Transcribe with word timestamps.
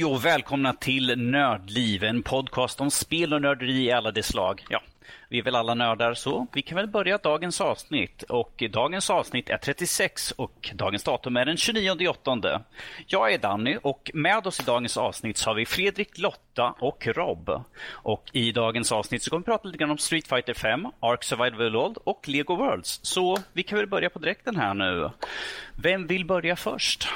Hej 0.00 0.04
och 0.04 0.24
välkomna 0.24 0.72
till 0.72 1.18
Nördliv, 1.18 2.04
en 2.04 2.22
podcast 2.22 2.80
om 2.80 2.90
spel 2.90 3.34
och 3.34 3.42
nörderi 3.42 3.84
i 3.84 3.92
alla 3.92 4.10
dess 4.10 4.26
slag. 4.26 4.64
Ja, 4.68 4.82
vi 5.28 5.38
är 5.38 5.42
väl 5.42 5.56
alla 5.56 5.74
nördar, 5.74 6.14
så 6.14 6.46
vi 6.52 6.62
kan 6.62 6.76
väl 6.76 6.86
börja 6.86 7.18
dagens 7.18 7.60
avsnitt. 7.60 8.22
Och 8.22 8.62
dagens 8.70 9.10
avsnitt 9.10 9.50
är 9.50 9.56
36 9.56 10.32
och 10.32 10.70
dagens 10.74 11.02
datum 11.02 11.36
är 11.36 11.44
den 11.44 11.56
29 11.56 12.08
åttonde. 12.08 12.62
Jag 13.06 13.32
är 13.32 13.38
Danny 13.38 13.78
och 13.82 14.10
med 14.14 14.46
oss 14.46 14.60
i 14.60 14.62
dagens 14.62 14.96
avsnitt 14.96 15.36
så 15.36 15.50
har 15.50 15.54
vi 15.54 15.66
Fredrik, 15.66 16.18
Lotta 16.18 16.74
och 16.78 17.06
Rob. 17.06 17.64
Och 17.90 18.30
i 18.32 18.52
dagens 18.52 18.92
avsnitt 18.92 19.22
så 19.22 19.30
kommer 19.30 19.40
vi 19.40 19.44
prata 19.44 19.68
lite 19.68 19.78
grann 19.78 19.90
om 19.90 19.98
Street 19.98 20.28
Fighter 20.28 20.54
5, 20.54 20.86
Ark 21.00 21.24
Survival 21.24 21.72
World 21.72 21.98
och 22.04 22.28
Lego 22.28 22.56
Worlds. 22.56 23.00
Så 23.02 23.38
vi 23.52 23.62
kan 23.62 23.78
väl 23.78 23.86
börja 23.86 24.10
på 24.10 24.18
direkten 24.18 24.56
här 24.56 24.74
nu. 24.74 25.10
Vem 25.74 26.06
vill 26.06 26.24
börja 26.24 26.56
först? 26.56 27.08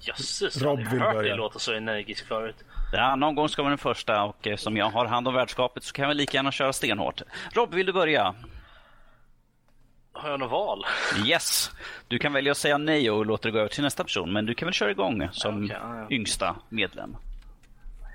Jösses, 0.00 0.56
jag 0.56 0.66
Rob 0.66 0.66
har 0.66 0.70
aldrig 0.76 0.90
vill 0.92 1.00
hört 1.02 1.14
börja. 1.14 1.34
låta 1.36 1.58
så 1.58 1.72
energisk 1.74 2.26
förut. 2.26 2.56
Ja, 2.92 3.16
någon 3.16 3.34
gång 3.34 3.48
ska 3.48 3.62
vara 3.62 3.70
den 3.70 3.78
första 3.78 4.22
och 4.24 4.46
eh, 4.46 4.56
som 4.56 4.76
jag 4.76 4.90
har 4.90 5.06
hand 5.06 5.28
om 5.28 5.34
värdskapet 5.34 5.84
så 5.84 5.92
kan 5.92 6.08
jag 6.08 6.16
lika 6.16 6.38
gärna 6.38 6.52
köra 6.52 6.72
stenhårt. 6.72 7.22
Rob, 7.52 7.74
vill 7.74 7.86
du 7.86 7.92
börja? 7.92 8.34
Har 10.12 10.30
jag 10.30 10.40
något 10.40 10.50
val? 10.50 10.84
Yes. 11.26 11.70
Du 12.08 12.18
kan 12.18 12.32
välja 12.32 12.52
att 12.52 12.58
säga 12.58 12.78
nej 12.78 13.10
och 13.10 13.26
låta 13.26 13.48
det 13.48 13.52
gå 13.52 13.58
över 13.58 13.68
till 13.68 13.82
nästa 13.82 14.04
person, 14.04 14.32
men 14.32 14.46
du 14.46 14.54
kan 14.54 14.66
väl 14.66 14.72
köra 14.74 14.90
igång 14.90 15.28
som 15.32 15.64
Okej, 15.64 15.76
ja, 15.82 15.96
ja. 15.96 16.06
yngsta 16.10 16.56
medlem. 16.68 17.16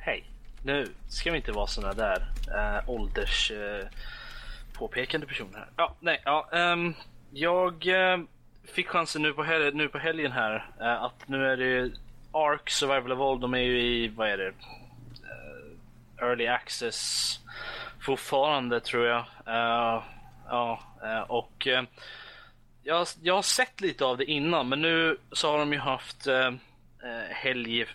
Hej, 0.02 0.24
nu 0.64 0.88
ska 1.10 1.32
vi 1.32 1.38
inte 1.38 1.52
vara 1.52 1.68
såna 1.68 1.94
där 1.94 2.26
äh, 2.58 2.90
ålders 2.90 3.52
eh, 3.52 3.88
påpekande 4.74 5.28
personer 5.28 5.58
här. 5.60 5.68
Ja, 5.76 5.96
nej, 6.00 6.22
ja, 6.26 6.50
ehm, 6.54 6.94
jag 7.32 7.88
eh, 7.88 8.18
fick 8.68 8.88
chansen 8.88 9.22
nu 9.22 9.34
på, 9.34 9.44
hel- 9.44 9.76
nu 9.76 9.88
på 9.88 9.98
helgen 9.98 10.32
här 10.32 10.70
Uh, 10.82 11.04
att 11.04 11.28
nu 11.28 11.46
är 11.48 11.58
det 11.58 11.92
Ark 12.32 12.70
Survival 12.70 13.12
Evolved, 13.12 13.42
de 13.42 13.54
är 13.54 13.60
ju 13.60 13.82
i, 13.82 14.08
vad 14.08 14.30
är 14.30 14.38
det, 14.38 14.48
Uh, 14.48 16.24
Early 16.28 16.48
Access 16.48 17.40
fortfarande 18.02 18.80
tror 18.80 19.06
jag. 19.06 19.26
Eh, 19.46 20.04
ja, 20.48 20.80
och 21.28 21.68
jag, 22.84 23.08
jag 23.22 23.36
har 23.36 23.42
sett 23.42 23.82
lite 23.82 24.06
av 24.06 24.18
det 24.18 24.26
innan 24.26 24.70
men 24.70 24.82
nu 24.82 25.18
så 25.32 25.52
har 25.52 25.58
de 25.58 25.74
ju 25.74 25.80
haft 25.80 26.28
helg, 27.30 27.86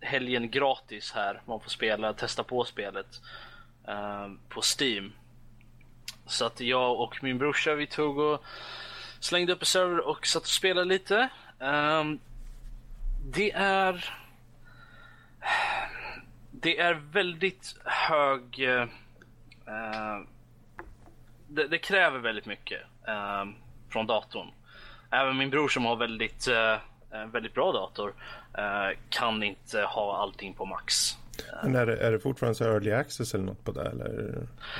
helgen 0.00 0.50
gratis 0.50 1.12
här. 1.12 1.40
Man 1.44 1.60
får 1.60 1.70
spela, 1.70 2.12
testa 2.12 2.42
på 2.42 2.64
spelet 2.64 3.06
på 4.48 4.60
Steam. 4.78 5.12
Så 6.26 6.44
att 6.44 6.60
jag 6.60 7.00
och 7.00 7.22
min 7.22 7.38
brorsa 7.38 7.74
vi 7.74 7.86
tog 7.86 8.18
och 8.18 8.44
slängde 9.20 9.52
upp 9.52 9.62
en 9.62 9.66
server 9.66 10.08
och 10.08 10.26
satt 10.26 10.42
och 10.42 10.48
spelade 10.48 10.86
lite. 10.88 11.28
Um, 11.58 12.20
det 13.24 13.52
är 13.52 14.14
det 16.50 16.78
är 16.78 16.94
väldigt 16.94 17.76
hög 17.84 18.68
Uh, 19.68 20.26
det, 21.48 21.68
det 21.68 21.78
kräver 21.78 22.18
väldigt 22.18 22.46
mycket 22.46 22.80
eh, 23.08 23.44
från 23.88 24.06
datorn. 24.06 24.50
Även 25.10 25.36
min 25.36 25.50
bror 25.50 25.68
som 25.68 25.84
har 25.84 25.96
väldigt, 25.96 26.48
uh, 26.48 26.78
en 27.10 27.30
väldigt 27.30 27.54
bra 27.54 27.72
dator 27.72 28.14
kan 29.08 29.42
inte 29.42 29.82
ha 29.82 30.16
allting 30.16 30.54
på 30.54 30.64
max. 30.64 31.16
Men 31.62 31.76
är 31.76 31.86
det, 31.86 31.96
är 31.96 32.12
det 32.12 32.18
fortfarande 32.20 32.54
så 32.54 32.64
early 32.64 32.92
access 32.92 33.34
eller 33.34 33.44
något 33.44 33.64
på 33.64 33.72
det? 33.72 33.88
Eller, 33.90 34.34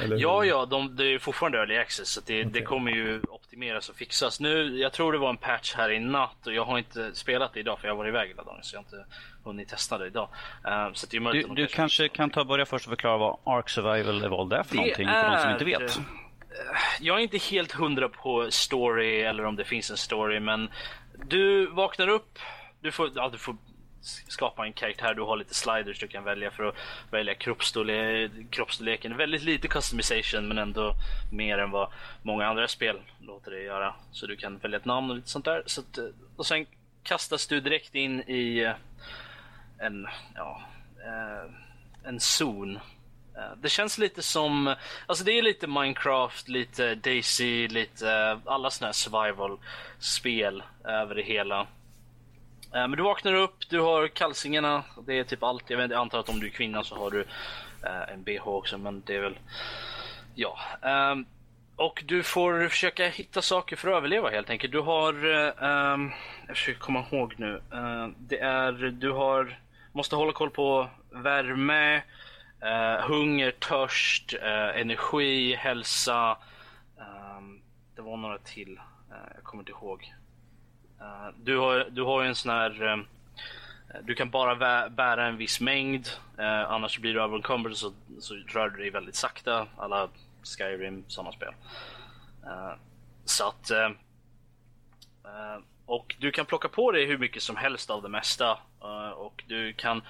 eller 0.05 0.17
Ja, 0.17 0.45
ja, 0.45 0.67
de, 0.67 0.97
det 0.97 1.05
är 1.15 1.19
fortfarande 1.19 1.59
early 1.59 1.77
access 1.77 2.09
så 2.09 2.21
det, 2.27 2.43
det 2.43 2.49
Okej. 2.49 2.63
kommer 2.65 2.91
ju 2.91 3.21
optimeras 3.29 3.89
och 3.89 3.97
fixas. 3.97 4.41
Nu, 4.41 4.79
jag 4.79 4.93
tror 4.93 5.13
det 5.13 5.19
var 5.19 5.31
en 5.31 5.37
patch 5.37 5.75
här 5.75 5.91
i 5.91 6.01
natt 6.01 6.47
och 6.47 6.53
jag 6.55 6.65
har 6.65 6.79
inte 6.79 7.15
spelat 7.15 7.53
det 7.55 7.61
idag 7.61 7.79
för 7.81 7.89
jag 7.89 7.97
var 7.97 8.09
iväg 8.09 8.29
hela 8.29 8.43
dagen 8.43 8.59
så 8.63 8.77
jag 8.77 8.81
har 8.81 8.85
inte 8.85 9.05
hunnit 9.45 9.69
testa 9.69 9.99
det 9.99 10.07
idag. 10.07 10.29
Eh, 10.67 10.93
så 10.93 11.07
det 11.11 11.17
är 11.17 11.21
möjligt 11.21 11.47
Du, 11.49 11.55
du 11.55 11.67
kanske 11.67 12.09
kan 12.09 12.31
ta 12.31 12.45
börja 12.45 12.67
först 12.67 12.87
och 12.87 12.91
förklara 12.91 13.17
vad 13.19 13.39
Ark 13.45 13.69
Survival 13.69 14.25
Evolved 14.25 14.59
är 14.59 14.63
för 14.63 14.75
Det 14.75 14.81
någonting 14.81 15.09
för 15.09 15.31
de 15.31 15.41
som 15.43 15.51
inte 15.51 15.65
är, 15.65 15.79
vet. 15.81 15.97
eh, 15.97 16.03
Jag 17.01 17.17
är 17.17 17.21
inte 17.23 17.39
helt 17.39 17.73
hundra 17.73 18.09
på 18.09 18.47
story 18.51 19.21
eller 19.21 19.45
om 19.45 19.57
det 19.57 19.65
finns 19.65 19.91
en 19.91 19.97
story 19.97 20.41
men 20.41 20.69
du 21.27 21.67
vaknar 21.67 22.09
upp, 22.09 22.39
du 22.81 22.93
får, 22.93 23.11
ja, 23.15 23.29
du 23.33 23.39
får 23.39 23.57
skapa 24.09 24.67
en 24.67 24.73
karaktär, 24.73 25.15
du 25.15 25.23
har 25.23 25.37
lite 25.37 25.55
sliders 25.55 26.01
du 26.01 26.09
kan 26.09 26.25
välja 26.25 26.51
för 26.51 26.65
att 26.65 26.75
välja 27.11 27.35
kroppsstorlek, 27.35 28.33
kroppsstorleken. 28.51 29.17
Väldigt 29.17 29.43
lite 29.43 29.69
customization 29.69 30.49
men 30.49 30.59
ändå 30.59 30.95
mer 31.33 31.59
än 31.59 31.71
vad 31.71 31.89
många 32.23 32.47
andra 32.47 32.69
spel 32.69 33.01
låter 33.21 33.51
dig 33.51 33.65
göra. 33.65 33.95
Så 34.13 34.27
du 34.27 34.37
kan 34.37 34.59
välja 34.59 34.79
ett 34.79 34.85
namn 34.85 35.11
och 35.11 35.17
lite 35.17 35.29
sånt 35.29 35.45
där. 35.45 35.63
Så 35.67 35.81
att, 35.81 35.99
eh, 35.99 36.05
och 36.37 36.47
sen 36.47 36.67
kastas 37.03 37.47
du 37.47 37.61
direkt 37.61 37.95
in 37.95 38.21
i 38.21 38.59
eh, 38.59 38.75
en, 39.87 40.09
ja, 40.35 40.63
eh, 41.05 41.51
en 42.05 42.21
zon 42.21 42.79
Det 43.57 43.69
känns 43.69 43.99
lite 43.99 44.23
som, 44.23 44.75
alltså 45.07 45.25
det 45.25 45.39
är 45.39 45.43
lite 45.43 45.67
Minecraft, 45.67 46.49
lite 46.49 46.95
Daisy, 46.95 47.69
lite 47.69 48.41
alla 48.45 48.71
såna 48.71 48.87
här 48.87 48.93
survival-spel 48.93 50.63
över 50.85 51.15
det 51.15 51.23
hela. 51.23 51.67
Eh, 52.75 52.81
Men 52.89 52.91
du 52.91 53.03
vaknar 53.03 53.35
upp, 53.35 53.69
du 53.69 53.81
har 53.81 54.09
kalsingarna, 54.09 54.85
det 55.07 55.19
är 55.19 55.25
typ 55.25 55.43
allt. 55.43 55.71
Jag, 55.71 55.79
vet, 55.79 55.91
jag 55.91 56.01
antar 56.01 56.19
att 56.21 56.29
om 56.29 56.41
du 56.41 56.47
är 56.47 56.51
kvinna 56.51 56.85
så 56.85 56.97
har 56.97 57.11
du 57.11 57.21
eh, 57.85 58.13
en 58.13 58.23
bh 58.23 58.49
också, 58.49 58.79
men 58.79 59.03
det 59.07 59.17
är 59.17 59.21
väl, 59.21 59.39
ja. 60.35 60.59
Ehm, 60.83 61.27
och 61.77 62.03
du 62.07 62.23
får 62.23 62.69
försöka 62.69 63.09
hitta 63.09 63.43
saker 63.43 63.77
för 63.77 63.89
att 63.89 63.97
överleva 63.97 64.31
helt 64.31 64.51
enkelt. 64.51 64.73
Du 64.73 64.81
har, 64.81 65.13
eh, 65.35 65.71
ehm, 65.71 66.11
jag 66.47 66.57
försöker 66.57 66.81
komma 66.81 67.05
ihåg 67.13 67.35
nu. 67.37 67.61
Eh, 67.73 68.09
Det 68.19 68.39
är, 68.39 68.73
du 68.73 69.11
har, 69.11 69.59
måste 69.93 70.17
hålla 70.17 70.33
koll 70.33 70.51
på 70.51 70.89
värme, 71.11 72.03
eh, 72.61 73.01
hunger, 73.09 73.51
törst, 73.51 74.35
eh, 74.43 74.81
energi, 74.81 75.55
hälsa. 75.55 76.39
Ehm, 76.99 77.61
det 77.97 78.03
var 78.03 78.17
några 78.17 78.39
till. 78.39 78.81
Eh, 79.11 79.33
jag 79.35 79.45
kommer 79.45 79.63
inte 79.63 79.73
ihåg. 79.73 80.15
Eh, 81.01 81.29
du, 81.43 81.59
har, 81.59 81.87
du 81.91 82.03
har 82.03 82.23
ju 82.23 82.29
en 82.29 82.35
sån 82.35 82.53
här... 82.53 82.87
eh, 82.87 82.97
du 84.03 84.15
kan 84.15 84.31
bara 84.31 84.89
bära 84.89 85.27
en 85.27 85.37
viss 85.37 85.61
mängd, 85.61 86.09
uh, 86.39 86.73
annars 86.73 86.99
blir 86.99 87.15
du 87.15 87.23
överencumbered 87.23 87.77
så, 87.77 87.93
så 88.21 88.35
rör 88.35 88.69
du 88.69 88.77
dig 88.77 88.91
väldigt 88.91 89.15
sakta. 89.15 89.67
Alla 89.77 90.09
Skyrim, 90.43 91.05
sådana 91.09 91.33
spel. 91.33 91.55
Uh, 92.45 92.73
så 93.25 93.49
att... 93.49 93.71
och 95.87 96.17
du 96.19 96.31
kan 96.31 96.47
plocka 96.47 96.69
på 96.69 96.93
dig 96.93 97.07
hur 97.07 97.19
mycket 97.19 97.43
som 97.43 97.57
helst 97.57 97.91
av 97.91 98.03
det 98.03 98.09
mesta. 98.09 98.59
och 99.17 99.45
du 99.47 99.73
kan 99.73 100.03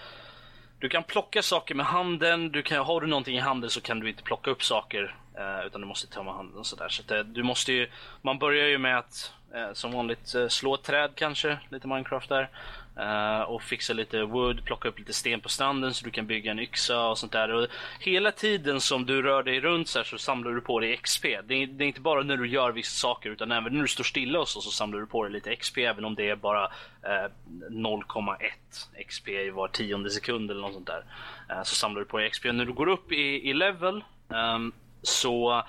du 0.81 0.89
kan 0.89 1.03
plocka 1.03 1.43
saker 1.43 1.75
med 1.75 1.87
handen, 1.87 2.53
du 2.53 2.63
kan, 2.63 2.87
har 2.87 3.01
du 3.01 3.07
någonting 3.07 3.37
i 3.37 3.41
handen 3.41 3.71
så 3.71 3.81
kan 3.81 4.01
du 4.01 4.09
inte 4.09 4.23
plocka 4.23 4.51
upp 4.51 4.65
saker 4.65 5.17
eh, 5.39 5.67
utan 5.67 5.81
du 5.81 5.87
måste 5.87 6.07
ta 6.07 6.23
med 6.23 6.35
handen 6.35 6.59
och 6.59 6.67
sådär. 6.67 6.89
Så 6.89 7.23
du 7.23 7.43
måste 7.43 7.73
ju, 7.73 7.91
man 8.23 8.39
börjar 8.39 8.69
ju 8.69 8.79
med 8.79 8.99
att 8.99 9.33
Eh, 9.55 9.73
som 9.73 9.93
vanligt 9.93 10.35
eh, 10.35 10.49
slå 10.49 10.75
ett 10.75 10.83
träd 10.83 11.11
kanske, 11.15 11.59
lite 11.69 11.89
Minecraft 11.89 12.29
där. 12.29 12.49
Eh, 12.97 13.41
och 13.41 13.63
fixa 13.63 13.93
lite 13.93 14.23
wood, 14.23 14.65
plocka 14.65 14.89
upp 14.89 14.99
lite 14.99 15.13
sten 15.13 15.41
på 15.41 15.49
stranden 15.49 15.95
så 15.95 16.05
du 16.05 16.11
kan 16.11 16.27
bygga 16.27 16.51
en 16.51 16.59
yxa 16.59 17.09
och 17.09 17.19
sånt 17.19 17.33
där. 17.33 17.53
Och 17.53 17.67
hela 18.01 18.33
tiden 18.33 18.81
som 18.81 19.07
du 19.07 19.23
rör 19.23 19.43
dig 19.43 19.61
runt 19.61 19.89
så, 19.89 19.99
här 19.99 20.05
så 20.05 20.19
samlar 20.19 20.51
du 20.51 20.61
på 20.61 20.81
dig 20.81 20.97
XP. 20.97 21.23
Det 21.23 21.55
är, 21.55 21.67
det 21.67 21.85
är 21.85 21.87
inte 21.87 22.01
bara 22.01 22.23
när 22.23 22.37
du 22.37 22.49
gör 22.49 22.73
vissa 22.73 22.91
saker 22.91 23.31
utan 23.31 23.53
även 23.53 23.73
när 23.73 23.83
du 23.83 23.89
står 23.89 24.05
stilla 24.05 24.41
och 24.41 24.49
så, 24.49 24.61
så 24.61 24.71
samlar 24.71 25.01
du 25.01 25.07
på 25.07 25.23
dig 25.25 25.33
lite 25.33 25.57
XP 25.57 25.79
även 25.79 26.05
om 26.05 26.15
det 26.15 26.29
är 26.29 26.37
bara 26.37 26.65
eh, 27.03 27.31
0,1 27.71 29.05
XP 29.09 29.29
i 29.29 29.51
var 29.51 29.69
tionde 29.69 30.11
sekund 30.11 30.51
eller 30.51 30.61
något 30.61 30.75
sånt 30.75 30.87
där. 30.87 31.05
Eh, 31.51 31.63
så 31.63 31.75
samlar 31.75 32.01
du 32.01 32.07
på 32.07 32.19
dig 32.19 32.31
XP. 32.31 32.45
När 32.45 32.65
du 32.65 32.73
går 32.73 32.89
upp 32.89 33.13
i, 33.13 33.51
i 33.51 33.55
level 33.55 34.05
ehm, 34.29 34.73
så 35.03 35.65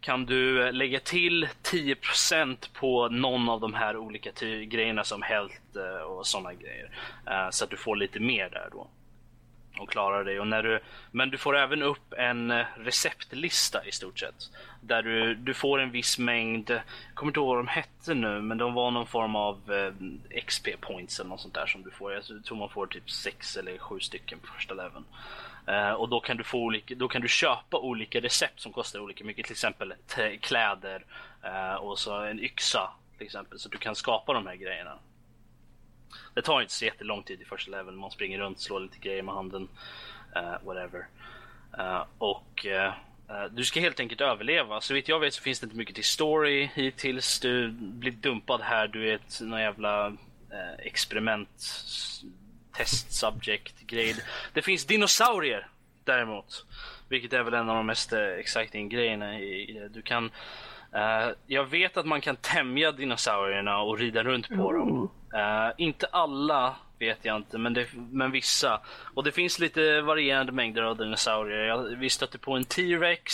kan 0.00 0.26
du 0.26 0.72
lägga 0.72 1.00
till 1.00 1.48
10% 1.62 2.56
på 2.72 3.08
någon 3.08 3.48
av 3.48 3.60
de 3.60 3.74
här 3.74 3.96
olika 3.96 4.32
ty- 4.32 4.66
grejerna 4.66 5.04
som 5.04 5.22
health 5.22 5.54
eh, 5.76 6.02
och 6.02 6.26
sådana 6.26 6.54
grejer. 6.54 6.90
Eh, 7.26 7.50
så 7.50 7.64
att 7.64 7.70
du 7.70 7.76
får 7.76 7.96
lite 7.96 8.20
mer 8.20 8.50
där 8.50 8.68
då. 8.72 8.88
Och 9.78 9.90
klarar 9.90 10.24
dig. 10.24 10.40
Och 10.40 10.46
när 10.46 10.62
du, 10.62 10.80
men 11.10 11.30
du 11.30 11.38
får 11.38 11.56
även 11.56 11.82
upp 11.82 12.12
en 12.12 12.50
eh, 12.50 12.66
receptlista 12.76 13.84
i 13.84 13.92
stort 13.92 14.18
sett. 14.18 14.50
Där 14.80 15.02
du, 15.02 15.34
du 15.34 15.54
får 15.54 15.80
en 15.80 15.90
viss 15.90 16.18
mängd, 16.18 16.70
jag 16.70 16.82
kommer 17.14 17.30
inte 17.30 17.40
ihåg 17.40 17.48
vad 17.48 17.58
de 17.58 17.68
hette 17.68 18.14
nu, 18.14 18.40
men 18.40 18.58
de 18.58 18.74
var 18.74 18.90
någon 18.90 19.06
form 19.06 19.36
av 19.36 19.72
eh, 19.72 20.40
XP 20.46 20.68
points 20.80 21.20
eller 21.20 21.30
något 21.30 21.40
sånt 21.40 21.54
där 21.54 21.66
som 21.66 21.82
du 21.82 21.90
får. 21.90 22.12
Jag 22.12 22.24
tror 22.44 22.56
man 22.56 22.68
får 22.68 22.86
typ 22.86 23.10
sex 23.10 23.56
eller 23.56 23.78
sju 23.78 24.00
stycken 24.00 24.38
på 24.38 24.46
första 24.46 24.74
leveln. 24.74 25.04
Eh, 25.66 25.92
och 25.92 26.08
då 26.08 26.20
kan 26.20 26.36
du 26.36 26.44
få 26.44 26.58
olika, 26.58 26.94
då 26.94 27.08
kan 27.08 27.22
du 27.22 27.28
köpa 27.28 27.78
olika 27.78 28.20
recept 28.20 28.60
som 28.60 28.72
kostar 28.72 29.00
olika 29.00 29.24
mycket. 29.24 29.44
Till 29.46 29.52
exempel 29.52 29.94
kläder 30.40 31.04
eh, 31.42 31.74
och 31.74 31.98
så 31.98 32.20
en 32.20 32.40
yxa 32.40 32.90
till 33.18 33.26
exempel. 33.26 33.58
Så 33.58 33.68
du 33.68 33.78
kan 33.78 33.94
skapa 33.94 34.32
de 34.32 34.46
här 34.46 34.56
grejerna. 34.56 34.98
Det 36.34 36.42
tar 36.42 36.60
inte 36.60 36.72
så 36.72 36.84
jättelång 36.84 37.22
tid 37.22 37.42
i 37.42 37.44
första 37.44 37.70
leveln. 37.70 37.96
Man 37.96 38.10
springer 38.10 38.38
runt, 38.38 38.60
slår 38.60 38.80
lite 38.80 38.98
grejer 38.98 39.22
med 39.22 39.34
handen. 39.34 39.68
Eh, 40.36 40.54
whatever. 40.64 41.06
Och 42.18 42.66
du 43.50 43.64
ska 43.64 43.80
helt 43.80 44.00
enkelt 44.00 44.20
överleva. 44.20 44.80
Så 44.80 44.94
vitt 44.94 45.08
jag 45.08 45.20
vet 45.20 45.34
så 45.34 45.42
finns 45.42 45.60
det 45.60 45.64
inte 45.64 45.76
mycket 45.76 45.94
till 45.94 46.04
story 46.04 46.70
hittills. 46.74 47.40
Du 47.40 47.70
blir 47.70 48.12
dumpad 48.12 48.60
här. 48.60 48.88
Du 48.88 49.10
är 49.10 49.14
ett 49.14 49.40
någon 49.40 49.60
jävla 49.60 50.06
eh, 50.50 50.74
experiment 50.78 51.48
test 52.80 53.12
subject 53.12 53.80
grade. 53.86 54.22
Det 54.52 54.62
finns 54.62 54.86
dinosaurier 54.86 55.68
däremot. 56.04 56.66
Vilket 57.08 57.32
är 57.32 57.42
väl 57.42 57.54
en 57.54 57.70
av 57.70 57.76
de 57.76 57.86
mest 57.86 58.12
eh, 58.12 58.20
exciting 58.20 58.88
grejerna 58.88 59.38
i, 59.38 59.70
i 59.70 59.72
det. 59.72 59.88
Du 59.88 60.02
kan 60.02 60.30
Uh, 60.94 61.32
jag 61.46 61.64
vet 61.64 61.96
att 61.96 62.06
man 62.06 62.20
kan 62.20 62.36
tämja 62.36 62.92
dinosaurierna 62.92 63.78
och 63.78 63.98
rida 63.98 64.22
runt 64.22 64.48
på 64.48 64.72
dem. 64.72 65.10
Uh, 65.34 65.72
inte 65.76 66.06
alla 66.06 66.76
vet 66.98 67.24
jag 67.24 67.36
inte, 67.36 67.58
men, 67.58 67.74
det, 67.74 67.86
men 67.94 68.30
vissa. 68.30 68.80
Och 69.14 69.24
det 69.24 69.32
finns 69.32 69.58
lite 69.58 70.00
varierande 70.00 70.52
mängder 70.52 70.82
av 70.82 70.96
dinosaurier. 70.96 71.58
Jag, 71.58 71.82
vi 71.82 72.10
stötte 72.10 72.38
på 72.38 72.52
en 72.52 72.64
T-Rex. 72.64 73.32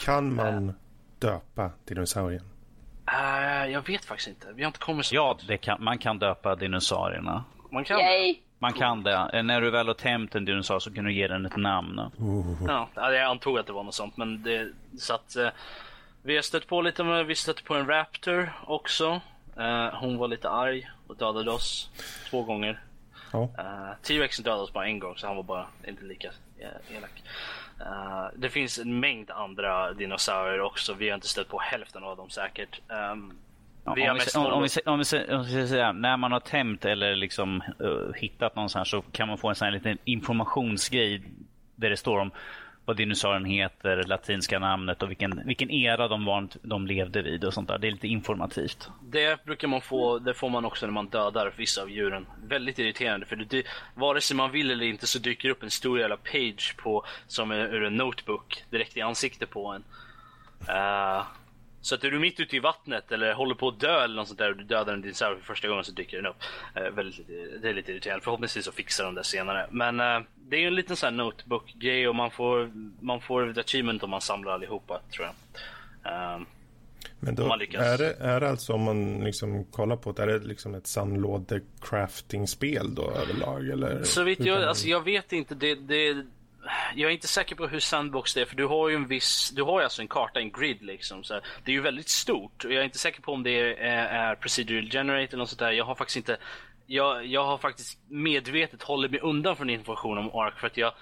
Kan 0.00 0.34
man 0.34 0.68
uh, 0.68 0.74
döpa 1.18 1.70
dinosaurien? 1.84 2.44
jag 3.68 3.86
vet 3.86 4.04
faktiskt 4.04 4.28
inte. 4.28 4.52
Vi 4.52 4.62
har 4.62 4.66
inte 4.66 4.78
kommit 4.78 5.06
så 5.06 5.14
Ja, 5.14 5.38
kan, 5.60 5.84
man 5.84 5.98
kan 5.98 6.18
döpa 6.18 6.56
dinosaurierna. 6.56 7.44
Man 7.70 7.84
kan 7.84 8.00
Yay. 8.00 8.36
Man 8.58 8.72
kan 8.72 9.02
det. 9.02 9.42
När 9.42 9.60
du 9.60 9.70
väl 9.70 9.86
har 9.86 9.94
tämt 9.94 10.34
en 10.34 10.44
dinosaurie 10.44 10.80
så 10.80 10.94
kan 10.94 11.04
du 11.04 11.12
ge 11.12 11.28
den 11.28 11.46
ett 11.46 11.56
namn. 11.56 12.00
Ja, 12.66 12.88
jag 12.96 13.22
antog 13.22 13.58
att 13.58 13.66
det 13.66 13.72
var 13.72 13.84
något 13.84 13.94
sånt, 13.94 14.16
men 14.16 14.42
det 14.42 14.68
så 14.98 15.14
att 15.14 15.36
vi 16.22 16.34
har 16.34 16.42
stött 16.42 16.66
på 16.66 16.82
lite, 16.82 17.22
vi 17.22 17.34
stötte 17.34 17.62
på 17.62 17.74
en 17.74 17.86
Raptor 17.86 18.52
också. 18.66 19.20
Uh, 19.58 19.94
hon 19.94 20.18
var 20.18 20.28
lite 20.28 20.50
arg 20.50 20.90
och 21.06 21.16
dödade 21.16 21.50
oss 21.50 21.90
två 22.30 22.42
gånger. 22.42 22.80
Ja. 23.32 23.38
Uh, 23.38 23.90
T-Rexen 24.02 24.44
dödade 24.44 24.62
oss 24.62 24.72
bara 24.72 24.86
en 24.86 24.98
gång 24.98 25.16
så 25.16 25.26
han 25.26 25.36
var 25.36 25.42
bara 25.42 25.66
inte 25.86 26.04
lika 26.04 26.30
elak. 26.90 27.22
Uh, 27.80 28.26
det 28.36 28.48
finns 28.50 28.78
en 28.78 29.00
mängd 29.00 29.30
andra 29.30 29.92
dinosaurier 29.92 30.60
också. 30.60 30.94
Vi 30.94 31.08
har 31.08 31.14
inte 31.14 31.28
stött 31.28 31.48
på 31.48 31.58
hälften 31.58 32.04
av 32.04 32.16
dem 32.16 32.30
säkert. 32.30 32.80
Um, 33.12 33.38
om, 33.88 33.94
vi, 33.94 34.10
om, 34.10 34.18
vi, 34.18 34.80
om, 34.84 34.98
vi, 34.98 35.34
om 35.34 35.44
vi 35.44 35.68
säger 35.68 35.92
när 35.92 36.16
man 36.16 36.32
har 36.32 36.40
tämt 36.40 36.84
eller 36.84 37.16
liksom 37.16 37.62
uh, 37.82 38.12
hittat 38.14 38.56
någonstans 38.56 38.90
så 38.90 39.02
kan 39.02 39.28
man 39.28 39.38
få 39.38 39.48
en 39.48 39.54
sån 39.54 39.64
här 39.64 39.72
liten 39.72 39.98
informationsgrej 40.04 41.22
där 41.76 41.90
det 41.90 41.96
står 41.96 42.18
om 42.18 42.30
vad 42.88 42.96
dinosaurien 42.96 43.44
heter, 43.44 44.02
latinska 44.02 44.58
namnet 44.58 45.02
och 45.02 45.10
vilken, 45.10 45.42
vilken 45.46 45.70
era 45.70 46.08
de, 46.08 46.24
var, 46.24 46.48
de 46.62 46.86
levde 46.86 47.22
vid 47.22 47.44
och 47.44 47.54
sånt 47.54 47.68
där. 47.68 47.78
Det 47.78 47.86
är 47.86 47.90
lite 47.90 48.08
informativt. 48.08 48.90
Det 49.02 49.44
brukar 49.44 49.68
man 49.68 49.80
få, 49.80 50.18
det 50.18 50.34
får 50.34 50.48
man 50.48 50.64
också 50.64 50.86
när 50.86 50.92
man 50.92 51.08
dödar 51.08 51.52
vissa 51.56 51.82
av 51.82 51.90
djuren. 51.90 52.26
Väldigt 52.42 52.78
irriterande 52.78 53.26
för 53.26 53.36
det, 53.36 53.66
vare 53.94 54.20
sig 54.20 54.36
man 54.36 54.50
vill 54.50 54.70
eller 54.70 54.84
inte 54.84 55.06
så 55.06 55.18
dyker 55.18 55.48
upp 55.48 55.62
en 55.62 55.70
stor 55.70 56.00
jävla 56.00 56.16
page 56.16 56.76
på, 56.76 57.04
som 57.26 57.50
är 57.50 57.74
ur 57.74 57.84
en 57.84 57.96
notebook 57.96 58.64
direkt 58.70 58.96
i 58.96 59.00
ansiktet 59.00 59.50
på 59.50 59.66
en. 59.68 59.84
Uh, 60.68 61.22
så 61.88 61.94
att 61.94 62.04
är 62.04 62.10
du 62.10 62.18
mitt 62.18 62.40
ute 62.40 62.56
i 62.56 62.58
vattnet 62.58 63.12
eller 63.12 63.34
håller 63.34 63.54
på 63.54 63.68
att 63.68 63.80
dö 63.80 64.04
eller 64.04 64.16
något 64.16 64.28
sånt 64.28 64.38
där 64.38 64.50
och 64.50 64.56
du 64.56 64.64
dödar 64.64 64.92
en 64.94 65.02
dinosaurie 65.02 65.38
för 65.38 65.46
första 65.46 65.68
gången 65.68 65.84
så 65.84 65.92
dyker 65.92 66.16
den 66.16 66.26
upp. 66.26 66.36
Eh, 66.74 66.90
väldigt, 66.90 67.26
det 67.62 67.68
är 67.68 67.74
lite 67.74 67.92
irriterande. 67.92 68.24
Förhoppningsvis 68.24 68.64
så 68.64 68.72
fixar 68.72 69.04
de 69.04 69.14
det 69.14 69.24
senare. 69.24 69.66
Men 69.70 70.00
eh, 70.00 70.20
det 70.36 70.56
är 70.56 70.60
ju 70.60 70.66
en 70.66 70.74
liten 70.74 70.96
sån 70.96 71.06
här 71.06 71.24
notebook-grej 71.24 72.08
och 72.08 72.14
man 72.14 72.30
får, 72.30 72.70
man 73.00 73.20
får 73.20 73.50
ett 73.50 73.58
achievement 73.58 74.02
om 74.02 74.10
man 74.10 74.20
samlar 74.20 74.52
allihopa 74.52 75.00
tror 75.10 75.26
jag. 75.26 75.34
Uh, 76.12 76.46
men 77.20 77.34
då 77.34 77.42
är 77.52 77.98
det, 77.98 78.16
är 78.20 78.40
det 78.40 78.48
alltså 78.48 78.72
om 78.72 78.82
man 78.82 79.24
liksom 79.24 79.64
kollar 79.64 79.96
på 79.96 80.12
det, 80.12 80.22
är 80.22 80.26
det 80.26 80.38
liksom 80.38 80.74
ett 80.74 80.86
sandlåde 80.86 81.60
crafting-spel 81.80 82.94
då 82.94 83.10
överlag? 83.10 83.68
Eller 83.68 84.02
så 84.02 84.22
vitt 84.22 84.40
jag, 84.40 84.62
alltså 84.62 84.88
jag 84.88 85.04
vet 85.04 85.32
inte. 85.32 85.54
Det, 85.54 85.74
det, 85.74 86.26
jag 86.94 87.10
är 87.10 87.14
inte 87.14 87.28
säker 87.28 87.56
på 87.56 87.66
hur 87.66 87.80
sandbox 87.80 88.34
det 88.34 88.40
är 88.40 88.44
för 88.44 88.56
du 88.56 88.66
har 88.66 88.88
ju 88.88 88.94
en 88.94 89.08
viss, 89.08 89.50
du 89.50 89.62
har 89.62 89.80
ju 89.80 89.84
alltså 89.84 90.02
en 90.02 90.08
karta, 90.08 90.40
en 90.40 90.50
grid 90.50 90.82
liksom. 90.82 91.24
Så 91.24 91.40
det 91.64 91.70
är 91.70 91.74
ju 91.74 91.80
väldigt 91.80 92.08
stort 92.08 92.64
och 92.64 92.72
jag 92.72 92.80
är 92.80 92.84
inte 92.84 92.98
säker 92.98 93.22
på 93.22 93.32
om 93.32 93.42
det 93.42 93.50
är, 93.50 93.74
är 94.06 94.34
procedural 94.34 94.90
generator 94.90 95.28
eller 95.28 95.38
något 95.38 95.48
sånt 95.48 95.58
där. 95.58 95.72
Jag 95.72 95.84
har 95.84 95.94
faktiskt 95.94 96.16
inte, 96.16 96.36
jag, 96.86 97.26
jag 97.26 97.44
har 97.44 97.58
faktiskt 97.58 97.98
medvetet 98.08 98.82
hållit 98.82 99.10
mig 99.10 99.20
undan 99.20 99.56
från 99.56 99.70
information 99.70 100.18
om 100.18 100.30
ARK 100.34 100.58
för 100.58 100.66
att 100.66 100.76
jag 100.76 100.92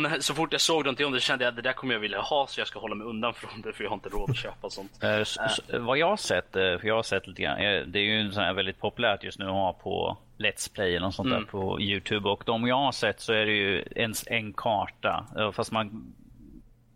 när, 0.00 0.20
så 0.20 0.34
fort 0.34 0.52
jag 0.52 0.60
såg 0.60 0.84
någonting 0.84 1.06
om 1.06 1.12
det 1.12 1.20
kände 1.20 1.44
jag 1.44 1.50
att 1.50 1.56
det 1.56 1.62
där 1.62 1.72
kommer 1.72 1.94
jag 1.94 2.00
vilja 2.00 2.20
ha 2.20 2.46
så 2.46 2.60
jag 2.60 2.68
ska 2.68 2.78
hålla 2.78 2.94
mig 2.94 3.06
undan 3.06 3.34
från 3.34 3.60
det 3.62 3.72
för 3.72 3.84
jag 3.84 3.90
har 3.90 3.94
inte 3.94 4.08
råd 4.08 4.30
att 4.30 4.36
köpa 4.36 4.70
sånt. 4.70 5.02
Eh, 5.02 5.18
uh, 5.18 5.24
så, 5.24 5.40
så, 5.48 5.78
vad 5.78 5.98
jag 5.98 6.08
har 6.08 6.16
sett, 6.16 6.56
eh, 6.56 6.78
för 6.78 6.86
jag 6.86 6.94
har 6.94 7.02
sett 7.02 7.26
lite 7.26 7.42
grann, 7.42 7.58
eh, 7.58 7.82
det 7.82 7.98
är 7.98 8.02
ju 8.02 8.32
sån 8.32 8.42
här 8.42 8.52
väldigt 8.52 8.80
populärt 8.80 9.24
just 9.24 9.38
nu 9.38 9.44
att 9.44 9.50
ha 9.50 9.72
på 9.72 10.18
Let's 10.40 10.74
Play 10.74 10.96
eller 10.96 11.06
något 11.06 11.14
sånt 11.14 11.26
mm. 11.26 11.40
där 11.40 11.46
på 11.46 11.80
Youtube 11.80 12.28
och 12.28 12.42
de 12.46 12.66
jag 12.66 12.76
har 12.76 12.92
sett 12.92 13.20
så 13.20 13.32
är 13.32 13.46
det 13.46 13.52
ju 13.52 13.84
en, 13.96 14.14
en 14.26 14.52
karta 14.52 15.26
fast 15.52 15.72
man 15.72 16.14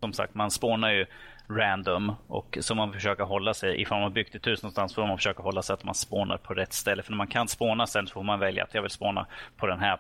som 0.01 0.13
sagt 0.13 0.35
man 0.35 0.51
spånar 0.51 0.91
ju 0.91 1.07
random 1.49 2.13
och 2.27 2.59
så 2.61 2.75
man 2.75 2.93
försöker 2.93 3.25
hålla 3.25 3.55
sig, 3.55 3.81
ifall 3.81 4.01
man 4.01 4.13
byggt 4.13 4.35
ett 4.35 4.47
hus 4.47 4.63
någonstans 4.63 4.95
får 4.95 5.07
man 5.07 5.17
försöka 5.17 5.43
hålla 5.43 5.63
sig 5.63 5.75
att 5.75 5.85
man 5.85 5.95
spånar 5.95 6.37
på 6.37 6.55
rätt 6.55 6.73
ställe. 6.73 7.03
För 7.03 7.11
när 7.11 7.17
man 7.17 7.27
kan 7.27 7.49
spåna 7.49 7.87
sen 7.87 8.07
så 8.07 8.13
får 8.13 8.23
man 8.23 8.41
välja 8.41 8.65
att 8.65 8.75
jag 8.75 8.83
vill 8.83 8.91
spåna 8.91 9.27
på 9.57 9.67
den 9.67 9.81
här, 9.81 9.99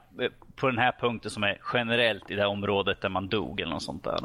på 0.56 0.66
den 0.66 0.78
här 0.78 0.92
punkten 1.00 1.30
som 1.30 1.42
är 1.42 1.58
generellt 1.72 2.30
i 2.30 2.34
det 2.34 2.46
området 2.46 3.00
där 3.00 3.08
man 3.08 3.28
dog 3.28 3.60
eller 3.60 3.72
något 3.72 3.82
sånt 3.82 4.04
där. 4.04 4.18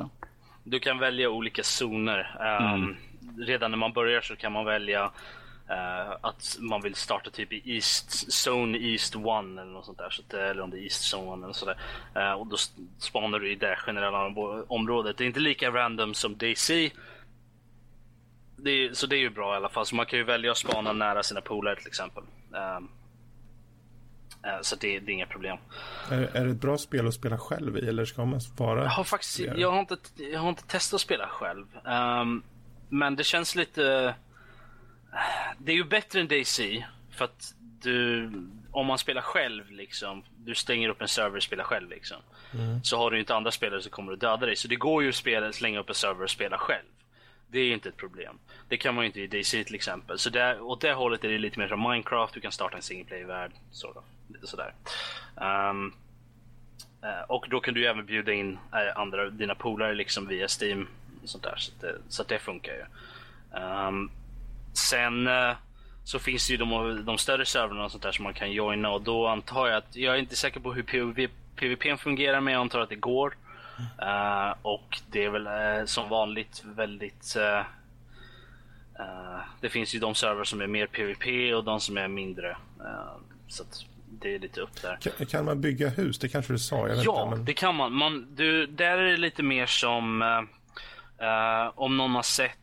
Du 0.64 0.80
kan 0.80 1.00
välja 1.00 1.30
olika 1.30 1.64
zoner. 1.64 2.38
Um, 2.62 2.74
mm. 2.74 2.98
Redan 3.38 3.72
när 3.72 3.78
man 3.78 3.94
börjar 3.94 4.22
så 4.22 4.36
kan 4.36 4.52
man 4.52 4.66
välja 4.66 5.12
Uh, 5.72 6.16
att 6.22 6.58
man 6.60 6.82
vill 6.82 6.96
starta 6.96 7.30
typ 7.30 7.54
i 7.54 7.76
East 7.76 8.28
Zone 8.48 8.78
East 8.78 9.16
1 9.16 9.22
eller 9.22 9.66
något 9.66 9.86
sånt 9.86 9.98
där. 9.98 10.10
Så 10.10 10.22
att, 10.22 10.34
eller 10.34 10.62
om 10.62 10.70
det 10.70 10.78
är 10.78 10.84
East 10.84 11.14
Zone 11.14 11.46
eller 11.46 11.54
sådär. 11.54 11.78
Uh, 12.18 12.32
och 12.32 12.48
då 12.48 12.58
spanar 12.98 13.40
du 13.40 13.52
i 13.52 13.56
det 13.56 13.76
generella 13.76 14.26
området. 14.68 15.18
Det 15.18 15.24
är 15.24 15.26
inte 15.26 15.40
lika 15.40 15.72
random 15.72 16.14
som 16.14 16.38
DC. 16.38 16.92
Det 18.56 18.72
är, 18.72 18.94
så 18.94 19.08
det 19.08 19.16
är 19.16 19.20
ju 19.20 19.30
bra 19.30 19.54
i 19.54 19.58
alla 19.58 19.70
fall. 19.70 19.86
Så 19.86 19.96
man 19.96 20.06
kan 20.06 20.20
ju 20.20 20.26
välja 20.26 20.52
att 20.52 20.58
spana 20.58 20.94
nära 20.94 21.24
sina 21.24 21.42
polare 21.42 21.76
till 21.76 21.88
exempel. 21.88 22.24
Uh, 22.54 22.88
så 24.62 24.76
det, 24.76 25.00
det, 25.00 25.12
är 25.12 25.14
inga 25.14 25.26
problem. 25.26 25.58
Är, 26.12 26.22
är 26.22 26.46
det 26.46 26.52
ett 26.52 26.62
bra 26.62 26.78
spel 26.78 27.08
att 27.08 27.14
spela 27.14 27.38
själv 27.38 27.78
i 27.78 27.88
eller 27.88 28.06
ska 28.06 28.26
man 28.26 28.42
spara? 28.42 28.84
Jag 28.84 28.90
har 28.90 29.04
faktiskt 29.04 29.40
jag 29.40 29.72
har 29.72 29.80
inte, 29.80 29.98
jag 30.16 30.40
har 30.40 30.50
inte 30.50 30.68
testat 30.68 30.98
att 30.98 31.02
spela 31.02 31.28
själv. 31.28 31.66
Um, 31.84 32.44
men 32.90 33.16
det 33.16 33.24
känns 33.24 33.56
lite 33.56 34.16
det 35.58 35.72
är 35.72 35.76
ju 35.76 35.84
bättre 35.84 36.20
än 36.20 36.28
DC 36.28 36.86
för 37.12 37.26
att 37.26 37.54
du, 37.82 38.32
om 38.72 38.86
man 38.86 38.98
spelar 38.98 39.22
själv 39.22 39.72
liksom, 39.72 40.24
du 40.38 40.56
stänger 40.56 40.90
upp 40.90 41.02
en 41.02 41.08
server 41.08 41.38
och 41.38 41.44
spelar 41.44 41.64
själv 41.64 41.90
liksom. 41.90 42.18
Mm. 42.54 42.84
Så 42.84 42.98
har 42.98 43.12
du 43.12 43.20
inte 43.20 43.36
andra 43.36 43.52
spelare 43.52 43.82
som 43.82 43.92
kommer 43.92 44.14
att 44.14 44.20
döda 44.20 44.46
dig. 44.46 44.56
Så 44.56 44.68
det 44.68 44.76
går 44.76 45.04
ju 45.04 45.10
att 45.10 45.16
spela, 45.16 45.54
slänga 45.54 45.80
upp 45.80 45.90
en 45.90 45.96
server 45.96 46.24
och 46.24 46.30
spela 46.30 46.58
själv. 46.58 46.86
Det 47.48 47.60
är 47.60 47.74
inte 47.74 47.90
ett 47.90 47.98
problem. 47.98 48.40
Det 48.68 48.78
kan 48.78 48.96
man 48.96 49.04
ju 49.04 49.08
inte 49.08 49.22
i 49.22 49.28
DC 49.28 49.64
till 49.64 49.76
exempel. 49.76 50.20
Så 50.20 50.30
där, 50.30 50.62
åt 50.62 50.82
det 50.82 50.94
hållet 50.94 51.24
är 51.24 51.30
det 51.30 51.38
lite 51.38 51.60
mer 51.60 51.68
som 51.68 51.82
Minecraft, 51.82 52.34
du 52.34 52.40
kan 52.40 52.52
starta 52.52 52.76
en 52.76 52.84
single 52.84 53.06
player-värld. 53.06 53.52
Så 53.72 54.04
lite 54.28 54.48
sådär. 54.48 54.74
Um, 55.36 55.94
och 57.28 57.46
då 57.50 57.60
kan 57.60 57.74
du 57.74 57.88
även 57.88 58.06
bjuda 58.06 58.34
in 58.34 58.60
eh, 58.74 59.02
andra, 59.02 59.30
dina 59.30 59.56
polare 59.56 59.94
liksom 59.94 60.28
via 60.28 60.48
Steam. 60.62 60.88
Och 61.24 61.30
sånt 61.30 61.44
där, 61.44 61.56
så, 61.58 61.72
det, 61.82 61.96
så 62.10 62.24
det 62.24 62.40
funkar 62.40 62.74
ju. 62.74 62.84
Um, 63.60 64.12
Sen 64.74 65.28
eh, 65.28 65.56
så 66.04 66.20
finns 66.20 66.48
det 66.48 66.54
ju 66.54 66.58
de, 66.58 67.06
de 67.06 67.18
större 67.18 67.46
servrarna 67.46 67.86
och 67.86 67.92
sånt 67.92 68.04
där 68.04 68.12
som 68.12 68.24
man 68.24 68.34
kan 68.34 68.52
joina 68.52 68.92
och 68.92 69.02
då 69.02 69.28
antar 69.28 69.68
jag 69.68 69.78
att, 69.78 69.96
jag 69.96 70.16
är 70.16 70.20
inte 70.20 70.36
säker 70.36 70.60
på 70.60 70.74
hur 70.74 70.84
PVP, 70.84 71.32
PVP 71.56 72.00
fungerar 72.00 72.42
men 72.42 72.54
jag 72.54 72.62
antar 72.62 72.80
att 72.80 72.90
det 72.90 72.96
går. 72.96 73.36
Uh, 73.80 74.56
och 74.62 75.00
det 75.12 75.26
är 75.26 75.30
väl 75.30 75.48
uh, 75.48 75.86
som 75.86 76.10
vanligt 76.10 76.64
väldigt 76.66 77.36
uh, 77.38 77.66
Det 79.62 79.70
finns 79.70 79.96
ju 79.96 80.00
de 80.00 80.16
servrar 80.16 80.44
som 80.44 80.62
är 80.62 80.68
mer 80.68 80.88
PVP 80.88 81.56
och 81.56 81.64
de 81.64 81.80
som 81.80 81.98
är 81.98 82.08
mindre. 82.08 82.58
så 83.48 83.64
det 84.22 84.36
är 84.36 84.40
lite 84.40 84.62
upp 84.62 84.82
där. 84.82 84.98
Kan, 85.02 85.26
kan, 85.26 85.46
man 85.46 85.62
bygga 85.62 85.90
hus? 85.90 86.20
Det 86.20 86.30
kanske 86.30 86.54
du 86.54 86.60
sa? 86.60 86.88
ja, 86.88 86.94
inte, 86.96 87.36
men... 87.36 87.46
det 87.46 87.54
kan 87.54 87.76
man. 87.76 87.94
man 87.94 88.36
du, 88.36 88.68
där 88.68 88.98
är 88.98 89.12
det 89.12 89.18
lite 89.18 89.44
mer 89.44 89.66
som 89.66 90.22
om 91.76 91.98
någon 91.98 92.16
har 92.16 92.24
sett 92.24 92.58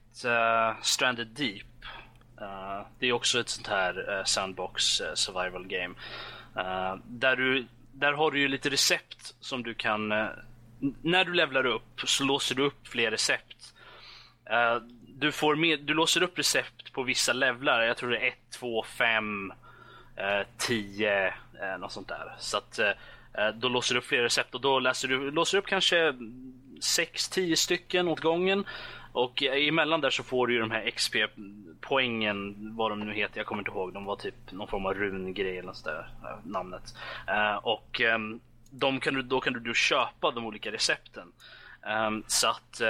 Stranded 0.83 1.29
Deep 1.29 1.67
Uh, 2.41 2.87
det 2.99 3.07
är 3.07 3.13
också 3.13 3.41
ett 3.41 3.49
sånt 3.49 3.67
här 3.67 4.19
uh, 4.19 4.25
sandbox 4.25 5.01
uh, 5.01 5.15
survival 5.15 5.67
game. 5.67 5.95
där, 7.05 7.37
du, 7.37 7.67
där 7.93 8.13
har 8.13 8.31
du 8.31 8.41
ju 8.41 8.49
lite 8.49 8.71
recept 8.71 9.35
som 9.41 9.63
du 9.63 9.75
kan... 9.75 10.09
när 11.03 11.25
du 11.25 11.35
levlar 11.35 11.67
upp 11.67 12.01
så 12.05 12.25
låser 12.25 12.55
du 12.55 12.63
upp 12.63 12.89
fler 12.89 13.11
recept. 13.11 13.75
du, 15.07 15.33
får 15.33 15.57
med, 15.57 15.81
du 15.81 15.95
låser 15.95 16.23
upp 16.23 16.39
recept 16.39 16.93
på 16.93 17.03
vissa 17.03 17.33
levlar. 17.33 17.83
Jag 17.83 17.97
tror 17.97 18.11
det 18.11 18.19
är 18.19 18.29
1, 18.29 18.35
2, 18.51 18.83
5, 18.83 19.53
10, 20.59 21.35
något 21.79 21.93
sånt 21.93 22.09
där. 22.09 22.35
Så 22.39 22.59
att 22.59 22.81
då 23.55 23.69
låser 23.69 23.95
du 23.95 23.99
upp 23.99 24.07
fler 24.07 24.23
recept 24.23 24.55
och 24.55 24.61
då 24.61 24.79
läser 24.79 25.09
du, 25.09 25.31
låser 25.31 25.59
upp 25.59 25.67
kanske 25.67 25.97
6-10 26.81 27.55
stycken 27.55 28.09
åt 28.09 28.21
gången. 28.21 28.65
Och 29.17 29.43
eh, 29.43 29.69
emellan 29.69 30.01
där 30.01 30.11
så 30.11 30.23
får 30.23 30.47
du 30.47 30.55
ju 30.55 30.61
de 30.61 30.71
här 30.71 30.91
XP-poängen, 30.91 32.55
vad 32.77 32.91
de 32.91 33.01
nu 33.01 33.15
heter, 33.15 33.39
jag 33.39 33.47
kommer 33.47 33.61
inte 33.61 33.71
ihåg. 33.71 33.93
De 33.93 34.05
var 34.05 34.17
typ 34.17 34.53
någon 34.53 34.69
form 34.69 34.87
av 34.87 34.95
rungrej 34.95 35.59
eller 35.59 35.67
något 35.67 35.85
där, 35.85 36.09
eh, 36.23 36.39
namnet. 36.45 36.83
Eh, 37.29 37.55
och 37.55 38.01
ehm, 38.01 38.41
de 38.71 39.01
kan 39.01 39.15
du, 39.15 39.23
då 39.23 39.41
kan 39.41 39.53
du 39.53 39.75
köpa 39.75 40.31
de 40.31 40.47
olika 40.47 40.73
recepten. 40.73 41.33
Ehm, 41.87 42.25
så 42.27 42.49
att 42.49 42.81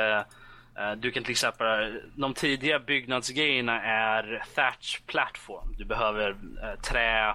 du 0.97 1.11
kan 1.11 1.23
till 1.23 1.33
exempel, 1.33 2.01
de 2.15 2.35
tidiga 2.35 2.79
byggnadsgrejerna 2.79 3.83
är 3.83 4.45
thatch 4.55 5.01
platform. 5.07 5.75
Du 5.79 5.85
behöver 5.85 6.37
trä, 6.83 7.35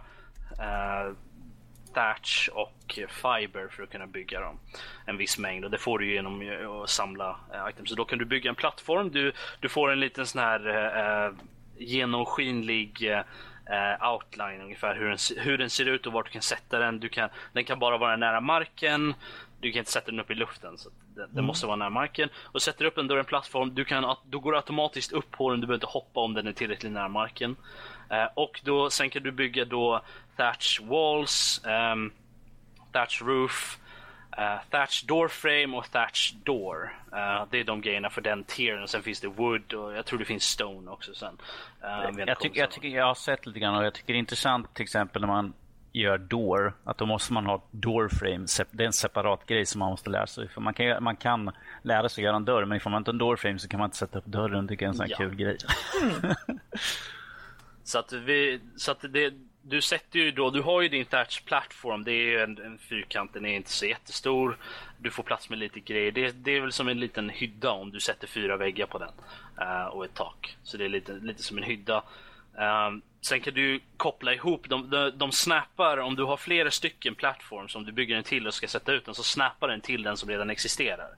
thatch 1.94 2.50
och 2.54 3.00
fiber 3.10 3.68
för 3.72 3.84
att 3.84 3.90
kunna 3.90 4.08
bygga 4.08 4.40
dem. 4.40 4.60
En 5.06 5.18
viss 5.18 5.38
mängd 5.38 5.66
och 5.66 5.72
det 5.72 5.78
får 5.78 6.00
du 6.00 6.14
genom 6.14 6.82
att 6.84 6.90
samla 6.90 7.30
uh, 7.30 7.70
items. 7.70 7.90
Så 7.90 7.96
då 7.96 8.06
kan 8.06 8.20
du 8.20 8.26
bygga 8.26 8.50
en 8.50 8.56
plattform. 8.56 9.12
Du, 9.12 9.32
du 9.60 9.70
får 9.70 9.92
en 9.92 10.00
liten 10.00 10.28
sån 10.28 10.42
här 10.42 10.68
uh, 10.68 11.34
genomskinlig 11.78 13.10
uh, 13.70 14.14
outline 14.14 14.62
ungefär 14.62 14.96
hur 14.96 15.10
den, 15.10 15.18
hur 15.38 15.58
den 15.58 15.70
ser 15.70 15.86
ut 15.86 16.08
och 16.08 16.14
vart 16.14 16.26
du 16.26 16.32
kan 16.32 16.42
sätta 16.42 16.80
den. 16.80 17.00
Du 17.00 17.10
kan, 17.10 17.30
den 17.54 17.64
kan 17.64 17.80
bara 17.80 17.98
vara 17.98 18.16
nära 18.16 18.42
marken. 18.42 19.14
Du 19.60 19.72
kan 19.72 19.80
inte 19.80 19.92
sätta 19.92 20.12
den 20.12 20.20
upp 20.20 20.32
i 20.32 20.36
luften. 20.36 20.78
Så 20.78 20.90
den, 21.16 21.30
mm. 21.32 21.46
måste 21.46 21.66
vara 21.66 21.76
nära 21.76 21.90
marken. 21.90 22.30
Och 22.36 22.62
sätter 22.62 22.86
upp 22.86 22.96
den 22.96 23.08
då 23.08 23.18
en 23.18 23.26
plattform, 23.26 23.76
du 23.76 23.86
kan, 23.86 24.16
då 24.26 24.40
går 24.40 24.52
du 24.52 24.58
automatiskt 24.58 25.12
upp 25.12 25.32
på 25.32 25.50
den. 25.50 25.60
Du 25.60 25.68
behöver 25.68 25.86
inte 25.86 25.94
hoppa 25.94 26.20
om 26.20 26.34
den 26.34 26.48
är 26.48 26.52
tillräckligt 26.52 26.92
nära 26.92 27.08
marken. 27.08 27.56
Uh, 28.12 28.28
och 28.34 28.62
då, 28.64 28.90
sen 28.90 29.10
kan 29.10 29.24
du 29.24 29.32
bygga 29.32 29.66
då 29.66 30.02
thatch 30.42 30.82
walls, 30.82 31.62
um, 31.66 32.12
thatch 32.92 33.22
roof, 33.22 33.80
uh, 34.38 34.60
thatch 34.70 35.04
door 35.04 35.28
frame 35.28 35.78
och 35.78 35.92
thatch 35.92 36.34
door. 36.44 36.94
Uh, 37.14 37.46
det 37.52 37.60
är 37.60 37.64
de 37.64 37.82
grejerna 37.82 38.10
för 38.10 38.22
den 38.22 38.44
tieren. 38.44 38.88
Sen 38.88 39.04
finns 39.04 39.20
det 39.20 39.28
wood 39.28 39.74
och 39.74 39.94
jag 39.94 40.06
tror 40.06 40.20
det 40.20 40.26
finns 40.26 40.44
stone 40.44 40.92
också 40.92 41.14
sen. 41.14 41.38
Uh, 41.84 42.20
jag, 42.28 42.40
tycker, 42.40 42.60
jag, 42.60 42.72
tycker, 42.72 42.88
jag 42.88 43.06
har 43.06 43.16
sett 43.16 43.46
lite 43.46 43.60
grann 43.60 43.76
och 43.76 43.86
jag 43.86 43.94
tycker 43.94 44.14
det 44.14 44.18
är 44.18 44.20
intressant 44.20 44.74
till 44.74 44.84
exempel 44.84 45.22
när 45.22 45.28
man 45.28 45.54
gör 45.94 46.18
door, 46.18 46.74
att 46.84 46.98
då 46.98 47.06
måste 47.06 47.34
man 47.34 47.46
ha 47.46 47.64
door 47.72 48.10
frame. 48.10 48.46
Det 48.72 48.84
är 48.84 48.88
en 48.88 48.94
separat 48.94 49.46
grej 49.46 49.66
som 49.66 49.80
man 49.80 49.90
måste 49.90 50.10
lära 50.10 50.28
sig. 50.28 50.50
För 50.50 50.62
man, 50.62 50.74
kan, 50.74 51.04
man 51.04 51.16
kan 51.16 51.52
lära 51.84 52.10
sig 52.10 52.22
att 52.22 52.26
göra 52.26 52.36
en 52.36 52.46
dörr, 52.46 52.66
men 52.66 52.78
ifall 52.78 52.92
man 52.92 53.00
inte 53.00 53.10
har 53.10 53.14
en 53.14 53.18
door 53.18 53.36
frame 53.36 53.60
så 53.60 53.68
kan 53.68 53.80
man 53.80 53.88
inte 53.88 53.98
sätta 53.98 54.18
upp 54.18 54.26
dörren. 54.26 54.68
Det 54.68 54.82
är 54.82 54.88
en 54.88 54.94
sån 54.94 55.06
ja. 55.10 55.18
kul 55.18 55.36
grej. 55.36 55.58
så 57.84 58.00
att, 58.00 58.14
vi, 58.14 58.62
så 58.76 58.92
att 58.92 59.02
det, 59.10 59.34
du 59.64 59.82
sätter 59.82 60.20
ju 60.20 60.32
då, 60.32 60.50
du 60.50 60.62
har 60.62 60.82
ju 60.82 60.90
din 60.90 61.06
thatch 61.06 61.42
plattform. 61.42 62.04
Det 62.04 62.12
är 62.12 62.24
ju 62.24 62.40
en, 62.40 62.58
en 62.58 62.78
fyrkant, 62.78 63.34
den 63.34 63.46
är 63.46 63.56
inte 63.56 63.72
så 63.72 63.86
jättestor. 63.86 64.58
Du 64.98 65.12
får 65.12 65.24
plats 65.24 65.50
med 65.50 65.60
lite 65.60 65.80
grejer. 65.80 66.12
Det, 66.12 66.32
det 66.32 66.52
är 66.52 66.62
väl 66.62 66.72
som 66.72 66.88
en 66.88 67.00
liten 67.00 67.30
hydda 67.30 67.72
om 67.72 67.92
du 67.92 68.00
sätter 68.00 68.28
fyra 68.28 68.58
väggar 68.58 68.86
på 68.86 68.98
den. 68.98 69.14
Uh, 69.62 69.86
och 69.86 70.06
ett 70.06 70.14
tak. 70.14 70.58
Så 70.64 70.78
det 70.78 70.86
är 70.86 70.90
lite, 70.90 71.14
lite 71.14 71.44
som 71.44 71.58
en 71.58 71.64
hydda. 71.64 72.04
Um, 72.54 73.02
sen 73.22 73.42
kan 73.42 73.54
du 73.54 73.80
koppla 73.98 74.34
ihop, 74.34 74.70
de, 74.70 74.90
de, 74.90 75.12
de 75.16 75.32
snappar, 75.32 75.98
om 75.98 76.16
du 76.16 76.24
har 76.24 76.38
flera 76.38 76.72
stycken 76.72 77.16
plattform 77.16 77.68
som 77.68 77.86
du 77.86 77.92
bygger 77.92 78.16
en 78.16 78.24
till 78.24 78.48
och 78.48 78.54
ska 78.54 78.68
sätta 78.68 78.94
ut 78.94 79.06
den, 79.06 79.16
så 79.16 79.24
snappar 79.24 79.68
den 79.68 79.82
till 79.82 80.04
den 80.04 80.18
som 80.18 80.30
redan 80.30 80.50
existerar. 80.50 81.10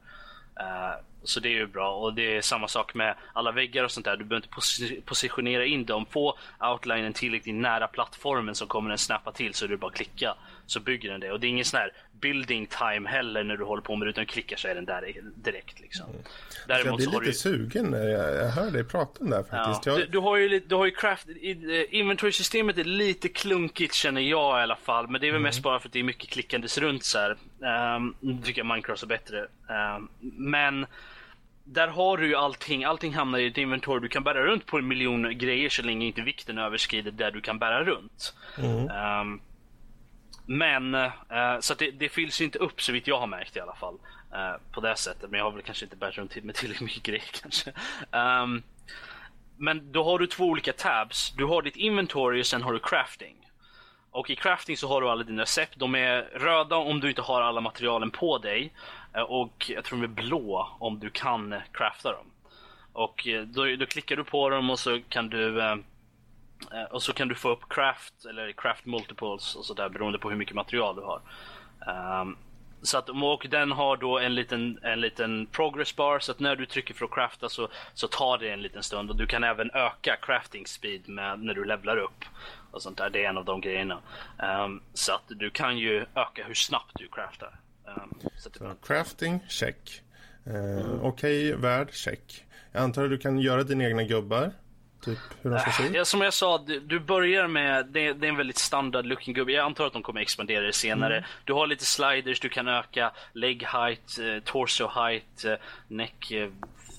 Uh, 0.60 1.00
så 1.24 1.40
det 1.40 1.48
är 1.48 1.52
ju 1.52 1.66
bra 1.66 1.94
och 1.94 2.14
det 2.14 2.36
är 2.36 2.40
samma 2.40 2.68
sak 2.68 2.94
med 2.94 3.14
alla 3.32 3.52
väggar 3.52 3.84
och 3.84 3.90
sånt 3.90 4.06
där. 4.06 4.16
Du 4.16 4.24
behöver 4.24 4.46
inte 4.46 5.00
positionera 5.00 5.64
in 5.64 5.84
dem. 5.84 6.06
Få 6.06 6.38
outlinen 6.60 7.12
tillräckligt 7.12 7.54
nära 7.54 7.86
plattformen 7.86 8.54
så 8.54 8.66
kommer 8.66 8.88
den 8.88 8.98
snappa 8.98 9.32
till 9.32 9.54
så 9.54 9.66
du 9.66 9.76
bara 9.76 9.90
klicka 9.90 10.34
så 10.66 10.80
bygger 10.80 11.10
den 11.10 11.20
det. 11.20 11.32
Och 11.32 11.40
det 11.40 11.46
är 11.46 11.48
ingen 11.48 11.64
sån 11.64 11.80
här 11.80 11.92
building 12.20 12.66
time 12.66 13.08
heller 13.08 13.44
när 13.44 13.56
du 13.56 13.64
håller 13.64 13.82
på 13.82 13.96
med 13.96 14.06
det 14.06 14.10
utan 14.10 14.26
klickar 14.26 14.56
så 14.56 14.68
är 14.68 14.74
den 14.74 14.84
där 14.84 15.14
direkt. 15.34 15.80
Liksom. 15.80 16.10
Mm. 16.10 16.22
Däremot 16.66 17.00
jag 17.00 17.10
blir 17.10 17.20
lite 17.20 17.30
du... 17.30 17.34
sugen 17.34 17.84
när 17.84 18.08
jag, 18.08 18.34
jag 18.36 18.50
hör 18.50 18.70
dig 18.70 18.84
prata 18.84 19.24
om 19.24 19.30
det 19.30 19.36
här 19.36 19.42
faktiskt. 19.42 19.86
Ja. 19.86 19.92
Jag... 19.92 20.00
Du, 20.00 20.06
du, 20.06 20.18
har 20.18 20.36
ju, 20.36 20.60
du 20.60 20.74
har 20.74 20.84
ju 20.84 20.90
craft, 20.90 21.28
eh, 21.28 21.94
inventory-systemet 21.94 22.78
är 22.78 22.84
lite 22.84 23.28
klunkigt 23.28 23.94
känner 23.94 24.20
jag 24.20 24.60
i 24.60 24.62
alla 24.62 24.76
fall. 24.76 25.08
Men 25.08 25.20
det 25.20 25.26
är 25.26 25.30
väl 25.30 25.36
mm. 25.36 25.42
mest 25.42 25.62
bara 25.62 25.80
för 25.80 25.88
att 25.88 25.92
det 25.92 25.98
är 25.98 26.04
mycket 26.04 26.30
klickandes 26.30 26.78
runt 26.78 27.04
så 27.04 27.18
här. 27.18 27.36
Um, 27.96 28.14
nu 28.20 28.42
tycker 28.42 28.60
jag 28.60 28.66
Minecraft 28.66 29.02
är 29.02 29.06
bättre. 29.06 29.46
Um, 29.96 30.08
men 30.36 30.86
där 31.64 31.88
har 31.88 32.16
du 32.16 32.26
ju 32.26 32.34
allting. 32.34 32.84
Allting 32.84 33.14
hamnar 33.14 33.38
i 33.38 33.46
ett 33.46 33.58
inventory. 33.58 34.00
Du 34.00 34.08
kan 34.08 34.24
bära 34.24 34.46
runt 34.46 34.66
på 34.66 34.78
en 34.78 34.88
miljon 34.88 35.38
grejer 35.38 35.68
så 35.68 35.82
länge 35.82 36.06
inte 36.06 36.20
vikten 36.20 36.58
överskrider 36.58 37.10
där 37.10 37.30
du 37.30 37.40
kan 37.40 37.58
bära 37.58 37.84
runt. 37.84 38.34
Mm. 38.58 39.20
Um, 39.20 39.40
men, 40.46 40.94
uh, 40.94 41.60
så 41.60 41.74
det, 41.74 41.90
det 41.90 42.08
fylls 42.08 42.40
inte 42.40 42.58
upp 42.58 42.82
så 42.82 42.92
vitt 42.92 43.06
jag 43.06 43.20
har 43.20 43.26
märkt 43.26 43.56
i 43.56 43.60
alla 43.60 43.74
fall. 43.74 43.94
Uh, 44.32 44.56
på 44.72 44.80
det 44.80 44.96
sättet. 44.96 45.30
Men 45.30 45.38
jag 45.38 45.44
har 45.44 45.52
väl 45.52 45.62
kanske 45.62 45.84
inte 45.84 45.96
bärt 45.96 46.18
runt 46.18 46.44
med 46.44 46.54
tillräckligt 46.54 46.86
mycket 46.86 47.02
grejer 47.02 47.24
kanske. 47.42 47.72
Um, 48.10 48.62
men 49.56 49.92
då 49.92 50.04
har 50.04 50.18
du 50.18 50.26
två 50.26 50.44
olika 50.44 50.72
tabs. 50.72 51.34
Du 51.36 51.44
har 51.44 51.62
ditt 51.62 51.76
inventory 51.76 52.42
och 52.42 52.46
sen 52.46 52.62
har 52.62 52.72
du 52.72 52.78
crafting. 52.78 53.36
Och 54.10 54.30
i 54.30 54.36
crafting 54.36 54.76
så 54.76 54.88
har 54.88 55.00
du 55.00 55.08
alla 55.08 55.24
dina 55.24 55.42
recept. 55.42 55.78
De 55.78 55.94
är 55.94 56.22
röda 56.22 56.76
om 56.76 57.00
du 57.00 57.08
inte 57.08 57.22
har 57.22 57.42
alla 57.42 57.60
materialen 57.60 58.10
på 58.10 58.38
dig. 58.38 58.72
Eh, 59.14 59.22
och 59.22 59.70
jag 59.70 59.84
tror 59.84 59.98
de 59.98 60.04
är 60.04 60.08
blå 60.08 60.76
om 60.78 60.98
du 60.98 61.10
kan 61.10 61.54
crafta 61.72 62.12
dem. 62.12 62.26
Och 62.92 63.28
eh, 63.28 63.42
då, 63.42 63.76
då 63.76 63.86
klickar 63.86 64.16
du 64.16 64.24
på 64.24 64.48
dem 64.48 64.70
och 64.70 64.78
så 64.78 65.00
kan 65.08 65.28
du 65.28 65.62
eh, 65.62 65.76
och 66.90 67.02
så 67.02 67.12
kan 67.12 67.28
du 67.28 67.34
få 67.34 67.48
upp 67.48 67.68
craft 67.68 68.24
eller 68.24 68.52
craft 68.52 68.86
multiples 68.86 69.54
och 69.54 69.64
sådär 69.64 69.88
beroende 69.88 70.18
på 70.18 70.30
hur 70.30 70.36
mycket 70.36 70.54
material 70.54 70.96
du 70.96 71.02
har. 71.02 71.20
Um, 72.20 72.36
så 72.82 72.98
att, 72.98 73.08
och 73.08 73.46
den 73.50 73.72
har 73.72 73.96
då 73.96 74.18
en 74.18 74.34
liten, 74.34 74.78
en 74.82 75.00
liten 75.00 75.46
progress 75.46 75.96
bar 75.96 76.18
så 76.18 76.32
att 76.32 76.40
när 76.40 76.56
du 76.56 76.66
trycker 76.66 76.94
för 76.94 77.04
att 77.04 77.10
crafta 77.10 77.48
så, 77.48 77.68
så 77.94 78.08
tar 78.08 78.38
det 78.38 78.50
en 78.50 78.62
liten 78.62 78.82
stund 78.82 79.10
och 79.10 79.16
du 79.16 79.26
kan 79.26 79.44
även 79.44 79.70
öka 79.70 80.16
crafting 80.22 80.66
speed 80.66 81.08
med, 81.08 81.40
när 81.40 81.54
du 81.54 81.64
levlar 81.64 81.96
upp. 81.96 82.24
Och 82.70 82.82
sånt 82.82 82.98
där. 82.98 83.10
Det 83.10 83.24
är 83.24 83.28
en 83.28 83.38
av 83.38 83.44
de 83.44 83.60
grejerna. 83.60 83.98
Um, 84.64 84.82
så 84.94 85.12
att 85.12 85.22
du 85.28 85.50
kan 85.50 85.78
ju 85.78 86.06
öka 86.14 86.44
hur 86.44 86.54
snabbt 86.54 86.92
du 86.94 87.08
craftar. 87.08 87.50
Um, 87.86 88.20
så 88.38 88.50
så, 88.58 88.74
crafting, 88.82 89.40
check. 89.48 90.02
Mm. 90.46 91.00
Okej, 91.02 91.48
okay, 91.48 91.62
värld, 91.62 91.92
check. 91.92 92.44
Jag 92.72 92.82
antar 92.82 93.04
att 93.04 93.10
du 93.10 93.18
kan 93.18 93.38
göra 93.38 93.62
dina 93.62 93.84
egna 93.84 94.02
gubbar. 94.02 94.52
Typ 95.04 95.18
hur 95.42 95.50
de 95.50 95.58
ska 95.58 95.70
se 95.70 95.82
ut? 95.82 95.94
Ja, 95.94 96.04
som 96.04 96.20
jag 96.20 96.34
sa, 96.34 96.58
du, 96.58 96.80
du 96.80 97.00
börjar 97.00 97.46
med, 97.46 97.86
det, 97.86 98.12
det, 98.12 98.26
är 98.26 98.30
en 98.30 98.36
väldigt 98.36 98.58
standard 98.58 99.06
looking 99.06 99.34
gubbe. 99.34 99.52
Jag 99.52 99.64
antar 99.64 99.86
att 99.86 99.92
de 99.92 100.02
kommer 100.02 100.20
expandera 100.20 100.66
det 100.66 100.72
senare. 100.72 101.16
Mm. 101.16 101.28
Du 101.44 101.52
har 101.52 101.66
lite 101.66 101.84
sliders, 101.84 102.40
du 102.40 102.48
kan 102.48 102.68
öka 102.68 103.12
leg 103.32 103.66
height, 103.66 104.18
eh, 104.18 104.42
torso 104.44 104.88
height, 104.88 105.44
eh, 105.44 105.54
neck 105.88 106.30
eh, 106.30 106.50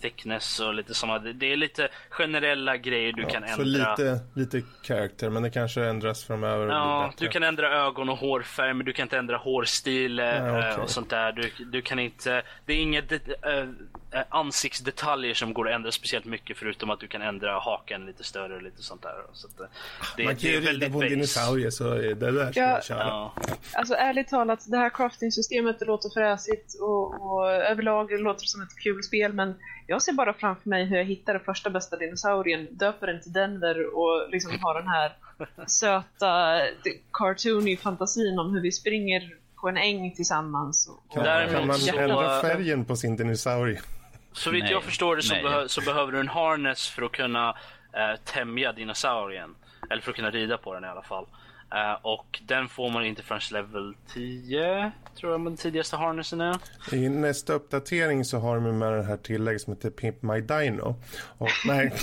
thickness 0.02 0.60
och 0.60 0.74
lite 0.74 0.94
sådana. 0.94 1.20
Det 1.20 1.54
är 1.54 1.58
lite 1.58 1.90
generella 2.10 2.78
grejer 2.78 3.14
du 3.14 3.22
ja, 3.22 3.30
kan 3.30 3.44
ändra. 3.44 3.56
Så 3.56 3.64
lite, 3.64 4.20
lite 4.34 4.62
character, 4.84 5.30
men 5.30 5.44
det 5.44 5.50
kanske 5.50 5.86
ändras 5.86 6.24
framöver. 6.24 6.68
Ja, 6.68 7.14
du 7.18 7.28
kan 7.28 7.44
ändra 7.44 7.86
ögon 7.86 8.10
och 8.10 8.18
hårfärg, 8.18 8.74
men 8.74 8.86
du 8.86 8.94
kan 8.94 9.04
inte 9.04 9.18
ändra 9.18 9.38
hårstil 9.38 10.18
ja, 10.18 10.58
okay. 10.58 10.84
och 10.84 10.90
sånt 10.90 11.10
där. 11.10 11.32
Du, 11.32 11.52
du 11.66 11.82
kan 11.82 12.00
inte, 12.00 12.44
det 12.66 12.74
är 12.74 12.78
inget 12.78 13.12
äh, 13.12 14.24
ansiktsdetaljer 14.30 15.34
som 15.34 15.54
går 15.54 15.70
att 15.70 15.75
ändra 15.75 15.92
speciellt 15.92 16.25
mycket 16.25 16.58
förutom 16.58 16.90
att 16.90 17.00
du 17.00 17.08
kan 17.08 17.22
ändra 17.22 17.60
hakan 17.60 18.06
lite 18.06 18.24
större 18.24 18.56
och 18.56 18.62
lite 18.62 18.84
sånt 18.84 19.02
där. 19.02 19.16
Så 19.34 19.48
att, 19.48 19.70
det, 20.18 20.24
Man 20.24 20.36
kan 20.36 20.50
ju 20.50 20.60
rida 20.60 20.90
på 20.90 21.02
en 21.02 21.10
dinosaurie 21.10 21.72
så 21.72 21.94
det 21.94 22.14
där 22.14 22.52
ska 22.52 22.60
ja, 22.60 22.70
jag 22.70 22.84
köra. 22.84 23.08
Ja. 23.08 23.34
Alltså 23.74 23.94
ärligt 23.94 24.28
talat, 24.28 24.66
det 24.68 24.78
här 24.78 24.90
crafting-systemet 24.90 25.88
låter 25.88 26.10
fräsigt 26.10 26.80
och, 26.82 27.22
och 27.22 27.52
överlag 27.52 28.12
låter 28.12 28.46
som 28.46 28.62
ett 28.62 28.80
kul 28.84 29.04
spel 29.04 29.34
men 29.34 29.56
jag 29.88 30.01
ser 30.01 30.13
bara 30.13 30.34
framför 30.34 30.70
mig 30.70 30.86
hur 30.86 30.98
jag 30.98 31.06
hittar 31.06 31.34
den 31.34 31.44
första 31.44 31.70
bästa 31.70 31.98
dinosaurien, 31.98 32.68
döper 32.72 33.08
den 33.08 33.22
till 33.22 33.34
Denver 33.34 33.96
och 33.98 34.30
liksom 34.30 34.60
har 34.62 34.80
den 34.80 34.88
här 34.88 35.12
söta 35.68 36.62
cartoony 37.13 37.77
fantasin 37.77 38.39
om 38.39 38.54
hur 38.54 38.62
vi 38.62 38.72
springer 38.72 39.36
på 39.62 39.70
en 39.70 39.77
äng 39.77 40.15
tillsammans. 40.15 40.89
Och, 40.89 41.13
kan, 41.13 41.50
kan 41.50 41.68
man 41.68 41.80
ändra 41.98 42.42
färgen 42.42 42.86
på 42.86 42.96
sin 42.96 43.15
dinosaurie? 43.15 43.82
Så 44.34 44.51
vitt 44.51 44.70
jag 44.70 44.84
förstår 44.84 45.15
det 45.15 45.24
så, 45.24 45.36
behö 45.36 45.68
så, 45.68 45.82
behöver 45.82 46.12
du 46.12 46.20
en 46.20 46.27
harness 46.27 46.88
för 46.88 47.01
att 47.01 47.12
kunna 47.12 47.50
eh, 47.94 48.20
tämja 48.24 48.72
dinosaurien. 48.72 49.56
Eller 49.89 50.01
för 50.01 50.12
att 50.12 50.15
kunna 50.15 50.32
rida 50.32 50.58
på 50.58 50.74
den 50.74 50.84
i 50.84 50.88
alla 50.88 51.01
fall. 51.01 51.25
Uh, 51.75 51.98
och 52.01 52.41
den 52.46 52.67
får 52.67 52.89
man 52.89 53.05
inte 53.05 53.24
förrän 53.24 53.41
level 53.51 53.96
10, 54.13 54.91
tror 55.15 55.32
jag 55.32 55.44
den 55.44 55.58
tidigaste 55.58 55.98
harnessen 55.98 56.41
är. 56.41 56.60
I 56.91 57.10
nästa 57.10 57.53
uppdatering 57.53 58.25
så 58.25 58.39
har 58.39 58.55
de 58.55 58.77
med 58.77 58.94
det 58.94 59.03
här 59.03 59.17
tillägget 59.17 59.62
som 59.62 59.74
heter 59.74 59.89
Pimp 59.89 60.22
My 60.22 60.41
Dino. 60.41 60.96
Och, 61.38 61.50
nej. 61.65 61.94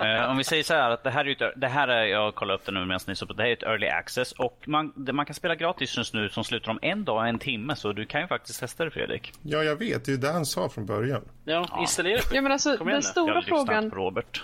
uh, 0.00 0.30
om 0.30 0.36
vi 0.36 0.44
säger 0.44 0.62
så 0.62 0.74
här 0.74 0.90
att 0.90 1.04
det 1.04 1.10
här 1.10 1.24
är, 1.24 1.42
ett, 1.42 1.52
det 1.56 1.68
här 1.68 1.88
är 1.88 2.04
jag 2.04 2.34
kollar 2.34 2.54
upp 2.54 2.66
det 2.66 2.72
nu 2.72 2.84
medan 2.84 3.00
ni 3.06 3.16
så 3.16 3.26
på, 3.26 3.32
det 3.32 3.42
här 3.42 3.50
är 3.50 3.52
ett 3.52 3.62
early 3.62 3.86
access 3.86 4.32
och 4.32 4.64
man, 4.66 4.92
man 5.12 5.26
kan 5.26 5.34
spela 5.34 5.54
gratis 5.54 5.96
just 5.96 6.14
nu 6.14 6.28
som 6.28 6.44
slutar 6.44 6.70
om 6.70 6.78
en 6.82 7.04
dag 7.04 7.28
en 7.28 7.38
timme 7.38 7.76
så 7.76 7.92
du 7.92 8.06
kan 8.06 8.20
ju 8.20 8.26
faktiskt 8.26 8.60
testa 8.60 8.84
det 8.84 8.90
Fredrik. 8.90 9.32
Ja, 9.42 9.62
jag 9.62 9.76
vet. 9.76 10.04
Det 10.04 10.12
är 10.12 10.16
det 10.16 10.32
han 10.32 10.46
sa 10.46 10.68
från 10.68 10.86
början. 10.86 11.22
Ja, 11.44 11.78
installera. 11.80 12.20
Ja, 12.32 12.42
men 12.42 12.52
alltså 12.52 12.76
den 12.76 13.02
stora 13.02 13.42
frågan. 13.42 13.90
Robert. 13.90 14.42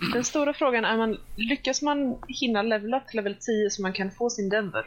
Den 0.00 0.24
stora 0.24 0.52
frågan 0.52 0.84
är, 0.84 0.96
man, 0.96 1.18
lyckas 1.36 1.82
man 1.82 2.22
hinna 2.28 2.62
levla 2.62 3.00
till 3.00 3.16
level 3.16 3.34
10 3.40 3.70
så 3.70 3.82
man 3.82 3.92
kan 3.92 4.10
få 4.10 4.30
sin 4.30 4.48
Denver? 4.48 4.86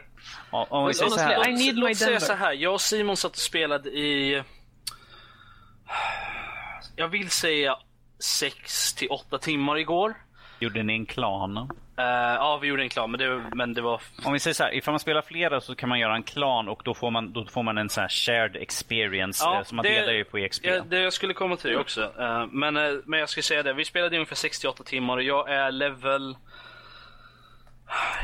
Ja, 0.52 0.66
om 0.70 0.86
vi 0.86 0.94
säger 0.94 1.10
så 1.10 1.20
här. 1.20 1.48
I 1.48 1.52
need 1.52 1.74
my 1.74 1.92
Denver. 1.92 2.18
så 2.18 2.32
här. 2.32 2.52
Jag 2.52 2.74
och 2.74 2.80
Simon 2.80 3.16
satt 3.16 3.32
och 3.32 3.38
spelade 3.38 3.90
i... 3.90 4.42
Jag 6.96 7.08
vill 7.08 7.30
säga 7.30 7.76
6 8.18 8.94
till 8.94 9.08
8 9.08 9.38
timmar 9.38 9.78
igår. 9.78 10.14
Gjorde 10.58 10.82
ni 10.82 10.92
en 10.92 11.06
klan? 11.06 11.70
Uh, 12.02 12.34
ja, 12.34 12.58
vi 12.62 12.68
gjorde 12.68 12.82
en 12.82 12.88
klan, 12.88 13.10
men 13.10 13.20
det, 13.20 13.42
men 13.54 13.74
det 13.74 13.80
var... 13.80 14.02
Om 14.24 14.32
vi 14.32 14.38
säger 14.38 14.54
så 14.54 14.62
här, 14.62 14.74
ifall 14.74 14.92
man 14.92 15.00
spelar 15.00 15.22
flera 15.22 15.60
så 15.60 15.74
kan 15.74 15.88
man 15.88 15.98
göra 15.98 16.14
en 16.14 16.22
klan 16.22 16.68
och 16.68 16.82
då 16.84 16.94
får 16.94 17.10
man, 17.10 17.32
då 17.32 17.44
får 17.44 17.62
man 17.62 17.78
en 17.78 17.88
sån 17.88 18.00
här 18.00 18.08
shared 18.08 18.56
experience 18.56 19.44
ja, 19.44 19.64
som 19.64 19.76
man 19.76 19.82
det, 19.82 19.94
delar 19.94 20.12
ju 20.12 20.24
på 20.24 20.38
EXP. 20.38 20.64
Ja, 20.64 20.80
det 20.80 20.98
jag 20.98 21.12
skulle 21.12 21.34
komma 21.34 21.56
till 21.56 21.70
det 21.70 21.76
också. 21.76 22.12
Uh, 22.20 22.46
men, 22.46 22.76
uh, 22.76 23.00
men 23.04 23.20
jag 23.20 23.28
ska 23.28 23.42
säga 23.42 23.62
det, 23.62 23.72
vi 23.72 23.84
spelade 23.84 24.16
ungefär 24.16 24.36
68 24.36 24.84
timmar 24.84 25.16
och 25.16 25.22
jag 25.22 25.50
är 25.50 25.72
level... 25.72 26.36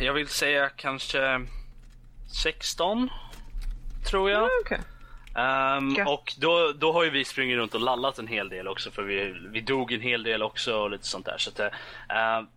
Jag 0.00 0.12
vill 0.12 0.28
säga 0.28 0.68
kanske 0.68 1.46
16, 2.42 3.10
tror 4.10 4.30
jag. 4.30 4.38
Mm, 4.38 4.50
okay. 4.60 4.78
Um, 5.34 5.96
ehm, 5.96 6.06
och 6.06 6.34
då, 6.38 6.72
då 6.72 6.92
har 6.92 7.04
ju 7.04 7.10
vi 7.10 7.24
sprungit 7.24 7.56
runt 7.56 7.74
och 7.74 7.80
lallat 7.80 8.18
en 8.18 8.26
hel 8.26 8.48
del 8.48 8.68
också 8.68 8.90
för 8.90 9.02
vi, 9.02 9.34
vi 9.52 9.60
dog 9.60 9.92
en 9.92 10.00
hel 10.00 10.22
del 10.22 10.42
också 10.42 10.76
och 10.76 10.90
lite 10.90 11.06
sånt 11.06 11.26
där. 11.26 11.38
Så 11.38 11.50
att, 11.50 11.60
uh, 11.60 12.48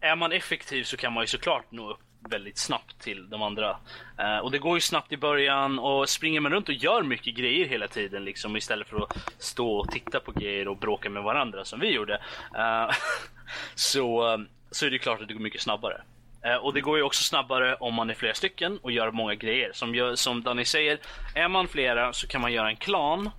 är 0.00 0.16
man 0.16 0.32
effektiv 0.32 0.84
så 0.84 0.96
kan 0.96 1.12
man 1.12 1.22
ju 1.22 1.26
såklart 1.26 1.72
nå 1.72 1.90
upp 1.90 2.00
väldigt 2.30 2.58
snabbt 2.58 3.00
till 3.00 3.30
de 3.30 3.42
andra. 3.42 3.76
Uh, 4.20 4.38
och 4.38 4.50
det 4.50 4.58
går 4.58 4.76
ju 4.76 4.80
snabbt 4.80 5.12
i 5.12 5.16
början 5.16 5.78
och 5.78 6.08
springer 6.08 6.40
man 6.40 6.52
runt 6.52 6.68
och 6.68 6.74
gör 6.74 7.02
mycket 7.02 7.34
grejer 7.34 7.66
hela 7.66 7.88
tiden 7.88 8.24
liksom 8.24 8.56
istället 8.56 8.88
för 8.88 9.02
att 9.02 9.32
stå 9.38 9.78
och 9.78 9.90
titta 9.90 10.20
på 10.20 10.32
grejer 10.32 10.68
och 10.68 10.76
bråka 10.76 11.10
med 11.10 11.22
varandra 11.22 11.64
som 11.64 11.80
vi 11.80 11.90
gjorde. 11.90 12.14
Uh, 12.58 12.90
så, 13.74 14.38
så 14.70 14.86
är 14.86 14.90
det 14.90 14.98
klart 14.98 15.20
att 15.20 15.28
det 15.28 15.34
går 15.34 15.40
mycket 15.40 15.60
snabbare. 15.60 16.02
Uh, 16.46 16.54
och 16.56 16.74
det 16.74 16.80
går 16.80 16.96
ju 16.96 17.02
också 17.02 17.22
snabbare 17.22 17.74
om 17.74 17.94
man 17.94 18.10
är 18.10 18.14
flera 18.14 18.34
stycken 18.34 18.78
och 18.82 18.92
gör 18.92 19.10
många 19.10 19.34
grejer. 19.34 19.70
Som, 19.74 19.94
gör, 19.94 20.14
som 20.14 20.42
Danny 20.42 20.64
säger, 20.64 20.98
är 21.34 21.48
man 21.48 21.68
flera 21.68 22.12
så 22.12 22.26
kan 22.26 22.40
man 22.40 22.52
göra 22.52 22.68
en 22.68 22.76
klan 22.76 23.30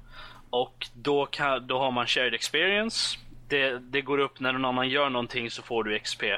och 0.49 0.87
då, 0.93 1.25
kan, 1.25 1.67
då 1.67 1.79
har 1.79 1.91
man 1.91 2.07
shared 2.07 2.33
experience 2.33 3.17
det, 3.49 3.79
det, 3.79 4.01
går 4.01 4.17
upp 4.17 4.39
när 4.39 4.53
någon 4.53 4.65
annan 4.65 4.89
gör 4.89 5.09
någonting 5.09 5.51
så 5.51 5.61
får 5.61 5.83
du 5.83 5.99
XP 5.99 6.23
eh, 6.23 6.37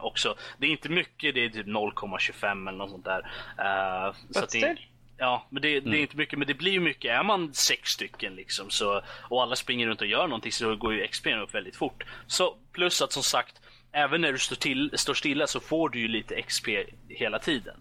också. 0.00 0.34
Det 0.58 0.66
är 0.66 0.70
inte 0.70 0.88
mycket, 0.88 1.34
det 1.34 1.44
är 1.44 1.48
typ 1.48 1.66
0,25 1.66 2.68
eller 2.68 2.78
något 2.78 2.90
sånt 2.90 3.04
där. 3.04 3.30
Eh, 3.58 4.14
så 4.30 4.46
det, 4.52 4.76
ja, 5.18 5.46
men 5.50 5.62
det, 5.62 5.68
det, 5.68 5.76
är 5.76 5.80
mm. 5.80 6.00
inte 6.00 6.16
mycket, 6.16 6.38
men 6.38 6.48
det 6.48 6.54
blir 6.54 6.72
ju 6.72 6.80
mycket. 6.80 7.10
Är 7.10 7.22
man 7.22 7.54
sex 7.54 7.90
stycken 7.90 8.34
liksom 8.34 8.70
så, 8.70 9.02
och 9.28 9.42
alla 9.42 9.56
springer 9.56 9.86
runt 9.86 10.00
och 10.00 10.06
gör 10.06 10.26
någonting 10.26 10.52
så 10.52 10.76
går 10.76 10.94
ju 10.94 11.06
XP 11.06 11.26
upp 11.26 11.54
väldigt 11.54 11.76
fort. 11.76 12.04
Så, 12.26 12.56
plus 12.72 13.02
att 13.02 13.12
som 13.12 13.22
sagt, 13.22 13.60
även 13.92 14.20
när 14.20 14.32
du 14.32 14.38
står, 14.38 14.56
till, 14.56 14.90
står 14.94 15.14
stilla 15.14 15.46
så 15.46 15.60
får 15.60 15.88
du 15.88 15.98
ju 16.00 16.08
lite 16.08 16.42
XP 16.42 16.68
hela 17.08 17.38
tiden. 17.38 17.76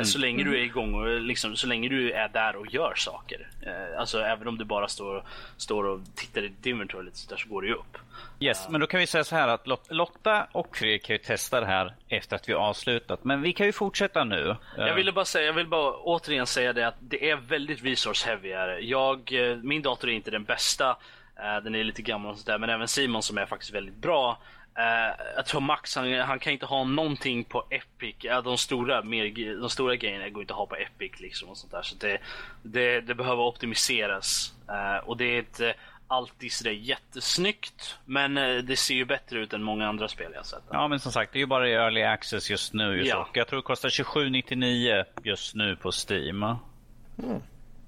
Mm. 0.00 0.04
Så 0.04 0.18
länge 0.18 0.44
du 0.44 0.54
är 0.54 0.62
igång 0.62 0.94
och 0.94 1.20
liksom, 1.20 1.56
så 1.56 1.66
länge 1.66 1.88
du 1.88 2.12
är 2.12 2.28
där 2.28 2.56
och 2.56 2.74
gör 2.74 2.94
saker. 2.96 3.48
Eh, 3.62 4.00
alltså 4.00 4.20
även 4.20 4.48
om 4.48 4.58
du 4.58 4.64
bara 4.64 4.88
står, 4.88 5.24
står 5.56 5.84
och 5.84 6.00
tittar 6.14 6.42
i 6.42 6.48
ditt 6.48 6.66
inventory 6.66 7.04
lite 7.04 7.18
så, 7.18 7.30
där 7.30 7.36
så 7.36 7.48
går 7.48 7.62
det 7.62 7.68
ju 7.68 7.74
upp. 7.74 7.98
Yes, 8.40 8.68
men 8.68 8.80
då 8.80 8.86
kan 8.86 9.00
vi 9.00 9.06
säga 9.06 9.24
så 9.24 9.36
här 9.36 9.48
att 9.48 9.66
Lotta 9.90 10.46
och 10.52 10.76
Fredrik 10.76 11.04
kan 11.04 11.14
ju 11.14 11.18
testa 11.18 11.60
det 11.60 11.66
här 11.66 11.94
efter 12.08 12.36
att 12.36 12.48
vi 12.48 12.54
avslutat. 12.54 13.24
Men 13.24 13.42
vi 13.42 13.52
kan 13.52 13.66
ju 13.66 13.72
fortsätta 13.72 14.24
nu. 14.24 14.56
Jag 14.76 14.94
ville 14.94 15.12
bara 15.12 15.24
säga, 15.24 15.46
jag 15.46 15.52
vill 15.52 15.66
bara 15.66 15.92
återigen 15.92 16.46
säga 16.46 16.72
det 16.72 16.88
att 16.88 16.96
det 17.00 17.30
är 17.30 17.36
väldigt 17.36 17.84
resource 17.84 18.26
heavyare. 18.26 18.80
Jag, 18.80 19.32
eh, 19.32 19.56
min 19.56 19.82
dator 19.82 20.08
är 20.08 20.12
inte 20.12 20.30
den 20.30 20.44
bästa. 20.44 20.96
Eh, 21.36 21.62
den 21.62 21.74
är 21.74 21.84
lite 21.84 22.02
gammal 22.02 22.32
och 22.32 22.38
sådär, 22.38 22.58
men 22.58 22.70
även 22.70 22.88
Simon 22.88 23.22
som 23.22 23.38
är 23.38 23.46
faktiskt 23.46 23.74
väldigt 23.74 23.96
bra 23.96 24.38
Uh, 24.80 25.26
jag 25.36 25.46
tror 25.46 25.60
Max 25.60 25.96
han, 25.96 26.12
han, 26.14 26.38
kan 26.38 26.52
inte 26.52 26.66
ha 26.66 26.84
någonting 26.84 27.44
på 27.44 27.64
Epic. 27.70 28.24
Uh, 28.24 28.42
de, 28.42 28.58
stora, 28.58 29.02
mer, 29.02 29.60
de 29.60 29.70
stora 29.70 29.96
grejerna 29.96 30.28
går 30.28 30.42
inte 30.42 30.52
att 30.52 30.58
ha 30.58 30.66
på 30.66 30.76
Epic. 30.76 31.20
Liksom 31.20 31.48
och 31.48 31.56
sånt 31.56 31.72
där. 31.72 31.82
Så 31.82 31.94
det, 31.96 32.18
det, 32.62 33.00
det 33.00 33.14
behöver 33.14 33.42
optimiseras. 33.42 34.54
Uh, 34.68 35.08
och 35.08 35.16
det 35.16 35.24
är 35.24 35.38
inte 35.38 35.74
alltid 36.06 36.52
sådär 36.52 36.70
jättesnyggt. 36.70 37.98
Men 38.04 38.38
uh, 38.38 38.62
det 38.64 38.76
ser 38.76 38.94
ju 38.94 39.04
bättre 39.04 39.38
ut 39.38 39.52
än 39.52 39.62
många 39.62 39.88
andra 39.88 40.08
spel 40.08 40.32
jag 40.34 40.46
sett. 40.46 40.62
Ja 40.70 40.88
men 40.88 41.00
som 41.00 41.12
sagt, 41.12 41.32
det 41.32 41.38
är 41.38 41.40
ju 41.40 41.46
bara 41.46 41.68
i 41.68 41.72
early 41.72 42.02
access 42.02 42.50
just 42.50 42.72
nu. 42.72 42.96
Just 42.96 43.10
ja. 43.10 43.28
Jag 43.32 43.48
tror 43.48 43.56
det 43.56 43.62
kostar 43.62 43.88
27,99 43.88 45.04
just 45.22 45.54
nu 45.54 45.76
på 45.76 45.90
Steam. 46.08 46.42
Mm. 46.42 47.42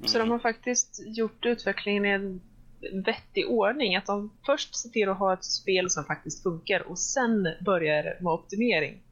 Så 0.05 0.19
de 0.19 0.31
har 0.31 0.39
faktiskt 0.39 1.03
gjort 1.07 1.47
utvecklingen 1.47 2.05
i 2.05 2.09
en 2.09 2.41
vettig 2.93 3.49
ordning. 3.49 3.97
Att 3.97 4.07
de 4.07 4.33
först 4.47 4.75
ser 4.75 4.89
till 4.89 5.09
att 5.09 5.19
ha 5.19 5.33
ett 5.33 5.45
spel 5.45 5.91
som 5.91 6.05
faktiskt 6.05 6.43
funkar 6.43 6.81
och 6.89 6.99
sen 6.99 7.49
börjar 7.61 8.03
med 8.21 8.33
optimering. 8.33 9.03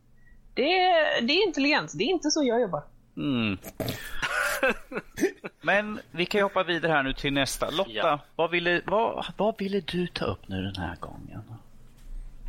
Det 0.54 0.78
är, 0.78 1.22
det 1.22 1.32
är 1.32 1.46
intelligens, 1.46 1.92
det 1.92 2.04
är 2.04 2.08
inte 2.08 2.30
så 2.30 2.44
jag 2.44 2.60
jobbar. 2.60 2.82
Mm. 3.16 3.58
Men 5.62 6.00
vi 6.10 6.26
kan 6.26 6.38
ju 6.38 6.42
hoppa 6.42 6.62
vidare 6.62 6.92
här 6.92 7.02
nu 7.02 7.12
till 7.12 7.32
nästa. 7.32 7.70
Lotta, 7.70 7.90
ja. 7.92 8.20
vad, 8.36 8.50
ville, 8.50 8.82
vad, 8.86 9.26
vad 9.36 9.58
ville 9.58 9.80
du 9.80 10.06
ta 10.06 10.24
upp 10.24 10.48
nu 10.48 10.62
den 10.62 10.76
här 10.76 10.96
gången? 10.96 11.42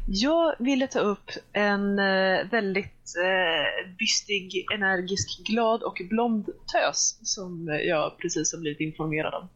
Jag 0.07 0.55
ville 0.59 0.87
ta 0.87 0.99
upp 0.99 1.31
en 1.53 1.99
uh, 1.99 2.49
väldigt 2.51 3.13
uh, 3.17 3.93
bystig, 3.97 4.65
energisk, 4.73 5.47
glad 5.47 5.83
och 5.83 6.01
blond 6.09 6.45
tös 6.45 7.19
som 7.23 7.79
jag 7.83 8.17
precis 8.17 8.53
har 8.53 8.59
blivit 8.59 8.79
informerad 8.79 9.33
om. 9.33 9.49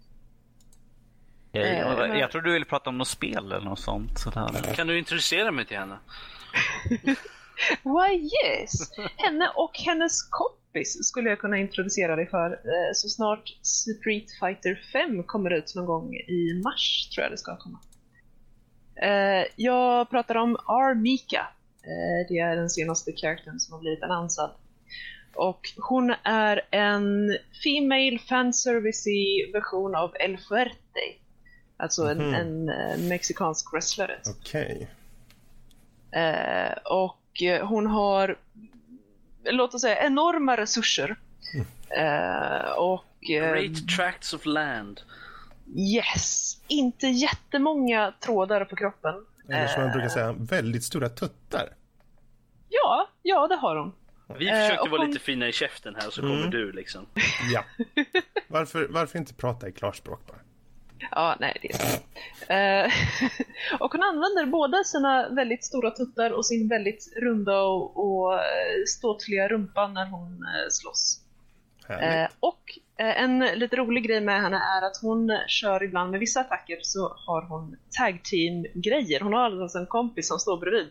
Jag, 1.56 2.18
jag 2.20 2.32
tror 2.32 2.42
du 2.42 2.54
ville 2.54 2.66
prata 2.66 2.90
om 2.90 2.98
något 2.98 3.08
spel 3.08 3.52
eller 3.52 3.66
något 3.66 3.80
sånt. 3.80 4.20
Sådär. 4.20 4.74
Kan 4.76 4.88
du 4.88 4.98
introducera 4.98 5.52
mig 5.52 5.66
till 5.66 5.78
henne? 5.78 5.98
Why 7.84 8.30
yes! 8.46 8.92
Henne 9.18 9.52
och 9.56 9.72
hennes 9.78 10.24
kompis 10.30 11.08
skulle 11.08 11.30
jag 11.30 11.40
kunna 11.40 11.58
introducera 11.58 12.16
dig 12.16 12.28
för. 12.30 12.52
Eh, 12.52 12.94
så 12.94 13.10
snart 13.10 13.50
Street 13.62 14.26
Fighter 14.40 14.82
5 14.94 15.24
kommer 15.24 15.54
ut 15.54 15.76
någon 15.76 15.86
gång 15.86 16.16
i 16.16 16.62
mars 16.64 17.10
tror 17.16 17.24
jag 17.24 17.32
det 17.32 17.38
ska 17.38 17.58
komma. 17.58 17.80
Eh, 19.02 19.46
jag 19.56 20.10
pratar 20.10 20.36
om 20.36 20.56
Armika. 20.56 21.48
Eh, 21.84 22.28
det 22.30 22.40
är 22.40 22.56
den 22.56 22.70
senaste 22.70 23.12
karaktären 23.12 23.60
som 23.60 23.74
har 23.74 23.80
blivit 23.80 24.04
annonsad. 24.04 24.52
Och 25.36 25.62
hon 25.78 26.14
är 26.24 26.62
en 26.72 27.38
Female 27.64 28.20
Fanservice 28.30 29.08
version 29.54 29.96
av 29.96 30.16
El 30.20 30.38
Fuerte. 30.38 31.02
Alltså 31.78 32.04
en, 32.04 32.22
mm. 32.22 32.34
en, 32.34 32.70
eh, 32.70 32.98
mexikansk 32.98 33.74
wrestlare. 33.74 34.20
Okej. 34.26 34.88
Okay. 36.12 36.22
Eh, 36.22 36.74
och 36.84 37.42
eh, 37.42 37.68
hon 37.68 37.88
har, 37.88 38.38
låt 39.44 39.74
oss 39.74 39.82
säga, 39.82 40.06
enorma 40.06 40.58
resurser. 40.58 41.16
Mm. 41.54 41.66
Eh, 41.90 42.72
och... 42.72 43.30
Eh, 43.30 43.52
Great 43.52 43.88
tracts 43.96 44.34
of 44.34 44.46
land. 44.46 45.02
Yes! 45.78 46.58
Inte 46.68 47.08
jättemånga 47.08 48.14
trådar 48.20 48.66
på 48.66 48.76
kroppen. 48.76 49.16
Eller 49.50 49.68
som 49.68 49.84
man 49.84 49.92
brukar 49.92 50.10
säga, 50.10 50.32
väldigt 50.32 50.84
stora 50.84 51.10
tuttar. 51.10 51.70
Ja, 52.70 53.10
ja 53.22 53.48
det 53.48 53.56
har 53.56 53.76
hon. 53.76 53.94
Vi 54.28 54.50
försökte 54.50 54.90
vara 54.90 55.02
hon... 55.02 55.08
lite 55.08 55.20
fina 55.20 55.48
i 55.48 55.52
käften 55.52 55.96
här 55.96 56.08
och 56.08 56.14
så 56.14 56.22
kommer 56.22 56.38
mm. 56.38 56.52
du 56.52 56.72
liksom. 56.72 57.06
Ja. 57.52 57.64
Varför, 58.48 58.88
varför 58.90 59.20
inte 59.20 59.34
prata 59.34 59.68
i 59.68 59.72
klarspråk 59.72 60.28
bara? 60.28 60.40
Ja, 61.12 61.36
nej 61.40 61.58
det 61.62 61.72
är. 61.72 62.86
Uh, 62.86 62.92
och 63.80 63.92
hon 63.92 64.04
använder 64.04 64.46
båda 64.46 64.84
sina 64.84 65.30
väldigt 65.30 65.66
stora 65.66 65.92
tuttar 65.92 66.32
och 66.32 66.46
sin 66.46 66.68
väldigt 66.68 67.14
runda 67.22 67.62
och, 67.62 67.98
och 67.98 68.34
eh, 68.34 68.84
ståtliga 68.88 69.48
rumpa 69.48 69.88
när 69.88 70.06
hon 70.06 70.32
uh, 70.32 70.70
slåss. 70.70 71.22
Uh, 71.90 72.28
och 72.40 72.80
en 72.98 73.40
lite 73.40 73.76
rolig 73.76 74.04
grej 74.04 74.22
med 74.22 74.42
henne 74.42 74.58
är 74.58 74.82
att 74.88 74.98
hon 75.02 75.40
kör 75.48 75.84
ibland 75.84 76.12
med 76.12 76.20
vissa 76.20 76.40
attacker 76.40 76.80
så 76.82 77.16
har 77.28 77.42
hon 77.42 77.78
tag 77.98 78.24
team 78.24 78.66
grejer. 78.74 79.20
Hon 79.20 79.34
har 79.34 79.62
alltså 79.62 79.78
en 79.78 79.86
kompis 79.86 80.28
som 80.28 80.40
står 80.40 80.58
bredvid. 80.58 80.90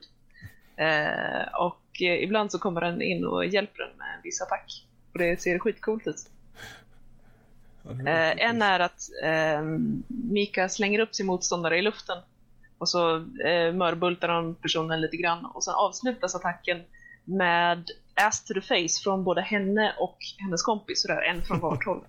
och 1.58 2.00
ibland 2.00 2.52
så 2.52 2.58
kommer 2.58 2.80
den 2.80 3.02
in 3.02 3.24
och 3.24 3.46
hjälper 3.46 3.82
den 3.82 3.98
med 3.98 4.06
en 4.16 4.22
viss 4.22 4.42
attack. 4.42 4.86
Och 5.12 5.18
det 5.18 5.40
ser 5.40 5.58
skitcoolt 5.58 6.06
ut. 6.06 6.30
Eh, 7.90 8.46
en 8.46 8.62
är 8.62 8.80
att 8.80 9.10
eh, 9.22 9.62
Mika 10.08 10.68
slänger 10.68 10.98
upp 10.98 11.14
sin 11.14 11.26
motståndare 11.26 11.78
i 11.78 11.82
luften 11.82 12.18
och 12.78 12.88
så 12.88 13.16
eh, 13.16 13.72
mörbultar 13.72 14.28
han 14.28 14.54
personen 14.54 15.00
lite 15.00 15.16
grann 15.16 15.44
och 15.44 15.64
sen 15.64 15.74
avslutas 15.74 16.34
attacken 16.34 16.82
med 17.24 17.90
ass 18.14 18.44
to 18.44 18.54
the 18.54 18.60
face 18.60 19.02
från 19.02 19.24
både 19.24 19.40
henne 19.40 19.94
och 19.98 20.18
hennes 20.38 20.62
kompis, 20.62 21.02
sådär, 21.02 21.22
en 21.22 21.42
från 21.42 21.60
vart 21.60 21.84
håll. 21.86 22.04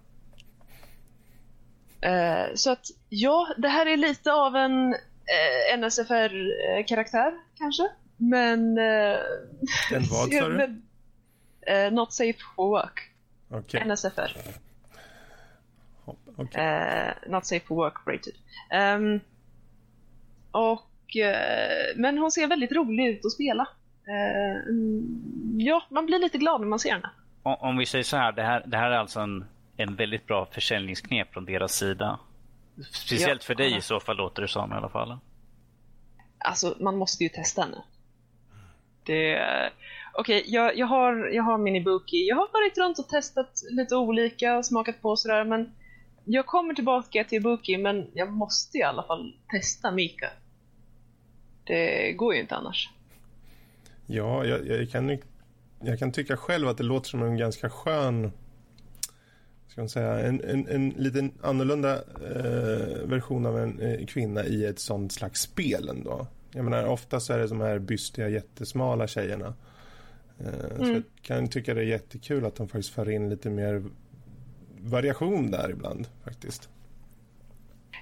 Eh, 2.02 2.54
så 2.56 2.72
att 2.72 2.86
ja, 3.10 3.48
det 3.58 3.68
här 3.68 3.86
är 3.86 3.98
lite 3.98 4.34
av 4.34 4.56
en 4.56 4.94
eh, 4.94 5.78
NSFR-karaktär 5.78 7.34
kanske, 7.58 7.90
men... 8.18 8.78
Eh, 8.78 9.18
en 9.94 10.04
vad 10.12 10.34
sa 10.34 10.50
du? 10.50 10.82
Eh, 11.68 11.92
not 11.92 12.14
safe 12.14 12.40
for 12.56 12.70
work. 12.70 13.12
Okay. 13.50 13.86
NSFR. 13.86 14.38
Okay. 16.38 17.08
Uh, 17.08 17.14
not 17.28 17.46
safe 17.46 17.66
for 17.66 17.76
work 17.76 18.08
rated. 18.08 18.34
Um, 18.96 19.20
och, 20.52 21.16
uh, 21.16 22.02
men 22.02 22.18
hon 22.18 22.32
ser 22.32 22.48
väldigt 22.48 22.72
rolig 22.72 23.08
ut 23.08 23.26
att 23.26 23.32
spela. 23.32 23.68
Uh, 24.08 24.74
ja, 25.58 25.84
man 25.90 26.06
blir 26.06 26.20
lite 26.20 26.38
glad 26.38 26.62
när 26.62 26.68
man 26.68 26.80
ser 26.80 26.92
henne. 26.92 27.10
Om, 27.44 27.78
vi 27.78 27.86
säger 27.86 28.04
så 28.04 28.18
här, 28.18 28.32
det 28.32 28.44
här, 28.44 28.64
det 28.66 28.78
här 28.78 28.92
är 28.92 28.98
alltså 28.98 29.20
en, 29.20 29.46
en 29.78 29.96
väldigt 29.96 30.28
bra 30.28 30.46
försäljningsknep 30.46 31.34
från 31.34 31.46
deras 31.46 31.76
sida. 31.76 32.20
Speciellt 32.92 33.42
ja, 33.44 33.46
för 33.46 33.56
dig 33.56 33.78
i 33.78 33.82
så 33.82 34.00
fall 34.00 34.18
låter 34.18 34.42
det 34.42 34.48
som 34.48 34.72
i 34.72 34.76
alla 34.76 34.90
fall. 34.90 35.18
Alltså, 36.38 36.76
man 36.80 36.98
måste 36.98 37.24
ju 37.24 37.30
testa 37.30 37.62
henne. 37.62 37.84
Det... 39.04 39.36
Okej, 40.14 40.42
okay, 40.42 40.54
jag, 40.54 40.78
jag, 40.78 40.88
har, 40.88 41.30
jag 41.34 41.44
har 41.44 41.58
Minibuki. 41.58 42.28
Jag 42.28 42.36
har 42.36 42.50
varit 42.54 42.78
runt 42.78 43.00
och 43.00 43.08
testat 43.10 43.62
lite 43.72 43.96
olika, 43.96 44.64
smakat 44.64 45.02
på 45.02 45.16
sådär, 45.16 45.44
men 45.44 45.72
jag 46.26 46.46
kommer 46.46 46.74
tillbaka 46.74 47.24
till 47.24 47.42
Buki, 47.42 47.78
men 47.78 48.08
jag 48.14 48.32
måste 48.32 48.78
i 48.78 48.84
alla 48.84 49.04
fall 49.04 49.34
testa 49.52 49.92
Mika. 49.92 50.30
Det 51.64 52.14
går 52.14 52.34
ju 52.34 52.42
inte 52.42 52.56
annars. 52.56 52.90
Ja, 54.06 54.46
jag, 54.46 54.68
jag 54.68 54.90
kan 54.90 55.18
jag 55.80 56.00
kan 56.00 56.12
tycka 56.12 56.38
själv 56.38 56.68
att 56.68 56.78
det 56.78 56.84
låter 56.84 57.10
som 57.10 57.24
en 57.24 57.38
ganska 57.38 57.70
skön 57.70 58.32
ska 59.76 59.82
man 59.82 59.90
säga, 59.90 60.20
en, 60.20 60.44
en, 60.44 60.68
en 60.68 60.90
liten 60.90 61.32
annorlunda 61.42 61.96
eh, 61.96 63.08
version 63.08 63.46
av 63.46 63.60
en 63.60 63.80
eh, 63.80 64.06
kvinna 64.06 64.46
i 64.46 64.66
ett 64.66 64.80
sånt 64.80 65.12
slags 65.12 65.42
spel 65.42 65.90
ändå. 65.90 66.28
Jag 66.52 66.64
menar, 66.66 66.86
ofta 66.86 67.20
så 67.20 67.34
är 67.34 67.38
det 67.38 67.48
de 67.48 67.62
här 67.62 67.80
bystiga, 67.80 68.30
jättesmala 68.30 69.08
tjejerna. 69.08 69.54
Eh, 70.40 70.76
mm. 70.76 70.86
Så 70.86 70.94
jag 70.94 71.04
kan 71.22 71.48
tycka 71.48 71.74
det 71.74 71.82
är 71.82 71.86
jättekul 71.86 72.46
att 72.46 72.56
de 72.56 72.68
faktiskt 72.68 72.94
för 72.94 73.10
in 73.10 73.30
lite 73.30 73.50
mer 73.50 73.84
variation 74.86 75.52
där 75.52 75.70
ibland 75.70 76.08
faktiskt. 76.24 76.70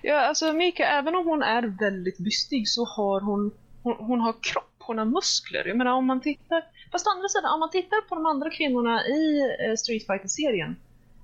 Ja, 0.02 0.20
alltså 0.20 0.54
Mika, 0.54 0.88
även 0.88 1.16
om 1.16 1.28
hon 1.28 1.44
är 1.44 1.64
väldigt 1.64 2.18
bystig 2.18 2.68
så 2.68 2.86
har 2.86 3.22
hon, 3.22 3.52
hon, 3.84 3.96
hon 4.00 4.22
har 4.22 4.34
kropp, 4.42 4.76
hon 4.80 4.98
har 4.98 5.06
muskler. 5.06 5.68
Jag 5.68 5.78
menar 5.78 5.92
om 5.92 6.06
man 6.06 6.22
tittar, 6.22 6.64
fast 6.92 7.08
å 7.08 7.10
andra 7.10 7.30
sidan, 7.30 7.54
om 7.54 7.60
man 7.60 7.70
tittar 7.70 8.02
på 8.10 8.16
de 8.16 8.26
andra 8.26 8.50
kvinnorna 8.50 9.08
i 9.08 9.40
eh, 9.68 9.76
Street 9.76 10.06
fighter 10.08 10.28
serien 10.28 10.76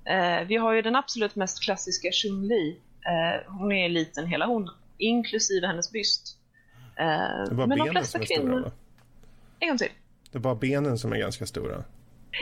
Eh, 0.04 0.46
vi 0.46 0.56
har 0.56 0.72
ju 0.72 0.82
den 0.82 0.96
absolut 0.96 1.36
mest 1.36 1.62
klassiska 1.62 2.08
Chun-Li. 2.12 2.76
Eh, 3.06 3.52
hon 3.52 3.72
är 3.72 3.88
liten 3.88 4.26
hela 4.26 4.46
hon, 4.46 4.70
inklusive 4.98 5.66
hennes 5.66 5.92
byst. 5.92 6.38
Eh, 6.96 7.06
det 7.06 7.50
är 7.50 7.54
bara 7.54 7.66
men 7.66 7.78
benen 7.78 7.86
de 7.86 7.90
flesta 7.90 8.12
som 8.12 8.20
är 8.20 8.26
kvinnor... 8.26 8.50
stora, 8.50 8.62
va? 8.62 8.72
En 9.60 9.68
gång 9.68 9.78
till. 9.78 9.90
Det 10.30 10.38
är 10.38 10.40
bara 10.40 10.54
benen 10.54 10.98
som 10.98 11.12
är 11.12 11.16
ganska 11.16 11.46
stora. 11.46 11.84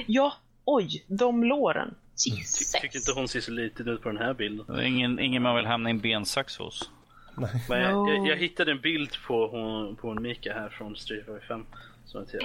Ja, 0.07 0.33
oj, 0.65 1.05
de 1.07 1.45
låren. 1.45 1.95
Jesus. 2.27 2.73
Ty 2.73 2.79
tycker 2.81 2.99
inte 2.99 3.13
hon 3.13 3.29
ser 3.29 3.41
så 3.41 3.51
liten 3.51 3.89
ut 3.89 4.03
på 4.03 4.09
den 4.09 4.19
här 4.19 4.35
bilden. 4.35 4.81
Ingen, 4.81 5.19
ingen 5.19 5.43
man 5.43 5.57
vill 5.57 5.67
hamna 5.67 5.89
i 5.89 5.93
en 5.93 5.99
bensax 5.99 6.57
hos. 6.57 6.91
Nej. 7.37 7.65
Men 7.69 7.81
jag, 7.81 8.09
jag, 8.09 8.27
jag, 8.27 8.37
hittade 8.37 8.71
en 8.71 8.81
bild 8.81 9.11
på 9.27 9.47
hon, 9.47 9.97
på 9.97 10.11
en 10.11 10.23
Mika 10.23 10.55
här 10.55 10.69
från 10.69 10.97
Street 10.97 11.27
Fighter 11.27 11.47
5. 11.49 11.67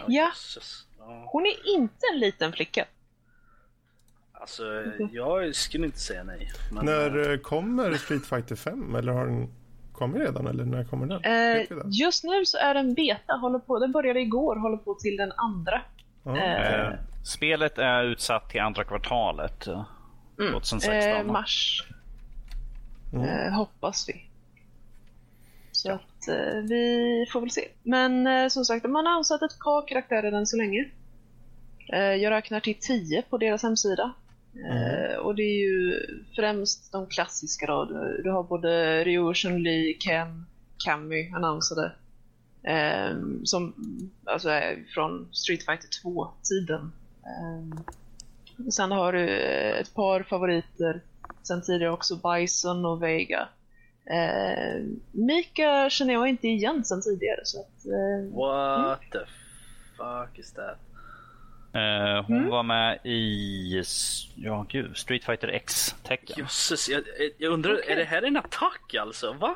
ja, 0.07 0.31
ja. 0.99 1.29
hon 1.31 1.45
är 1.45 1.75
inte 1.75 2.05
en 2.13 2.19
liten 2.19 2.53
flicka. 2.53 2.85
Alltså, 4.33 4.63
jag 5.11 5.55
skulle 5.55 5.85
inte 5.85 5.99
säga 5.99 6.23
nej. 6.23 6.51
Men... 6.71 6.85
När 6.85 7.31
eh, 7.31 7.37
kommer 7.37 7.93
Street 7.93 8.25
Fighter 8.25 8.55
5? 8.55 8.95
Eller 8.95 9.11
har 9.11 9.25
den 9.25 9.49
kommit 9.91 10.21
redan? 10.21 10.47
Eller 10.47 10.65
när 10.65 10.83
kommer 10.83 11.05
den? 11.05 11.23
Eh, 11.23 11.67
just 11.85 12.23
nu 12.23 12.45
så 12.45 12.57
är 12.57 12.73
den 12.73 12.93
beta. 12.93 13.33
Håller 13.33 13.59
på, 13.59 13.79
den 13.79 13.91
började 13.91 14.19
igår, 14.19 14.55
håller 14.55 14.77
på 14.77 14.93
till 14.93 15.17
den 15.17 15.31
andra. 15.31 15.81
Ja. 16.23 16.37
Eh, 16.37 16.87
eh 16.87 16.93
spelet 17.23 17.77
är 17.77 18.03
utsatt 18.03 18.49
till 18.49 18.61
andra 18.61 18.83
kvartalet 18.83 19.59
2016. 20.37 20.91
Mm. 20.93 21.27
Eh, 21.27 21.31
mars. 21.31 21.87
Mm. 23.13 23.29
Eh, 23.29 23.53
hoppas 23.53 24.09
vi. 24.09 24.25
Så 25.71 25.87
ja. 25.87 25.93
att 25.93 26.27
vi 26.69 27.25
får 27.31 27.41
väl 27.41 27.51
se. 27.51 27.67
Men 27.83 28.49
som 28.51 28.65
sagt, 28.65 28.85
man 28.85 29.05
har 29.05 29.13
ansatt 29.13 29.41
ett 29.41 29.59
par 29.59 29.87
karaktärer 29.87 30.31
än 30.31 30.47
så 30.47 30.57
länge. 30.57 30.89
jag 32.19 32.31
räknar 32.31 32.59
till 32.59 32.75
10 32.79 33.21
på 33.21 33.37
deras 33.37 33.63
hemsida. 33.63 34.13
Mm. 34.55 35.19
och 35.19 35.35
det 35.35 35.43
är 35.43 35.59
ju 35.59 35.99
främst 36.35 36.91
de 36.91 37.07
klassiska 37.07 37.65
då. 37.65 37.85
Du, 37.85 38.21
du 38.23 38.31
har 38.31 38.43
både 38.43 39.03
Ryo, 39.03 39.33
Chun-Li, 39.33 39.97
Ken, 39.99 40.45
Cammy 40.85 41.31
annonsade. 41.35 41.91
Eh, 42.63 43.15
som 43.43 43.73
alltså 44.25 44.49
är 44.49 44.83
från 44.93 45.27
Street 45.31 45.65
Fighter 45.65 45.87
2-tiden. 46.03 46.91
Eh, 47.25 47.81
sen 48.71 48.91
har 48.91 49.13
du 49.13 49.29
ett 49.79 49.93
par 49.93 50.23
favoriter 50.23 51.01
sen 51.43 51.61
tidigare 51.61 51.91
också, 51.91 52.15
Bison 52.15 52.85
och 52.85 53.03
Vega. 53.03 53.47
Eh, 54.05 54.83
Mika 55.11 55.89
känner 55.89 56.13
jag 56.13 56.27
inte 56.27 56.47
igen 56.47 56.85
sen 56.85 57.01
tidigare 57.01 57.41
så 57.43 57.59
att... 57.59 57.85
Eh, 57.85 58.35
What 58.37 58.99
mm. 58.99 59.11
the 59.11 59.31
fuck 59.97 60.39
is 60.39 60.53
that? 60.53 60.79
Uh, 61.75 62.25
hon 62.27 62.37
mm. 62.37 62.49
var 62.49 62.63
med 62.63 62.99
i 63.03 63.83
ja, 64.35 64.65
gud, 64.69 64.97
Street 64.97 65.23
Fighter 65.23 65.47
X 65.47 65.95
Tekken. 66.03 66.35
Jösses, 66.37 66.89
jag, 66.89 67.03
jag 67.37 67.53
undrar, 67.53 67.73
okay. 67.73 67.91
är 67.91 67.95
det 67.95 68.03
här 68.03 68.21
en 68.21 68.37
attack 68.37 68.95
alltså? 68.99 69.33
Va? 69.33 69.55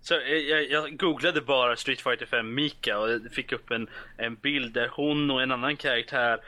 Så 0.00 0.14
jag, 0.14 0.70
jag, 0.70 0.98
googlade 0.98 1.40
bara 1.40 1.76
Street 1.76 2.00
Fighter 2.00 2.26
5 2.26 2.54
Mika 2.54 2.98
och 2.98 3.08
fick 3.30 3.52
upp 3.52 3.70
en, 3.70 3.88
en 4.16 4.34
bild 4.34 4.72
där 4.74 4.88
hon 4.92 5.30
och 5.30 5.42
en 5.42 5.52
annan 5.52 5.76
karaktär, 5.76 6.40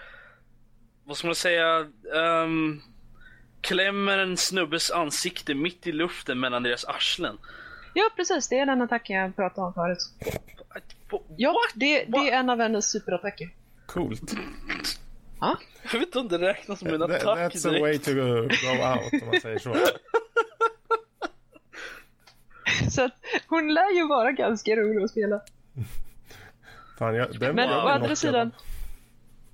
vad 1.08 1.16
ska 1.16 1.26
man 1.26 1.34
säga, 1.34 1.86
um, 2.44 2.82
klämmer 3.60 4.18
en 4.18 4.36
snubbes 4.36 4.90
ansikte 4.90 5.54
mitt 5.54 5.86
i 5.86 5.92
luften 5.92 6.40
mellan 6.40 6.62
deras 6.62 6.84
arslen. 6.84 7.38
Ja 7.94 8.10
precis, 8.16 8.48
det 8.48 8.58
är 8.58 8.66
den 8.66 8.82
attacken 8.82 9.16
jag 9.16 9.36
pratade 9.36 9.66
om 9.66 9.74
förut. 9.74 9.98
Ja, 11.36 11.54
det, 11.74 12.04
det 12.04 12.18
är 12.18 12.38
en 12.38 12.50
av 12.50 12.60
hennes 12.60 12.90
superattacker. 12.90 13.48
Coolt. 13.86 14.32
Ah? 15.38 15.54
Jag 15.92 15.98
vet 15.98 16.02
inte 16.02 16.18
om 16.18 16.28
det 16.28 16.38
räknas 16.38 16.78
som 16.78 16.88
en 16.88 17.02
attack 17.02 17.22
That's 17.22 17.62
direkt. 17.62 17.66
a 17.66 17.80
way 17.80 17.98
to 17.98 18.14
go, 18.14 18.42
go 18.42 18.70
out 18.90 19.22
om 19.22 19.28
man 19.28 19.40
säger 19.40 19.58
så. 19.58 19.76
så 22.90 23.04
att 23.04 23.12
hon 23.46 23.74
lär 23.74 23.96
ju 23.96 24.08
vara 24.08 24.32
ganska 24.32 24.76
rolig 24.76 25.04
att 25.04 25.10
spela. 25.10 25.40
Fan, 26.98 27.14
jag, 27.14 27.40
den 27.40 27.54
men 27.54 27.70
å 27.70 27.88
andra 27.88 28.16
sidan. 28.16 28.52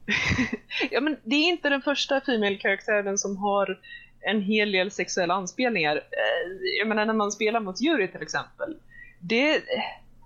ja 0.91 1.01
men 1.01 1.17
det 1.25 1.37
är 1.37 1.49
inte 1.49 1.69
den 1.69 1.83
första 1.83 2.21
female-karaktären 2.21 3.19
som 3.19 3.37
har 3.37 3.81
en 4.21 4.43
hel 4.43 4.73
del 4.73 4.91
sexuella 4.91 5.35
anspelningar. 5.35 5.97
Eh, 5.97 6.79
jag 6.79 6.89
menar 6.89 7.07
när 7.07 7.15
man 7.15 7.33
spelar 7.33 7.61
mot 7.61 7.83
Yuri 7.83 8.09
till 8.09 8.23
exempel. 8.23 8.77
Det, 9.21 9.63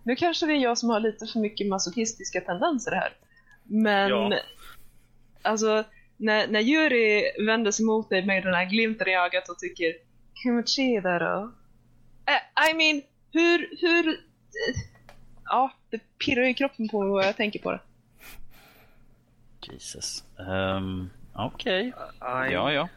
nu 0.04 0.16
kanske 0.16 0.46
det 0.46 0.52
är 0.52 0.56
jag 0.56 0.78
som 0.78 0.90
har 0.90 1.00
lite 1.00 1.26
för 1.26 1.40
mycket 1.40 1.66
masochistiska 1.66 2.40
tendenser 2.40 2.92
här. 2.92 3.12
Men 3.64 4.10
ja. 4.10 4.38
alltså, 5.42 5.84
när, 6.16 6.48
när 6.48 6.60
Yuri 6.60 7.44
vänder 7.46 7.70
sig 7.70 7.86
mot 7.86 8.10
dig 8.10 8.26
med 8.26 8.44
den 8.44 8.54
här 8.54 8.70
glimten 8.70 9.08
i 9.08 9.16
ögat 9.16 9.48
och 9.48 9.58
tycker 9.58 9.94
Kimochi 10.42 11.00
då? 11.00 11.52
Uh, 12.28 12.70
I 12.70 12.74
mean, 12.74 13.02
hur, 13.32 13.68
hur... 13.80 14.08
Uh, 14.08 14.14
ja, 15.44 15.72
det 15.90 16.00
pirrar 16.24 16.42
i 16.42 16.54
kroppen 16.54 16.88
på 16.88 17.06
vad 17.06 17.26
jag 17.26 17.36
tänker 17.36 17.58
på 17.58 17.72
det. 17.72 17.80
Jesus. 19.72 20.24
Um, 20.36 21.10
Okej. 21.34 21.92
Okay. 22.20 22.52
Ja, 22.52 22.72
ja. 22.72 22.88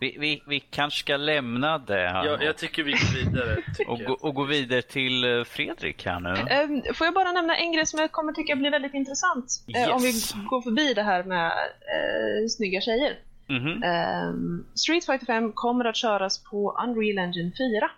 Vi, 0.00 0.16
vi, 0.18 0.42
vi 0.46 0.60
kanske 0.60 1.00
ska 1.00 1.16
lämna 1.16 1.78
det 1.78 2.08
här. 2.08 2.24
Ja, 2.24 2.42
jag 2.42 2.56
tycker 2.58 2.82
vi 2.82 2.92
går 2.92 3.24
vidare. 3.24 3.56
och, 3.86 3.98
gå, 3.98 4.12
och 4.12 4.34
gå 4.34 4.44
vidare 4.44 4.82
till 4.82 5.24
eh, 5.24 5.44
Fredrik 5.44 6.06
här 6.06 6.20
nu. 6.20 6.30
Um, 6.30 6.94
får 6.94 7.04
jag 7.06 7.14
bara 7.14 7.32
nämna 7.32 7.56
en 7.56 7.72
grej 7.72 7.86
som 7.86 8.00
jag 8.00 8.12
kommer 8.12 8.32
tycka 8.32 8.56
blir 8.56 8.70
väldigt 8.70 8.94
intressant. 8.94 9.64
Yes. 9.66 9.88
Uh, 9.88 9.94
om 9.94 10.02
vi 10.02 10.12
går 10.50 10.62
förbi 10.62 10.94
det 10.94 11.02
här 11.02 11.24
med 11.24 11.52
uh, 11.52 12.48
snygga 12.48 12.80
tjejer. 12.80 13.18
Mm 13.48 13.62
-hmm. 13.62 14.28
um, 14.28 14.66
Street 14.74 15.06
Fighter 15.06 15.26
5 15.26 15.52
kommer 15.52 15.84
att 15.84 15.96
köras 15.96 16.44
på 16.44 16.78
Unreal 16.84 17.18
Engine 17.18 17.52
4. 17.58 17.90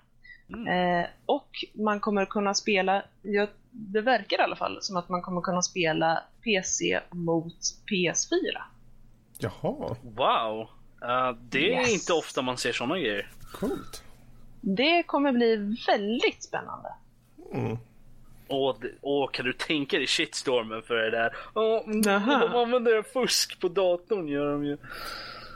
Mm. 0.54 1.00
Uh, 1.00 1.06
och 1.26 1.48
man 1.74 2.00
kommer 2.00 2.24
kunna 2.24 2.54
spela, 2.54 3.02
ja, 3.22 3.46
det 3.70 4.00
verkar 4.00 4.38
i 4.38 4.42
alla 4.42 4.56
fall 4.56 4.78
som 4.80 4.96
att 4.96 5.08
man 5.08 5.22
kommer 5.22 5.40
kunna 5.40 5.62
spela 5.62 6.22
PC 6.44 7.00
mot 7.10 7.56
PS4. 7.90 8.62
Jaha. 9.38 9.96
Wow. 10.02 10.68
Uh, 11.02 11.38
det 11.48 11.74
är 11.74 11.92
inte 11.92 12.12
ofta 12.12 12.42
man 12.42 12.58
ser 12.58 12.72
sådana 12.72 12.98
grejer. 12.98 13.30
Coolt. 13.52 14.02
Det 14.60 15.02
kommer 15.02 15.32
bli 15.32 15.76
väldigt 15.86 16.42
spännande. 16.42 16.88
Mm. 17.52 17.78
Och, 18.48 18.76
och 19.00 19.34
kan 19.34 19.44
du 19.44 19.52
tänka 19.52 19.96
dig 19.96 20.06
shitstormen 20.06 20.82
för 20.82 20.94
det 20.94 21.10
där? 21.10 21.36
Oh, 21.54 22.00
de 22.02 22.54
använder 22.54 23.02
fusk 23.02 23.60
på 23.60 23.68
datorn 23.68 24.28
gör 24.28 24.52
de 24.52 24.64
ju. 24.64 24.76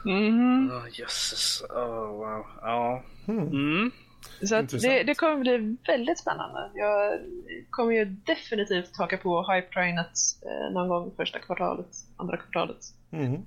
Mm. 0.05 0.71
Oh, 0.71 1.01
jösses. 1.01 1.63
Oh, 1.71 2.07
wow. 2.07 2.47
Ja. 2.63 3.03
Mm. 3.29 3.49
Mm. 3.49 3.91
Så 4.43 4.63
det, 4.63 5.03
det, 5.03 5.15
kommer 5.15 5.37
bli 5.37 5.77
väldigt 5.87 6.19
spännande. 6.19 6.71
Jag 6.75 7.21
kommer 7.71 7.93
ju 7.93 8.05
definitivt 8.05 8.97
haka 8.97 9.17
på 9.17 9.43
hype-trainet 9.43 10.13
eh, 10.43 10.73
någon 10.73 10.89
gång 10.89 11.13
första 11.17 11.39
kvartalet, 11.39 11.87
andra 12.17 12.37
kvartalet. 12.37 12.85
Mm 13.11 13.43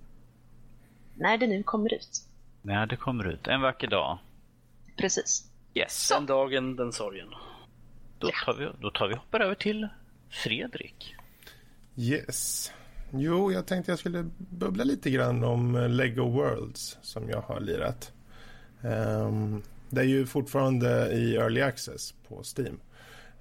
när 1.15 1.38
det 1.38 1.47
nu 1.47 1.63
kommer 1.63 1.93
ut. 1.93 2.21
När 2.61 2.85
det 2.85 2.95
kommer 2.95 3.27
ut, 3.27 3.47
en 3.47 3.61
vacker 3.61 3.88
dag. 3.88 4.17
Precis. 4.97 5.51
Yes. 5.73 6.09
Den 6.09 6.25
dagen, 6.25 6.75
den 6.75 6.93
sorgen. 6.93 7.27
Då 8.19 8.29
tar, 8.45 8.53
vi, 8.53 8.69
då 8.81 8.91
tar 8.91 9.07
vi 9.07 9.15
hoppar 9.15 9.39
över 9.39 9.55
till 9.55 9.88
Fredrik. 10.29 11.15
Yes. 11.95 12.71
Jo, 13.11 13.51
jag 13.51 13.65
tänkte 13.65 13.91
jag 13.91 13.99
skulle 13.99 14.29
bubbla 14.38 14.83
lite 14.83 15.09
grann 15.09 15.43
om 15.43 15.88
Lego 15.89 16.29
Worlds 16.29 16.97
som 17.01 17.29
jag 17.29 17.41
har 17.41 17.59
lirat. 17.59 18.11
Um, 18.81 19.63
det 19.89 20.01
är 20.01 20.05
ju 20.05 20.25
fortfarande 20.25 21.11
i 21.11 21.35
Early 21.35 21.61
Access 21.61 22.13
på 22.27 22.43
Steam. 22.57 22.79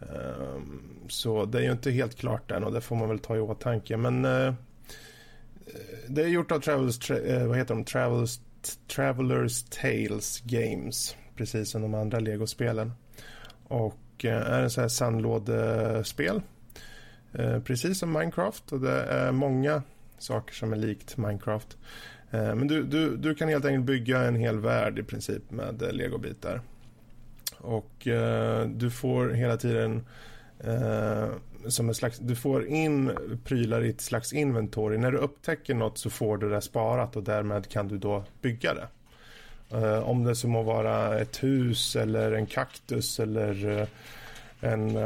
Ehm, 0.00 0.80
så 1.08 1.44
det 1.44 1.58
är 1.58 1.62
ju 1.62 1.72
inte 1.72 1.90
helt 1.90 2.16
klart 2.16 2.50
än 2.50 2.64
och 2.64 2.72
det 2.72 2.80
får 2.80 2.96
man 2.96 3.08
väl 3.08 3.18
ta 3.18 3.36
i 3.36 3.40
åtanke. 3.40 3.96
Men 3.96 4.24
eh, 4.24 4.54
det 6.08 6.22
är 6.22 6.28
gjort 6.28 6.52
av 6.52 6.60
Travels, 6.60 7.10
eh, 7.10 7.46
vad 7.46 7.56
heter 7.56 7.74
de? 7.74 7.84
Travels, 7.84 8.40
Travelers 8.94 9.62
Tales 9.62 10.40
Games, 10.40 11.16
precis 11.36 11.70
som 11.70 11.82
de 11.82 11.94
andra 11.94 12.20
Lego-spelen. 12.20 12.92
Och 13.68 14.24
eh, 14.24 14.52
är 14.52 14.62
en 14.62 14.70
sån 14.70 14.82
här 14.82 14.88
sandlådespel. 14.88 16.40
Precis 17.64 17.98
som 17.98 18.12
Minecraft 18.12 18.72
och 18.72 18.80
det 18.80 19.02
är 19.02 19.32
många 19.32 19.82
saker 20.18 20.54
som 20.54 20.72
är 20.72 20.76
likt 20.76 21.16
Minecraft. 21.16 21.76
Eh, 22.34 22.54
men 22.54 22.68
du, 22.68 22.82
du, 22.82 23.16
du 23.16 23.34
kan 23.34 23.48
helt 23.48 23.64
enkelt 23.64 23.84
bygga 23.84 24.22
en 24.22 24.36
hel 24.36 24.58
värld 24.58 24.98
i 24.98 25.02
princip 25.02 25.50
med 25.50 25.82
eh, 25.82 25.92
legobitar. 25.92 26.60
Och 27.58 28.06
eh, 28.06 28.66
du 28.66 28.90
får 28.90 29.28
hela 29.28 29.56
tiden 29.56 30.06
eh, 30.60 31.28
som 31.68 31.88
en 31.88 31.94
slags, 31.94 32.18
du 32.18 32.36
får 32.36 32.66
in 32.66 33.10
prylar 33.44 33.84
i 33.84 33.90
ett 33.90 34.00
slags 34.00 34.32
inventory. 34.32 34.98
När 34.98 35.12
du 35.12 35.18
upptäcker 35.18 35.74
något 35.74 35.98
så 35.98 36.10
får 36.10 36.36
du 36.36 36.50
det 36.50 36.60
sparat 36.60 37.16
och 37.16 37.22
därmed 37.22 37.68
kan 37.68 37.88
du 37.88 37.98
då 37.98 38.24
bygga 38.42 38.74
det. 38.74 38.88
Eh, 39.76 40.08
om 40.08 40.24
det 40.24 40.34
så 40.34 40.48
må 40.48 40.62
vara 40.62 41.18
ett 41.18 41.42
hus 41.42 41.96
eller 41.96 42.32
en 42.32 42.46
kaktus 42.46 43.20
eller 43.20 43.86
en, 44.60 44.96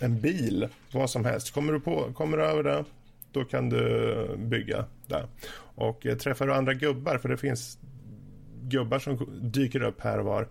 en 0.00 0.20
bil, 0.20 0.68
vad 0.92 1.10
som 1.10 1.24
helst. 1.24 1.54
Kommer 1.54 1.72
du, 1.72 1.80
på, 1.80 2.12
kommer 2.12 2.36
du 2.36 2.44
över 2.44 2.62
det, 2.62 2.84
då 3.32 3.44
kan 3.44 3.68
du 3.68 4.36
bygga 4.36 4.84
det. 5.06 5.26
Och 5.78 6.06
träffar 6.20 6.46
du 6.46 6.54
andra 6.54 6.74
gubbar, 6.74 7.18
för 7.18 7.28
det 7.28 7.36
finns 7.36 7.78
gubbar 8.62 8.98
som 8.98 9.40
dyker 9.42 9.82
upp 9.82 10.00
här 10.00 10.18
och 10.18 10.24
var 10.24 10.48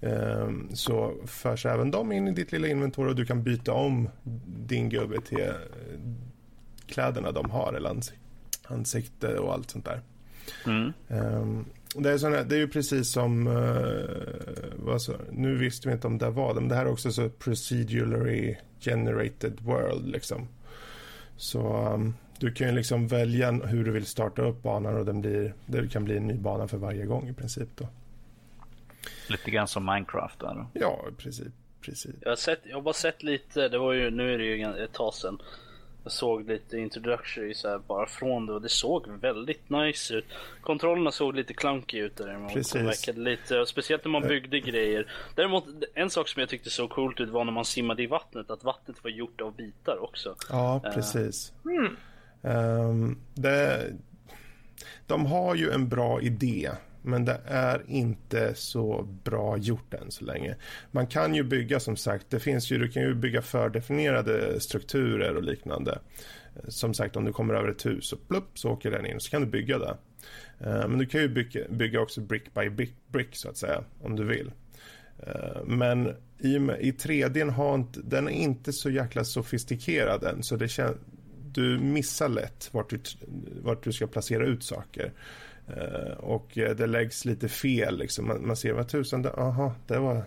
Ehm, 0.00 0.68
så 0.74 1.14
förs 1.26 1.66
även 1.66 1.90
de 1.90 2.12
in 2.12 2.28
i 2.28 2.32
ditt 2.32 2.52
lilla 2.52 2.68
inventor 2.68 3.06
och 3.06 3.14
du 3.14 3.26
kan 3.26 3.42
byta 3.42 3.72
om 3.72 4.08
din 4.46 4.88
gubbe 4.88 5.20
till 5.20 5.40
eh, 5.40 5.54
kläderna 6.86 7.32
de 7.32 7.50
har 7.50 7.72
eller 7.72 8.00
ansikte 8.68 9.38
och 9.38 9.52
allt 9.52 9.70
sånt 9.70 9.84
där. 9.84 10.00
Mm. 10.66 10.92
Um, 11.08 11.64
det, 11.94 12.10
är 12.10 12.18
såna, 12.18 12.42
det 12.42 12.54
är 12.54 12.58
ju 12.58 12.68
precis 12.68 13.12
som, 13.12 13.46
uh, 13.46 14.96
så, 14.98 15.12
nu 15.30 15.56
visste 15.56 15.88
vi 15.88 15.94
inte 15.94 16.06
om 16.06 16.18
det 16.18 16.30
var 16.30 16.54
det, 16.54 16.60
men 16.60 16.68
det 16.68 16.74
här 16.74 16.86
är 16.86 16.90
också 16.90 17.12
så 17.12 17.28
procedurally 17.28 18.56
generated 18.80 19.60
world 19.60 20.06
liksom. 20.06 20.48
Så 21.36 21.92
um, 21.94 22.14
du 22.40 22.52
kan 22.52 22.66
ju 22.68 22.74
liksom 22.74 23.08
välja 23.08 23.50
hur 23.50 23.84
du 23.84 23.90
vill 23.90 24.06
starta 24.06 24.42
upp 24.42 24.62
banan 24.62 24.96
och 24.96 25.04
den 25.04 25.20
blir, 25.20 25.54
det 25.66 25.88
kan 25.88 26.04
bli 26.04 26.16
en 26.16 26.26
ny 26.26 26.34
bana 26.34 26.68
för 26.68 26.76
varje 26.76 27.04
gång 27.04 27.28
i 27.28 27.32
princip 27.32 27.68
då. 27.74 27.88
Lite 29.28 29.50
grann 29.50 29.68
som 29.68 29.84
Minecraft 29.84 30.38
då? 30.38 30.66
Ja, 30.72 31.04
precis. 31.18 31.46
precis. 31.80 32.14
Jag, 32.20 32.28
har 32.28 32.36
sett, 32.36 32.60
jag 32.64 32.76
har 32.76 32.82
bara 32.82 32.94
sett 32.94 33.22
lite, 33.22 33.68
det 33.68 33.78
var 33.78 33.92
ju, 33.92 34.10
nu 34.10 34.34
är 34.34 34.38
det 34.38 34.44
ju 34.44 34.84
ett 34.84 34.92
tag 34.92 35.14
sedan. 35.14 35.38
Jag 36.06 36.12
såg 36.12 36.48
lite 36.48 36.78
introductory 36.78 37.54
så 37.54 37.68
här, 37.68 37.78
bara 37.78 38.06
från 38.06 38.46
det 38.46 38.52
och 38.52 38.62
det 38.62 38.68
såg 38.68 39.08
väldigt 39.20 39.70
nice 39.70 40.14
ut. 40.14 40.24
Kontrollerna 40.60 41.12
såg 41.12 41.34
lite 41.34 41.54
clunky 41.54 41.98
ut. 41.98 42.20
Precis. 42.52 43.06
lite, 43.06 43.66
speciellt 43.66 44.04
när 44.04 44.10
man 44.10 44.22
byggde 44.22 44.60
grejer. 44.60 45.12
Däremot 45.34 45.64
en 45.94 46.10
sak 46.10 46.28
som 46.28 46.40
jag 46.40 46.48
tyckte 46.48 46.70
såg 46.70 46.90
coolt 46.90 47.20
ut 47.20 47.28
var 47.28 47.44
när 47.44 47.52
man 47.52 47.64
simmade 47.64 48.02
i 48.02 48.06
vattnet. 48.06 48.50
Att 48.50 48.64
vattnet 48.64 49.04
var 49.04 49.10
gjort 49.10 49.40
av 49.40 49.56
bitar 49.56 50.04
också. 50.04 50.36
Ja, 50.50 50.82
eh. 50.84 50.92
precis. 50.92 51.52
Uh. 51.66 51.76
Mm. 51.76 51.96
Um, 52.46 53.18
det, 53.34 53.92
de 55.06 55.26
har 55.26 55.54
ju 55.54 55.70
en 55.70 55.88
bra 55.88 56.20
idé 56.20 56.70
men 57.06 57.24
det 57.24 57.40
är 57.46 57.82
inte 57.86 58.54
så 58.54 59.08
bra 59.24 59.58
gjort 59.58 59.94
än 59.94 60.10
så 60.10 60.24
länge. 60.24 60.56
Man 60.90 61.06
kan 61.06 61.34
ju 61.34 61.42
bygga 61.42 61.80
som 61.80 61.96
sagt, 61.96 62.26
det 62.30 62.40
finns 62.40 62.70
ju, 62.70 62.78
du 62.78 62.88
kan 62.88 63.02
ju 63.02 63.14
bygga 63.14 63.42
fördefinierade 63.42 64.60
strukturer 64.60 65.36
och 65.36 65.42
liknande. 65.42 65.98
Som 66.68 66.94
sagt, 66.94 67.16
om 67.16 67.24
du 67.24 67.32
kommer 67.32 67.54
över 67.54 67.68
ett 67.68 67.86
hus 67.86 68.12
och 68.12 68.28
plupp 68.28 68.58
så 68.58 68.70
åker 68.70 68.90
den 68.90 69.06
in 69.06 69.20
så 69.20 69.30
kan 69.30 69.42
du 69.42 69.48
bygga 69.48 69.78
det. 69.78 69.96
Ehm, 70.60 70.90
men 70.90 70.98
du 70.98 71.06
kan 71.06 71.20
ju 71.20 71.28
bygga, 71.28 71.60
bygga 71.70 72.00
också 72.00 72.20
brick 72.20 72.54
by 72.54 72.70
brick, 72.70 72.94
brick 73.08 73.36
så 73.36 73.48
att 73.48 73.56
säga, 73.56 73.84
om 74.02 74.16
du 74.16 74.24
vill. 74.24 74.52
Ehm, 75.26 75.78
men 75.78 76.06
i, 76.38 76.54
i 76.80 76.92
3D 76.92 77.50
har 77.50 77.74
inte, 77.74 78.00
den 78.04 78.28
är 78.28 78.32
inte 78.32 78.72
så 78.72 78.90
jäkla 78.90 79.24
sofistikerad 79.24 80.24
än 80.24 80.42
så 80.42 80.56
det 80.56 80.68
känns 80.68 80.96
du 81.56 81.78
missar 81.78 82.28
lätt 82.28 82.68
vart 82.72 82.90
du, 82.90 83.00
vart 83.62 83.84
du 83.84 83.92
ska 83.92 84.06
placera 84.06 84.46
ut 84.46 84.62
saker. 84.62 85.12
Uh, 85.76 86.12
och 86.12 86.50
det 86.54 86.86
läggs 86.86 87.24
lite 87.24 87.48
fel. 87.48 87.98
Liksom. 87.98 88.26
Man, 88.26 88.46
man 88.46 88.56
ser 88.56 88.72
vad 88.72 88.88
tusan, 88.88 89.22
det, 89.22 89.30
aha, 89.30 89.74
det 89.86 89.98
var 89.98 90.16
ett 90.16 90.24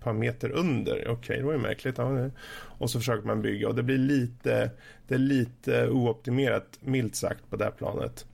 par 0.00 0.12
meter 0.12 0.50
under. 0.50 0.94
Okej, 0.94 1.12
okay, 1.12 1.36
det 1.36 1.44
var 1.44 1.52
ju 1.52 1.58
märkligt. 1.58 1.98
Ja, 1.98 2.30
och 2.54 2.90
så 2.90 2.98
försöker 2.98 3.26
man 3.26 3.42
bygga 3.42 3.68
och 3.68 3.74
det 3.74 3.82
blir 3.82 3.98
lite, 3.98 4.70
det 5.08 5.14
är 5.14 5.18
lite 5.18 5.88
ooptimerat, 5.88 6.78
milt 6.80 7.16
sagt, 7.16 7.50
på 7.50 7.56
det 7.56 7.64
här 7.64 7.70
planet. 7.70 8.26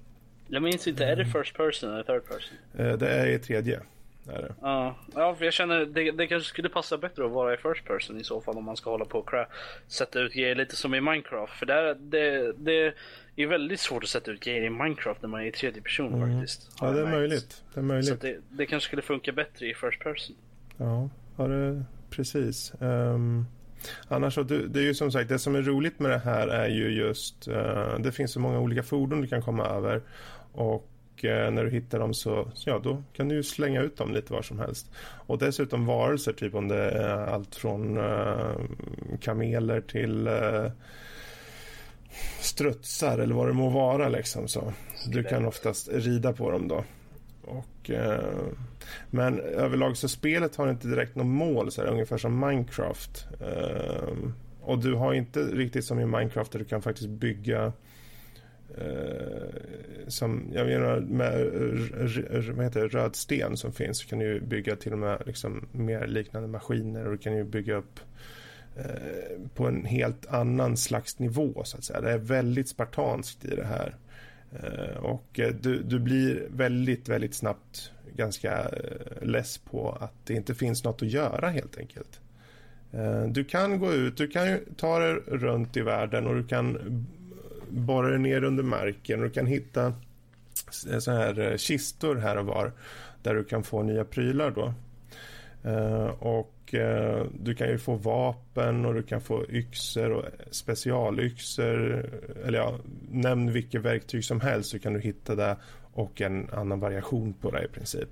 Jag 0.46 0.62
minns 0.62 0.86
inte, 0.86 1.04
är 1.04 1.16
det 1.16 1.24
first 1.24 1.56
person 1.56 1.90
eller 1.90 2.02
third 2.02 2.24
person? 2.24 2.86
Uh, 2.86 2.98
det 2.98 3.08
är 3.08 3.26
i 3.26 3.38
tredje. 3.38 3.80
Är 4.28 4.42
det. 4.42 4.54
Ja, 4.60 4.96
ja 5.14 5.34
för 5.34 5.44
jag 5.44 5.54
känner 5.54 5.86
det, 5.86 6.10
det 6.10 6.26
kanske 6.26 6.48
skulle 6.48 6.68
passa 6.68 6.98
bättre 6.98 7.24
att 7.24 7.30
vara 7.30 7.54
i 7.54 7.56
first 7.56 7.84
person 7.84 8.20
i 8.20 8.24
så 8.24 8.40
fall 8.40 8.56
om 8.56 8.64
man 8.64 8.76
ska 8.76 8.90
hålla 8.90 9.04
på 9.04 9.18
och 9.18 9.30
sätta 9.86 10.20
ut 10.20 10.32
grejer 10.32 10.54
lite 10.54 10.76
som 10.76 10.94
i 10.94 11.00
Minecraft. 11.00 11.52
För 11.52 11.66
där, 11.66 11.94
det, 11.94 12.52
det 12.58 12.94
är 13.36 13.46
väldigt 13.46 13.80
svårt 13.80 14.02
att 14.02 14.08
sätta 14.08 14.30
ut 14.30 14.40
grejer 14.40 14.62
i 14.62 14.70
Minecraft 14.70 15.22
när 15.22 15.28
man 15.28 15.40
är 15.40 15.46
i 15.46 15.52
tredje 15.52 15.82
person 15.82 16.14
mm. 16.14 16.38
faktiskt. 16.38 16.70
Ja, 16.80 16.90
det 16.90 17.00
är 17.00 17.10
möjligt. 17.10 17.64
Det 17.74 17.80
är 17.80 17.84
möjligt. 17.84 18.08
Så 18.08 18.14
det, 18.14 18.36
det, 18.50 18.66
kanske 18.66 18.86
skulle 18.86 19.02
funka 19.02 19.32
bättre 19.32 19.66
i 19.66 19.74
first 19.74 20.00
person. 20.00 20.36
Ja, 20.76 21.10
ja 21.36 21.46
det, 21.46 21.84
precis. 22.10 22.72
Um, 22.78 23.46
annars 24.08 24.34
så, 24.34 24.42
det, 24.42 24.68
det 24.68 24.80
är 24.80 24.84
ju 24.84 24.94
som 24.94 25.12
sagt, 25.12 25.28
det 25.28 25.38
som 25.38 25.54
är 25.54 25.62
roligt 25.62 25.98
med 25.98 26.10
det 26.10 26.18
här 26.18 26.48
är 26.48 26.68
ju 26.68 26.88
just, 26.88 27.48
uh, 27.48 27.98
det 27.98 28.12
finns 28.12 28.32
så 28.32 28.40
många 28.40 28.60
olika 28.60 28.82
fordon 28.82 29.20
du 29.20 29.26
kan 29.26 29.42
komma 29.42 29.66
över. 29.66 30.02
Och 30.52 30.88
uh, 31.24 31.50
när 31.50 31.64
du 31.64 31.70
hittar 31.70 31.98
dem 31.98 32.14
så, 32.14 32.50
ja 32.66 32.78
då 32.78 33.02
kan 33.12 33.28
du 33.28 33.34
ju 33.34 33.42
slänga 33.42 33.80
ut 33.80 33.96
dem 33.96 34.12
lite 34.14 34.32
var 34.32 34.42
som 34.42 34.58
helst. 34.58 34.90
Och 35.00 35.38
dessutom 35.38 35.86
varelser, 35.86 36.32
typ 36.32 36.54
om 36.54 36.68
det 36.68 36.90
är 36.90 37.26
allt 37.26 37.54
från 37.54 37.98
uh, 37.98 38.56
kameler 39.20 39.80
till 39.80 40.26
eh, 40.26 40.70
strutsar 42.40 43.18
eller 43.18 43.34
vad 43.34 43.46
det 43.46 43.52
må 43.52 43.70
vara. 43.70 44.08
Liksom, 44.08 44.48
så. 44.48 44.72
Du 45.06 45.24
kan 45.24 45.46
oftast 45.46 45.88
rida 45.92 46.32
på 46.32 46.50
dem 46.50 46.68
då. 46.68 46.84
Och, 47.42 47.90
eh, 47.90 48.46
men 49.10 49.40
överlag 49.40 49.96
så 49.96 50.08
spelet 50.08 50.56
har 50.56 50.70
inte 50.70 50.88
direkt 50.88 51.16
något 51.16 51.26
mål, 51.26 51.70
så 51.70 51.82
här, 51.82 51.88
ungefär 51.88 52.18
som 52.18 52.40
Minecraft. 52.40 53.26
Eh, 53.40 54.14
och 54.60 54.78
du 54.78 54.94
har 54.94 55.14
inte 55.14 55.40
riktigt 55.40 55.84
som 55.84 56.00
i 56.00 56.06
Minecraft 56.06 56.52
där 56.52 56.58
du 56.58 56.64
kan 56.64 56.82
faktiskt 56.82 57.08
bygga 57.08 57.72
Eh, 58.80 60.08
som, 60.08 60.50
jag 60.52 60.66
menar 60.66 61.00
med 61.00 61.40
eh, 61.40 62.54
vad 62.54 62.64
heter 62.64 62.80
det, 62.80 62.88
röd 62.88 63.16
sten 63.16 63.56
som 63.56 63.72
finns 63.72 63.98
så 63.98 64.08
kan 64.08 64.18
du 64.18 64.40
bygga 64.40 64.76
till 64.76 64.92
och 64.92 64.98
med 64.98 65.22
liksom 65.26 65.68
mer 65.72 66.06
liknande 66.06 66.48
maskiner 66.48 67.04
och 67.04 67.12
du 67.12 67.18
kan 67.18 67.36
ju 67.36 67.44
bygga 67.44 67.74
upp 67.74 68.00
Eh, 68.78 69.38
på 69.54 69.66
en 69.66 69.84
helt 69.84 70.26
annan 70.26 70.76
slags 70.76 71.18
nivå 71.18 71.64
så 71.64 71.76
att 71.76 71.84
säga. 71.84 72.00
Det 72.00 72.10
är 72.10 72.18
väldigt 72.18 72.68
spartanskt 72.68 73.44
i 73.44 73.56
det 73.56 73.64
här. 73.64 73.96
Eh, 74.52 74.96
och 74.96 75.40
eh, 75.40 75.54
du, 75.54 75.82
du 75.82 75.98
blir 75.98 76.46
väldigt, 76.50 77.08
väldigt 77.08 77.34
snabbt 77.34 77.92
ganska 78.16 78.70
less 79.22 79.58
på 79.58 79.98
att 80.00 80.12
det 80.24 80.34
inte 80.34 80.54
finns 80.54 80.84
något 80.84 81.02
att 81.02 81.08
göra 81.08 81.48
helt 81.48 81.78
enkelt. 81.78 82.20
Du 83.28 83.44
kan 83.44 83.78
gå 83.78 83.92
ut, 83.92 84.16
du 84.16 84.28
kan 84.28 84.58
ta 84.76 84.98
dig 84.98 85.12
runt 85.14 85.76
i 85.76 85.80
världen 85.80 86.26
och 86.26 86.34
du 86.34 86.46
kan 86.46 86.78
borra 87.70 88.08
dig 88.08 88.18
ner 88.18 88.44
under 88.44 88.62
marken 88.62 89.18
och 89.18 89.24
du 89.24 89.32
kan 89.32 89.46
hitta 89.46 89.86
eh, 90.90 90.98
så 90.98 91.10
här 91.10 91.40
eh, 91.40 91.56
kistor 91.56 92.16
här 92.16 92.36
och 92.36 92.46
var 92.46 92.72
där 93.22 93.34
du 93.34 93.44
kan 93.44 93.62
få 93.62 93.82
nya 93.82 94.04
prylar 94.04 94.50
då. 94.50 94.74
Eh, 95.70 96.06
och 96.06 96.54
du 97.40 97.54
kan 97.54 97.68
ju 97.68 97.78
få 97.78 97.94
vapen 97.94 98.84
och 98.84 98.94
du 98.94 99.02
kan 99.02 99.20
få 99.20 99.44
yxor 99.48 100.10
och 100.10 100.24
specialyxor. 100.50 102.10
Eller 102.44 102.58
ja, 102.58 102.78
nämn 103.10 103.52
vilket 103.52 103.82
verktyg 103.82 104.24
som 104.24 104.40
helst 104.40 104.70
så 104.70 104.78
kan 104.78 104.92
du 104.92 105.00
hitta 105.00 105.34
det 105.34 105.56
och 105.92 106.20
en 106.20 106.50
annan 106.50 106.80
variation 106.80 107.32
på 107.32 107.50
det 107.50 107.64
i 107.64 107.68
princip. 107.68 108.08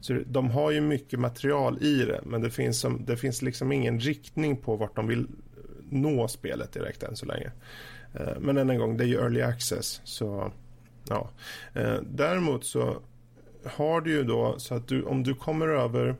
Så 0.00 0.20
de 0.26 0.50
har 0.50 0.70
ju 0.70 0.80
mycket 0.80 1.18
material 1.18 1.82
i 1.82 2.04
det 2.04 2.20
men 2.24 2.42
det 2.42 2.50
finns, 2.50 2.80
som, 2.80 3.04
det 3.04 3.16
finns 3.16 3.42
liksom 3.42 3.72
ingen 3.72 4.00
riktning 4.00 4.56
på 4.56 4.76
vart 4.76 4.96
de 4.96 5.06
vill 5.06 5.26
nå 5.90 6.28
spelet 6.28 6.72
direkt 6.72 7.02
än 7.02 7.16
så 7.16 7.26
länge. 7.26 7.50
Eh, 8.14 8.38
men 8.40 8.56
än 8.56 8.70
en 8.70 8.78
gång, 8.78 8.96
det 8.96 9.04
är 9.04 9.08
ju 9.08 9.20
early 9.20 9.42
access. 9.42 10.00
Så 10.04 10.52
ja. 11.08 11.30
Eh, 11.74 11.96
däremot 12.02 12.64
så 12.64 13.02
har 13.64 14.00
du 14.00 14.10
ju 14.10 14.24
då 14.24 14.58
så 14.58 14.74
att 14.74 14.88
du, 14.88 15.02
om 15.02 15.22
du 15.22 15.34
kommer 15.34 15.68
över 15.68 16.16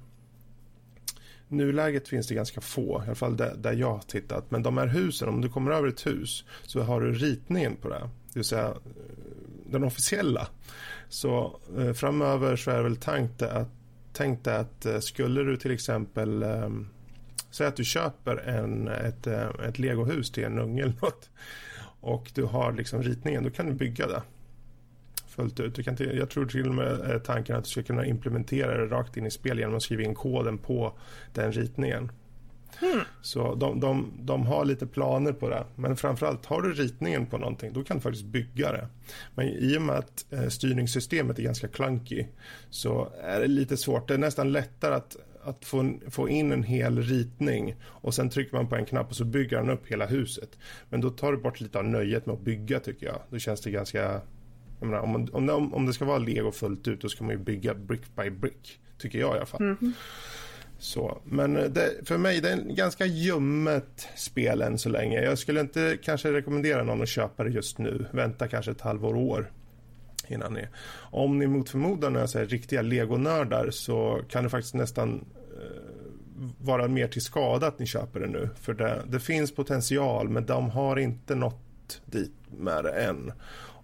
nuläget 1.49 2.09
finns 2.09 2.27
det 2.27 2.35
ganska 2.35 2.61
få, 2.61 3.03
i 3.03 3.07
alla 3.07 3.15
fall 3.15 3.37
där, 3.37 3.55
där 3.57 3.73
jag 3.73 3.91
har 3.91 4.03
tittat. 4.03 4.51
Men 4.51 4.63
de 4.63 4.79
här 4.79 4.87
husen, 4.87 5.29
om 5.29 5.41
du 5.41 5.49
kommer 5.49 5.71
över 5.71 5.89
ett 5.89 6.07
hus 6.07 6.45
så 6.63 6.81
har 6.81 7.01
du 7.01 7.13
ritningen 7.13 7.77
på 7.77 7.89
det. 7.89 7.99
Det 7.99 8.35
vill 8.35 8.45
säga 8.45 8.67
eh, 8.67 8.75
den 9.67 9.85
officiella. 9.85 10.49
Så 11.09 11.61
eh, 11.79 11.93
framöver 11.93 12.57
så 12.57 12.71
är 12.71 12.77
det 12.77 12.83
väl 12.83 12.97
tänkt 12.97 13.43
att, 13.43 13.69
tänkt 14.13 14.47
att 14.47 14.87
skulle 15.01 15.43
du 15.43 15.57
till 15.57 15.71
exempel 15.71 16.43
eh, 16.43 16.71
säga 17.51 17.69
att 17.69 17.77
du 17.77 17.85
köper 17.85 18.37
en, 18.37 18.89
ett, 18.89 19.27
ett 19.67 19.79
legohus 19.79 20.31
till 20.31 20.45
en 20.45 20.59
unge 20.59 20.83
eller 20.83 20.95
något 21.03 21.31
och 22.01 22.31
du 22.35 22.45
har 22.45 22.73
liksom 22.73 23.03
ritningen, 23.03 23.45
då 23.45 23.51
kan 23.51 23.67
du 23.67 23.73
bygga 23.73 24.07
det 24.07 24.23
fullt 25.39 25.61
ut. 25.61 25.75
Du 25.75 25.83
kan 25.83 25.97
till, 25.97 26.19
jag 26.19 26.31
tror 26.31 26.47
till 26.47 26.69
och 26.69 26.75
med 26.75 27.25
tanken 27.25 27.57
att 27.57 27.65
du 27.65 27.71
ska 27.71 27.83
kunna 27.83 28.07
implementera 28.07 28.77
det 28.77 28.87
rakt 28.87 29.17
in 29.17 29.27
i 29.27 29.31
spel 29.31 29.59
genom 29.59 29.77
att 29.77 29.83
skriva 29.83 30.03
in 30.03 30.15
koden 30.15 30.59
på 30.59 30.93
den 31.35 31.53
ritningen. 31.53 32.13
Mm. 32.83 33.01
Så 33.23 33.55
de, 33.55 33.81
de, 33.81 34.13
de 34.21 34.47
har 34.47 34.65
lite 34.65 34.87
planer 34.87 35.33
på 35.33 35.49
det. 35.49 35.65
Men 35.77 35.97
framförallt, 35.97 36.47
har 36.47 36.63
du 36.63 36.73
ritningen 36.73 37.27
på 37.27 37.39
någonting, 37.39 37.73
då 37.73 37.85
kan 37.85 37.97
du 37.97 38.01
faktiskt 38.01 38.25
bygga 38.25 38.73
det. 38.73 38.89
Men 39.35 39.49
i 39.49 39.79
och 39.79 39.83
med 39.83 39.97
att 39.97 40.33
eh, 40.33 40.49
styrningssystemet 40.49 41.39
är 41.39 41.43
ganska 41.43 41.69
clunky 41.69 42.27
så 42.71 43.09
är 43.23 43.41
det 43.41 43.47
lite 43.47 43.77
svårt. 43.77 44.09
Det 44.09 44.15
är 44.15 44.19
nästan 44.19 44.53
lättare 44.53 44.95
att 44.95 45.17
att 45.43 45.65
få, 45.65 45.99
få 46.11 46.29
in 46.29 46.53
en 46.53 46.63
hel 46.63 47.03
ritning 47.03 47.77
och 47.85 48.15
sen 48.15 48.31
trycker 48.31 48.57
man 48.57 48.69
på 48.69 48.77
en 48.77 48.87
knapp 48.87 49.11
och 49.11 49.17
så 49.17 49.25
bygger 49.25 49.57
han 49.57 49.71
upp 49.71 49.87
hela 49.87 50.07
huset. 50.07 50.59
Men 50.91 51.01
då 51.01 51.11
tar 51.11 51.33
det 51.33 51.39
bort 51.39 51.61
lite 51.61 51.79
av 51.79 51.85
nöjet 51.85 52.27
med 52.27 52.35
att 52.35 52.41
bygga 52.41 52.81
tycker 52.81 53.07
jag. 53.07 53.21
Då 53.31 53.39
känns 53.39 53.61
det 53.61 53.71
ganska... 53.71 54.21
Menar, 54.81 54.99
om, 54.99 55.11
man, 55.11 55.51
om, 55.51 55.75
om 55.75 55.87
det 55.87 55.93
ska 55.93 56.05
vara 56.05 56.19
lego 56.19 56.51
fullt 56.51 56.89
ut 56.89 57.01
då 57.01 57.09
ska 57.09 57.25
man 57.25 57.33
ju 57.33 57.39
bygga 57.39 57.75
brick 57.75 58.17
by 58.17 58.31
brick. 58.31 58.81
Tycker 58.99 59.19
jag 59.19 59.35
i 59.35 59.37
alla 59.37 59.47
fall. 59.47 59.63
Mm. 59.63 59.93
Så, 60.79 61.21
men 61.25 61.55
det, 61.55 61.91
för 62.05 62.19
mig 62.19 62.41
det 62.41 62.49
är 62.49 62.53
en 62.53 62.75
ganska 62.75 63.07
ljummet 63.07 64.09
spel 64.17 64.63
än 64.63 64.79
så 64.79 64.89
länge. 64.89 65.21
Jag 65.23 65.39
skulle 65.39 65.61
inte 65.61 65.99
kanske 66.03 66.33
rekommendera 66.33 66.85
någon 66.85 67.03
att 67.03 67.09
köpa 67.09 67.45
det 67.45 67.51
just 67.51 67.79
nu. 67.79 68.07
Vänta 68.13 68.49
kanske 68.49 68.71
ett 68.71 68.81
halvår 68.81 69.17
år 69.17 69.51
innan 70.31 70.53
ni... 70.53 70.67
Om 71.11 71.39
ni 71.39 71.47
mot 71.47 71.71
förmodan 71.71 72.17
är 72.17 72.47
riktiga 72.47 72.83
legonördar 72.83 73.71
så 73.71 74.21
kan 74.29 74.45
det 74.45 74.51
faktiskt 74.51 74.75
nästan 74.75 75.25
eh, 75.57 75.99
vara 76.59 76.89
mer 76.89 77.09
till 77.09 77.23
skada 77.23 77.67
att 77.67 77.79
ni 77.79 77.87
köper 77.87 78.21
det 78.21 78.27
nu. 78.27 78.49
För 78.61 78.75
det, 78.75 79.03
det 79.07 79.21
finns 79.21 79.55
potential 79.55 80.29
men 80.29 80.47
de 80.47 80.71
har 80.71 80.97
inte 80.97 81.35
nått 81.35 82.03
dit 82.07 82.33
med 82.51 82.85
det 82.85 82.93
än. 82.93 83.33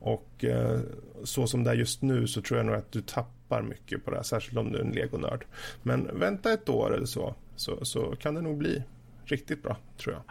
Och 0.05 0.45
eh, 0.45 0.81
så 1.25 1.47
som 1.47 1.65
det 1.65 1.71
är 1.71 1.75
just 1.75 2.03
nu 2.03 2.27
så 2.27 2.43
tror 2.43 2.59
jag 2.59 2.67
nog 2.67 2.75
att 2.75 2.93
du 2.93 3.01
tappar 3.01 3.63
mycket 3.63 4.05
på 4.05 4.11
det, 4.11 4.25
särskilt 4.25 4.59
om 4.59 4.73
du 4.73 4.79
är 4.79 4.83
en 4.83 4.93
legonörd. 4.93 5.45
Men 5.83 6.19
vänta 6.19 6.53
ett 6.53 6.69
år 6.69 6.95
eller 6.95 7.07
så, 7.07 7.35
så, 7.57 7.85
så 7.85 8.17
kan 8.17 8.35
det 8.35 8.41
nog 8.41 8.59
bli 8.59 8.83
riktigt 9.25 9.63
bra, 9.63 9.77
tror 9.97 10.15
jag. 10.15 10.23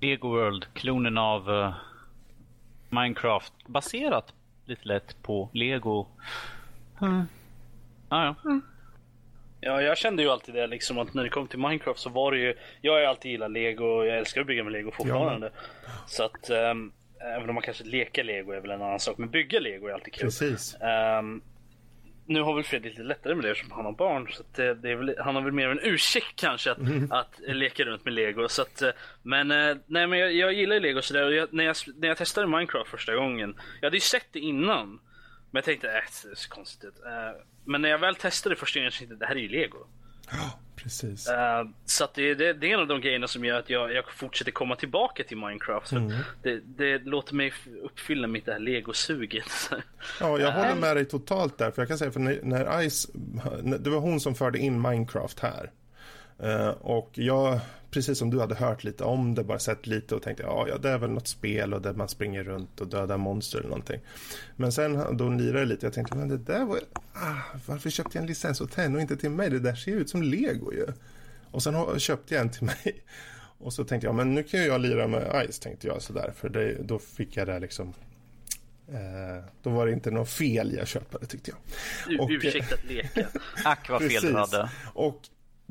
Lego 0.00 0.28
World, 0.28 0.66
klonen 0.74 1.18
av 1.18 1.50
uh, 1.50 1.74
Minecraft, 2.90 3.52
baserat 3.66 4.34
lite 4.64 4.88
lätt 4.88 5.22
på 5.22 5.48
Lego. 5.52 6.06
Mm. 7.00 7.22
Ah, 8.08 8.24
ja. 8.24 8.34
Mm. 8.44 8.62
Ja, 9.60 9.82
jag 9.82 9.98
kände 9.98 10.22
ju 10.22 10.28
alltid 10.28 10.54
det 10.54 10.66
liksom 10.66 10.98
att 10.98 11.14
när 11.14 11.22
det 11.22 11.28
kom 11.28 11.48
till 11.48 11.58
Minecraft 11.58 12.00
så 12.00 12.10
var 12.10 12.32
det 12.32 12.38
ju, 12.38 12.54
jag 12.80 12.92
har 12.92 13.00
ju 13.00 13.06
alltid 13.06 13.30
gillat 13.30 13.50
lego 13.50 13.84
och 13.84 14.06
jag 14.06 14.18
älskar 14.18 14.40
att 14.40 14.46
bygga 14.46 14.64
med 14.64 14.72
lego 14.72 14.90
fortfarande. 14.90 15.50
Ja. 15.54 15.90
Så 16.06 16.24
att 16.24 16.50
um, 16.50 16.92
även 17.36 17.48
om 17.48 17.54
man 17.54 17.62
kanske 17.62 17.84
leker 17.84 18.24
lego 18.24 18.52
är 18.52 18.60
väl 18.60 18.70
en 18.70 18.82
annan 18.82 19.00
sak, 19.00 19.18
men 19.18 19.30
bygga 19.30 19.60
lego 19.60 19.86
är 19.86 19.92
alltid 19.92 20.12
kul. 20.12 20.26
Precis. 20.26 20.76
Um, 21.20 21.42
nu 22.26 22.42
har 22.42 22.54
väl 22.54 22.64
Fredrik 22.64 22.92
lite 22.92 23.02
lättare 23.02 23.34
med 23.34 23.44
det 23.44 23.50
eftersom 23.50 23.72
han 23.72 23.84
har 23.84 23.92
barn. 23.92 24.28
Så 24.30 24.42
det, 24.56 24.74
det 24.74 24.94
väl, 24.94 25.14
han 25.18 25.34
har 25.34 25.42
väl 25.42 25.52
mer 25.52 25.68
en 25.68 25.80
ursäkt 25.82 26.36
kanske 26.36 26.70
att, 26.70 26.78
mm. 26.78 27.12
att 27.12 27.40
leka 27.46 27.84
runt 27.84 28.04
med 28.04 28.14
lego. 28.14 28.48
Så 28.48 28.62
att, 28.62 28.82
eh, 28.82 28.90
men 29.22 29.50
eh, 29.50 29.76
nej, 29.86 30.06
men 30.06 30.18
jag, 30.18 30.32
jag 30.32 30.52
gillar 30.52 30.74
ju 30.74 30.80
lego 30.80 31.02
sådär. 31.02 31.30
Jag, 31.30 31.52
när, 31.52 31.64
jag, 31.64 31.76
när 31.96 32.08
jag 32.08 32.16
testade 32.16 32.46
Minecraft 32.46 32.90
första 32.90 33.14
gången. 33.14 33.54
Jag 33.80 33.86
hade 33.86 33.96
ju 33.96 34.00
sett 34.00 34.26
det 34.32 34.38
innan. 34.38 34.88
Men 35.50 35.58
jag 35.58 35.64
tänkte, 35.64 35.88
äh, 35.88 35.94
det 36.30 36.36
ser 36.36 36.48
konstigt 36.48 36.84
ut. 36.84 36.94
Men 37.64 37.82
när 37.82 37.88
jag 37.88 37.98
väl 37.98 38.14
testade 38.14 38.56
första 38.56 38.80
gången 38.80 38.92
så 38.92 38.98
tänkte 38.98 39.14
jag 39.14 39.20
det 39.20 39.26
här 39.26 39.36
är 39.36 39.40
ju 39.40 39.48
lego. 39.48 39.86
Ja, 40.32 40.58
precis. 40.76 41.28
Uh, 41.28 41.70
så 41.84 42.08
det, 42.14 42.34
det, 42.34 42.52
det, 42.52 42.70
är 42.70 42.74
en 42.74 42.80
av 42.80 42.86
de 42.86 43.00
grejerna 43.00 43.28
som 43.28 43.44
gör 43.44 43.58
att 43.58 43.70
jag, 43.70 43.92
jag 43.92 44.12
fortsätter 44.12 44.52
komma 44.52 44.76
tillbaka 44.76 45.24
till 45.24 45.36
Minecraft. 45.36 45.92
Mm. 45.92 46.12
Det, 46.42 46.60
det, 46.76 46.98
låter 46.98 47.34
mig 47.34 47.52
uppfylla 47.82 48.26
mitt 48.26 48.46
det 48.46 48.52
här 48.52 48.60
legosuget. 48.60 49.70
ja, 50.20 50.38
jag 50.38 50.52
håller 50.52 50.74
med 50.74 50.96
dig 50.96 51.04
totalt 51.04 51.58
där. 51.58 51.70
För 51.70 51.82
jag 51.82 51.88
kan 51.88 51.98
säga 51.98 52.10
för 52.10 52.20
när, 52.20 52.40
när 52.42 52.88
Ice, 52.90 53.10
det 53.78 53.90
var 53.90 53.98
hon 53.98 54.20
som 54.20 54.34
förde 54.34 54.58
in 54.58 54.82
Minecraft 54.82 55.40
här. 55.40 55.70
Uh, 56.42 56.68
och 56.68 57.10
jag 57.14 57.60
precis 57.92 58.18
som 58.18 58.30
du 58.30 58.40
hade 58.40 58.54
hört 58.54 58.84
lite 58.84 59.04
om 59.04 59.34
det, 59.34 59.44
bara 59.44 59.58
sett 59.58 59.86
lite 59.86 60.14
och 60.14 60.22
tänkte 60.22 60.42
ja, 60.42 60.66
ja 60.68 60.78
det 60.78 60.90
är 60.90 60.98
väl 60.98 61.10
något 61.10 61.28
spel 61.28 61.74
och 61.74 61.82
där 61.82 61.92
man 61.92 62.08
springer 62.08 62.44
runt 62.44 62.80
och 62.80 62.86
dödar 62.86 63.16
monster 63.16 63.58
eller 63.58 63.68
någonting. 63.68 64.00
Men 64.56 64.72
sen 64.72 65.16
då 65.16 65.28
lirade 65.28 65.58
jag 65.58 65.68
lite, 65.68 65.86
jag 65.86 65.92
tänkte 65.92 66.16
men 66.16 66.28
det 66.28 66.38
där 66.38 66.64
var, 66.64 66.78
ah, 67.12 67.58
varför 67.66 67.90
köpte 67.90 68.18
jag 68.18 68.22
en 68.22 68.28
licens 68.28 68.60
åt 68.60 68.74
henne 68.74 68.94
och 68.94 69.00
inte 69.00 69.16
till 69.16 69.30
mig? 69.30 69.50
Det 69.50 69.58
där 69.58 69.74
ser 69.74 69.92
ut 69.92 70.10
som 70.10 70.22
lego 70.22 70.72
ju. 70.72 70.86
Och 71.50 71.62
sen 71.62 71.98
köpte 72.00 72.34
jag 72.34 72.40
en 72.40 72.50
till 72.50 72.64
mig. 72.84 73.02
Och 73.58 73.72
så 73.72 73.84
tänkte 73.84 74.06
jag, 74.06 74.14
men 74.14 74.34
nu 74.34 74.42
kan 74.42 74.64
jag 74.64 74.80
lira 74.80 75.06
med 75.06 75.46
Ice, 75.50 75.58
tänkte 75.58 75.86
jag 75.86 76.02
sådär, 76.02 76.32
för 76.36 76.48
det, 76.48 76.82
då 76.82 76.98
fick 76.98 77.36
jag 77.36 77.46
det 77.46 77.58
liksom 77.58 77.94
Eh, 78.88 79.44
då 79.62 79.70
var 79.70 79.86
det 79.86 79.92
inte 79.92 80.10
något 80.10 80.30
fel 80.30 80.74
jag 80.74 80.88
köpte 80.88 81.26
tyckte 81.26 81.50
jag. 81.50 82.30
Ursäkta 82.30 82.74
att 82.74 82.84
leka. 82.84 83.28
Ack 83.64 83.90
vad 83.90 84.02
fel 84.02 84.22
du 84.22 84.34
hade. 84.34 84.70
Och 84.94 85.20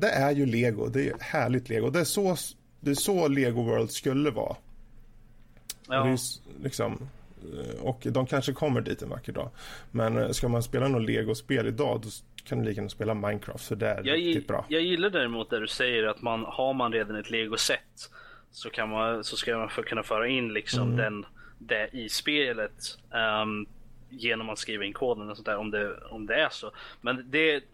det 0.02 0.10
är 0.10 0.30
ju 0.30 0.46
lego. 0.46 0.88
Det 0.88 1.08
är 1.08 1.14
härligt 1.20 1.68
lego. 1.68 1.90
Det 1.90 2.00
är 2.00 2.04
så, 2.04 2.36
det 2.80 2.90
är 2.90 2.94
så 2.94 3.28
Lego 3.28 3.62
World 3.62 3.90
skulle 3.90 4.30
vara. 4.30 4.56
Ja. 5.88 6.12
Och, 6.12 6.18
liksom, 6.62 7.08
eh, 7.42 7.84
och 7.84 8.06
de 8.10 8.26
kanske 8.26 8.52
kommer 8.52 8.80
dit 8.80 9.02
en 9.02 9.08
vacker 9.08 9.32
dag. 9.32 9.50
Men 9.90 10.18
eh, 10.18 10.30
ska 10.30 10.48
man 10.48 10.62
spela 10.62 10.88
något 10.88 11.02
lego-spel 11.02 11.66
idag 11.66 12.00
då 12.00 12.08
kan 12.44 12.58
du 12.58 12.64
lika 12.64 12.78
gärna 12.78 12.88
spela 12.88 13.14
Minecraft 13.14 13.64
för 13.64 13.76
det 13.76 13.88
är 13.88 14.02
jag 14.04 14.16
riktigt 14.16 14.48
bra. 14.48 14.64
Jag 14.68 14.82
gillar 14.82 15.10
däremot 15.10 15.50
det 15.50 15.60
du 15.60 15.68
säger 15.68 16.06
att 16.06 16.22
man 16.22 16.44
har 16.48 16.74
man 16.74 16.92
redan 16.92 17.16
ett 17.16 17.30
lego-set 17.30 18.10
så, 18.50 18.70
kan 18.70 18.88
man, 18.88 19.24
så 19.24 19.36
ska 19.36 19.58
man 19.58 19.68
för 19.68 19.82
kunna 19.82 20.02
föra 20.02 20.28
in 20.28 20.52
liksom 20.52 20.82
mm. 20.82 20.96
den, 20.96 21.26
det 21.58 21.88
i 21.92 22.08
spelet 22.08 22.98
um, 23.42 23.66
genom 24.08 24.50
att 24.50 24.58
skriva 24.58 24.84
in 24.84 24.92
koden 24.92 25.30
och 25.30 25.36
sånt 25.36 25.46
där 25.46 25.56
om 25.56 25.70
det, 25.70 25.96
om 26.10 26.26
det 26.26 26.34
är 26.34 26.48
så. 26.50 26.70
Men 27.00 27.30
det, 27.30 27.64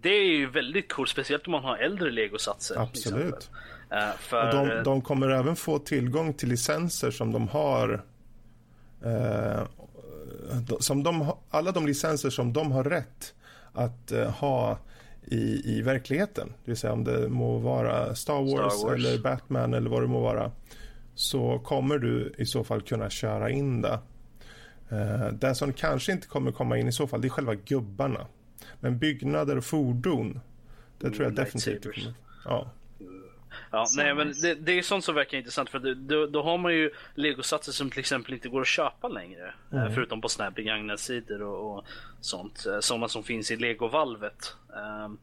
det 0.00 0.08
är 0.08 0.36
ju 0.36 0.50
väldigt 0.50 0.92
coolt, 0.92 1.10
speciellt 1.10 1.46
om 1.46 1.52
man 1.52 1.64
har 1.64 1.76
äldre 1.76 2.10
legosatser. 2.10 2.76
Absolut. 2.78 3.50
Uh, 3.92 4.16
för... 4.18 4.52
de, 4.52 4.82
de, 4.84 5.00
kommer 5.00 5.28
även 5.28 5.56
få 5.56 5.78
tillgång 5.78 6.34
till 6.34 6.48
licenser 6.48 7.10
som 7.10 7.32
de 7.32 7.48
har 7.48 8.04
uh, 9.06 9.62
som 10.80 11.02
de, 11.02 11.32
alla 11.50 11.72
de 11.72 11.86
licenser 11.86 12.30
som 12.30 12.52
de 12.52 12.72
har 12.72 12.84
rätt 12.84 13.34
att 13.72 14.12
uh, 14.12 14.24
ha 14.24 14.78
i, 15.26 15.76
i 15.76 15.82
verkligheten. 15.82 16.48
Det 16.64 16.70
vill 16.70 16.76
säga 16.76 16.92
om 16.92 17.04
det 17.04 17.28
må 17.28 17.58
vara 17.58 18.14
Star 18.14 18.34
Wars, 18.34 18.72
Star 18.72 18.88
Wars, 18.88 18.94
eller 18.94 19.18
Batman 19.18 19.74
eller 19.74 19.90
vad 19.90 20.02
det 20.02 20.08
må 20.08 20.20
vara. 20.20 20.52
Så 21.14 21.58
kommer 21.58 21.98
du 21.98 22.34
i 22.38 22.46
så 22.46 22.64
fall 22.64 22.82
kunna 22.82 23.10
köra 23.10 23.50
in 23.50 23.82
det. 23.82 23.98
Uh, 24.92 25.28
det 25.32 25.54
som 25.54 25.72
kanske 25.72 26.12
inte 26.12 26.26
kommer 26.26 26.52
komma 26.52 26.78
in 26.78 26.88
i 26.88 26.92
så 26.92 27.06
fall 27.06 27.20
det 27.20 27.28
är 27.28 27.30
själva 27.30 27.54
gubbarna. 27.54 28.26
Men 28.80 28.98
byggnader 28.98 29.56
och 29.56 29.64
fordon, 29.64 30.40
det 30.98 31.10
tror 31.10 31.22
jag 31.22 31.32
mm, 31.32 31.34
definitivt 31.34 31.82
kommer. 31.82 32.14
Ja. 32.44 32.70
Ja, 33.70 33.86
nej, 33.96 34.14
men 34.14 34.32
det, 34.42 34.54
det, 34.54 34.78
är 34.78 34.82
sånt 34.82 35.04
som 35.04 35.14
verkar 35.14 35.38
intressant 35.38 35.70
för 35.70 35.94
då, 35.94 36.26
då 36.26 36.42
har 36.42 36.58
man 36.58 36.74
ju 36.74 36.90
legosatser 37.14 37.72
som 37.72 37.90
till 37.90 38.00
exempel 38.00 38.34
inte 38.34 38.48
går 38.48 38.60
att 38.60 38.66
köpa 38.66 39.08
längre. 39.08 39.54
Eh, 39.72 39.80
mm. 39.80 39.94
Förutom 39.94 40.20
på 40.20 40.28
såna 40.28 40.44
här 40.44 40.50
begagnade 40.50 40.98
sidor 40.98 41.42
och, 41.42 41.76
och 41.78 41.84
sånt. 42.20 42.66
Eh, 42.66 42.80
sådana 42.80 43.08
som 43.08 43.22
finns 43.22 43.50
i 43.50 43.56
legovalvet. 43.56 44.56
Um, 45.04 45.18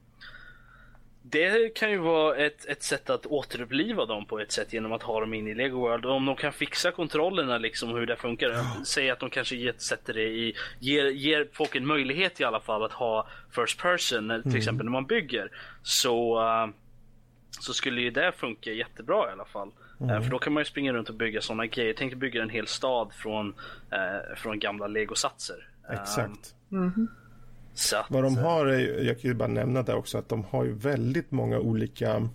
det 1.25 1.75
kan 1.75 1.91
ju 1.91 1.97
vara 1.97 2.35
ett, 2.35 2.65
ett 2.65 2.83
sätt 2.83 3.09
att 3.09 3.25
återuppliva 3.25 4.05
dem 4.05 4.25
på 4.25 4.39
ett 4.39 4.51
sätt 4.51 4.73
genom 4.73 4.91
att 4.91 5.03
ha 5.03 5.19
dem 5.19 5.33
inne 5.33 5.49
i 5.49 5.55
Lego 5.55 5.79
World. 5.79 6.05
Om 6.05 6.25
de 6.25 6.35
kan 6.35 6.53
fixa 6.53 6.91
kontrollerna 6.91 7.57
liksom 7.57 7.89
hur 7.89 8.05
det 8.05 8.15
funkar. 8.15 8.49
Ja. 8.49 8.85
Säg 8.85 9.09
att 9.09 9.19
de 9.19 9.29
kanske 9.29 9.73
sätter 9.77 10.13
det 10.13 10.23
i, 10.23 10.55
ger, 10.79 11.05
ger 11.05 11.47
folk 11.53 11.75
en 11.75 11.85
möjlighet 11.85 12.41
i 12.41 12.43
alla 12.43 12.59
fall 12.59 12.83
att 12.83 12.91
ha 12.91 13.27
First 13.51 13.81
Person 13.81 14.27
till 14.27 14.49
mm. 14.49 14.57
exempel 14.57 14.85
när 14.85 14.91
man 14.91 15.05
bygger. 15.05 15.51
Så, 15.83 16.41
uh, 16.41 16.67
så 17.49 17.73
skulle 17.73 18.01
ju 18.01 18.09
det 18.09 18.31
funka 18.31 18.71
jättebra 18.71 19.29
i 19.29 19.31
alla 19.31 19.45
fall. 19.45 19.71
Eh, 19.99 20.09
mm. 20.09 20.23
För 20.23 20.31
då 20.31 20.39
kan 20.39 20.53
man 20.53 20.61
ju 20.61 20.65
springa 20.65 20.93
runt 20.93 21.09
och 21.09 21.15
bygga 21.15 21.41
sådana 21.41 21.65
grejer. 21.65 21.89
Jag 21.89 21.97
tänkte 21.97 22.17
bygga 22.17 22.43
en 22.43 22.49
hel 22.49 22.67
stad 22.67 23.13
från, 23.13 23.47
uh, 23.47 24.35
från 24.35 24.59
gamla 24.59 24.87
Lego-satser. 24.87 25.67
Exakt. 25.89 26.55
Mm. 26.71 27.07
Så 27.73 28.05
Vad 28.09 28.23
de 28.23 28.37
har 28.37 28.65
jag 28.67 29.21
kan 29.21 29.31
ju 29.31 29.33
bara 29.33 29.47
nämna 29.47 29.83
det 29.83 29.93
också, 29.93 30.17
att 30.17 30.29
de 30.29 30.43
har 30.43 30.63
ju 30.63 30.73
väldigt 30.73 31.31
många 31.31 31.59
olika, 31.59 32.29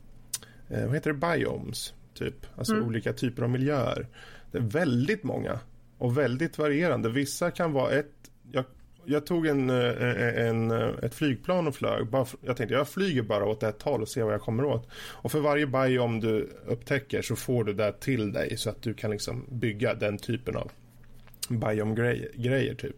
eh, 0.68 0.86
vad 0.86 0.94
heter 0.94 1.12
det, 1.12 1.36
biomes, 1.36 1.94
typ. 2.14 2.46
Alltså 2.56 2.74
mm. 2.74 2.86
olika 2.86 3.12
typer 3.12 3.42
av 3.42 3.50
miljöer. 3.50 4.06
Det 4.52 4.58
är 4.58 4.62
väldigt 4.62 5.22
många 5.22 5.58
och 5.98 6.18
väldigt 6.18 6.58
varierande. 6.58 7.08
Vissa 7.08 7.50
kan 7.50 7.72
vara 7.72 7.90
ett, 7.90 8.12
jag, 8.52 8.64
jag 9.04 9.26
tog 9.26 9.46
en, 9.46 9.70
eh, 9.70 10.46
en, 10.46 10.70
ett 10.70 11.14
flygplan 11.14 11.68
och 11.68 11.74
flög. 11.74 12.06
Bara, 12.06 12.26
jag 12.40 12.56
tänkte 12.56 12.74
jag 12.74 12.88
flyger 12.88 13.22
bara 13.22 13.44
åt 13.44 13.62
ett 13.62 13.82
håll 13.82 14.02
och 14.02 14.08
ser 14.08 14.22
vad 14.22 14.34
jag 14.34 14.40
kommer 14.40 14.64
åt. 14.64 14.88
Och 14.94 15.32
för 15.32 15.40
varje 15.40 15.66
biome 15.66 16.20
du 16.20 16.50
upptäcker 16.66 17.22
så 17.22 17.36
får 17.36 17.64
du 17.64 17.72
det 17.72 17.92
till 18.00 18.32
dig 18.32 18.56
så 18.56 18.70
att 18.70 18.82
du 18.82 18.94
kan 18.94 19.10
liksom 19.10 19.46
bygga 19.50 19.94
den 19.94 20.18
typen 20.18 20.56
av 20.56 20.70
biome-grejer 21.48 22.74
typ. 22.74 22.96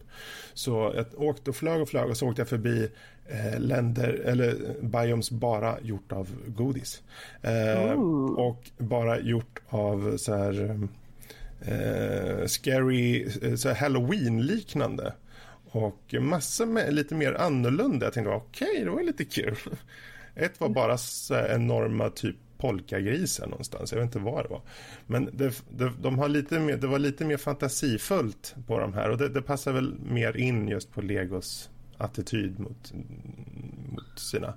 Så 0.55 0.93
jag 0.97 1.07
åkte 1.23 1.51
och 1.51 1.57
flög 1.57 1.83
och 1.83 1.89
flög 1.89 2.11
och 2.11 2.17
så 2.17 2.29
åkte 2.29 2.41
jag 2.41 2.49
förbi 2.49 2.89
eh, 3.27 3.61
länder, 3.61 4.23
eller 4.25 4.57
biomes 4.83 5.31
bara 5.31 5.81
gjort 5.81 6.13
av 6.13 6.29
godis. 6.47 7.03
Eh, 7.43 7.93
och 8.37 8.71
bara 8.79 9.21
gjort 9.21 9.61
av 9.69 10.17
så 10.17 10.37
här 10.37 10.89
eh, 11.61 12.47
scary, 12.47 13.29
eh, 13.43 13.55
så 13.55 13.69
här 13.69 13.77
halloween-liknande. 13.77 15.13
Och 15.73 16.15
massor 16.21 16.67
med 16.67 16.95
lite 16.95 17.15
mer 17.15 17.33
annorlunda. 17.33 18.07
Jag 18.07 18.13
tänkte 18.13 18.33
okej, 18.33 18.69
okay, 18.71 18.85
det 18.85 18.91
var 18.91 19.03
lite 19.03 19.25
kul. 19.25 19.57
Ett 20.35 20.61
var 20.61 20.69
bara 20.69 20.99
så 20.99 21.35
enorma 21.35 22.11
typ 22.11 22.37
polkagrisen 22.61 23.51
någonstans. 23.51 23.93
Jag 23.93 23.99
vet 23.99 24.07
inte 24.07 24.19
var 24.19 24.43
det 24.43 24.49
var. 24.49 24.63
Men 25.07 25.31
det, 25.33 25.63
det, 25.71 25.93
de 26.01 26.19
har 26.19 26.29
lite 26.29 26.61
mer, 26.61 26.77
det 26.77 26.87
var 26.87 26.99
lite 26.99 27.25
mer 27.25 27.37
fantasifullt 27.37 28.55
på 28.67 28.79
de 28.79 28.95
här 28.95 29.11
och 29.11 29.19
det, 29.19 29.29
det 29.29 29.43
passar 29.43 29.73
väl 29.73 29.95
mer 30.11 30.37
in 30.37 30.69
just 30.69 30.93
på 30.93 31.03
Legos 31.03 31.71
attityd 31.99 32.59
mot, 32.59 32.93
mot 33.93 34.19
sina. 34.19 34.55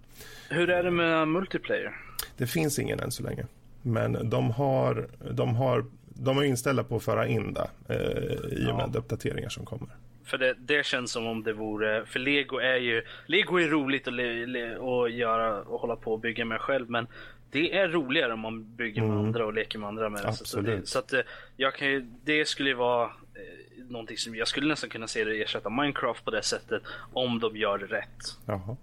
Hur 0.49 0.69
är 0.69 0.83
det 0.83 0.91
med 0.91 1.27
multiplayer? 1.27 1.95
Det 2.37 2.47
finns 2.47 2.79
ingen 2.79 2.99
än 2.99 3.11
så 3.11 3.23
länge. 3.23 3.45
Men 3.81 4.29
de 4.29 4.51
har, 4.51 5.07
de 5.31 5.55
har, 5.55 5.85
de 6.05 6.37
är 6.37 6.43
inställda 6.43 6.83
på 6.83 6.95
att 6.95 7.03
föra 7.03 7.27
in 7.27 7.53
det 7.53 7.69
eh, 7.89 8.63
i 8.63 8.71
och 8.71 8.75
med 8.75 8.89
ja. 8.93 8.99
uppdateringar 8.99 9.49
som 9.49 9.65
kommer. 9.65 9.89
För 10.25 10.37
det, 10.37 10.55
det, 10.59 10.85
känns 10.85 11.11
som 11.11 11.27
om 11.27 11.43
det 11.43 11.53
vore, 11.53 12.05
för 12.05 12.19
lego 12.19 12.57
är 12.57 12.75
ju, 12.75 13.03
lego 13.25 13.57
är 13.57 13.67
roligt 13.67 14.07
att, 14.07 14.13
le, 14.13 14.45
le, 14.45 14.75
att 14.75 15.13
göra 15.13 15.61
och 15.61 15.81
hålla 15.81 15.95
på 15.95 16.13
och 16.13 16.19
bygga 16.19 16.45
med 16.45 16.61
själv 16.61 16.89
men 16.89 17.07
det 17.53 17.77
är 17.77 17.87
roligare 17.87 18.33
om 18.33 18.39
man 18.39 18.75
bygger 18.75 19.01
med 19.01 19.11
mm. 19.11 19.25
andra 19.25 19.45
och 19.45 19.53
leker 19.53 19.79
med 19.79 19.87
andra 19.87 20.09
med 20.09 20.25
Absolut. 20.25 20.47
Så, 20.47 20.61
det, 20.61 20.87
så 20.87 20.99
att 20.99 21.13
eh, 21.13 21.19
jag 21.57 21.75
kan 21.75 21.87
ju, 21.87 22.05
det 22.23 22.47
skulle 22.47 22.69
ju 22.69 22.75
vara 22.75 23.05
eh, 23.05 23.83
någonting 23.89 24.17
som 24.17 24.35
jag 24.35 24.47
skulle 24.47 24.67
nästan 24.67 24.89
kunna 24.89 25.07
se 25.07 25.23
det 25.23 25.43
ersätta 25.43 25.69
Minecraft 25.69 26.25
på 26.25 26.31
det 26.31 26.43
sättet 26.43 26.83
om 27.13 27.39
de 27.39 27.57
gör 27.57 27.77
det 27.77 27.85
rätt. 27.85 28.37
Jaha, 28.45 28.77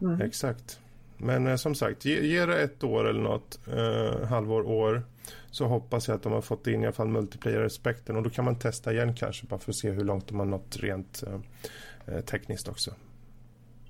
mm. 0.00 0.20
exakt. 0.20 0.80
Men 1.16 1.46
eh, 1.46 1.56
som 1.56 1.74
sagt, 1.74 2.04
ge, 2.04 2.26
ge 2.26 2.46
det 2.46 2.62
ett 2.62 2.84
år 2.84 3.08
eller 3.08 3.22
något, 3.22 3.58
eh, 3.68 4.26
halvår, 4.28 4.66
år 4.66 5.02
så 5.50 5.66
hoppas 5.66 6.08
jag 6.08 6.14
att 6.14 6.22
de 6.22 6.32
har 6.32 6.40
fått 6.40 6.66
in 6.66 6.82
i 6.82 6.86
alla 6.86 6.92
fall 6.92 7.08
multiplayer-aspekten 7.08 8.16
och 8.16 8.22
då 8.22 8.30
kan 8.30 8.44
man 8.44 8.58
testa 8.58 8.92
igen 8.92 9.14
kanske 9.14 9.46
bara 9.46 9.60
för 9.60 9.70
att 9.70 9.76
se 9.76 9.90
hur 9.90 10.04
långt 10.04 10.28
de 10.28 10.38
har 10.38 10.46
nått 10.46 10.76
rent 10.76 11.22
eh, 11.26 12.14
eh 12.14 12.20
tekniskt 12.20 12.68
också. 12.68 12.94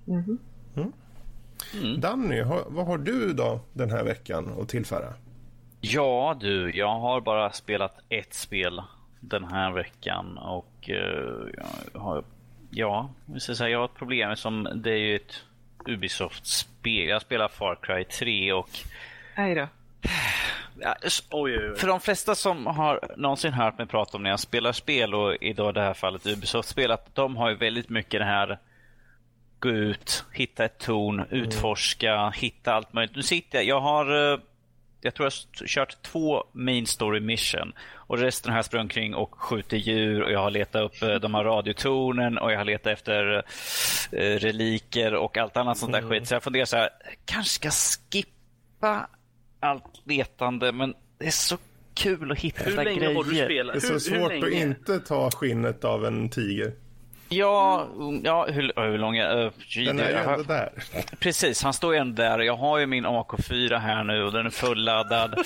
Mm. 0.06 0.38
Mm. 0.76 0.92
Mm. 1.74 2.00
Danny, 2.00 2.40
har, 2.40 2.64
vad 2.66 2.86
har 2.86 2.98
du 2.98 3.32
då 3.32 3.60
den 3.72 3.90
här 3.90 4.04
veckan 4.04 4.60
att 4.60 4.68
tillföra? 4.68 5.14
Ja 5.80 6.36
du, 6.40 6.76
jag 6.76 6.98
har 6.98 7.20
bara 7.20 7.52
spelat 7.52 7.98
ett 8.08 8.34
spel 8.34 8.82
den 9.20 9.44
här 9.44 9.72
veckan 9.72 10.38
och 10.38 10.88
uh, 10.88 11.48
jag 11.92 12.00
har, 12.00 12.24
ja, 12.70 13.10
jag, 13.26 13.42
säga, 13.42 13.68
jag 13.68 13.78
har 13.78 13.84
ett 13.84 13.94
problem 13.94 14.36
som 14.36 14.68
det 14.74 14.90
är 14.90 14.96
ju 14.96 15.16
ett 15.16 15.42
Ubisoft-spel. 15.86 17.08
Jag 17.08 17.22
spelar 17.22 17.48
Far 17.48 17.78
Cry 17.82 18.04
3 18.04 18.52
och... 18.52 18.70
Hej 19.34 19.54
då. 19.54 19.68
Ja, 20.80 20.94
för 21.76 21.86
de 21.86 22.00
flesta 22.00 22.34
som 22.34 22.66
har 22.66 23.00
någonsin 23.16 23.52
hört 23.52 23.78
mig 23.78 23.86
prata 23.86 24.16
om 24.16 24.22
när 24.22 24.30
jag 24.30 24.40
spelar 24.40 24.72
spel 24.72 25.14
och 25.14 25.34
i 25.42 25.52
det 25.52 25.80
här 25.80 25.94
fallet 25.94 26.26
Ubisoft-spel, 26.26 26.90
att 26.90 27.14
de 27.14 27.36
har 27.36 27.50
ju 27.50 27.56
väldigt 27.56 27.88
mycket 27.88 28.20
det 28.20 28.24
här 28.24 28.58
gå 29.64 29.70
ut, 29.70 30.24
hitta 30.32 30.64
ett 30.64 30.78
torn, 30.78 31.20
mm. 31.20 31.28
utforska, 31.30 32.30
hitta 32.30 32.72
allt 32.72 32.92
möjligt. 32.92 33.16
Nu 33.16 33.22
sitter 33.22 33.58
jag, 33.58 33.66
jag 33.66 33.80
har, 33.80 34.32
eh, 34.32 34.38
jag 35.00 35.14
tror 35.14 35.26
jag 35.26 35.60
har 35.60 35.66
kört 35.66 36.02
två 36.02 36.44
main 36.52 36.86
story 36.86 37.20
mission 37.20 37.72
och 37.92 38.18
resten 38.18 38.50
har 38.50 38.58
jag 38.58 38.64
sprungit 38.64 38.92
kring 38.92 39.14
och 39.14 39.34
skjutit 39.34 39.86
djur 39.86 40.22
och 40.22 40.32
jag 40.32 40.40
har 40.40 40.50
letat 40.50 40.82
upp 40.82 41.02
eh, 41.02 41.14
de 41.14 41.34
här 41.34 41.44
radiotornen 41.44 42.38
och 42.38 42.52
jag 42.52 42.58
har 42.58 42.64
letat 42.64 42.92
efter 42.92 43.44
eh, 44.12 44.38
reliker 44.38 45.14
och 45.14 45.38
allt 45.38 45.56
annat 45.56 45.78
sånt 45.78 45.92
där 45.92 45.98
mm. 45.98 46.10
skit. 46.10 46.28
Så 46.28 46.34
jag 46.34 46.42
funderar 46.42 46.64
så 46.64 46.76
här, 46.76 46.90
kanske 47.24 47.50
ska 47.50 47.70
skippa 47.70 49.08
allt 49.60 50.02
letande 50.04 50.72
men 50.72 50.94
det 51.18 51.26
är 51.26 51.30
så 51.30 51.56
kul 51.94 52.32
att 52.32 52.38
hitta 52.38 52.64
grejer. 52.64 52.78
Hur 52.78 52.84
länge 52.84 53.14
har 53.14 53.24
du 53.24 53.44
spelat? 53.44 53.72
Det 53.72 53.78
är 53.78 53.80
så 53.80 53.92
hur, 53.92 53.98
svårt 53.98 54.32
hur 54.32 54.46
att 54.46 54.52
inte 54.52 55.00
ta 55.00 55.30
skinnet 55.30 55.84
av 55.84 56.06
en 56.06 56.28
tiger. 56.28 56.72
Ja, 57.36 57.88
ja 58.22 58.46
hur, 58.46 58.72
hur 58.76 58.98
lång 58.98 59.16
är 59.16 59.52
Den 59.86 60.00
är 60.00 60.10
ju 60.10 60.16
ändå 60.16 60.42
där. 60.42 60.70
Precis, 61.18 61.62
han 61.62 61.72
står 61.72 61.94
ju 61.94 62.00
ändå 62.00 62.22
där. 62.22 62.38
Jag 62.38 62.56
har 62.56 62.78
ju 62.78 62.86
min 62.86 63.06
AK4 63.06 63.78
här 63.78 64.04
nu 64.04 64.24
och 64.24 64.32
den 64.32 64.46
är 64.46 64.50
fulladdad. 64.50 65.34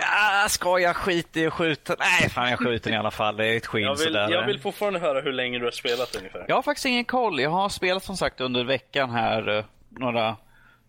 Ja, 0.00 0.48
ska 0.48 0.78
jag 0.78 0.96
skita 0.96 1.40
i 1.40 1.46
att 1.46 1.52
skjuta? 1.52 1.96
Nej, 1.98 2.30
fan 2.30 2.50
jag 2.50 2.58
skjuter 2.58 2.90
i 2.90 2.96
alla 2.96 3.10
fall. 3.10 3.36
Det 3.36 3.46
är 3.46 3.56
ett 3.56 3.66
skinn 3.66 3.82
jag 3.82 3.96
vill, 3.96 4.06
sådär. 4.06 4.30
Jag 4.30 4.46
vill 4.46 4.60
fortfarande 4.60 4.98
höra 4.98 5.20
hur 5.20 5.32
länge 5.32 5.58
du 5.58 5.64
har 5.64 5.70
spelat 5.70 6.16
ungefär. 6.16 6.44
Jag 6.48 6.54
har 6.54 6.62
faktiskt 6.62 6.86
ingen 6.86 7.04
koll. 7.04 7.40
Jag 7.40 7.50
har 7.50 7.68
spelat 7.68 8.04
som 8.04 8.16
sagt 8.16 8.40
under 8.40 8.64
veckan 8.64 9.10
här 9.10 9.58
eh, 9.58 9.64
några 9.90 10.36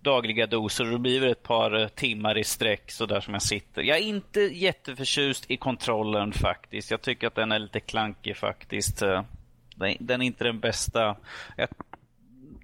dagliga 0.02 0.47
doser 0.47 0.86
och 0.86 0.91
då 0.91 0.97
blir 0.97 1.22
det 1.22 1.30
ett 1.30 1.43
par 1.43 1.82
eh, 1.82 1.88
timmar 1.88 2.38
i 2.38 2.43
sträck 2.43 2.91
så 2.91 3.06
där 3.06 3.22
som 3.22 3.34
jag 3.34 3.43
sitter. 3.43 3.82
Jag 3.82 3.97
är 3.97 4.02
inte 4.02 4.39
jätteförtjust 4.41 5.52
i 5.52 5.58
kontrollen 5.58 6.34
faktiskt. 6.34 6.91
Jag 6.91 7.02
tycker 7.02 7.28
att 7.28 7.36
den 7.36 7.52
är 7.52 7.60
lite 7.60 7.80
klankig 7.80 8.38
faktiskt. 8.38 9.02
Eh, 9.02 9.24
den 10.00 10.22
är 10.22 10.26
inte 10.26 10.43
den 10.43 10.60
bästa. 10.60 11.16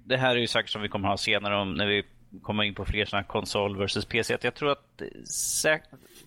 Det 0.04 0.16
här 0.16 0.36
är 0.36 0.40
ju 0.40 0.46
säkert 0.46 0.70
som 0.70 0.82
vi 0.82 0.88
kommer 0.88 1.08
att 1.08 1.12
ha 1.12 1.18
senare 1.18 1.56
om 1.56 1.74
när 1.74 1.86
vi 1.86 2.04
kommer 2.42 2.62
in 2.62 2.74
på 2.74 2.84
fler 2.84 3.04
sådana 3.04 3.24
konsol 3.24 3.76
versus 3.76 4.04
PC. 4.04 4.36
Jag 4.40 4.54
tror 4.54 4.72
att 4.72 5.02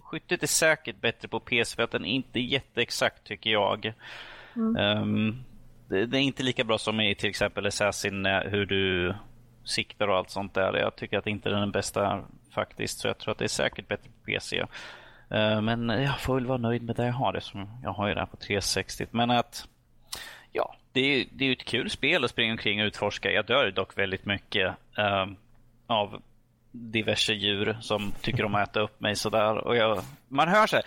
skyttet 0.01 0.43
är 0.43 0.47
säkert 0.47 1.01
bättre 1.01 1.28
på 1.28 1.39
PC 1.39 1.76
för 1.76 1.84
att 1.84 1.91
den 1.91 2.05
är 2.05 2.10
inte 2.10 2.39
jätteexakt 2.39 3.24
tycker 3.24 3.49
jag. 3.49 3.93
Mm. 4.55 5.01
Um, 5.01 5.43
det, 5.88 6.05
det, 6.05 6.18
är 6.18 6.22
inte 6.22 6.43
lika 6.43 6.64
bra 6.64 6.78
som 6.78 6.99
i 6.99 7.16
till 7.16 7.30
exempel 7.30 7.66
Assassin 7.66 8.26
hur 8.26 8.66
du 8.66 9.14
siktar 9.70 10.07
och 10.07 10.17
allt 10.17 10.30
sånt 10.30 10.53
där. 10.53 10.78
Jag 10.78 10.95
tycker 10.95 11.17
att 11.17 11.28
inte 11.28 11.49
den 11.49 11.57
är 11.57 11.61
den 11.61 11.72
bästa 11.72 12.24
faktiskt. 12.51 12.99
Så 12.99 13.07
jag 13.07 13.17
tror 13.17 13.32
att 13.32 13.38
det 13.38 13.45
är 13.45 13.49
säkert 13.49 13.88
bättre 13.88 14.09
på 14.09 14.26
PC. 14.26 14.59
Eh, 15.30 15.61
men 15.61 15.89
jag 15.89 16.20
får 16.20 16.36
väl 16.36 16.45
vara 16.45 16.57
nöjd 16.57 16.84
med 16.84 16.95
det 16.95 17.05
jag 17.05 17.13
har. 17.13 17.34
Det 17.34 17.41
som 17.41 17.80
jag 17.84 17.91
har 17.91 18.07
ju 18.07 18.13
det 18.13 18.20
här 18.20 18.28
på 18.28 18.38
360. 18.38 19.05
Men 19.11 19.32
att 19.32 19.67
ja, 20.51 20.76
det 20.91 21.01
är, 21.01 21.26
det 21.32 21.45
är 21.45 21.51
ett 21.51 21.65
kul 21.65 21.89
spel 21.89 22.24
att 22.24 22.32
springa 22.32 22.51
omkring 22.51 22.82
och 22.82 22.86
utforska. 22.86 23.32
Jag 23.32 23.45
dör 23.45 23.72
dock 23.72 23.97
väldigt 23.97 24.26
mycket 24.26 24.76
uh, 24.99 25.26
av 25.88 26.22
diverse 26.72 27.34
djur 27.34 27.78
som 27.82 28.11
tycker 28.22 28.45
om 28.45 28.55
att 28.55 28.70
äta 28.70 28.80
upp 28.80 28.99
mig 28.99 29.15
sådär. 29.15 29.57
Och 29.57 29.76
jag, 29.76 30.01
man 30.28 30.47
hör 30.47 30.67
så 30.67 30.76
här. 30.76 30.86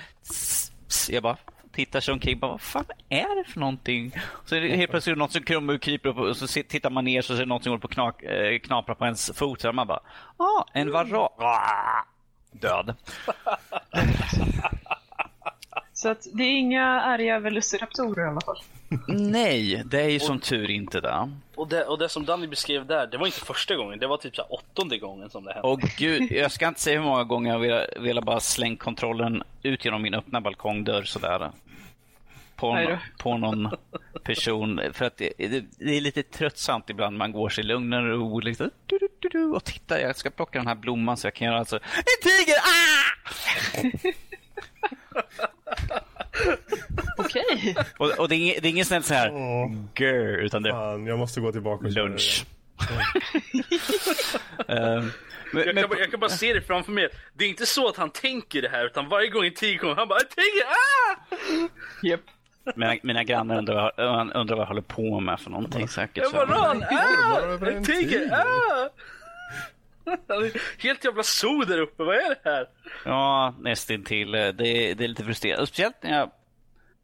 Jag 1.10 1.22
bara 1.22 1.36
tittar 1.72 2.00
sig 2.00 2.12
omkring. 2.14 2.38
Bara, 2.38 2.50
vad 2.50 2.60
fan 2.60 2.84
är 3.08 3.36
det 3.36 3.50
för 3.50 3.60
någonting? 3.60 4.14
Så 4.44 4.54
är 4.54 4.60
det 4.60 4.76
helt 4.76 4.90
plötsligt 4.90 5.18
något 5.18 5.32
som 5.32 5.42
kommer 5.42 5.74
och 5.74 5.82
kryper 5.82 6.08
upp 6.08 6.18
och 6.18 6.36
så 6.36 6.46
tittar 6.46 6.90
man 6.90 7.04
ner 7.04 7.22
så 7.22 7.32
det 7.32 7.46
något 7.46 7.62
som 7.62 7.70
håller 7.70 7.80
på 7.80 7.88
att 7.88 7.94
knak, 7.94 8.22
eh, 8.22 8.58
knapra 8.58 8.94
på 8.94 9.04
ens 9.04 9.30
fot. 9.34 9.60
Så 9.60 9.72
man 9.72 9.86
bara, 9.86 10.00
ah, 10.36 10.64
en 10.72 10.92
varan. 10.92 11.28
Död. 12.52 12.94
Så 15.92 16.08
att 16.08 16.26
det 16.32 16.42
är 16.42 16.58
inga 16.58 16.84
arga 17.00 17.38
velociraptorer 17.38 18.24
i 18.24 18.28
alla 18.28 18.40
fall. 18.40 18.58
Nej, 19.08 19.82
det 19.86 20.00
är 20.00 20.08
ju 20.08 20.20
som 20.20 20.40
tur 20.40 20.70
inte 20.70 21.00
det. 21.00 21.30
Och 21.54 21.68
det, 21.68 21.84
och 21.84 21.98
det 21.98 22.08
som 22.08 22.24
Danny 22.24 22.46
beskrev 22.46 22.86
där, 22.86 23.06
det 23.06 23.18
var 23.18 23.26
inte 23.26 23.40
första 23.40 23.76
gången, 23.76 23.98
det 23.98 24.06
var 24.06 24.16
typ 24.16 24.36
så 24.36 24.42
åttonde 24.42 24.98
gången 24.98 25.30
som 25.30 25.44
det 25.44 25.52
hände. 25.52 25.68
Åh 25.68 25.78
gud, 25.98 26.32
jag 26.32 26.52
ska 26.52 26.68
inte 26.68 26.80
säga 26.80 26.98
hur 26.98 27.06
många 27.06 27.24
gånger 27.24 27.52
jag 27.52 27.58
velat, 27.58 27.86
velat 28.00 28.24
bara 28.24 28.40
slänga 28.40 28.76
kontrollen 28.76 29.42
ut 29.62 29.84
genom 29.84 30.02
min 30.02 30.14
öppna 30.14 30.40
balkongdörr 30.40 31.02
sådär. 31.02 31.50
På, 32.62 32.98
på 33.18 33.36
någon 33.36 33.70
person. 34.24 34.80
För 34.92 35.04
att 35.04 35.16
det, 35.16 35.32
det, 35.38 35.64
det, 35.78 35.96
är 35.96 36.00
lite 36.00 36.22
tröttsamt 36.22 36.90
ibland. 36.90 37.16
Man 37.16 37.32
går 37.32 37.48
sig 37.48 37.64
lugn 37.64 37.92
och 37.92 38.04
ro 38.04 38.40
liksom, 38.40 38.70
du, 38.86 38.98
du, 39.20 39.28
du, 39.28 39.44
och 39.44 39.64
tittar, 39.64 39.98
jag 39.98 40.16
ska 40.16 40.30
plocka 40.30 40.58
den 40.58 40.68
här 40.68 40.74
blomman 40.74 41.16
så 41.16 41.26
jag 41.26 41.34
kan 41.34 41.46
göra 41.46 41.58
alltså, 41.58 41.76
en 41.76 42.22
tiger! 42.22 42.56
Ah! 42.58 43.12
Okej. 47.18 47.76
Och, 47.98 48.18
och 48.18 48.28
det, 48.28 48.34
är, 48.34 48.60
det 48.60 48.68
är 48.68 48.70
ingen 48.70 48.84
sån 48.84 49.02
här 49.08 49.32
Åh. 49.32 49.72
grr, 49.94 50.38
utan 50.38 50.62
det 50.62 50.68
är 50.68 50.72
Fan, 50.72 51.06
jag 51.06 51.18
måste 51.18 51.40
gå 51.40 51.52
tillbaka 51.52 51.86
och 51.86 51.92
lunch. 51.92 52.44
Ehm, 54.68 55.10
men, 55.52 55.66
Jag 55.66 55.76
kan, 55.76 55.88
bara, 55.88 55.98
jag 55.98 56.10
kan 56.10 56.20
bara 56.20 56.30
se 56.30 56.52
det 56.52 56.62
framför 56.62 56.92
mig. 56.92 57.08
Det 57.34 57.44
är 57.44 57.48
inte 57.48 57.66
så 57.66 57.88
att 57.88 57.96
han 57.96 58.10
tänker 58.10 58.62
det 58.62 58.68
här, 58.68 58.86
utan 58.86 59.08
varje 59.08 59.28
gång 59.28 59.46
en 59.46 59.54
tiger 59.54 59.78
kommer, 59.78 59.94
han 59.94 60.08
bara 60.08 60.20
tiger, 60.20 60.64
ah! 60.66 61.16
Japp. 62.02 62.20
Mina, 62.76 62.96
mina 63.02 63.24
grannar 63.24 63.58
undrar, 63.58 64.00
undrar 64.36 64.56
vad 64.56 64.62
jag 64.62 64.66
håller 64.66 64.82
på 64.82 65.20
med 65.20 65.40
för 65.40 65.50
någonting 65.50 65.88
säkert. 65.88 66.24
Så. 66.26 66.36
varan, 66.36 66.84
ah! 66.90 67.84
tiger, 67.84 68.32
ah! 68.32 68.88
Helt 70.78 71.04
jävla 71.04 71.22
zoo 71.22 71.64
där 71.64 71.78
uppe, 71.78 72.02
vad 72.02 72.16
är 72.16 72.28
det 72.28 72.50
här? 72.50 72.66
Ja, 73.04 73.54
nästintill. 73.60 74.30
Det, 74.30 74.52
det 74.52 75.04
är 75.04 75.08
lite 75.08 75.24
frustrerande. 75.24 75.66
Speciellt 75.66 76.02
när 76.02 76.18
jag 76.18 76.30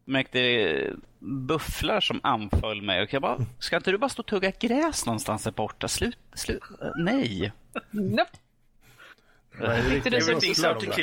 märkte 0.05 0.93
bufflar 1.19 2.01
som 2.01 2.21
anföll 2.23 2.83
mig. 2.83 3.03
Och 3.03 3.13
jag 3.13 3.23
bara, 3.23 3.39
ska 3.59 3.77
inte 3.77 3.91
du 3.91 3.99
bara 3.99 4.09
stå 4.09 4.21
och 4.21 4.27
tugga 4.27 4.53
gräs 4.61 5.07
någonstans 5.07 5.45
där 5.45 5.51
borta? 5.51 5.89
Slut, 5.89 6.19
slut, 6.35 6.63
nej. 6.97 7.53
Nope. 7.91 8.31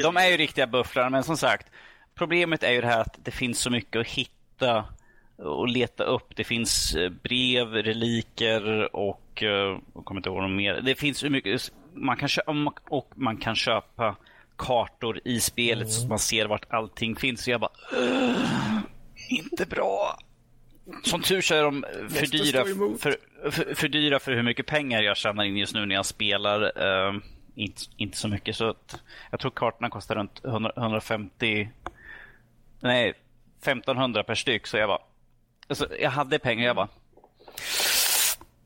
De 0.02 0.18
är 0.18 0.28
ju 0.28 0.38
riktiga 0.38 0.68
bufflar, 0.68 1.10
men 1.10 1.24
som 1.24 1.38
sagt. 1.38 1.68
Problemet 2.16 2.64
är 2.64 2.72
ju 2.72 2.82
det 2.82 2.88
här 2.88 3.02
att 3.02 3.18
det 3.24 3.32
finns 3.32 3.60
så 3.60 3.70
mycket 3.70 4.00
att 4.00 4.08
hitta 4.08 4.35
och 5.38 5.68
leta 5.68 6.04
upp. 6.04 6.36
Det 6.36 6.44
finns 6.44 6.96
eh, 6.96 7.10
brev, 7.10 7.68
reliker 7.68 8.96
och 8.96 9.44
eh, 9.44 9.80
jag 9.94 10.06
kommer 10.06 10.20
inte 10.20 10.30
ihåg 10.30 10.42
något 10.42 10.58
mer. 10.58 10.82
Det 10.82 10.96
finns 10.96 11.24
hur 11.24 11.30
mycket 11.30 11.72
man 11.94 12.18
kan 12.18 12.30
köpa 12.30 12.74
och 12.90 13.12
man 13.16 13.38
kan 13.38 13.56
köpa 13.56 14.16
kartor 14.58 15.20
i 15.26 15.40
spelet 15.40 15.84
mm. 15.84 15.92
så 15.92 16.08
man 16.08 16.20
ser 16.20 16.46
vart 16.46 16.66
allting 16.74 17.16
finns. 17.16 17.44
Så 17.44 17.52
jag 17.52 17.62
bara, 17.62 17.72
inte 19.30 19.66
bra. 19.66 20.20
Som 21.04 21.22
tur 21.22 21.42
så 21.42 21.56
är 21.56 21.64
de 21.64 21.86
för 22.10 22.26
dyra 22.26 22.64
för, 22.98 23.16
för, 23.52 23.76
för 23.76 23.88
dyra 23.88 24.20
för 24.20 24.32
hur 24.32 24.44
mycket 24.44 24.66
pengar 24.66 25.02
jag 25.02 25.18
tjänar 25.18 25.44
in 25.44 25.58
just 25.58 25.74
nu 25.74 25.86
när 25.86 25.96
jag 25.96 26.06
spelar. 26.06 26.62
Uh, 26.84 27.22
inte, 27.56 27.82
inte 27.98 28.18
så 28.18 28.28
mycket. 28.28 28.56
Så 28.56 28.70
att, 28.70 29.02
jag 29.32 29.40
tror 29.40 29.52
kartorna 29.52 29.90
kostar 29.90 30.16
runt 30.16 30.46
100, 30.46 30.72
150... 30.78 31.70
Nej, 32.80 33.14
1500 33.68 34.24
per 34.24 34.36
styck. 34.36 34.68
Så 34.68 34.78
jag 34.78 34.90
bara... 34.90 35.02
Alltså, 35.68 35.88
jag 36.00 36.10
hade 36.10 36.40
pengar. 36.40 36.66
Jag 36.66 36.76
bara... 36.76 36.88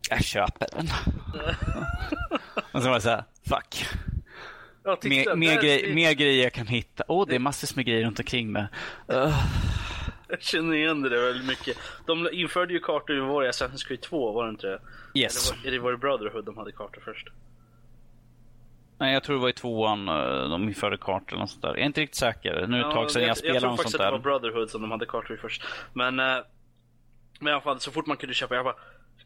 Jag 0.09 0.23
köper 0.23 0.67
den. 0.71 0.87
och 2.71 2.81
så 2.81 2.87
var 2.87 2.95
det 2.95 3.01
så 3.01 3.09
här, 3.09 3.23
fuck. 3.49 3.85
Mer, 5.03 5.35
mer, 5.35 5.61
grej, 5.61 5.93
mer 5.95 6.13
grejer 6.13 6.43
jag 6.43 6.53
kan 6.53 6.67
hitta. 6.67 7.03
Åh, 7.07 7.23
oh, 7.23 7.27
det 7.27 7.35
är 7.35 7.39
massor 7.39 7.75
med 7.75 7.85
grejer 7.85 8.05
runt 8.05 8.19
omkring 8.19 8.51
mig. 8.51 8.67
Uh, 9.11 9.43
Jag 10.29 10.41
känner 10.41 10.75
igen 10.75 11.01
det 11.01 11.09
där 11.09 11.21
väldigt 11.25 11.47
mycket. 11.47 11.77
De 12.05 12.29
införde 12.31 12.73
ju 12.73 12.79
kartor 12.79 13.17
i 13.17 13.19
vår 13.19 13.43
Assassin's 13.43 13.87
Creed 13.87 14.01
2, 14.01 14.31
var 14.31 14.45
det 14.45 14.49
inte 14.49 14.67
det? 14.67 14.79
yes. 15.19 15.51
Eller 15.51 15.61
var, 15.61 15.67
eller 15.67 15.79
var 15.79 15.91
det 15.91 15.97
Brotherhood 15.97 16.45
de 16.45 16.57
hade 16.57 16.71
kartor 16.71 17.01
först? 17.05 17.27
Nej, 18.99 19.13
jag 19.13 19.23
tror 19.23 19.35
det 19.35 19.41
var 19.41 19.49
i 19.49 19.53
tvåan 19.53 20.07
eh, 20.07 20.49
de 20.49 20.63
införde 20.63 20.97
kartor 20.97 21.27
eller 21.27 21.39
något 21.39 21.49
sånt 21.49 21.61
där. 21.61 21.69
Jag 21.69 21.79
är 21.79 21.85
inte 21.85 22.01
riktigt 22.01 22.15
säker. 22.15 22.67
Nu 22.67 22.77
är 22.77 22.83
det 22.83 22.87
ett 22.87 22.93
tag 22.93 23.11
sedan 23.11 23.21
jag, 23.21 23.29
jag 23.29 23.37
spelade 23.37 23.59
tror 23.59 23.69
något 23.69 23.77
faktiskt 23.77 23.99
att 23.99 24.05
det 24.05 24.11
var 24.11 24.19
Brotherhood 24.19 24.69
som 24.69 24.81
de 24.81 24.91
hade 24.91 25.05
kartor 25.05 25.37
i 25.37 25.39
först. 25.39 25.63
Men, 25.93 26.19
eh, 26.19 26.37
men 27.39 27.47
i 27.47 27.51
alla 27.51 27.61
fall, 27.61 27.79
så 27.79 27.91
fort 27.91 28.05
man 28.05 28.17
kunde 28.17 28.33
köpa, 28.33 28.55
jag 28.55 28.65
bara 28.65 28.75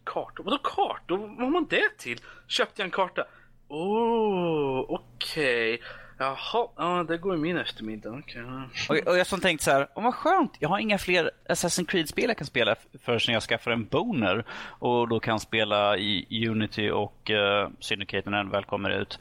Kartor? 0.04 0.44
Vadå 0.44 0.58
kartor? 0.58 1.18
Vad 1.18 1.38
har 1.38 1.50
man 1.50 1.68
det 1.70 1.98
till? 1.98 2.18
Köpte 2.48 2.82
jag 2.82 2.86
en 2.86 2.92
karta? 2.92 3.24
Oh, 3.68 4.86
okej. 4.90 5.82
Jaha, 6.18 6.68
ja 6.76 7.06
det 7.08 7.18
går 7.18 7.36
i 7.36 7.38
min 7.38 7.58
eftermiddag. 7.58 8.24
Ja. 8.36 8.70
Och, 8.90 9.08
och 9.08 9.18
jag 9.18 9.28
som 9.28 9.40
tänkt 9.40 9.64
så 9.64 9.72
här, 9.72 9.88
oh, 9.96 10.04
vad 10.04 10.14
skönt, 10.14 10.52
jag 10.60 10.70
har 10.70 10.80
inga 10.80 10.98
fler 10.98 11.32
Assassin's 11.50 11.86
Creed-spel 11.86 12.28
jag 12.28 12.38
kan 12.38 12.48
spela 12.48 12.76
förrän 13.02 13.34
jag 13.34 13.44
skaffar 13.44 13.72
en 13.72 13.86
boner 13.86 14.46
och 14.80 15.08
då 15.08 15.20
kan 15.20 15.40
spela 15.40 15.98
i 15.98 16.48
Unity 16.50 16.90
och 16.90 17.30
uh, 17.30 17.70
Syndicate 17.80 18.30
när 18.30 18.38
den 18.38 18.50
väl 18.50 18.66
kommer 18.66 18.90
ut. 18.90 19.20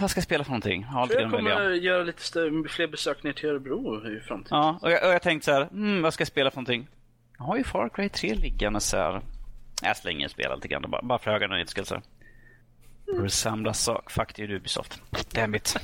Vad 0.00 0.10
ska 0.10 0.18
jag 0.18 0.24
spela 0.24 0.44
för 0.44 0.50
någonting? 0.50 0.82
Jag 0.82 0.88
har 0.88 1.10
Jag 1.12 1.30
kommer 1.30 1.50
välja. 1.50 1.74
göra 1.82 2.02
lite 2.02 2.22
fler 2.68 2.86
besök 2.86 3.22
ner 3.22 3.32
till 3.32 3.48
Örebro 3.48 4.08
i 4.16 4.20
framtiden. 4.20 4.58
Ja, 4.58 4.78
och 4.82 4.90
jag, 4.90 5.06
och 5.08 5.14
jag 5.14 5.22
tänkte 5.22 5.44
så 5.44 5.52
här, 5.52 5.64
hmm, 5.64 6.02
vad 6.02 6.14
ska 6.14 6.20
jag 6.20 6.28
spela 6.28 6.50
för 6.50 6.56
någonting? 6.56 6.88
Jag 7.38 7.44
har 7.44 7.56
ju 7.56 7.64
Far 7.64 7.88
Cry 7.88 8.08
3 8.08 8.34
liggande 8.34 8.80
så 8.80 8.96
här. 8.96 9.20
Jag 9.82 9.96
slänger 9.96 10.28
spela 10.28 10.54
lite 10.54 10.68
grann, 10.68 10.90
bara, 10.90 11.02
bara 11.02 11.18
för 11.18 11.30
höga 11.30 11.46
nöjesskillsar. 11.46 12.02
Mm. 13.08 13.74
Sak. 13.74 14.10
Fuck 14.10 14.38
you 14.38 14.56
Ubisoft. 14.56 15.02
Damn 15.34 15.54
it. 15.54 15.76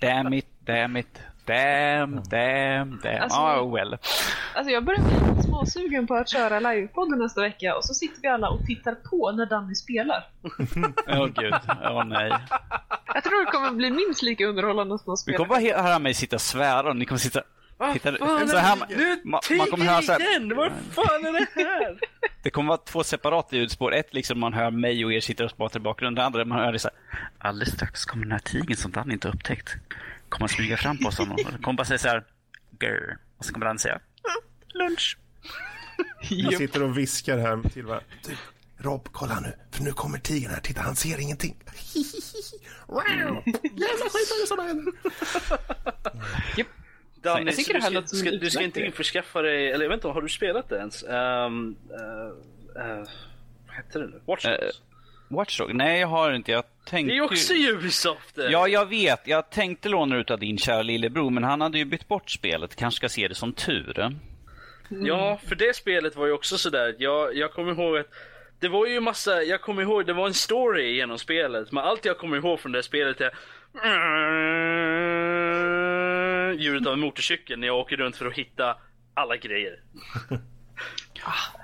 damn 0.00 0.34
it, 0.34 0.46
damn 0.60 0.96
it. 0.96 1.20
Damn, 1.46 2.22
damn, 2.30 3.00
damn. 3.02 3.22
Alltså- 3.22 3.40
oh 3.40 3.74
well. 3.74 3.96
Alltså 4.54 4.72
jag 4.72 4.84
börjar 4.84 5.00
bli 5.00 5.42
småsugen 5.42 6.06
på 6.06 6.14
att 6.14 6.28
köra 6.28 6.60
livepodden 6.60 7.18
nästa 7.18 7.40
vecka 7.40 7.76
och 7.76 7.84
så 7.84 7.94
sitter 7.94 8.22
vi 8.22 8.28
alla 8.28 8.48
och 8.48 8.66
tittar 8.66 8.94
på 8.94 9.32
när 9.32 9.46
Danny 9.46 9.74
spelar. 9.74 10.26
Åh 11.08 11.22
oh, 11.22 11.26
gud. 11.26 11.54
Åh 11.68 11.98
oh, 12.00 12.04
nej. 12.04 12.32
Jag 13.14 13.24
tror 13.24 13.44
det 13.44 13.50
kommer 13.50 13.70
bli 13.70 13.90
minst 13.90 14.22
lika 14.22 14.46
underhållande 14.46 14.98
som 14.98 15.12
att 15.12 15.18
Vi 15.18 15.22
spela. 15.22 15.38
kommer 15.38 15.48
bara 15.48 15.82
höra 15.82 15.98
mig 15.98 16.14
sitta 16.14 16.36
och 16.36 16.42
svära 16.42 16.88
och 16.88 16.96
ni 16.96 17.04
kommer 17.04 17.18
sitta... 17.18 17.42
Titta, 17.92 18.12
Fan, 18.18 18.48
så 18.48 18.56
här, 18.56 18.78
nu 18.88 19.20
man, 19.24 19.40
man 19.58 19.66
kommer 19.66 19.84
höra 19.86 20.02
så 20.02 20.12
här, 20.12 20.20
igen! 20.20 20.56
Vad 20.56 20.72
fan 20.90 21.26
är 21.26 21.32
det 21.32 21.62
här? 21.62 21.98
Det 22.42 22.50
kommer 22.50 22.68
vara 22.68 22.78
två 22.78 23.04
separata 23.04 23.56
ljudspår. 23.56 23.94
Ett 23.94 24.14
liksom 24.14 24.40
man 24.40 24.52
hör 24.52 24.70
mig 24.70 25.04
och 25.04 25.12
er 25.12 25.20
sitter 25.20 25.44
och 25.44 25.56
pratar 25.56 25.80
i 25.80 25.82
bakgrunden. 25.82 26.14
Det 26.14 26.24
andra 26.24 26.44
man 26.44 26.58
hör 26.58 26.72
det 26.72 26.78
så 26.78 26.88
här. 26.88 27.18
Alldeles 27.48 27.74
strax 27.74 28.04
kommer 28.04 28.24
den 28.24 28.32
här 28.32 28.38
tigern 28.38 28.76
som 28.76 28.90
Dan 28.92 29.10
inte 29.12 29.28
upptäckt. 29.28 29.74
Kommer 30.34 30.44
att 30.44 30.50
smyga 30.50 30.76
fram 30.76 30.98
på 30.98 31.08
oss. 31.08 31.18
honom. 31.18 31.34
Och 31.54 31.62
kommer 31.62 31.76
bara 31.76 31.84
säga 31.84 31.98
så 31.98 32.08
här. 32.08 32.24
Grr. 32.78 33.18
Och 33.38 33.44
så 33.44 33.52
kommer 33.52 33.66
Dan 33.66 33.78
säga. 33.78 33.94
"Mm, 33.94 34.42
Lunch. 34.88 35.18
Vi 36.30 36.56
sitter 36.56 36.82
och 36.82 36.98
viskar 36.98 37.38
här 37.38 37.68
till 37.68 37.84
varandra. 37.84 38.06
Du, 38.26 38.36
Rob, 38.84 39.08
kolla 39.12 39.40
nu. 39.40 39.52
För 39.70 39.82
nu 39.82 39.92
kommer 39.92 40.18
tigern 40.18 40.50
här. 40.50 40.60
Titta, 40.60 40.80
han 40.80 40.96
ser 40.96 41.20
ingenting. 41.20 41.56
Jävla 43.62 44.04
skit 44.10 44.48
som 44.48 44.58
händer. 44.58 44.92
Danny, 47.22 47.46
Jag 47.46 47.56
tycker 47.56 47.74
det 47.74 47.80
här 47.82 47.90
du, 47.90 48.06
ska, 48.06 48.30
du 48.30 48.50
ska 48.50 48.62
inte 48.62 48.80
införskaffa 48.80 49.42
dig, 49.42 49.70
eller 49.72 49.84
jag 49.84 49.90
vet 49.90 49.96
inte, 49.96 50.08
har 50.08 50.22
du 50.22 50.28
spelat 50.28 50.68
det 50.68 50.76
ens? 50.76 51.02
Um, 51.02 51.10
uh, 51.10 51.16
uh, 52.82 53.04
vad 53.66 53.76
hette 53.76 53.98
det 53.98 54.06
nu? 54.06 54.20
Watch 54.26 54.44
Dogs? 54.44 54.62
Eh, 54.62 54.68
Watchdog? 55.28 55.74
Nej, 55.74 56.00
jag 56.00 56.08
har 56.08 56.32
inte. 56.32 56.52
Jag 56.52 56.64
tänkte 56.84 57.10
det 57.10 57.12
är 57.12 57.16
ju 57.16 57.22
också 57.22 57.54
Ubisoft! 57.54 58.38
Ja, 58.50 58.68
jag 58.68 58.86
vet. 58.86 59.26
Jag 59.26 59.50
tänkte 59.50 59.88
låna 59.88 60.16
ut 60.16 60.30
av 60.30 60.38
din 60.38 60.58
kära 60.58 60.82
lillebror, 60.82 61.30
men 61.30 61.44
han 61.44 61.60
hade 61.60 61.78
ju 61.78 61.84
bytt 61.84 62.08
bort 62.08 62.30
spelet. 62.30 62.76
Kanske 62.76 62.96
ska 62.96 63.08
se 63.08 63.28
det 63.28 63.34
som 63.34 63.52
tur. 63.52 64.16
Ja, 64.88 65.40
för 65.48 65.54
det 65.54 65.76
spelet 65.76 66.16
var 66.16 66.26
ju 66.26 66.32
också 66.32 66.58
sådär. 66.58 66.94
Jag, 66.98 67.36
jag 67.36 67.52
kommer 67.52 67.72
ihåg 67.72 67.96
att 67.96 68.06
det 68.60 68.68
var 68.68 68.86
ju 68.86 69.00
massa, 69.00 69.42
jag 69.42 69.60
kommer 69.60 69.82
ihåg, 69.82 70.06
det 70.06 70.12
var 70.12 70.26
en 70.26 70.34
story 70.34 70.96
genom 70.96 71.18
spelet. 71.18 71.72
Men 71.72 71.84
allt 71.84 72.04
jag 72.04 72.18
kommer 72.18 72.36
ihåg 72.36 72.60
från 72.60 72.72
det 72.72 72.82
spelet 72.82 73.20
är 73.20 73.32
ljudet 76.52 76.86
av 76.86 76.92
en 76.92 77.00
motorcykel 77.00 77.58
när 77.58 77.66
jag 77.66 77.76
åker 77.76 77.96
runt 77.96 78.16
för 78.16 78.26
att 78.26 78.34
hitta 78.34 78.76
alla 79.14 79.36
grejer. 79.36 79.80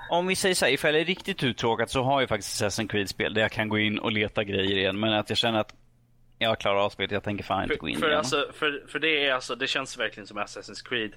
Om 0.09 0.27
vi 0.27 0.35
säger 0.35 0.55
så 0.55 0.65
här, 0.65 0.71
ifall 0.71 0.93
jag 0.93 1.01
är 1.01 1.05
riktigt 1.05 1.43
uttråkad 1.43 1.89
så 1.89 2.03
har 2.03 2.19
jag 2.21 2.29
faktiskt 2.29 2.61
Assassin's 2.63 2.87
Creed-spel 2.87 3.33
där 3.33 3.41
jag 3.41 3.51
kan 3.51 3.69
gå 3.69 3.79
in 3.79 3.99
och 3.99 4.11
leta 4.11 4.43
grejer 4.43 4.77
igen. 4.77 4.99
Men 4.99 5.13
att 5.13 5.29
jag 5.29 5.37
känner 5.37 5.59
att 5.59 5.73
jag 6.39 6.59
klarar 6.59 6.79
av 6.85 6.89
spelet, 6.89 7.11
jag 7.11 7.23
tänker 7.23 7.43
fan 7.43 7.63
inte 7.63 7.75
gå 7.75 7.79
För, 7.85 7.87
in 7.89 7.99
för, 7.99 8.07
igen. 8.07 8.17
alltså, 8.17 8.49
för, 8.53 8.83
för 8.87 8.99
det 8.99 9.25
är 9.27 9.33
alltså, 9.33 9.55
det 9.55 9.67
känns 9.67 9.97
verkligen 9.97 10.27
som 10.27 10.37
Assassin's 10.39 10.87
Creed. 10.89 11.11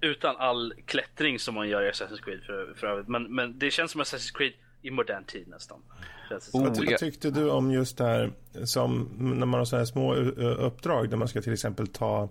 Utan 0.00 0.36
all 0.36 0.74
klättring 0.86 1.38
som 1.38 1.54
man 1.54 1.68
gör 1.68 1.82
i 1.82 1.90
Assassin's 1.90 2.22
Creed 2.24 2.42
för, 2.46 2.74
för 2.76 2.86
övrigt. 2.86 3.08
Men, 3.08 3.34
men 3.34 3.58
det 3.58 3.70
känns 3.70 3.90
som 3.92 4.00
Assassin's 4.02 4.36
Creed 4.36 4.52
i 4.82 4.90
modern 4.90 5.24
tid 5.24 5.48
nästan. 5.48 5.78
Oh, 6.52 6.62
Vad, 6.64 6.74
ty- 6.74 6.84
ja. 6.84 6.90
vad 6.90 6.98
tyckte 6.98 7.30
du 7.30 7.50
om 7.50 7.70
just 7.72 7.98
det 7.98 8.04
här 8.04 8.30
som 8.64 9.10
när 9.18 9.46
man 9.46 9.58
har 9.60 9.64
så 9.64 9.76
här 9.76 9.84
små 9.84 10.14
uppdrag 10.14 11.10
där 11.10 11.16
man 11.16 11.28
ska 11.28 11.42
till 11.42 11.52
exempel 11.52 11.86
ta, 11.86 12.28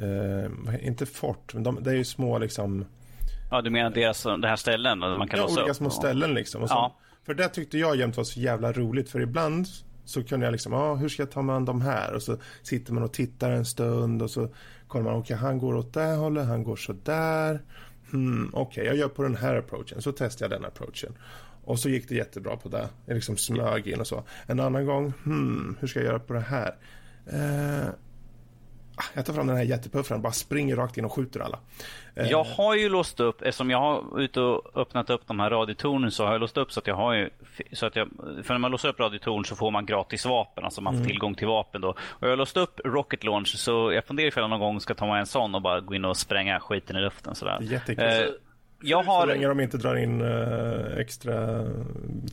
eh, 0.00 0.86
inte 0.86 1.06
fort, 1.06 1.54
men 1.54 1.62
de, 1.62 1.82
det 1.82 1.90
är 1.90 1.94
ju 1.94 2.04
små 2.04 2.38
liksom, 2.38 2.84
Ja, 3.50 3.62
du 3.62 3.70
menar 3.70 3.90
deras, 3.90 4.22
det 4.22 4.48
här 4.48 4.56
ställen 4.56 4.98
man 4.98 5.28
kan 5.28 5.38
ja, 5.38 5.46
olika 5.46 5.70
upp? 5.70 5.76
små 5.76 5.90
ställen 5.90 6.34
liksom. 6.34 6.62
Och 6.62 6.68
så, 6.68 6.74
Ja. 6.74 6.96
För 7.26 7.34
det 7.34 7.48
tyckte 7.48 7.78
jag 7.78 7.96
jämt 7.96 8.16
var 8.16 8.24
så 8.24 8.40
jävla 8.40 8.72
roligt 8.72 9.10
för 9.10 9.20
ibland 9.20 9.66
så 10.04 10.24
kunde 10.24 10.46
jag 10.46 10.52
liksom, 10.52 10.72
ja 10.72 10.94
hur 10.94 11.08
ska 11.08 11.22
jag 11.22 11.30
ta 11.30 11.42
mig 11.42 11.56
an 11.56 11.64
de 11.64 11.80
här? 11.80 12.14
Och 12.14 12.22
så 12.22 12.38
sitter 12.62 12.92
man 12.92 13.02
och 13.02 13.12
tittar 13.12 13.50
en 13.50 13.64
stund 13.64 14.22
och 14.22 14.30
så 14.30 14.48
kollar 14.88 15.04
man, 15.04 15.14
okej 15.14 15.36
han 15.36 15.58
går 15.58 15.74
åt 15.74 15.94
det 15.94 16.00
här 16.00 16.16
hållet, 16.16 16.46
han 16.46 16.64
går 16.64 16.76
så 16.76 16.92
där. 16.92 17.62
Hmm, 18.10 18.50
okej, 18.54 18.86
jag 18.86 18.96
gör 18.96 19.08
på 19.08 19.22
den 19.22 19.36
här 19.36 19.56
approachen, 19.56 20.02
så 20.02 20.12
testar 20.12 20.44
jag 20.44 20.50
den 20.50 20.64
approachen. 20.64 21.14
Och 21.64 21.78
så 21.78 21.88
gick 21.88 22.08
det 22.08 22.14
jättebra 22.14 22.56
på 22.56 22.68
det. 22.68 22.88
Jag 23.06 23.14
liksom 23.14 23.36
smög 23.36 23.86
in 23.86 24.00
och 24.00 24.06
så. 24.06 24.24
En 24.46 24.60
annan 24.60 24.86
gång, 24.86 25.12
hmm, 25.24 25.76
hur 25.80 25.88
ska 25.88 25.98
jag 25.98 26.06
göra 26.06 26.18
på 26.18 26.32
det 26.32 26.40
här? 26.40 26.74
Eh, 27.26 27.88
ah, 27.88 27.92
jag 29.14 29.26
tar 29.26 29.32
fram 29.32 29.46
den 29.46 29.56
här 29.56 29.64
jättepuffran, 29.64 30.22
bara 30.22 30.32
springer 30.32 30.76
rakt 30.76 30.98
in 30.98 31.04
och 31.04 31.12
skjuter 31.12 31.40
alla. 31.40 31.58
Eh, 32.14 32.26
Jag 32.30 32.44
har 32.44 32.74
ju 32.74 32.88
låst 32.88 33.20
upp, 33.20 33.42
eftersom 33.42 33.70
jag 33.70 33.78
har 33.78 34.20
ute 34.20 34.40
och 34.40 34.76
öppnat 34.76 35.10
upp 35.10 35.22
de 35.26 35.40
här 35.40 35.50
radiotornen 35.50 36.10
så 36.10 36.24
har 36.24 36.32
jag 36.32 36.40
låst 36.40 36.56
upp 36.56 36.72
så 36.72 36.80
att 36.80 36.86
jag 36.86 36.94
har 36.94 37.14
ju, 37.14 37.30
så 37.72 37.86
att 37.86 37.96
jag, 37.96 38.08
för 38.44 38.54
när 38.54 38.58
man 38.58 38.70
låser 38.70 38.88
upp 38.88 39.00
radiotorn 39.00 39.44
så 39.44 39.56
får 39.56 39.70
man 39.70 39.86
gratis 39.86 40.26
vapen, 40.26 40.64
alltså 40.64 40.80
man 40.80 40.92
får 40.92 40.98
Mm. 40.98 41.08
tillgång 41.08 41.34
till 41.34 41.46
vapen 41.46 41.80
då. 41.80 41.88
Och 41.98 42.22
jag 42.22 42.28
har 42.28 42.36
låst 42.36 42.56
upp 42.56 42.80
rocket 42.84 43.24
launch 43.24 43.48
så 43.58 43.92
jag 43.92 44.04
funderar 44.04 44.28
ifall 44.28 44.42
jag 44.42 44.50
någon 44.50 44.60
gång 44.60 44.80
ska 44.80 44.94
ta 44.94 45.06
mig 45.06 45.20
en 45.20 45.26
sån 45.26 45.54
och 45.54 45.62
bara 45.62 45.80
gå 45.80 45.94
in 45.94 46.04
och 46.04 46.16
spränga 46.16 46.60
skiten 46.60 46.96
i 46.96 47.00
luften 47.00 47.34
sådär. 47.34 47.58
Jättekul. 47.60 48.04
Eh, 48.04 48.28
jag 48.82 49.04
Så 49.04 49.10
har, 49.10 49.26
länge 49.26 49.48
de 49.48 49.60
inte 49.60 49.76
drar 49.78 49.96
in 49.96 50.20
eh, 50.20 50.98
extra 50.98 51.64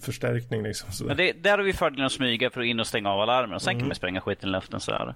förstärkning 0.01 0.63
liksom. 0.63 0.91
Så. 0.91 1.05
men 1.05 1.17
det, 1.17 1.31
där 1.43 1.57
har 1.57 1.65
vi 1.65 1.73
fördelen 1.73 2.05
att 2.05 2.11
smyga 2.11 2.49
för 2.49 2.61
att 2.61 2.67
in 2.67 2.79
och 2.79 2.87
stänga 2.87 3.09
av 3.09 3.21
alarmen 3.21 3.55
och 3.55 3.61
sen 3.61 3.71
Mm. 3.71 3.79
kan 3.79 3.87
man 3.87 3.95
spränga 3.95 4.21
skiten 4.21 4.49
i 4.49 4.51
luften 4.51 4.79
sådär. 4.79 5.13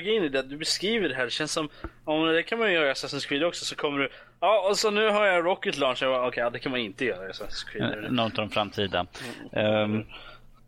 Grejen 0.00 0.24
är 0.24 0.28
det 0.28 0.42
du 0.42 0.56
beskriver 0.56 1.08
det 1.08 1.14
här, 1.14 1.24
det 1.24 1.30
känns 1.30 1.52
som, 1.52 1.68
men 2.06 2.26
det 2.26 2.42
kan 2.42 2.58
man 2.58 2.68
ju 2.68 2.74
göra 2.74 2.88
i 2.88 2.92
Assassin's 2.92 3.28
Creed 3.28 3.44
också, 3.44 3.64
så 3.64 3.76
kommer 3.76 3.98
du, 3.98 4.08
ja 4.40 4.68
och 4.70 4.76
så 4.76 4.90
nu 4.90 5.08
har 5.08 5.26
jag 5.26 5.44
Rocket 5.44 5.78
Launcher, 5.78 6.06
okej 6.08 6.28
okay, 6.28 6.50
det 6.50 6.58
kan 6.58 6.72
man 6.72 6.80
inte 6.80 7.04
göra 7.04 7.26
i 7.26 7.30
Assassin's 7.30 7.66
Creed. 7.72 8.04
Eh, 8.04 8.10
Någon 8.10 8.24
av 8.24 8.30
de 8.30 8.50
framtida. 8.50 9.06
Ehm, 9.52 9.96
eh, 10.00 10.04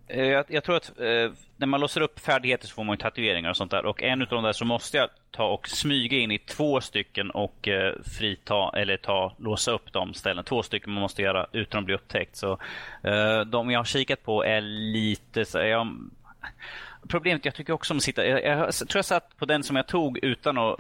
Eh, 0.09 0.25
jag, 0.27 0.45
jag 0.49 0.65
tror 0.65 0.77
att 0.77 1.01
eh, 1.01 1.33
när 1.57 1.67
man 1.67 1.81
låser 1.81 2.01
upp 2.01 2.21
färdigheter 2.21 2.67
så 2.67 2.75
får 2.75 2.85
man 2.85 2.93
ju 2.93 2.99
tatueringar 2.99 3.51
och 3.51 3.57
sånt 3.57 3.71
där. 3.71 3.87
Och 3.87 4.03
en 4.03 4.23
av 4.23 4.29
de 4.29 4.45
där 4.45 4.53
så 4.53 4.65
måste 4.65 4.97
jag 4.97 5.09
ta 5.31 5.45
och 5.45 5.69
smyga 5.69 6.19
in 6.19 6.31
i 6.31 6.39
två 6.39 6.81
stycken 6.81 7.31
och 7.31 7.69
eh, 7.69 7.95
frita, 8.19 8.71
eller 8.77 8.97
ta, 8.97 9.35
låsa 9.39 9.73
upp 9.73 9.93
de 9.93 10.15
ställen. 10.15 10.45
Två 10.45 10.63
stycken 10.63 10.93
man 10.93 11.01
måste 11.01 11.23
göra 11.23 11.47
utan 11.53 11.79
att 11.79 11.85
bli 11.85 11.95
upptäckt. 11.95 12.37
Så 12.37 12.53
eh, 13.03 13.41
de 13.41 13.71
jag 13.71 13.79
har 13.79 13.85
kikat 13.85 14.23
på 14.23 14.45
är 14.45 14.61
lite 14.61 15.45
så 15.45 15.59
jag, 15.59 16.11
Problemet, 17.09 17.45
jag 17.45 17.55
tycker 17.55 17.73
också 17.73 17.95
om 17.95 17.97
att 17.97 18.03
sitta, 18.03 18.27
jag, 18.27 18.45
jag 18.45 18.75
tror 18.75 18.99
jag 18.99 19.05
satt 19.05 19.37
på 19.37 19.45
den 19.45 19.63
som 19.63 19.77
jag 19.77 19.87
tog 19.87 20.19
utan 20.19 20.59
att 20.59 20.77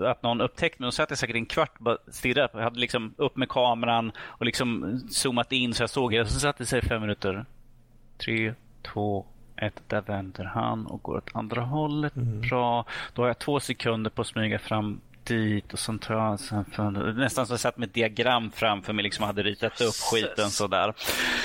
att 0.00 0.22
någon 0.22 0.40
upptäckte 0.40 0.82
mig. 0.82 0.86
Då 0.86 0.92
satt 0.92 1.10
jag 1.10 1.18
säkert 1.18 1.36
en 1.36 1.46
kvart 1.46 1.72
och 1.78 1.84
bara 1.84 1.96
stirrade. 2.08 2.48
Jag 2.52 2.62
hade 2.62 2.80
liksom 2.80 3.14
upp 3.16 3.36
med 3.36 3.48
kameran 3.48 4.12
och 4.18 4.46
liksom 4.46 4.98
zoomat 5.10 5.52
in 5.52 5.74
så 5.74 5.82
jag 5.82 5.90
såg 5.90 6.12
det. 6.12 6.26
Så 6.26 6.40
satt 6.40 6.58
det 6.58 6.66
sig 6.66 6.82
fem 6.82 7.00
minuter. 7.00 7.44
Tre, 8.18 8.54
två, 8.92 9.26
ett. 9.56 9.82
Där 9.86 10.00
vänder 10.00 10.44
han 10.44 10.86
och 10.86 11.02
går 11.02 11.16
åt 11.16 11.30
andra 11.34 11.60
hållet. 11.60 12.14
Bra. 12.14 12.84
Då 13.14 13.22
har 13.22 13.26
jag 13.26 13.38
två 13.38 13.60
sekunder 13.60 14.10
på 14.10 14.20
att 14.22 14.28
smyga 14.28 14.58
fram 14.58 15.00
dit 15.24 15.72
och 15.72 15.78
sen 15.78 15.98
tar 15.98 16.14
jag 16.14 16.40
sen 16.40 16.64
för, 16.64 16.90
nästan 17.12 17.46
som 17.46 17.52
jag 17.52 17.60
satt 17.60 17.76
med 17.78 17.86
ett 17.88 17.94
diagram 17.94 18.50
framför 18.54 18.92
mig 18.92 19.02
liksom 19.02 19.24
hade 19.24 19.42
ritat 19.42 19.80
upp 19.80 19.94
skiten 19.94 20.50
sådär. 20.50 20.92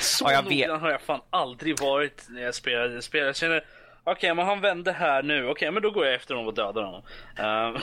Så 0.02 0.26
Ja, 0.26 0.32
jag 0.32 0.44
noggrann 0.44 0.60
vet. 0.72 0.82
har 0.82 0.90
jag 0.92 1.02
fan 1.02 1.20
aldrig 1.30 1.80
varit 1.82 2.26
när 2.30 2.42
jag 2.42 2.56
spelade. 2.56 2.94
Jag, 2.94 3.04
spelade. 3.04 3.28
jag 3.30 3.36
känner, 3.36 3.64
okej 4.04 4.36
men 4.36 4.46
han 4.46 4.62
vände 4.62 4.92
här 4.92 5.24
nu, 5.24 5.48
okej 5.48 5.72
men 5.72 5.84
då 5.84 5.92
går 5.92 6.06
jag 6.06 6.16
efter 6.16 6.34
honom 6.34 6.48
och 6.48 6.54
dödar 6.54 6.84
honom. 6.84 7.02
Ehm, 7.38 7.82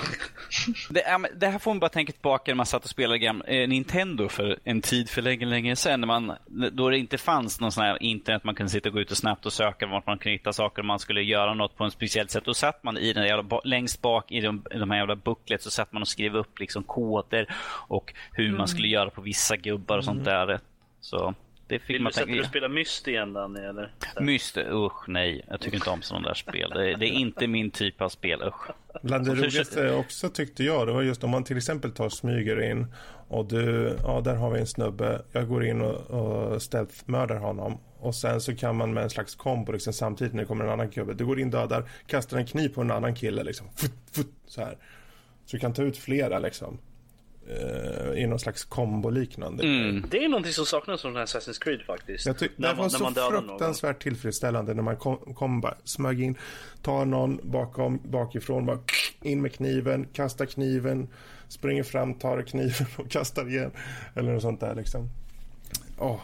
Det, 0.91 1.29
det 1.35 1.47
här 1.47 1.59
får 1.59 1.71
man 1.71 1.81
bara 1.81 1.89
tänka 1.89 2.13
tillbaka 2.13 2.51
när 2.53 2.57
man 2.57 2.67
satt 2.67 2.85
och 2.85 2.91
spelade 2.91 3.19
gam, 3.19 3.43
eh, 3.43 3.69
Nintendo 3.69 4.29
för 4.29 4.59
en 4.65 4.81
tid 4.81 5.11
för 5.11 5.23
länge, 5.23 5.47
länge 5.47 5.77
sedan. 5.77 6.01
När 6.01 6.07
man, 6.07 6.33
då 6.73 6.91
det 6.91 6.99
inte 6.99 7.19
fanns 7.19 7.61
någon 7.61 7.73
sån 7.73 7.85
här 7.85 8.03
internet 8.03 8.45
man 8.45 8.55
kunde 8.55 8.71
sitta 8.71 8.89
och 8.89 8.93
gå 8.93 9.01
ut 9.01 9.11
och 9.11 9.17
snabbt 9.17 9.47
och 9.47 9.53
söka 9.53 9.87
vart 9.87 10.07
man 10.07 10.19
kunde 10.19 10.37
hitta 10.37 10.53
saker 10.53 10.83
om 10.83 10.87
man 10.87 10.99
skulle 10.99 11.23
göra 11.23 11.55
något 11.55 11.77
på 11.77 11.85
en 11.85 11.91
speciellt 11.91 12.31
sätt. 12.31 12.45
Då 12.45 12.55
satt 12.55 12.85
man 12.85 12.99
i 12.99 13.13
den 13.13 13.27
jävla, 13.27 13.61
längst 13.65 14.03
bak 14.03 14.33
i 14.33 14.41
de, 14.41 14.63
i 14.75 14.79
de 14.79 14.91
här 14.91 14.99
jävla 14.99 15.17
booklets 15.17 15.65
så 15.65 15.71
satt 15.71 15.93
man 15.93 16.03
och 16.03 16.09
skrev 16.09 16.37
upp 16.37 16.59
liksom 16.59 16.83
koder 16.83 17.55
och 17.89 18.15
hur 18.33 18.53
man 18.53 18.69
skulle 18.69 18.89
göra 18.89 19.11
på 19.11 19.21
vissa 19.21 19.57
gubbar 19.57 19.99
och 19.99 20.05
sånt 20.05 20.25
där. 20.25 20.61
Så 21.01 21.35
det 21.69 21.79
fick 21.79 21.95
vill 21.95 22.03
man 22.03 22.11
du 22.11 22.15
sätta 22.15 22.27
dig 22.27 22.35
och 22.35 22.45
tänka. 22.45 22.49
spela 22.49 22.69
Myst 22.69 23.09
igen 23.09 23.33
Danny 23.33 23.61
eller? 23.61 23.93
Myst, 24.21 24.57
usch 24.57 25.09
nej. 25.09 25.45
Jag 25.49 25.61
tycker 25.61 25.77
inte 25.77 25.91
om 25.91 26.03
sådana 26.03 26.29
där 26.29 26.35
spel. 26.35 26.71
Det, 26.71 26.97
det 26.97 27.07
är 27.07 27.13
inte 27.13 27.47
min 27.47 27.71
typ 27.71 28.01
av 28.01 28.09
spel, 28.09 28.43
usch. 28.43 28.71
Bland 29.03 29.27
det 29.27 29.35
roligaste 29.35 29.95
också 29.95 30.29
tyckte 30.29 30.65
jag, 30.65 30.87
det 30.87 30.93
var 30.93 31.03
just 31.03 31.25
om 31.25 31.31
man 31.31 31.45
till 31.45 31.57
exempel 31.57 31.93
tar 31.93 32.09
smyger 32.09 32.71
in 32.71 32.87
och 33.29 33.49
du, 33.49 33.97
ja 34.03 34.21
där 34.21 34.35
har 34.35 34.51
vi 34.51 34.61
en 34.61 34.67
snubbe, 34.67 35.23
jag 35.33 35.49
går 35.49 35.65
in 35.65 35.81
och, 35.81 36.11
och 36.11 36.63
stealth-mördar 36.63 37.37
honom 37.37 37.79
och 37.99 38.15
sen 38.15 38.41
så 38.41 38.57
kan 38.57 38.77
man 38.77 38.95
med 38.95 39.03
en 39.03 39.11
slags 39.11 39.35
kombo 39.35 39.73
liksom, 39.73 39.93
samtidigt 39.93 40.35
när 40.35 40.43
det 40.43 40.47
kommer 40.47 40.65
en 40.65 40.71
annan 40.71 40.91
gubbe, 40.91 41.15
du 41.15 41.27
går 41.27 41.41
in, 41.41 41.51
dödar, 41.51 41.91
kastar 42.07 42.39
en 42.39 42.47
kniv 42.47 42.69
på 42.69 42.81
en 42.81 42.91
annan 42.91 43.15
kille 43.15 43.43
liksom, 43.43 43.67
fut, 43.77 43.93
fut, 44.13 44.33
så 44.47 44.61
här. 44.61 44.79
Så 45.45 45.57
du 45.57 45.61
kan 45.61 45.73
ta 45.73 45.83
ut 45.83 45.99
flera 45.99 46.39
liksom. 46.39 46.79
Eh, 47.49 48.23
I 48.23 48.27
någon 48.27 48.39
slags 48.39 48.65
kombo-liknande. 48.65 49.65
Mm. 49.65 50.05
Det 50.11 50.25
är 50.25 50.29
någonting 50.29 50.53
som 50.53 50.67
saknas 50.67 51.03
från 51.03 51.17
Assassin's 51.17 51.61
Creed 51.63 51.81
faktiskt. 51.83 52.27
Jag 52.27 52.39
tyck, 52.39 52.53
När 52.57 52.69
det 52.69 52.75
man- 52.75 52.77
var 52.79 52.85
när 52.85 52.91
så 52.99 53.03
man 53.03 53.13
dödar 53.13 53.31
någon. 53.33 53.49
fruktansvärt 53.49 54.03
tillfredsställande 54.03 54.75
när 54.75 54.83
man 54.83 54.97
kom, 54.97 55.17
kom 55.35 55.61
bara, 55.61 55.75
smög 55.85 56.21
in, 56.23 56.35
tar 56.83 57.05
någon 57.05 57.41
bakom, 57.43 58.01
bakifrån, 58.05 58.67
bara 58.67 58.79
in 59.23 59.43
med 59.43 59.53
kniven, 59.53 60.07
kastar 60.13 60.47
kniven, 60.47 61.09
springer 61.49 61.83
fram, 61.83 62.15
tar 62.15 62.43
kniven 62.43 62.87
och 62.99 63.11
kastar 63.11 63.49
igen. 63.49 63.71
Eller 64.15 64.33
något 64.33 64.43
sånt 64.43 64.61
där 64.61 64.75
liksom. 64.75 65.09
Åh, 65.99 66.21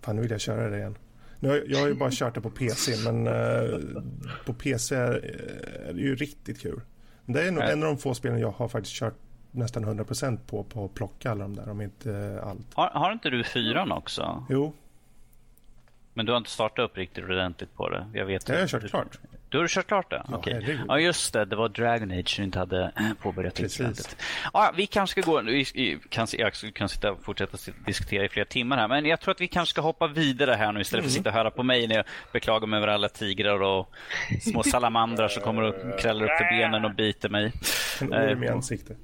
fan 0.00 0.16
nu 0.16 0.22
vill 0.22 0.30
jag 0.30 0.40
köra 0.40 0.70
det 0.70 0.76
igen. 0.78 0.98
Nu, 1.40 1.64
jag- 1.68 1.78
har 1.80 1.88
ju 1.88 1.94
bara 1.94 2.10
kört 2.12 2.34
det 2.34 2.40
på 2.40 2.50
PC, 2.50 3.10
men 3.10 3.26
eh, 3.26 3.78
på 4.46 4.54
PC 4.54 4.94
är, 4.96 5.10
är 5.88 5.92
det 5.92 6.00
ju 6.00 6.14
riktigt 6.16 6.60
kul. 6.60 6.80
Det 7.26 7.42
är 7.42 7.50
nog 7.50 7.62
en 7.64 7.82
av 7.82 7.88
de 7.88 7.98
få 7.98 8.14
spelen 8.14 8.38
jag 8.38 8.50
har 8.50 8.68
faktiskt 8.68 8.94
kört 8.96 9.14
nästan 9.54 9.84
100% 9.84 10.38
på, 10.46 10.64
på 10.64 10.84
att 10.84 10.94
plocka 10.94 11.30
alla 11.30 11.42
de 11.44 11.56
där, 11.56 11.68
om 11.70 11.80
inte 11.80 12.40
allt. 12.44 12.74
Har, 12.74 12.88
har 12.90 13.12
inte 13.12 13.30
du 13.30 13.44
fyran 13.44 13.92
också? 13.92 14.46
Jo, 14.50 14.72
Men 16.14 16.26
du 16.26 16.32
har 16.32 16.36
inte 16.38 16.50
startat 16.50 16.90
upp 16.90 16.96
riktigt 16.96 17.24
ordentligt 17.24 17.74
på 17.74 17.88
det? 17.88 18.06
Jag 18.14 18.26
vet 18.26 18.46
det 18.46 18.52
har 18.52 18.60
jag 18.60 18.68
kört 18.68 18.90
klart. 18.90 19.18
Du 19.48 19.58
har 19.58 19.68
kört 19.68 19.86
klart 19.86 20.10
det? 20.10 20.22
Ja, 20.28 20.36
Okej. 20.36 20.80
Ja, 20.88 20.98
just 20.98 21.32
det. 21.32 21.44
Det 21.44 21.56
var 21.56 21.68
Dragon 21.68 22.10
Age 22.10 22.34
du 22.38 22.42
inte 22.44 22.58
hade 22.58 22.92
eh, 22.96 23.12
påbörjat 23.22 23.60
ordentligt. 23.60 24.16
Ja, 24.52 24.72
vi 24.76 24.86
kanske 24.86 25.22
ska 25.22 25.30
gå... 25.30 25.40
Vi 25.42 25.98
kan, 26.08 26.26
jag 26.32 26.56
skulle 26.56 26.72
kunna 26.72 26.88
sitta 26.88 27.16
fortsätta 27.16 27.56
diskutera 27.86 28.24
i 28.24 28.28
flera 28.28 28.46
timmar 28.46 28.76
här, 28.76 28.88
men 28.88 29.04
jag 29.06 29.20
tror 29.20 29.32
att 29.34 29.40
vi 29.40 29.48
kanske 29.48 29.70
ska 29.70 29.80
hoppa 29.80 30.06
vidare 30.06 30.52
här 30.52 30.72
nu 30.72 30.80
istället 30.80 31.04
för 31.04 31.08
att 31.08 31.14
sitta 31.14 31.28
och 31.28 31.34
höra 31.34 31.50
på 31.50 31.62
mig 31.62 31.86
när 31.88 31.96
jag 31.96 32.04
beklagar 32.32 32.66
mig 32.66 32.76
över 32.76 32.88
alla 32.88 33.08
tigrar 33.08 33.62
och 33.62 33.90
små 34.40 34.62
salamandrar 34.62 35.28
som 35.28 35.42
kommer 35.42 35.62
och 35.62 36.00
krallar 36.00 36.24
upp 36.24 36.38
för 36.38 36.58
benen 36.58 36.84
och 36.84 36.94
biter 36.94 37.28
mig. 37.28 37.52
En 38.00 38.12
Eh, 38.12 38.20
orm 38.20 38.42
i 38.42 38.46
på- 38.46 38.52
ansiktet. 38.52 38.96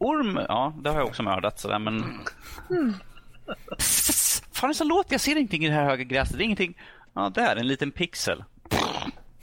Orm, 0.00 0.40
ja, 0.48 0.74
det 0.82 0.90
har 0.90 0.96
jag 0.96 1.06
också 1.06 1.22
mördat 1.22 1.60
sådär, 1.60 1.78
men... 1.78 2.20
Pss, 3.78 4.42
Fan, 4.52 4.74
så 4.74 4.84
låt. 4.84 5.12
Jag 5.12 5.20
ser 5.20 5.36
ingenting 5.36 5.64
i 5.64 5.68
det 5.68 5.74
här 5.74 5.84
höga 5.84 6.04
gräset. 6.04 6.36
Det 6.38 6.42
är 6.42 6.44
ingenting. 6.44 6.74
Ja, 7.14 7.30
där, 7.34 7.56
en 7.56 7.68
liten 7.68 7.90
pixel. 7.90 8.44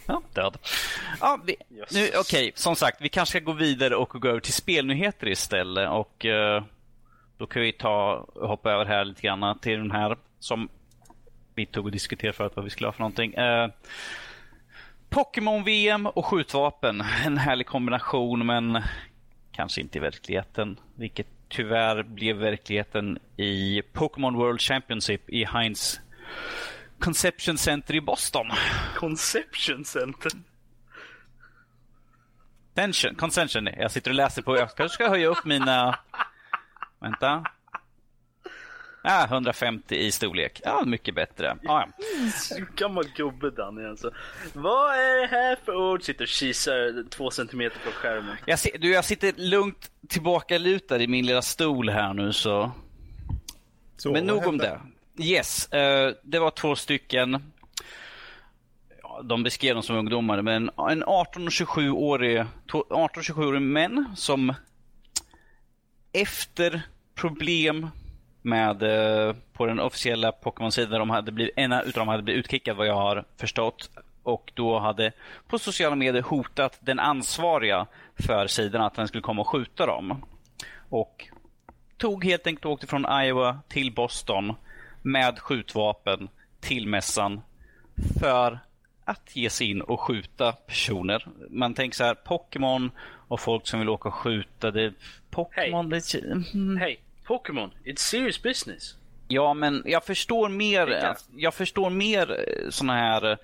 Ja, 0.05 0.22
död. 0.34 0.58
Ja, 1.22 1.39
vi, 1.45 1.55
nu, 1.91 2.10
okej, 2.20 2.51
som 2.55 2.76
sagt, 2.76 3.01
vi 3.01 3.10
kanske 3.10 3.39
ska 3.39 3.45
gå 3.45 3.51
vidare 3.51 3.95
och 3.95 4.10
gå 4.10 4.28
över 4.28 4.39
till 4.39 4.53
spelnyheter 4.53 5.28
istället. 5.28 5.89
Och 5.89 6.26
eh, 6.26 6.64
då 7.38 7.47
kan 7.47 7.62
vi 7.62 7.74
ta, 7.74 8.26
hoppa 8.36 8.72
över 8.72 8.86
här 8.86 9.05
lite 9.05 9.22
grann 9.22 9.60
till 9.60 9.78
den 9.78 9.91
här 9.91 10.18
som 10.39 10.70
vi 11.55 11.66
tog 11.66 11.86
och 11.86 11.91
diskuterade 11.91 12.38
förut 12.38 12.51
vad 12.55 12.66
vi 12.66 12.72
skulle 12.72 12.88
ha 12.88 12.91
för 12.91 12.99
någonting. 12.99 13.34
Eh, 13.34 13.70
Pokémon-VM 15.10 16.05
och 16.05 16.26
skjutvapen. 16.26 17.03
En 17.26 17.38
härlig 17.38 17.68
kombination, 17.68 18.45
men 18.45 18.84
kanske 19.58 19.82
inte 19.82 19.97
i 19.97 20.01
verkligheten. 20.01 20.80
Vilket 20.95 21.28
tyvärr 21.49 22.03
blev 22.03 22.36
verkligheten 22.36 23.20
i 23.38 23.82
Pokémon 23.93 24.36
World 24.36 24.62
Championship 24.62 25.30
i 25.30 25.45
Heinz 25.45 25.99
Conception 26.99 27.58
Center 27.58 27.95
i 27.95 28.01
Boston. 28.01 28.47
Conception 28.95 29.86
Center. 29.86 30.32
Concension, 32.76 33.16
Concension. 33.16 33.70
Jag 33.78 33.91
sitter 33.91 34.12
och 34.12 34.16
läser 34.16 34.41
på. 34.41 34.58
Jag 34.58 34.76
kanske 34.76 34.95
ska 34.95 35.10
höja 35.10 35.28
upp 35.28 35.45
mina... 35.45 35.99
Vänta. 36.99 37.45
Ah, 39.10 39.24
150 39.26 39.95
i 39.95 40.12
storlek. 40.12 40.62
Ja, 40.64 40.84
mycket 40.86 41.16
bättre. 41.16 41.58
Ja, 41.64 41.88
ja. 42.49 42.58
Gammal 42.76 43.05
gubbe 43.16 43.49
Danny 43.49 43.86
alltså. 43.86 44.12
Vad 44.53 44.95
är 44.95 45.22
det 45.22 45.28
här 45.28 45.58
för 45.66 45.76
ord? 45.76 46.03
Sitter 46.03 46.24
och 46.24 46.28
kisar 46.30 47.10
två 47.10 47.32
centimeter 47.32 47.80
på 47.86 47.91
skärmen. 47.91 48.36
Jag, 48.45 48.60
si- 48.60 48.78
du, 48.80 48.91
jag 48.91 49.05
sitter 49.05 49.34
lugnt 49.38 49.91
tillbaka 50.10 50.58
lutad 50.58 50.99
i 51.01 51.08
min 51.08 51.26
lilla 51.26 51.41
stol 51.41 51.89
här 51.89 52.14
nu 52.14 52.34
så. 52.34 52.72
Så, 53.97 54.12
Men 54.12 54.26
nog 54.26 54.47
om 54.47 54.58
det. 54.58 54.80
Yes, 55.20 55.68
eh, 55.74 56.14
det 56.24 56.39
var 56.39 56.51
två 56.51 56.76
stycken. 56.76 57.51
Ja, 59.03 59.22
de 59.24 59.43
beskrev 59.43 59.74
dem 59.74 59.84
som 59.84 59.95
ungdomar, 59.95 60.41
men 60.41 60.70
en 60.89 61.03
18 61.08 61.43
och 61.47 61.49
27-årig 61.51 62.45
18 62.89 63.24
27-årig 63.24 63.62
män 63.62 64.05
som 64.16 64.53
efter 66.14 66.82
problem 67.16 67.88
med 68.48 68.84
eh, 68.84 69.36
på 69.54 69.66
den 69.66 69.80
officiella 69.80 70.32
Pokémon-sidan, 70.32 71.00
de 71.00 71.10
hade 71.10 71.32
blivit, 71.32 71.54
en 71.56 71.74
utav 71.74 71.93
dem 71.93 72.08
hade 72.08 72.24
blivit 72.24 72.39
utkickad 72.39 72.78
vad 72.78 72.88
jag 72.88 72.95
har 72.95 73.24
förstått 73.38 73.89
och 74.24 74.52
då 74.54 74.80
hade 74.80 75.12
på 75.48 75.60
sociala 75.60 75.95
medier 75.95 76.22
hotat 76.22 76.78
den 76.80 77.00
ansvariga 77.00 77.88
för 78.20 78.48
sidan 78.48 78.82
att 78.82 78.95
den 78.95 79.08
skulle 79.08 79.22
komma 79.22 79.41
och 79.41 79.48
skjuta 79.48 79.86
dem. 79.86 80.26
Och 80.89 81.28
tog 81.98 82.26
helt 82.26 82.48
enkelt 82.48 82.66
och 82.66 82.72
åkte 82.72 82.88
från 82.88 83.06
Iowa 83.24 83.60
till 83.68 83.93
Boston 83.93 84.54
med 85.02 85.39
skjutvapen 85.39 86.30
till 86.60 86.88
mässan 86.88 87.41
för 88.20 88.60
att 89.06 89.36
ge 89.36 89.50
sig 89.50 89.70
in 89.70 89.82
och 89.82 90.02
skjuta 90.02 90.52
personer. 90.52 91.28
Man 91.50 91.74
tänker 91.74 91.95
så 91.95 92.04
här, 92.04 92.16
Pokémon 92.16 92.91
och 93.28 93.39
folk 93.39 93.68
som 93.68 93.80
vill 93.80 93.89
åka 93.89 94.10
och 94.10 94.16
skjuta. 94.16 94.72
Det, 94.72 94.93
Pokémon, 95.30 95.89
det, 95.89 96.16
mm. 96.54 96.78
Hey, 96.78 96.98
Pokémon, 97.28 97.71
it's 97.86 97.97
serious 97.99 98.41
business. 98.43 98.95
Ja, 99.28 99.53
men 99.53 99.84
jag 99.86 100.03
förstår 100.05 100.49
mer, 100.49 101.15
jag 101.38 101.53
förstår 101.53 101.89
mer 101.89 102.45
såna 102.69 102.93
här 102.93 103.32
eh, 103.32 103.38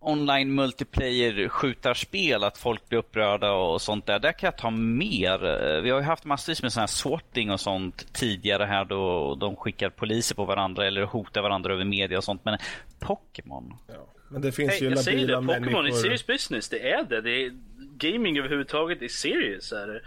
online 0.00 0.54
multiplayer 0.54 1.48
skjutarspel, 1.48 2.44
att 2.44 2.58
folk 2.58 2.88
blir 2.88 2.98
upprörda 2.98 3.52
och 3.52 3.82
sånt 3.82 4.06
där. 4.06 4.18
Där 4.18 4.32
kan 4.32 4.46
jag 4.46 4.56
ta 4.58 4.70
mer. 4.70 5.44
Eh, 5.76 5.80
Vi 5.82 5.90
har 5.90 5.98
ju 5.98 6.04
haft 6.04 6.24
massvis 6.24 6.62
med 6.62 6.72
sån 6.72 6.80
här 6.80 6.86
swatting 6.86 7.50
och 7.50 7.60
sånt 7.60 8.12
tidigare 8.14 8.64
här 8.64 8.84
då 8.84 9.34
de 9.34 9.56
skickar 9.56 9.90
poliser 9.90 10.34
på 10.34 10.44
varandra 10.44 10.86
eller 10.86 11.02
hotar 11.04 11.42
varandra 11.42 11.72
över 11.72 11.84
media 11.84 12.18
och 12.18 12.24
sånt. 12.24 12.44
Men 12.44 12.58
Pokémon? 12.98 13.76
Ja. 13.88 13.94
Men 14.30 14.42
det 14.42 14.52
finns 14.52 14.70
Hey, 14.70 14.80
ju 14.80 14.88
jag 14.88 14.98
säger 14.98 15.18
labila 15.28 15.40
det, 15.40 15.46
Pokémon 15.46 15.78
är 15.78 15.82
människor. 15.82 15.98
serious 16.00 16.26
business. 16.26 16.68
Det 16.68 16.90
är 16.90 17.04
det. 17.04 17.20
det 17.20 17.30
är, 17.44 17.52
gaming 17.96 18.38
överhuvudtaget 18.38 19.02
är 19.02 19.08
serious. 19.08 19.72
Är 19.72 19.86
det. 19.86 20.00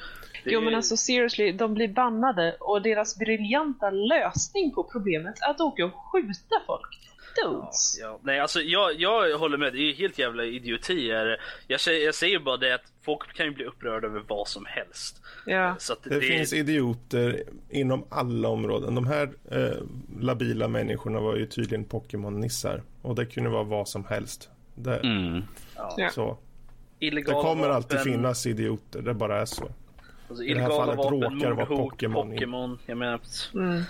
Det 0.46 0.52
Jo 0.52 0.62
men 0.62 0.76
alltså 0.76 0.98
seriously, 0.98 1.52
de 1.52 1.74
blir 1.74 1.88
bannade 1.88 2.56
och 2.60 2.82
deras 2.82 3.18
briljanta 3.18 3.90
lösning 3.90 4.72
på 4.72 4.84
problemet 4.84 5.36
är 5.42 5.50
att 5.50 5.62
åka 5.62 5.86
och 5.86 5.94
skjuta 6.12 6.56
folk. 6.68 7.00
Dudes. 7.44 7.98
Ja, 8.02 8.20
nej, 8.24 8.40
alltså 8.40 8.62
jag, 8.62 9.00
jag 9.00 9.38
håller 9.38 9.58
med. 9.58 9.74
Det 9.74 9.80
är 9.80 9.94
helt 9.94 10.20
jävla 10.20 10.44
idioti. 10.44 11.08
det. 11.08 11.38
Jag, 11.68 11.80
säger, 11.80 12.06
jag 12.06 12.16
säger 12.16 12.40
bara 12.40 12.58
det 12.58 12.76
att 12.76 12.92
folk 13.02 13.34
kan 13.34 13.46
ju 13.46 13.52
bli 13.52 13.66
upprörda 13.66 14.08
över 14.08 14.24
vad 14.28 14.48
som 14.48 14.66
helst. 14.66 15.22
Ja. 15.46 15.76
Så 15.80 15.94
att 15.94 16.04
Det, 16.04 16.22
finns 16.22 16.54
idioter 16.54 17.44
inom 17.70 18.06
alla 18.10 18.50
områden. 18.50 18.96
De 18.96 19.08
här 19.08 19.30
eh, 19.52 19.78
labila 20.20 20.68
människorna 20.68 21.20
var 21.20 21.36
ju 21.36 21.46
tydligen 21.46 21.86
Pokémon-nissar. 21.86 22.84
Och 23.02 23.16
det 23.16 23.26
kunde 23.26 23.50
vara 23.50 23.64
vad 23.64 23.88
som 23.88 24.06
helst. 24.06 24.50
Det, 24.76 24.98
Mm. 24.98 25.44
Ja. 25.98 26.10
så. 26.10 26.38
det 27.00 27.24
kommer 27.24 27.70
alltid 27.70 28.00
finnas 28.00 28.46
idioter. 28.46 29.02
Det 29.02 29.14
bara 29.14 29.42
är 29.42 29.46
så. 29.46 29.70
Alltså, 30.30 30.44
i 30.44 30.54
det 30.54 30.62
här 30.62 30.70
fallet 30.70 30.98
vapen, 30.98 31.22
råkar 31.22 31.50
det 31.50 31.54
vara 31.54 31.66
Pokémon 31.66 32.32
Pokémon. 32.32 32.80
Jag 32.86 32.98
menar, 32.98 33.20
Mm. 33.54 33.84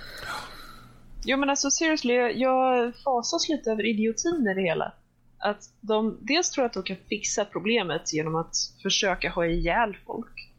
Jo 1.25 1.37
men 1.37 1.49
alltså 1.49 1.71
seriously, 1.71 2.13
jag 2.13 2.93
fasas 3.03 3.49
lite 3.49 3.71
över 3.71 3.85
idiotin 3.85 4.47
i 4.51 4.53
det 4.53 4.61
hela. 4.61 4.93
Att 5.37 5.63
de 5.81 6.17
dels 6.21 6.51
tror 6.51 6.65
att 6.65 6.73
de 6.73 6.83
kan 6.83 6.97
fixa 7.09 7.45
problemet 7.45 8.13
genom 8.13 8.35
att 8.35 8.55
försöka 8.83 9.29
ha 9.29 9.45
ihjäl 9.45 9.97
folk. 10.05 10.51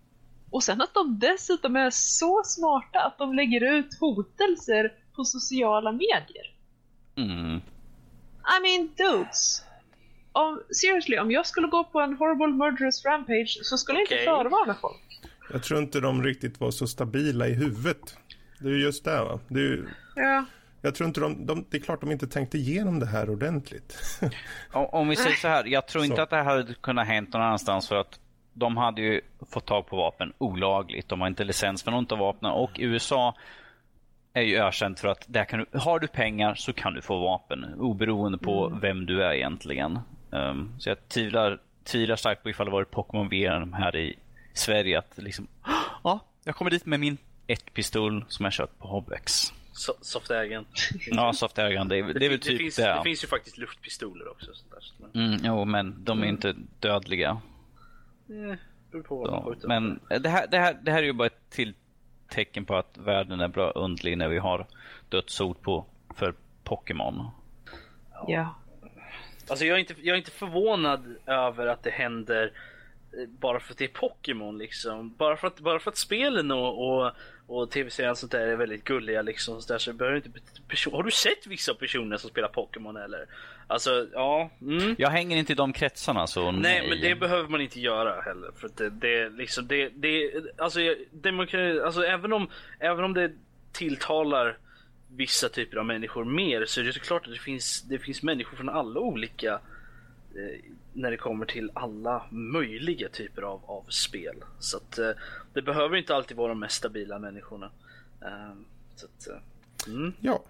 Och 0.50 0.62
sen 0.62 0.80
att 0.80 0.94
de 0.94 1.18
dessutom 1.18 1.76
är 1.76 1.90
så 1.90 2.42
smarta 2.44 3.00
att 3.00 3.18
de 3.18 3.34
lägger 3.34 3.72
ut 3.72 3.98
hotelser 4.00 4.92
på 5.16 5.24
sociala 5.24 5.92
medier. 5.92 6.54
Mm. 7.16 7.60
I 8.54 8.62
mean 8.62 8.90
dudes. 8.96 9.62
Om, 10.32 10.62
seriously, 10.70 11.18
om 11.18 11.30
jag 11.30 11.46
skulle 11.46 11.66
gå 11.66 11.84
på 11.84 12.00
en 12.00 12.16
horrible 12.16 12.46
murderous 12.46 13.04
rampage 13.04 13.58
så 13.62 13.78
skulle 13.78 13.98
jag 13.98 14.06
Okej. 14.06 14.18
inte 14.18 14.30
förvarna 14.30 14.74
folk. 14.80 15.05
Jag 15.52 15.62
tror 15.62 15.80
inte 15.80 16.00
de 16.00 16.22
riktigt 16.22 16.60
var 16.60 16.70
så 16.70 16.86
stabila 16.86 17.46
i 17.46 17.54
huvudet. 17.54 18.18
Det 18.58 18.68
är 18.68 18.72
ju 18.72 18.82
just 18.82 19.04
det 19.04 19.24
va. 19.24 19.38
Det 19.48 19.60
är 19.60 19.64
ju, 19.64 19.86
Ja. 20.14 20.44
jag 20.82 20.94
tror 20.94 21.06
inte 21.06 21.20
de, 21.20 21.46
de, 21.46 21.64
det 21.70 21.76
är 21.76 21.80
klart 21.80 22.00
de 22.00 22.12
inte 22.12 22.26
tänkte 22.26 22.58
igenom 22.58 23.00
det 23.00 23.06
här 23.06 23.30
ordentligt. 23.30 24.20
Om, 24.72 25.08
vi 25.08 25.16
säger 25.16 25.36
så 25.36 25.48
här, 25.48 25.64
jag 25.64 25.86
tror 25.88 26.04
inte 26.04 26.16
Så. 26.16 26.22
att 26.22 26.30
det 26.30 26.36
här 26.36 26.44
hade 26.44 26.74
kunnat 26.74 27.06
hänt 27.06 27.32
någon 27.32 27.42
annanstans 27.42 27.88
för 27.88 27.96
att 27.96 28.20
de 28.52 28.76
hade 28.76 29.00
ju 29.02 29.20
fått 29.50 29.66
tag 29.66 29.86
på 29.86 29.96
vapen 29.96 30.32
olagligt. 30.38 31.08
De 31.08 31.20
har 31.20 31.28
inte 31.28 31.44
licens 31.44 31.82
för 31.82 31.90
något 31.90 32.12
av 32.12 32.18
vapnen 32.18 32.50
och 32.52 32.70
USA 32.78 33.34
är 34.32 34.42
ju 34.42 34.56
ökänt 34.56 35.00
för 35.00 35.08
att 35.08 35.24
där 35.28 35.44
kan 35.44 35.58
du, 35.58 35.78
har 35.78 35.98
du 35.98 36.06
pengar 36.06 36.54
så 36.54 36.72
kan 36.72 36.94
du 36.94 37.02
få 37.02 37.18
vapen 37.20 37.64
oberoende 37.78 38.38
på 38.38 38.78
vem 38.82 39.06
du 39.06 39.22
är 39.24 39.32
egentligen. 39.32 39.98
Um, 40.30 40.74
så 40.78 40.88
jag 40.88 41.08
tvivlar, 41.08 41.60
tvivlar 41.84 42.16
starkt 42.16 42.42
på 42.42 42.50
ifall 42.50 42.66
det 42.66 42.72
varit 42.72 42.90
Pokémon 42.90 43.28
VM 43.28 43.72
här 43.72 43.96
i 43.96 44.18
Sverige 44.58 44.98
att 44.98 45.12
liksom, 45.18 45.46
ja, 46.04 46.20
jag 46.44 46.56
kommer 46.56 46.70
dit 46.70 46.86
med 46.86 47.00
min 47.00 47.18
ett 47.46 47.74
pistol 47.74 48.24
som 48.28 48.44
jag 48.44 48.52
köpt 48.52 48.78
på 48.78 48.88
Hobbex. 48.88 49.52
So 49.72 49.92
Softägen. 50.00 50.66
Ja, 51.10 51.32
softägaren, 51.32 51.88
det, 51.88 51.96
är- 51.98 52.14
det 52.14 52.26
är 52.26 52.30
väl 52.30 52.40
typ 52.40 52.58
finns, 52.58 52.76
det. 52.76 52.94
det 52.94 53.02
finns 53.04 53.24
ju 53.24 53.28
faktiskt 53.28 53.58
luftpistoler 53.58 54.28
också. 54.30 54.54
Sånt 54.54 54.72
där. 55.12 55.20
Mm, 55.20 55.40
jo, 55.44 55.64
men 55.64 56.04
de 56.04 56.22
är 56.22 56.26
inte 56.26 56.54
dödliga. 56.80 57.40
eh, 58.28 58.56
Så, 59.08 59.56
men 59.68 60.00
det 60.20 60.28
här, 60.28 60.46
det, 60.46 60.58
här, 60.58 60.78
det 60.82 60.90
här 60.90 60.98
är 60.98 61.02
ju 61.06 61.12
bara 61.12 61.26
ett 61.26 61.50
till 61.50 61.74
tecken 62.28 62.64
på 62.64 62.76
att 62.76 62.98
världen 62.98 63.40
är 63.40 63.48
bra 63.48 63.70
underlig 63.70 64.18
när 64.18 64.28
vi 64.28 64.38
har 64.38 64.66
dödshot 65.08 65.62
på 65.62 65.86
för 66.14 66.34
Pokémon. 66.64 67.28
ja. 68.26 68.54
Alltså 69.48 69.64
jag 69.64 69.74
är, 69.76 69.80
inte, 69.80 69.94
jag 70.02 70.14
är 70.14 70.18
inte 70.18 70.30
förvånad 70.30 71.16
över 71.26 71.66
att 71.66 71.82
det 71.82 71.90
händer 71.90 72.52
bara 73.26 73.60
för 73.60 73.72
att 73.72 73.78
det 73.78 73.84
är 73.84 73.88
Pokémon 73.88 74.58
liksom. 74.58 75.14
Bara 75.18 75.36
för 75.36 75.46
att, 75.46 75.60
bara 75.60 75.78
för 75.78 75.90
att 75.90 75.96
spelen 75.96 76.50
och, 76.50 76.88
och, 76.88 77.12
och 77.46 77.70
tv-serien 77.70 78.16
sånt 78.16 78.32
där 78.32 78.46
är 78.46 78.56
väldigt 78.56 78.84
gulliga 78.84 79.22
liksom. 79.22 79.62
Så, 79.62 79.72
där, 79.72 79.78
så 79.78 79.92
behöver 79.92 80.16
inte 80.16 80.30
person- 80.68 80.94
Har 80.94 81.02
du 81.02 81.10
sett 81.10 81.46
vissa 81.46 81.74
personer 81.74 82.16
som 82.16 82.30
spelar 82.30 82.48
Pokémon 82.48 82.96
eller? 82.96 83.26
Alltså, 83.66 84.06
ja. 84.12 84.50
Mm. 84.60 84.94
Jag 84.98 85.10
hänger 85.10 85.36
inte 85.36 85.52
i 85.52 85.56
de 85.56 85.72
kretsarna 85.72 86.26
så 86.26 86.50
Nej, 86.52 86.88
men 86.88 87.00
det 87.00 87.14
behöver 87.14 87.48
man 87.48 87.60
inte 87.60 87.80
göra 87.80 88.20
heller. 88.20 88.50
För 88.56 88.70
det, 88.76 88.90
det 88.90 89.18
är 89.18 89.30
liksom, 89.30 89.66
det, 89.66 89.88
det, 89.88 90.30
alltså, 90.58 90.80
demokrati, 91.10 91.80
alltså 91.80 92.02
även 92.02 92.32
om, 92.32 92.48
även 92.78 93.04
om 93.04 93.14
det 93.14 93.32
tilltalar 93.72 94.56
vissa 95.16 95.48
typer 95.48 95.76
av 95.76 95.86
människor 95.86 96.24
mer 96.24 96.64
så 96.64 96.80
är 96.80 96.84
det 96.84 96.92
såklart 96.92 97.26
att 97.26 97.32
det 97.32 97.38
finns, 97.38 97.82
det 97.82 97.98
finns 97.98 98.22
människor 98.22 98.56
från 98.56 98.68
alla 98.68 99.00
olika 99.00 99.60
när 100.92 101.10
det 101.10 101.16
kommer 101.16 101.46
till 101.46 101.70
alla 101.74 102.22
möjliga 102.30 103.08
typer 103.08 103.42
av, 103.42 103.60
av 103.66 103.84
spel. 103.88 104.36
Så 104.58 104.76
att 104.76 104.98
eh, 104.98 105.10
det 105.52 105.62
behöver 105.62 105.96
inte 105.96 106.14
alltid 106.14 106.36
vara 106.36 106.48
de 106.48 106.60
mest 106.60 106.76
stabila 106.76 107.18
människorna. 107.18 107.70
Eh, 108.22 108.54
så 108.96 109.06
att, 109.06 109.28
eh, 109.28 109.92
mm. 109.92 110.12
Ja, 110.20 110.42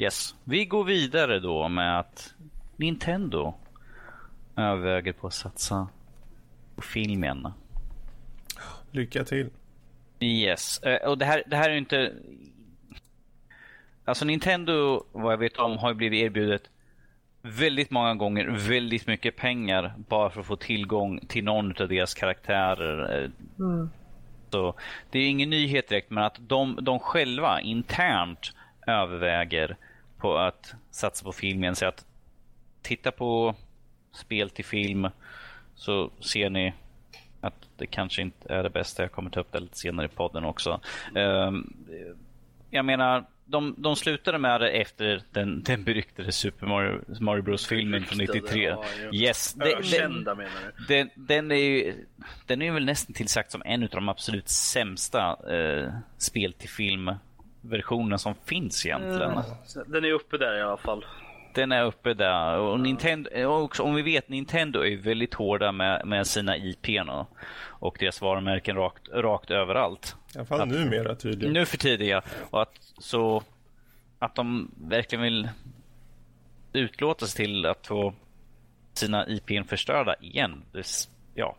Yes. 0.00 0.34
Vi 0.44 0.64
går 0.64 0.84
vidare 0.84 1.40
då 1.40 1.68
med 1.68 1.98
att 1.98 2.34
Nintendo 2.76 3.54
överväger 4.56 5.12
på 5.12 5.26
att 5.26 5.34
satsa 5.34 5.88
på 6.74 6.82
filmen. 6.82 7.48
lycka 8.90 9.24
till. 9.24 9.50
Yes, 10.20 10.80
Eh, 10.82 11.08
och 11.08 11.18
det 11.18 11.24
här, 11.24 11.42
det 11.46 11.56
här 11.56 11.68
är 11.68 11.72
ju 11.72 11.78
inte... 11.78 12.14
Alltså 14.04 14.24
Nintendo, 14.24 15.04
vad 15.12 15.32
jag 15.32 15.38
vet 15.38 15.56
om, 15.56 15.78
har 15.78 15.88
ju 15.88 15.94
blivit 15.94 16.24
erbjudet 16.24 16.62
väldigt 17.48 17.90
många 17.90 18.14
gånger 18.14 18.46
väldigt 18.68 19.06
mycket 19.06 19.36
pengar 19.36 19.92
bara 20.08 20.30
för 20.30 20.40
att 20.40 20.46
få 20.46 20.56
tillgång 20.56 21.20
till 21.28 21.44
någon 21.44 21.82
av 21.82 21.88
deras 21.88 22.14
karaktärer. 22.14 23.22
Eh, 23.24 23.30
Så 24.50 24.74
det 25.10 25.18
är 25.18 25.28
ingen 25.28 25.50
nyhet 25.50 25.88
direkt, 25.88 26.10
men 26.10 26.24
att 26.24 26.36
de, 26.38 26.78
de 26.82 26.98
själva 26.98 27.60
internt 27.60 28.52
överväger 28.86 29.76
på 30.18 30.38
att 30.38 30.74
satsa 30.90 31.24
på 31.24 31.32
filmen. 31.32 31.76
Så 31.76 31.86
att 31.86 32.04
titta 32.82 33.10
på 33.10 33.54
spel 34.12 34.50
till 34.50 34.64
film 34.64 35.08
så 35.74 36.10
ser 36.20 36.50
ni 36.50 36.72
att 37.40 37.68
det 37.76 37.86
kanske 37.86 38.22
inte 38.22 38.54
är 38.54 38.62
det 38.62 38.70
bästa. 38.70 39.02
Jag 39.02 39.12
kommer 39.12 39.30
ta 39.30 39.40
upp 39.40 39.52
det 39.52 39.60
lite 39.60 39.78
senare 39.78 40.06
i 40.06 40.08
podden 40.08 40.44
också. 40.44 40.80
Ehm, 41.14 41.72
jag 42.70 42.84
menar, 42.84 43.24
de, 43.50 43.74
de 43.78 43.96
slutade 43.96 44.38
med 44.38 44.60
det 44.60 44.70
efter 44.70 45.22
den, 45.32 45.62
den 45.62 45.84
beryktade 45.84 46.32
Super 46.32 46.66
Mario, 46.66 47.00
Mario 47.20 47.42
Bros-filmen 47.42 48.04
från 48.04 48.18
Beryktade, 48.18 48.40
93. 48.40 48.64
ja. 48.64 48.84
Yes, 49.12 49.54
det, 49.54 49.64
den, 49.64 49.78
Ökända 49.78 50.34
du? 50.34 50.46
den, 50.88 51.10
den 51.14 51.50
är 51.50 51.56
ju 51.56 51.94
den 52.46 52.62
är 52.62 52.72
väl 52.72 52.84
nästan 52.84 53.14
tillsagt 53.14 53.52
som 53.52 53.62
en 53.64 53.82
av 53.82 53.88
de 53.88 54.08
absolut 54.08 54.48
sämsta 54.48 55.36
eh, 55.50 55.92
spel 56.18 56.52
till 56.52 56.68
film-versionerna 56.68 58.18
som 58.18 58.34
finns 58.44 58.86
egentligen. 58.86 59.42
Den 59.86 60.04
är 60.04 60.12
uppe 60.12 60.38
där 60.38 60.58
i 60.58 60.62
alla 60.62 60.76
fall. 60.76 61.04
Den 61.54 61.72
är 61.72 61.84
uppe 61.84 62.14
där. 62.14 62.58
Och 62.58 62.80
Nintendo, 62.80 63.44
också, 63.44 63.82
om 63.82 63.94
vi 63.94 64.02
vet, 64.02 64.28
Nintendo 64.28 64.80
är 64.84 64.96
väldigt 64.96 65.34
hårda 65.34 65.72
med, 65.72 66.06
med 66.06 66.26
sina 66.26 66.56
IP 66.56 66.86
nu. 66.86 67.24
Och 67.78 67.96
deras 68.00 68.20
varumärken 68.20 68.76
rakt, 68.76 69.08
rakt 69.08 69.50
överallt. 69.50 70.16
I 70.34 70.38
alla 70.38 70.46
fall 70.46 70.68
numera 70.68 71.14
tydligen. 71.14 71.52
Nu 71.52 71.66
för 71.66 71.78
tiden 71.78 72.06
ja. 72.06 72.22
Och 72.50 72.62
att, 72.62 72.92
så 72.98 73.42
att 74.18 74.34
de 74.34 74.70
verkligen 74.88 75.22
vill 75.22 75.48
utlåta 76.72 77.26
sig 77.26 77.44
till 77.44 77.66
att 77.66 77.86
få 77.86 78.14
sina 78.92 79.28
IPn 79.28 79.64
förstörda 79.64 80.14
igen. 80.20 80.62
Det, 80.72 80.86
ja, 81.34 81.56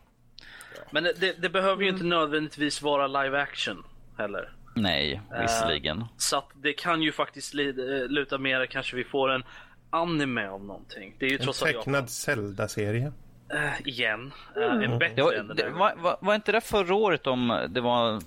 Men 0.90 1.04
det, 1.04 1.42
det 1.42 1.48
behöver 1.48 1.82
ju 1.82 1.88
inte 1.88 2.04
nödvändigtvis 2.04 2.82
vara 2.82 3.06
live 3.06 3.40
action 3.40 3.84
heller. 4.18 4.52
nej, 4.74 5.20
visserligen. 5.40 6.04
Så 6.16 6.38
att 6.38 6.48
det 6.54 6.72
kan 6.72 7.02
ju 7.02 7.12
faktiskt 7.12 7.54
eh, 7.54 7.60
luta 8.08 8.38
mer 8.38 8.66
kanske 8.66 8.96
vi 8.96 9.04
får 9.04 9.30
en 9.30 9.42
anime 9.90 10.48
av 10.48 10.64
någonting. 10.64 11.14
Det 11.18 11.26
är 11.26 11.30
ju 11.30 11.36
En 11.36 11.42
trots 11.42 11.60
tecknad 11.60 12.10
Zelda-serie. 12.10 13.12
Äh, 13.54 13.88
igen. 13.88 14.32
Äh, 14.56 14.62
en 14.84 14.98
bättre 14.98 15.14
Det 15.16 15.22
var, 15.22 15.32
än 15.32 15.48
den 15.48 15.56
det, 15.56 15.62
där. 15.62 15.70
var, 15.70 15.94
var, 15.96 16.16
var 16.20 16.34
inte 16.34 16.52
det 16.52 16.60
förra 16.60 16.94
året 16.94 17.26
om 17.26 17.66
det 17.68 17.80
var... 17.80 18.22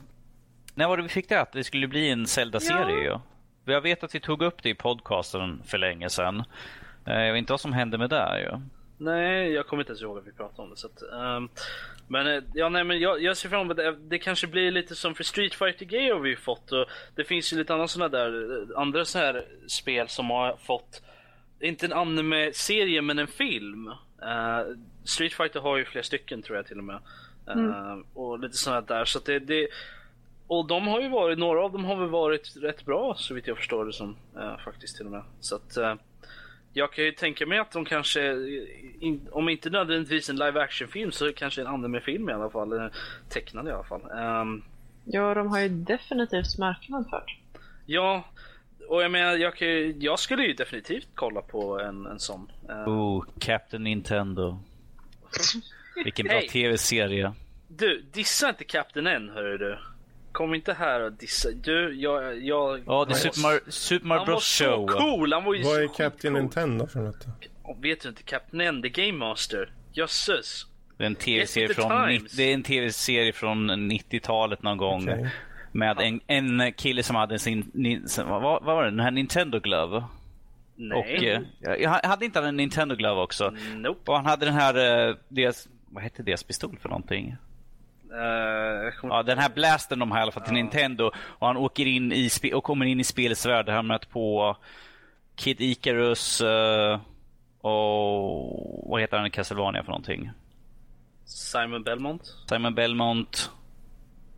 När 0.75 0.87
var 0.87 0.97
det 0.97 1.03
vi 1.03 1.09
fick 1.09 1.29
det? 1.29 1.41
Att 1.41 1.51
det 1.51 1.63
skulle 1.63 1.87
bli 1.87 2.09
en 2.09 2.27
Zelda-serie 2.27 3.03
Ja. 3.05 3.21
ju. 3.65 3.73
Jag 3.73 3.81
vet 3.81 4.03
att 4.03 4.15
vi 4.15 4.19
tog 4.19 4.41
upp 4.41 4.63
det 4.63 4.69
i 4.69 4.73
podcasten 4.75 5.61
för 5.65 5.77
länge 5.77 6.09
sedan. 6.09 6.43
Eh, 7.05 7.21
Jag 7.21 7.33
vet 7.33 7.39
inte 7.39 7.53
vad 7.53 7.61
som 7.61 7.73
hände 7.73 7.97
med 7.97 8.09
det 8.09 8.39
ju. 8.41 8.59
Nej, 8.97 9.51
jag 9.51 9.67
kommer 9.67 9.83
inte 9.83 9.91
ens 9.91 10.01
ihåg 10.01 10.17
att 10.17 10.27
vi 10.27 10.31
pratade 10.31 10.61
om 10.61 10.69
det. 10.69 10.77
Så 10.77 10.87
att, 10.87 11.01
ehm, 11.13 11.49
men 12.07 12.43
ja, 12.53 12.69
nej, 12.69 12.83
men 12.83 12.99
jag, 12.99 13.21
jag 13.23 13.37
ser 13.37 13.49
fram 13.49 13.61
emot 13.61 13.77
det. 13.77 13.91
Det 13.91 14.17
kanske 14.19 14.47
blir 14.47 14.71
lite 14.71 14.95
som 14.95 15.15
för 15.15 15.23
Street 15.23 15.53
Fighter 15.53 15.85
G 15.85 16.11
har 16.11 16.19
vi 16.19 16.35
fått. 16.35 16.71
Och 16.71 16.85
det 17.15 17.23
finns 17.23 17.53
ju 17.53 17.57
lite 17.57 17.73
andra 17.73 17.87
sådana 17.87 18.09
där, 18.17 18.67
andra 18.77 19.05
så 19.05 19.19
här 19.19 19.45
spel 19.67 20.07
som 20.07 20.29
har 20.29 20.55
fått, 20.55 21.01
inte 21.59 21.85
en 21.85 21.93
anime-serie 21.93 23.01
men 23.01 23.19
en 23.19 23.27
film. 23.27 23.91
Eh, 24.23 24.65
Street 25.03 25.33
Fighter 25.33 25.59
har 25.59 25.77
ju 25.77 25.85
flera 25.85 26.03
stycken 26.03 26.41
tror 26.41 26.57
jag 26.57 26.65
till 26.65 26.77
och 26.77 26.83
med. 26.83 26.99
Eh, 27.47 27.97
Och 28.13 28.39
lite 28.39 28.57
sådana 28.57 28.81
där. 28.81 29.05
Så 29.05 29.17
att 29.17 29.25
det, 29.25 29.39
det, 29.39 29.67
och 30.47 30.67
de 30.67 30.87
har 30.87 31.01
ju 31.01 31.09
varit, 31.09 31.37
några 31.39 31.63
av 31.63 31.71
dem 31.71 31.85
har 31.85 31.95
väl 31.95 32.09
varit 32.09 32.53
rätt 32.61 32.85
bra 32.85 33.15
så 33.17 33.33
vitt 33.33 33.47
jag 33.47 33.57
förstår 33.57 33.85
det 33.85 33.93
som. 33.93 34.15
eh, 34.37 34.57
faktiskt 34.65 34.97
till 34.97 35.05
och 35.05 35.11
med. 35.11 35.23
Så 35.39 35.55
att 35.55 35.77
jag 36.75 36.93
kan 36.93 37.03
ju 37.03 37.11
tänka 37.11 37.45
mig 37.45 37.59
att 37.59 37.71
de 37.71 37.85
kanske, 37.85 38.33
in, 38.99 39.27
om 39.31 39.49
inte 39.49 39.69
nödvändigtvis 39.69 40.29
en 40.29 40.35
live 40.35 40.61
action 40.61 40.87
film 40.87 41.11
så 41.11 41.33
kanske 41.33 41.61
en 41.61 41.67
anime-film 41.67 42.29
i 42.29 42.33
alla 42.33 42.49
fall. 42.49 42.71
Eller 42.73 42.91
tecknad 43.29 43.67
i 43.67 43.71
alla 43.71 43.83
fall. 43.83 44.01
Ehm, 44.17 44.63
Ja, 45.05 45.33
de 45.33 45.47
har 45.47 45.59
ju 45.59 45.69
definitivt 45.69 46.57
marknadsfört. 46.59 47.37
ja, 47.85 48.23
och 48.93 49.03
jag 49.03 49.11
menar, 49.11 49.37
jag, 49.37 49.55
kan 49.55 49.99
jag 50.01 50.19
skulle 50.19 50.43
ju 50.43 50.53
definitivt 50.53 51.07
kolla 51.15 51.41
på 51.41 51.79
en, 51.79 52.05
en 52.05 52.19
sån. 52.19 52.51
Ehm, 52.69 52.87
Oh, 52.87 53.25
Captain 53.39 53.83
Nintendo. 53.83 54.59
Vilken 56.03 56.27
bra 56.27 56.35
Hej. 56.35 56.47
tv-serie. 56.47 57.33
Du, 57.67 58.05
dissa 58.13 58.49
inte 58.49 58.63
Captain 58.63 59.07
än 59.07 59.29
hörru 59.29 59.57
du. 59.57 59.77
Kom 60.31 60.53
inte 60.53 60.73
här 60.73 61.01
och 61.01 61.11
dissa. 61.11 61.51
Du, 61.51 61.93
jag... 61.93 62.43
jag 62.43 62.79
Ja, 62.85 63.05
det 63.05 63.13
är 63.13 63.15
Super 63.15 63.41
Mario, 63.41 63.59
Super 63.67 64.07
Mario 64.07 64.19
Han 64.19 64.27
var 64.27 64.33
Bros 64.33 64.47
så 64.47 64.63
Show. 64.63 64.87
cool! 64.87 65.33
Han 65.33 65.43
var 65.43 65.53
ju 65.53 65.63
Vad 65.63 65.83
är 65.83 65.87
Captain 65.87 66.33
cool. 66.33 66.41
Nintendo 66.41 66.87
för 66.87 66.99
något? 66.99 67.25
då? 67.25 67.73
Vet 67.81 68.01
du 68.01 68.09
inte? 68.09 68.23
Captain 68.23 68.61
N, 68.61 68.81
The 68.81 68.89
Game 68.89 69.17
Master. 69.17 69.71
Jösses. 69.93 70.65
Det 70.97 71.03
är 71.03 71.07
en 71.07 71.15
tv-serie 71.15 71.73
från, 71.73 71.89
times. 71.89 72.23
90 72.23 72.37
det 72.37 72.43
är 72.43 72.53
en 72.53 72.63
tv-serie 72.63 73.33
från 73.33 73.71
90-talet 73.91 74.63
någon 74.63 74.77
gång. 74.77 75.09
Okej. 75.09 75.31
Med 75.75 75.99
en, 75.99 76.21
en 76.27 76.73
kille 76.73 77.03
som 77.03 77.15
hade 77.15 77.39
sin, 77.39 77.71
ni- 77.73 78.01
vad, 78.17 78.41
vad 78.41 78.63
var 78.63 78.83
det, 78.83 78.89
den 78.89 78.99
här 78.99 79.11
Nintendo 79.11 79.59
Glove. 79.59 80.03
Nej. 80.75 80.99
Och, 80.99 81.23
eh, 81.23 81.75
jag 81.81 81.89
hade 81.89 82.25
inte 82.25 82.39
han 82.39 82.47
en 82.47 82.57
Nintendo 82.57 82.95
Glove 82.95 83.21
också? 83.21 83.53
Nope. 83.75 84.11
Och 84.11 84.17
han 84.17 84.25
hade 84.25 84.45
den 84.45 84.53
här, 84.53 85.07
eh, 85.09 85.15
deras, 85.27 85.67
vad 85.89 86.03
hette 86.03 86.23
deras 86.23 86.43
pistol 86.43 86.77
för 86.81 86.89
någonting? 86.89 87.35
Uh, 88.11 88.93
ja, 89.03 89.23
den 89.23 89.37
här 89.37 89.49
blasten 89.49 89.99
de 89.99 90.11
har 90.11 90.19
i 90.19 90.21
alla 90.21 90.31
fall 90.31 90.43
till 90.43 90.57
ja. 90.57 90.63
Nintendo. 90.63 91.11
Och 91.15 91.47
han 91.47 91.57
åker 91.57 91.85
in 91.85 92.11
i 92.11 92.29
och 92.53 92.63
kommer 92.63 92.85
in 92.85 92.99
i 92.99 93.03
spelets 93.03 93.45
värld. 93.45 93.69
Han 93.69 93.87
mött 93.87 94.09
på 94.09 94.57
Kid 95.35 95.61
Icarus 95.61 96.41
uh, 96.41 96.99
och 97.61 98.89
vad 98.89 99.01
heter 99.01 99.17
han 99.17 99.25
i 99.25 99.29
Castlevania 99.29 99.83
för 99.83 99.91
någonting? 99.91 100.31
Simon 101.25 101.83
Belmont. 101.83 102.35
Simon 102.49 102.75
Belmont. 102.75 103.51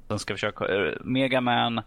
Sen 0.08 0.20
ska 0.20 0.34
försöka 0.34 0.66
uh, 0.66 0.94
Mega 1.02 1.42
Man. 1.42 1.82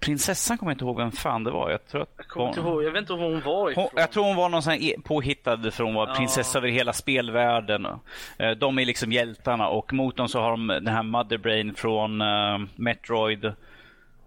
Prinsessan 0.00 0.58
kommer 0.58 0.72
jag 0.72 0.74
inte 0.74 0.84
ihåg 0.84 0.96
vem 0.96 1.12
fan 1.12 1.44
det 1.44 1.50
var. 1.50 1.70
Jag, 1.70 1.86
tror 1.86 2.02
att 2.02 2.08
jag, 2.34 2.48
inte 2.48 2.60
ihåg, 2.60 2.82
jag 2.82 2.90
vet 2.90 3.00
inte 3.00 3.12
var 3.12 3.24
hon 3.24 3.40
var 3.40 3.70
ifrån. 3.70 3.84
Hon, 3.92 4.00
jag 4.00 4.10
tror 4.10 4.24
hon 4.24 4.36
var 4.36 4.48
någon 4.48 4.62
sån 4.62 4.72
här 4.72 5.02
påhittad 5.02 5.70
från 5.70 5.94
var 5.94 6.08
ja. 6.08 6.14
prinsessa 6.14 6.58
över 6.58 6.68
hela 6.68 6.92
spelvärlden. 6.92 7.86
Eh, 8.38 8.50
de 8.50 8.78
är 8.78 8.84
liksom 8.84 9.12
hjältarna 9.12 9.68
och 9.68 9.92
mot 9.92 10.16
dem 10.16 10.28
så 10.28 10.40
har 10.40 10.50
de 10.50 10.66
den 10.66 10.86
här 10.86 11.02
Motherbrain 11.02 11.74
från 11.74 12.22
Metroid. 12.76 13.52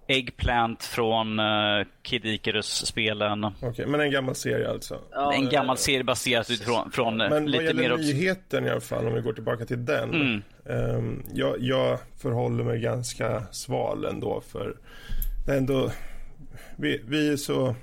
Eggplant 0.08 0.84
från 0.84 1.40
uh, 1.40 1.86
Kid 2.02 2.26
Icarus-spelen. 2.26 3.44
Okej, 3.44 3.70
okay, 3.70 3.86
men 3.86 4.00
en 4.00 4.12
gammal 4.12 4.36
serie 4.36 4.70
alltså? 4.70 5.00
Ja, 5.12 5.34
en 5.34 5.50
gammal 5.50 5.78
serie 5.78 6.04
baserad 6.04 6.46
utifrån 6.52 6.92
från 6.92 7.18
men 7.18 7.52
lite 7.52 7.64
mer... 7.64 7.74
Men 7.74 7.92
vad 7.92 8.02
gäller 8.02 8.14
nyheten 8.14 8.66
i 8.66 8.70
alla 8.70 8.82
fall, 8.82 9.08
om 9.08 9.14
vi 9.14 9.22
går 9.22 9.34
tillbaka 9.34 9.66
till 9.66 9.86
den. 9.86 10.14
Mm. 10.14 10.42
Um, 10.66 11.24
jag, 11.34 11.60
jag 11.60 12.00
förhåller 12.18 12.64
mig 12.64 12.80
ganska 12.80 13.44
sval 13.52 14.06
ändå 14.06 14.42
för 14.42 14.78
Det 15.46 15.52
är 15.52 15.58
ändå, 15.58 15.92
vi, 16.76 17.02
vi, 17.08 17.30
är 17.30 17.38
så, 17.38 17.76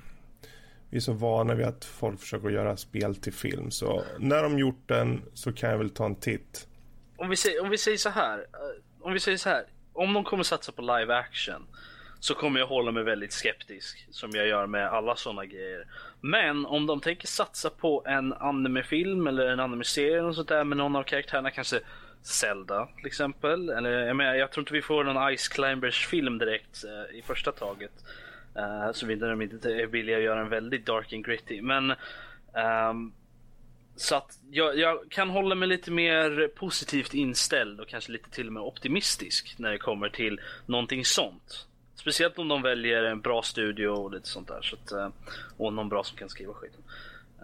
vi 0.90 0.96
är 0.96 1.00
så 1.00 1.12
vana 1.12 1.54
vid 1.54 1.66
att 1.66 1.84
folk 1.84 2.20
försöker 2.20 2.48
göra 2.48 2.76
spel 2.76 3.14
till 3.14 3.32
film. 3.32 3.70
Så 3.70 4.02
när 4.18 4.42
de 4.42 4.58
gjort 4.58 4.82
den 4.86 5.22
så 5.34 5.52
kan 5.52 5.70
jag 5.70 5.78
väl 5.78 5.90
ta 5.90 6.04
en 6.04 6.14
titt. 6.14 6.66
Om 7.16 7.28
vi 7.28 7.36
säger, 7.36 7.62
om 7.62 7.70
vi 7.70 7.78
säger 7.78 7.98
så 7.98 8.08
här. 8.08 8.38
Eh, 8.38 9.06
om 9.06 9.12
vi 9.12 9.20
säger 9.20 9.38
så 9.38 9.48
här. 9.48 9.64
Om 9.92 10.12
de 10.12 10.24
kommer 10.24 10.42
satsa 10.42 10.72
på 10.72 10.82
live 10.82 11.14
action 11.14 11.66
så 12.20 12.34
kommer 12.34 12.60
jag 12.60 12.66
hålla 12.66 12.92
mig 12.92 13.04
väldigt 13.04 13.32
skeptisk 13.32 14.06
som 14.10 14.30
jag 14.30 14.46
gör 14.46 14.66
med 14.66 14.88
alla 14.88 15.16
sådana 15.16 15.44
grejer. 15.46 15.86
Men 16.20 16.66
om 16.66 16.86
de 16.86 17.00
tänker 17.00 17.26
satsa 17.26 17.70
på 17.70 18.02
en 18.06 18.32
animefilm 18.32 19.26
eller 19.26 19.46
en 19.46 19.60
animeserie 19.60 20.22
något 20.22 20.34
sånt 20.34 20.48
där 20.48 20.64
med 20.64 20.78
någon 20.78 20.96
av 20.96 21.02
karaktärerna 21.02 21.50
kanske 21.50 21.80
Zelda 22.22 22.88
till 22.96 23.06
exempel. 23.06 23.68
Eller, 23.68 23.90
jag, 23.90 24.16
menar, 24.16 24.34
jag 24.34 24.52
tror 24.52 24.62
inte 24.62 24.72
vi 24.72 24.82
får 24.82 25.04
någon 25.04 25.36
Ice 25.36 25.48
Climbers 25.48 26.06
film 26.06 26.38
direkt 26.38 26.84
eh, 26.84 27.18
i 27.18 27.22
första 27.22 27.52
taget. 27.52 27.92
Eh, 28.56 28.86
uh, 28.86 28.92
Såvida 28.92 29.28
de 29.28 29.42
inte 29.42 29.72
är 29.72 29.86
villiga 29.86 30.16
att 30.16 30.22
göra 30.22 30.40
en 30.40 30.48
väldigt 30.48 30.86
dark 30.86 31.12
and 31.12 31.24
gritty. 31.24 31.62
Men 31.62 31.94
um, 32.90 33.12
så 33.96 34.16
att 34.16 34.38
jag, 34.50 34.78
jag, 34.78 35.10
kan 35.10 35.30
hålla 35.30 35.54
mig 35.54 35.68
lite 35.68 35.90
mer 35.90 36.48
positivt 36.48 37.14
inställd 37.14 37.80
och 37.80 37.88
kanske 37.88 38.12
lite 38.12 38.30
till 38.30 38.46
och 38.46 38.52
med 38.52 38.62
optimistisk 38.62 39.54
när 39.58 39.70
det 39.70 39.78
kommer 39.78 40.08
till 40.08 40.40
någonting 40.66 41.04
sånt. 41.04 41.66
Speciellt 41.94 42.38
om 42.38 42.48
de 42.48 42.62
väljer 42.62 43.02
en 43.02 43.20
bra 43.20 43.42
studio 43.42 43.88
och 43.88 44.12
lite 44.12 44.28
sånt 44.28 44.48
där. 44.48 44.62
Så 44.62 44.76
att, 44.76 44.92
eh, 44.92 45.08
och 45.56 45.72
någon 45.72 45.88
bra 45.88 46.04
som 46.04 46.16
kan 46.16 46.28
skriva 46.28 46.52
skiten. 46.52 46.80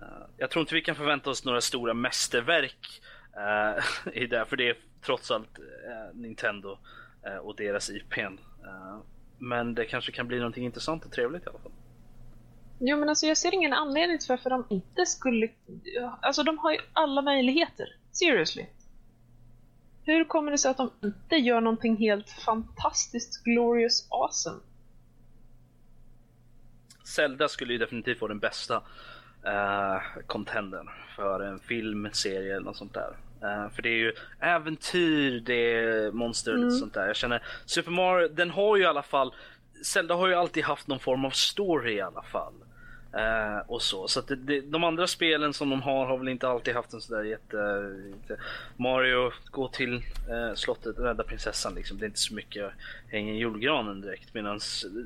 Eh, 0.03 0.27
jag 0.37 0.51
tror 0.51 0.61
inte 0.61 0.75
vi 0.75 0.83
kan 0.83 0.97
förvänta 0.97 1.31
oss 1.31 1.45
några 1.45 1.61
stora 1.61 1.95
mästerverk 1.95 3.01
uh, 3.37 4.15
i 4.23 4.27
det. 4.27 4.47
För 4.47 4.57
det 4.57 4.69
är 4.69 4.77
trots 5.03 5.31
allt 5.31 5.59
uh, 5.59 6.21
Nintendo 6.21 6.79
uh, 7.27 7.37
och 7.37 7.57
deras 7.57 7.91
IPn. 7.91 8.39
men 9.39 9.75
det 9.75 9.85
kanske 9.85 10.13
kan 10.13 10.29
bli 10.29 10.39
någonting 10.39 10.65
intressant 10.65 11.05
och 11.05 11.13
trevligt 11.13 11.47
i 11.47 11.49
alla 11.49 11.59
fall. 11.59 11.73
Jo 12.79 12.97
men 12.97 13.09
alltså 13.09 13.27
jag 13.27 13.37
ser 13.37 13.55
ingen 13.55 13.73
anledning 13.73 14.19
till 14.19 14.29
varför 14.29 14.51
de 14.51 14.67
inte 14.71 15.07
skulle... 15.07 15.49
Alltså 16.23 16.43
de 16.43 16.59
har 16.59 16.73
ju 16.73 16.79
alla 16.93 17.23
möjligheter. 17.23 17.97
Seriously. 18.13 18.67
Hur 20.07 20.25
kommer 20.25 20.51
det 20.51 20.59
sig 20.59 20.71
att 20.71 20.77
de 20.77 20.91
inte 21.03 21.37
gör 21.37 21.61
någonting 21.61 21.97
helt 21.97 22.31
fantastiskt 22.31 23.45
glorious 23.45 24.09
awesome? 24.11 24.61
Zelda 27.05 27.49
skulle 27.49 27.73
ju 27.73 27.79
definitivt 27.79 28.21
vara 28.21 28.29
den 28.29 28.39
bästa 28.39 28.77
uh, 29.47 30.23
contendern 30.27 30.89
för 31.17 31.41
en 31.41 31.59
film, 31.59 32.09
serie 32.13 32.55
eller 32.57 32.65
något 32.65 32.77
sånt 32.77 32.95
där. 32.95 33.17
Uh, 33.43 33.69
för 33.75 33.83
det 33.83 33.89
är 33.89 33.99
ju 33.99 34.13
äventyr, 34.41 35.41
det 35.41 35.75
är 35.75 36.13
monster 36.13 36.53
och 36.53 36.59
mm. 36.59 36.71
sånt 36.71 36.95
där. 36.95 37.07
Jag 37.07 37.17
känner 37.17 37.43
Super 37.67 37.91
Mario, 37.91 38.29
den 38.29 38.51
har 38.51 38.77
ju 38.77 38.83
i 38.83 38.87
alla 38.87 39.03
fall 39.03 39.35
Zelda 39.83 40.15
har 40.15 40.29
ju 40.29 40.35
alltid 40.35 40.65
haft 40.65 40.87
någon 40.87 40.99
form 40.99 41.25
av 41.25 41.31
story 41.31 41.95
i 41.95 42.01
alla 42.01 42.23
fall. 42.23 42.55
Uh, 43.15 43.59
och 43.67 43.83
så. 43.83 44.09
Så 44.09 44.21
det, 44.21 44.37
det, 44.37 44.61
de 44.61 44.85
andra 44.85 45.07
spelen 45.07 45.53
som 45.53 45.71
de 45.71 45.83
har 45.83 46.07
har 46.07 46.19
väl 46.19 46.29
inte 46.29 46.49
alltid 46.49 46.75
haft 46.75 46.93
en 46.93 47.01
sådär 47.01 47.25
jätte, 47.25 47.57
jätte... 48.21 48.43
Mario, 48.77 49.33
gå 49.51 49.69
till 49.69 49.95
uh, 49.95 50.55
slottet, 50.55 50.99
rädda 50.99 51.25
prinsessan 51.25 51.75
liksom. 51.75 51.99
Det 51.99 52.05
är 52.05 52.07
inte 52.07 52.21
så 52.21 52.35
mycket 52.35 52.73
hänga 53.09 53.33
i 53.33 53.39
julgranen 53.39 54.01
direkt. 54.01 54.35
Medan 54.35 54.61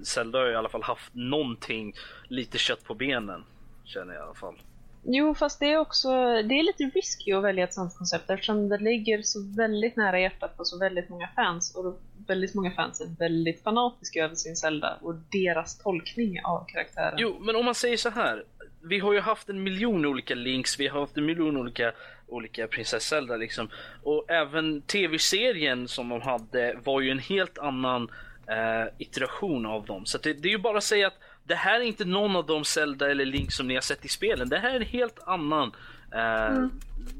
Zelda 0.04 0.38
har 0.38 0.50
i 0.50 0.54
alla 0.54 0.68
fall 0.68 0.82
haft 0.82 1.14
någonting, 1.14 1.94
lite 2.28 2.58
kött 2.58 2.84
på 2.84 2.94
benen. 2.94 3.44
Känner 3.84 4.14
jag 4.14 4.22
i 4.22 4.24
alla 4.24 4.34
fall. 4.34 4.54
Jo, 5.02 5.34
fast 5.34 5.60
det 5.60 5.72
är 5.72 5.78
också 5.78 6.08
det 6.42 6.54
är 6.54 6.62
lite 6.62 6.84
risky 6.84 7.32
att 7.32 7.44
välja 7.44 7.64
ett 7.64 7.74
sånt 7.74 7.96
koncept 7.96 8.30
eftersom 8.30 8.68
det 8.68 8.78
ligger 8.78 9.22
så 9.22 9.38
väldigt 9.56 9.96
nära 9.96 10.20
hjärtat 10.20 10.56
på 10.56 10.64
så 10.64 10.78
väldigt 10.78 11.08
många 11.08 11.28
fans 11.36 11.74
och 11.76 12.00
väldigt 12.26 12.54
många 12.54 12.70
fans 12.70 13.00
är 13.00 13.06
väldigt 13.18 13.62
fanatiska 13.62 14.24
över 14.24 14.34
sin 14.34 14.56
Zelda 14.56 14.98
och 15.02 15.14
deras 15.14 15.78
tolkning 15.78 16.40
av 16.44 16.64
karaktären. 16.68 17.14
Jo, 17.18 17.36
men 17.40 17.56
om 17.56 17.64
man 17.64 17.74
säger 17.74 17.96
så 17.96 18.10
här. 18.10 18.44
Vi 18.82 18.98
har 18.98 19.12
ju 19.12 19.20
haft 19.20 19.48
en 19.48 19.62
miljon 19.62 20.06
olika 20.06 20.34
links, 20.34 20.80
vi 20.80 20.88
har 20.88 21.00
haft 21.00 21.16
en 21.16 21.26
miljon 21.26 21.56
olika, 21.56 21.92
olika 22.26 22.66
prinsess 22.66 23.02
Zelda 23.02 23.36
liksom. 23.36 23.68
Och 24.02 24.30
även 24.30 24.82
tv-serien 24.82 25.88
som 25.88 26.08
de 26.08 26.20
hade 26.20 26.76
var 26.84 27.00
ju 27.00 27.10
en 27.10 27.18
helt 27.18 27.58
annan 27.58 28.08
eh, 28.46 28.92
iteration 28.98 29.66
av 29.66 29.86
dem. 29.86 30.06
Så 30.06 30.18
det, 30.18 30.32
det 30.32 30.48
är 30.48 30.52
ju 30.52 30.58
bara 30.58 30.78
att 30.78 30.84
säga 30.84 31.06
att 31.06 31.18
det 31.50 31.56
här 31.56 31.80
är 31.80 31.84
inte 31.84 32.04
någon 32.04 32.36
av 32.36 32.46
de 32.46 32.64
Zelda 32.64 33.10
eller 33.10 33.24
Link 33.24 33.52
som 33.52 33.68
ni 33.68 33.74
har 33.74 33.80
sett 33.80 34.04
i 34.04 34.08
spelen. 34.08 34.48
Det 34.48 34.58
här 34.58 34.70
är 34.70 34.76
en 34.76 34.86
helt 34.86 35.18
annan. 35.26 35.72
Uh, 36.14 36.56
mm. 36.56 36.70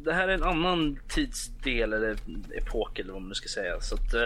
Det 0.04 0.12
här 0.12 0.28
är 0.28 0.32
en 0.32 0.42
annan 0.42 0.98
tidsdel 1.08 1.92
eller 1.92 2.16
epok 2.54 2.98
eller 2.98 3.12
vad 3.12 3.22
man 3.22 3.28
nu 3.28 3.34
ska 3.34 3.48
säga. 3.48 3.80
Så 3.80 3.94
att, 3.94 4.14
uh, 4.14 4.20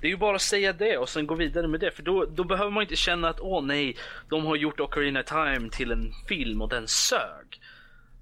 det 0.00 0.06
är 0.06 0.10
ju 0.10 0.16
bara 0.16 0.36
att 0.36 0.42
säga 0.42 0.72
det 0.72 0.98
och 0.98 1.08
sen 1.08 1.26
gå 1.26 1.34
vidare 1.34 1.68
med 1.68 1.80
det. 1.80 1.90
För 1.90 2.02
då, 2.02 2.24
då 2.24 2.44
behöver 2.44 2.70
man 2.70 2.82
inte 2.82 2.96
känna 2.96 3.28
att 3.28 3.40
åh 3.40 3.64
nej, 3.64 3.96
de 4.28 4.46
har 4.46 4.56
gjort 4.56 4.80
Ocarina 4.80 5.22
Time 5.22 5.70
till 5.70 5.92
en 5.92 6.12
film 6.28 6.62
och 6.62 6.68
den 6.68 6.88
sög. 6.88 7.60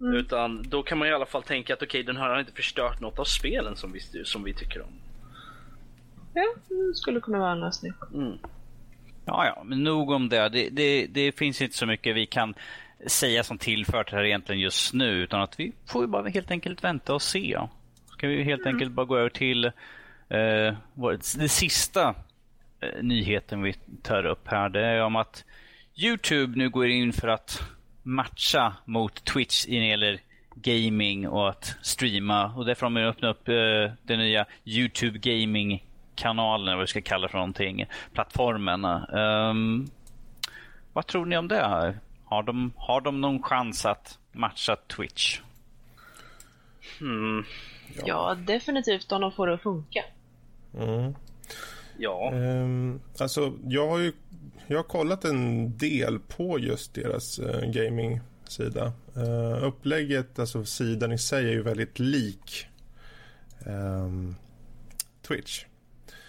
Mm. 0.00 0.14
Utan 0.14 0.62
då 0.62 0.82
kan 0.82 0.98
man 0.98 1.08
i 1.08 1.12
alla 1.12 1.26
fall 1.26 1.42
tänka 1.42 1.74
att 1.74 1.82
okej, 1.82 2.00
okay, 2.00 2.02
den 2.02 2.16
här 2.16 2.28
har 2.28 2.40
inte 2.40 2.52
förstört 2.52 3.00
något 3.00 3.18
av 3.18 3.24
spelen 3.24 3.76
som 3.76 3.92
vi, 3.92 4.00
som 4.24 4.44
vi 4.44 4.54
tycker 4.54 4.82
om. 4.82 4.92
Ja, 6.34 6.54
det 6.68 6.94
skulle 6.94 7.20
kunna 7.20 7.38
vara 7.38 7.52
en 7.52 7.60
lösning. 7.60 7.92
Mm. 8.14 8.38
Ja, 9.26 9.46
ja, 9.46 9.62
men 9.64 9.84
nog 9.84 10.10
om 10.10 10.28
det. 10.28 10.48
Det, 10.48 10.68
det. 10.70 11.06
det, 11.06 11.32
finns 11.32 11.62
inte 11.62 11.76
så 11.76 11.86
mycket 11.86 12.16
vi 12.16 12.26
kan 12.26 12.54
säga 13.06 13.44
som 13.44 13.58
tillfört 13.58 14.12
här 14.12 14.24
egentligen 14.24 14.60
just 14.60 14.94
nu. 14.94 15.10
Utan 15.10 15.40
att 15.40 15.60
vi 15.60 15.72
får 15.86 16.06
bara 16.06 16.28
helt 16.28 16.50
enkelt 16.50 16.84
vänta 16.84 17.14
och 17.14 17.22
se. 17.22 17.58
Ska 18.06 18.28
vi 18.28 18.42
helt 18.42 18.62
mm. 18.62 18.74
enkelt 18.74 18.92
bara 18.92 19.06
gå 19.06 19.16
över 19.16 19.28
till 19.28 19.64
eh, 20.28 20.74
det 21.38 21.48
sista 21.48 22.14
eh, 22.80 23.02
nyheten 23.02 23.62
vi 23.62 23.74
tar 24.02 24.26
upp 24.26 24.48
här. 24.48 24.68
Det 24.68 24.86
är 24.86 25.02
om 25.02 25.16
att 25.16 25.44
Youtube 25.94 26.58
nu 26.58 26.70
går 26.70 26.86
in 26.86 27.12
för 27.12 27.28
att 27.28 27.62
matcha 28.02 28.76
mot 28.84 29.24
Twitch 29.24 29.66
när 29.68 29.80
det 29.80 29.86
gäller 29.86 30.20
gaming 30.54 31.28
och 31.28 31.48
att 31.48 31.76
streama. 31.82 32.54
Och 32.54 32.64
därför 32.64 32.86
har 32.86 32.90
man 32.90 33.02
öppnat 33.02 33.36
upp 33.36 33.48
eh, 33.48 33.92
den 34.02 34.18
nya 34.18 34.46
Youtube 34.64 35.18
Gaming 35.18 35.85
kanalen, 36.16 36.76
vad 36.76 36.82
vi 36.82 36.86
ska 36.86 37.00
kalla 37.00 37.28
för 37.28 37.38
någonting, 37.38 37.86
plattformen. 38.12 38.84
Um, 38.84 39.90
vad 40.92 41.06
tror 41.06 41.26
ni 41.26 41.36
om 41.36 41.48
det? 41.48 41.68
här? 41.68 42.00
Har 42.24 42.42
de, 42.42 42.72
har 42.76 43.00
de 43.00 43.20
någon 43.20 43.42
chans 43.42 43.86
att 43.86 44.18
matcha 44.32 44.76
Twitch? 44.76 45.40
Hmm. 46.98 47.44
Ja. 47.94 48.02
ja. 48.06 48.34
definitivt 48.34 49.12
om 49.12 49.20
de 49.20 49.32
får 49.32 49.46
det 49.46 49.54
att 49.54 49.62
funka. 49.62 50.04
Mm. 50.78 51.14
Ja. 51.98 52.30
Um, 52.32 53.00
alltså, 53.18 53.52
jag 53.64 53.88
har 53.88 53.98
ju 53.98 54.12
jag 54.66 54.76
har 54.78 54.84
kollat 54.84 55.24
en 55.24 55.76
del 55.76 56.18
på 56.18 56.58
just 56.58 56.94
deras 56.94 57.38
uh, 57.38 57.60
gaming-sida. 57.60 58.92
Uh, 59.16 59.64
upplägget, 59.64 60.38
alltså 60.38 60.64
sidan 60.64 61.12
i 61.12 61.18
sig 61.18 61.44
är 61.44 61.52
ju 61.52 61.62
väldigt 61.62 61.98
lik 61.98 62.66
um, 63.66 64.36
Twitch. 65.28 65.64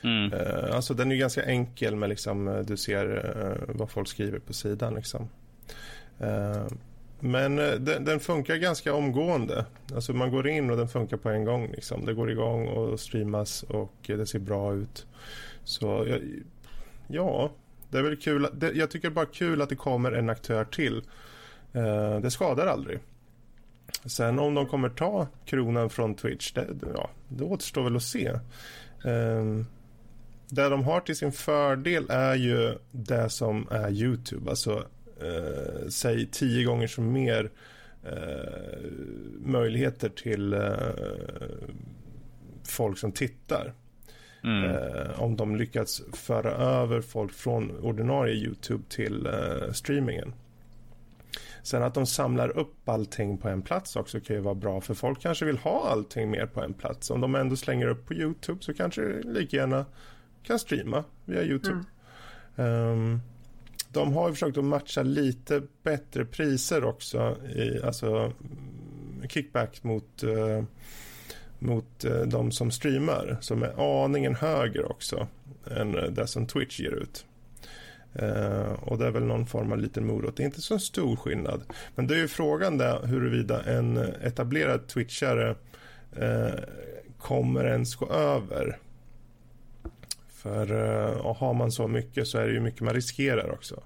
Mm. 0.07 0.33
Uh, 0.33 0.75
alltså 0.75 0.93
den 0.93 1.11
är 1.11 1.15
ganska 1.15 1.43
enkel 1.43 1.95
med 1.95 2.09
liksom, 2.09 2.47
eh, 2.47 2.59
du 2.59 2.77
ser 2.77 3.05
uh, 3.07 3.75
vad 3.75 3.89
folk 3.89 4.07
skriver 4.07 4.39
på 4.39 4.53
sidan. 4.53 4.95
Liksom. 4.95 5.29
Uh, 6.21 6.67
men 7.19 7.55
den, 7.55 8.05
den, 8.05 8.19
funkar 8.19 8.55
ganska 8.55 8.93
omgående. 8.93 9.65
Alltså 9.95 10.13
man 10.13 10.31
går 10.31 10.47
in 10.47 10.69
och 10.69 10.77
den 10.77 10.87
funkar 10.87 11.17
på 11.17 11.29
en 11.29 11.45
gång. 11.45 11.71
Liksom. 11.71 12.05
Det 12.05 12.13
går 12.13 12.31
igång 12.31 12.67
och 12.67 12.99
streamas 12.99 13.63
och 13.63 13.93
det 14.07 14.25
ser 14.25 14.39
bra 14.39 14.73
ut. 14.73 15.05
Så 15.63 16.17
ja, 17.07 17.51
det 17.89 17.97
är 17.97 18.03
väl 18.03 18.17
kul. 18.17 18.47
Det, 18.53 18.71
jag 18.71 18.91
tycker 18.91 19.09
bara 19.09 19.25
kul 19.25 19.61
att 19.61 19.69
det 19.69 19.75
kommer 19.75 20.11
en 20.11 20.29
aktör 20.29 20.65
till. 20.65 21.01
det 22.21 22.31
skadar 22.31 22.67
aldrig. 22.67 22.99
Sen 24.05 24.39
om 24.39 24.53
de 24.53 24.65
kommer 24.65 24.89
ta 24.89 25.27
kronan 25.45 25.89
från 25.89 26.15
Twitch, 26.15 26.51
det, 26.51 26.67
ja, 26.95 27.09
det 27.27 27.43
återstår 27.43 27.83
väl 27.83 27.95
att 27.95 28.03
se. 28.03 28.31
Um, 29.03 29.65
det 30.49 30.69
de 30.69 30.83
har 30.83 30.99
till 30.99 31.15
sin 31.15 31.31
fördel 31.31 32.05
är 32.09 32.35
ju 32.35 32.77
det 32.91 33.29
som 33.29 33.67
är 33.71 33.91
Youtube. 33.91 34.49
Alltså, 34.49 34.85
eh, 35.21 35.87
säg 35.89 36.27
tio 36.31 36.63
gånger 36.63 36.87
så 36.87 37.01
mer 37.01 37.51
eh, 38.03 38.81
möjligheter 39.39 40.09
till 40.09 40.53
eh, 40.53 40.61
folk 42.63 42.97
som 42.97 43.11
tittar. 43.11 43.73
Mm. 44.43 44.63
Eh, 44.63 45.21
om 45.21 45.35
de 45.35 45.55
lyckats 45.55 46.01
föra 46.13 46.51
över 46.51 47.01
folk 47.01 47.33
från 47.33 47.79
ordinarie 47.79 48.35
Youtube 48.35 48.83
till 48.89 49.25
eh, 49.25 49.71
streamingen. 49.71 50.33
Sen 51.63 51.83
att 51.83 51.93
de 51.93 52.05
samlar 52.05 52.57
upp 52.57 52.89
allting 52.89 53.37
på 53.37 53.49
en 53.49 53.61
plats 53.61 53.95
också 53.95 54.19
kan 54.19 54.35
ju 54.35 54.41
vara 54.41 54.55
bra 54.55 54.81
för 54.81 54.93
folk 54.93 55.21
kanske 55.21 55.45
vill 55.45 55.57
ha 55.57 55.89
allting 55.89 56.31
mer 56.31 56.45
på 56.45 56.61
en 56.61 56.73
plats. 56.73 57.09
Om 57.09 57.21
de 57.21 57.35
ändå 57.35 57.55
slänger 57.55 57.87
upp 57.87 58.05
på 58.05 58.13
Youtube 58.13 58.63
så 58.63 58.73
kanske 58.73 59.01
det 59.01 59.23
lika 59.23 59.57
gärna 59.57 59.85
kan 60.47 60.59
streama 60.59 61.03
via 61.25 61.43
Youtube. 61.43 61.83
Mm. 62.55 62.91
Um, 62.91 63.21
de 63.89 64.13
har 64.13 64.31
försökt 64.31 64.57
att 64.57 64.63
matcha 64.63 65.03
lite 65.03 65.61
bättre 65.83 66.25
priser 66.25 66.83
också, 66.83 67.37
i, 67.55 67.81
alltså 67.83 68.33
kickback 69.29 69.83
mot, 69.83 70.23
uh, 70.23 70.63
mot 71.59 72.05
uh, 72.05 72.21
de 72.21 72.51
som 72.51 72.71
streamar 72.71 73.37
som 73.41 73.63
är 73.63 74.03
aningen 74.05 74.35
högre 74.35 74.83
också 74.83 75.27
än 75.71 75.91
det 75.91 76.27
som 76.27 76.47
Twitch 76.47 76.79
ger 76.79 76.91
ut. 76.91 77.25
Uh, 78.21 78.73
och 78.83 78.97
det 78.97 79.07
är 79.07 79.11
väl 79.11 79.25
någon 79.25 79.45
form 79.45 79.71
av 79.71 79.77
liten 79.77 80.07
morot. 80.07 80.37
Det 80.37 80.43
är 80.43 80.45
inte 80.45 80.61
så 80.61 80.79
stor 80.79 81.15
skillnad. 81.15 81.63
Men 81.95 82.07
det 82.07 82.15
är 82.15 82.19
ju 82.19 82.27
frågan 82.27 82.77
där 82.77 83.05
huruvida 83.05 83.63
en 83.63 83.97
etablerad 83.97 84.87
twitchare 84.87 85.55
kommer 87.17 87.65
ens 87.65 87.95
gå 87.95 88.09
över 88.09 88.77
för 90.47 90.71
uh, 90.71 91.35
har 91.35 91.53
man 91.53 91.71
så 91.71 91.87
mycket 91.87 92.27
så 92.27 92.37
är 92.37 92.47
det 92.47 92.53
ju 92.53 92.59
mycket 92.59 92.81
man 92.81 92.93
riskerar 92.93 93.51
också. 93.51 93.83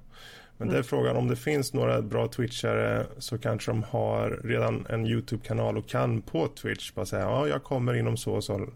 Men 0.57 0.67
mm. 0.67 0.73
det 0.73 0.79
är 0.79 0.83
frågan 0.83 1.15
om 1.15 1.27
det 1.27 1.35
finns 1.35 1.73
några 1.73 2.01
bra 2.01 2.27
twitchare 2.27 3.05
så 3.17 3.37
kanske 3.37 3.71
de 3.71 3.83
har 3.83 4.41
redan 4.43 4.85
en 4.89 5.05
Youtube-kanal 5.05 5.77
och 5.77 5.89
kan 5.89 6.21
på 6.21 6.47
Twitch 6.47 6.93
bara 6.93 7.05
säga 7.05 7.21
ja, 7.21 7.47
jag 7.47 7.63
kommer 7.63 7.93
inom 7.93 8.17
så 8.17 8.31
och 8.31 8.43
så 8.43 8.57
uh, 8.57 8.67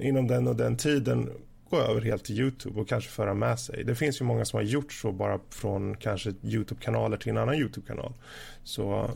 inom 0.00 0.26
den 0.26 0.48
och 0.48 0.56
den 0.56 0.76
tiden 0.76 1.30
gå 1.70 1.80
över 1.80 2.00
helt 2.00 2.24
till 2.24 2.40
Youtube 2.40 2.80
och 2.80 2.88
kanske 2.88 3.10
föra 3.10 3.34
med 3.34 3.58
sig. 3.58 3.84
Det 3.84 3.94
finns 3.94 4.20
ju 4.20 4.24
många 4.24 4.44
som 4.44 4.56
har 4.56 4.64
gjort 4.64 4.92
så 4.92 5.12
bara 5.12 5.40
från 5.50 5.96
kanske 5.96 6.30
Youtube-kanaler 6.42 7.16
till 7.16 7.30
en 7.30 7.38
annan 7.38 7.54
Youtube-kanal. 7.54 8.12
Så 8.64 9.10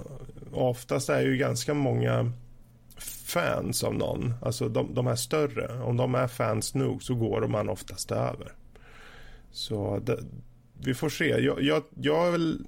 oftast 0.52 1.08
är 1.08 1.20
ju 1.20 1.36
ganska 1.36 1.74
många 1.74 2.32
fans 3.30 3.84
av 3.84 3.94
någon, 3.94 4.34
alltså 4.42 4.68
de, 4.68 4.94
de 4.94 5.06
är 5.06 5.16
större, 5.16 5.82
om 5.82 5.96
de 5.96 6.14
är 6.14 6.28
fans 6.28 6.74
nog 6.74 7.02
så 7.02 7.14
går 7.14 7.46
man 7.48 7.68
oftast 7.68 8.10
över. 8.10 8.52
Så 9.50 9.98
det, 9.98 10.18
vi 10.80 10.94
får 10.94 11.08
se. 11.08 11.24
Jag, 11.24 11.62
jag, 11.62 11.82
jag 11.94 12.26
är 12.26 12.30
väl 12.30 12.66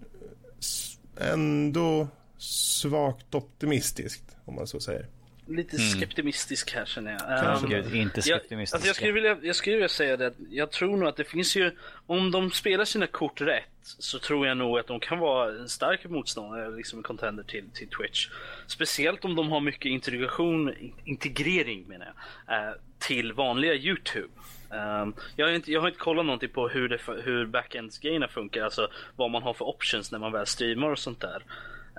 ändå 1.17 2.09
svagt 2.39 3.35
optimistisk 3.35 4.23
om 4.45 4.55
man 4.55 4.67
så 4.67 4.81
säger. 4.81 5.09
Lite 5.47 5.77
mm. 5.77 5.89
skeptimistisk 5.89 6.75
här 6.75 6.85
känner 6.85 7.13
jag. 7.13 7.63
Um, 7.63 7.71
Gud, 7.71 7.95
inte 7.95 8.23
skeptimistisk. 8.23 8.75
Jag, 8.75 8.77
alltså 8.77 8.87
jag, 8.87 8.97
skulle 8.97 9.13
vilja, 9.13 9.39
jag 9.43 9.57
skulle 9.57 9.77
vilja 9.77 9.89
säga 9.89 10.17
det 10.17 10.35
jag 10.51 10.71
tror 10.71 10.97
nog 10.97 11.09
att 11.09 11.17
det 11.17 11.25
finns 11.25 11.57
ju, 11.57 11.71
om 12.07 12.31
de 12.31 12.51
spelar 12.51 12.85
sina 12.85 13.07
kort 13.07 13.41
rätt 13.41 13.65
så 13.83 14.19
tror 14.19 14.47
jag 14.47 14.57
nog 14.57 14.79
att 14.79 14.87
de 14.87 15.01
kan 15.01 15.19
vara 15.19 15.59
en 15.59 15.69
stark 15.69 16.05
motståndare, 16.05 16.77
liksom 16.77 16.99
en 16.99 17.03
contender 17.03 17.43
till, 17.43 17.65
till 17.75 17.89
Twitch. 17.89 18.29
Speciellt 18.67 19.25
om 19.25 19.35
de 19.35 19.51
har 19.51 19.61
mycket 19.61 19.91
integration, 19.91 20.75
integrering 21.05 21.85
menar 21.89 22.13
jag, 22.47 22.69
uh, 22.69 22.75
till 22.99 23.33
vanliga 23.33 23.75
YouTube. 23.75 24.29
Um, 24.71 25.15
jag, 25.37 25.47
har 25.47 25.53
inte, 25.53 25.73
jag 25.73 25.81
har 25.81 25.89
inte 25.89 26.01
kollat 26.01 26.27
någonting 26.27 26.49
på 26.49 26.69
hur, 26.69 26.89
det, 26.89 26.99
hur 27.25 27.47
backends-grejerna 27.47 28.29
funkar, 28.29 28.65
alltså 28.65 28.89
vad 29.17 29.31
man 29.31 29.43
har 29.43 29.55
för 29.55 29.65
options 29.65 30.13
när 30.13 30.19
man 30.19 30.33
väl 30.33 30.47
streamar 30.47 30.91
och 30.91 30.99
sånt 30.99 31.21
där. 31.21 31.43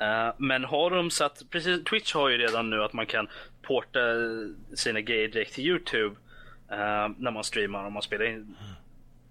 Uh, 0.01 0.33
men 0.37 0.63
har 0.63 0.89
de 0.89 1.11
satt, 1.11 1.41
precis 1.49 1.83
Twitch 1.83 2.13
har 2.13 2.29
ju 2.29 2.37
redan 2.37 2.69
nu 2.69 2.83
att 2.83 2.93
man 2.93 3.05
kan 3.05 3.27
porta 3.61 3.99
sina 4.75 5.01
grejer 5.01 5.27
direkt 5.27 5.53
till 5.53 5.67
Youtube 5.67 6.15
uh, 6.71 7.09
när 7.17 7.31
man 7.31 7.43
streamar 7.43 7.85
och 7.85 7.91
man 7.91 8.01
spelar 8.01 8.25
in. 8.25 8.55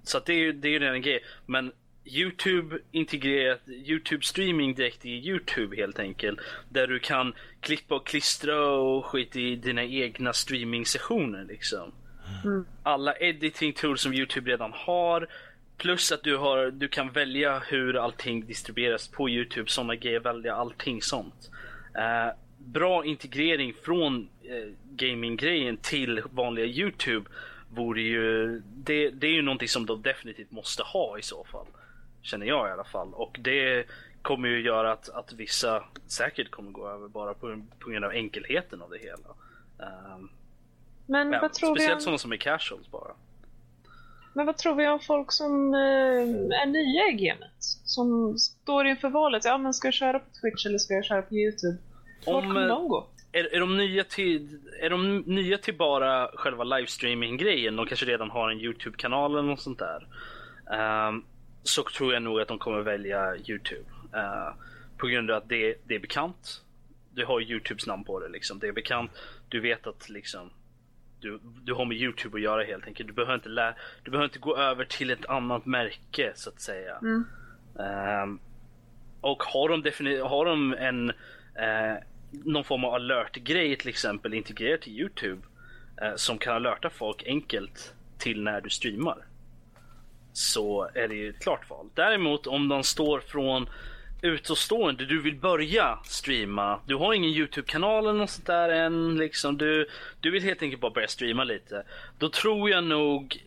Så 0.02 0.18
det 0.18 0.32
är 0.32 0.38
ju 0.38 0.52
det 0.52 0.68
är 0.68 0.80
redan 0.80 0.94
en 0.94 1.02
grej. 1.02 1.24
Men 1.46 1.72
Youtube 2.04 2.78
integrerat, 2.90 3.60
Youtube 3.68 4.24
streaming 4.24 4.74
direkt 4.74 5.06
i 5.06 5.10
Youtube 5.10 5.76
helt 5.76 5.98
enkelt. 5.98 6.40
Där 6.68 6.86
du 6.86 6.98
kan 6.98 7.34
klippa 7.60 7.94
och 7.94 8.06
klistra 8.06 8.66
och 8.66 9.04
skit 9.04 9.36
i 9.36 9.56
dina 9.56 9.84
egna 9.84 10.32
streaming 10.32 10.86
sessioner 10.86 11.44
liksom. 11.44 11.92
Mm. 12.44 12.66
Alla 12.82 13.14
editing 13.16 13.72
tools 13.72 14.00
som 14.00 14.14
Youtube 14.14 14.50
redan 14.50 14.72
har 14.74 15.28
Plus 15.77 16.12
att 16.12 16.23
du, 16.23 16.37
har, 16.37 16.70
du 16.70 16.89
kan 16.89 17.12
välja 17.12 17.59
hur 17.59 17.97
allting 17.97 18.47
distribueras 18.47 19.09
på 19.09 19.29
Youtube, 19.29 19.70
sådana 19.70 19.95
grejer, 19.95 20.20
välja 20.20 20.55
allting 20.55 21.03
sånt. 21.03 21.51
Uh, 21.97 22.35
bra 22.59 23.05
integrering 23.05 23.75
från 23.75 24.29
uh, 24.51 24.73
gaminggrejen 24.91 25.77
till 25.77 26.23
vanliga 26.31 26.66
Youtube 26.66 27.31
vore 27.70 28.03
ju, 28.03 28.59
det, 28.61 29.11
det 29.11 29.27
är 29.27 29.33
ju 29.33 29.43
någonting 29.43 29.68
som 29.68 29.87
de 29.87 30.03
definitivt 30.03 30.51
måste 30.51 30.83
ha 30.83 31.18
i 31.18 31.23
så 31.23 31.45
fall. 31.45 31.66
Känner 32.23 32.47
jag 32.47 32.68
i 32.68 32.73
alla 32.73 32.85
fall. 32.85 33.14
Och 33.14 33.37
det 33.41 33.87
kommer 34.23 34.49
ju 34.49 34.61
göra 34.61 34.93
att, 34.93 35.09
att 35.09 35.33
vissa 35.33 35.85
säkert 36.07 36.51
kommer 36.51 36.70
gå 36.70 36.89
över 36.89 37.09
bara 37.09 37.35
på, 37.35 37.62
på 37.79 37.91
grund 37.91 38.05
av 38.05 38.11
enkelheten 38.11 38.83
av 38.83 38.91
det 38.91 38.99
hela. 38.99 39.29
Um, 40.16 40.31
Men 41.07 41.33
ja, 41.33 41.41
vad 41.41 41.53
tror 41.53 41.75
speciellt 41.75 41.99
vi 41.99 42.03
sådana 42.03 42.18
som 42.18 42.33
är 42.33 42.37
casuals 42.37 42.91
bara. 42.91 43.12
Men 44.33 44.47
vad 44.47 44.57
tror 44.57 44.74
vi 44.74 44.89
om 44.89 45.01
folk 45.01 45.33
som 45.33 45.74
eh, 45.74 46.61
är 46.61 46.66
nya 46.66 47.09
i 47.09 47.26
gamet? 47.26 47.55
Som 47.85 48.39
står 48.39 48.87
inför 48.87 49.09
valet. 49.09 49.45
Ja, 49.45 49.59
men 49.59 49.74
ska 49.74 49.87
jag 49.87 49.95
köra 49.95 50.18
på 50.18 50.26
Twitch 50.41 50.66
eller 50.66 50.78
ska 50.78 50.95
jag 50.95 51.05
köra 51.05 51.22
på 51.22 51.35
Youtube? 51.35 51.76
Vart 52.26 52.45
kommer 52.45 52.68
de 52.68 52.89
gå? 52.89 53.07
Är, 53.33 53.55
är, 53.55 53.61
de 53.61 53.76
nya 53.76 54.05
till, 54.05 54.59
är 54.80 54.91
de 54.91 55.18
nya 55.18 55.59
till 55.59 55.76
bara 55.76 56.28
själva 56.35 56.64
livestreaming-grejen? 56.64 57.76
De 57.76 57.87
kanske 57.87 58.07
redan 58.07 58.30
har 58.30 58.51
en 58.51 58.61
Youtube-kanal 58.61 59.33
eller 59.33 59.49
något 59.49 59.61
sånt 59.61 59.78
där. 59.78 60.07
Um, 61.09 61.24
så 61.62 61.83
tror 61.83 62.12
jag 62.12 62.22
nog 62.22 62.41
att 62.41 62.49
de 62.49 62.59
kommer 62.59 62.80
välja 62.80 63.37
Youtube. 63.37 63.85
Uh, 64.14 64.55
på 64.97 65.07
grund 65.07 65.30
av 65.30 65.37
att 65.37 65.49
det, 65.49 65.74
det 65.85 65.95
är 65.95 65.99
bekant. 65.99 66.62
Du 67.14 67.24
har 67.24 67.41
Youtubes 67.41 67.87
namn 67.87 68.05
på 68.05 68.20
det 68.20 68.28
liksom. 68.28 68.59
Det 68.59 68.68
är 68.68 68.72
bekant. 68.72 69.11
Du 69.49 69.61
vet 69.61 69.87
att 69.87 70.09
liksom 70.09 70.51
du, 71.23 71.41
du 71.64 71.75
har 71.75 71.85
med 71.85 71.97
Youtube 71.97 72.37
att 72.37 72.43
göra 72.43 72.62
helt 72.62 72.87
enkelt. 72.87 73.09
Du 73.09 73.12
behöver 73.12 73.35
inte, 73.35 73.49
lä 73.49 73.75
du 74.03 74.11
behöver 74.11 74.25
inte 74.25 74.39
gå 74.39 74.57
över 74.57 74.85
till 74.85 75.11
ett 75.11 75.27
annat 75.27 75.66
märke 75.66 76.33
så 76.35 76.51
att 76.51 76.61
säga. 76.61 76.99
Mm. 77.03 77.25
Um, 78.23 78.41
och 79.20 79.43
har 79.43 79.68
de, 79.68 80.20
har 80.23 80.45
de 80.45 80.75
en 80.75 81.11
uh, 81.11 82.03
någon 82.31 82.64
form 82.64 82.85
av 82.85 82.95
alert-grej 82.95 83.77
till 83.77 83.89
exempel 83.89 84.35
integrerat 84.35 84.81
till 84.81 85.01
Youtube 85.01 85.43
uh, 86.03 86.16
som 86.16 86.39
kan 86.39 86.57
alerta 86.57 86.91
folk 86.91 87.23
enkelt 87.27 87.95
till 88.18 88.43
när 88.43 88.61
du 88.61 88.70
streamar. 88.70 89.18
Så 90.33 90.91
är 90.95 91.09
det 91.09 91.14
ju 91.14 91.31
ett 91.31 91.43
klart 91.43 91.70
val. 91.70 91.89
Däremot 91.95 92.47
om 92.47 92.68
de 92.68 92.83
står 92.83 93.20
från 93.20 93.68
utåstående, 94.23 95.07
du 95.07 95.23
vill 95.23 95.37
börja 95.37 95.99
streama, 96.05 96.81
du 96.87 96.95
har 96.95 97.14
ingen 97.14 97.31
Youtube-kanal 97.31 98.05
eller 98.05 98.18
något 98.18 98.31
sånt 98.31 98.47
där 98.47 98.68
än, 98.68 99.16
liksom, 99.16 99.59
du, 99.59 99.89
du 100.20 100.31
vill 100.31 100.43
helt 100.43 100.62
enkelt 100.62 100.81
bara 100.81 100.93
börja 100.93 101.09
streama 101.09 101.45
lite. 101.45 101.85
Då 102.18 102.29
tror 102.29 102.70
jag 102.70 102.85
nog 102.85 103.45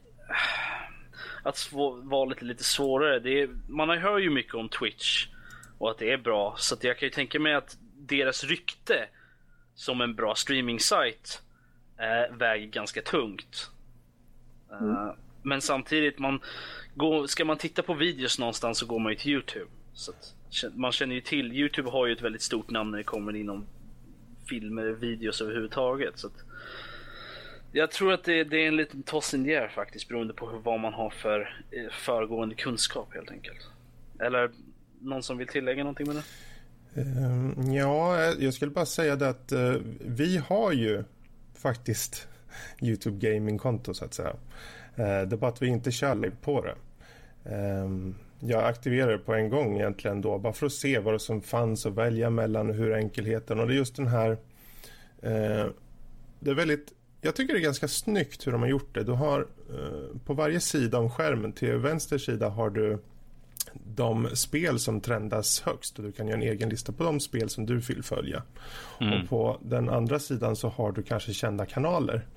att 1.43 1.69
valet 2.03 2.41
är 2.41 2.45
lite 2.45 2.63
svårare. 2.63 3.19
Det 3.19 3.41
är, 3.41 3.49
man 3.67 3.89
hör 3.89 4.17
ju 4.17 4.29
mycket 4.29 4.53
om 4.53 4.69
Twitch 4.69 5.27
och 5.77 5.91
att 5.91 5.97
det 5.97 6.11
är 6.11 6.17
bra, 6.17 6.55
så 6.57 6.75
jag 6.81 6.99
kan 6.99 7.07
ju 7.07 7.11
tänka 7.11 7.39
mig 7.39 7.53
att 7.53 7.77
deras 7.97 8.43
rykte 8.43 9.07
som 9.75 10.01
en 10.01 10.15
bra 10.15 10.35
streaming-sajt 10.35 11.41
äh, 11.97 12.35
väger 12.37 12.67
ganska 12.67 13.01
tungt. 13.01 13.69
Mm. 14.71 14.89
Uh, 14.89 15.13
men 15.41 15.61
samtidigt, 15.61 16.19
man 16.19 16.39
går, 16.95 17.27
ska 17.27 17.45
man 17.45 17.57
titta 17.57 17.83
på 17.83 17.93
videos 17.93 18.39
någonstans 18.39 18.77
så 18.77 18.85
går 18.85 18.99
man 18.99 19.11
ju 19.11 19.17
till 19.17 19.31
Youtube. 19.31 19.71
Så 19.93 20.11
att, 20.11 20.34
man 20.75 20.91
känner 20.91 21.15
ju 21.15 21.21
till, 21.21 21.53
Youtube 21.53 21.89
har 21.89 22.07
ju 22.07 22.13
ett 22.13 22.21
väldigt 22.21 22.41
stort 22.41 22.69
namn 22.69 22.91
när 22.91 22.97
det 22.97 23.03
kommer 23.03 23.35
inom 23.35 23.65
filmer, 24.49 24.85
videos 24.85 25.41
överhuvudtaget. 25.41 26.19
Så 26.19 26.27
att, 26.27 26.43
jag 27.71 27.91
tror 27.91 28.13
att 28.13 28.23
det, 28.23 28.43
det, 28.43 28.57
är 28.57 28.67
en 28.67 28.75
liten 28.75 29.03
toss 29.03 29.33
in 29.33 29.43
the 29.43 29.55
air 29.55 29.67
faktiskt 29.67 30.07
beroende 30.07 30.33
på 30.33 30.61
vad 30.63 30.79
man 30.79 30.93
har 30.93 31.09
för 31.09 31.63
eh, 31.71 31.91
föregående 31.91 32.55
kunskap 32.55 33.13
helt 33.13 33.31
enkelt. 33.31 33.69
Eller 34.19 34.51
någon 35.01 35.23
som 35.23 35.37
vill 35.37 35.47
tillägga 35.47 35.83
någonting 35.83 36.07
med 36.07 36.15
det? 36.15 36.23
Ehm, 37.01 37.73
ja, 37.73 38.33
jag 38.39 38.53
skulle 38.53 38.71
bara 38.71 38.85
säga 38.85 39.15
det 39.15 39.29
att 39.29 39.51
eh, 39.51 39.75
vi 39.99 40.37
har 40.37 40.71
ju 40.71 41.03
faktiskt 41.53 42.27
Youtube 42.81 43.29
Gaming-konto 43.29 43.93
så 43.93 44.05
att 44.05 44.13
säga. 44.13 44.35
Eh, 44.95 45.05
det 45.05 45.35
är 45.35 45.37
bara 45.37 45.51
att 45.51 45.61
vi 45.61 45.67
inte 45.67 45.91
kör 45.91 46.15
live 46.15 46.35
på 46.41 46.61
det. 46.61 46.75
Ehm, 47.55 48.15
jag 48.39 48.63
aktiverade 48.63 49.17
på 49.17 49.33
en 49.33 49.49
gång 49.49 49.75
egentligen 49.75 50.21
då 50.21 50.37
bara 50.37 50.53
för 50.53 50.65
att 50.65 50.71
se 50.71 50.99
vad 50.99 51.13
det 51.13 51.19
som 51.19 51.41
fanns 51.41 51.85
att 51.85 51.93
välja 51.93 52.29
mellan 52.29 52.69
hur 52.69 52.93
enkelheten 52.93 53.59
och 53.59 53.67
det 53.67 53.73
är 53.73 53.77
just 53.77 53.95
den 53.95 54.07
här 54.07 54.31
eh, 55.21 55.65
det 56.39 56.51
är 56.51 56.55
väldigt 56.55 56.93
jag 57.21 57.35
tycker 57.35 57.53
det 57.53 57.59
är 57.59 57.63
ganska 57.63 57.87
snyggt 57.87 58.47
hur 58.47 58.51
de 58.51 58.61
har 58.61 58.69
gjort 58.69 58.95
det. 58.95 59.03
Du 59.03 59.11
har 59.11 59.39
eh, 59.69 60.17
på 60.25 60.33
varje 60.33 60.59
sida 60.59 60.99
om 60.99 61.09
skärmen 61.09 61.53
till 61.53 61.73
vänster 61.73 62.17
sida 62.17 62.49
har 62.49 62.69
du 62.69 62.99
de 63.95 64.29
spel 64.33 64.79
som 64.79 65.01
trendas 65.01 65.61
högst 65.61 65.99
och 65.99 66.05
du 66.05 66.11
kan 66.11 66.27
göra 66.27 66.37
en 66.37 66.43
egen 66.43 66.69
lista 66.69 66.91
på 66.91 67.03
de 67.03 67.19
spel 67.19 67.49
som 67.49 67.65
du 67.65 67.77
vill 67.77 68.03
följa. 68.03 68.43
Mm. 69.01 69.13
Och 69.21 69.29
på 69.29 69.57
den 69.61 69.89
andra 69.89 70.19
sidan 70.19 70.55
så 70.55 70.69
har 70.69 70.91
du 70.91 71.03
kanske 71.03 71.33
kända 71.33 71.65
kanaler 71.65 72.27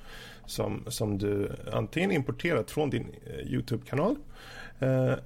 som, 0.46 0.84
som 0.86 1.18
du 1.18 1.52
antingen 1.72 2.12
importerat 2.12 2.70
från 2.70 2.90
din 2.90 3.06
eh, 3.26 3.52
Youtube-kanal 3.52 4.16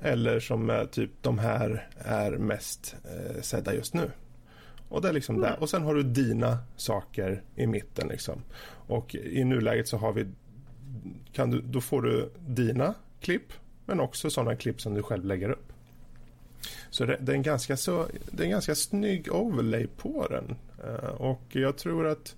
eller 0.00 0.40
som 0.40 0.70
är 0.70 0.84
typ 0.84 1.10
de 1.20 1.38
här 1.38 1.88
är 1.98 2.30
mest 2.30 2.96
eh, 3.04 3.40
sedda 3.42 3.74
just 3.74 3.94
nu. 3.94 4.10
Och 4.88 5.02
det 5.02 5.08
är 5.08 5.12
liksom 5.12 5.36
mm. 5.36 5.50
där. 5.50 5.60
Och 5.60 5.70
sen 5.70 5.82
har 5.82 5.94
du 5.94 6.02
dina 6.02 6.58
saker 6.76 7.42
i 7.56 7.66
mitten 7.66 8.08
liksom. 8.08 8.42
Och 8.86 9.14
i 9.14 9.44
nuläget 9.44 9.88
så 9.88 9.96
har 9.96 10.12
vi 10.12 10.26
kan 11.32 11.50
du, 11.50 11.60
då 11.60 11.80
får 11.80 12.02
du 12.02 12.32
dina 12.46 12.94
klipp 13.20 13.52
men 13.86 14.00
också 14.00 14.30
sådana 14.30 14.56
klipp 14.56 14.80
som 14.80 14.94
du 14.94 15.02
själv 15.02 15.24
lägger 15.24 15.50
upp. 15.50 15.72
Så 16.90 17.04
det, 17.04 17.16
det, 17.20 17.32
är 17.32 17.36
en 17.36 17.42
ganska 17.42 17.76
så, 17.76 18.06
det 18.30 18.42
är 18.42 18.44
en 18.44 18.50
ganska 18.50 18.74
snygg 18.74 19.32
overlay 19.32 19.86
på 19.86 20.26
den. 20.30 20.56
Uh, 20.88 21.10
och 21.10 21.42
jag 21.48 21.76
tror 21.76 22.06
att 22.06 22.36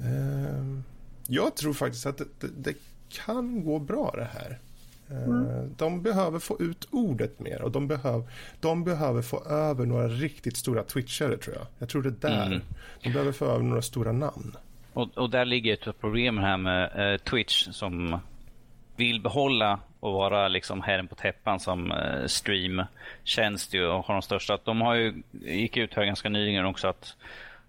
uh, 0.00 0.80
jag 1.26 1.56
tror 1.56 1.72
faktiskt 1.72 2.06
att 2.06 2.18
det, 2.18 2.24
det, 2.40 2.48
det, 2.56 2.74
kan 3.08 3.64
gå 3.64 3.78
bra 3.78 4.14
det 4.16 4.28
här. 4.32 4.60
Mm. 5.10 5.74
De 5.76 6.02
behöver 6.02 6.38
få 6.38 6.60
ut 6.60 6.88
ordet 6.90 7.40
mer 7.40 7.62
och 7.62 7.70
de, 7.70 7.88
behöv, 7.88 8.30
de 8.60 8.84
behöver 8.84 9.22
få 9.22 9.44
över 9.44 9.86
några 9.86 10.08
riktigt 10.08 10.56
stora 10.56 10.82
twitchare 10.82 11.36
tror 11.36 11.56
jag. 11.56 11.66
Jag 11.78 11.88
tror 11.88 12.02
det 12.02 12.08
är 12.08 12.30
där. 12.30 12.46
Mm. 12.46 12.60
De 13.02 13.12
behöver 13.12 13.32
få 13.32 13.44
över 13.44 13.64
några 13.64 13.82
stora 13.82 14.12
namn. 14.12 14.56
Och, 14.92 15.18
och 15.18 15.30
där 15.30 15.44
ligger 15.44 15.72
ett 15.72 16.00
problem 16.00 16.38
här 16.38 16.56
med 16.56 17.24
Twitch 17.24 17.68
som 17.70 18.20
vill 18.96 19.20
behålla 19.20 19.80
och 20.00 20.12
vara 20.12 20.48
liksom 20.48 20.82
herren 20.82 21.08
på 21.08 21.14
täppan 21.14 21.60
som 21.60 21.92
eh, 21.92 22.26
streamtjänst 22.26 23.74
och 23.74 23.80
har 23.80 24.14
de 24.14 24.22
största. 24.22 24.58
De 24.64 24.80
har 24.80 24.94
ju, 24.94 25.22
gick 25.40 25.76
ut 25.76 25.94
här 25.94 26.04
ganska 26.04 26.28
nyligen 26.28 26.66
också 26.66 26.88
att 26.88 27.16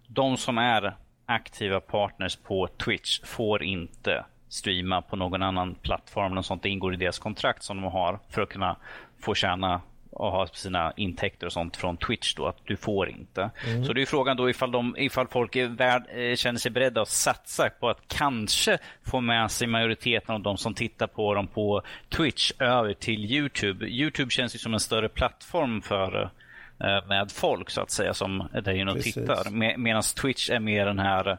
de 0.07 0.37
som 0.37 0.57
är 0.57 0.95
aktiva 1.25 1.79
partners 1.79 2.35
på 2.35 2.67
Twitch 2.67 3.19
får 3.23 3.63
inte 3.63 4.25
streama 4.53 5.01
på 5.01 5.15
någon 5.15 5.43
annan 5.43 5.75
plattform. 5.75 6.37
Och 6.37 6.45
sånt. 6.45 6.63
Det 6.63 6.69
ingår 6.69 6.93
i 6.93 6.97
deras 6.97 7.19
kontrakt 7.19 7.63
som 7.63 7.81
de 7.81 7.91
har 7.91 8.19
för 8.29 8.41
att 8.41 8.49
kunna 8.49 8.75
få 9.19 9.35
tjäna 9.35 9.81
och 10.11 10.31
ha 10.31 10.47
sina 10.47 10.93
intäkter 10.95 11.45
och 11.45 11.53
sånt 11.53 11.77
från 11.77 11.97
Twitch 11.97 12.35
då, 12.35 12.47
att 12.47 12.57
du 12.65 12.77
får 12.77 13.09
inte. 13.09 13.49
Mm. 13.67 13.85
Så 13.85 13.93
det 13.93 14.01
är 14.01 14.05
frågan 14.05 14.37
då 14.37 14.49
ifall, 14.49 14.71
de, 14.71 14.95
ifall 14.97 15.27
folk 15.27 15.55
är 15.55 15.67
värd, 15.67 16.03
eh, 16.15 16.35
känner 16.35 16.59
sig 16.59 16.71
beredda 16.71 17.01
att 17.01 17.09
satsa 17.09 17.69
på 17.69 17.89
att 17.89 18.07
kanske 18.07 18.77
få 19.03 19.21
med 19.21 19.51
sig 19.51 19.67
majoriteten 19.67 20.35
av 20.35 20.41
de 20.41 20.57
som 20.57 20.73
tittar 20.73 21.07
på 21.07 21.33
dem 21.33 21.47
på 21.47 21.81
Twitch 22.09 22.51
över 22.59 22.93
till 22.93 23.25
Youtube. 23.25 23.85
Youtube 23.85 24.31
känns 24.31 24.55
ju 24.55 24.59
som 24.59 24.73
en 24.73 24.79
större 24.79 25.09
plattform 25.09 25.81
för 25.81 26.31
eh, 26.79 27.07
med 27.07 27.31
folk 27.31 27.69
så 27.69 27.81
att 27.81 27.91
säga 27.91 28.13
som 28.13 28.47
är 28.53 28.61
där 28.61 28.73
inne 28.73 28.91
och 28.91 29.01
tittar. 29.01 29.49
Med, 29.49 29.79
Medan 29.79 30.03
Twitch 30.21 30.49
är 30.49 30.59
mer 30.59 30.85
den 30.85 30.99
här 30.99 31.37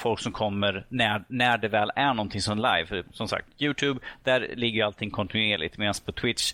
folk 0.00 0.20
som 0.20 0.32
kommer 0.32 0.86
när, 0.88 1.24
när 1.28 1.58
det 1.58 1.68
väl 1.68 1.90
är 1.96 2.14
någonting 2.14 2.40
som 2.40 2.58
live. 2.58 2.86
För, 2.86 3.04
som 3.12 3.28
sagt, 3.28 3.46
Youtube, 3.58 4.00
där 4.24 4.50
ligger 4.56 4.84
allting 4.84 5.10
kontinuerligt. 5.10 5.78
Medan 5.78 5.94
på 6.04 6.12
Twitch 6.12 6.52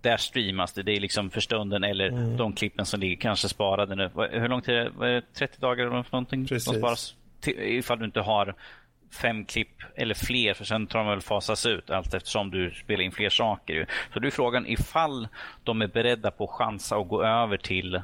där 0.00 0.16
streamas 0.16 0.72
det. 0.72 0.82
Det 0.82 0.92
är 0.92 1.00
liksom 1.00 1.30
för 1.30 1.40
stunden 1.40 1.84
eller 1.84 2.08
mm. 2.08 2.36
de 2.36 2.52
klippen 2.52 2.86
som 2.86 3.00
ligger 3.00 3.16
kanske 3.16 3.48
sparade 3.48 3.94
nu. 3.94 4.10
Hur 4.30 4.48
lång 4.48 4.62
tid 4.62 4.74
är 4.74 4.90
det? 5.06 5.22
30 5.34 5.60
dagar 5.60 5.86
eller 5.86 6.04
någonting? 6.10 6.46
Precis. 6.46 6.72
De 6.72 6.78
sparas 6.78 7.14
till, 7.40 7.58
ifall 7.60 7.98
du 7.98 8.04
inte 8.04 8.20
har 8.20 8.54
fem 9.14 9.44
klipp 9.44 9.82
eller 9.96 10.14
fler, 10.14 10.54
för 10.54 10.64
sen 10.64 10.86
tar 10.86 10.98
de 10.98 11.08
väl 11.08 11.20
fasas 11.20 11.66
ut 11.66 11.90
allt 11.90 12.14
eftersom 12.14 12.50
du 12.50 12.70
spelar 12.70 13.04
in 13.04 13.12
fler 13.12 13.30
saker. 13.30 13.88
Så 14.12 14.20
då 14.20 14.26
är 14.26 14.30
frågan 14.30 14.66
ifall 14.66 15.28
de 15.64 15.82
är 15.82 15.86
beredda 15.86 16.30
på 16.30 16.44
att 16.44 16.50
chansa 16.50 16.96
och 16.96 17.08
gå 17.08 17.22
över 17.24 17.56
till 17.56 18.02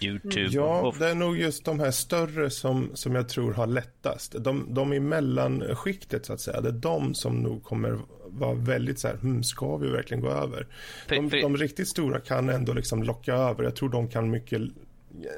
Youtube. 0.00 0.48
Ja, 0.50 0.94
det 0.98 1.08
är 1.08 1.14
nog 1.14 1.38
just 1.38 1.64
de 1.64 1.80
här 1.80 1.90
större 1.90 2.50
som, 2.50 2.90
som 2.94 3.14
jag 3.14 3.28
tror 3.28 3.52
har 3.52 3.66
lättast. 3.66 4.44
De, 4.44 4.74
de 4.74 4.92
i 4.92 5.00
mellanskiktet 5.00 6.26
så 6.26 6.32
att 6.32 6.40
säga. 6.40 6.60
Det 6.60 6.68
är 6.68 6.72
de 6.72 7.14
som 7.14 7.42
nog 7.42 7.64
kommer 7.64 7.98
vara 8.26 8.54
väldigt 8.54 8.98
så 8.98 9.08
här, 9.08 9.16
hmm, 9.16 9.42
ska 9.42 9.76
vi 9.76 9.88
verkligen 9.88 10.20
gå 10.20 10.30
över? 10.30 10.66
De, 11.08 11.28
de 11.28 11.56
riktigt 11.56 11.88
stora 11.88 12.20
kan 12.20 12.48
ändå 12.48 12.72
liksom 12.72 13.02
locka 13.02 13.34
över. 13.34 13.64
Jag 13.64 13.76
tror 13.76 13.88
de 13.88 14.08
kan 14.08 14.30
mycket 14.30 14.62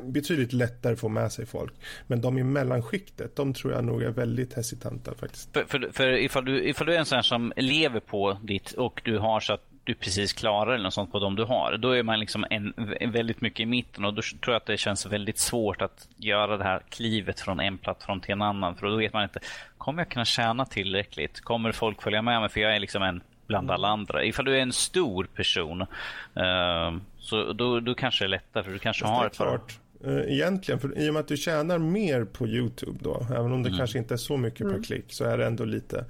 betydligt 0.02 0.52
lättare 0.52 0.96
få 0.96 1.08
med 1.08 1.32
sig 1.32 1.46
folk. 1.46 1.72
Men 2.06 2.20
de 2.20 2.38
i 2.38 2.44
mellanskiktet, 2.44 3.36
de 3.36 3.54
tror 3.54 3.72
jag 3.72 3.84
nog 3.84 4.02
är 4.02 4.11
väldigt 4.11 4.54
hesitanta 4.54 5.14
faktiskt. 5.14 5.52
För, 5.52 5.64
för, 5.64 5.90
för 5.92 6.12
ifall, 6.12 6.44
du, 6.44 6.68
ifall 6.68 6.86
du 6.86 6.94
är 6.94 6.98
en 6.98 7.06
sån 7.06 7.22
som 7.22 7.52
lever 7.56 8.00
på 8.00 8.38
ditt 8.42 8.72
och 8.72 9.00
du 9.04 9.18
har 9.18 9.40
så 9.40 9.52
att 9.52 9.70
du 9.85 9.95
precis 9.95 10.33
klarar 10.33 10.72
eller 10.72 10.85
något 10.85 10.95
sånt 10.95 11.12
på 11.12 11.18
de 11.18 11.37
du 11.37 11.45
har. 11.45 11.76
Då 11.76 11.91
är 11.91 12.03
man 12.03 12.20
liksom 12.20 12.47
en, 12.51 12.74
väldigt 13.12 13.41
mycket 13.41 13.61
i 13.61 13.66
mitten 13.66 14.05
och 14.05 14.14
då 14.14 14.22
tror 14.22 14.53
jag 14.53 14.57
att 14.57 14.66
det 14.66 14.76
känns 14.76 15.07
väldigt 15.07 15.39
svårt 15.39 15.83
att 15.83 16.09
göra 16.16 16.57
det 16.57 16.64
här 16.64 16.83
klivet 16.89 17.41
från 17.41 17.61
en 17.61 17.78
plattform 17.78 18.20
till 18.20 18.33
en 18.33 18.43
annan. 18.43 18.76
För 18.76 18.87
då 18.87 18.97
vet 18.97 19.12
man 19.12 19.22
inte, 19.22 19.41
kommer 19.78 20.01
jag 20.01 20.09
kunna 20.09 20.24
tjäna 20.24 20.64
tillräckligt? 20.64 21.41
Kommer 21.41 21.72
folk 21.72 22.03
följa 22.03 22.22
med 22.22 22.41
mig? 22.41 22.49
För 22.49 22.61
jag 22.61 22.76
är 22.76 22.81
liksom 22.81 23.03
en 23.03 23.20
bland 23.47 23.70
alla 23.70 23.89
andra. 23.89 24.24
Ifall 24.24 24.45
du 24.45 24.57
är 24.57 24.61
en 24.61 24.72
stor 24.72 25.24
person 25.24 25.81
uh, 25.81 27.01
så 27.18 27.53
då, 27.53 27.81
då 27.81 27.95
kanske 27.95 28.24
det 28.24 28.26
är 28.26 28.28
lättare 28.28 28.64
för 28.64 28.72
du 28.72 28.78
kanske 28.78 29.05
Fast 29.05 29.14
har 29.14 29.26
ett 29.26 29.37
klart. 29.37 29.78
Uh, 30.07 30.33
egentligen, 30.33 30.81
för 30.81 30.99
i 30.99 31.11
och 31.11 31.14
med 31.14 31.20
att 31.20 31.28
du 31.28 31.37
tjänar 31.37 31.78
mer 31.78 32.24
på 32.24 32.47
Youtube 32.47 32.99
då, 33.01 33.26
även 33.31 33.53
om 33.53 33.62
det 33.62 33.68
mm. 33.68 33.78
kanske 33.78 33.99
inte 33.99 34.14
är 34.14 34.18
så 34.18 34.37
mycket 34.37 34.61
mm. 34.61 34.74
per 34.74 34.83
klick, 34.83 35.12
så 35.12 35.24
är 35.24 35.39
det 35.39 35.47
ändå 35.47 35.64
lite. 35.64 36.05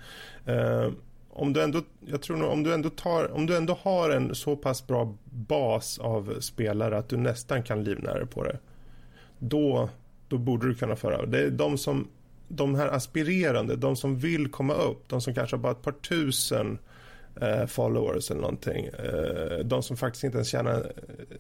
Uh, 0.48 0.92
om 1.40 1.52
du 1.52 1.62
ändå, 1.62 1.82
jag 2.06 2.22
tror 2.22 2.42
om 2.42 2.62
du 2.62 2.74
ändå 2.74 2.90
tar, 2.90 3.32
om 3.32 3.46
du 3.46 3.56
ändå 3.56 3.78
har 3.82 4.10
en 4.10 4.34
så 4.34 4.56
pass 4.56 4.86
bra 4.86 5.14
bas 5.24 5.98
av 5.98 6.40
spelare 6.40 6.98
att 6.98 7.08
du 7.08 7.16
nästan 7.16 7.62
kan 7.62 7.84
livnära 7.84 8.26
på 8.26 8.44
det. 8.44 8.58
Då, 9.38 9.88
då 10.28 10.38
borde 10.38 10.68
du 10.68 10.74
kunna 10.74 10.96
föra 10.96 11.26
Det 11.26 11.40
är 11.40 11.50
de 11.50 11.78
som, 11.78 12.08
de 12.48 12.74
här 12.74 12.88
aspirerande, 12.88 13.76
de 13.76 13.96
som 13.96 14.18
vill 14.18 14.50
komma 14.50 14.74
upp, 14.74 15.08
de 15.08 15.20
som 15.20 15.34
kanske 15.34 15.56
har 15.56 15.62
bara 15.62 15.72
ett 15.72 15.82
par 15.82 15.92
tusen 15.92 16.78
eh, 17.40 17.66
followers 17.66 18.30
eller 18.30 18.40
någonting. 18.40 18.86
Eh, 18.86 19.58
de 19.64 19.82
som 19.82 19.96
faktiskt 19.96 20.24
inte 20.24 20.36
ens 20.36 20.48
tjänar 20.48 20.92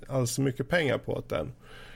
alls 0.08 0.30
så 0.30 0.42
mycket 0.42 0.68
pengar 0.68 0.98
på 0.98 1.22
det. 1.28 1.46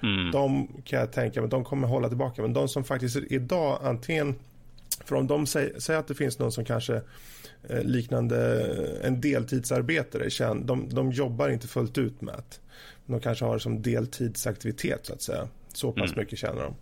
Mm. 0.02 0.30
De 0.30 0.68
kan 0.84 1.00
jag 1.00 1.12
tänka 1.12 1.40
mig, 1.40 1.50
de 1.50 1.64
kommer 1.64 1.88
hålla 1.88 2.08
tillbaka. 2.08 2.42
Men 2.42 2.52
de 2.52 2.68
som 2.68 2.84
faktiskt 2.84 3.16
idag 3.16 3.78
antingen, 3.82 4.34
för 5.04 5.16
om 5.16 5.26
de 5.26 5.46
säger, 5.46 5.80
säger 5.80 6.00
att 6.00 6.08
det 6.08 6.14
finns 6.14 6.38
någon 6.38 6.52
som 6.52 6.64
kanske 6.64 6.94
Eh, 6.94 7.00
liknande 7.68 8.66
en 9.02 9.20
deltidsarbetare. 9.20 10.54
De, 10.54 10.88
de 10.88 11.12
jobbar 11.12 11.48
inte 11.48 11.68
fullt 11.68 11.98
ut 11.98 12.20
med 12.20 12.34
att 12.34 12.60
de 13.06 13.20
kanske 13.20 13.44
har 13.44 13.54
det 13.54 13.60
som 13.60 13.82
deltidsaktivitet 13.82 15.06
så 15.06 15.12
att 15.12 15.22
säga. 15.22 15.48
Så 15.72 15.92
pass 15.92 16.12
mm. 16.12 16.20
mycket 16.20 16.38
tjänar 16.38 16.72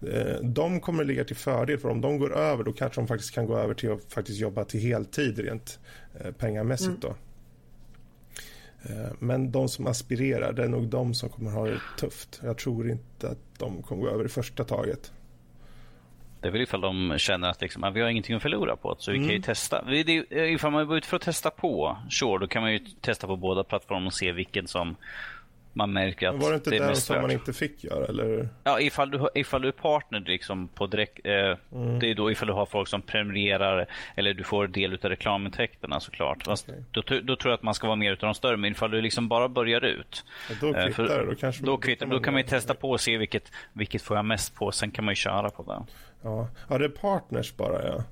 de. 0.00 0.08
Eh, 0.10 0.40
de 0.42 0.80
kommer 0.80 1.04
ligga 1.04 1.24
till 1.24 1.36
fördel 1.36 1.78
för 1.78 1.88
om 1.88 2.00
de 2.00 2.18
går 2.18 2.36
över 2.36 2.64
då 2.64 2.72
kanske 2.72 3.00
de 3.00 3.08
faktiskt 3.08 3.34
kan 3.34 3.46
gå 3.46 3.56
över 3.56 3.74
till 3.74 3.92
att 3.92 4.12
faktiskt 4.12 4.40
jobba 4.40 4.64
till 4.64 4.80
heltid 4.80 5.38
rent 5.38 5.78
eh, 6.20 6.32
pengamässigt 6.32 6.88
mm. 6.88 7.00
då. 7.00 7.14
Men 9.18 9.52
de 9.52 9.68
som 9.68 9.86
aspirerar, 9.86 10.52
det 10.52 10.64
är 10.64 10.68
nog 10.68 10.88
de 10.88 11.14
som 11.14 11.28
kommer 11.28 11.50
ha 11.50 11.66
det 11.66 11.80
tufft. 11.98 12.40
Jag 12.44 12.58
tror 12.58 12.90
inte 12.90 13.28
att 13.28 13.38
de 13.58 13.82
kommer 13.82 14.02
gå 14.02 14.08
över 14.08 14.24
i 14.24 14.28
första 14.28 14.64
taget. 14.64 15.12
Det 16.40 16.48
är 16.48 16.52
väl 16.52 16.60
ifall 16.60 16.80
de 16.80 17.14
känner 17.18 17.48
att 17.48 17.60
liksom, 17.60 17.92
vi 17.94 18.00
har 18.00 18.08
ingenting 18.08 18.36
att 18.36 18.42
förlora 18.42 18.76
på 18.76 18.96
så 18.98 19.10
vi 19.10 19.16
mm. 19.16 19.28
kan 19.28 19.32
ju 19.32 19.36
mm. 19.36 19.42
testa. 19.42 19.82
Det, 19.82 20.26
ifall 20.30 20.72
man 20.72 20.86
går 20.86 20.98
ut 20.98 21.06
för 21.06 21.16
att 21.16 21.22
testa 21.22 21.50
på, 21.50 21.96
sure, 22.10 22.38
då 22.38 22.46
kan 22.46 22.62
man 22.62 22.72
ju 22.72 22.78
testa 22.78 23.26
på 23.26 23.36
båda 23.36 23.64
plattformarna 23.64 24.06
och 24.06 24.14
se 24.14 24.32
vilken 24.32 24.66
som 24.66 24.96
man 25.72 25.92
märker 25.92 26.28
att 26.28 26.36
Var 26.36 26.50
det 26.50 26.54
inte 26.54 26.70
det 26.70 26.78
den 26.78 26.96
som 26.96 27.22
man 27.22 27.30
inte 27.30 27.52
fick 27.52 27.84
göra? 27.84 28.06
Eller? 28.06 28.48
Ja, 28.64 28.80
ifall 28.80 29.10
du, 29.10 29.28
ifall 29.34 29.62
du 29.62 29.68
är 29.68 29.72
partner 29.72 30.20
liksom 30.20 30.68
på 30.68 30.86
direkt, 30.86 31.20
eh, 31.24 31.34
mm. 31.72 31.98
det 31.98 32.10
är 32.10 32.14
då 32.14 32.30
ifall 32.30 32.48
du 32.48 32.54
har 32.54 32.66
folk 32.66 32.88
som 32.88 33.02
prenumererar 33.02 33.86
eller 34.16 34.34
du 34.34 34.44
får 34.44 34.66
del 34.66 34.92
av 34.92 34.98
reklamintäkterna 35.00 36.00
såklart. 36.00 36.44
Fast 36.44 36.68
okay. 36.68 36.80
då, 36.90 37.02
då, 37.22 37.36
tror 37.36 37.50
jag 37.50 37.56
att 37.56 37.62
man 37.62 37.74
ska 37.74 37.86
vara 37.86 37.96
mer 37.96 38.12
utav 38.12 38.26
de 38.26 38.34
större, 38.34 38.56
men 38.56 38.72
ifall 38.72 38.90
du 38.90 39.00
liksom 39.00 39.28
bara 39.28 39.48
börjar 39.48 39.84
ut. 39.84 40.24
Ja, 40.48 40.54
då 40.60 40.74
eh, 40.74 40.84
kvittar 40.86 41.26
då 41.26 41.34
kanske 41.34 41.64
Då, 41.64 41.76
kvittar, 41.76 42.06
då 42.06 42.20
kan 42.20 42.32
man 42.32 42.42
ju 42.42 42.48
testa 42.48 42.74
på 42.74 42.90
och 42.90 43.00
se 43.00 43.16
vilket, 43.16 43.52
vilket 43.72 44.02
får 44.02 44.16
jag 44.16 44.24
mest 44.24 44.54
på, 44.54 44.72
sen 44.72 44.90
kan 44.90 45.04
man 45.04 45.12
ju 45.12 45.16
köra 45.16 45.50
på 45.50 45.62
det. 45.62 45.92
Ja, 46.22 46.48
ja 46.68 46.78
det 46.78 46.84
är 46.84 46.88
partners 46.88 47.56
bara 47.56 47.86
ja. 47.86 48.04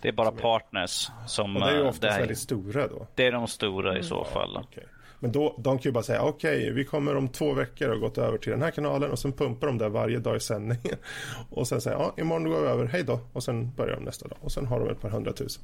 Det 0.00 0.08
är 0.08 0.12
bara 0.12 0.30
partners 0.30 1.08
som... 1.26 1.56
Och 1.56 1.62
det 1.62 1.68
är 1.68 1.74
ju 1.74 1.82
eh, 1.82 1.88
oftast 1.88 2.20
väldigt 2.20 2.38
stora 2.38 2.88
då. 2.88 3.06
Det 3.14 3.26
är 3.26 3.32
de 3.32 3.46
stora 3.46 3.98
i 3.98 4.02
så 4.02 4.24
fall. 4.24 4.50
Ja, 4.54 4.60
okay. 4.60 4.84
Men 5.20 5.32
då, 5.32 5.54
de 5.58 5.78
kan 5.78 5.82
ju 5.82 5.92
bara 5.92 6.04
säga 6.04 6.22
okej, 6.22 6.58
okay, 6.58 6.70
vi 6.70 6.84
kommer 6.84 7.16
om 7.16 7.28
två 7.28 7.52
veckor 7.52 7.88
och 7.88 8.00
gått 8.00 8.18
över 8.18 8.38
till 8.38 8.52
den 8.52 8.62
här 8.62 8.70
kanalen 8.70 9.10
och 9.10 9.18
sen 9.18 9.32
pumpar 9.32 9.66
de 9.66 9.78
där 9.78 9.88
varje 9.88 10.18
dag 10.18 10.36
i 10.36 10.40
sändningen. 10.40 10.96
Och 11.50 11.68
sen 11.68 11.80
säger 11.80 11.96
ja, 11.96 12.14
imorgon 12.16 12.50
går 12.50 12.60
vi 12.60 12.68
över, 12.68 12.86
hej 12.86 13.02
då. 13.02 13.20
Och 13.32 13.42
sen 13.42 13.72
börjar 13.76 13.96
de 13.96 14.04
nästa 14.04 14.28
dag. 14.28 14.38
Och 14.40 14.52
sen 14.52 14.66
har 14.66 14.80
de 14.80 14.90
ett 14.90 15.00
par 15.00 15.10
hundratusen. 15.10 15.62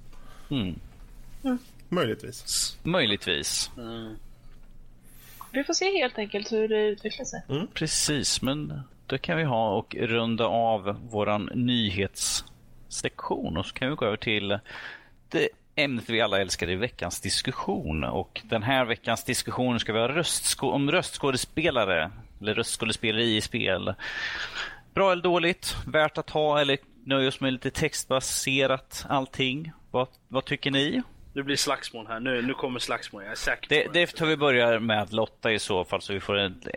Mm. 0.51 0.75
Mm. 1.45 1.59
Möjligtvis. 1.89 2.79
Möjligtvis. 2.83 3.71
Mm. 3.77 4.17
Vi 5.53 5.65
får 5.65 5.75
se 5.75 5.99
helt 5.99 6.19
enkelt 6.19 6.53
hur 6.53 6.69
det 6.69 6.89
utvecklar 6.89 7.25
sig. 7.25 7.43
Mm. 7.49 7.67
Precis, 7.75 8.43
men 8.43 8.83
det 9.07 9.19
kan 9.19 9.37
vi 9.37 9.45
ha 9.45 9.77
och 9.77 9.95
runda 9.95 10.47
av 10.47 11.09
våran 11.11 11.51
nyhetssektion 11.55 13.57
och 13.57 13.67
så 13.67 13.75
kan 13.75 13.91
vi 13.91 13.95
gå 13.95 14.05
över 14.05 14.17
till 14.17 14.59
det 15.29 15.49
ämnet 15.77 16.11
vi 16.11 16.21
alla 16.21 16.41
älskar 16.41 16.71
i 16.71 16.75
veckans 16.75 17.21
diskussion. 17.21 18.05
Och 18.05 18.41
den 18.45 18.63
här 18.63 18.85
veckans 18.85 19.25
diskussion 19.25 19.81
ska 19.81 19.93
vi 19.93 19.99
ha 19.99 20.09
röstsko 20.09 20.71
om 20.71 20.91
röstskådespelare 20.91 22.11
eller 22.41 22.55
röstskådespeleri 22.55 23.37
i 23.37 23.41
spel. 23.41 23.95
Bra 24.95 25.13
eller 25.13 25.23
dåligt? 25.23 25.77
Värt 25.87 26.19
att 26.19 26.31
ha 26.31 26.61
eller 26.61 26.79
nöja 27.05 27.29
oss 27.29 27.41
med 27.41 27.53
lite 27.53 27.71
textbaserat 27.71 29.07
allting? 29.09 29.73
Vad, 29.91 30.09
vad 30.29 30.45
tycker 30.45 30.71
ni? 30.71 31.03
Det 31.35 31.43
blir 31.43 31.57
slagsmål 31.57 32.07
här. 32.07 32.21
Nu, 32.21 32.43
nu 32.43 32.55
kommer 32.55 32.79
slagsmål. 32.79 33.23
Jag 33.23 33.33
är 33.33 33.37
säker 33.37 33.69
det, 33.69 33.93
det 33.93 34.07
tar 34.07 34.27
vi 34.27 34.37
börja 34.37 34.81
med 34.81 35.13
Lotta 35.13 35.53
i 35.53 35.59
så 35.59 35.85
fall 35.85 36.03
så 36.03 36.13
vi 36.13 36.21
får 36.21 36.39
ett, 36.39 36.69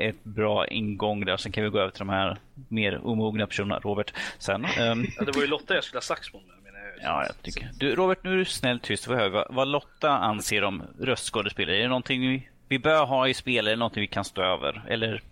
ett 0.00 0.24
bra 0.24 0.66
ingång 0.66 1.24
där. 1.24 1.36
Sen 1.36 1.52
kan 1.52 1.64
vi 1.64 1.70
gå 1.70 1.78
över 1.78 1.90
till 1.90 1.98
de 1.98 2.08
här 2.08 2.38
mer 2.68 3.06
omogna 3.06 3.46
personerna. 3.46 3.78
Robert, 3.78 4.14
sen. 4.38 4.64
Um... 4.64 5.06
Ja, 5.16 5.24
det 5.24 5.32
var 5.32 5.42
ju 5.42 5.46
Lotta 5.46 5.74
jag 5.74 5.84
skulle 5.84 5.96
ha 5.96 6.02
slagsmål 6.02 6.42
med. 6.46 6.58
Ja, 7.02 7.24
jag 7.26 7.42
tycker. 7.42 7.70
Du, 7.78 7.94
Robert, 7.94 8.24
nu 8.24 8.32
är 8.32 8.36
du 8.36 8.44
snäll 8.44 8.80
tyst. 8.80 9.06
Höra 9.06 9.46
vad 9.50 9.68
Lotta 9.68 10.10
anser 10.10 10.64
om 10.64 10.82
röstskådespelare. 11.00 11.76
Är 11.76 11.82
det 11.82 11.88
någonting 11.88 12.20
vi, 12.20 12.48
vi 12.68 12.78
bör 12.78 13.04
ha 13.04 13.28
i 13.28 13.34
spel 13.34 13.66
eller 13.66 13.76
någonting 13.76 14.00
vi 14.00 14.06
kan 14.06 14.24
stå 14.24 14.42
över? 14.42 14.84
Eller 14.88 15.22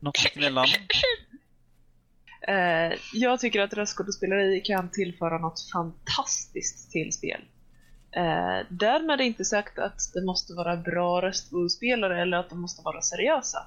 något 0.00 0.36
emellan? 0.36 0.66
Uh, 2.48 2.98
jag 3.12 3.40
tycker 3.40 3.60
att 3.60 3.74
röstskådespeleri 3.74 4.60
kan 4.60 4.90
tillföra 4.90 5.38
något 5.38 5.70
fantastiskt 5.72 6.92
till 6.92 7.12
spel. 7.12 7.40
Uh, 8.16 8.66
därmed 8.68 9.20
är 9.20 9.24
inte 9.24 9.44
sagt 9.44 9.78
att 9.78 10.00
det 10.14 10.24
måste 10.24 10.54
vara 10.54 10.76
bra 10.76 11.22
röstskådespelare 11.22 12.22
eller 12.22 12.36
att 12.36 12.50
de 12.50 12.60
måste 12.60 12.82
vara 12.82 13.02
seriösa. 13.02 13.66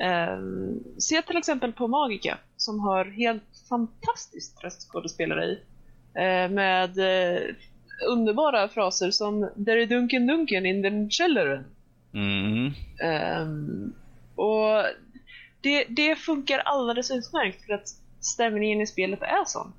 Uh, 0.00 0.74
se 0.98 1.22
till 1.22 1.36
exempel 1.36 1.72
på 1.72 1.88
Magica 1.88 2.38
som 2.56 2.80
har 2.80 3.04
helt 3.04 3.42
fantastiskt 3.68 4.64
röstskådespeleri 4.64 5.58
med 6.50 6.98
underbara 8.08 8.68
fraser 8.68 9.10
som 9.10 9.50
Där 9.54 9.76
är 9.76 9.86
Dunken 9.86 10.26
Dunken 10.26 10.66
in 10.66 10.82
den 10.82 11.10
källaren. 11.10 11.64
Mm. 12.12 12.72
Um, 13.42 13.94
och 14.34 14.84
det, 15.60 15.84
det 15.88 16.16
funkar 16.16 16.58
alldeles 16.58 17.10
utmärkt 17.10 17.66
för 17.66 17.72
att 17.72 17.88
stämningen 18.20 18.80
i 18.80 18.86
spelet 18.86 19.22
är 19.22 19.44
sån. 19.46 19.72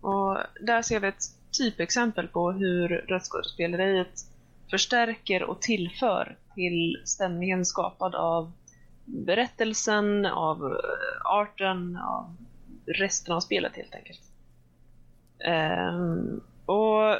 Och 0.00 0.36
där 0.60 0.82
ser 0.82 1.00
vi 1.00 1.08
ett 1.08 1.22
typexempel 1.52 2.28
på 2.28 2.52
hur 2.52 2.88
röstskådespeleriet 2.88 4.20
förstärker 4.70 5.42
och 5.42 5.62
tillför 5.62 6.36
till 6.54 7.02
stämningen 7.04 7.64
skapad 7.64 8.14
av 8.14 8.52
berättelsen, 9.04 10.26
av 10.26 10.64
eh, 10.64 11.20
arten, 11.24 11.96
av 11.96 12.36
resten 12.86 13.34
av 13.34 13.40
spelet 13.40 13.76
helt 13.76 13.94
enkelt. 13.94 14.20
Um, 15.48 16.40
och 16.66 17.16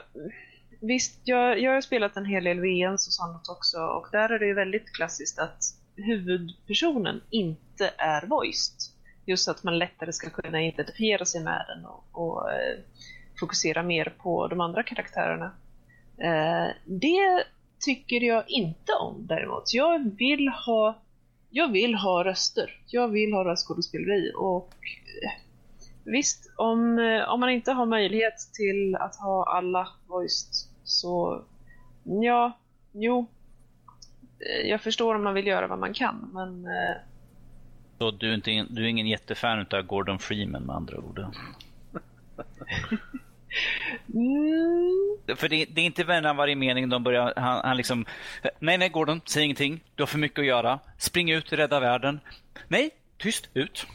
visst, 0.81 1.21
jag, 1.25 1.61
jag 1.61 1.73
har 1.73 1.81
spelat 1.81 2.17
en 2.17 2.25
hel 2.25 2.45
del 2.45 2.61
VNs 2.61 3.07
och 3.07 3.13
sånt 3.13 3.49
också 3.49 3.79
och 3.79 4.09
där 4.13 4.29
är 4.29 4.39
det 4.39 4.47
ju 4.47 4.55
väldigt 4.55 4.93
klassiskt 4.93 5.39
att 5.39 5.65
huvudpersonen 5.97 7.21
inte 7.31 7.91
är 7.99 8.27
voiced. 8.27 8.75
Just 9.27 9.49
att 9.49 9.63
man 9.63 9.79
lättare 9.79 10.13
ska 10.13 10.31
kunna 10.31 10.63
identifiera 10.63 11.25
sig 11.25 11.43
med 11.43 11.65
den 11.69 11.87
och, 11.87 12.05
och 12.13 12.53
eh, 12.53 12.79
fokusera 13.41 13.83
mer 13.83 14.15
på 14.19 14.49
de 14.49 14.61
andra 14.61 14.83
karaktärerna. 14.83 15.53
Eh, 16.19 16.75
det 16.85 17.45
tycker 17.81 18.21
jag 18.21 18.45
inte 18.51 18.93
om 18.93 19.27
däremot. 19.27 19.75
Jag 19.75 20.17
vill 20.17 20.49
ha, 20.49 20.99
jag 21.51 21.73
vill 21.73 21.95
ha 21.95 22.25
röster. 22.25 22.81
Jag 22.87 23.09
vill 23.09 23.33
ha 23.33 23.45
röstskådespeleri 23.45 24.33
och 24.37 24.75
eh, 25.25 25.31
visst, 26.05 26.53
om, 26.57 26.99
eh, 26.99 27.29
om 27.29 27.41
man 27.41 27.51
inte 27.51 27.73
har 27.73 27.87
möjlighet 27.87 28.39
till 28.55 28.97
att 28.97 29.17
ha 29.17 29.57
alla 29.57 29.89
voiced 30.07 30.55
så 30.85 31.45
ja, 32.05 32.59
jo, 32.93 33.27
Eh, 34.41 34.69
jag 34.69 34.81
förstår 34.81 35.15
om 35.15 35.25
man 35.25 35.35
vill 35.35 35.47
göra 35.47 35.67
vad 35.67 35.79
man 35.79 35.95
kan, 35.95 36.31
men... 36.33 36.65
Eh, 36.65 36.97
Så 37.99 38.11
du 38.11 38.31
är, 38.31 38.35
inte, 38.35 38.67
du 38.71 38.85
är 38.85 38.89
ingen 38.89 39.07
jättefan 39.07 39.67
av 39.73 39.83
Gordon 39.83 40.19
Freeman 40.19 40.63
med 40.63 40.77
andra 40.77 40.99
ord? 40.99 41.21
mm. 44.15 45.37
För 45.37 45.49
det, 45.49 45.65
det, 45.65 45.81
är 45.81 45.85
inte 45.85 46.05
mellan 46.05 46.37
varje 46.37 46.57
mening 46.57 46.89
de 46.89 47.03
börjar, 47.03 47.33
han, 47.37 47.61
han 47.65 47.77
liksom, 47.77 48.07
nej 48.59 48.79
nej 48.79 48.89
Gordon, 48.89 49.21
säg 49.25 49.45
ingenting, 49.45 49.85
du 49.95 50.03
har 50.03 50.07
för 50.07 50.19
mycket 50.19 50.39
att 50.39 50.47
göra, 50.47 50.79
spring 50.99 51.31
ut, 51.31 51.53
rädda 51.53 51.81
världen. 51.81 52.21
Nej, 52.69 52.91
tyst, 53.19 53.49
ut. 53.55 53.87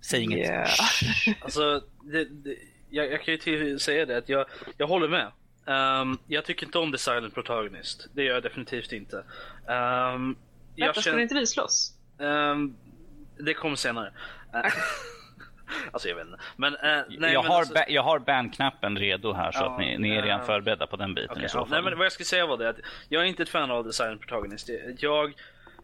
Säg 0.00 0.22
inget. 0.22 0.38
Yeah. 0.38 0.68
alltså, 1.40 1.82
det, 2.02 2.24
det, 2.24 2.56
jag, 2.90 3.12
jag, 3.12 3.22
kan 3.22 3.38
ju 3.44 3.78
säga 3.78 4.06
det 4.06 4.16
att 4.16 4.28
jag, 4.28 4.46
jag 4.76 4.86
håller 4.86 5.08
med. 5.08 5.26
Um, 5.64 6.18
jag 6.26 6.44
tycker 6.44 6.66
inte 6.66 6.78
om 6.78 6.92
The 6.92 6.98
Silent 6.98 7.34
Protagonist. 7.34 8.06
Det 8.14 8.24
gör 8.24 8.34
jag 8.34 8.42
definitivt 8.42 8.92
inte. 8.92 9.16
Um, 9.16 10.36
Vänta, 10.76 11.00
ska 11.00 11.20
inte 11.20 11.34
vi 11.34 11.46
slåss? 11.46 11.92
Um, 12.18 12.76
det 13.38 13.54
kommer 13.54 13.76
senare. 13.76 14.12
alltså 15.92 16.08
jag 16.08 16.16
vet 16.16 16.26
inte. 16.26 16.38
Men, 16.56 16.74
uh, 16.74 16.80
nej, 16.80 17.04
jag, 17.08 17.20
men 17.20 17.52
har 17.52 17.58
alltså... 17.58 17.74
jag 17.88 18.02
har 18.02 18.18
bandknappen 18.18 18.98
redo 18.98 19.32
här 19.32 19.52
så 19.52 19.58
ja, 19.58 19.72
att 19.72 19.78
ni, 19.78 19.98
ni 19.98 20.10
är 20.16 20.22
redan 20.22 20.40
uh, 20.40 20.46
förberedda 20.46 20.86
på 20.86 20.96
den 20.96 21.14
biten 21.14 21.30
okay, 21.30 21.44
i 21.44 21.48
så 21.48 21.58
fall. 21.58 21.68
Nej, 21.70 21.82
men 21.82 21.98
vad 21.98 22.04
jag 22.04 22.12
skulle 22.12 22.26
säga 22.26 22.46
var 22.46 22.58
det 22.58 22.68
att 22.68 22.78
jag 23.08 23.22
är 23.22 23.26
inte 23.26 23.42
ett 23.42 23.48
fan 23.48 23.70
av 23.70 23.90
Silent 23.90 24.20
Protagonist. 24.20 24.70
Jag 24.98 25.32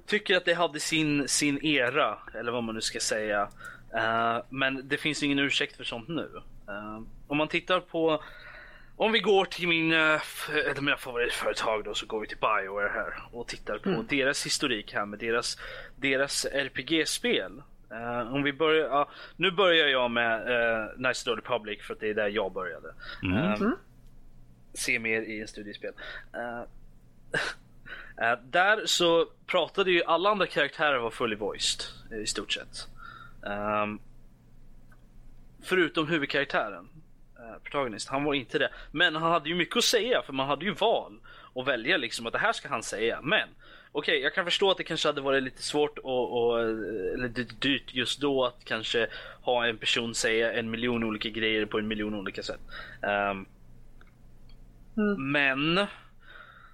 tycker 0.07 0.37
att 0.37 0.45
det 0.45 0.55
hade 0.55 0.81
sin, 0.81 1.29
sin 1.29 1.65
era, 1.65 2.19
eller 2.35 2.53
vad 2.53 2.65
man 2.65 2.75
nu 2.75 2.81
ska 2.81 3.01
säga. 3.01 3.49
Uh, 3.95 4.45
men 4.49 4.89
det 4.89 4.97
finns 4.97 5.23
ingen 5.23 5.39
ursäkt 5.39 5.77
för 5.77 5.85
sånt 5.85 6.09
nu. 6.09 6.31
Uh, 6.69 7.03
om 7.27 7.37
man 7.37 7.49
tittar 7.49 7.81
på 7.81 8.23
om 8.99 9.13
vi 9.13 9.21
går 9.21 9.45
till 9.45 9.69
min, 9.69 9.93
ett 9.93 10.79
av 10.79 10.85
mina 10.85 10.97
favoritföretag 10.97 11.85
då 11.85 11.95
så 11.95 12.07
går 12.07 12.21
vi 12.21 12.27
till 12.27 12.37
Bioware 12.37 12.91
här 12.95 13.15
och 13.33 13.49
tittar 13.49 13.79
på 13.79 13.89
mm. 13.89 14.07
deras 14.09 14.47
historik 14.47 14.95
här 14.95 15.07
med 15.07 15.19
deras, 15.19 15.59
deras 15.97 16.45
RPG-spel. 16.45 17.63
Uh, 17.93 18.35
om 18.35 18.43
vi 18.43 18.53
börjar, 18.53 19.01
uh, 19.01 19.09
nu 19.37 19.51
börjar 19.51 19.89
jag 19.89 20.11
med 20.11 20.49
uh, 20.49 21.09
Nice 21.09 21.31
Old 21.31 21.39
Republic 21.39 21.83
för 21.83 21.95
att 21.95 22.01
det 22.01 22.09
är 22.11 22.15
där 22.15 22.29
jag 22.29 22.53
började. 22.53 22.95
Mm. 23.23 23.63
Uh, 23.63 23.73
se 24.75 24.99
mer 24.99 25.23
i 25.23 25.41
en 25.41 25.49
studiespel. 25.49 25.93
där 28.51 28.87
så 28.87 29.27
pratade 29.47 29.91
ju 29.91 30.03
alla 30.05 30.31
andra 30.31 30.47
karaktärer 30.47 30.99
var 30.99 31.11
fully 31.11 31.37
voiced 31.37 31.81
i 32.23 32.27
stort 32.27 32.53
sett. 32.53 32.89
Um, 33.43 34.01
förutom 35.63 36.09
huvudkaraktären. 36.09 36.89
Eh, 37.39 37.59
protagonist. 37.63 38.09
Han 38.09 38.25
var 38.25 38.35
inte 38.35 38.59
det. 38.59 38.71
Men 38.91 39.17
han 39.17 39.33
hade 39.33 39.49
ju 39.49 39.55
mycket 39.55 39.77
att 39.77 39.85
säga 39.85 40.23
för 40.23 40.33
man 40.33 40.49
hade 40.49 40.65
ju 40.65 40.75
val 40.75 41.21
att 41.55 41.67
välja 41.67 41.97
liksom 41.97 42.27
att 42.27 42.33
det 42.33 42.39
här 42.39 42.53
ska 42.53 42.69
han 42.69 42.83
säga. 42.83 43.21
Men 43.23 43.49
okej, 43.99 44.13
okay, 44.13 44.23
jag 44.23 44.35
kan 44.35 44.45
förstå 44.45 44.71
att 44.71 44.77
det 44.77 44.85
kanske 44.85 45.09
hade 45.09 45.21
varit 45.21 45.43
lite 45.43 45.63
svårt 45.63 45.99
och, 45.99 46.49
och 46.49 46.61
eller 46.61 47.29
dyrt 47.61 47.95
just 47.95 48.21
då 48.21 48.45
att 48.45 48.65
kanske 48.65 49.07
ha 49.43 49.67
en 49.67 49.79
person 49.79 50.15
säga 50.15 50.53
en 50.53 50.71
miljon 50.71 51.05
olika 51.05 51.29
grejer 51.29 51.67
på 51.67 51.79
en 51.79 51.89
miljon 51.89 52.15
olika 52.15 52.43
sätt. 52.43 52.61
Um, 53.03 53.47
mm. 54.97 55.33
Men 55.33 55.87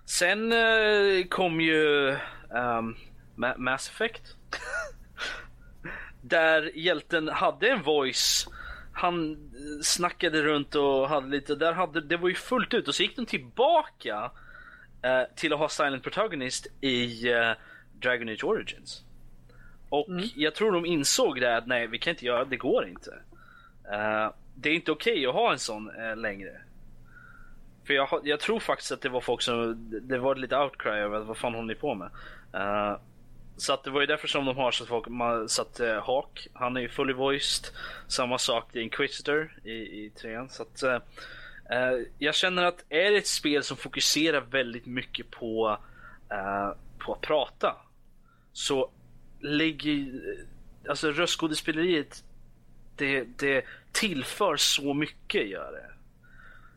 sen 0.05 0.53
uh, 0.53 1.25
kom 1.25 1.61
ju 1.61 2.17
um, 2.51 2.97
Mass 3.57 3.89
Effect. 3.89 4.23
Där 6.23 6.71
hjälten 6.75 7.29
hade 7.29 7.69
en 7.69 7.83
voice 7.83 8.49
han 8.95 9.37
snackade 9.83 10.43
runt 10.43 10.75
och 10.75 11.09
hade 11.09 11.29
lite, 11.29 11.55
där 11.55 11.73
hade, 11.73 12.01
det 12.01 12.17
var 12.17 12.29
ju 12.29 12.35
fullt 12.35 12.75
ut 12.75 12.89
och 12.89 12.95
så 12.95 13.03
gick 13.03 13.17
de 13.17 13.27
tillbaka 13.27 14.17
eh, 14.17 14.31
till 15.35 15.53
att 15.53 15.59
ha 15.59 15.69
Silent 15.69 16.03
Protagonist 16.03 16.67
i 16.81 17.29
eh, 17.33 17.53
Dragon 17.93 18.29
Age 18.29 18.45
Origins. 18.45 19.05
Och 19.89 20.09
mm. 20.09 20.25
jag 20.35 20.55
tror 20.55 20.73
de 20.73 20.87
insåg 20.87 21.41
det 21.41 21.57
att 21.57 21.67
nej, 21.67 21.87
vi 21.87 21.99
kan 21.99 22.11
inte 22.11 22.27
göra 22.27 22.45
det, 22.45 22.57
går 22.57 22.89
inte. 22.89 23.11
Uh, 23.93 24.33
det 24.55 24.69
är 24.69 24.75
inte 24.75 24.93
okej 24.93 25.13
okay 25.13 25.27
att 25.27 25.35
ha 25.35 25.53
en 25.53 25.59
sån 25.59 25.91
uh, 25.91 26.17
längre. 26.17 26.61
För 27.87 27.95
jag, 27.95 28.21
jag, 28.25 28.41
tror 28.41 28.61
faktiskt 28.61 28.93
att 28.93 29.01
det 29.01 29.09
var 29.09 29.21
folk 29.21 29.43
som, 29.43 29.77
det 30.03 30.19
var 30.19 30.35
lite 30.35 30.57
outcry 30.57 30.93
över 30.93 31.21
vad 31.21 31.37
fan 31.37 31.55
håller 31.55 31.69
ni 31.69 31.75
på 31.75 31.95
med? 31.95 32.11
Uh, 32.55 32.99
så 33.57 33.73
att 33.73 33.85
det 33.85 33.91
var 33.91 34.01
ju 34.01 34.07
därför 34.07 34.29
som 34.29 34.45
de 34.45 34.57
har 34.57 34.71
så 34.71 34.83
att 34.83 34.89
folk, 34.89 35.09
man, 35.09 35.49
så 35.49 35.63
att 35.63 35.81
Hawk, 36.03 36.49
han 36.53 36.77
är 36.77 36.81
ju 36.81 36.89
fully 36.89 37.13
voiced. 37.13 37.75
Samma 38.09 38.39
sak 38.39 38.77
i 38.77 38.81
Inquisitor 38.81 39.59
i, 39.65 39.73
i 39.73 40.11
trean. 40.11 40.49
Så 40.49 40.63
att 40.63 41.03
uh, 41.75 41.95
uh, 41.95 42.07
jag 42.19 42.35
känner 42.35 42.65
att 42.65 42.85
är 42.89 43.11
det 43.11 43.17
ett 43.17 43.27
spel 43.27 43.63
som 43.63 43.77
fokuserar 43.77 44.41
väldigt 44.41 44.87
mycket 44.87 45.31
på, 45.31 45.79
på 46.99 47.13
att 47.13 47.21
prata. 47.21 47.77
Så 48.53 48.91
lägger, 49.41 50.21
alltså 50.89 51.11
röstskådespeleriet, 51.11 52.25
det, 52.97 53.25
det 53.39 53.65
tillför 53.93 54.57
så 54.57 54.95
mycket 54.95 55.49
gör 55.49 55.73
det. 55.73 55.95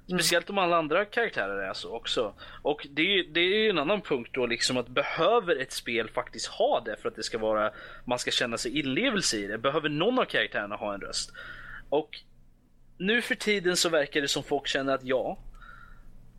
Mm. 0.08 0.20
Speciellt 0.20 0.50
om 0.50 0.58
alla 0.58 0.78
andra 0.78 1.06
karaktärer 1.06 1.70
är 1.70 1.74
så 1.74 1.96
också. 1.96 2.34
Och 2.62 2.88
det 2.90 3.02
är, 3.02 3.24
det 3.24 3.40
är 3.40 3.64
ju 3.64 3.70
en 3.70 3.78
annan 3.78 4.02
punkt 4.02 4.30
då 4.34 4.46
liksom 4.46 4.78
att 4.78 4.88
behöver 4.88 5.56
ett 5.56 5.72
spel 5.72 6.10
faktiskt 6.10 6.48
ha 6.48 6.82
det 6.86 6.98
för 7.02 7.10
att 7.10 7.16
det 7.16 7.24
ska 7.24 7.38
vara, 7.38 7.72
man 8.06 8.20
ska 8.20 8.32
känna 8.32 8.58
sig 8.58 8.80
inlevelse 8.80 9.38
i 9.38 9.48
det? 9.48 9.58
Behöver 9.58 9.90
någon 9.90 10.20
av 10.20 10.26
karaktärerna 10.26 10.76
ha 10.76 10.94
en 10.94 11.02
röst? 11.02 11.32
Och 11.90 12.20
nu 12.98 13.22
för 13.22 13.36
tiden 13.36 13.78
så 13.78 13.90
verkar 13.90 14.22
det 14.22 14.28
som 14.28 14.44
folk 14.44 14.68
känner 14.68 14.94
att 14.94 15.04
ja. 15.04 15.38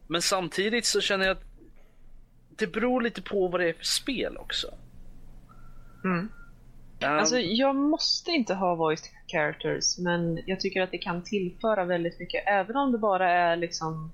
Men 0.07 0.23
samtidigt 0.23 0.87
så 0.87 1.01
känner 1.01 1.27
jag 1.27 1.37
att 1.37 1.45
det 2.49 2.67
beror 2.67 3.01
lite 3.01 3.23
på 3.23 3.49
vad 3.49 3.61
det 3.61 3.69
är 3.69 3.73
för 3.73 3.85
spel 3.85 4.37
också. 4.37 4.75
Mm. 6.05 6.19
Um, 6.19 6.29
Alltså, 7.01 7.39
jag 7.39 7.77
måste 7.77 8.31
inte 8.31 8.55
ha 8.55 8.75
voice 8.75 9.11
characters, 9.27 9.99
men 9.99 10.41
jag 10.47 10.61
tycker 10.61 10.83
att 10.83 10.91
det 10.91 10.99
kan 10.99 11.25
tillföra 11.25 11.85
väldigt 11.85 12.19
mycket, 12.19 12.45
även 12.47 12.77
om 12.77 12.93
det 12.93 12.99
bara 12.99 13.31
är 13.31 13.57
liksom 13.57 14.13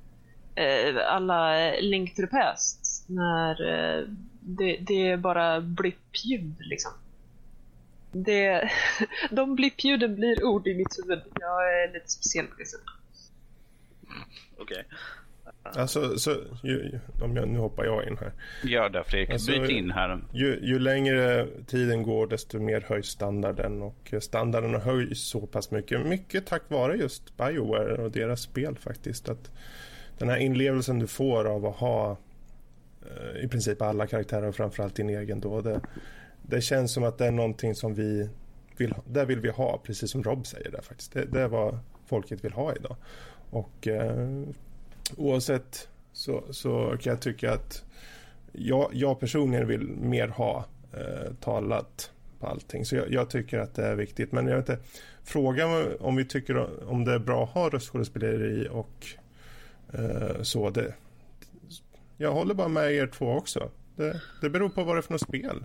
eh, 0.54 0.96
alla 1.06 1.70
Link 1.80 2.16
to 2.16 2.22
the 2.22 2.26
Past, 2.26 3.06
när 3.08 3.50
eh, 3.72 4.04
det, 4.40 4.76
det 4.80 5.08
är 5.08 5.16
bara 5.16 5.60
blippljud 5.60 6.56
liksom. 6.58 6.92
Det, 8.14 8.70
de 9.30 9.54
blippljuden 9.54 10.14
blir 10.14 10.44
ord 10.44 10.66
i 10.66 10.74
mitt 10.74 10.98
huvud. 11.02 11.22
Jag 11.40 11.82
är 11.82 11.92
lite 11.92 12.08
speciell 12.08 12.46
på 12.46 12.54
det 12.58 12.66
sättet. 12.66 12.86
Okej. 14.58 14.84
Alltså, 15.62 16.18
så, 16.18 16.36
ju, 16.62 17.00
om 17.22 17.36
jag, 17.36 17.48
nu 17.48 17.58
hoppar 17.58 17.84
jag 17.84 18.08
in 18.08 18.18
här. 18.18 18.32
Gör 18.62 18.88
det 18.88 19.04
Fredrik, 19.04 19.30
Alltså, 19.30 19.52
bryt 19.52 19.70
in 19.70 19.90
här. 19.90 20.20
Ju, 20.32 20.58
ju 20.62 20.78
längre 20.78 21.46
tiden 21.66 22.02
går 22.02 22.26
desto 22.26 22.58
mer 22.58 22.80
höjs 22.80 23.06
standarden 23.06 23.82
och 23.82 24.14
standarden 24.20 24.80
höjs 24.80 25.28
så 25.28 25.46
pass 25.46 25.70
mycket. 25.70 26.06
Mycket 26.06 26.46
tack 26.46 26.62
vare 26.68 26.96
just 26.96 27.36
Bioware 27.36 28.02
och 28.02 28.10
deras 28.10 28.40
spel 28.40 28.76
faktiskt. 28.76 29.28
Att 29.28 29.50
den 30.18 30.28
här 30.28 30.36
inlevelsen 30.36 30.98
du 30.98 31.06
får 31.06 31.44
av 31.44 31.66
att 31.66 31.76
ha 31.76 32.16
eh, 33.02 33.44
i 33.44 33.48
princip 33.48 33.82
alla 33.82 34.06
karaktärer 34.06 34.48
och 34.48 34.54
framförallt 34.54 34.96
din 34.96 35.10
egen 35.10 35.40
då. 35.40 35.60
Det, 35.60 35.80
det 36.48 36.60
känns 36.60 36.92
som 36.92 37.04
att 37.04 37.18
det 37.18 37.26
är 37.26 37.32
någonting 37.32 37.74
som 37.74 37.94
vi 37.94 38.28
vill, 38.76 38.94
det 39.06 39.24
vill 39.24 39.40
vi 39.40 39.50
ha, 39.50 39.80
precis 39.84 40.10
som 40.10 40.22
Rob 40.22 40.46
säger 40.46 40.70
där 40.70 40.82
faktiskt. 40.82 41.12
Det, 41.12 41.24
det 41.24 41.40
är 41.40 41.48
vad 41.48 41.78
folket 42.06 42.44
vill 42.44 42.52
ha 42.52 42.74
idag. 42.74 42.96
Och 43.50 43.88
eh, 43.88 44.42
oavsett 45.16 45.88
så, 46.12 46.44
så 46.50 46.96
kan 47.00 47.10
jag 47.10 47.20
tycka 47.20 47.52
att 47.52 47.84
jag, 48.52 48.90
jag 48.92 49.20
personligen 49.20 49.68
vill 49.68 49.88
mer 49.88 50.28
ha 50.28 50.64
eh, 50.92 51.32
talat 51.40 52.10
på 52.40 52.46
allting. 52.46 52.84
Så 52.84 52.96
jag, 52.96 53.12
jag, 53.12 53.30
tycker 53.30 53.58
att 53.58 53.74
det 53.74 53.86
är 53.86 53.94
viktigt. 53.94 54.32
Men 54.32 54.46
jag 54.46 54.56
vet 54.56 54.68
inte, 54.68 54.82
frågan 55.24 55.96
om 56.00 56.16
vi 56.16 56.24
tycker 56.24 56.84
om 56.90 57.04
det 57.04 57.12
är 57.12 57.18
bra 57.18 57.44
att 57.44 57.50
ha 57.50 57.68
röstskådespeleri 57.68 58.68
och 58.70 59.06
eh, 59.92 60.42
så. 60.42 60.70
Det, 60.70 60.94
jag 62.16 62.32
håller 62.32 62.54
bara 62.54 62.68
med 62.68 62.92
er 62.92 63.06
två 63.06 63.32
också. 63.32 63.70
Det, 63.96 64.20
det 64.40 64.50
beror 64.50 64.68
på 64.68 64.84
vad 64.84 64.96
det 64.96 65.00
är 65.00 65.02
för 65.02 65.12
något 65.12 65.20
spel. 65.20 65.64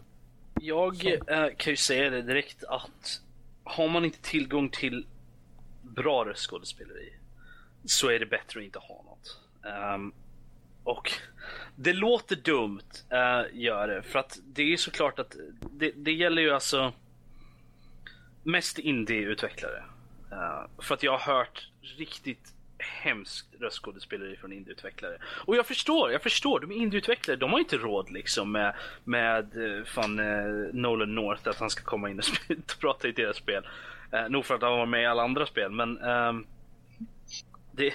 Jag 0.62 1.06
eh, 1.06 1.48
kan 1.58 1.74
ju 1.74 1.78
säga 1.78 2.10
det 2.10 2.22
direkt 2.22 2.64
att 2.64 3.22
har 3.64 3.88
man 3.88 4.06
inte 4.06 4.22
tillgång 4.22 4.70
till 4.70 5.06
bra 5.82 6.26
röstskådespeleri 6.26 7.14
så 7.86 8.10
är 8.10 8.20
det 8.20 8.26
bättre 8.26 8.60
att 8.60 8.66
inte 8.66 8.80
ha 8.80 9.04
något. 9.04 9.40
Um, 9.96 10.14
och 10.84 11.12
det 11.76 11.94
låter 11.94 12.36
dumt, 12.36 13.04
uh, 13.14 13.60
gör 13.60 13.88
det. 13.88 14.04
För 14.04 14.20
att 14.20 14.40
det 14.46 14.74
är 14.74 14.78
såklart 14.78 15.20
att 15.20 15.36
det, 15.72 15.92
det 15.96 16.12
gäller 16.12 16.42
ju 16.42 16.52
alltså 16.52 16.94
mest 18.44 18.80
indie-utvecklare. 18.80 19.84
Uh, 20.32 20.82
för 20.82 20.96
att 20.96 21.04
jag 21.04 21.18
har 21.18 21.36
hört 21.36 21.70
riktigt 21.82 22.54
hemskt 22.80 23.48
röstskådespeleri 23.60 24.36
från 24.36 24.54
indieutvecklare. 24.54 25.18
Och 25.46 25.56
jag 25.56 25.66
förstår, 25.66 26.12
jag 26.12 26.24
förstår. 26.24 26.60
De 26.60 26.72
är 26.72 26.76
indieutvecklare, 26.76 27.38
de 27.38 27.52
har 27.52 27.60
inte 27.60 27.78
råd 27.78 28.12
liksom 28.12 28.52
med, 28.52 28.76
med 29.04 29.78
eh, 29.78 29.84
fan 29.86 30.20
eh, 30.20 30.74
Nolan 30.74 31.16
North 31.16 31.50
att 31.50 31.60
han 31.60 31.70
ska 31.70 31.84
komma 31.84 32.10
in 32.10 32.20
och, 32.20 32.26
och 32.58 32.80
prata 32.80 33.08
i 33.08 33.12
deras 33.12 33.38
spel. 33.38 33.68
Eh, 34.12 34.30
nog 34.30 34.46
för 34.46 34.56
att 34.56 34.62
han 34.62 34.72
var 34.72 34.86
med 34.86 35.04
i 35.04 35.06
alla 35.06 35.24
andra 35.24 35.46
spel, 35.46 35.72
men 35.72 35.98
eh, 35.98 36.34
det, 37.72 37.94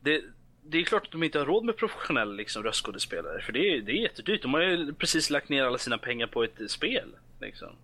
det, 0.00 0.22
det 0.62 0.78
är 0.78 0.84
klart 0.84 1.04
att 1.06 1.12
de 1.12 1.22
inte 1.22 1.38
har 1.38 1.46
råd 1.46 1.64
med 1.64 1.76
professionella 1.76 2.32
liksom, 2.32 2.62
röstskådespelare. 2.62 3.40
För 3.40 3.52
det 3.52 3.58
är, 3.58 3.80
det 3.80 3.92
är 3.92 4.02
jättedyrt. 4.02 4.42
De 4.42 4.54
har 4.54 4.60
ju 4.60 4.94
precis 4.94 5.30
lagt 5.30 5.48
ner 5.48 5.64
alla 5.64 5.78
sina 5.78 5.98
pengar 5.98 6.26
på 6.26 6.44
ett 6.44 6.60
eh, 6.60 6.66
spel. 6.66 7.08
Liksom. 7.40 7.76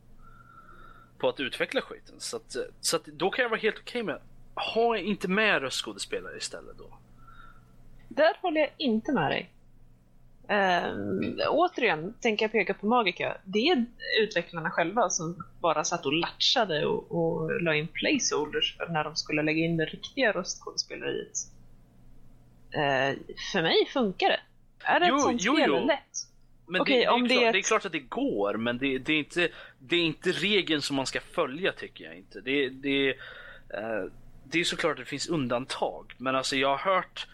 På 1.19 1.29
att 1.29 1.41
utveckla 1.41 1.81
skiten. 1.81 2.15
Så, 2.19 2.37
att, 2.37 2.57
så 2.81 2.97
att 2.97 3.05
då 3.05 3.31
kan 3.31 3.43
jag 3.43 3.51
vara 3.51 3.61
helt 3.61 3.79
okej 3.79 4.03
okay 4.03 4.15
med 4.15 4.21
ha 4.75 4.97
inte 4.99 5.29
med 5.29 5.63
röstskådespelare 5.63 6.37
istället 6.37 6.79
då. 6.79 6.99
Där 8.09 8.37
håller 8.41 8.61
jag 8.61 8.71
inte 8.77 9.13
med 9.13 9.31
dig. 9.31 9.51
Um, 10.49 11.41
återigen 11.49 12.15
tänker 12.21 12.45
jag 12.45 12.53
peka 12.53 12.75
på 12.75 12.87
Magica. 12.87 13.37
Det 13.45 13.59
är 13.59 13.85
utvecklarna 14.23 14.71
själva 14.71 15.11
som 15.11 15.45
bara 15.61 15.85
satt 15.85 16.07
och 16.07 16.13
latchade 16.13 16.87
och, 16.87 17.13
och 17.13 17.63
la 17.63 17.75
in 17.75 17.89
placeholders 17.89 18.77
när 18.89 19.05
de 19.05 19.17
skulle 19.17 19.43
lägga 19.43 19.65
in 19.65 19.77
det 19.77 19.85
riktiga 19.85 20.33
röstskådespeleriet. 20.33 21.39
Uh, 22.75 23.19
för 23.53 23.63
mig 23.63 23.87
funkar 23.93 24.29
det. 24.29 24.41
Är 24.85 25.01
det 25.01 25.07
jo, 25.09 25.17
ett 25.17 25.23
sånt 25.23 25.43
jo, 25.45 25.55
spel 25.55 25.69
jo. 25.69 25.87
lätt? 25.87 26.27
Men 26.67 26.81
Okej, 26.81 26.95
det, 26.95 27.01
det, 27.01 27.05
är 27.05 27.11
om 27.11 27.23
det 27.23 27.29
klart, 27.29 27.43
är 27.43 27.47
ett- 27.47 27.53
det 27.53 27.59
är 27.59 27.63
klart 27.63 27.85
att 27.85 27.93
det 27.93 27.99
går, 27.99 28.55
men 28.55 28.79
det, 28.79 28.87
är 28.95 29.11
inte, 29.11 29.49
det 29.79 29.97
är 29.97 30.01
inte 30.01 30.33
regeln 30.33 30.83
som 30.83 30.97
man 30.97 31.07
ska 31.07 31.21
följa 31.21 31.73
tycker 31.73 32.05
jag 32.05 32.17
inte. 32.17 32.41
Det, 32.41 32.69
det, 32.69 33.09
eh, 33.75 34.05
det 34.53 34.61
är 34.61 34.65
såklart 34.65 34.93
att 34.93 34.99
det 34.99 35.05
finns 35.05 35.29
undantag, 35.29 36.15
men 36.19 36.37
alltså 36.37 36.57
jag 36.57 36.77
har 36.77 36.93
hört 36.93 37.27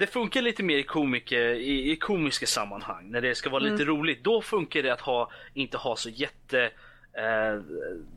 det 0.00 0.06
funkar 0.06 0.42
lite 0.42 0.62
mer 0.62 0.78
i, 0.78 0.82
komiker, 0.82 1.42
i, 1.42 1.92
i 1.92 1.96
komiska 1.96 2.46
sammanhang, 2.46 3.10
när 3.10 3.20
det 3.20 3.34
ska 3.34 3.50
vara 3.50 3.62
lite 3.62 3.84
roligt. 3.84 4.24
Då 4.24 4.42
funkar 4.42 4.82
det 4.82 4.92
att 4.92 5.00
ha, 5.00 5.30
inte 5.54 5.76
ha 5.76 5.96
så 5.96 6.08
jätte 6.08 6.70
eh, 7.12 7.62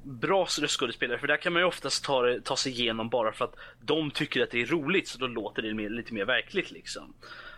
bra 0.03 0.47
röstskådespelare, 0.61 1.17
för 1.17 1.27
där 1.27 1.37
kan 1.37 1.53
man 1.53 1.61
ju 1.61 1.65
oftast 1.65 2.03
ta, 2.05 2.39
ta 2.43 2.55
sig 2.55 2.71
igenom 2.71 3.09
bara 3.09 3.31
för 3.31 3.45
att 3.45 3.55
de 3.81 4.11
tycker 4.11 4.43
att 4.43 4.51
det 4.51 4.61
är 4.61 4.65
roligt, 4.65 5.07
så 5.07 5.17
då 5.17 5.27
låter 5.27 5.61
det 5.61 5.73
mer, 5.73 5.89
lite 5.89 6.13
mer 6.13 6.25
verkligt 6.25 6.71
liksom. 6.71 7.13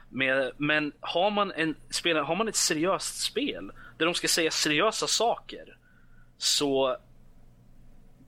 Men, 0.09 0.51
men 0.57 0.91
har, 0.99 1.31
man 1.31 1.51
en, 1.51 1.75
spelare, 1.89 2.23
har 2.23 2.35
man 2.35 2.47
ett 2.47 2.55
seriöst 2.55 3.21
spel 3.21 3.71
där 3.97 4.05
de 4.05 4.15
ska 4.15 4.27
säga 4.27 4.51
seriösa 4.51 5.07
saker 5.07 5.77
så 6.37 6.97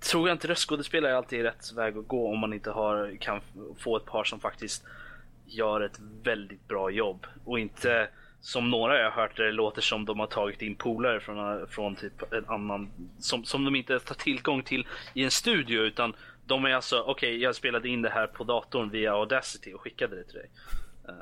tror 0.08 0.28
jag 0.28 0.36
inte 0.36 0.48
röstskådespelare 0.48 1.18
alltid 1.18 1.40
är 1.40 1.44
rätt 1.44 1.74
väg 1.76 1.98
att 1.98 2.08
gå 2.08 2.34
om 2.34 2.40
man 2.40 2.54
inte 2.54 2.72
har, 2.72 3.18
kan 3.20 3.42
få 3.80 3.98
ett 3.98 4.06
par 4.06 4.24
som 4.24 4.40
faktiskt 4.40 4.84
gör 5.46 5.82
ett 5.82 6.00
väldigt 6.24 6.68
bra 6.68 6.90
jobb 6.90 7.28
och 7.46 7.60
inte 7.60 8.08
som 8.42 8.70
några 8.70 8.98
jag 9.00 9.12
har 9.12 9.22
hört 9.22 9.38
det 9.38 9.52
låter 9.52 9.82
som 9.82 10.06
de 10.06 10.20
har 10.20 10.28
tagit 10.28 10.62
in 10.62 10.76
polare 10.76 11.20
från, 11.20 11.68
från 11.68 11.96
typ 11.96 12.34
en 12.34 12.46
annan 12.48 12.90
som, 13.20 13.44
som 13.46 13.66
de 13.66 13.76
inte 13.76 14.00
tar 14.00 14.16
tillgång 14.16 14.64
till 14.64 14.88
i 15.14 15.24
en 15.24 15.32
studio 15.32 15.82
utan 15.82 16.14
de 16.46 16.66
är 16.66 16.74
alltså 16.74 17.02
okej 17.02 17.38
jag 17.38 17.56
spelade 17.56 17.90
in 17.90 18.02
det 18.02 18.10
här 18.10 18.28
på 18.28 18.44
datorn 18.44 18.90
via 18.90 19.14
Audacity 19.14 19.74
och 19.74 19.82
skickade 19.82 20.16
det 20.16 20.24
till 20.24 20.36
dig. 20.36 20.50
Eh, 21.08 21.14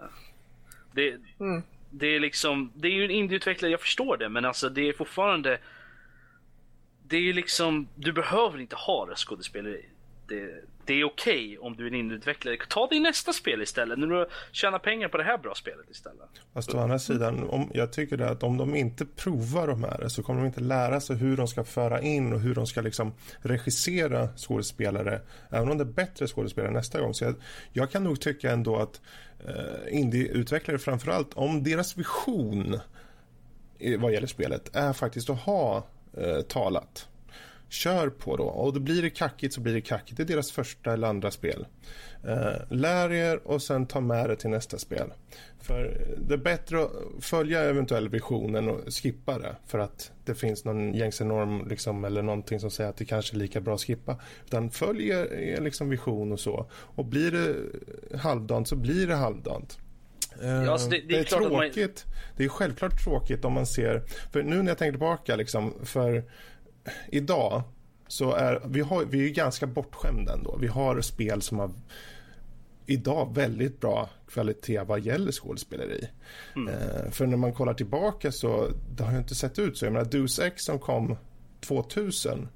det, 0.91 1.15
Mm. 1.39 1.63
det 1.89 2.07
är 2.07 2.19
liksom, 2.19 2.71
det 2.75 2.87
är 2.87 2.91
ju 2.91 3.05
en 3.05 3.11
indieutvecklare, 3.11 3.71
jag 3.71 3.81
förstår 3.81 4.17
det 4.17 4.29
men 4.29 4.45
alltså 4.45 4.69
det 4.69 4.89
är 4.89 4.93
fortfarande 4.93 5.59
det 7.07 7.17
är 7.17 7.21
ju 7.21 7.33
liksom, 7.33 7.87
du 7.95 8.13
behöver 8.13 8.59
inte 8.59 8.75
ha 8.75 9.07
röstskådespeleri. 9.09 9.85
Det, 10.27 10.63
det 10.85 10.93
är 10.93 11.03
okej 11.03 11.57
om 11.57 11.75
du 11.75 11.83
är 11.83 11.87
en 11.87 11.95
indieutvecklare. 11.95 12.57
Ta 12.69 12.87
det 12.87 12.95
i 12.95 12.99
nästa 12.99 13.33
spel 13.33 13.61
istället, 13.61 13.99
när 13.99 14.07
du 14.07 14.27
tjänar 14.51 14.79
pengar 14.79 15.07
på 15.07 15.17
det 15.17 15.23
här 15.23 15.37
bra 15.37 15.55
spelet 15.55 15.89
istället. 15.89 16.29
Fast 16.53 16.73
å 16.73 16.79
andra 16.79 16.99
sidan, 16.99 17.49
om, 17.49 17.71
jag 17.73 17.93
tycker 17.93 18.17
det 18.17 18.29
att 18.29 18.43
om 18.43 18.57
de 18.57 18.75
inte 18.75 19.05
provar 19.05 19.67
de 19.67 19.83
här 19.83 20.07
så 20.07 20.23
kommer 20.23 20.41
de 20.41 20.47
inte 20.47 20.61
lära 20.61 21.01
sig 21.01 21.15
hur 21.15 21.37
de 21.37 21.47
ska 21.47 21.63
föra 21.63 22.01
in 22.01 22.33
och 22.33 22.39
hur 22.39 22.55
de 22.55 22.67
ska 22.67 22.81
liksom 22.81 23.13
regissera 23.41 24.29
skådespelare. 24.37 25.21
Även 25.49 25.71
om 25.71 25.77
det 25.77 25.83
är 25.83 25.85
bättre 25.85 26.27
skådespelare 26.27 26.71
nästa 26.71 27.01
gång. 27.01 27.13
Så 27.13 27.23
jag, 27.23 27.35
jag 27.73 27.91
kan 27.91 28.03
nog 28.03 28.21
tycka 28.21 28.51
ändå 28.51 28.77
att 28.77 29.01
eh, 29.47 29.99
indieutvecklare 29.99 30.77
framförallt, 30.77 31.33
om 31.33 31.63
deras 31.63 31.97
vision 31.97 32.79
vad 33.99 34.13
gäller 34.13 34.27
spelet 34.27 34.75
är 34.75 34.93
faktiskt 34.93 35.29
att 35.29 35.39
ha 35.39 35.87
eh, 36.17 36.41
talat. 36.41 37.07
Kör 37.69 38.09
på 38.09 38.37
då. 38.37 38.43
Och 38.43 38.73
då 38.73 38.79
blir 38.79 39.01
det 39.01 39.09
kackigt 39.09 39.53
så 39.53 39.61
blir 39.61 39.73
det 39.73 39.81
kackigt. 39.81 40.17
Det 40.17 40.23
är 40.23 40.27
deras 40.27 40.51
första 40.51 40.93
eller 40.93 41.07
andra 41.07 41.31
spel. 41.31 41.65
Eh, 42.23 42.53
lär 42.69 43.11
er 43.11 43.47
och 43.47 43.61
sen 43.61 43.85
ta 43.85 43.99
med 43.99 44.29
det 44.29 44.35
till 44.35 44.49
nästa 44.49 44.77
spel. 44.77 45.13
För 45.59 46.07
det 46.17 46.33
är 46.33 46.37
bättre 46.37 46.83
att 46.83 46.91
följa 47.19 47.61
eventuell 47.61 48.09
vision 48.09 48.55
än 48.55 48.69
att 48.69 48.93
skippa 48.93 49.39
det. 49.39 49.55
För 49.65 49.79
att 49.79 50.11
det 50.25 50.35
finns 50.35 50.65
någon 50.65 50.93
gängse 50.93 51.23
norm 51.23 51.67
liksom, 51.67 52.05
eller 52.05 52.21
någonting 52.21 52.59
som 52.59 52.71
säger 52.71 52.89
att 52.89 52.97
det 52.97 53.05
kanske 53.05 53.35
är 53.35 53.39
lika 53.39 53.61
bra 53.61 53.73
att 53.73 53.81
skippa. 53.81 54.19
Utan 54.45 54.71
följ 54.71 55.09
er, 55.09 55.33
er 55.33 55.61
liksom 55.61 55.89
vision 55.89 56.31
och 56.31 56.39
så. 56.39 56.69
Och 56.71 57.05
blir 57.05 57.31
det 57.31 57.55
halvdant 58.17 58.67
så 58.67 58.75
blir 58.75 59.07
det 59.07 59.15
halvdant. 59.15 59.79
Eh, 60.41 60.49
Ja, 60.49 60.71
alltså 60.71 60.89
det- 60.89 61.01
det 61.09 61.17
är 61.19 61.23
klart 61.23 61.45
att 61.45 61.51
man- 61.51 61.61
tråkigt. 61.61 62.05
Det 62.37 62.43
är 62.45 62.49
självklart 62.49 63.03
tråkigt 63.03 63.45
om 63.45 63.53
man 63.53 63.65
ser... 63.65 64.03
För 64.31 64.43
nu 64.43 64.55
när 64.61 64.67
jag 64.71 64.77
tänker 64.77 64.91
tillbaka 64.91 65.35
liksom, 65.35 65.73
för 65.83 66.23
idag 67.09 67.63
så 68.07 68.33
är 68.33 68.61
vi, 68.65 68.81
har, 68.81 69.05
vi 69.05 69.25
är 69.29 69.33
ganska 69.33 69.67
bortskämda 69.67 70.33
ändå. 70.33 70.57
Vi 70.61 70.67
har 70.67 71.01
spel 71.01 71.41
som 71.41 71.59
har 71.59 71.71
idag 72.85 73.35
väldigt 73.35 73.79
bra 73.81 74.09
kvalitet 74.27 74.79
vad 74.83 74.99
gäller 74.99 75.31
skådespeleri. 75.31 76.07
Eh, 76.55 77.11
för 77.11 77.25
när 77.27 77.37
man 77.37 77.53
kollar 77.53 77.73
tillbaka 77.73 78.31
så 78.31 78.67
det 78.97 79.03
har 79.03 79.11
ju 79.11 79.17
inte 79.17 79.35
sett 79.35 79.59
ut 79.59 79.77
så. 79.77 79.85
Jag 79.85 79.93
menar 79.93 80.05
Deus 80.05 80.39
Ex 80.39 80.63
som 80.63 80.79
kom 80.79 81.17
2000 81.61 82.47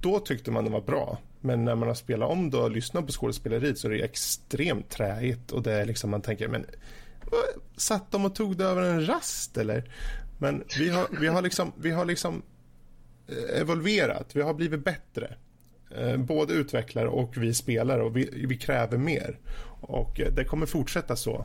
då 0.00 0.18
tyckte 0.18 0.50
man 0.50 0.64
det 0.64 0.70
var 0.70 0.80
bra. 0.80 1.18
Men 1.40 1.64
när 1.64 1.74
man 1.74 1.88
har 1.88 1.94
spelat 1.94 2.30
om 2.30 2.50
det 2.50 2.56
och 2.56 2.70
lyssnat 2.70 3.06
på 3.06 3.12
skådespeleriet 3.12 3.78
så 3.78 3.88
är 3.88 3.92
det 3.92 4.00
extremt 4.04 4.88
träigt 4.90 5.52
och 5.52 5.62
det 5.62 5.72
är 5.72 5.84
liksom 5.84 6.10
man 6.10 6.22
tänker 6.22 6.48
men 6.48 6.66
satt 7.76 8.10
de 8.12 8.24
och 8.24 8.34
tog 8.34 8.56
det 8.56 8.64
över 8.64 8.82
en 8.82 9.06
rast 9.06 9.56
eller? 9.56 9.90
Men 10.38 10.64
vi 10.78 10.88
har, 10.88 11.06
vi 11.20 11.26
har 11.26 11.42
liksom, 11.42 11.72
vi 11.76 11.90
har 11.90 12.04
liksom 12.04 12.42
eh, 13.28 13.60
evolverat, 13.60 14.36
vi 14.36 14.42
har 14.42 14.54
blivit 14.54 14.84
bättre. 14.84 15.34
Eh, 15.96 16.16
både 16.16 16.54
utvecklare 16.54 17.08
och 17.08 17.36
vi 17.36 17.54
spelare 17.54 18.02
och 18.02 18.16
vi, 18.16 18.44
vi 18.48 18.56
kräver 18.58 18.98
mer. 18.98 19.38
Och 19.80 20.20
det 20.36 20.44
kommer 20.44 20.66
fortsätta 20.66 21.16
så. 21.16 21.44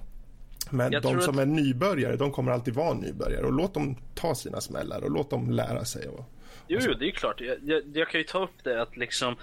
Men 0.69 0.91
Jag 0.91 1.01
de 1.01 1.21
som 1.21 1.35
att- 1.35 1.41
är 1.41 1.45
nybörjare, 1.45 2.15
de 2.15 2.31
kommer 2.31 2.51
alltid 2.51 2.73
vara 2.73 2.93
nybörjare 2.93 3.45
och 3.45 3.53
låt 3.53 3.73
dem 3.73 3.97
ta 4.15 4.35
sina 4.35 4.61
smällar 4.61 5.03
och 5.03 5.11
låt 5.11 5.29
dem 5.29 5.49
lära 5.51 5.85
sig. 5.85 6.07
Och, 6.07 6.25
Jo, 6.67 6.79
jo, 6.81 6.93
det 6.93 7.07
är 7.07 7.11
klart. 7.11 7.41
Jag, 7.41 7.57
jag, 7.63 7.83
jag 7.93 8.09
kan 8.09 8.19
ju 8.21 8.23
ta 8.27 8.43
upp 8.43 8.63
det 8.63 8.81
att 8.81 8.97
liksom... 8.97 9.35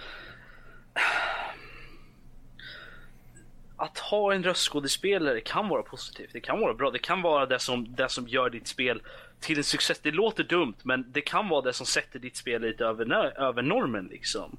Att 3.83 3.99
ha 3.99 4.35
en 4.35 4.45
röstskådespelare 4.45 5.41
kan 5.41 5.69
vara 5.69 5.83
positivt. 5.83 6.31
Det 6.33 6.41
kan 6.41 6.61
vara 6.61 6.75
bra. 6.75 6.91
Det 6.91 6.99
kan 6.99 7.23
vara 7.23 7.47
det 7.47 7.59
som, 7.59 7.95
det 7.95 8.09
som 8.09 8.29
gör 8.29 8.51
ditt 8.51 8.67
spel 8.67 9.03
till 9.41 9.59
en 9.59 9.65
success. 9.65 9.99
Det 9.99 10.11
låter 10.11 10.45
dumt, 10.45 10.75
men 10.83 11.13
det 11.13 11.21
kan 11.21 11.49
vara 11.49 11.63
det 11.63 11.73
som 11.73 11.87
sätter 11.87 12.19
ditt 12.19 12.37
spel 12.37 12.63
lite 12.63 12.85
över, 12.85 13.13
över 13.41 13.63
normen 13.63 14.07
liksom. 14.07 14.59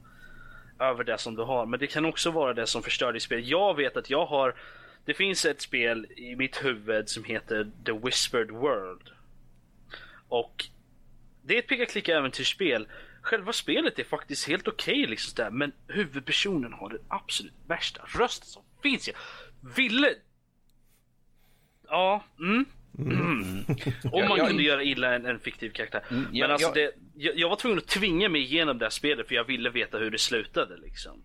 Över 0.80 1.04
det 1.04 1.18
som 1.18 1.36
du 1.36 1.42
har. 1.42 1.66
Men 1.66 1.80
det 1.80 1.88
kan 1.88 2.06
också 2.06 2.32
vara 2.32 2.54
det 2.54 2.68
som 2.68 2.84
förstör 2.84 3.14
ditt 3.14 3.24
spel. 3.24 3.50
Jag 3.50 3.76
vet 3.76 3.98
att 3.98 4.10
jag 4.10 4.26
har... 4.26 4.56
Det 5.06 5.14
finns 5.14 5.46
ett 5.46 5.62
spel 5.62 6.06
i 6.06 6.36
mitt 6.36 6.66
huvud 6.66 7.10
som 7.10 7.24
heter 7.24 7.72
The 7.86 7.92
Whispered 7.92 8.52
World. 8.52 9.10
Och 10.28 10.66
det 11.42 11.56
är 11.56 11.60
ett 11.60 11.68
peka-klicka 11.68 12.18
äventyrsspel. 12.18 12.88
Själva 13.22 13.54
spelet 13.54 14.00
är 14.00 14.04
faktiskt 14.04 14.48
helt 14.48 14.68
okej 14.68 15.06
liksom 15.08 15.34
där, 15.36 15.52
men 15.52 15.72
huvudpersonen 15.88 16.74
har 16.74 16.90
den 16.90 17.02
absolut 17.08 17.54
värsta 17.68 18.02
rösten 18.08 18.48
som 18.48 18.64
finns. 18.84 19.08
Jag 19.08 19.16
ville... 19.76 20.16
Ja, 21.88 22.24
mm. 22.40 22.66
Mm. 23.00 23.66
Om 24.12 24.28
man 24.30 24.48
kunde 24.48 24.64
göra 24.64 24.84
illa 24.84 25.16
en, 25.16 25.26
en 25.26 25.40
fiktiv 25.40 25.70
karaktär. 25.70 26.04
Mm, 26.12 26.28
ja, 26.32 26.44
men 26.44 26.52
alltså 26.52 26.68
ja. 26.68 26.74
det, 26.74 26.92
jag, 27.16 27.38
jag 27.38 27.50
var 27.50 27.56
tvungen 27.56 27.78
att 27.78 27.88
tvinga 27.88 28.30
mig 28.30 28.42
igenom 28.42 28.78
det 28.78 28.86
här 28.86 28.90
spelet 28.90 29.28
för 29.28 29.36
jag 29.36 29.44
ville 29.44 29.70
veta 29.70 29.98
hur 29.98 30.12
det 30.12 30.18
slutade 30.18 30.78
liksom. 30.78 31.24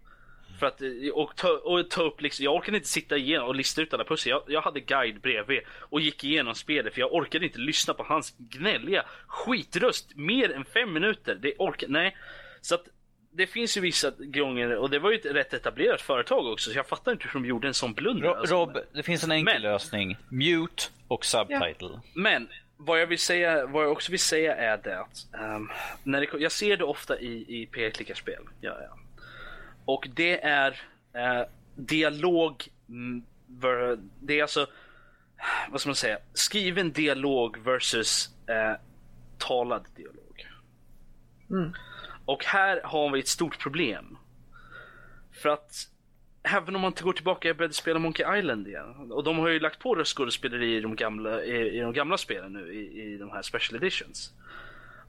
För 0.59 0.67
att, 0.67 0.83
eh, 0.83 0.89
och 1.13 1.37
ta, 1.37 1.49
och 1.49 1.91
ta 1.91 2.03
upp 2.03 2.21
liksom, 2.21 2.45
jag 2.45 2.55
orkade 2.55 2.77
inte 2.77 2.89
sitta 2.89 3.17
igenom 3.17 3.49
och 3.49 3.55
lista 3.55 3.83
ut 3.83 3.95
alla 3.95 4.05
pussel. 4.05 4.31
Jag, 4.31 4.43
jag 4.47 4.63
hade 4.63 4.81
guide 4.81 5.21
bredvid 5.21 5.61
och 5.69 6.01
gick 6.01 6.25
igenom 6.25 6.55
spelet 6.55 6.95
för 6.95 7.01
jag 7.01 7.15
orkade 7.15 7.47
inte 7.47 7.59
lyssna 7.59 7.95
på 7.95 8.03
hans 8.03 8.35
gnälliga 8.39 9.05
skitröst 9.27 10.17
mer 10.17 10.53
än 10.53 10.65
fem 10.65 10.93
minuter. 10.93 11.35
Det 11.35 11.55
orkar, 11.59 11.89
nej. 11.89 12.17
Så 12.61 12.75
att 12.75 12.89
det 13.39 13.47
finns 13.47 13.77
ju 13.77 13.81
vissa 13.81 14.11
gånger, 14.19 14.77
och 14.77 14.91
det 14.91 14.99
var 14.99 15.11
ju 15.11 15.17
ett 15.19 15.25
rätt 15.27 15.55
etablerat 15.55 16.01
företag 16.01 16.47
också, 16.47 16.71
så 16.71 16.77
jag 16.79 16.87
fattar 16.87 17.13
inte 17.13 17.25
hur 17.25 17.33
de 17.41 17.47
gjorde 17.47 17.69
en 17.69 17.75
sån 17.75 17.95
blunder. 17.95 18.29
Ro- 18.29 18.35
alltså. 18.35 18.55
Rob, 18.55 18.79
det 18.95 19.03
finns 19.03 19.25
en 19.25 19.31
enkel 19.33 19.55
Men- 19.55 19.63
lösning. 19.63 20.17
Mute 20.29 20.83
och 21.09 21.25
subtitle. 21.25 22.01
Men 22.15 22.49
vad 22.77 23.01
jag 23.01 23.07
vill 23.07 23.19
säga, 23.19 23.67
vad 23.67 23.85
jag 23.85 23.93
också 23.93 24.11
vill 24.11 24.21
säga 24.21 24.57
är 24.57 24.77
det 24.85 25.01
att 25.01 25.27
ehm, 25.35 25.69
när 26.05 26.21
det, 26.21 26.29
jag 26.39 26.53
ser 26.53 26.77
det 26.77 26.85
ofta 26.85 27.19
i, 27.21 27.63
i 27.63 27.67
PR-klickarspel. 27.67 28.43
Ja, 28.61 28.77
ja. 28.83 28.99
Och 29.85 30.09
det 30.15 30.43
är 30.45 30.81
eh, 31.15 31.43
dialog. 31.77 32.69
mm, 32.89 33.23
Det 34.21 34.39
är 34.39 34.43
alltså, 34.43 34.67
vad 35.71 35.81
ska 35.81 35.89
man 35.89 35.95
säga, 35.97 36.19
skriven 36.35 36.93
dialog 36.93 37.59
versus 37.59 38.31
eh, 38.49 38.81
talad 39.39 39.87
dialog. 39.97 40.47
Mm. 41.51 41.73
Och 42.29 42.45
här 42.45 42.81
har 42.85 43.11
vi 43.11 43.21
ett 43.21 43.29
stort 43.29 43.59
problem. 43.59 44.19
För 45.43 45.49
att 45.49 45.73
även 46.43 46.75
om 46.75 46.81
man 46.81 46.93
går 47.03 47.13
tillbaka, 47.13 47.49
jag 47.49 47.57
började 47.57 47.75
spela 47.75 47.99
Monkey 47.99 48.39
Island 48.39 48.69
igen. 48.69 49.13
Och 49.13 49.25
de 49.25 49.39
har 49.39 49.49
ju 49.49 49.61
lagt 49.61 49.79
på 49.79 49.95
röstskådespeleri 49.95 50.77
i 50.77 50.81
de 50.81 50.97
gamla, 50.97 51.45
i, 51.45 51.79
i 51.79 51.81
de 51.81 51.93
gamla 51.93 52.19
spelen 52.19 52.53
nu, 52.53 52.75
i, 52.75 53.03
i 53.03 53.17
de 53.17 53.31
här 53.31 53.43
special 53.43 53.83
editions. 53.83 54.33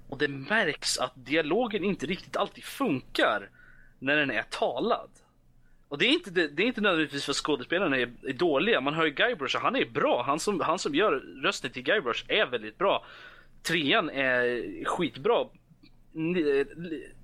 Och 0.09 0.17
det 0.17 0.27
märks 0.27 0.97
att 0.97 1.11
dialogen 1.15 1.83
inte 1.83 2.05
riktigt 2.05 2.37
alltid 2.37 2.63
funkar 2.63 3.49
när 3.99 4.17
den 4.17 4.31
är 4.31 4.43
talad. 4.43 5.09
Och 5.87 5.97
det 5.97 6.05
är 6.05 6.11
inte, 6.11 6.31
det, 6.31 6.47
det 6.47 6.63
är 6.63 6.67
inte 6.67 6.81
nödvändigtvis 6.81 7.25
för 7.25 7.31
att 7.31 7.37
skådespelarna 7.37 7.97
är, 7.97 8.11
är 8.27 8.33
dåliga. 8.33 8.81
Man 8.81 8.93
hör 8.93 9.05
ju 9.05 9.11
Guybrush 9.11 9.55
och 9.55 9.61
han 9.61 9.75
är 9.75 9.85
bra. 9.85 10.23
Han 10.25 10.39
som, 10.39 10.59
han 10.59 10.79
som 10.79 10.95
gör 10.95 11.11
rösten 11.43 11.71
till 11.71 11.83
Guybrush 11.83 12.25
är 12.27 12.45
väldigt 12.45 12.77
bra. 12.77 13.05
Trean 13.63 14.09
är 14.09 14.85
skitbra. 14.85 15.45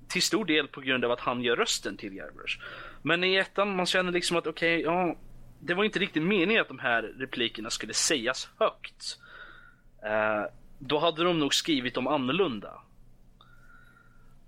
Till 0.08 0.22
stor 0.22 0.44
del 0.44 0.68
på 0.68 0.80
grund 0.80 1.04
av 1.04 1.12
att 1.12 1.20
han 1.20 1.42
gör 1.42 1.56
rösten 1.56 1.96
till 1.96 2.10
Guybrush. 2.10 2.58
Men 3.02 3.24
i 3.24 3.34
ettan 3.34 3.76
man 3.76 3.86
känner 3.86 4.12
liksom 4.12 4.36
att 4.36 4.46
okej, 4.46 4.80
ja. 4.80 5.16
Det 5.60 5.74
var 5.74 5.84
inte 5.84 5.98
riktigt 5.98 6.22
meningen 6.22 6.60
att 6.62 6.68
de 6.68 6.78
här 6.78 7.02
replikerna 7.02 7.70
skulle 7.70 7.94
sägas 7.94 8.48
högt. 8.58 9.18
Eh, 10.04 10.44
då 10.78 10.98
hade 10.98 11.24
de 11.24 11.38
nog 11.38 11.54
skrivit 11.54 11.94
dem 11.94 12.06
annorlunda. 12.06 12.82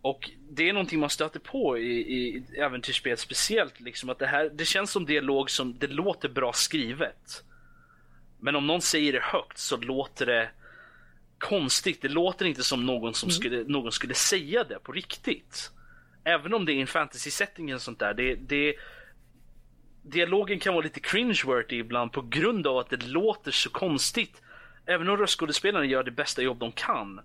Och 0.01 0.31
det 0.51 0.69
är 0.69 0.73
någonting 0.73 1.01
man 1.01 1.11
stöter 1.11 1.41
på 1.41 1.79
i, 1.79 2.01
i 2.01 2.45
äventyrsspel 2.59 3.17
speciellt. 3.17 3.81
Liksom, 3.81 4.11
att 4.11 4.19
det, 4.19 4.27
här, 4.27 4.51
det 4.55 4.65
känns 4.65 4.91
som 4.91 5.07
dialog 5.07 5.51
som 5.51 5.79
det 5.79 5.87
låter 5.87 6.29
bra 6.29 6.53
skrivet. 6.53 7.45
Men 8.41 8.57
om 8.57 8.67
någon 8.67 8.81
säger 8.81 9.13
det 9.13 9.23
högt 9.23 9.59
så 9.59 9.77
låter 9.77 10.27
det 10.27 10.51
konstigt. 11.39 12.03
Det 12.03 12.09
låter 12.09 12.47
inte 12.47 12.63
som 12.63 12.87
någon 12.87 13.15
som 13.15 13.31
skulle, 13.31 13.65
någon 13.65 13.93
skulle 13.93 14.15
säga 14.15 14.65
det 14.65 14.79
på 14.79 14.93
riktigt. 14.93 15.71
Även 16.25 16.55
om 16.55 16.65
det 16.65 16.73
är 16.73 16.81
en 16.81 16.87
fantasy-setting 16.87 17.75
och 17.75 17.83
sånt 17.83 17.99
där. 17.99 18.15
Det, 18.15 18.35
det, 18.35 18.75
dialogen 20.03 20.61
kan 20.61 20.75
vara 20.75 20.85
lite 20.85 21.01
cringe-worthy 21.01 21.75
ibland 21.75 22.13
på 22.13 22.23
grund 22.23 22.67
av 22.67 22.79
att 22.79 22.91
det 22.91 23.07
låter 23.07 23.51
så 23.51 23.71
konstigt. 23.71 24.43
Även 24.87 25.09
om 25.09 25.17
röstskådespelarna 25.17 25.85
gör 25.85 26.03
det 26.03 26.11
bästa 26.11 26.43
jobb 26.43 26.59
de 26.59 26.73
kan 26.73 27.21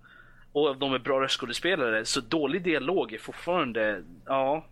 och 0.52 0.76
de 0.76 0.94
är 0.94 0.98
bra 0.98 1.20
röstskådespelare 1.20 2.04
så 2.04 2.20
dålig 2.20 2.62
dialog 2.62 3.12
är 3.12 3.18
fortfarande, 3.18 4.02
ja. 4.26 4.66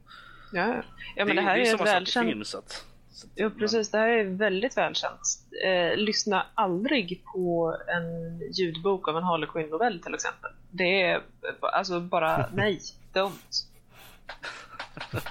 Ja, 0.52 0.82
ja 1.16 1.24
men 1.24 1.36
det, 1.36 1.42
här 1.42 1.56
är, 1.56 1.62
ett 1.62 1.70
sak 1.70 1.80
i 1.80 1.84
välkänt... 1.84 2.28
film, 2.28 2.44
så 2.44 2.58
att, 2.58 2.86
Ja, 3.34 3.50
precis. 3.58 3.90
Det 3.90 3.98
här 3.98 4.08
är 4.08 4.24
väldigt 4.24 4.76
välkänt. 4.76 5.20
Eh, 5.64 5.96
lyssna 5.96 6.46
aldrig 6.54 7.22
på 7.24 7.76
en 7.88 8.38
ljudbok 8.52 9.08
av 9.08 9.16
en 9.16 9.22
Harlequin-novell 9.22 10.02
till 10.02 10.14
exempel. 10.14 10.50
Det 10.70 11.02
är 11.02 11.22
alltså 11.60 12.00
bara 12.00 12.48
nej, 12.54 12.80
don't. 13.12 13.66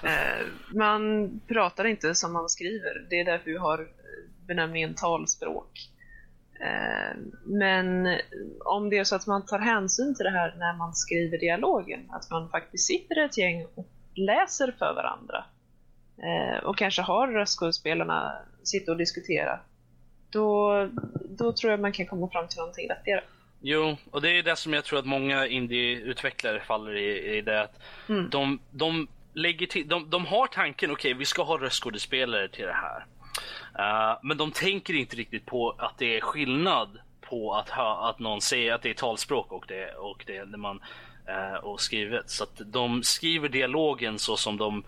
Eh, 0.03 0.47
man 0.73 1.31
pratar 1.47 1.85
inte 1.85 2.15
som 2.15 2.33
man 2.33 2.49
skriver. 2.49 3.05
Det 3.09 3.19
är 3.19 3.25
därför 3.25 3.51
vi 3.51 3.57
har 3.57 3.87
benämningen 4.47 4.93
talspråk. 4.93 5.89
Eh, 6.59 7.17
men 7.45 8.17
om 8.65 8.89
det 8.89 8.97
är 8.97 9.03
så 9.03 9.15
att 9.15 9.27
man 9.27 9.45
tar 9.45 9.59
hänsyn 9.59 10.15
till 10.15 10.23
det 10.23 10.31
här 10.31 10.55
när 10.57 10.77
man 10.77 10.95
skriver 10.95 11.37
dialogen, 11.37 11.99
att 12.09 12.29
man 12.29 12.49
faktiskt 12.49 12.87
sitter 12.87 13.25
ett 13.25 13.37
gäng 13.37 13.65
och 13.75 13.87
läser 14.15 14.75
för 14.79 14.93
varandra 14.93 15.45
eh, 16.23 16.63
och 16.63 16.77
kanske 16.77 17.01
har 17.01 17.27
röstskådespelarna 17.27 18.33
sitta 18.63 18.91
och 18.91 18.97
diskutera, 18.97 19.59
då, 20.29 20.89
då 21.29 21.53
tror 21.53 21.71
jag 21.71 21.79
man 21.79 21.91
kan 21.91 22.05
komma 22.05 22.29
fram 22.29 22.47
till 22.47 22.57
någonting 22.57 22.87
vettigare. 22.87 23.23
Jo, 23.61 23.97
och 24.11 24.21
det 24.21 24.29
är 24.29 24.43
det 24.43 24.55
som 24.55 24.73
jag 24.73 24.83
tror 24.83 24.99
att 24.99 25.05
många 25.05 25.47
indie-utvecklare 25.47 26.59
faller 26.59 26.95
i, 26.95 27.37
i 27.37 27.41
det 27.41 27.61
att 27.61 27.79
Mm. 28.09 28.29
de, 28.29 28.59
de 28.71 29.07
lägger 29.33 29.67
till, 29.67 29.87
de, 29.87 30.09
de 30.09 30.25
har 30.25 30.47
tanken, 30.47 30.91
okej 30.91 31.13
vi 31.13 31.25
ska 31.25 31.43
ha 31.43 31.57
röstskådespelare 31.57 32.47
till 32.47 32.65
det 32.65 32.73
här. 32.73 33.05
Eh, 33.79 34.19
men 34.23 34.37
de 34.37 34.51
tänker 34.51 34.93
inte 34.93 35.15
riktigt 35.15 35.45
på 35.45 35.75
att 35.77 35.97
det 35.97 36.17
är 36.17 36.21
skillnad 36.21 36.99
på 37.21 37.53
att, 37.53 37.69
ha, 37.69 38.09
att 38.09 38.19
någon 38.19 38.41
säger 38.41 38.73
att 38.73 38.81
det 38.81 38.89
är 38.89 38.93
talspråk 38.93 39.51
och 39.51 39.65
det, 39.67 39.93
och 39.93 40.23
det 40.27 40.45
när 40.45 40.57
man 40.57 40.81
eh, 41.27 41.55
och 41.55 41.81
skrivet. 41.81 42.29
Så 42.29 42.43
att 42.43 42.61
de 42.65 43.03
skriver 43.03 43.49
dialogen 43.49 44.19
så 44.19 44.37
som 44.37 44.57
de 44.57 44.83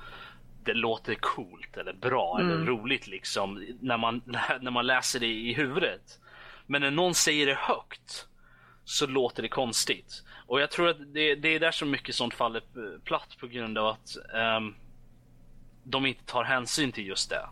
det 0.65 0.73
låter 0.73 1.15
coolt 1.15 1.77
eller 1.77 1.93
bra 1.93 2.39
eller 2.39 2.55
Mm. 2.55 2.67
roligt 2.67 3.07
liksom 3.07 3.65
när 3.81 3.97
man, 3.97 4.21
när 4.61 4.71
man 4.71 4.87
läser 4.87 5.19
det 5.19 5.27
i 5.27 5.53
huvudet. 5.53 6.19
Men 6.67 6.81
när 6.81 6.91
någon 6.91 7.13
säger 7.13 7.45
det 7.45 7.55
högt 7.55 8.27
så 8.83 9.07
låter 9.07 9.41
det 9.43 9.49
konstigt. 9.49 10.23
Och 10.47 10.61
jag 10.61 10.71
tror 10.71 10.89
att 10.89 11.13
det, 11.13 11.35
det 11.35 11.49
är 11.55 11.59
där 11.59 11.71
så 11.71 11.85
mycket 11.85 12.15
sånt 12.15 12.33
faller 12.33 12.61
platt 13.03 13.37
på 13.39 13.47
grund 13.47 13.77
av 13.77 13.87
att 13.87 14.17
ehm, 14.35 14.75
de 15.83 16.05
inte 16.05 16.25
tar 16.25 16.43
hänsyn 16.43 16.91
till 16.91 17.07
just 17.07 17.29
det. 17.29 17.49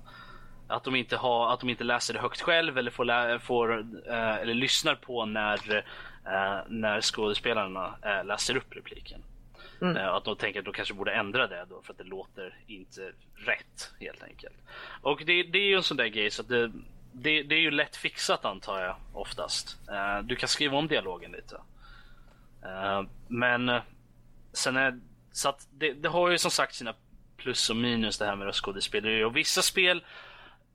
Att 0.68 0.84
de 0.84 0.96
inte, 0.96 1.18
har, 1.18 1.54
att 1.54 1.60
de 1.60 1.70
inte 1.70 1.84
läser 1.84 2.14
det 2.14 2.20
högt 2.20 2.42
själv 2.42 2.78
eller, 2.78 2.92
får, 2.92 3.06
lä, 3.06 3.40
får, 3.40 3.80
eh, 4.10 4.36
eller 4.36 4.54
lyssnar 4.54 4.96
på 4.96 5.26
när, 5.26 5.78
eh, 6.26 6.60
när 6.68 7.02
skådespelarna 7.02 7.96
eh, 8.04 8.26
läser 8.26 8.58
upp 8.58 8.76
repliken. 8.76 9.24
Mm. 9.82 9.98
Eh, 9.98 10.14
att 10.14 10.24
de 10.24 10.36
tänker 10.36 10.60
att 10.60 10.66
de 10.66 10.74
kanske 10.74 10.94
borde 10.94 11.14
ändra 11.14 11.48
det 11.48 11.66
då 11.70 11.82
för 11.82 11.94
att 11.94 11.98
det 11.98 12.04
låter 12.04 12.56
inte 12.68 13.12
rätt 13.36 13.94
helt 14.00 14.24
enkelt. 14.24 14.56
Och 15.02 15.22
det, 15.26 15.44
det 15.44 15.58
är 15.58 15.68
ju 15.68 15.76
en 15.76 15.84
sån 15.84 15.98
där 15.98 16.08
grej 16.08 16.32
så 16.32 16.42
att 16.42 16.48
det, 16.48 16.72
det, 17.12 17.44
det 17.44 17.56
är 17.56 17.60
ju 17.60 17.72
lätt 17.72 17.96
fixat 17.96 18.46
antar 18.46 18.82
jag 18.82 18.96
oftast. 19.14 19.78
Eh, 19.90 20.20
du 20.24 20.36
kan 20.36 20.50
skriva 20.50 20.78
om 20.78 20.88
dialogen 20.88 21.32
lite. 21.32 21.56
Eh, 22.64 23.04
men 23.28 23.80
sen 24.54 24.78
är 24.78 25.00
så 25.32 25.50
att 25.50 25.68
det, 25.72 25.94
det 25.94 26.10
har 26.10 26.30
ju 26.30 26.38
som 26.38 26.52
sagt 26.52 26.76
sina 26.76 26.94
plus 27.38 27.70
och 27.70 27.76
minus 27.76 28.18
det 28.18 28.26
här 28.26 28.36
med 28.36 28.48
röstskådespeleri. 28.48 29.24
Och 29.24 29.38
vissa 29.38 29.62
spel 29.62 30.04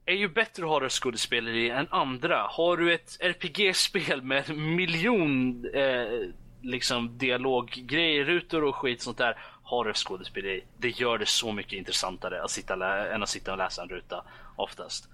är 0.06 0.14
ju 0.14 0.28
bättre 0.28 0.62
att 0.62 0.68
ha 0.68 0.80
röstskådespeleri 0.80 1.70
än 1.70 1.86
andra. 1.90 2.46
Har 2.50 2.76
du 2.76 2.94
ett 2.94 3.16
RPG-spel 3.20 4.22
med 4.22 4.50
en 4.50 4.74
miljon 4.74 5.64
eh, 5.74 6.28
liksom 6.66 7.18
dialoggrejer, 7.18 8.24
rutor 8.24 8.64
och 8.64 8.76
skit 8.76 9.02
sånt 9.02 9.18
där. 9.18 9.38
Ha 9.62 9.84
röstskådespeleri. 9.84 10.64
Det 10.78 10.88
gör 10.88 11.18
det 11.18 11.26
så 11.26 11.52
mycket 11.52 11.72
intressantare 11.72 12.42
att 12.42 12.50
sitta 12.50 13.06
än 13.14 13.22
att 13.22 13.28
sitta 13.28 13.52
och 13.52 13.58
läsa 13.58 13.82
en 13.82 13.88
ruta 13.88 14.24
oftast. 14.56 15.08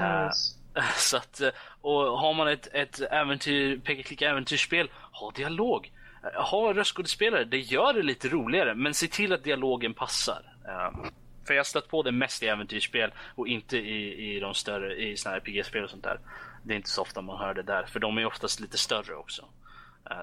Yes. 0.00 0.56
Uh, 0.76 0.82
så 0.96 1.16
att, 1.16 1.40
eh, 1.40 1.50
och 1.80 2.18
har 2.18 2.34
man 2.34 2.48
ett, 2.48 2.68
ett 2.72 3.00
äventyr, 3.00 3.78
peka-klicka 3.78 4.30
äventyrsspel, 4.30 4.90
ha 5.12 5.30
dialog. 5.30 5.92
Uh, 6.24 6.42
ha 6.42 6.74
röstskådespelare, 6.74 7.44
det 7.44 7.58
gör 7.58 7.92
det 7.92 8.02
lite 8.02 8.28
roligare, 8.28 8.74
men 8.74 8.94
se 8.94 9.06
till 9.06 9.32
att 9.32 9.44
dialogen 9.44 9.94
passar. 9.94 10.42
Uh, 10.68 11.06
för 11.46 11.54
jag 11.54 11.58
har 11.58 11.64
stött 11.64 11.88
på 11.88 12.02
det 12.02 12.12
mest 12.12 12.42
i 12.42 12.46
äventyrsspel 12.46 13.12
och 13.34 13.48
inte 13.48 13.76
i, 13.76 14.36
i 14.36 14.40
de 14.40 14.54
större, 14.54 14.96
i 14.96 15.16
såna 15.16 15.32
här 15.32 15.40
RPG-spel 15.40 15.84
och 15.84 15.90
sånt 15.90 16.04
där. 16.04 16.20
Det 16.62 16.74
är 16.74 16.76
inte 16.76 16.90
så 16.90 17.02
ofta 17.02 17.22
man 17.22 17.38
hör 17.38 17.54
det 17.54 17.62
där, 17.62 17.84
för 17.86 18.00
de 18.00 18.18
är 18.18 18.26
oftast 18.26 18.60
lite 18.60 18.78
större 18.78 19.14
också. 19.14 19.44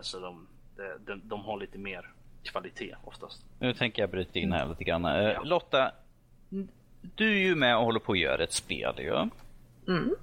Så 0.02 0.20
de, 0.20 0.48
de, 1.06 1.06
de, 1.06 1.22
de, 1.24 1.42
har 1.42 1.60
lite 1.60 1.78
mer 1.78 2.10
kvalitet 2.44 2.96
oftast. 3.04 3.46
Nu 3.60 3.74
tänker 3.74 4.02
jag 4.02 4.10
bryta 4.10 4.40
in 4.40 4.52
här 4.52 4.70
lite 4.70 4.84
grann. 4.84 5.06
Uh, 5.06 5.12
ja. 5.12 5.44
Lotta, 5.44 5.92
du 7.16 7.30
är 7.30 7.44
ju 7.44 7.56
med 7.56 7.78
och 7.78 7.84
håller 7.84 8.00
på 8.00 8.12
att 8.12 8.20
göra 8.20 8.44
ett 8.44 8.54
spel 8.54 8.96
ju. 8.98 9.06
Ja? 9.06 9.30
Mm. 9.88 10.16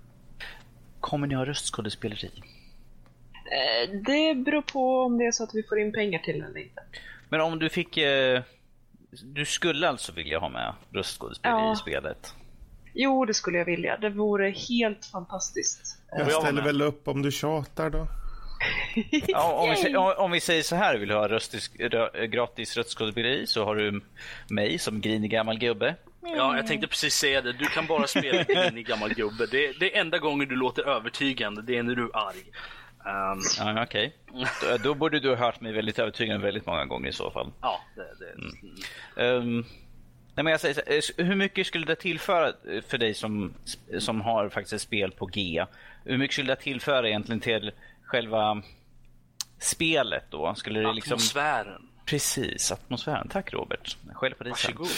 Kommer 1.01 1.27
ni 1.27 1.35
ha 1.35 1.47
röstskådespeleri? 1.47 2.31
Eh, 3.33 3.91
det 4.07 4.35
beror 4.35 4.63
på 4.63 5.03
om 5.03 5.19
det 5.19 5.27
är 5.27 5.33
så 5.33 5.45
att 5.45 5.55
vi 5.55 5.63
får 5.63 5.79
in 5.79 5.93
pengar 5.93 6.19
till 6.19 6.39
det 6.39 6.47
eller 6.47 6.61
inte. 6.61 6.83
Men 7.29 7.41
om 7.41 7.59
du 7.59 7.69
fick 7.69 7.97
eh, 7.97 8.43
du 9.11 9.45
skulle 9.45 9.89
alltså 9.89 10.13
vilja 10.13 10.39
ha 10.39 10.49
med 10.49 10.75
röstskådespelare 10.91 11.61
ja. 11.61 11.73
i 11.73 11.77
spelet? 11.77 12.35
Jo, 12.95 13.25
det 13.25 13.35
skulle 13.35 13.59
jag 13.59 13.65
vilja. 13.65 13.97
Det 13.97 14.11
vore 14.11 14.51
helt 14.51 15.07
fantastiskt. 15.07 15.99
Jag 16.11 16.33
ställer 16.33 16.63
väl 16.63 16.83
upp 16.83 17.09
om 17.09 17.23
du 17.23 17.31
tjatar 17.31 17.91
då. 17.91 18.07
ja, 19.29 19.53
om, 19.53 19.77
vi, 19.85 19.97
om, 19.97 20.31
vi, 20.31 20.41
säger 20.41 20.63
så 20.63 20.77
här, 20.77 20.99
vill 20.99 21.09
du 21.09 21.15
ha 21.15 21.29
röstis, 21.29 21.71
rö, 21.79 22.27
gratis 22.27 22.77
röstskådespeleri 22.77 23.47
så 23.47 23.65
har 23.65 23.77
du 23.77 24.01
mig 24.49 24.79
som 24.79 25.01
grinig 25.01 25.31
gammal 25.31 25.59
gubbe. 25.59 25.95
Ja, 26.23 26.57
jag 26.57 26.67
tänkte 26.67 26.87
precis 26.87 27.15
säga 27.15 27.41
det. 27.41 27.53
Du 27.53 27.65
kan 27.65 27.87
bara 27.87 28.07
spela 28.07 28.45
grinig 28.45 28.87
gammal 28.87 29.15
gubbe. 29.15 29.47
Det, 29.47 29.73
det 29.81 29.97
är 29.97 30.01
enda 30.01 30.19
gången 30.19 30.49
du 30.49 30.57
låter 30.57 30.89
övertygande, 30.89 31.63
det 31.63 31.77
är 31.77 31.83
när 31.83 31.95
du 31.95 32.03
är 32.03 32.17
arg. 32.17 32.45
Um, 33.05 33.41
ja, 33.59 33.83
Okej, 33.83 34.15
okay. 34.31 34.47
då, 34.61 34.77
då, 34.77 34.95
borde 34.95 35.21
du 35.21 35.29
ha 35.29 35.37
hört 35.37 35.61
mig 35.61 35.73
väldigt 35.73 35.99
övertygande 35.99 36.45
väldigt 36.45 36.67
många 36.67 36.85
gånger 36.85 37.09
i 37.09 37.13
så 37.13 37.31
fall. 37.31 37.53
Ja, 37.61 37.81
det... 37.95 38.07
det 38.19 39.23
mm. 39.23 39.43
um, 39.43 39.65
nej, 40.35 40.45
men 40.45 40.51
jag 40.51 40.61
säger, 40.61 40.93
eh, 40.93 41.27
hur 41.27 41.37
mycket 41.37 41.67
skulle 41.67 41.87
det 41.87 41.95
tillföra 41.95 42.53
för 42.89 42.99
dig 42.99 43.15
som, 43.15 43.55
som 43.99 44.21
har 44.21 44.49
faktiskt 44.49 44.73
ett 44.73 44.81
spel 44.81 45.11
på 45.11 45.27
G? 45.27 45.65
Hur 46.05 46.19
mycket 46.19 46.33
skulle 46.33 46.55
det 46.55 46.61
tillföra 46.61 47.09
egentligen 47.09 47.41
till 47.41 47.73
själva 48.11 48.63
spelet 49.59 50.25
då? 50.31 50.55
Skulle 50.55 50.81
det 50.81 50.93
liksom... 50.93 51.13
Atmosfären. 51.13 51.83
Precis, 52.07 52.73
atmosfären. 52.73 53.29
Tack 53.29 53.53
Robert. 53.53 53.97
Skäll 54.13 54.35
på 54.35 54.45
dig 54.45 54.51
Varsågod. 54.51 54.89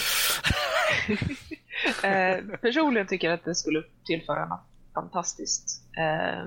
eh, 2.05 2.59
personligen 2.61 3.07
tycker 3.07 3.29
jag 3.29 3.35
att 3.35 3.45
det 3.45 3.55
skulle 3.55 3.83
tillföra 4.05 4.47
något 4.47 4.67
fantastiskt. 4.95 5.83
Eh, 5.99 6.45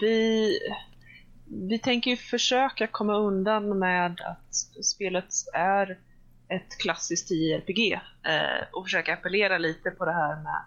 vi 0.00 0.58
vi 1.46 1.78
tänker 1.78 2.10
ju 2.10 2.16
försöka 2.16 2.86
komma 2.86 3.16
undan 3.16 3.78
med 3.78 4.20
att 4.20 4.54
spelet 4.84 5.28
är 5.54 5.98
ett 6.48 6.78
klassiskt 6.82 7.30
JRPG 7.30 7.92
eh, 8.26 8.66
och 8.72 8.84
försöka 8.84 9.14
appellera 9.14 9.58
lite 9.58 9.90
på 9.90 10.04
det 10.04 10.12
här 10.12 10.42
med 10.42 10.64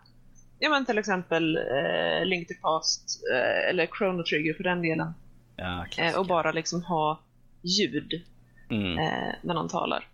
ja 0.59 0.69
men 0.69 0.85
till 0.85 0.97
exempel 0.97 1.57
eh, 1.57 2.25
Link 2.25 2.47
to 2.47 2.53
Past 2.61 3.21
eh, 3.33 3.69
eller 3.69 3.87
Chrono 3.97 4.23
Trigger 4.23 4.53
för 4.53 4.63
den 4.63 4.81
delen. 4.81 5.13
Ja, 5.57 5.85
eh, 5.97 6.19
och 6.19 6.27
bara 6.27 6.51
liksom 6.51 6.83
ha 6.83 7.19
ljud 7.61 8.25
mm. 8.69 8.97
Eh, 8.97 9.33
när 9.41 9.53
någon 9.53 9.69
talar. 9.69 10.07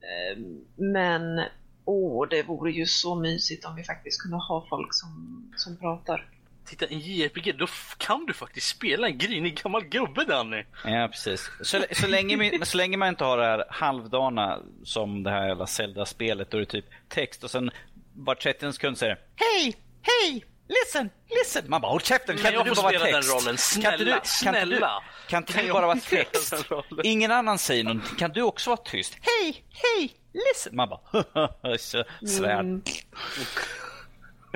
Eh, 0.00 0.42
men 0.76 1.40
åh, 1.84 2.28
det 2.30 2.42
vore 2.42 2.72
ju 2.72 2.86
så 2.86 3.14
mysigt 3.14 3.64
om 3.64 3.76
vi 3.76 3.84
faktiskt 3.84 4.22
kunde 4.22 4.36
ha 4.36 4.66
folk 4.70 4.94
som, 4.94 5.42
som 5.56 5.76
pratar 5.76 6.30
titta 6.64 6.86
en 6.86 6.98
JRPG, 6.98 7.52
då 7.52 7.66
kan 7.98 8.26
du 8.26 8.32
faktiskt 8.32 8.68
spela 8.68 9.06
en 9.06 9.18
grinig 9.18 9.60
gammal 9.62 9.84
gubbe 9.84 10.24
Danny. 10.24 10.64
Ja 10.84 11.08
precis. 11.08 11.50
Så, 11.60 11.84
så, 11.90 12.06
länge, 12.06 12.64
så 12.64 12.76
länge 12.76 12.96
man 12.96 13.08
inte 13.08 13.24
har 13.24 13.38
det 13.38 13.44
här 13.44 13.64
halvdana 13.68 14.58
som 14.84 15.22
det 15.22 15.30
här 15.30 15.48
jävla 15.48 15.66
Zelda-spelet, 15.66 16.50
då 16.50 16.56
är 16.56 16.60
det 16.60 16.66
typ 16.66 16.86
text 17.08 17.44
och 17.44 17.50
sen 17.50 17.70
var 18.14 18.34
30 18.34 18.72
sekund 18.72 18.98
säger 18.98 19.18
Hej! 19.36 19.74
Hej! 20.02 20.44
Listen! 20.68 21.10
Listen! 21.30 21.64
Man 21.70 21.80
bara 21.80 21.90
håll 21.90 22.00
käften, 22.00 22.36
kan 22.36 22.54
jag 22.54 22.64
du 22.64 22.70
bara 22.74 22.82
vara 22.82 22.98
text? 22.98 23.12
den 23.12 23.36
rollen? 23.38 23.58
Snälla, 23.58 23.96
kan 23.96 24.20
du, 24.22 24.28
snälla! 24.28 25.02
Kan, 25.28 25.42
du, 25.42 25.46
kan, 25.46 25.54
kan 25.54 25.66
du 25.66 25.72
bara 25.72 25.86
vara 25.86 25.98
text? 25.98 26.54
Ingen 27.02 27.30
annan 27.30 27.58
säger 27.58 27.84
någonting. 27.84 28.16
Kan 28.16 28.30
du 28.30 28.42
också 28.42 28.70
vara 28.70 28.80
tyst? 28.84 29.18
Hej! 29.20 29.64
Hej! 29.70 30.12
Listen! 30.32 30.76
Man 30.76 30.88
bara 30.88 31.78
svärd. 32.26 32.60
Mm. 32.60 32.82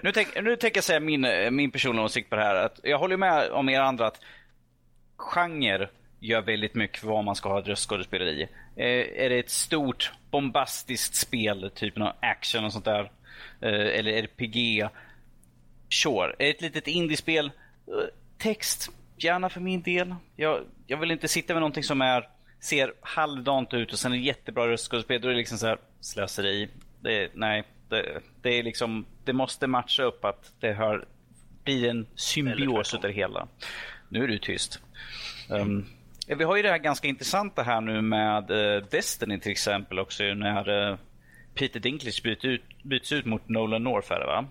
Nu, 0.03 0.13
tänk, 0.13 0.29
nu 0.43 0.57
tänker 0.57 0.77
jag 0.77 0.85
säga 0.85 1.01
min, 1.01 1.27
min 1.51 1.71
personliga 1.71 2.05
åsikt 2.05 2.31
på 2.31 2.37
det 2.37 2.43
här. 2.43 2.55
Att 2.55 2.81
jag 2.83 2.99
håller 2.99 3.17
med 3.17 3.51
om 3.51 3.69
er 3.69 3.81
andra 3.81 4.07
att 4.07 4.21
genre 5.17 5.89
gör 6.21 6.43
väldigt 6.43 6.75
mycket 6.75 6.99
för 6.99 7.07
vad 7.09 7.25
man 7.25 7.35
ska 7.35 7.49
ha 7.49 7.59
ett 7.59 7.67
röstskådespeleri. 7.69 8.43
Eh, 8.77 9.25
är 9.25 9.29
det 9.29 9.39
ett 9.39 9.51
stort 9.51 10.13
bombastiskt 10.31 11.15
spel, 11.15 11.71
typ 11.75 11.97
någon 11.97 12.13
action 12.21 12.65
och 12.65 12.73
sånt 12.73 12.85
där, 12.85 13.11
eh, 13.61 13.99
eller 13.99 14.13
RPG, 14.13 14.89
sure. 15.89 16.35
Ett 16.39 16.61
litet 16.61 16.87
indiespel, 16.87 17.47
eh, 17.47 17.53
text, 18.39 18.91
gärna 19.17 19.49
för 19.49 19.61
min 19.61 19.83
del. 19.83 20.15
Jag, 20.37 20.61
jag 20.87 20.97
vill 20.97 21.11
inte 21.11 21.29
sitta 21.29 21.55
med 21.55 21.61
någonting 21.61 21.83
som 21.83 22.01
är, 22.01 22.29
ser 22.61 22.95
halvdant 23.01 23.75
ut 23.75 23.93
och 23.93 23.99
sen 23.99 24.13
är 24.13 24.17
jättebra 24.17 24.69
röstskådespel. 24.69 25.21
Då 25.21 25.29
är 25.29 25.33
det 25.33 25.39
liksom 25.39 25.59
så 25.59 25.67
här 25.67 25.79
slöseri. 26.01 26.69
Det, 27.01 27.31
nej, 27.35 27.65
det, 27.89 28.21
det, 28.43 28.59
är 28.59 28.63
liksom, 28.63 29.07
det 29.25 29.33
måste 29.33 29.67
matcha 29.67 30.03
upp 30.03 30.25
att 30.25 30.53
det 30.61 30.73
hör, 30.73 31.07
blir 31.65 31.91
en 31.91 32.07
symbios 32.15 32.95
utav 32.95 33.03
det 33.03 33.17
hela. 33.17 33.49
Nu 34.09 34.25
är 34.25 34.29
du 34.29 34.39
tyst. 34.39 34.81
Um, 35.51 35.87
vi 36.27 36.45
har 36.45 36.57
ju 36.57 36.63
det 36.63 36.71
här 36.71 36.79
ganska 36.79 37.09
intressanta 37.09 37.63
här 37.63 37.81
nu 37.81 38.03
med 38.03 38.51
uh, 38.51 38.85
Destiny 38.91 39.41
till 39.41 39.53
exempel 39.53 39.99
också 39.99 40.25
när 40.25 40.91
uh, 40.91 40.99
Peter 41.55 41.81
Dinklage 41.81 42.23
byts 42.23 42.45
ut, 42.45 42.63
byts 42.83 43.13
ut 43.13 43.25
mot 43.25 43.49
Nolan 43.49 43.85
North 43.85 44.11
här 44.11 44.27
va? 44.27 44.47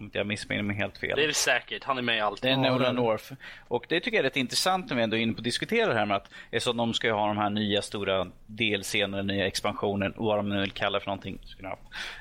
Om 0.00 0.04
inte 0.04 0.18
jag 0.18 0.26
missminner 0.26 0.62
mig 0.62 0.76
helt 0.76 0.98
fel. 0.98 1.16
Det 1.16 1.24
är 1.24 1.28
det 1.28 1.34
säkert, 1.34 1.84
han 1.84 1.98
är 1.98 2.02
med 2.02 2.16
i 2.16 2.20
allt. 2.20 2.42
Det 2.42 2.50
är 2.50 2.56
Nolan 2.56 2.94
North. 2.94 3.32
Och 3.68 3.86
det 3.88 4.00
tycker 4.00 4.16
jag 4.16 4.24
är 4.24 4.28
rätt 4.28 4.36
intressant 4.36 4.90
när 4.90 4.96
vi 4.96 5.02
ändå 5.02 5.16
är 5.16 5.20
inne 5.20 5.32
på 5.32 5.38
att 5.38 5.44
diskutera 5.44 5.88
det 5.88 5.94
här 5.94 6.06
med 6.06 6.16
att 6.16 6.30
det 6.50 6.56
är 6.56 6.60
så 6.60 6.70
att 6.70 6.76
de 6.76 6.94
ska 6.94 7.12
ha 7.12 7.26
de 7.26 7.36
här 7.36 7.50
nya 7.50 7.82
stora 7.82 8.26
delscenerna, 8.46 9.22
nya 9.22 9.46
expansionen, 9.46 10.14
vad 10.16 10.38
de 10.38 10.48
nu 10.48 10.60
vill 10.60 10.70
kalla 10.70 10.98
det 10.98 11.04
för 11.04 11.10
någonting. 11.10 11.38
Uh, 11.58 11.64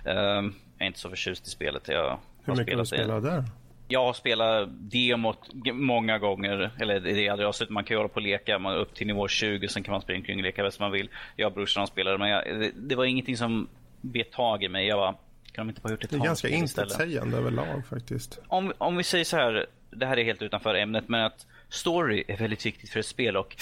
jag 0.06 0.52
är 0.80 0.86
inte 0.86 1.00
så 1.00 1.10
förtjust 1.10 1.48
i 1.48 1.50
spelet. 1.50 1.88
Jag 1.88 2.20
Hur 2.44 2.56
mycket 2.56 2.74
har 2.74 2.82
du 2.82 2.86
spelat 2.86 3.24
där? 3.24 3.44
Jag 3.88 4.06
har 4.06 4.14
spelat 4.14 4.70
demot 4.72 5.40
många 5.74 6.20
gånger, 6.20 6.72
eller 6.80 7.00
det 7.00 7.28
är 7.28 7.32
aldrig 7.32 7.48
avslutat. 7.48 7.74
Man 7.74 7.84
kan 7.84 7.96
ju 7.96 7.98
hålla 7.98 8.10
på 8.10 8.16
och 8.16 8.22
leka 8.22 8.60
man 8.60 8.76
upp 8.76 8.96
till 8.96 9.08
nivå 9.08 9.28
20, 9.28 9.68
sen 9.68 9.84
kan 9.84 9.92
man 9.92 10.02
springa 10.02 10.20
omkring 10.20 10.38
och 10.38 10.44
leka 10.44 10.64
bäst 10.64 10.80
man 10.80 10.92
vill. 10.92 11.10
Jag 11.36 11.48
och 11.48 11.54
brorsan 11.54 11.88
spelade, 11.88 12.18
men 12.18 12.30
jag, 12.30 12.44
det, 12.46 12.72
det, 12.76 12.96
var 12.96 13.06
ingenting 13.06 13.38
som 13.38 13.68
bet 14.02 14.32
tag 14.32 14.64
i 14.64 14.70
mig. 14.70 14.88
Jag 14.88 14.98
bara, 15.00 15.16
kan 15.52 15.68
de 15.68 15.72
inte 15.72 15.82
bara 15.82 15.92
gjort 15.92 16.04
ett 16.04 16.10
Det 16.10 16.16
är 16.16 16.20
ganska 16.20 16.50
intetsägande 16.50 17.38
överlag 17.38 17.86
faktiskt. 17.90 18.40
Om, 18.48 18.74
om 18.78 18.98
vi 18.98 19.04
säger 19.04 19.26
så 19.26 19.38
här, 19.38 19.66
det 19.92 20.06
här 20.06 20.18
är 20.18 20.24
helt 20.24 20.42
utanför 20.42 20.76
ämnet, 20.76 21.04
men 21.08 21.26
att 21.26 21.46
story 21.70 22.24
är 22.28 22.38
väldigt 22.38 22.66
viktigt 22.66 22.90
för 22.90 23.00
ett 23.00 23.06
spel 23.06 23.38
och 23.38 23.56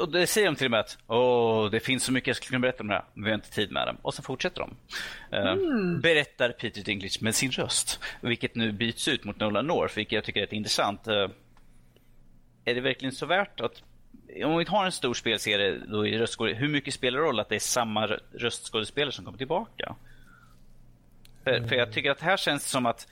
och 0.00 0.12
det 0.12 0.26
säger 0.26 0.46
de 0.46 0.56
till 0.56 0.66
och 0.66 0.70
med 0.70 0.80
att 0.80 0.98
Åh, 1.06 1.70
det 1.70 1.80
finns 1.80 2.04
så 2.04 2.12
mycket 2.12 2.26
jag 2.26 2.36
skulle 2.36 2.48
kunna 2.48 2.60
berätta 2.60 2.82
om 2.82 2.88
det 2.88 2.94
här, 2.94 3.04
men 3.14 3.24
vi 3.24 3.30
har 3.30 3.34
inte 3.34 3.50
tid 3.50 3.72
med 3.72 3.88
det. 3.88 3.96
Och 4.02 4.14
så 4.14 4.22
fortsätter 4.22 4.60
de. 4.60 4.76
Eh, 5.36 5.52
mm. 5.52 6.00
berättar 6.00 6.50
Peter 6.52 6.82
Dinklage 6.82 7.22
med 7.22 7.34
sin 7.34 7.50
röst, 7.50 8.00
vilket 8.20 8.54
nu 8.54 8.72
byts 8.72 9.08
ut 9.08 9.24
mot 9.24 9.40
Nolan 9.40 9.66
North, 9.66 9.96
vilket 9.96 10.12
jag 10.12 10.24
tycker 10.24 10.42
är 10.42 10.54
intressant. 10.54 11.08
Uh, 11.08 11.28
är 12.64 12.74
det 12.74 12.80
verkligen 12.80 13.12
så 13.12 13.26
värt 13.26 13.60
att 13.60 13.82
om 14.44 14.58
vi 14.58 14.64
har 14.64 14.84
en 14.84 14.92
stor 14.92 15.14
spelserie, 15.14 15.78
då 15.88 16.06
är 16.06 16.54
hur 16.54 16.68
mycket 16.68 16.94
spelar 16.94 17.18
det 17.18 17.24
roll 17.24 17.40
att 17.40 17.48
det 17.48 17.54
är 17.54 17.60
samma 17.60 18.06
röstskådespelare 18.32 19.12
som 19.12 19.24
kommer 19.24 19.38
tillbaka? 19.38 19.96
För, 21.46 21.68
för 21.68 21.76
jag 21.76 21.92
tycker 21.92 22.10
att 22.10 22.20
här 22.20 22.36
känns 22.36 22.62
det 22.62 22.68
som 22.68 22.86
att 22.86 23.08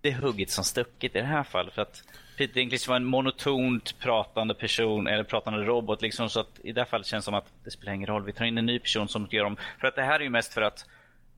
det 0.00 0.08
är 0.08 0.12
hugget 0.12 0.50
som 0.50 0.64
stucket 0.64 1.16
i 1.16 1.18
det 1.18 1.26
här 1.26 1.42
fallet. 1.42 1.74
För 1.74 1.82
att 1.82 2.02
Peter 2.38 2.54
Dinklage 2.54 2.88
var 2.88 2.96
en 2.96 3.04
monotont 3.04 3.98
pratande 3.98 4.54
person, 4.54 5.06
eller 5.06 5.24
pratande 5.24 5.60
robot. 5.60 6.02
Liksom, 6.02 6.30
så 6.30 6.40
att 6.40 6.60
I 6.62 6.72
det 6.72 6.80
här 6.80 6.86
fallet 6.86 7.06
känns 7.06 7.24
det 7.24 7.24
som 7.24 7.34
att 7.34 7.52
det 7.64 7.70
spelar 7.70 7.92
ingen 7.92 8.06
roll. 8.06 8.24
Vi 8.24 8.32
tar 8.32 8.44
in 8.44 8.58
en 8.58 8.66
ny 8.66 8.78
person 8.78 9.08
som 9.08 9.28
gör 9.30 9.44
dem. 9.44 9.56
För 9.80 9.88
att 9.88 9.94
det 9.94 10.02
här 10.02 10.20
är 10.20 10.24
ju 10.24 10.30
mest 10.30 10.54
för 10.54 10.62
att 10.62 10.86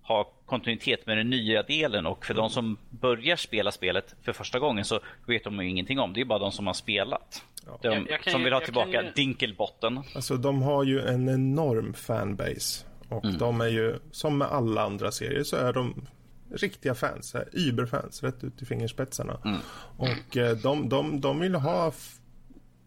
ha 0.02 0.24
kontinuitet 0.46 1.06
med 1.06 1.16
den 1.16 1.30
nya 1.30 1.62
delen 1.62 2.06
och 2.06 2.26
för 2.26 2.34
mm. 2.34 2.42
de 2.42 2.50
som 2.50 2.76
börjar 2.90 3.36
spela 3.36 3.72
spelet 3.72 4.14
för 4.22 4.32
första 4.32 4.58
gången 4.58 4.84
så 4.84 5.00
vet 5.26 5.44
de 5.44 5.62
ju 5.62 5.68
ingenting 5.70 5.98
om. 5.98 6.12
Det 6.12 6.20
är 6.20 6.24
bara 6.24 6.38
de 6.38 6.52
som 6.52 6.66
har 6.66 6.74
spelat. 6.74 7.42
Ja. 7.66 7.78
De, 7.82 7.88
jag, 7.88 8.06
jag 8.10 8.32
som 8.32 8.44
vill 8.44 8.52
ha 8.52 8.60
tillbaka 8.60 9.02
ju... 9.02 9.10
Dinkelbotten. 9.14 10.02
Alltså 10.14 10.36
de 10.36 10.62
har 10.62 10.84
ju 10.84 11.00
en 11.00 11.28
enorm 11.28 11.94
fanbase 11.94 12.84
Och 13.08 13.26
de 13.38 13.60
är 13.60 13.68
ju, 13.68 13.98
som 14.12 14.38
med 14.38 14.48
alla 14.48 14.82
andra 14.82 15.12
serier, 15.12 15.44
så 15.44 15.56
är 15.56 15.72
de 15.72 16.06
riktiga 16.50 16.94
fans, 16.94 17.36
Uber-fans, 17.52 18.22
rätt 18.22 18.44
ut 18.44 18.62
i 18.62 18.64
fingerspetsarna. 18.66 19.60
Och 19.96 20.36
eh, 20.36 20.56
de, 20.56 20.88
de, 20.88 21.20
de 21.20 21.40
vill 21.40 21.54
ha 21.54 21.92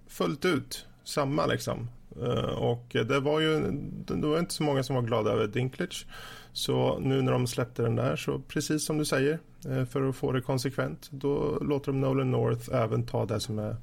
fullt 0.08 0.46
ut 0.46 0.86
samma 1.04 1.46
liksom. 1.46 1.90
Eh, 2.22 2.30
Och 2.44 2.86
det 2.92 3.20
var 3.20 3.40
ju 3.40 3.60
det 4.08 4.28
var 4.28 4.40
inte 4.40 4.54
så 4.54 4.64
många 4.64 4.84
som 4.84 4.96
var 4.96 5.04
glada 5.04 5.32
över 5.32 5.48
Dinklage. 5.48 6.06
Så 6.54 7.00
nu 7.00 7.22
när 7.22 7.32
de 7.32 7.48
släppte 7.48 7.82
den 7.84 7.96
där, 7.96 8.16
så 8.16 8.40
precis 8.48 8.86
som 8.86 8.98
du 8.98 9.06
säger, 9.06 9.40
eh, 9.70 9.86
för 9.86 10.10
att 10.10 10.16
få 10.16 10.32
det 10.32 10.42
konsekvent, 10.42 11.10
då 11.12 11.58
låter 11.62 11.92
de 11.92 12.02
Nolan 12.02 12.32
North 12.32 12.76
även 12.76 13.06
ta 13.06 13.26
det 13.26 13.40
som 13.40 13.60
är 13.60 13.76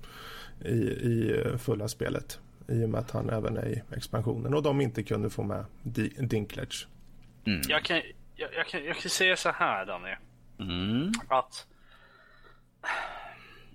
i, 0.64 0.74
i 0.88 1.42
eh, 1.46 1.56
fulla 1.56 1.88
spelet. 1.88 2.38
I 2.68 2.84
och 2.84 2.88
med 2.90 3.00
att 3.00 3.10
han 3.10 3.30
även 3.30 3.56
är 3.56 3.66
i 3.68 3.82
expansionen 3.96 4.54
och 4.54 4.62
de 4.62 4.80
inte 4.80 5.02
kunde 5.02 5.30
få 5.30 5.42
med 5.42 5.64
Di- 5.82 6.12
Dinklage. 6.26 6.86
Jag, 7.68 7.84
kan, 7.84 8.00
jag, 8.38 8.54
jag, 8.54 8.66
kan, 8.66 8.84
jag 8.84 8.96
kan 8.96 9.10
säga 9.10 9.36
så 9.36 9.50
här 9.50 9.86
Danny. 9.86 10.14
Mm. 10.60 11.12
Att 11.28 11.66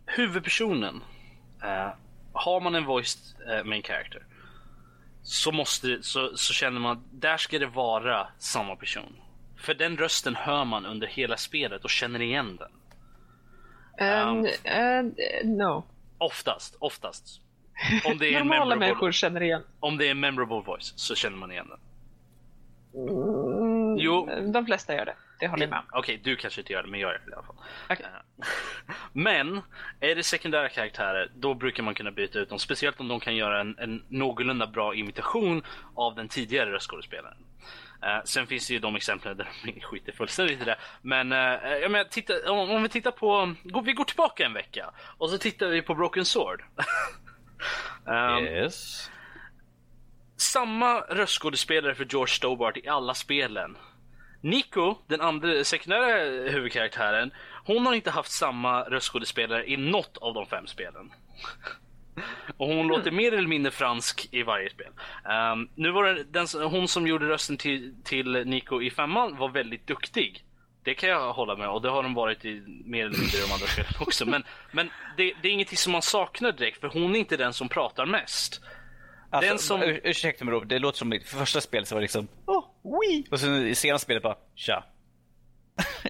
huvudpersonen, 0.05 1.03
eh, 1.63 1.89
har 2.33 2.61
man 2.61 2.75
en 2.75 2.85
voiced 2.85 3.49
eh, 3.49 3.63
main 3.63 3.83
character 3.83 4.25
så, 5.23 5.51
måste, 5.51 6.03
så, 6.03 6.37
så 6.37 6.53
känner 6.53 6.79
man 6.79 6.97
att 6.97 7.03
där 7.11 7.37
ska 7.37 7.59
det 7.59 7.65
vara 7.65 8.27
samma 8.37 8.75
person. 8.75 9.15
För 9.57 9.73
den 9.73 9.97
rösten 9.97 10.35
hör 10.35 10.65
man 10.65 10.85
under 10.85 11.07
hela 11.07 11.37
spelet 11.37 11.83
och 11.83 11.89
känner 11.89 12.21
igen 12.21 12.57
den. 12.57 12.71
Um, 14.29 14.45
eh, 14.63 15.03
no. 15.43 15.83
Oftast, 16.17 16.75
oftast. 16.79 17.41
Om 18.05 18.17
det 18.17 18.27
är 18.27 18.39
en 18.39 18.47
Normala 18.47 18.65
memorable, 18.65 18.75
människor 18.75 19.11
känner 19.11 19.43
igen. 19.43 19.63
om 19.79 19.97
det 19.97 20.07
är 20.07 20.11
en 20.11 20.19
memorable 20.19 20.61
voice 20.65 20.93
så 20.95 21.15
känner 21.15 21.37
man 21.37 21.51
igen 21.51 21.67
den. 21.69 21.79
Mm, 23.07 23.82
Jo. 23.99 24.29
De 24.53 24.65
flesta 24.65 24.95
gör 24.95 25.05
det, 25.05 25.15
det 25.39 25.47
håller 25.47 25.63
jag 25.63 25.69
med 25.69 25.79
om. 25.79 25.85
Okej, 25.91 26.21
du 26.23 26.35
kanske 26.35 26.61
inte 26.61 26.73
gör 26.73 26.83
det, 26.83 26.89
men 26.89 26.99
jag 26.99 27.11
gör 27.11 27.21
det 27.25 27.31
i 27.31 27.33
alla 27.33 27.43
fall. 27.43 27.55
Okej. 27.89 28.05
Eh, 28.05 28.45
Men, 29.13 29.61
är 29.99 30.15
det 30.15 30.23
sekundära 30.23 30.69
karaktärer, 30.69 31.31
då 31.35 31.53
brukar 31.53 31.83
man 31.83 31.95
kunna 31.95 32.11
byta 32.11 32.39
ut 32.39 32.49
dem. 32.49 32.59
Speciellt 32.59 32.99
om 32.99 33.07
de 33.07 33.19
kan 33.19 33.35
göra 33.35 33.61
en, 33.61 33.75
en 33.79 34.03
någorlunda 34.09 34.67
bra 34.67 34.95
imitation 34.95 35.63
av 35.95 36.15
den 36.15 36.27
tidigare 36.27 36.71
röstskådespelaren. 36.71 37.37
Eh, 38.03 38.23
sen 38.25 38.47
finns 38.47 38.67
det 38.67 38.73
ju 38.73 38.79
de 38.79 38.95
exemplen 38.95 39.37
där 39.37 39.49
de 39.65 39.81
skiter 39.81 40.11
fullständigt 40.11 40.61
i 40.61 40.65
det. 40.65 40.77
Men, 41.01 41.31
uh, 41.31 41.37
jag 41.81 41.91
menar, 41.91 42.03
titta, 42.03 42.51
om, 42.51 42.69
om 42.69 42.83
vi 42.83 42.89
tittar 42.89 43.11
på, 43.11 43.55
vi 43.85 43.93
går 43.93 44.03
tillbaka 44.05 44.45
en 44.45 44.53
vecka 44.53 44.91
och 45.17 45.29
så 45.29 45.37
tittar 45.37 45.67
vi 45.67 45.81
på 45.81 45.95
Broken 45.95 46.25
Sword. 46.25 46.63
Um, 48.05 48.43
Yes 48.43 49.09
samma 50.37 50.99
röstskådespelare 50.99 51.95
för 51.95 52.05
George 52.05 52.33
Stobart 52.33 52.77
i 52.77 52.87
alla 52.87 53.13
spelen. 53.13 53.77
Nico, 54.41 54.95
den 55.07 55.21
andra 55.21 55.63
sekundära 55.63 56.49
huvudkaraktären, 56.51 57.31
hon 57.65 57.85
har 57.85 57.93
inte 57.93 58.11
haft 58.11 58.31
samma 58.31 58.83
röstskådespelare 58.83 59.69
i 59.69 59.77
något 59.77 60.17
av 60.17 60.33
de 60.33 60.45
fem 60.45 60.67
spelen. 60.67 61.11
Och 62.57 62.67
hon 62.67 62.87
låter 62.87 63.11
mer 63.11 63.33
eller 63.33 63.47
mindre 63.47 63.71
fransk 63.71 64.27
i 64.31 64.43
varje 64.43 64.69
spel. 64.69 64.91
Um, 65.53 65.69
nu 65.75 65.91
var 65.91 66.03
det 66.03 66.23
den, 66.23 66.47
hon 66.71 66.87
som 66.87 67.07
gjorde 67.07 67.27
rösten 67.29 67.57
till, 67.57 67.95
till 68.03 68.31
Nico 68.45 68.81
i 68.81 68.91
femman 68.91 69.37
var 69.37 69.49
väldigt 69.49 69.87
duktig. 69.87 70.43
Det 70.83 70.93
kan 70.93 71.09
jag 71.09 71.33
hålla 71.33 71.55
med 71.55 71.69
och 71.69 71.81
det 71.81 71.89
har 71.89 72.03
de 72.03 72.13
varit 72.13 72.45
i 72.45 72.63
mer 72.85 73.05
eller 73.05 73.17
mindre 73.17 73.37
de 73.47 73.53
andra 73.53 73.67
spelen 73.67 73.91
också. 73.99 74.25
Men, 74.25 74.43
men 74.71 74.89
det, 75.17 75.33
det 75.41 75.47
är 75.47 75.51
ingenting 75.51 75.77
som 75.77 75.91
man 75.91 76.01
saknar 76.01 76.51
direkt 76.51 76.79
för 76.79 76.87
hon 76.87 77.15
är 77.15 77.19
inte 77.19 77.37
den 77.37 77.53
som 77.53 77.69
pratar 77.69 78.05
mest. 78.05 78.61
Alltså, 79.33 79.49
Den 79.49 79.59
som- 79.59 79.81
ur- 79.83 80.01
Ursäkta 80.03 80.45
mig 80.45 80.61
det 80.65 80.79
låter 80.79 80.97
som 80.97 81.11
för 81.11 81.37
första 81.37 81.61
spelet 81.61 81.87
så 81.87 81.95
var 81.95 81.99
det 81.99 82.03
liksom 82.03 82.27
oh, 82.45 82.65
oui. 82.83 83.25
Och 83.31 83.39
sen 83.39 83.67
i 83.67 83.75
senaste 83.75 84.05
spelet 84.05 84.23
bara 84.23 84.35
tja. 84.55 84.83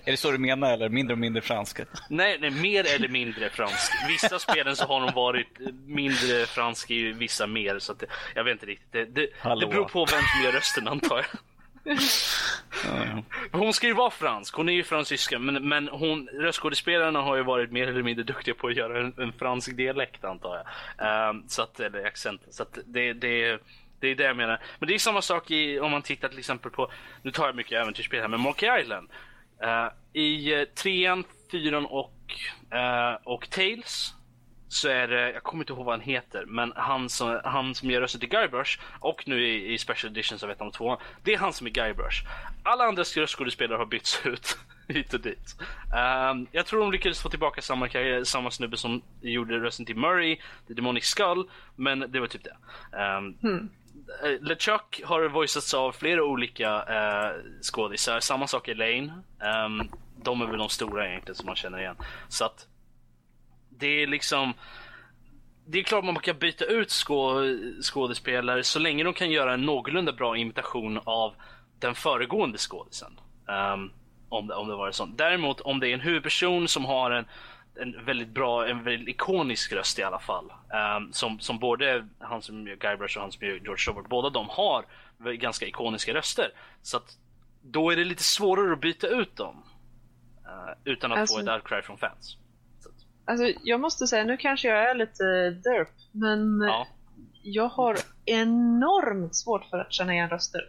är 0.06 0.12
det 0.12 0.18
så 0.18 0.32
du 0.32 0.38
menar 0.38 0.74
eller 0.74 0.90
mindre 0.90 1.14
och 1.14 1.20
mindre 1.20 1.42
fransk? 1.42 1.80
Nej, 2.10 2.38
nej, 2.42 2.50
mer 2.50 2.96
eller 2.96 3.08
mindre 3.08 3.50
fransk. 3.50 3.92
Vissa 4.08 4.40
spelen 4.40 4.76
så 4.76 4.86
har 4.86 5.02
de 5.02 5.14
varit 5.16 5.60
mindre 5.86 6.46
fransk 6.46 6.92
i 6.92 7.12
vissa 7.12 7.48
mer. 7.48 7.80
Så 7.80 7.92
att 7.92 8.00
det, 8.00 8.06
jag 8.36 8.44
vet 8.44 8.52
inte 8.52 8.66
riktigt. 8.66 8.92
Det, 8.92 9.06
det, 9.06 9.22
det 9.60 9.68
beror 9.68 9.86
på 9.86 10.00
vem 10.06 10.20
som 10.22 10.44
gör 10.46 10.52
rösten 10.52 10.88
antar 10.88 11.18
jag. 11.18 11.26
Hon 13.52 13.74
ska 13.74 13.88
ju 13.88 13.94
vara 13.94 14.12
fransk, 14.12 14.56
hon 14.56 14.70
är 14.70 14.74
ju 14.74 14.84
fransyska. 14.84 15.40
Men, 15.40 15.68
men 15.68 15.88
hon, 15.88 16.28
röstskådespelarna 16.28 17.22
har 17.22 17.36
ju 17.36 17.44
varit 17.44 17.72
mer 17.72 17.88
eller 17.88 18.04
mindre 18.04 18.24
duktiga 18.24 18.56
på 18.56 18.68
att 18.68 18.76
göra 18.76 19.00
en, 19.00 19.14
en 19.18 19.34
fransk 19.34 19.78
dialekt 19.78 20.24
antar 20.24 20.64
jag. 20.98 21.30
Um, 21.30 21.44
så 21.48 21.62
att, 21.62 21.80
eller 21.80 22.06
accent. 22.06 22.42
Så 22.50 22.64
att 22.64 22.78
det, 22.86 23.14
det, 23.14 23.62
det 24.00 24.08
är 24.08 24.16
det 24.16 24.24
jag 24.24 24.38
menar. 24.38 24.60
Men 24.80 24.88
det 24.88 24.94
är 24.94 25.00
samma 25.00 25.22
sak 25.22 25.52
i, 25.52 25.80
om 25.80 25.92
man 25.92 26.02
tittar 26.02 26.30
till 26.30 26.40
exempel 26.40 26.72
på, 26.72 26.92
nu 27.22 27.32
tar 27.32 27.46
jag 27.46 27.56
mycket 27.56 27.82
äventyrsspel 27.82 28.22
här, 28.22 28.28
men 28.28 28.40
Monkey 28.40 28.82
Island. 28.82 29.10
Uh, 29.64 29.90
I 30.14 30.56
uh, 30.56 30.64
trean, 30.64 31.24
fyran 31.52 31.86
och, 31.86 32.14
uh, 32.74 33.18
och 33.24 33.50
Tales 33.50 34.14
så 34.74 34.90
är 34.90 35.08
det, 35.08 35.32
jag 35.32 35.44
kommer 35.44 35.64
inte 35.64 35.74
ihåg 35.74 35.86
vad 35.86 35.94
han 35.94 36.02
heter, 36.02 36.46
men 36.48 36.74
han 36.76 37.10
som, 37.10 37.42
han 37.44 37.76
som 37.76 37.92
gör 37.92 38.02
rösten 38.02 38.20
till 38.20 38.30
Guybrush 38.30 38.80
och 39.00 39.28
nu 39.28 39.48
i, 39.48 39.74
i 39.74 39.78
Special 39.78 40.12
Editions 40.12 40.44
av 40.44 40.52
ettan 40.52 40.68
och 40.68 40.74
tvåan, 40.74 40.98
det 41.24 41.34
är 41.34 41.38
han 41.38 41.54
som 41.54 41.68
är 41.68 41.72
Guybrush. 41.72 42.24
Alla 42.64 42.84
andra 42.84 43.04
röstskådespelare 43.04 43.78
har 43.78 43.86
bytts 43.86 44.22
ut 44.26 44.58
hit 44.88 45.14
och 45.14 45.20
dit. 45.20 45.56
Ehm, 45.96 46.48
jag 46.52 46.66
tror 46.66 46.80
de 46.80 46.92
lyckades 46.92 47.22
få 47.22 47.30
tillbaka 47.30 47.62
samma, 47.62 47.90
samma 48.24 48.52
snubbe 48.52 48.78
som 48.78 49.02
gjorde 49.22 49.60
rösten 49.60 49.86
till 49.86 49.98
Murray, 49.98 50.38
The 50.68 50.74
Demonic 50.74 51.06
Skull, 51.06 51.50
men 51.76 52.06
det 52.12 52.20
var 52.20 52.28
typ 52.28 52.44
det. 52.44 52.58
Um, 53.18 53.70
LeChuck 54.42 55.02
har 55.06 55.30
voicats 55.30 55.74
av 55.74 55.92
flera 55.92 56.24
olika 56.24 56.78
uh, 56.78 57.42
skådisar, 57.62 58.20
samma 58.20 58.48
sak 58.48 58.68
Elaine. 58.68 59.12
Um, 59.66 59.90
de 60.24 60.42
är 60.42 60.46
väl 60.46 60.58
de 60.58 60.70
stora 60.70 61.10
egentligen 61.10 61.36
som 61.36 61.46
man 61.46 61.56
känner 61.56 61.80
igen. 61.80 61.96
Så 62.28 62.46
att 62.46 62.68
det 63.78 64.04
är 64.04 64.08
liksom 64.08 64.54
det 65.66 65.80
är 65.80 65.84
klart 65.84 66.06
man 66.06 66.16
kan 66.16 66.38
byta 66.40 66.66
ut 66.66 66.90
skå, 66.92 67.42
skådespelare 67.82 68.64
så 68.64 68.80
länge 68.80 69.04
de 69.04 69.14
kan 69.14 69.32
göra 69.32 69.54
en 69.54 69.62
någorlunda 69.62 70.12
bra 70.12 70.38
imitation 70.38 71.00
av 71.04 71.36
den 71.80 71.96
föregående 71.96 72.58
skådisen. 72.58 73.20
Um, 73.74 73.92
om, 74.30 74.48
det, 74.48 74.56
om 74.56 74.68
det 74.68 74.76
var 74.76 74.92
sånt. 74.92 75.18
Däremot 75.18 75.62
om 75.62 75.80
det 75.80 75.90
är 75.90 75.94
en 75.94 76.00
huvudperson 76.00 76.68
som 76.68 76.86
har 76.86 77.12
en, 77.12 77.26
en 77.76 78.06
väldigt 78.06 78.28
bra, 78.30 78.68
en 78.68 78.84
väldigt 78.84 79.08
ikonisk 79.16 79.74
röst 79.74 80.00
i 80.00 80.04
alla 80.04 80.20
fall. 80.20 80.46
Um, 80.98 81.14
som, 81.14 81.40
som 81.40 81.60
både 81.60 82.08
han 82.20 82.42
som 82.42 82.68
gör 82.68 82.76
Guybrush 82.76 83.18
och 83.18 83.22
han 83.22 83.32
som 83.32 83.48
gör 83.48 83.54
George 83.54 83.78
Stobart, 83.78 84.10
båda 84.10 84.30
de 84.30 84.50
har 84.50 84.86
ganska 85.36 85.66
ikoniska 85.66 86.14
röster. 86.14 86.52
Så 86.82 86.98
att 86.98 87.18
då 87.62 87.92
är 87.92 87.96
det 87.96 88.04
lite 88.04 88.24
svårare 88.24 88.74
att 88.74 88.82
byta 88.82 89.08
ut 89.08 89.36
dem. 89.36 89.64
uh, 90.46 90.74
utan 90.84 91.12
att 91.12 91.18
Alltså- 91.18 91.36
få 91.36 91.42
ett 91.42 91.50
outcry 91.50 91.82
från 91.82 91.98
fans. 91.98 92.38
Alltså, 93.26 93.46
jag 93.64 93.80
måste 93.80 94.08
säga, 94.08 94.24
nu 94.24 94.38
kanske 94.38 94.68
jag 94.68 94.90
är 94.90 94.96
lite 94.96 95.50
derp, 95.50 95.90
men 96.12 96.62
ja. 96.62 96.88
jag 97.42 97.68
har 97.68 97.98
enormt 98.26 99.36
svårt 99.36 99.66
för 99.66 99.78
att 99.78 99.94
känna 99.94 100.14
igen 100.14 100.30
röster. 100.30 100.62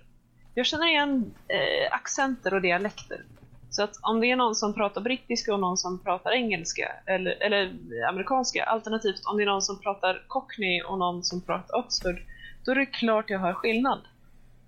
Jag 0.55 0.66
känner 0.66 0.86
igen 0.86 1.35
eh, 1.48 1.94
accenter 1.94 2.55
och 2.55 2.62
dialekter. 2.62 3.24
Så 3.70 3.82
att 3.82 3.97
om 4.02 4.20
det 4.20 4.31
är 4.31 4.36
någon 4.36 4.55
som 4.55 4.74
pratar 4.74 5.01
brittiska 5.01 5.55
och 5.55 5.60
någon 5.60 5.76
som 5.76 5.98
pratar 5.98 6.32
engelska, 6.32 6.93
eller, 7.06 7.31
eller 7.43 7.72
amerikanska, 8.09 8.64
alternativt 8.64 9.22
om 9.24 9.36
det 9.36 9.43
är 9.43 9.47
någon 9.47 9.62
som 9.62 9.81
pratar 9.81 10.24
cockney 10.28 10.82
och 10.82 10.98
någon 10.98 11.24
som 11.24 11.40
pratar 11.40 11.78
Oxford, 11.78 12.22
då 12.64 12.72
är 12.72 12.76
det 12.76 12.86
klart 12.86 13.31
jag 13.31 13.39
hör 13.39 13.55
skillnad. 13.55 14.01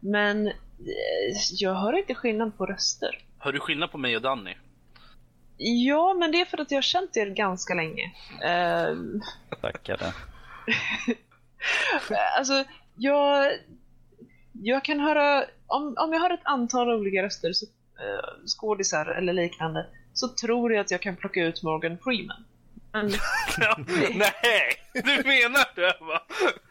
Men 0.01 0.47
eh, 0.47 0.53
jag 1.53 1.75
hör 1.75 1.99
inte 1.99 2.15
skillnad 2.15 2.59
på 2.59 2.67
röster. 2.67 3.19
Hör 3.39 3.53
du 3.53 3.61
skillnad 3.61 3.91
på 3.93 3.99
mig 3.99 4.17
och 4.17 4.23
Danny? 4.23 4.55
Ja, 5.59 6.15
men 6.15 6.33
det 6.33 6.41
är 6.41 6.45
för 6.45 6.61
att 6.61 6.71
jag 6.71 6.77
har 6.77 6.83
känt 6.83 7.17
er 7.17 7.27
ganska 7.27 7.75
länge. 7.75 8.13
Eh, 8.43 8.97
Tackar. 9.61 10.01
Alltså, 12.39 12.65
jag, 12.97 13.53
jag 14.53 14.85
kan 14.85 15.01
höra, 15.01 15.45
om, 15.67 15.95
om 15.99 16.13
jag 16.13 16.21
har 16.21 16.31
ett 16.31 16.41
antal 16.45 16.89
olika 16.91 17.23
röster, 17.23 17.53
så, 17.53 17.67
eh, 17.67 18.47
skådisar 18.47 19.07
eller 19.07 19.33
liknande, 19.33 19.87
så 20.15 20.29
tror 20.29 20.73
jag 20.73 20.81
att 20.81 20.91
jag 20.91 21.03
kan 21.03 21.17
plocka 21.17 21.45
ut 21.45 21.63
Morgan 21.63 21.99
Freeman. 21.99 22.45
Men, 22.93 23.07
Nej, 24.15 24.73
du 24.95 25.29
menar 25.29 25.75
det 25.75 25.97
va? 26.01 26.23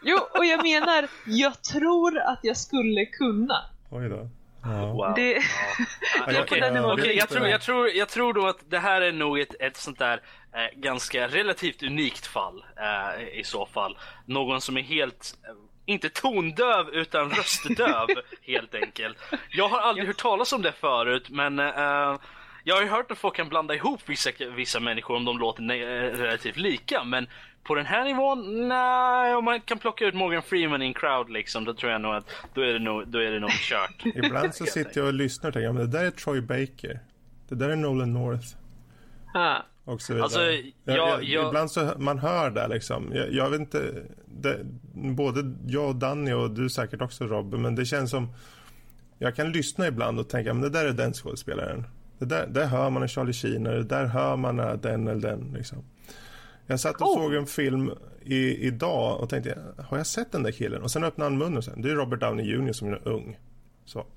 jo, 0.02 0.18
och 0.38 0.44
jag 0.44 0.62
menar, 0.62 1.08
jag 1.26 1.62
tror 1.62 2.18
att 2.18 2.40
jag 2.42 2.56
skulle 2.56 3.06
kunna. 3.06 3.64
Oj 3.90 4.08
då. 4.08 4.28
Ja. 4.70 4.86
Wow. 4.92 5.12
Det, 5.16 5.32
Ja, 5.32 6.26
det 6.26 6.32
är 6.32 6.34
på 6.36 6.42
Okej, 6.42 6.60
den 6.60 6.74
nivån. 6.74 6.92
okej, 6.92 7.16
jag, 7.16 7.28
tror, 7.28 7.46
jag, 7.48 7.60
tror, 7.60 7.88
jag 7.88 8.08
tror 8.08 8.32
då 8.34 8.46
att 8.46 8.70
det 8.70 8.78
här 8.78 9.00
är 9.00 9.12
nog 9.12 9.38
ett, 9.40 9.54
ett 9.60 9.76
sånt 9.76 9.98
där 9.98 10.20
eh, 10.54 10.78
ganska 10.80 11.28
relativt 11.28 11.82
unikt 11.82 12.26
fall 12.26 12.64
eh, 12.80 13.38
i 13.38 13.44
så 13.44 13.66
fall. 13.66 13.98
Någon 14.26 14.60
som 14.60 14.76
är 14.76 14.82
helt, 14.82 15.34
eh, 15.48 15.54
inte 15.86 16.08
tondöv 16.08 16.88
utan 16.92 17.30
röstdöv 17.30 18.06
helt 18.42 18.74
enkelt. 18.74 19.18
Jag 19.50 19.68
har 19.68 19.78
aldrig 19.78 20.06
hört 20.06 20.16
talas 20.16 20.52
om 20.52 20.62
det 20.62 20.72
förut 20.72 21.30
men 21.30 21.58
eh, 21.58 22.16
jag 22.64 22.74
har 22.74 22.82
ju 22.82 22.88
hört 22.88 23.10
att 23.10 23.18
folk 23.18 23.36
kan 23.36 23.48
blanda 23.48 23.74
ihop 23.74 24.00
vissa, 24.06 24.30
vissa 24.56 24.80
människor 24.80 25.16
om 25.16 25.24
de 25.24 25.38
låter 25.38 25.62
ne- 25.62 26.16
relativt 26.16 26.56
lika, 26.56 27.04
men 27.04 27.28
på 27.66 27.74
den 27.74 27.86
här 27.86 28.04
nivån, 28.04 28.68
nej, 28.68 29.34
om 29.34 29.44
man 29.44 29.60
kan 29.60 29.78
plocka 29.78 30.04
ut 30.04 30.14
Morgan 30.14 30.42
Freeman 30.42 30.82
i 30.82 30.86
en 30.86 30.94
crowd 30.94 31.30
liksom, 31.30 31.64
då 31.64 31.74
tror 31.74 31.92
jag 31.92 32.00
nog 32.00 32.14
att 32.14 32.24
då 32.54 32.60
är 32.60 32.72
det 32.72 32.78
nog, 32.78 33.08
då 33.08 33.18
är 33.18 33.30
det 33.30 33.40
nog 33.40 33.50
kört. 33.50 34.02
Ibland 34.24 34.54
så 34.54 34.66
sitter 34.66 35.00
jag 35.00 35.06
och 35.06 35.14
lyssnar 35.14 35.50
och 35.50 35.54
tänker, 35.54 35.66
ja, 35.66 35.72
men 35.72 35.90
det 35.90 35.98
där 35.98 36.04
är 36.04 36.10
Troy 36.10 36.40
Baker. 36.40 37.00
Det 37.48 37.54
där 37.54 37.68
är 37.68 37.76
Nolan 37.76 38.12
North. 38.12 38.46
Ha. 39.32 39.56
Och 39.84 40.00
så 40.02 40.12
vidare. 40.12 40.24
Alltså, 40.24 40.40
jag, 40.40 40.62
jag- 40.84 40.96
jag, 41.08 41.24
jag- 41.24 41.46
Ibland 41.48 41.70
så 41.70 41.90
man 41.98 42.18
hör 42.18 42.50
det 42.50 42.68
liksom. 42.68 43.10
Jag, 43.14 43.32
jag 43.32 43.50
vet 43.50 43.60
inte. 43.60 43.92
Det, 44.26 44.58
både 44.92 45.40
jag 45.66 45.88
och 45.88 45.96
Danny 45.96 46.32
och 46.32 46.50
du 46.50 46.68
säkert 46.70 47.02
också 47.02 47.24
Robin. 47.24 47.62
Men 47.62 47.74
det 47.74 47.84
känns 47.84 48.10
som. 48.10 48.28
Jag 49.18 49.36
kan 49.36 49.52
lyssna 49.52 49.86
ibland 49.86 50.18
och 50.18 50.28
tänka 50.28 50.52
men 50.54 50.62
det 50.62 50.70
där 50.70 50.84
är 50.84 50.92
den 50.92 51.12
skådespelaren. 51.12 51.84
Det 52.18 52.24
där, 52.24 52.46
där 52.46 52.66
hör 52.66 52.90
man 52.90 53.02
en 53.02 53.08
Charlie 53.08 53.32
Sheen. 53.32 53.64
Det 53.64 53.82
där 53.82 54.04
hör 54.06 54.36
man 54.36 54.60
är 54.60 54.76
den 54.76 55.08
eller 55.08 55.20
den. 55.20 55.52
Liksom. 55.56 55.78
Jag 56.66 56.80
satt 56.80 57.00
och 57.00 57.08
Oh. 57.08 57.14
såg 57.14 57.34
en 57.34 57.46
film 57.46 57.92
i, 58.22 58.66
idag 58.66 59.20
och 59.20 59.28
tänkte 59.30 59.74
har 59.88 59.96
jag 59.96 60.06
sett 60.06 60.32
den 60.32 60.42
där 60.42 60.52
killen? 60.52 60.82
Och 60.82 60.90
sen 60.90 61.04
öppnade 61.04 61.30
han 61.30 61.38
munnen 61.38 61.56
och 61.56 61.64
sen. 61.64 61.82
Det 61.82 61.90
är 61.90 61.94
Robert 61.94 62.20
Downey 62.20 62.46
Jr 62.46 62.72
som 62.72 62.88
är 62.92 63.08
ung. 63.08 63.38
Så. 63.84 64.06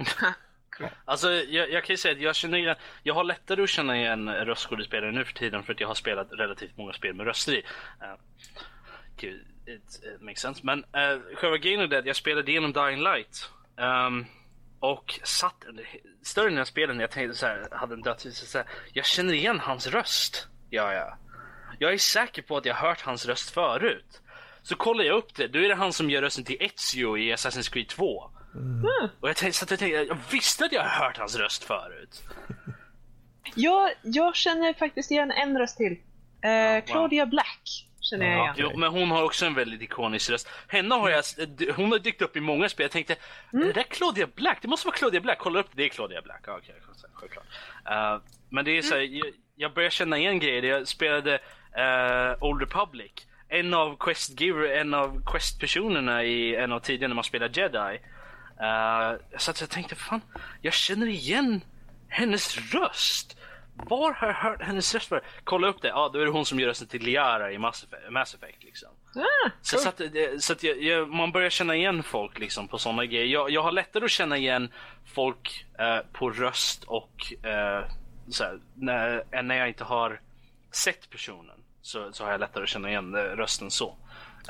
Alltså 1.05 1.31
jag, 1.31 1.71
jag 1.71 1.83
kan 1.83 1.93
ju 1.93 1.97
säga 1.97 2.15
att 2.15 2.21
jag 2.21 2.35
känner 2.35 2.57
igen, 2.57 2.75
jag 3.03 3.13
har 3.13 3.23
lättare 3.23 3.63
att 3.63 3.69
känna 3.69 3.97
igen 3.97 4.29
röstskådespelare 4.29 5.11
nu 5.11 5.25
för 5.25 5.33
tiden 5.33 5.63
för 5.63 5.73
att 5.73 5.79
jag 5.79 5.87
har 5.87 5.95
spelat 5.95 6.27
relativt 6.31 6.77
många 6.77 6.93
spel 6.93 7.15
med 7.15 7.25
röster 7.25 7.53
i. 7.53 7.57
Uh, 7.57 8.13
it, 9.25 9.35
it 9.65 10.21
makes 10.21 10.39
sense. 10.41 10.61
Men 10.63 10.79
uh, 10.79 11.35
själva 11.35 11.57
grejen 11.57 11.79
är 11.79 11.87
det 11.87 11.97
att 11.99 12.05
jag 12.05 12.15
spelade 12.15 12.51
igenom 12.51 12.73
Dying 12.73 13.03
Light. 13.03 13.49
ehm, 13.77 14.25
och 14.79 15.19
satt 15.23 15.63
under 15.67 15.85
större 16.23 16.45
delen 16.45 16.61
av 16.61 16.65
spelen 16.65 16.97
när 16.97 17.03
jag 17.03 17.11
tänkte 17.11 17.37
så 17.37 17.45
här, 17.45 17.67
hade 17.71 17.93
en 17.93 18.01
dödsvis 18.01 18.51
så 18.51 18.57
här, 18.57 18.67
jag 18.93 19.05
känner 19.05 19.33
igen 19.33 19.59
hans 19.59 19.87
röst. 19.87 20.47
Ja, 20.69 20.93
ja. 20.93 21.17
Jag 21.79 21.93
är 21.93 21.97
säker 21.97 22.41
på 22.41 22.57
att 22.57 22.65
jag 22.65 22.75
hört 22.75 23.01
hans 23.01 23.25
röst 23.25 23.49
förut. 23.49 24.21
Så 24.61 24.75
kollar 24.75 25.03
jag 25.03 25.17
upp 25.17 25.35
det, 25.35 25.47
då 25.47 25.59
är 25.59 25.67
det 25.67 25.75
han 25.75 25.93
som 25.93 26.09
gör 26.09 26.21
rösten 26.21 26.43
till 26.43 26.57
Ezio 26.59 27.17
i 27.17 27.33
Assassin's 27.33 27.71
Creed 27.73 27.87
2. 27.87 28.31
Och 29.19 29.29
jag 29.29 29.35
tänkte, 29.35 29.59
så 29.59 29.63
jag, 29.73 29.79
tänkte, 29.79 29.97
jag 29.97 30.17
visste 30.31 30.65
att 30.65 30.71
jag 30.71 30.83
hört 30.83 31.17
hans 31.17 31.35
röst 31.35 31.63
förut. 31.63 32.23
Jag, 33.55 33.89
jag 34.01 34.35
känner 34.35 34.73
faktiskt 34.73 35.11
igen 35.11 35.31
en 35.31 35.57
röst 35.57 35.77
till. 35.77 35.97
Eh, 36.43 36.73
wow. 36.73 36.81
Claudia 36.81 37.25
Black 37.25 37.61
känner 38.01 38.25
jag 38.25 38.37
Ja. 38.37 38.43
igen. 38.43 38.55
Jo, 38.57 38.77
men 38.77 38.89
hon 38.89 39.11
har 39.11 39.23
också 39.23 39.45
en 39.45 39.53
väldigt 39.53 39.81
ikonisk 39.81 40.29
röst. 40.29 40.49
Henne 40.67 40.95
har 40.95 41.09
jag, 41.09 41.23
hon 41.75 41.91
har 41.91 41.99
dykt 41.99 42.21
upp 42.21 42.37
i 42.37 42.39
många 42.39 42.69
spel. 42.69 42.83
Jag 42.83 42.91
tänkte, 42.91 43.13
är 43.53 43.57
det 43.57 43.73
där 43.73 43.83
Claudia 43.83 44.27
Black? 44.35 44.57
Det 44.61 44.67
måste 44.67 44.87
vara 44.87 44.95
Claudia 44.97 45.21
Black. 45.21 45.37
Kolla 45.39 45.59
upp, 45.59 45.67
det 45.71 45.83
är 45.83 45.89
Claudia 45.89 46.21
Black. 46.21 46.43
Ja, 46.47 46.57
Okej, 46.57 46.75
självklart. 47.13 47.45
Uh, 47.89 48.21
men 48.49 48.65
det 48.65 48.77
är 48.77 48.81
så 48.81 48.95
här, 48.95 49.01
jag, 49.01 49.25
jag 49.59 49.73
börjar 49.73 49.89
känna 49.89 50.17
igen 50.17 50.39
grejer. 50.39 50.63
Jag 50.63 50.87
spelade 50.87 51.33
uh, 51.33 52.43
Old 52.43 52.61
Republic. 52.61 53.11
En 53.49 53.73
av 53.73 53.97
Quest 53.97 54.41
en 54.75 54.93
av 54.93 55.21
Quest-personerna 55.25 56.23
i 56.23 56.55
en 56.55 56.71
av 56.71 56.79
tiderna 56.79 57.07
när 57.07 57.15
man 57.15 57.23
spelar 57.23 57.49
Jedi. 57.53 57.99
Uh, 58.61 59.37
så 59.37 59.51
att 59.51 59.61
jag 59.61 59.69
tänkte, 59.69 59.95
fan, 59.95 60.21
jag 60.61 60.73
känner 60.73 61.07
igen 61.07 61.61
hennes 62.07 62.73
röst. 62.73 63.37
Var 63.75 64.13
har 64.13 64.27
jag 64.27 64.33
hört 64.33 64.61
hennes 64.61 64.93
röst 64.95 65.07
för? 65.09 65.23
Kolla 65.43 65.67
upp 65.67 65.81
det, 65.81 65.87
ja 65.87 66.09
då 66.13 66.19
är 66.19 66.25
det 66.25 66.31
hon 66.31 66.45
som 66.45 66.59
gör 66.59 66.67
rösten 66.67 66.87
till 66.87 67.01
Liara 67.03 67.51
i 67.51 67.57
Mass 67.57 67.83
Effect. 67.83 68.11
Mass 68.11 68.33
Effect 68.35 68.63
liksom. 68.63 68.89
Ah, 69.15 69.49
Så, 69.61 69.77
så 69.77 69.89
att, 69.89 69.97
det- 69.97 70.43
så 70.43 70.53
att 70.53 70.63
jag, 70.63 70.81
jag, 70.83 71.09
man 71.09 71.31
börjar 71.31 71.49
känna 71.49 71.75
igen 71.75 72.03
folk 72.03 72.39
liksom 72.39 72.67
på 72.67 72.77
sådana 72.77 73.05
grejer. 73.05 73.25
Jag, 73.25 73.49
jag 73.49 73.61
har 73.63 73.71
lättare 73.71 74.05
att 74.05 74.11
känna 74.11 74.37
igen 74.37 74.71
folk 75.15 75.65
eh, 75.79 75.97
på 76.13 76.29
röst 76.29 76.83
och 76.83 77.33
eh, 77.45 77.83
så 78.31 78.43
här, 78.43 78.59
när, 78.75 79.23
än 79.31 79.47
när 79.47 79.55
jag 79.55 79.67
inte 79.67 79.83
har 79.83 80.19
sett 80.71 81.09
personen. 81.09 81.55
Så, 81.81 82.11
så 82.11 82.23
har 82.23 82.31
jag 82.31 82.39
lättare 82.39 82.63
att 82.63 82.69
känna 82.69 82.89
igen 82.89 83.15
eh, 83.15 83.19
rösten 83.21 83.71
så. 83.71 83.95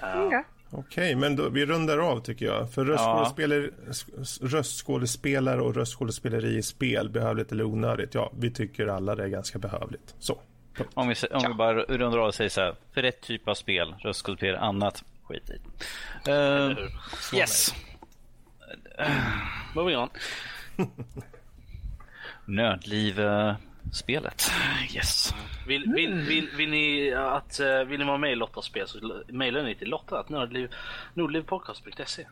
Eh, 0.01 0.21
okej. 0.21 0.43
Okej, 0.71 1.15
men 1.15 1.35
då, 1.35 1.49
vi 1.49 1.65
rundar 1.65 1.97
av 1.97 2.19
tycker 2.19 2.45
jag. 2.45 2.71
För 2.73 2.85
röstskådespelare, 2.85 3.69
s- 3.89 4.39
röstskådespelare 4.41 5.61
och 5.61 5.75
röstskådespeleri 5.75 6.57
i 6.57 6.61
spel 6.63 7.09
behövligt 7.09 7.51
eller 7.51 7.63
onödigt? 7.63 8.13
Ja, 8.13 8.31
vi 8.39 8.51
tycker 8.51 8.87
alla 8.87 9.15
det 9.15 9.23
är 9.23 9.27
ganska 9.27 9.59
behövligt. 9.59 10.15
Så. 10.19 10.41
Om 10.93 11.07
vi, 11.07 11.15
om 11.31 11.43
vi 11.47 11.53
bara 11.53 11.73
rundar 11.83 12.17
av 12.19 12.27
och 12.27 12.35
säger 12.35 12.49
så 12.49 12.61
här. 12.61 12.75
För 12.93 13.01
rätt 13.01 13.21
typ 13.21 13.47
av 13.47 13.53
spel, 13.55 13.95
röstskådespelare, 13.99 14.59
annat, 14.59 15.03
skit 15.23 15.49
i. 15.49 15.59
Uh, 16.31 16.77
yes. 17.33 17.73
Moving 19.75 19.97
on. 19.97 20.09
Nördliv-spelet. 23.89 24.51
Yes. 24.95 25.33
Vill, 25.67 25.93
vill, 25.93 26.13
vill, 26.13 26.49
vill, 26.57 26.69
ni 26.69 27.13
att, 27.13 27.59
eh, 27.59 27.83
vill 27.83 27.99
ni 27.99 28.05
vara 28.05 28.17
med 28.17 28.31
i 28.31 28.35
Lottas 28.35 28.65
spel 28.65 28.87
så 28.87 29.23
mejla 29.27 29.61
ni 29.61 29.75
till 29.75 29.89
Lotta 29.89 30.19
att 30.19 30.29
nordlivpodcast.se 31.13 32.25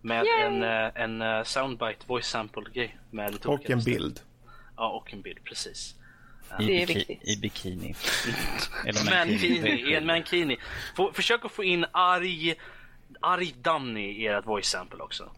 med 0.00 0.24
en, 0.42 0.62
eh, 0.62 0.90
en 1.02 1.22
eh, 1.22 1.42
soundbite 1.42 2.06
voice 2.06 2.26
sample 2.26 2.64
grej 2.74 2.98
med 3.10 3.32
lite 3.32 3.48
Och 3.48 3.70
en 3.70 3.76
röster. 3.76 3.90
bild. 3.92 4.20
Ja, 4.76 4.88
och 4.90 5.12
en 5.12 5.22
bild, 5.22 5.44
precis. 5.44 5.94
I, 6.60 6.64
Det 6.66 6.82
är 6.82 6.86
biki- 6.86 6.94
viktigt. 6.94 7.28
I 7.28 7.36
bikini. 7.36 7.94
Eller 8.86 9.10
Mankini, 9.10 9.94
en 9.94 10.06
mankini. 10.06 10.56
Få, 10.96 11.12
försök 11.12 11.44
att 11.44 11.52
få 11.52 11.64
in 11.64 11.84
arg, 11.92 12.54
arg 13.20 13.54
Danny 13.62 14.10
i 14.10 14.26
ert 14.26 14.46
voice 14.46 14.66
sample 14.68 15.02
också. 15.02 15.30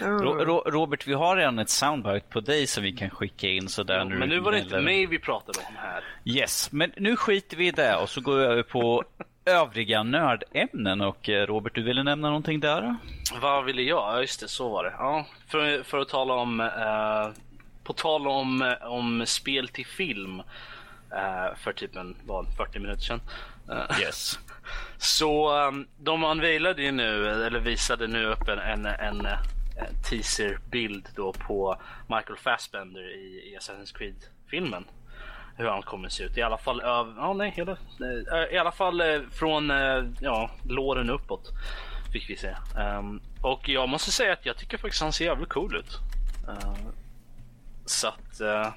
Ro, 0.00 0.44
Ro, 0.44 0.62
Robert, 0.66 1.06
vi 1.06 1.12
har 1.12 1.36
redan 1.36 1.58
ett 1.58 1.70
soundbite 1.70 2.26
på 2.28 2.40
dig 2.40 2.66
som 2.66 2.82
vi 2.82 2.92
kan 2.92 3.10
skicka 3.10 3.48
in 3.48 3.68
sådär. 3.68 4.04
när 4.04 4.16
Men 4.16 4.28
nu 4.28 4.40
var 4.40 4.52
det 4.52 4.58
inte 4.58 4.80
mig 4.80 5.06
vi 5.06 5.18
pratade 5.18 5.58
om 5.68 5.74
här. 5.76 6.04
Yes, 6.24 6.72
men 6.72 6.92
nu 6.96 7.16
skiter 7.16 7.56
vi 7.56 7.66
i 7.66 7.70
det 7.70 7.96
och 7.96 8.08
så 8.08 8.20
går 8.20 8.36
vi 8.36 8.44
över 8.44 8.62
på 8.62 9.04
övriga 9.44 10.02
nördämnen. 10.02 11.00
Och 11.00 11.28
eh, 11.28 11.46
Robert, 11.46 11.74
du 11.74 11.82
ville 11.82 12.02
nämna 12.02 12.28
någonting 12.28 12.60
där? 12.60 12.96
Vad 13.40 13.64
ville 13.64 13.82
jag? 13.82 13.98
Ja, 13.98 14.20
just 14.20 14.40
det, 14.40 14.48
så 14.48 14.68
var 14.68 14.84
det. 14.84 14.94
Ja, 14.98 15.26
för, 15.48 15.82
för 15.82 15.98
att 15.98 16.08
tala 16.08 16.34
om, 16.34 16.60
eh, 16.60 17.28
på 17.84 17.92
tal 17.92 18.26
om, 18.28 18.62
eh, 18.62 18.86
om 18.86 19.26
spel 19.26 19.68
till 19.68 19.86
film 19.86 20.40
eh, 20.40 20.44
för 21.56 21.72
typ 21.72 21.96
en, 21.96 22.16
vad, 22.26 22.46
40 22.56 22.78
minuter 22.78 23.02
sedan. 23.02 23.20
Eh, 23.70 24.00
Yes. 24.00 24.38
Så 24.98 25.66
um, 25.68 25.86
de 25.98 26.24
unveilade 26.24 26.82
ju 26.82 26.92
nu, 26.92 27.28
eller 27.28 27.60
visade 27.60 28.06
nu 28.06 28.26
upp 28.26 28.48
en, 28.48 28.58
en, 28.58 28.86
en, 28.86 29.26
eh, 29.26 29.38
teaserbild 30.10 31.08
då 31.16 31.32
på 31.32 31.80
Michael 32.06 32.38
Fassbender 32.38 33.14
i, 33.14 33.52
i 33.52 33.58
Assassin's 33.60 33.96
Creed-filmen. 33.98 34.84
Hur 35.56 35.68
han 35.68 35.82
kommer 35.82 36.08
se 36.08 36.24
ut. 36.24 36.36
I 36.36 36.42
alla 36.42 36.58
fall, 36.58 36.80
öv, 36.80 37.14
ja, 37.16 37.32
nej, 37.32 37.50
hela, 37.50 37.72
eh, 37.72 38.54
i 38.54 38.58
alla 38.58 38.72
fall 38.72 39.00
eh, 39.00 39.20
från 39.32 39.70
eh, 39.70 40.04
ja, 40.20 40.50
låren 40.64 41.10
uppåt. 41.10 41.50
Fick 42.12 42.30
vi 42.30 42.36
se. 42.36 42.56
Ehm, 42.78 43.20
och 43.42 43.68
jag 43.68 43.88
måste 43.88 44.10
säga 44.12 44.32
att 44.32 44.46
jag 44.46 44.56
tycker 44.56 44.78
faktiskt 44.78 45.02
han 45.02 45.12
ser 45.12 45.24
jävligt 45.24 45.48
cool 45.48 45.76
ut. 45.76 45.98
Eh, 46.48 46.74
så 47.86 48.08
att... 48.08 48.40
eh, 48.40 48.72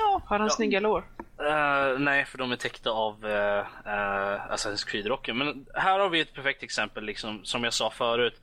Ja, 0.00 0.22
har 0.26 0.38
han 0.38 0.46
Ja. 0.46 0.54
snygga 0.54 0.80
lår? 0.80 1.04
Eh, 1.38 1.98
nej, 1.98 2.24
för 2.24 2.38
de 2.38 2.52
är 2.52 2.56
täckta 2.56 2.90
av 2.90 3.24
uh, 3.24 3.64
Assassin's 4.54 4.86
Creed-rocken. 4.88 5.34
Men 5.38 5.66
här 5.74 5.98
har 5.98 6.08
vi 6.08 6.20
ett 6.20 6.34
perfekt 6.34 6.62
exempel, 6.62 7.04
liksom, 7.04 7.44
som 7.44 7.64
jag 7.64 7.72
sa 7.74 7.90
förut, 7.90 8.40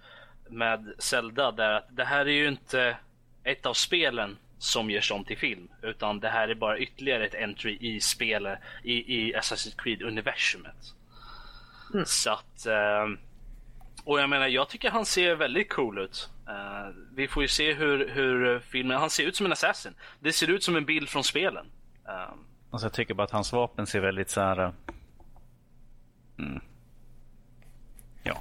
med 0.50 0.94
Zelda. 0.98 1.52
Där 1.52 1.72
att 1.72 1.88
det 1.90 2.06
här 2.06 2.26
är 2.26 2.32
ju 2.32 2.48
inte 2.48 2.98
ett 3.44 3.66
av 3.66 3.74
spelen 3.74 4.38
som 4.58 4.90
görs 4.90 5.12
om 5.12 5.24
till 5.26 5.38
film. 5.38 5.68
Utan 5.82 6.20
det 6.20 6.30
här 6.30 6.48
är 6.48 6.56
bara 6.56 6.78
ytterligare 6.78 7.26
ett 7.26 7.36
entry 7.36 7.78
i 7.82 8.00
spelet, 8.02 8.60
i, 8.84 8.94
i 9.18 9.36
Assassin's 9.36 9.76
Creed-universumet. 9.78 10.94
Så 12.06 12.32
att... 12.32 12.66
eh, 12.66 13.06
och 14.04 14.20
jag 14.20 14.30
menar, 14.30 14.48
jag 14.48 14.70
tycker 14.70 14.92
han 14.92 15.06
ser 15.06 15.36
väldigt 15.36 15.70
cool 15.70 15.98
ut. 16.00 16.30
Eh, 16.48 16.88
vi 17.16 17.28
får 17.28 17.44
ju 17.44 17.48
se 17.50 17.74
hur, 17.74 18.10
hur 18.10 18.60
filmen... 18.60 18.98
Han 18.98 19.10
ser 19.10 19.24
ut 19.24 19.36
som 19.36 19.46
en 19.46 19.52
assassin. 19.52 19.94
Det 20.20 20.34
ser 20.34 20.50
ut 20.50 20.64
som 20.64 20.76
en 20.76 20.86
bild 20.86 21.10
från 21.10 21.24
spelen. 21.24 21.66
Eh, 22.08 22.30
Alltså, 22.72 22.86
jag 22.86 22.94
tycker 22.94 23.14
bara 23.14 23.24
att 23.24 23.32
hans 23.32 23.54
vapen 23.54 23.88
ser 23.88 24.00
väldigt 24.00 24.30
så 24.30 24.42
här... 24.42 24.60
eh, 24.64 24.72
Mm. 26.40 26.62
Ja. 28.24 28.38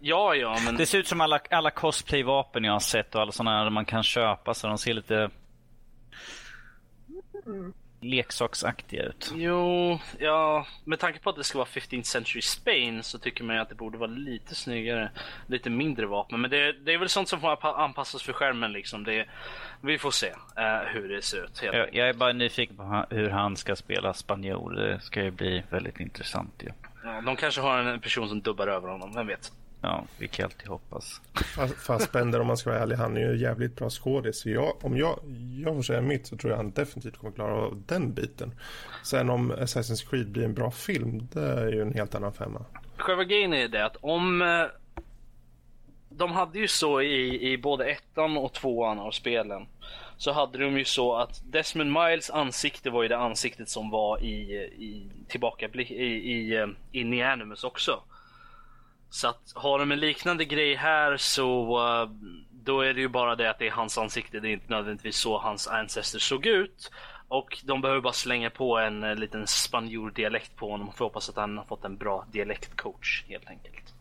Ja, 0.00 0.34
ja, 0.34 0.58
men 0.64 0.76
Det 0.76 0.86
ser 0.86 0.98
ut 0.98 1.06
som 1.08 1.20
alla, 1.20 1.40
alla 1.50 1.70
cosplay-vapen 1.70 2.64
jag 2.64 2.72
har 2.72 2.80
sett 2.80 3.14
och 3.14 3.20
alla 3.20 3.32
sådana 3.32 3.58
här 3.58 3.70
man 3.70 3.84
kan 3.84 4.02
köpa 4.02 4.54
så 4.54 4.66
de 4.66 4.78
ser 4.78 4.94
lite 4.94 5.30
leksaksaktiga 8.00 9.02
ut. 9.02 9.32
jo, 9.34 9.98
ja, 10.18 10.66
med 10.84 10.98
tanke 10.98 11.18
på 11.18 11.30
att 11.30 11.36
det 11.36 11.44
ska 11.44 11.58
vara 11.58 11.68
15th 11.68 12.02
century 12.02 12.42
Spain 12.42 13.02
så 13.02 13.18
tycker 13.18 13.44
man 13.44 13.56
ju 13.56 13.62
att 13.62 13.68
det 13.68 13.74
borde 13.74 13.98
vara 13.98 14.10
lite 14.10 14.54
snyggare, 14.54 15.10
lite 15.46 15.70
mindre 15.70 16.06
vapen. 16.06 16.40
Men 16.40 16.50
det, 16.50 16.72
det 16.72 16.92
är 16.92 16.98
väl 16.98 17.08
sånt 17.08 17.28
som 17.28 17.40
får 17.40 17.48
anpa- 17.56 17.74
anpassas 17.76 18.22
för 18.22 18.32
skärmen 18.32 18.72
liksom. 18.72 19.04
Det, 19.04 19.26
vi 19.80 19.98
får 19.98 20.10
se 20.10 20.26
eh, 20.56 20.78
hur 20.86 21.08
det 21.08 21.22
ser 21.22 21.44
ut. 21.44 21.58
Helt 21.60 21.76
Jag, 21.76 21.94
jag 21.94 22.08
är 22.08 22.12
bara 22.14 22.32
nyfiken 22.32 22.76
på 22.76 23.04
hur 23.10 23.30
han 23.30 23.56
ska 23.56 23.76
spela 23.76 24.14
spanjor. 24.14 24.74
Det 24.74 25.00
ska 25.00 25.22
ju 25.22 25.30
bli 25.30 25.62
väldigt 25.70 26.00
intressant 26.00 26.54
ju. 26.60 26.68
Ja, 27.04 27.20
de 27.20 27.36
kanske 27.36 27.60
har 27.60 27.78
en 27.78 28.00
person 28.00 28.28
som 28.28 28.40
dubbar 28.40 28.66
över 28.66 28.88
honom, 28.88 29.14
vem 29.14 29.26
vet? 29.26 29.52
Ja, 29.82 30.04
vi 30.18 30.28
kan 30.28 30.44
alltid 30.44 30.68
hoppas. 30.68 31.20
Fassbender 31.86 32.40
om 32.40 32.46
man 32.46 32.56
ska 32.56 32.70
vara 32.70 32.80
ärlig, 32.80 32.96
han 32.96 33.16
är 33.16 33.20
ju 33.20 33.38
jävligt 33.38 33.76
bra 33.76 33.90
skådis. 33.90 34.46
Jag, 34.46 34.84
om 34.84 34.96
jag, 34.96 35.20
jag 35.64 35.74
får 35.74 35.82
säga 35.82 36.00
mitt 36.00 36.26
så 36.26 36.36
tror 36.36 36.50
jag 36.50 36.56
han 36.56 36.70
definitivt 36.70 37.18
kommer 37.18 37.32
klara 37.32 37.54
av 37.54 37.82
den 37.86 38.14
biten. 38.14 38.54
Sen 39.04 39.30
om 39.30 39.52
Assassin's 39.52 40.10
Creed 40.10 40.30
blir 40.30 40.44
en 40.44 40.54
bra 40.54 40.70
film, 40.70 41.28
det 41.32 41.42
är 41.42 41.72
ju 41.72 41.82
en 41.82 41.94
helt 41.94 42.14
annan 42.14 42.32
femma. 42.32 42.64
Själva 42.96 43.24
grejen 43.24 43.54
är 43.54 43.68
det 43.68 43.84
att 43.84 43.96
om... 44.00 44.42
Eh, 44.42 44.66
de 46.12 46.32
hade 46.32 46.58
ju 46.58 46.68
så 46.68 47.00
i, 47.00 47.52
i 47.52 47.58
både 47.58 47.84
ettan 47.84 48.36
och 48.36 48.52
tvåan 48.52 48.98
av 48.98 49.10
spelen. 49.10 49.66
Så 50.16 50.32
hade 50.32 50.58
de 50.58 50.78
ju 50.78 50.84
så 50.84 51.16
att 51.16 51.42
Desmond 51.44 51.92
Miles 51.92 52.30
ansikte 52.30 52.90
var 52.90 53.02
ju 53.02 53.08
det 53.08 53.18
ansiktet 53.18 53.68
som 53.68 53.90
var 53.90 54.22
i, 54.22 54.54
i 54.78 55.10
tillbakablick 55.28 55.90
i, 55.90 56.04
i, 56.04 56.56
eh, 56.56 56.66
in 56.92 57.14
i 57.14 57.22
Animus 57.22 57.64
också. 57.64 58.02
Så 59.10 59.28
att 59.28 59.52
har 59.54 59.78
de 59.78 59.92
en 59.92 60.00
liknande 60.00 60.44
grej 60.44 60.74
här 60.74 61.16
så 61.16 61.78
uh, 61.78 62.10
då 62.64 62.80
är 62.80 62.94
det 62.94 63.00
ju 63.00 63.08
bara 63.08 63.36
det 63.36 63.50
att 63.50 63.58
det 63.58 63.66
är 63.66 63.70
hans 63.70 63.98
ansikte. 63.98 64.40
Det 64.40 64.48
är 64.48 64.52
inte 64.52 64.72
nödvändigtvis 64.72 65.16
så 65.16 65.38
hans 65.38 65.68
ancestors 65.68 66.22
såg 66.22 66.46
ut. 66.46 66.90
Och 67.28 67.58
de 67.64 67.80
behöver 67.80 68.00
bara 68.00 68.12
slänga 68.12 68.50
på 68.50 68.78
en 68.78 69.04
uh, 69.04 69.16
liten 69.16 69.46
spanjordialekt 69.46 70.56
på 70.56 70.70
honom. 70.70 70.92
Får 70.92 71.04
hoppas 71.04 71.28
att 71.28 71.36
han 71.36 71.58
har 71.58 71.64
fått 71.64 71.84
en 71.84 71.96
bra 71.96 72.26
dialektcoach 72.32 73.24
helt 73.28 73.48
enkelt. 73.48 73.94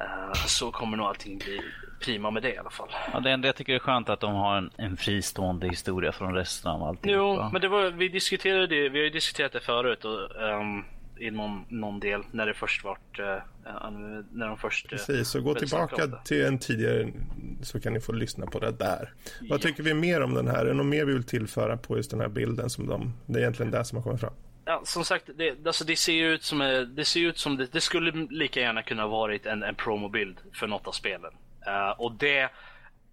Uh, 0.00 0.32
så 0.32 0.72
kommer 0.72 0.96
nog 0.96 1.06
allting 1.06 1.38
bli 1.38 1.60
prima 2.00 2.30
med 2.30 2.42
det 2.42 2.54
i 2.54 2.58
alla 2.58 2.70
fall. 2.70 2.88
Ja, 3.12 3.20
det 3.20 3.30
enda 3.30 3.48
jag 3.48 3.56
tycker 3.56 3.74
är 3.74 3.78
skönt 3.78 4.08
är 4.08 4.12
att 4.12 4.20
de 4.20 4.34
har 4.34 4.56
en, 4.56 4.70
en 4.76 4.96
fristående 4.96 5.68
historia 5.68 6.12
från 6.12 6.34
resten 6.34 6.70
av 6.70 6.82
allting. 6.82 7.12
Jo, 7.12 7.48
men 7.52 7.60
det 7.60 7.68
var, 7.68 7.90
vi 7.90 8.08
diskuterade 8.08 8.66
det, 8.66 8.88
vi 8.88 8.98
har 8.98 9.04
ju 9.04 9.10
diskuterat 9.10 9.52
det 9.52 9.60
förut. 9.60 10.04
Och, 10.04 10.42
um, 10.42 10.84
i 11.20 11.30
någon, 11.30 11.64
någon 11.68 12.00
del 12.00 12.22
när 12.30 12.46
det 12.46 12.54
först 12.54 12.84
vart... 12.84 13.18
Uh, 13.18 13.24
när 14.32 14.46
de 14.48 14.58
först... 14.58 14.92
Uh, 14.92 14.98
Precis, 14.98 15.28
så 15.28 15.40
gå 15.40 15.54
tillbaka 15.54 16.06
till 16.06 16.44
en 16.44 16.58
tidigare 16.58 17.12
så 17.62 17.80
kan 17.80 17.92
ni 17.92 18.00
få 18.00 18.12
lyssna 18.12 18.46
på 18.46 18.58
det 18.58 18.70
där. 18.70 19.12
Ja. 19.40 19.46
Vad 19.50 19.60
tycker 19.60 19.82
vi 19.82 19.94
mer 19.94 20.20
om 20.20 20.34
den 20.34 20.48
här? 20.48 20.60
Är 20.60 20.64
det 20.64 20.74
något 20.74 20.86
mer 20.86 21.04
vi 21.04 21.12
vill 21.12 21.24
tillföra 21.24 21.76
på 21.76 21.96
just 21.96 22.10
den 22.10 22.20
här 22.20 22.28
bilden 22.28 22.70
som 22.70 22.86
de... 22.86 23.12
Det 23.26 23.38
är 23.38 23.42
egentligen 23.42 23.72
det 23.72 23.84
som 23.84 23.96
har 23.96 24.02
kommit 24.02 24.20
fram. 24.20 24.32
Ja, 24.64 24.82
som 24.84 25.04
sagt, 25.04 25.30
det, 25.36 25.66
alltså 25.66 25.84
det 25.84 25.96
ser 25.96 26.24
ut 26.24 26.42
som, 26.42 26.58
det, 26.96 27.04
ser 27.04 27.20
ut 27.20 27.38
som 27.38 27.56
det, 27.56 27.72
det 27.72 27.80
skulle 27.80 28.26
lika 28.30 28.60
gärna 28.60 28.82
kunna 28.82 29.06
varit 29.06 29.46
en, 29.46 29.62
en 29.62 29.74
promobild 29.74 30.36
för 30.52 30.66
något 30.66 30.86
av 30.86 30.92
spelen. 30.92 31.32
Uh, 31.66 32.00
och 32.00 32.12
det 32.12 32.48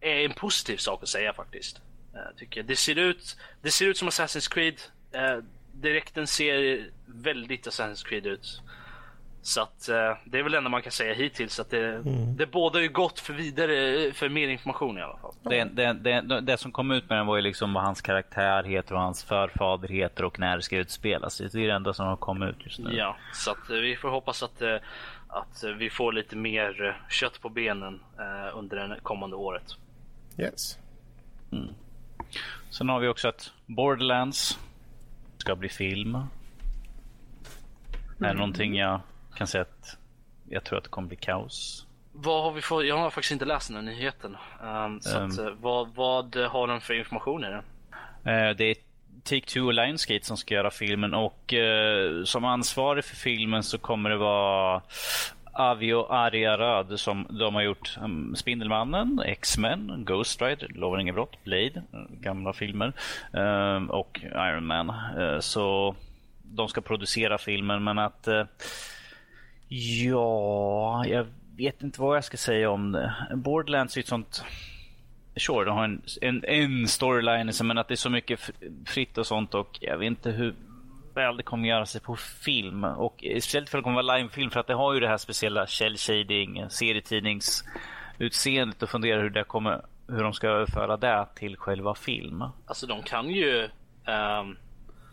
är 0.02 0.26
en 0.26 0.34
positiv 0.34 0.78
sak 0.78 1.04
att 1.04 1.10
säga 1.10 1.34
faktiskt. 1.34 1.82
Uh, 2.14 2.38
tycker 2.38 2.60
jag. 2.60 2.68
Det, 2.68 2.76
ser 2.76 2.96
ut, 2.96 3.38
det 3.62 3.72
ser 3.72 3.86
ut 3.86 3.98
som 3.98 4.10
Assassin's 4.10 4.54
Creed. 4.54 4.82
Uh, 5.16 5.44
direkten 5.72 6.28
ser 6.28 6.90
väldigt 7.08 7.68
Assassin's 7.68 8.06
Creed 8.06 8.26
ut. 8.26 8.62
Så 9.48 9.62
att 9.62 9.90
eh, 9.90 10.18
det 10.26 10.40
är 10.40 10.44
väl 10.44 10.52
det 10.52 10.58
enda 10.58 10.70
man 10.70 10.82
kan 10.82 10.92
säga 10.92 11.14
hittills. 11.14 11.60
Att 11.60 11.70
det, 11.70 11.96
mm. 11.96 12.36
det 12.36 12.46
båda 12.46 12.82
ju 12.82 12.90
gott 12.90 13.20
för 13.20 13.34
vidare, 13.34 14.12
för 14.14 14.30
mer 14.30 14.48
information 14.48 14.98
i 14.98 15.02
alla 15.02 15.18
fall. 15.18 15.34
Det, 15.44 15.64
det, 15.64 15.94
det, 15.94 16.42
det, 16.42 16.58
som 16.58 16.72
kom 16.72 16.92
ut 16.92 17.10
med 17.10 17.18
den 17.18 17.28
var 17.28 17.36
ju 17.36 17.42
liksom 17.42 17.74
vad 17.74 17.84
hans 17.84 18.02
karaktär 18.02 18.64
heter 18.64 18.96
och 18.96 19.02
hans 19.02 19.24
förfader 19.24 19.88
heter 19.88 20.24
och 20.24 20.40
när 20.40 20.56
det 20.56 20.64
ska 20.64 20.78
utspelas. 20.78 21.38
Det 21.38 21.56
är 21.56 21.68
det 21.68 21.74
enda 21.74 21.94
som 21.94 22.08
har 22.08 22.16
kommit 22.16 22.50
ut 22.50 22.66
just 22.66 22.80
nu. 22.80 22.94
Ja, 22.94 23.18
så 23.34 23.52
att 23.52 23.70
eh, 23.70 23.76
vi 23.76 23.96
får 23.96 24.10
hoppas 24.10 24.44
att, 24.44 24.62
eh, 24.62 24.76
att 25.28 25.64
vi 25.78 25.90
får 25.90 26.12
lite 26.12 26.36
mer 26.36 27.02
kött 27.10 27.42
på 27.42 27.50
benen 27.50 28.00
under 28.54 28.88
det 28.88 29.00
kommande 29.04 29.36
året. 29.36 29.76
Yes. 30.38 30.78
Mm. 31.52 31.68
Sen 32.70 32.90
har 32.90 33.00
vi 33.00 33.08
också 33.08 33.28
att 33.28 33.52
Borderlands 33.66 34.60
ska 35.38 35.56
bli 35.56 35.70
film. 35.70 36.18
Mm. 38.18 38.30
Är 38.30 38.34
det 38.34 38.40
någonting 38.40 38.76
jag 38.76 39.02
kan 39.36 39.48
säga 39.48 39.62
att 39.62 39.98
jag 40.50 40.64
tror 40.64 40.78
att 40.78 40.84
det 40.84 40.90
kommer 40.90 41.08
bli 41.08 41.18
kaos? 41.18 41.86
Vad 42.12 42.44
har 42.44 42.52
vi 42.52 42.62
fått? 42.62 42.86
Jag 42.86 42.98
har 42.98 43.10
faktiskt 43.10 43.32
inte 43.32 43.46
läst 43.46 43.68
den 43.68 43.78
här 43.78 43.84
nyheten. 43.84 44.38
Um, 44.64 45.02
så 45.02 45.20
um, 45.20 45.26
att, 45.26 45.38
eh, 45.38 45.50
vad, 45.62 45.96
vad 45.96 46.36
har 46.36 46.68
den 46.68 46.82
för 46.82 46.94
information 46.94 47.44
i 47.44 47.48
den? 47.48 47.64
Uh, 48.34 48.56
det 48.58 48.64
är 48.64 48.76
Take-Two 49.24 49.66
och 49.66 49.74
Lionsgate 49.74 50.26
som 50.26 50.38
ska 50.38 50.54
göra 50.54 50.72
filmen 50.72 51.14
och 51.14 51.54
uh, 51.54 52.24
som 52.24 52.46
ansvarig 52.46 53.06
för 53.06 53.16
filmen 53.16 53.64
så 53.64 53.78
kommer 53.78 54.10
det 54.10 54.18
vara 54.18 54.82
Avio 55.54 56.06
Ariarad 56.10 57.00
som 57.00 57.28
de 57.30 57.56
har 57.56 57.62
gjort 57.62 57.98
um, 58.02 58.36
Spindelmannen, 58.36 59.22
X-Men, 59.26 60.04
Ghost 60.06 60.42
Rider, 60.42 60.68
Lovar 60.76 61.00
inget 61.00 61.16
brott, 61.16 61.44
Blade, 61.44 61.84
gamla 62.10 62.54
filmer 62.54 62.94
um, 63.32 63.90
och 63.90 64.20
Iron 64.24 64.66
Man. 64.66 64.94
Uh, 65.18 65.40
så 65.40 65.96
de 66.50 66.68
ska 66.68 66.82
producera 66.82 67.38
filmen 67.38 67.84
men 67.84 68.00
att 68.00 68.28
eh, 68.28 68.44
ja, 69.68 71.06
jag 71.06 71.28
vet 71.56 71.84
inte 71.84 72.02
vad 72.02 72.18
jag 72.18 72.24
ska 72.24 72.38
säga 72.38 72.70
om 72.70 72.92
det. 72.92 73.14
Borderlands 73.36 73.98
är 73.98 74.02
ett 74.02 74.08
sånt 74.08 74.44
Sure, 75.36 75.66
de 75.66 75.78
har 75.78 75.84
en, 75.84 76.02
en, 76.22 76.46
en 76.46 76.88
storyline 76.88 77.52
men 77.64 77.78
att 77.78 77.88
det 77.88 77.94
är 77.94 77.96
så 77.96 78.10
mycket 78.10 78.52
fritt 78.86 79.18
och 79.18 79.28
sånt 79.28 79.54
och 79.54 79.78
jag 79.82 79.98
vet 79.98 80.08
inte 80.08 80.32
hur 80.32 80.56
väl 81.14 81.38
det 81.38 81.44
kommer 81.44 81.68
göra 81.68 81.86
sig 81.86 82.02
på 82.02 82.16
film. 82.16 82.84
Och 82.84 83.16
speciellt 83.18 83.70
för 83.70 83.78
att 83.78 83.82
det 83.82 83.84
kommer 83.84 84.04
vara 84.04 84.18
livefilm 84.18 84.50
för 84.50 84.60
att 84.60 84.68
det 84.68 84.74
har 84.74 84.94
ju 84.94 85.00
det 85.00 85.08
här 85.08 85.18
speciella 85.18 85.68
shell 85.68 85.98
shading, 85.98 86.66
serietidningsutseendet 86.70 88.84
och 88.84 88.90
fundera 88.90 89.22
hur 89.22 89.30
det 89.30 89.44
kommer 89.44 89.82
hur 90.08 90.24
de 90.24 90.34
ska 90.34 90.48
överföra 90.48 90.98
det 90.98 91.28
till 91.36 91.58
själva 91.58 91.96
film. 91.96 92.44
Alltså 92.66 92.88
de 92.88 93.04
kan 93.04 93.30
ju 93.30 93.70
um, 94.06 94.58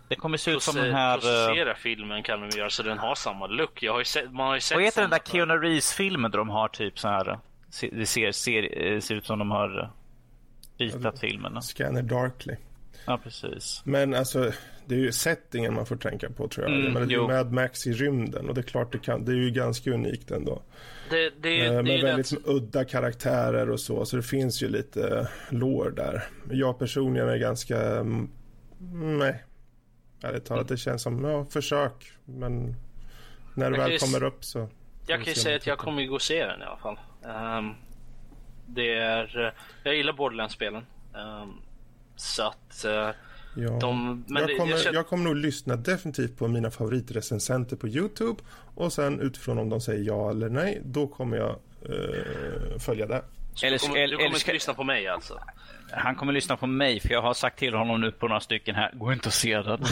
det 0.09 0.15
kommer 0.15 0.37
se 0.37 0.51
ut 0.51 0.63
som 0.63 0.77
den 0.77 0.95
här... 0.95 1.15
Processera 1.15 1.71
uh, 1.71 1.77
filmen 1.77 2.23
kan 2.23 2.41
de 2.41 2.59
göra 2.59 2.71
så 2.71 2.83
den 2.83 2.99
har 2.99 3.15
samma 3.15 3.47
look. 3.47 3.83
Jag 3.83 3.93
har 3.93 3.99
ju 3.99 4.05
sett, 4.05 4.33
man 4.33 4.47
har 4.47 4.55
ju 4.55 4.61
sett 4.61 4.77
Vad 4.77 4.85
heter 4.85 5.01
den 5.01 5.11
där 5.11 5.21
Keanu 5.25 5.55
Reeves-filmen 5.55 6.31
där 6.31 6.39
de 6.39 6.51
har 6.51 6.69
typ 6.69 6.99
så 6.99 7.09
här... 7.09 7.39
Det 7.93 8.07
ser, 8.07 8.33
ser, 8.33 9.01
ser 9.01 9.15
ut 9.15 9.27
som 9.27 9.39
de 9.39 9.51
har 9.51 9.91
ritat 10.79 11.21
filmen. 11.21 11.63
Scanner 11.63 12.03
Darkly. 12.03 12.57
Ja, 13.07 13.21
precis. 13.25 13.83
Men 13.85 14.15
alltså, 14.15 14.53
det 14.87 14.95
är 14.95 14.99
ju 14.99 15.13
settingen 15.13 15.75
man 15.75 15.87
får 15.87 15.97
tänka 15.97 16.31
på 16.31 16.49
tror 16.49 16.69
jag. 16.69 16.81
Mm, 16.81 16.93
men 16.93 17.09
det 17.09 17.15
är 17.15 17.19
ju 17.19 17.27
Mad 17.27 17.53
Max 17.53 17.87
i 17.87 17.93
rymden 17.93 18.49
och 18.49 18.55
det 18.55 18.61
är 18.61 18.63
klart 18.63 18.93
det 18.93 18.99
kan. 18.99 19.25
Det 19.25 19.33
är 19.33 19.37
ju 19.37 19.51
ganska 19.51 19.91
unikt 19.91 20.31
ändå. 20.31 20.63
Det, 21.11 21.33
det, 21.41 21.67
eh, 21.67 21.83
med 21.83 22.01
väldigt 22.01 22.31
det. 22.31 22.51
udda 22.51 22.85
karaktärer 22.85 23.71
och 23.71 23.81
så. 23.81 24.05
Så 24.05 24.17
det 24.17 24.23
finns 24.23 24.63
ju 24.63 24.69
lite 24.69 25.29
lår 25.51 25.91
där. 25.97 26.25
Jag 26.51 26.79
personligen 26.79 27.29
är 27.29 27.37
ganska... 27.37 27.81
Mm, 27.81 28.29
nej. 29.19 29.45
Ärligt 30.25 30.45
talat, 30.45 30.69
det 30.69 30.77
känns 30.77 31.03
som 31.03 31.25
ja, 31.25 31.45
försök. 31.45 32.13
Men 32.25 32.77
när 33.55 33.71
det 33.71 33.79
väl 33.79 33.99
kommer 33.99 34.23
upp 34.23 34.45
så... 34.45 34.69
Jag 35.07 35.25
kan 35.25 35.33
ju 35.33 35.35
säga 35.35 35.57
att 35.57 35.67
jag 35.67 35.79
kommer 35.79 36.03
ju 36.03 36.09
gå 36.09 36.15
och 36.15 36.23
se 36.23 36.47
den 36.47 36.61
i 36.61 36.65
alla 36.65 36.77
fall. 36.77 36.99
Um, 37.59 37.75
det 38.67 38.95
är... 38.95 39.55
Jag 39.83 39.97
gillar 39.97 40.13
Borderlands-spelen. 40.13 40.87
Um, 41.15 41.61
så 42.17 42.43
att... 42.43 42.85
Uh, 42.87 43.11
Ja. 43.57 43.79
De, 43.81 44.25
jag, 44.29 44.57
kommer, 44.57 44.71
jag, 44.71 44.81
känner... 44.81 44.97
jag, 44.97 45.07
kommer 45.07 45.25
nog 45.25 45.37
lyssna 45.37 45.77
definitivt 45.77 46.39
på 46.39 46.49
mina 46.49 46.71
favoritrecensenter 46.71 47.77
på 47.77 47.89
Youtube 47.89 48.43
och 48.75 48.93
sen 48.93 49.21
utifrån 49.21 49.59
om 49.59 49.69
de 49.69 49.81
säger 49.81 50.05
ja 50.05 50.31
eller 50.31 50.49
nej, 50.49 50.83
då 50.85 51.07
kommer 51.07 51.37
jag 51.37 51.57
uh, 51.89 52.79
följa 52.79 53.07
det. 53.07 53.23
Eller, 53.63 53.79
du 53.79 53.87
kommer, 53.87 54.07
du 54.07 54.17
kommer 54.17 54.37
inte 54.37 54.53
lyssna 54.53 54.75
på 54.75 54.85
mig 54.85 55.09
alltså? 55.09 55.41
Han 55.93 56.15
kommer 56.15 56.33
lyssna 56.33 56.57
på 56.57 56.67
mig 56.67 57.01
för 57.01 57.11
jag 57.11 57.23
har 57.23 57.35
sagt 57.35 57.59
till 57.59 57.75
honom 57.75 58.01
nu 58.01 58.13
på 58.13 58.29
några 58.29 58.41
stycken 58.41 58.75
här, 58.75 58.91
gå 58.95 59.13
inte 59.13 59.29
och 59.29 59.33
se 59.33 59.63
den. 59.63 59.85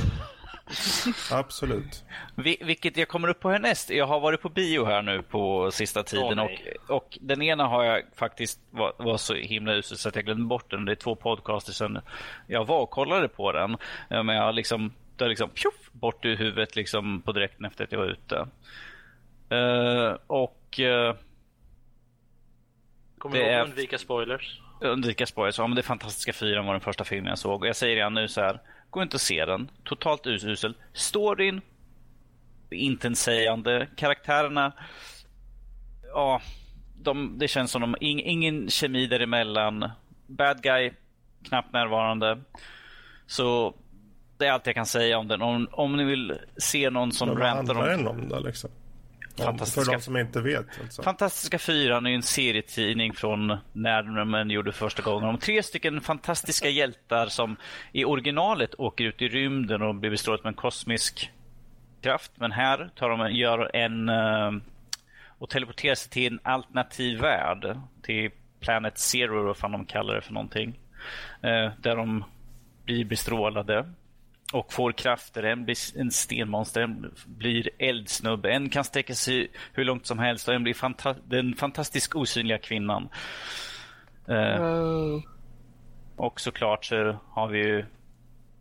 Absolut. 1.31 2.05
Vil 2.35 2.57
vilket 2.61 2.97
jag 2.97 3.09
kommer 3.09 3.29
upp 3.29 3.41
på 3.41 3.51
härnäst. 3.51 3.91
Jag 3.91 4.07
har 4.07 4.21
varit 4.21 4.43
på 4.43 4.49
bio 4.49 4.85
här 4.85 5.03
nu 5.03 5.23
på 5.23 5.71
sista 5.71 6.03
tiden 6.03 6.41
oh, 6.41 6.45
och, 6.89 6.97
och 6.97 7.19
den 7.21 7.43
ena 7.43 7.67
har 7.67 7.85
jag 7.85 8.03
faktiskt 8.17 8.61
var, 8.71 8.93
var 8.99 9.17
så 9.17 9.35
himla 9.35 9.75
usel 9.75 9.99
så 9.99 10.09
att 10.09 10.17
jag 10.17 10.25
glömde 10.25 10.45
bort 10.45 10.71
den. 10.71 10.85
Det 10.85 10.93
är 10.93 10.97
två 10.97 11.15
podcaster 11.15 11.73
sedan 11.73 11.99
jag 12.47 12.65
var 12.65 12.81
och 12.81 12.91
kollade 12.91 13.29
på 13.29 13.53
den. 13.53 13.77
Men 14.09 14.29
jag 14.29 14.43
har 14.43 14.53
liksom, 14.53 14.93
det 15.17 15.25
har 15.25 15.29
liksom 15.29 15.51
pjuff, 15.51 15.91
bort 15.93 16.25
ur 16.25 16.37
huvudet 16.37 16.77
liksom 16.77 17.23
på 17.23 17.33
direkten 17.33 17.65
efter 17.65 17.85
att 17.85 17.93
jag 17.93 17.99
var 17.99 18.07
ute. 18.07 18.47
Uh, 19.53 20.17
och 20.27 20.81
uh, 20.81 21.15
Kommer 23.23 23.37
ihåg 23.37 23.67
undvika 23.67 23.99
spoilers? 23.99 24.61
Undvika 24.81 25.27
spoilers. 25.27 25.59
Ja, 25.59 25.67
men 25.67 25.75
det 25.75 25.81
är 25.81 25.83
Fantastiska 25.83 26.33
fyran 26.33 26.67
var 26.67 26.73
den 26.73 26.81
första 26.81 27.05
filmen 27.05 27.29
jag 27.29 27.39
såg. 27.39 27.61
Och 27.61 27.69
jag 27.69 27.77
säger 27.77 27.97
redan 27.97 28.15
nu 28.15 28.29
så 28.29 28.41
här. 28.41 28.61
Gå 28.91 29.03
inte 29.03 29.17
och 29.17 29.21
se 29.21 29.45
den. 29.45 29.71
Totalt 29.85 30.27
usel. 30.27 30.75
Storyn. 30.93 31.61
Intetsägande. 32.71 33.89
Karaktärerna. 33.97 34.73
Ja. 36.03 36.41
De, 37.03 37.39
det 37.39 37.49
känns 37.49 37.71
som 37.71 37.81
de, 37.81 37.97
ing, 38.01 38.21
ingen 38.21 38.71
kemi 38.71 39.07
däremellan. 39.07 39.91
Bad 40.27 40.63
guy. 40.63 40.93
Knappt 41.49 41.73
närvarande. 41.73 42.41
Så 43.27 43.75
det 44.39 44.47
är 44.47 44.53
allt 44.53 44.67
jag 44.67 44.75
kan 44.75 44.87
säga 44.87 45.19
om 45.19 45.29
den. 45.29 45.43
Om, 45.43 45.69
om 45.73 45.97
ni 45.97 46.05
vill 46.05 46.39
se 46.57 46.91
någon 46.91 47.13
som 47.13 47.29
rantar 47.29 47.75
om... 47.75 47.81
Vad 47.81 47.89
handlar 47.89 48.15
den 48.15 48.23
om 48.23 48.29
då 48.29 48.41
liksom? 48.41 48.71
Fantastiska... 49.37 49.85
För 49.85 49.93
de 49.93 50.01
som 50.01 50.17
inte 50.17 50.41
vet. 50.41 50.67
Alltså. 50.83 51.03
Fantastiska 51.03 51.59
fyran 51.59 52.07
är 52.07 52.11
en 52.11 52.23
serietidning 52.23 53.13
från 53.13 53.57
när 53.73 54.25
man 54.25 54.51
gjorde 54.51 54.73
första 54.73 55.03
gången. 55.03 55.29
Om 55.29 55.39
tre 55.39 55.63
stycken 55.63 56.01
fantastiska 56.01 56.69
hjältar 56.69 57.27
som 57.27 57.57
i 57.93 58.05
originalet 58.05 58.75
åker 58.79 59.05
ut 59.05 59.23
i 59.23 59.29
rymden 59.29 59.83
och 59.83 59.95
blir 59.95 60.11
bestrålade 60.11 60.43
med 60.43 60.51
en 60.51 60.55
kosmisk 60.55 61.31
kraft. 62.01 62.33
Men 62.35 62.53
här 62.53 62.91
tar 62.97 63.11
de, 63.11 63.33
gör 63.33 63.77
en 63.77 64.09
uh, 64.09 64.63
och 65.39 65.51
teleporterar 65.51 65.95
sig 65.95 66.11
till 66.11 66.33
en 66.33 66.41
alternativ 66.43 67.21
värld. 67.21 67.79
Till 68.03 68.31
Planet 68.61 68.99
Zero, 68.99 69.43
vad 69.47 69.57
fan 69.57 69.73
de 69.73 69.87
kallar 69.87 70.15
det 70.15 70.21
för 70.21 70.33
någonting. 70.33 70.79
Eh, 71.43 71.71
där 71.81 71.97
de 71.97 72.25
blir 72.85 73.05
bestrålade 73.05 73.93
och 74.53 74.73
får 74.73 74.93
krafter. 74.93 75.43
En 75.43 75.65
blir 75.65 75.77
en 75.97 76.11
stenmonster, 76.11 76.81
en 76.81 77.15
blir 77.27 77.71
eldsnubbe, 77.79 78.53
en 78.53 78.71
kan 78.71 78.85
sträcka 78.85 79.15
sig 79.15 79.49
hur 79.73 79.85
långt 79.85 80.07
som 80.07 80.19
helst 80.19 80.49
och 80.49 80.55
en 80.55 80.63
blir 80.63 80.75
fanta 80.75 81.15
den 81.25 81.55
fantastiskt 81.55 82.15
osynliga 82.15 82.59
kvinnan. 82.59 83.09
Uh, 84.29 85.21
och 86.17 86.41
såklart 86.41 86.85
så 86.85 87.17
har 87.31 87.49
vi 87.49 87.59
ju 87.59 87.85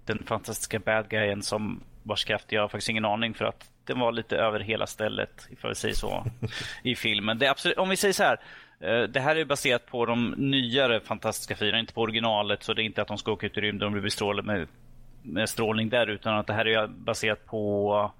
den 0.06 0.24
fantastiska 0.26 0.80
bad 0.80 1.10
guyen 1.10 1.42
som 1.42 1.84
vars 2.04 2.24
kraft 2.26 2.52
jag 2.52 2.62
har 2.62 2.68
faktiskt 2.68 2.90
ingen 2.90 3.06
aning 3.06 3.34
för 3.34 3.46
att 3.46 3.70
den 3.86 4.00
var 4.00 4.12
lite 4.12 4.38
över 4.38 4.60
hela 4.60 4.88
stället, 4.88 5.48
ifall 5.50 5.72
vi 5.72 5.76
säger 5.76 5.96
så, 5.96 6.26
i 6.84 6.96
filmen. 6.96 7.38
Det 7.38 7.48
absolut, 7.48 7.78
om 7.78 7.90
vi 7.90 7.96
säger 7.96 8.14
så 8.14 8.24
här, 8.24 8.40
eh, 8.80 9.04
det 9.04 9.20
här 9.20 9.36
är 9.36 9.46
baserat 9.46 9.86
på 9.86 10.06
de 10.06 10.34
nyare 10.38 11.00
Fantastiska 11.00 11.56
Fyra, 11.56 11.80
inte 11.80 11.94
på 11.94 12.02
originalet. 12.02 12.64
Så 12.64 12.74
det 12.74 12.82
är 12.82 12.84
inte 12.84 13.02
att 13.02 13.08
de 13.08 13.18
ska 13.18 13.32
åka 13.32 13.46
ut 13.46 13.58
i 13.58 13.62
rymden 13.62 13.86
och 13.86 13.92
bli 13.92 14.02
bestrålade 14.02 14.48
med 14.48 14.68
strålning 15.46 15.90
där 15.90 16.08
utan 16.08 16.38
att 16.38 16.48
det 16.48 16.54
här 16.54 16.68
är 16.68 16.88
baserat 16.88 17.46
på 17.46 18.12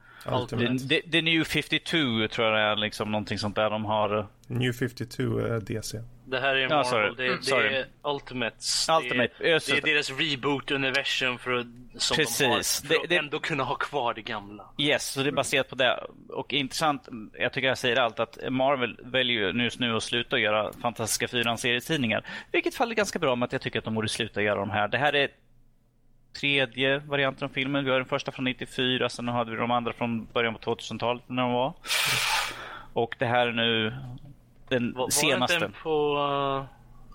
The, 0.90 1.02
the, 1.02 1.22
New 1.22 1.44
52 1.44 1.98
tror 2.28 2.48
jag 2.48 2.56
det 2.56 2.62
är 2.62 2.76
liksom 2.76 3.12
någonting 3.12 3.38
sånt 3.38 3.56
där 3.56 3.70
de 3.70 3.86
har. 3.86 4.28
New 4.48 4.74
52 4.74 5.24
är 5.40 5.60
DC. 5.60 6.02
Det 6.26 6.40
här 6.40 6.56
är 6.56 6.70
Marvel, 6.70 7.16
ja, 7.18 7.24
det, 7.24 7.46
det 7.46 7.78
är 7.78 7.86
Ultimates. 8.04 8.90
Ultimate. 8.90 9.34
Det, 9.40 9.52
är, 9.52 9.72
det 9.72 9.78
är 9.78 9.94
deras 9.94 10.12
reboot-universum 10.12 11.38
för 11.38 11.52
att, 11.52 11.66
som 11.98 12.18
Precis. 12.18 12.40
de 12.40 12.46
har, 12.46 12.88
för 12.88 12.90
det, 12.90 13.04
att 13.04 13.10
det, 13.10 13.18
ändå 13.18 13.40
kunna 13.40 13.64
ha 13.64 13.76
kvar 13.76 14.14
det 14.14 14.22
gamla. 14.22 14.66
Yes, 14.78 15.12
så 15.12 15.24
det 15.24 15.30
är 15.30 15.32
baserat 15.32 15.70
på 15.70 15.76
det. 15.76 16.04
Och 16.30 16.54
intressant, 16.54 17.10
jag 17.34 17.54
tycker 17.54 17.68
jag 17.68 17.78
säger 17.78 17.98
allt, 18.00 18.20
att 18.20 18.38
Marvel 18.50 19.00
väljer 19.04 19.54
just 19.54 19.80
nu 19.80 19.96
att 19.96 20.04
sluta 20.04 20.38
göra 20.38 20.74
Fantastiska 20.82 21.28
Fyran-serietidningar. 21.28 22.26
Vilket 22.52 22.76
faller 22.76 22.96
ganska 22.96 23.20
bra 23.20 23.36
med 23.36 23.46
att 23.46 23.54
jag 23.54 23.62
tycker 23.62 23.80
att 23.80 23.86
de 23.86 23.96
borde 23.96 24.10
sluta 24.10 24.42
göra 24.42 24.60
de 24.60 24.70
här. 24.70 24.88
Det 24.88 24.98
här 24.98 25.16
är 25.16 25.30
tredje 26.34 27.00
varianten 27.00 27.46
av 27.46 27.50
filmen. 27.50 27.86
Vi 27.86 27.92
har 27.92 27.98
den 27.98 28.08
första 28.08 28.32
från 28.32 28.46
94, 28.46 29.10
sen 29.10 29.28
hade 29.28 29.52
vi 29.52 29.58
de 29.58 29.72
andra 29.72 29.94
från 29.94 30.26
början 30.26 30.56
på 30.56 30.76
2000-talet 30.76 31.24
när 31.28 31.42
de 31.42 31.52
var. 31.52 31.74
Och 32.94 33.16
det 33.20 33.26
här 33.26 33.48
är 33.48 33.52
nu 33.52 33.96
den 34.68 34.94
var, 34.94 35.10
senaste. 35.10 35.56
Var 35.56 35.62
den 35.62 35.74
på... 35.84 36.18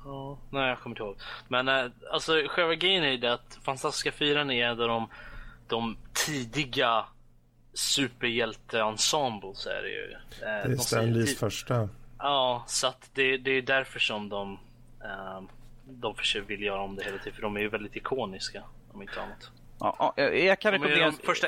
Uh, 0.05 0.11
uh, 0.13 0.39
nej, 0.51 0.69
jag 0.69 0.79
kommer 0.79 0.97
inte 0.97 1.03
ihåg. 1.03 1.17
Men 1.49 1.69
uh, 1.69 1.91
alltså 2.13 2.33
själva 2.49 2.75
grejen 2.75 3.05
är 3.05 3.19
det 3.19 3.33
att 3.33 3.59
Fantastiska 3.63 4.13
Fyran 4.13 4.51
är 4.51 4.65
en 4.65 4.81
av 4.81 4.89
de, 4.89 5.09
de 5.69 5.97
tidiga 6.27 7.05
superhjälte-ensembles 7.75 9.67
är 9.67 9.83
det 9.83 9.91
ju. 9.91 10.11
Uh, 10.11 10.69
det 10.69 10.73
är 10.73 10.77
Stan 10.77 11.13
Lees 11.13 11.39
första. 11.39 11.89
Ja, 12.19 12.65
så 12.67 12.87
att 12.87 13.11
det, 13.15 13.37
det 13.37 13.51
är 13.51 13.63
därför 13.63 13.99
som 13.99 14.29
de 14.29 14.59
de 15.89 16.15
försöker 16.15 16.49
vill 16.49 16.63
göra 16.63 16.81
om 16.81 16.97
det 16.97 17.05
hela 17.05 17.19
tiden 17.19 17.33
för 17.35 17.43
de 17.43 17.57
är 17.57 17.61
ju 17.61 17.69
väldigt 17.69 17.97
ikoniska 17.97 18.63
om 18.97 19.03
inte 19.03 19.21
annat. 19.21 19.51
Ja, 19.81 20.15
jag 20.17 20.61
kan 20.61 20.73
rekommendera... 20.73 20.99
De 20.99 21.07
är, 21.07 21.19
de, 21.21 21.27
första, 21.27 21.47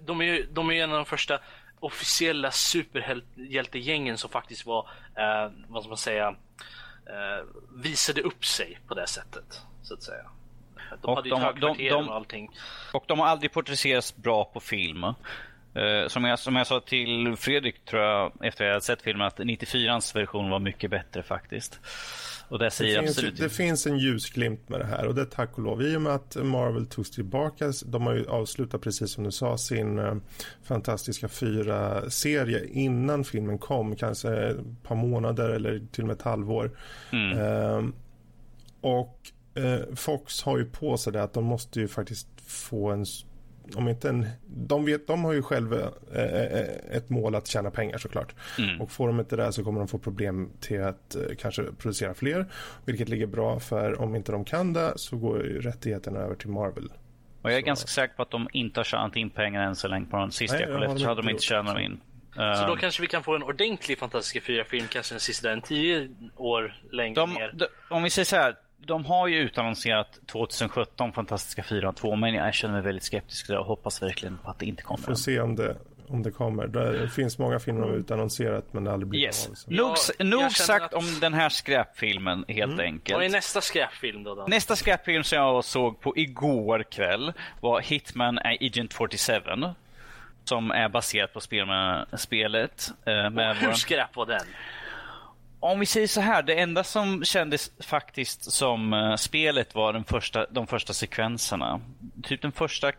de, 0.00 0.20
är, 0.22 0.46
de 0.52 0.70
är 0.70 0.84
en 0.84 0.90
av 0.90 0.96
de 0.96 1.06
första 1.06 1.40
officiella 1.80 2.50
superhjältegängen 2.50 4.18
som 4.18 4.30
faktiskt 4.30 4.66
var, 4.66 4.88
eh, 5.16 5.52
vad 5.68 5.82
ska 5.82 5.88
man 5.88 5.98
säga, 5.98 6.28
eh, 7.06 7.44
visade 7.74 8.22
upp 8.22 8.44
sig 8.44 8.78
på 8.88 8.94
det 8.94 9.06
sättet. 9.06 9.62
Så 9.82 9.94
att 9.94 10.02
säga. 10.02 10.30
De 11.02 11.10
och 11.10 11.16
hade 11.16 11.28
ju 11.28 11.36
högkvarter 11.36 12.08
och 12.08 12.14
allting. 12.14 12.50
Och 12.92 13.04
de 13.06 13.18
har 13.18 13.26
aldrig 13.26 13.52
porträtterats 13.52 14.16
bra 14.16 14.44
på 14.44 14.60
film. 14.60 15.04
Uh, 15.04 16.08
som, 16.08 16.24
jag, 16.24 16.38
som 16.38 16.56
jag 16.56 16.66
sa 16.66 16.80
till 16.80 17.36
Fredrik, 17.36 17.84
tror 17.84 18.02
jag, 18.02 18.32
efter 18.40 18.64
att 18.64 18.66
jag 18.66 18.72
hade 18.74 18.80
sett 18.84 19.02
filmen, 19.02 19.26
att 19.26 19.38
94ans 19.38 20.14
version 20.14 20.50
var 20.50 20.58
mycket 20.58 20.90
bättre 20.90 21.22
faktiskt. 21.22 21.80
Och 22.48 22.58
det 22.58 22.70
säger 22.70 23.02
det 23.02 23.08
absolut 23.08 23.38
finns, 23.38 23.52
Det 23.52 23.56
finns 23.56 23.86
en 23.86 23.98
ljusglimt 23.98 24.68
med 24.68 24.80
det 24.80 24.86
här 24.86 25.06
och 25.06 25.14
det 25.14 25.20
är 25.20 25.26
tack 25.26 25.58
och 25.58 25.64
lov. 25.64 25.82
I 25.82 25.96
och 25.96 26.02
med 26.02 26.14
att 26.14 26.36
Marvel 26.36 26.86
togs 26.86 27.10
tillbaka, 27.10 27.72
de 27.86 28.06
har 28.06 28.14
ju 28.14 28.26
avslutat 28.26 28.80
precis 28.80 29.10
som 29.10 29.24
du 29.24 29.32
sa 29.32 29.58
sin 29.58 29.98
uh, 29.98 30.16
fantastiska 30.62 31.28
fyra-serie 31.28 32.66
innan 32.66 33.24
filmen 33.24 33.58
kom, 33.58 33.96
kanske 33.96 34.36
ett 34.36 34.56
par 34.82 34.96
månader 34.96 35.48
eller 35.48 35.82
till 35.92 36.02
och 36.02 36.08
med 36.08 36.16
ett 36.16 36.22
halvår. 36.22 36.70
Mm. 37.12 37.38
Uh, 37.38 37.90
och 38.80 39.18
uh, 39.58 39.94
Fox 39.94 40.42
har 40.42 40.58
ju 40.58 40.64
på 40.64 40.96
sig 40.96 41.12
det 41.12 41.22
att 41.22 41.32
de 41.32 41.44
måste 41.44 41.80
ju 41.80 41.88
faktiskt 41.88 42.28
få 42.46 42.90
en 42.90 43.06
om 43.74 43.88
inte 43.88 44.08
en, 44.08 44.26
de, 44.46 44.84
vet, 44.84 45.06
de 45.06 45.24
har 45.24 45.32
ju 45.32 45.42
själva 45.42 45.76
eh, 46.14 46.22
eh, 46.22 46.96
ett 46.96 47.10
mål 47.10 47.34
att 47.34 47.46
tjäna 47.46 47.70
pengar 47.70 47.98
såklart. 47.98 48.34
Mm. 48.58 48.80
Och 48.80 48.90
får 48.90 49.06
de 49.06 49.20
inte 49.20 49.36
det 49.36 49.52
så 49.52 49.64
kommer 49.64 49.78
de 49.78 49.88
få 49.88 49.98
problem 49.98 50.50
till 50.60 50.82
att 50.82 51.14
eh, 51.14 51.22
kanske 51.38 51.62
producera 51.78 52.14
fler. 52.14 52.46
Vilket 52.84 53.08
ligger 53.08 53.26
bra 53.26 53.60
för 53.60 54.00
om 54.00 54.14
inte 54.14 54.32
de 54.32 54.44
kan 54.44 54.72
det 54.72 54.92
så 54.96 55.16
går 55.16 55.46
ju 55.46 55.60
rättigheterna 55.60 56.18
över 56.18 56.34
till 56.34 56.48
Marvel. 56.48 56.92
Och 57.42 57.50
jag 57.50 57.56
är 57.56 57.60
så. 57.60 57.66
ganska 57.66 57.86
säker 57.86 58.14
på 58.14 58.22
att 58.22 58.30
de 58.30 58.48
inte 58.52 58.80
har 58.80 58.84
tjänat 58.84 59.16
in 59.16 59.30
pengar 59.30 59.62
än 59.62 59.76
så 59.76 59.88
länge 59.88 60.06
på 60.06 60.16
den 60.16 60.32
sista 60.32 60.60
jag 60.60 60.72
kollade 60.72 60.98
så 60.98 61.06
hade 61.06 61.22
de 61.22 61.30
inte 61.30 61.42
tjänat 61.42 61.80
in. 61.80 62.00
Så 62.36 62.66
då 62.66 62.72
eh, 62.72 62.78
kanske 62.78 63.02
vi 63.02 63.08
kan 63.08 63.22
få 63.22 63.36
en 63.36 63.42
ordentlig 63.42 63.98
Fantastiska 63.98 64.40
fyra-film, 64.40 64.86
kanske 64.90 65.14
den 65.14 65.20
sista 65.20 65.52
en 65.52 65.62
tio 65.62 66.08
år 66.36 66.76
längre 66.90 67.14
de, 67.14 67.34
ner. 67.34 67.52
De, 67.54 67.66
om 67.90 68.02
vi 68.02 68.10
säger 68.10 68.26
så 68.26 68.36
här, 68.36 68.56
de 68.78 69.04
har 69.04 69.28
ju 69.28 69.36
utannonserat 69.36 70.18
2017 70.26 71.12
Fantastiska 71.12 71.62
4 71.62 71.92
2 71.92 72.16
men 72.16 72.34
jag 72.34 72.54
känner 72.54 72.74
mig 72.74 72.82
väldigt 72.82 73.04
skeptisk 73.04 73.50
och 73.50 73.66
hoppas 73.66 74.02
verkligen 74.02 74.38
på 74.38 74.50
att 74.50 74.58
det 74.58 74.66
inte 74.66 74.82
kommer. 74.82 75.06
Får 75.06 75.14
se 75.14 75.40
om 75.40 75.56
det, 75.56 75.76
om 76.08 76.22
det 76.22 76.30
kommer. 76.30 76.66
Det 76.66 77.08
finns 77.08 77.38
många 77.38 77.58
filmer 77.58 77.86
som 77.86 77.94
utannonserat 77.94 78.72
men 78.72 78.84
det 78.84 78.92
aldrig 78.92 79.08
blivit 79.08 79.26
yes. 79.26 79.48
av. 79.48 79.54
Så. 79.54 79.70
Nog, 79.70 79.96
nog 80.18 80.52
sagt 80.52 80.84
att... 80.84 80.94
om 80.94 81.20
den 81.20 81.34
här 81.34 81.48
skräpfilmen 81.48 82.44
helt 82.48 82.72
mm. 82.72 82.86
enkelt. 82.86 83.16
Vad 83.16 83.24
är 83.24 83.30
nästa 83.30 83.60
skräpfilm 83.60 84.22
då, 84.24 84.34
då? 84.34 84.44
Nästa 84.46 84.76
skräpfilm 84.76 85.24
som 85.24 85.38
jag 85.38 85.64
såg 85.64 86.00
på 86.00 86.16
igår 86.16 86.82
kväll 86.82 87.32
var 87.60 87.80
Hitman 87.80 88.38
Agent 88.38 88.94
47. 88.94 89.32
Som 90.44 90.70
är 90.70 90.88
baserat 90.88 91.32
på 91.32 91.40
spel 91.40 91.66
med, 91.66 92.06
spelet. 92.16 92.90
Eh, 93.04 93.30
med 93.30 93.56
hur 93.56 93.72
skräp 93.72 94.16
var 94.16 94.26
den? 94.26 94.40
Om 95.70 95.80
vi 95.80 95.86
säger 95.86 96.06
så 96.06 96.20
här, 96.20 96.42
det 96.42 96.54
enda 96.54 96.84
som 96.84 97.24
kändes 97.24 97.70
faktiskt 97.80 98.52
som 98.52 98.92
uh, 98.92 99.16
spelet 99.16 99.74
var 99.74 99.92
den 99.92 100.04
första, 100.04 100.46
de 100.50 100.66
första 100.66 100.92
sekvenserna. 100.92 101.80
Typ 102.22 102.42
den 102.42 102.52
första, 102.52 102.92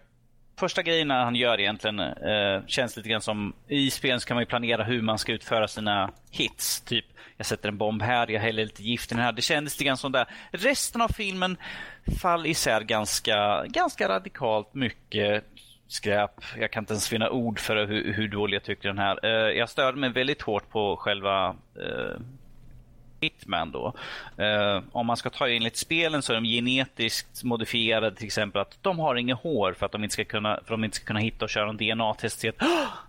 första 0.59 0.83
grejerna 0.83 1.23
han 1.23 1.35
gör 1.35 1.59
egentligen 1.59 1.99
uh, 1.99 2.65
känns 2.67 2.97
lite 2.97 3.09
grann 3.09 3.21
som, 3.21 3.53
i 3.67 3.91
spelen 3.91 4.19
så 4.19 4.27
kan 4.27 4.35
man 4.35 4.41
ju 4.41 4.47
planera 4.47 4.83
hur 4.83 5.01
man 5.01 5.17
ska 5.17 5.31
utföra 5.31 5.67
sina 5.67 6.11
hits. 6.31 6.81
Typ, 6.81 7.05
jag 7.37 7.45
sätter 7.45 7.69
en 7.69 7.77
bomb 7.77 8.01
här, 8.01 8.31
jag 8.31 8.41
häller 8.41 8.63
lite 8.63 8.83
gift 8.83 9.11
i 9.11 9.15
den 9.15 9.23
här. 9.23 9.31
Det 9.31 9.41
kändes 9.41 9.73
lite 9.73 9.83
grann 9.83 9.97
som 9.97 10.11
där. 10.11 10.27
Resten 10.51 11.01
av 11.01 11.07
filmen 11.07 11.57
fall 12.21 12.45
isär 12.45 12.81
ganska, 12.81 13.65
ganska 13.67 14.09
radikalt 14.09 14.73
mycket 14.73 15.43
skräp. 15.87 16.31
Jag 16.59 16.71
kan 16.71 16.81
inte 16.81 16.93
ens 16.93 17.09
finna 17.09 17.29
ord 17.29 17.59
för 17.59 17.87
hur, 17.87 18.13
hur 18.13 18.27
dålig 18.27 18.55
jag 18.55 18.63
tyckte 18.63 18.87
den 18.87 18.97
här. 18.97 19.25
Uh, 19.25 19.57
jag 19.57 19.69
störde 19.69 19.97
mig 19.97 20.09
väldigt 20.09 20.41
hårt 20.41 20.69
på 20.69 20.95
själva 20.97 21.49
uh, 21.49 22.17
Hitman 23.21 23.71
då. 23.71 23.93
Uh, 24.39 24.83
om 24.91 25.05
man 25.05 25.17
ska 25.17 25.29
ta 25.29 25.49
enligt 25.49 25.77
spelen 25.77 26.21
så 26.21 26.33
är 26.33 26.35
de 26.35 26.45
genetiskt 26.45 27.43
modifierade 27.43 28.15
till 28.15 28.25
exempel 28.25 28.61
att 28.61 28.77
de 28.81 28.99
har 28.99 29.15
inget 29.15 29.37
hår 29.37 29.73
för 29.73 29.85
att 29.85 29.91
de 29.91 30.03
inte 30.03 30.13
ska 30.13 30.25
kunna, 30.25 30.53
för 30.55 30.61
att 30.61 30.67
de 30.67 30.83
inte 30.83 30.97
ska 30.97 31.05
kunna 31.05 31.19
hitta 31.19 31.45
och 31.45 31.49
köra 31.49 31.69
en 31.69 31.77
DNA-test. 31.77 32.41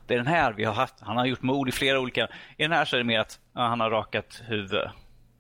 Det 0.07 0.15
är 0.15 0.19
den 0.19 0.27
här 0.27 0.53
vi 0.53 0.65
har 0.65 0.75
haft. 0.75 0.95
Han 1.01 1.17
har 1.17 1.27
gjort 1.27 1.43
mord 1.43 1.69
i 1.69 1.73
flera 1.73 2.01
olika. 2.01 2.29
I 2.57 2.63
den 2.63 2.73
här 2.73 2.85
så 2.85 2.97
är 2.97 2.99
det 2.99 3.05
mer 3.05 3.21
att 3.21 3.39
uh, 3.57 3.63
han 3.63 3.81
har 3.81 3.91
rakat 3.91 4.43
huvud. 4.47 4.89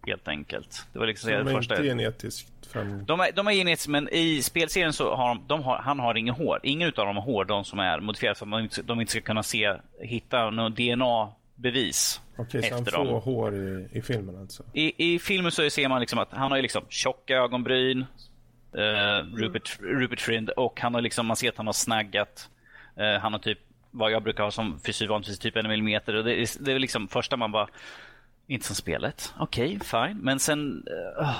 Helt 0.06 0.28
enkelt. 0.28 0.86
Det 0.92 0.98
var 0.98 1.06
liksom 1.06 1.30
de 1.30 1.36
är 1.36 1.44
första... 1.44 1.74
inte 1.74 1.88
genetiskt 1.88 2.66
fram... 2.66 3.04
de, 3.04 3.20
är, 3.20 3.32
de 3.32 3.48
är 3.48 3.52
genetiskt 3.52 3.88
men 3.88 4.08
i 4.12 4.42
spelserien 4.42 4.92
så 4.92 5.14
har 5.14 5.28
de, 5.28 5.44
de 5.46 5.62
har, 5.62 5.78
han 5.78 5.98
har 5.98 6.14
inget 6.14 6.36
hår. 6.36 6.60
Ingen 6.62 6.88
av 6.88 7.06
dem 7.06 7.16
har 7.16 7.22
hår, 7.22 7.44
de 7.44 7.64
som 7.64 7.78
är 7.78 8.00
modifierade 8.00 8.38
för 8.38 8.46
att 8.46 8.50
de 8.50 8.60
inte, 8.60 8.82
de 8.82 9.00
inte 9.00 9.10
ska 9.10 9.20
kunna 9.20 9.42
se, 9.42 9.74
hitta 10.00 10.50
någon 10.50 10.74
DNA 10.74 11.32
bevis. 11.54 12.20
Okej, 12.38 12.62
så 12.62 12.74
han 12.74 12.84
får 12.84 13.04
dem. 13.04 13.22
hår 13.22 13.54
i, 13.54 13.88
i 13.92 14.02
filmen 14.02 14.40
alltså? 14.40 14.62
I, 14.72 15.14
I 15.14 15.18
filmen 15.18 15.52
så 15.52 15.70
ser 15.70 15.88
man 15.88 16.00
liksom 16.00 16.18
att 16.18 16.32
han 16.32 16.50
har 16.50 16.62
liksom 16.62 16.84
tjocka 16.88 17.36
ögonbryn, 17.36 17.98
uh, 17.98 19.36
Rupert, 19.36 19.78
Rupert 19.80 20.20
Friend, 20.20 20.50
och 20.50 20.80
han 20.80 20.94
har 20.94 21.00
liksom, 21.00 21.26
man 21.26 21.36
ser 21.36 21.48
att 21.48 21.56
han 21.56 21.66
har 21.66 21.72
snaggat. 21.72 22.50
Uh, 23.00 23.18
han 23.18 23.32
har 23.32 23.40
typ 23.40 23.58
vad 23.90 24.12
jag 24.12 24.22
brukar 24.22 24.42
ha 24.42 24.50
som 24.50 24.80
frisyr 24.80 25.08
vanligtvis, 25.08 25.38
typ 25.38 25.56
en 25.56 25.68
millimeter. 25.68 26.14
Och 26.14 26.24
det, 26.24 26.42
är, 26.42 26.64
det 26.64 26.72
är 26.72 26.78
liksom 26.78 27.08
första 27.08 27.36
man 27.36 27.52
bara, 27.52 27.68
inte 28.46 28.66
som 28.66 28.76
spelet. 28.76 29.34
Okej, 29.38 29.76
okay, 29.76 30.08
fine. 30.08 30.18
Men 30.22 30.38
sen... 30.38 30.86
Uh, 31.20 31.30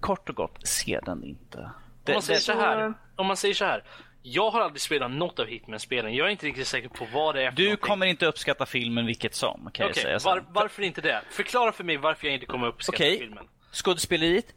kort 0.00 0.28
och 0.28 0.36
gott, 0.36 0.66
se 0.66 1.00
den 1.02 1.24
inte. 1.24 1.70
Det, 2.04 2.12
om, 2.12 2.14
man 2.14 2.22
säger 2.22 2.38
det, 2.38 2.44
så 2.44 2.52
här, 2.52 2.94
om 3.16 3.26
man 3.26 3.36
säger 3.36 3.54
så 3.54 3.64
här. 3.64 3.84
Jag 4.22 4.50
har 4.50 4.60
aldrig 4.60 4.80
spelat 4.80 5.10
något 5.10 5.38
av 5.38 5.46
Hitman-spelen. 5.46 6.14
Jag 6.14 6.26
är 6.26 6.30
inte 6.30 6.46
riktigt 6.46 6.66
säker 6.66 6.88
på 6.88 7.06
vad 7.12 7.34
det 7.34 7.42
är 7.42 7.50
för 7.50 7.56
Du 7.56 7.64
någonting. 7.64 7.88
kommer 7.88 8.06
inte 8.06 8.26
uppskatta 8.26 8.66
filmen 8.66 9.06
vilket 9.06 9.34
som, 9.34 9.60
kan 9.60 9.66
okay, 9.68 9.86
jag 9.86 9.96
säga. 9.96 10.34
Var, 10.34 10.44
varför 10.48 10.82
inte 10.82 11.00
det? 11.00 11.22
Förklara 11.30 11.72
för 11.72 11.84
mig 11.84 11.96
varför 11.96 12.26
jag 12.26 12.34
inte 12.34 12.46
kommer 12.46 12.66
uppskatta 12.66 12.96
okay. 12.96 13.18
filmen. 13.18 13.44
Skådespeleriet 13.72 14.54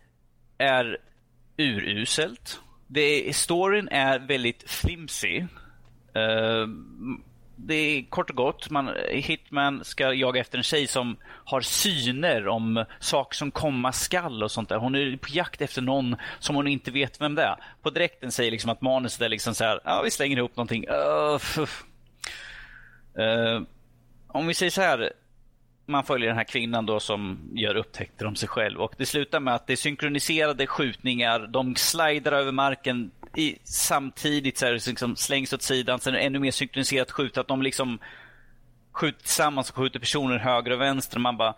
är 0.58 0.98
uruselt. 1.58 2.60
Det 2.88 3.36
storyn 3.36 3.88
är 3.88 4.20
väldigt 4.20 4.70
flimsy. 4.70 5.40
Uh, 5.40 6.68
det 7.66 7.76
är 7.76 8.04
kort 8.10 8.30
och 8.30 8.36
gott. 8.36 8.70
Man, 8.70 8.90
Hitman 9.10 9.84
ska 9.84 10.14
jaga 10.14 10.42
efter 10.42 10.58
en 10.58 10.64
tjej 10.64 10.88
som 10.88 11.18
har 11.24 11.62
syner 11.62 12.48
om 12.48 12.86
saker 13.00 13.36
som 13.36 13.52
komma 13.52 13.92
skall 13.92 14.44
och 14.44 14.52
sånt 14.52 14.70
där. 14.70 14.78
Hon 14.78 14.96
är 14.96 15.18
på 15.18 15.30
jakt 15.30 15.62
efter 15.62 15.82
någon 15.82 16.16
som 16.40 16.56
hon 16.56 16.68
inte 16.68 16.92
vet 16.92 17.22
vem 17.22 17.36
det 17.36 17.44
är. 17.44 17.56
På 17.82 17.90
direkten 17.90 18.32
säger 18.32 18.52
liksom 18.52 18.70
att 18.70 18.82
manuset 18.82 19.22
är 19.22 19.30
liksom 19.30 19.56
så 19.56 19.64
här, 19.64 19.80
ja 19.84 20.02
vi 20.04 20.12
slänger 20.12 20.38
ihop 20.38 20.56
någonting. 20.56 20.86
Uh, 20.88 21.66
uh, 23.20 23.62
om 24.28 24.48
vi 24.48 24.54
säger 24.54 24.70
så 24.70 24.82
här, 24.82 25.14
man 25.86 26.04
följer 26.04 26.28
den 26.28 26.38
här 26.38 26.44
kvinnan 26.44 26.86
då 26.86 27.00
som 27.00 27.40
gör 27.54 27.76
upptäckter 27.76 28.26
om 28.26 28.36
sig 28.36 28.50
själv 28.50 28.82
och 28.82 28.94
det 28.98 29.06
slutar 29.06 29.40
med 29.40 29.56
att 29.56 29.68
det 29.68 29.74
är 29.74 29.78
synkroniserade 29.78 30.68
skjutningar, 30.68 31.48
de 31.48 31.76
slidar 31.76 32.32
över 32.32 32.52
marken 32.52 33.12
i, 33.36 33.58
samtidigt 33.64 34.58
så 34.58 34.66
här, 34.66 34.74
liksom 34.88 35.16
slängs 35.16 35.54
åt 35.54 35.62
sidan, 35.62 36.00
sen 36.00 36.14
är 36.14 36.18
det 36.20 36.24
ännu 36.26 36.40
mer 36.40 36.52
synkroniserat 36.52 37.12
skjut, 37.12 37.38
att 37.38 37.48
de 37.48 37.62
liksom 37.62 38.00
skjuter 38.92 39.20
tillsammans 39.22 39.70
och 39.70 39.76
skjuter 39.76 40.00
personer 40.00 40.38
höger 40.38 40.72
och 40.72 40.82
vänster. 40.82 41.18
Och 41.18 41.22
man 41.22 41.38
bara, 41.38 41.56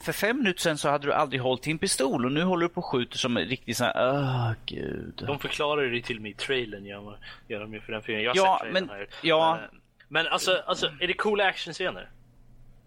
för 0.00 0.12
fem 0.12 0.36
minuter 0.38 0.60
sen 0.60 0.78
så 0.78 0.88
hade 0.88 1.06
du 1.06 1.12
aldrig 1.12 1.40
hållit 1.42 1.68
i 1.68 1.70
en 1.70 1.78
pistol 1.78 2.24
och 2.24 2.32
nu 2.32 2.42
håller 2.42 2.62
du 2.62 2.68
på 2.68 2.80
och 2.80 2.86
skjuter 2.86 3.18
som 3.18 3.38
riktigt 3.38 3.76
sån 3.76 3.86
här, 3.86 4.12
åh 4.12 4.52
gud. 4.66 5.24
De 5.26 5.38
förklarar 5.38 5.82
det 5.90 6.02
till 6.02 6.20
mig 6.20 6.30
i 6.30 6.34
trailern, 6.34 6.84
gör, 6.86 7.18
gör 7.48 7.60
de 7.60 7.74
ju 7.74 7.80
för 7.80 7.92
den 7.92 8.02
filmen. 8.02 8.22
Jag 8.24 8.30
har 8.30 8.36
Ja, 8.36 8.60
sett 8.64 8.72
men- 8.72 8.88
trailern 8.88 9.06
här. 9.10 9.18
ja. 9.28 9.58
Men, 9.70 9.80
men 10.08 10.32
alltså, 10.32 10.62
alltså, 10.66 10.86
är 11.00 11.06
det 11.06 11.14
coola 11.14 11.44
actionscener? 11.44 12.10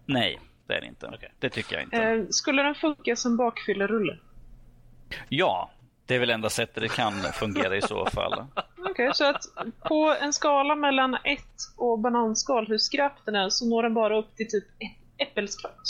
Nej, 0.06 0.38
det 0.66 0.74
är 0.74 0.80
det 0.80 0.86
inte. 0.86 1.06
Okej. 1.14 1.32
Det 1.38 1.50
tycker 1.50 1.74
jag 1.74 1.82
inte. 1.82 1.96
Eh, 2.02 2.24
skulle 2.30 2.62
den 2.62 2.74
funka 2.74 3.16
som 3.16 3.36
bakfyllerulle? 3.36 4.18
Ja, 5.28 5.70
det 6.06 6.14
är 6.14 6.18
väl 6.18 6.30
enda 6.30 6.50
sättet 6.50 6.82
det 6.82 6.88
kan 6.88 7.12
fungera 7.32 7.76
i 7.76 7.82
så 7.82 8.06
fall. 8.06 8.44
Okej, 8.90 9.10
så 9.14 9.24
att 9.24 9.42
på 9.84 10.16
en 10.20 10.32
skala 10.32 10.74
mellan 10.74 11.14
1 11.24 11.40
och 11.76 11.98
bananskal, 11.98 12.66
hur 12.66 12.78
skrap 12.78 13.12
den 13.24 13.34
är, 13.34 13.48
så 13.50 13.66
når 13.68 13.82
den 13.82 13.94
bara 13.94 14.18
upp 14.18 14.36
till 14.36 14.50
typ 14.50 14.64
ett 14.78 15.28
äppelskott. 15.28 15.80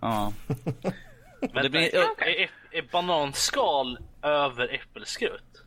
Ja. 0.00 0.32
Men 1.52 1.62
det 1.62 1.70
blir- 1.70 1.94
är, 1.96 2.28
är, 2.28 2.50
är 2.70 2.82
bananskal 2.92 3.98
över 4.22 4.74
äppelskrutt? 4.74 5.62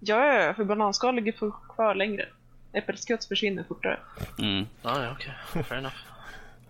Ja, 0.00 0.26
ja, 0.26 0.34
ja, 0.42 0.54
för 0.54 0.64
bananskal 0.64 1.14
ligger 1.14 1.32
för- 1.32 1.52
kvar 1.74 1.94
längre. 1.94 2.28
Äppelskott 2.72 3.24
försvinner 3.24 3.64
fortare. 3.68 3.98
Mm. 4.38 4.66
Ah, 4.82 5.02
ja, 5.02 5.12
okej. 5.12 5.64
Fair 5.64 5.78
enough. 5.78 5.94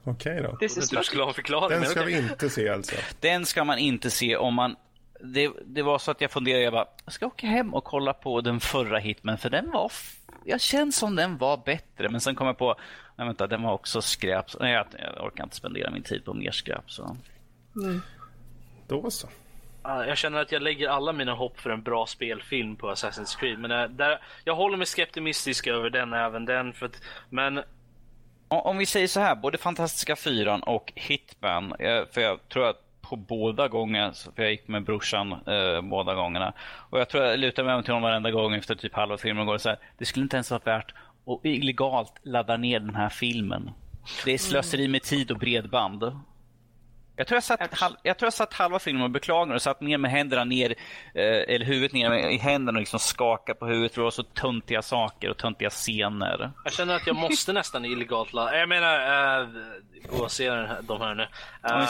Okej 0.05 0.43
då. 0.43 0.56
Det 0.60 0.69
ser 0.69 0.97
Du 0.97 1.05
skulle 1.05 1.23
ha 1.23 1.28
en 1.28 1.35
förklaring. 1.35 1.81
Den 1.81 1.90
ska 1.90 2.01
okej. 2.01 2.15
vi 2.23 2.28
inte 2.28 2.51
se 2.51 2.69
alltså. 2.69 2.97
Den 3.20 3.47
ska 3.47 3.65
man 3.65 3.78
inte 3.78 4.10
se 4.10 4.36
om 4.36 4.55
man... 4.55 4.77
Det, 5.20 5.51
det 5.65 5.82
var 5.82 5.99
så 5.99 6.11
att 6.11 6.20
jag 6.20 6.31
funderade, 6.31 6.65
jag 6.65 6.73
bara, 6.73 6.86
jag 7.05 7.12
ska 7.12 7.27
åka 7.27 7.47
hem 7.47 7.74
och 7.74 7.85
kolla 7.85 8.12
på 8.12 8.40
den 8.40 8.61
förra 8.61 8.99
Hitman, 8.99 9.39
för 9.39 9.51
den 9.51 9.70
var... 9.70 9.93
Jag 10.45 10.61
känns 10.61 10.97
som 10.97 11.16
den 11.16 11.39
var 11.39 11.57
bättre, 11.57 12.09
men 12.09 12.20
sen 12.20 12.35
kom 12.35 12.47
jag 12.47 12.59
på, 12.59 12.77
nej 13.16 13.27
vänta, 13.27 13.47
den 13.47 13.62
var 13.62 13.73
också 13.73 14.03
skräp. 14.03 14.51
Så, 14.51 14.59
nej, 14.59 14.73
jag, 14.73 14.86
jag 14.99 15.24
orkar 15.24 15.45
inte 15.45 15.57
spendera 15.57 15.90
min 15.90 16.03
tid 16.03 16.24
på 16.24 16.35
mer 16.35 16.51
skräp. 16.51 16.90
Så. 16.90 17.16
Då 18.89 19.11
så. 19.11 19.28
Jag 19.82 20.19
känner 20.19 20.40
att 20.40 20.53
jag 20.53 20.62
lägger 20.62 20.89
alla 20.89 21.12
mina 21.12 21.35
hopp 21.35 21.61
för 21.61 21.70
en 21.70 21.82
bra 21.82 22.07
spelfilm 22.07 22.77
på 22.77 22.90
Assassin's 22.90 23.39
Creed. 23.39 23.59
Men 23.59 23.70
äh, 23.70 23.89
där, 23.89 24.23
jag 24.45 24.55
håller 24.55 24.77
mig 24.77 24.86
skeptimistisk 24.86 25.66
över 25.66 25.90
den, 25.90 26.12
även 26.12 26.45
den. 26.45 26.73
För 26.73 26.86
att, 26.86 27.03
men 27.31 27.59
Om 28.49 28.61
om 28.61 28.78
vi 28.78 28.86
säger 28.86 29.07
så 29.07 29.20
här, 29.20 29.35
både 29.35 29.59
Fantastiska 29.59 30.16
Fyran 30.16 30.62
och 30.62 30.93
Hitman, 30.95 31.73
eh, 31.73 32.05
för 32.12 32.20
jag 32.20 32.49
tror 32.49 32.69
att 32.69 32.82
på 33.09 33.16
båda 33.16 33.68
gångerna, 33.68 34.12
för 34.36 34.43
jag 34.43 34.51
gick 34.51 34.68
med 34.68 34.85
brorsan 34.85 35.32
eh, 35.32 35.80
båda 35.82 36.14
gångerna. 36.14 36.52
Och 36.90 37.01
jag 37.01 37.09
tror 37.09 37.24
jag 37.24 37.39
lutar 37.39 37.64
mig 37.64 37.82
till 37.82 37.93
honom 37.93 38.02
varenda 38.10 38.30
gång 38.30 38.55
efter 38.55 38.74
typ 38.74 38.94
halva 38.94 39.18
filmen 39.18 39.47
går 39.47 39.59
så 39.59 39.68
här, 39.68 39.78
det 39.98 40.05
skulle 40.05 40.22
inte 40.22 40.36
ens 40.36 40.51
vara 40.51 40.62
värt 40.64 40.94
att 41.26 41.44
illegalt 41.44 42.12
ladda 42.22 42.56
ner 42.56 42.80
den 42.80 42.94
här 42.94 43.09
filmen. 43.09 43.70
Det 44.24 44.32
är 44.32 44.39
slöseri 44.39 44.89
med 44.89 45.02
tid 45.02 45.30
och 45.30 45.39
bredband. 45.39 46.12
Jag 47.18 47.26
tror 47.26 47.36
jag 47.36 47.44
satt, 47.44 47.74
hal, 47.74 47.97
jag 48.02 48.18
tror 48.18 48.26
jag 48.26 48.32
satt 48.32 48.55
halva 48.55 48.78
filmen 48.78 49.02
och 49.02 49.10
beklagade 49.10 49.55
och 49.55 49.62
satt 49.62 49.80
ner 49.80 49.98
med 49.98 50.10
händerna 50.10 50.44
ner, 50.44 50.70
eh, 51.14 51.55
eller 51.55 51.64
huvudet 51.64 51.93
ner 51.93 52.28
i 52.28 52.36
händerna 52.36 52.76
och 52.76 52.80
liksom 52.80 52.98
skakade 52.98 53.59
på 53.59 53.66
huvudet 53.66 53.94
för 53.94 54.01
det 54.01 54.05
var 54.05 54.10
så 54.10 54.22
töntiga 54.22 54.82
saker 54.82 55.30
och 55.30 55.36
töntiga 55.36 55.70
scener. 55.70 56.51
jag 56.64 56.72
känner 56.72 56.97
att 56.97 57.06
jag 57.06 57.16
måste 57.16 57.52
nästan 57.52 57.85
illegalt 57.85 58.32
ladda. 58.32 58.59
Jag 58.59 58.68
menar, 58.68 59.40
äh, 59.40 59.48
gå 60.10 60.24
och 60.24 60.30
se 60.30 60.51
den 60.51 60.66
här, 60.66 60.82
de 60.82 61.01
här 61.01 61.14
nu. 61.14 61.26
Ja, 61.62 61.89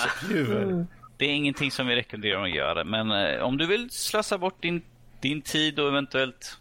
Det 1.19 1.25
är 1.27 1.35
ingenting 1.35 1.71
som 1.71 1.87
vi 1.87 1.97
rekommenderar 1.97 2.43
att 2.45 2.51
göra, 2.55 2.85
men 2.85 3.11
eh, 3.11 3.43
om 3.43 3.57
du 3.57 3.67
vill 3.67 3.91
slösa 3.91 4.39
bort 4.39 4.63
din, 4.63 4.83
din 5.21 5.43
tid 5.43 5.79
och 5.79 5.89
eventuellt 5.89 6.59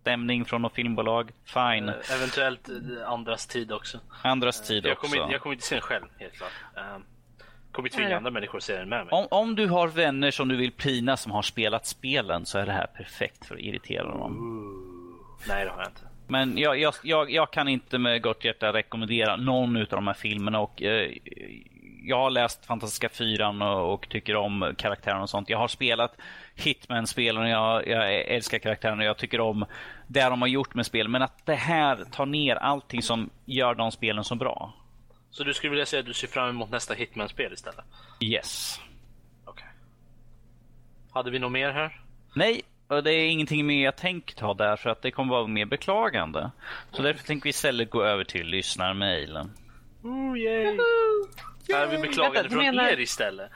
stämning 0.00 0.44
från 0.44 0.62
något 0.62 0.74
filmbolag, 0.74 1.30
fine. 1.44 1.92
eventuellt 2.12 2.68
äh, 2.68 3.08
andras 3.08 3.46
tid 3.46 3.72
också. 3.72 4.00
Andras 4.22 4.68
tid 4.68 4.86
Jag 4.86 4.98
kommer, 4.98 5.14
också. 5.14 5.22
inte- 5.22 5.32
jag 5.32 5.40
kommer 5.40 5.54
inte 5.54 5.66
se 5.66 5.74
den 5.74 5.82
själv, 5.82 6.04
helt 6.18 6.32
klart. 6.34 6.50
Uh, 6.76 6.98
kommer 7.72 7.88
tvinga 7.88 8.08
Nej 8.08 8.16
andra 8.16 8.30
människor 8.30 8.58
att 8.58 8.64
se 8.64 8.76
den 8.76 8.88
med 8.88 9.06
mig. 9.06 9.12
Om, 9.12 9.26
om 9.30 9.54
du 9.54 9.66
har 9.66 9.88
vänner 9.88 10.30
som 10.30 10.48
du 10.48 10.56
vill 10.56 10.72
pina 10.72 11.16
som 11.16 11.32
har 11.32 11.42
spelat 11.42 11.86
spelen 11.86 12.46
så 12.46 12.58
är 12.58 12.66
det 12.66 12.72
här 12.72 12.86
perfekt 12.86 13.46
för 13.46 13.54
att 13.54 13.60
irritera 13.60 14.04
dem. 14.04 14.36
Nej, 15.48 15.64
det 15.64 15.70
har 15.70 15.78
jag 15.78 15.88
inte. 15.88 16.00
Men 16.28 16.58
jag, 16.58 16.78
jag, 16.78 16.94
jag, 17.02 17.30
jag 17.30 17.50
kan 17.50 17.68
inte 17.68 17.98
med 17.98 18.22
gott 18.22 18.44
hjärta 18.44 18.72
rekommendera 18.72 19.36
någon 19.36 19.76
av 19.76 19.86
de 19.86 20.06
här 20.06 20.14
filmerna. 20.14 20.60
Och, 20.60 20.82
eh, 20.82 21.10
jag 22.06 22.16
har 22.16 22.30
läst 22.30 22.66
Fantastiska 22.66 23.08
Fyran 23.08 23.62
och, 23.62 23.94
och 23.94 24.08
tycker 24.08 24.36
om 24.36 24.74
karaktärerna 24.78 25.22
och 25.22 25.30
sånt. 25.30 25.48
Jag 25.48 25.58
har 25.58 25.68
spelat 25.68 26.16
Hitman-spelen 26.54 27.42
och 27.42 27.48
jag, 27.48 27.88
jag 27.88 28.14
älskar 28.14 28.58
karaktärerna 28.58 29.02
och 29.02 29.08
jag 29.08 29.18
tycker 29.18 29.40
om 29.40 29.64
det 30.06 30.24
de 30.24 30.40
har 30.42 30.48
gjort 30.48 30.74
med 30.74 30.86
spel. 30.86 31.08
Men 31.08 31.22
att 31.22 31.46
det 31.46 31.54
här 31.54 32.04
tar 32.12 32.26
ner 32.26 32.56
allting 32.56 33.02
som 33.02 33.30
gör 33.44 33.74
de 33.74 33.92
spelen 33.92 34.24
så 34.24 34.34
bra. 34.34 34.74
Så 35.30 35.44
du 35.44 35.54
skulle 35.54 35.70
vilja 35.70 35.86
säga 35.86 36.00
att 36.00 36.06
du 36.06 36.14
ser 36.14 36.28
fram 36.28 36.48
emot 36.48 36.70
nästa 36.70 36.94
Hitman-spel 36.94 37.52
istället? 37.52 37.84
Yes. 38.20 38.80
Okej. 39.44 39.68
Hade 41.12 41.30
vi 41.30 41.38
något 41.38 41.52
mer 41.52 41.70
här? 41.70 42.00
Nej, 42.34 42.62
och 42.88 43.02
det 43.02 43.12
är 43.12 43.28
ingenting 43.28 43.66
mer 43.66 43.84
jag 43.84 43.96
tänkt 43.96 44.40
ha 44.40 44.54
där 44.54 44.76
för 44.76 44.90
att 44.90 45.02
det 45.02 45.10
kommer 45.10 45.34
vara 45.34 45.46
mer 45.46 45.66
beklagande. 45.66 46.50
Så 46.92 47.02
därför 47.02 47.26
tänker 47.26 47.44
vi 47.44 47.50
istället 47.50 47.90
gå 47.90 48.02
över 48.02 48.24
till 48.24 48.46
lyssnarmailen. 48.46 49.50
Oh, 50.02 50.38
yay. 50.38 50.78
Här 51.72 51.82
är 51.82 51.90
vi 51.90 51.98
beklagande 51.98 52.34
Vänta, 52.42 52.48
du 52.48 52.54
från 52.54 52.64
menar- 52.76 52.88
er 52.92 53.00
istället. 53.00 53.50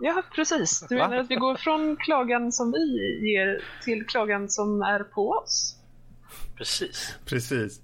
Ja, 0.00 0.22
precis. 0.34 0.86
Du 0.88 0.96
Va? 0.96 1.08
menar 1.08 1.22
att 1.22 1.30
vi 1.30 1.34
går 1.36 1.56
från 1.56 1.96
klagan 1.96 2.52
som 2.52 2.72
vi 2.72 3.18
ger 3.32 3.64
till 3.84 4.06
klagan 4.06 4.48
som 4.48 4.82
är 4.82 4.98
på 5.00 5.30
oss? 5.30 5.76
Precis. 6.56 7.16
Precis. 7.26 7.80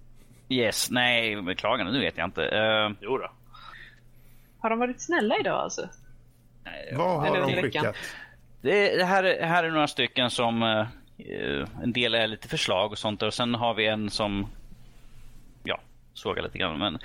Yes, 0.48 0.90
nej, 0.90 1.43
beklagande, 1.43 1.93
nu 1.93 2.01
vet 2.01 2.16
jag 2.19 2.24
inte. 2.24 2.40
Uh, 2.40 2.97
Jo 3.01 3.19
då. 3.19 3.31
Har 4.61 4.70
de 4.70 4.78
varit 4.78 5.01
snälla 5.02 5.39
idag 5.39 5.61
alltså? 5.61 5.89
Vad 6.93 7.20
har 7.20 7.27
Eller 7.27 7.40
de 7.40 7.43
under 7.51 7.62
veckan. 7.62 7.82
skickat? 7.85 7.97
Det, 8.62 8.97
det 8.97 9.05
här, 9.05 9.24
är- 9.24 9.47
här 9.47 9.65
är 9.65 9.70
några 9.70 9.89
stycken 9.89 10.31
som 10.31 10.62
eh, 10.62 10.81
eh, 11.19 11.69
en 11.82 11.93
del 11.93 12.15
är 12.15 12.27
lite 12.27 12.48
förslag 12.48 12.93
och 12.93 12.98
sånt 12.98 13.23
och 13.23 13.35
sen 13.35 13.55
har 13.55 13.74
vi 13.74 13.86
en 13.86 14.11
som 14.11 14.47
ja, 15.65 15.81
sågar 16.15 16.43
lite 16.43 16.59
grann. 16.59 16.78
Men 16.78 16.98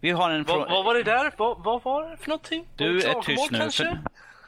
vi 0.00 0.10
har 0.10 0.30
en 0.30 0.44
Vad, 0.44 0.56
från- 0.56 0.68
vad 0.74 0.84
var 0.84 0.94
det 0.94 1.02
där? 1.02 1.32
Vad, 1.36 1.64
vad 1.64 1.82
var 1.82 2.10
det 2.10 2.16
för 2.16 2.28
någonting? 2.28 2.64
Var 2.78 2.86
Du 2.86 3.00
är 3.02 3.22
tyst 3.22 3.50
nu. 3.50 3.70
För, 3.70 3.98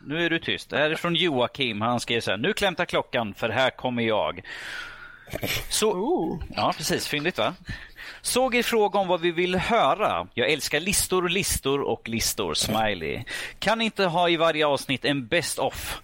nu 0.01 0.25
är 0.27 0.31
du 0.31 0.39
tyst. 0.39 0.71
Det 0.71 0.77
här 0.79 0.91
är 0.91 0.95
från 0.95 1.15
Joakim. 1.15 1.81
Han 1.81 2.01
skrev 2.01 2.21
så 2.21 2.31
här. 2.31 2.39
Nu 2.39 2.53
klämtar 2.53 2.85
klockan 2.85 3.35
för 3.35 3.49
här 3.49 3.71
kommer 3.71 4.03
jag. 4.03 4.41
Så. 5.69 6.41
Ja, 6.57 6.73
precis. 6.77 7.09
Fyndigt 7.09 7.39
va? 7.39 7.55
Såg 8.23 8.55
er 8.55 8.63
fråga 8.63 8.99
om 8.99 9.09
vad 9.09 9.21
vi 9.21 9.31
vill 9.31 9.55
höra. 9.57 10.27
Jag 10.35 10.51
älskar 10.51 10.81
listor, 10.81 11.29
listor 11.29 11.81
och 11.81 12.09
listor. 12.09 12.55
Smiley. 12.55 13.25
Kan 13.59 13.81
inte 13.81 14.05
ha 14.05 14.29
i 14.29 14.37
varje 14.37 14.67
avsnitt 14.67 15.05
en 15.05 15.27
best 15.27 15.59
of. 15.59 16.01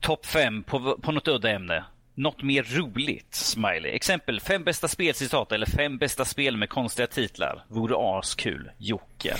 Topp 0.00 0.26
5 0.26 0.62
på, 0.62 0.98
på 1.02 1.12
något 1.12 1.28
udda 1.28 1.50
ämne. 1.50 1.84
Något 2.18 2.42
mer 2.42 2.62
roligt. 2.62 3.34
Smiley. 3.34 3.90
Exempel 3.90 4.40
fem 4.40 4.64
bästa 4.64 4.88
spelcitat 4.88 5.52
eller 5.52 5.66
fem 5.66 5.98
bästa 5.98 6.24
spel 6.24 6.56
med 6.56 6.68
konstiga 6.68 7.06
titlar. 7.06 7.64
Vore 7.68 8.18
askul. 8.18 8.70
Jocke. 8.78 9.34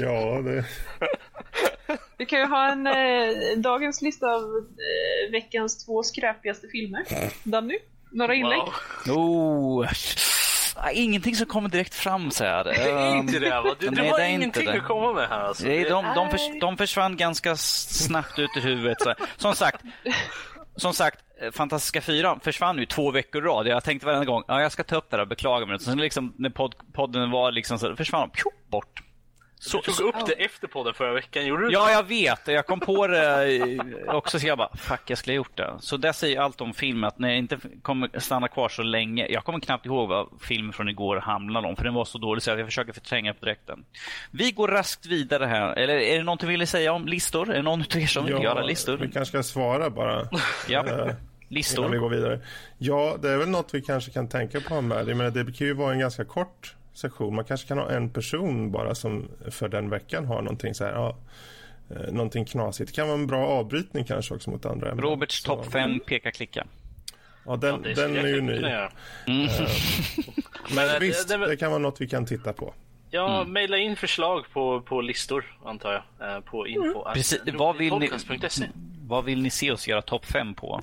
Ja, 0.00 0.42
det... 0.42 0.64
Vi 2.18 2.26
kan 2.26 2.38
ju 2.38 2.46
ha 2.46 2.72
en 2.72 2.86
eh, 2.86 3.58
dagens 3.58 4.02
lista 4.02 4.26
av 4.26 4.42
eh, 4.42 5.32
veckans 5.32 5.84
två 5.84 6.02
skräpigaste 6.02 6.68
filmer. 6.68 7.04
Danny, 7.44 7.78
några 8.10 8.34
inlägg? 8.34 8.58
Wow. 9.06 9.16
Oh. 9.16 9.88
Ah, 10.76 10.90
Ingenting 10.90 11.34
som 11.36 11.46
kommer 11.46 11.68
direkt 11.68 11.94
fram 11.94 12.30
så 12.30 12.44
här. 12.44 12.64
Det 12.64 12.70
är 12.74 13.12
Ehm, 13.12 13.18
inte 13.18 13.38
det 13.38 13.50
va? 13.50 13.74
Du, 13.80 13.88
du 13.88 14.02
nej, 14.02 14.10
har 14.10 14.20
ingenting 14.20 14.68
att 14.68 14.84
komma 14.84 15.12
med 15.12 15.28
här 15.28 15.40
alltså. 15.40 15.66
Nej, 15.66 15.84
de, 15.84 16.04
de, 16.14 16.30
förs, 16.30 16.60
de 16.60 16.76
försvann 16.76 17.16
ganska 17.16 17.56
snabbt 17.56 18.38
ut 18.38 18.50
ur 18.56 18.60
huvudet. 18.60 19.00
Så. 19.00 19.14
Som 19.36 19.54
sagt, 19.54 19.82
som 20.76 20.92
sagt, 20.92 21.18
eh, 21.42 21.50
Fantastiska 21.50 22.00
fyran 22.00 22.40
försvann 22.40 22.78
ju 22.78 22.86
två 22.86 23.10
veckor 23.10 23.42
i 23.42 23.46
rad. 23.48 23.66
Jag 23.66 23.84
tänkte 23.84 24.06
varenda 24.06 24.24
gång, 24.24 24.42
ja, 24.48 24.60
jag 24.62 24.72
ska 24.72 24.84
ta 24.84 24.96
upp 24.96 25.10
det 25.10 25.16
här 25.16 25.22
och 25.22 25.28
beklaga 25.28 25.66
mig. 25.66 25.80
Sen 25.80 25.98
liksom, 25.98 26.34
när 26.38 26.50
podd, 26.50 26.74
podden 26.92 27.30
var 27.30 27.52
liksom 27.52 27.78
så 27.78 27.96
försvann 27.96 28.20
de 28.20 28.30
pju, 28.30 28.50
bort. 28.70 29.02
Så, 29.66 29.82
Du 29.86 29.92
tog 29.92 30.08
upp 30.08 30.26
det 30.26 30.32
efter 30.32 30.68
podden 30.68 30.94
förra 30.94 31.12
veckan, 31.12 31.46
gjorde 31.46 31.66
du 31.66 31.72
Ja, 31.72 31.90
jag 31.90 32.02
vet. 32.02 32.48
Jag 32.48 32.66
kom 32.66 32.80
på 32.80 33.06
det 33.06 33.78
också, 34.08 34.38
så 34.40 34.46
jag 34.46 34.58
bara, 34.58 34.76
fuck, 34.76 35.00
jag 35.06 35.18
skulle 35.18 35.32
ha 35.32 35.36
gjort 35.36 35.56
det. 35.56 35.74
Så 35.80 35.96
det 35.96 36.12
säger 36.12 36.40
allt 36.40 36.60
om 36.60 36.74
filmen, 36.74 37.04
att 37.04 37.18
när 37.18 37.28
jag 37.28 37.38
inte 37.38 37.58
kommer 37.82 38.18
stanna 38.18 38.48
kvar 38.48 38.68
så 38.68 38.82
länge. 38.82 39.26
Jag 39.30 39.44
kommer 39.44 39.60
knappt 39.60 39.86
ihåg 39.86 40.08
vad 40.08 40.28
filmen 40.40 40.72
från 40.72 40.88
igår 40.88 41.16
handlade 41.16 41.68
om, 41.68 41.76
för 41.76 41.84
den 41.84 41.94
var 41.94 42.04
så 42.04 42.18
dålig 42.18 42.42
så 42.42 42.50
jag 42.50 42.66
försöker 42.66 42.92
förtränga 42.92 43.34
på 43.34 43.44
direkten. 43.44 43.84
Vi 44.30 44.50
går 44.52 44.68
raskt 44.68 45.06
vidare 45.06 45.44
här. 45.44 45.72
Eller 45.78 45.94
är 45.94 46.18
det 46.18 46.24
någonting 46.24 46.48
vill 46.48 46.60
ni 46.60 46.66
säga 46.66 46.92
om 46.92 47.06
listor? 47.06 47.50
Är 47.50 47.54
det 47.54 47.62
någon 47.62 47.80
av 47.80 47.96
er 47.96 48.06
som 48.06 48.24
vill 48.24 48.42
göra 48.42 48.62
listor? 48.62 48.96
Vi 48.96 49.12
kanske 49.12 49.32
ska 49.32 49.42
svara 49.42 49.90
bara. 49.90 50.28
Ja, 50.68 50.86
eh, 50.86 50.92
Innan 50.94 51.06
vi 51.48 51.54
listor. 51.54 51.96
går 51.96 52.08
vidare. 52.08 52.40
Ja, 52.78 53.16
det 53.22 53.30
är 53.30 53.36
väl 53.36 53.48
något 53.48 53.74
vi 53.74 53.82
kanske 53.82 54.10
kan 54.10 54.28
tänka 54.28 54.60
på 54.60 54.80
med. 54.80 55.08
Jag 55.08 55.16
menar, 55.16 55.30
det 55.30 55.52
kan 55.52 55.66
ju 55.66 55.72
vara 55.74 55.92
en 55.92 55.98
ganska 55.98 56.24
kort 56.24 56.74
session. 56.96 57.34
Man 57.34 57.44
kanske 57.44 57.68
kan 57.68 57.78
ha 57.78 57.90
en 57.90 58.10
person 58.10 58.70
bara 58.72 58.94
som 58.94 59.28
för 59.50 59.68
den 59.68 59.90
veckan 59.90 60.26
har 60.26 60.42
någonting 60.42 60.74
så 60.74 60.84
här, 60.84 60.92
ja, 60.92 61.16
eh, 61.90 62.12
någonting 62.12 62.44
knasigt. 62.44 62.90
Det 62.90 62.96
kan 62.96 63.06
vara 63.08 63.18
en 63.18 63.26
bra 63.26 63.46
avbrytning 63.46 64.04
kanske 64.04 64.34
också 64.34 64.50
mot 64.50 64.66
andra 64.66 64.90
ämnen. 64.90 65.04
Roberts 65.04 65.42
topp 65.42 65.72
5, 65.72 66.00
peka 66.00 66.30
klicka. 66.30 66.66
Ja, 67.46 67.56
den, 67.56 67.82
Det 67.82 67.94
den 67.94 68.16
är 68.16 68.26
ju 68.26 68.40
ny. 68.40 68.54
kunna 68.56 68.70
göra. 68.70 68.92
Men 70.74 70.88
det- 70.88 70.98
visst, 71.00 71.28
det- 71.28 71.46
det 71.46 71.56
kan 71.56 71.70
vara 71.70 71.78
något 71.82 72.00
vi 72.00 72.08
kan 72.08 72.26
titta 72.26 72.52
på. 72.52 72.74
Ja, 73.10 73.44
mejla 73.44 73.76
in 73.78 73.96
förslag 73.96 74.44
på, 74.52 74.80
på 74.80 75.00
listor 75.00 75.58
antar 75.64 75.92
jag. 76.18 76.34
eh, 76.36 76.40
På 76.40 76.66
info. 76.66 77.02
Mm. 77.02 77.14
Precis. 77.14 77.40
Vad 77.54 77.76
vill, 77.76 77.92
ni, 77.98 78.10
vad 79.06 79.24
vill 79.24 79.42
ni 79.42 79.50
se 79.50 79.72
oss 79.72 79.88
göra 79.88 80.02
topp 80.02 80.24
5 80.24 80.54
på? 80.54 80.80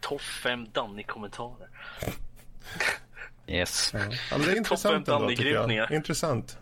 Topp 0.00 0.20
5 0.20 0.66
Danny-kommentarer. 0.72 1.68
Yes. 3.48 3.90
Ja, 3.94 3.98
men 4.30 4.46
det 4.46 4.52
är 4.52 4.56
intressant 4.56 5.08
ändå, 5.08 5.28
tycker 5.28 5.44
jag. 5.44 5.92
Intressant. 5.92 6.58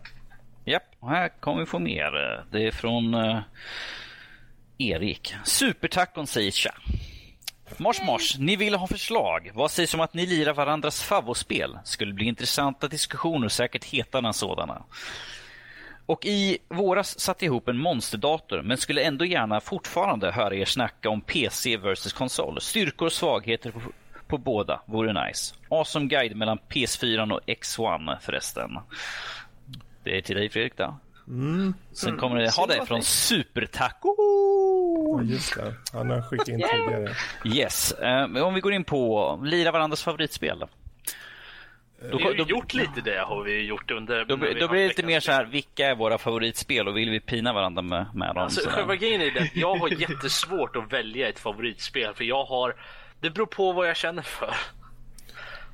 Japp, 0.65 0.83
och 0.99 1.09
här 1.09 1.29
kommer 1.39 1.59
vi 1.59 1.65
få 1.65 1.79
mer. 1.79 2.43
Det 2.51 2.67
är 2.67 2.71
från 2.71 3.13
eh, 3.13 3.39
Erik. 4.77 5.35
Supertacon 5.43 6.27
säger 6.27 6.51
tja. 6.51 6.73
Mars 7.77 8.01
Mars, 8.05 8.37
ni 8.37 8.55
vill 8.55 8.75
ha 8.75 8.87
förslag. 8.87 9.51
Vad 9.53 9.71
sägs 9.71 9.93
om 9.93 9.99
att 9.99 10.13
ni 10.13 10.25
lirar 10.25 10.53
varandras 10.53 11.03
favospel? 11.03 11.79
Skulle 11.83 12.13
bli 12.13 12.25
intressanta 12.25 12.87
diskussioner 12.87 13.45
och 13.45 13.51
säkert 13.51 13.85
hetare 13.85 14.27
än 14.27 14.33
sådana. 14.33 14.83
Och 16.05 16.25
i 16.25 16.57
våras 16.67 17.19
satte 17.19 17.45
jag 17.45 17.51
ihop 17.51 17.67
en 17.67 17.77
monsterdator 17.77 18.61
men 18.61 18.77
skulle 18.77 19.01
ändå 19.01 19.25
gärna 19.25 19.61
fortfarande 19.61 20.31
höra 20.31 20.55
er 20.55 20.65
snacka 20.65 21.09
om 21.09 21.21
PC 21.21 21.77
versus 21.77 22.13
konsol. 22.13 22.61
Styrkor 22.61 23.05
och 23.05 23.13
svagheter 23.13 23.73
på, 24.27 24.37
båda 24.37 24.81
vore 24.85 25.27
nice. 25.27 25.55
Awesome 25.69 26.05
guide 26.05 26.35
mellan 26.35 26.59
PS4 26.69 27.31
och 27.31 27.41
X1 27.47 28.17
förresten. 28.21 28.79
Det 30.03 30.17
är 30.17 30.21
till 30.21 30.35
dig 30.35 30.49
Fredrik 30.49 30.77
då. 30.77 30.97
Sen 31.93 32.17
kommer 32.17 32.35
det, 32.35 32.55
ha 32.55 32.65
det 32.65 32.85
från 32.85 33.03
Supertaco. 33.03 34.15
Ja, 35.17 35.23
just 35.23 35.55
det. 35.55 35.73
Han 35.93 36.09
har 36.09 36.21
skickat 36.21 36.47
in 36.47 36.61
tidigare. 36.71 37.15
Yes, 37.45 37.91
eh, 37.91 38.43
om 38.43 38.53
vi 38.53 38.61
går 38.61 38.73
in 38.73 38.83
på 38.83 39.39
lira 39.43 39.71
varandras 39.71 40.03
favoritspel. 40.03 40.59
Då, 40.59 40.67
Vi 42.17 42.23
har 42.23 42.31
ju 42.31 42.37
då, 42.37 42.43
gjort 42.43 42.73
lite 42.73 43.01
det 43.01 43.19
har 43.19 43.43
vi 43.43 43.61
gjort 43.65 43.91
under... 43.91 44.25
då, 44.25 44.35
då 44.35 44.67
blir 44.67 44.81
det 44.81 44.87
lite 44.87 45.05
mer 45.05 45.19
så 45.19 45.31
här, 45.31 45.45
vilka 45.45 45.87
är 45.87 45.95
våra 45.95 46.17
favoritspel 46.17 46.87
och 46.87 46.97
vill 46.97 47.09
vi 47.09 47.19
pina 47.19 47.53
varandra 47.53 47.81
med, 47.81 48.05
med 48.13 48.27
dem? 48.35 48.43
Alltså, 48.43 48.61
så 48.61 48.69
själva 48.69 48.95
grejen 48.95 49.21
är 49.21 49.31
det 49.31 49.51
jag 49.53 49.75
har 49.75 49.89
jättesvårt 49.89 50.75
att 50.75 50.93
välja 50.93 51.29
ett 51.29 51.39
favoritspel 51.39 52.13
för 52.13 52.23
jag 52.23 52.43
har... 52.45 52.75
Det 53.19 53.29
beror 53.29 53.45
på 53.45 53.71
vad 53.73 53.87
jag 53.89 53.97
känner 53.97 54.21
för. 54.21 54.53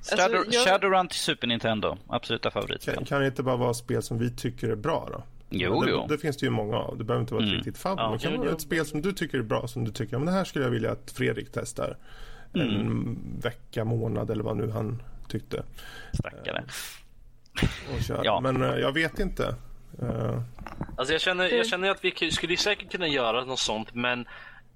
Shadow, 0.04 0.36
Alltså, 0.38 0.54
jag- 0.60 0.68
Shadowrun 0.68 1.08
till 1.08 1.20
Super 1.20 1.48
Nintendo, 1.48 1.98
absoluta 2.08 2.52
favoritspel. 2.52 2.96
Kan, 2.96 3.06
kan 3.06 3.22
det 3.22 3.28
inte 3.28 3.44
bara 3.44 3.56
vara 3.56 3.74
spel 3.74 4.04
som 4.04 4.18
vi 4.20 4.32
tycker 4.32 4.70
är 4.70 4.76
bra 4.76 5.10
då? 5.12 5.24
Jo, 5.50 5.82
det, 5.84 5.92
jo. 5.92 6.06
det 6.10 6.18
finns 6.18 6.38
det 6.38 6.46
ju 6.46 6.50
många 6.50 6.78
av. 6.78 6.98
Det 6.98 7.04
behöver 7.04 7.22
inte 7.22 7.34
vara 7.34 7.44
ett 7.44 7.48
Mm. 7.50 7.58
riktigt 7.58 7.78
favorit. 7.78 8.00
Ja, 8.02 8.12
det 8.14 8.20
kan 8.20 8.32
jo, 8.32 8.38
vara 8.40 8.50
jo. 8.50 8.56
ett 8.56 8.62
spel 8.62 8.86
som 8.86 9.02
du 9.02 9.14
tycker 9.14 9.38
är 9.38 9.42
bra, 9.44 9.68
som 9.68 9.86
du 9.86 9.92
tycker 9.92 10.18
men 10.18 10.26
det 10.26 10.32
här 10.32 10.44
skulle 10.44 10.66
jag 10.66 10.72
vilja 10.72 10.92
att 10.92 11.12
Fredrik 11.12 11.48
testar. 11.54 11.98
Mm. 12.56 12.70
En 12.70 13.18
vecka, 13.44 13.86
månad 13.86 14.30
eller 14.30 14.44
vad 14.44 14.58
nu 14.58 14.70
han 14.72 15.02
tyckte. 15.28 15.64
Stackare. 16.14 16.64
Och 17.96 18.02
kör. 18.04 18.22
Ja. 18.26 18.40
Men 18.40 18.64
eh, 18.64 18.76
jag 18.76 18.92
vet 18.92 19.20
inte. 19.20 19.56
Eh, 20.02 20.42
Alltså 20.98 21.14
jag 21.14 21.22
känner, 21.22 21.50
jag 21.50 21.68
känner 21.68 21.90
att 21.90 22.04
vi 22.06 22.32
skulle 22.32 22.58
säkert 22.58 22.92
kunna 22.92 23.08
göra 23.08 23.46
något 23.46 23.60
sånt 23.60 23.94
men 23.94 24.26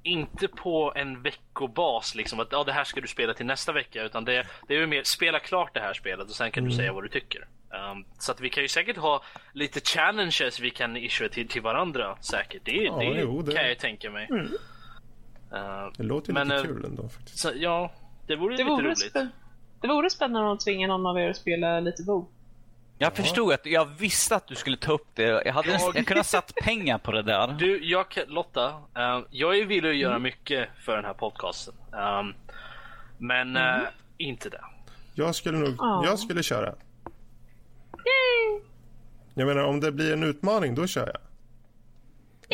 inte 0.07 0.47
på 0.47 0.93
en 0.95 1.21
veckobas 1.21 2.15
liksom 2.15 2.39
att 2.39 2.47
ja, 2.51 2.63
det 2.63 2.71
här 2.71 2.84
ska 2.84 3.01
du 3.01 3.07
spela 3.07 3.34
till 3.34 3.45
nästa 3.45 3.71
vecka 3.71 4.03
utan 4.03 4.25
det, 4.25 4.45
det 4.67 4.75
är 4.75 4.79
ju 4.79 4.88
mer 4.88 5.03
spela 5.03 5.39
klart 5.39 5.73
det 5.73 5.79
här 5.79 5.93
spelet 5.93 6.25
och 6.29 6.35
sen 6.35 6.51
kan 6.51 6.63
du 6.63 6.71
säga 6.71 6.93
vad 6.93 7.03
du 7.03 7.09
tycker. 7.09 7.47
Um, 7.91 8.05
så 8.19 8.31
att 8.31 8.41
vi 8.41 8.49
kan 8.49 8.63
ju 8.63 8.69
säkert 8.69 8.97
ha 8.97 9.23
lite 9.53 9.79
challenges 9.79 10.59
vi 10.59 10.69
kan 10.69 10.97
issue 10.97 11.29
till, 11.29 11.47
till 11.47 11.61
varandra 11.61 12.17
säkert. 12.21 12.61
Det, 12.65 12.71
Ja, 12.71 12.97
det, 12.99 13.05
jo, 13.05 13.41
det- 13.41 13.51
kan 13.51 13.61
jag 13.61 13.69
ju 13.69 13.75
tänka 13.75 14.11
mig. 14.11 14.27
Uh, 14.31 15.91
det 15.97 16.03
låter 16.03 16.27
ju 16.29 16.34
Men, 16.34 16.47
lite 16.47 16.59
eh, 16.61 16.63
kul 16.65 16.85
ändå 16.85 17.09
faktiskt. 17.09 17.39
så, 17.39 17.51
ja, 17.55 17.91
det 18.27 18.35
vore 18.35 18.53
Det 18.53 18.57
lite 18.63 18.69
vore, 18.69 18.85
roligt. 18.85 19.13
spä- 19.15 19.29
det 19.81 19.88
vore 19.88 20.09
spännande 20.09 20.51
att 20.51 20.59
tvinga 20.59 20.88
någon 20.88 21.05
av 21.05 21.19
er 21.19 21.29
att 21.29 21.38
spela 21.38 21.79
lite 21.79 22.03
WoW. 22.03 22.27
Jag 22.99 23.15
förstod 23.15 23.53
att 23.53 23.65
jag 23.65 23.85
visste 23.85 24.35
att 24.35 24.47
du 24.47 24.55
skulle 24.55 24.77
ta 24.77 24.91
upp 24.93 25.07
det. 25.13 25.23
Jag 25.45 25.53
hade 25.53 25.69
Jag- 25.71 25.81
jag 25.95 26.07
kunde 26.07 26.19
ha 26.19 26.23
satt 26.23 26.55
pengar 26.55 26.97
på 26.97 27.11
det 27.11 27.21
där. 27.23 27.47
Du, 27.59 27.85
jag, 27.85 28.05
Lotta, 28.27 28.67
eh, 28.95 29.19
jag 29.31 29.57
är 29.57 29.65
villig 29.65 29.89
att 29.89 29.95
göra 29.95 30.11
Mm. 30.15 30.23
mycket 30.23 30.69
för 30.85 30.95
den 30.95 31.05
här 31.05 31.13
podcasten. 31.13 31.73
Um, 31.91 32.33
men 33.17 33.55
eh, 33.57 33.81
inte 34.17 34.49
det. 34.49 34.61
Jag 35.13 35.35
skulle 35.35 35.57
nog, 35.57 35.75
Ja. 35.77 36.01
jag 36.05 36.19
skulle 36.19 36.43
köra. 36.43 36.73
Jag 39.33 39.47
menar 39.47 39.63
om 39.63 39.79
det 39.79 39.91
blir 39.91 40.13
en 40.13 40.23
utmaning, 40.23 40.75
då 40.75 40.87
kör 40.87 41.07
jag. 41.07 41.17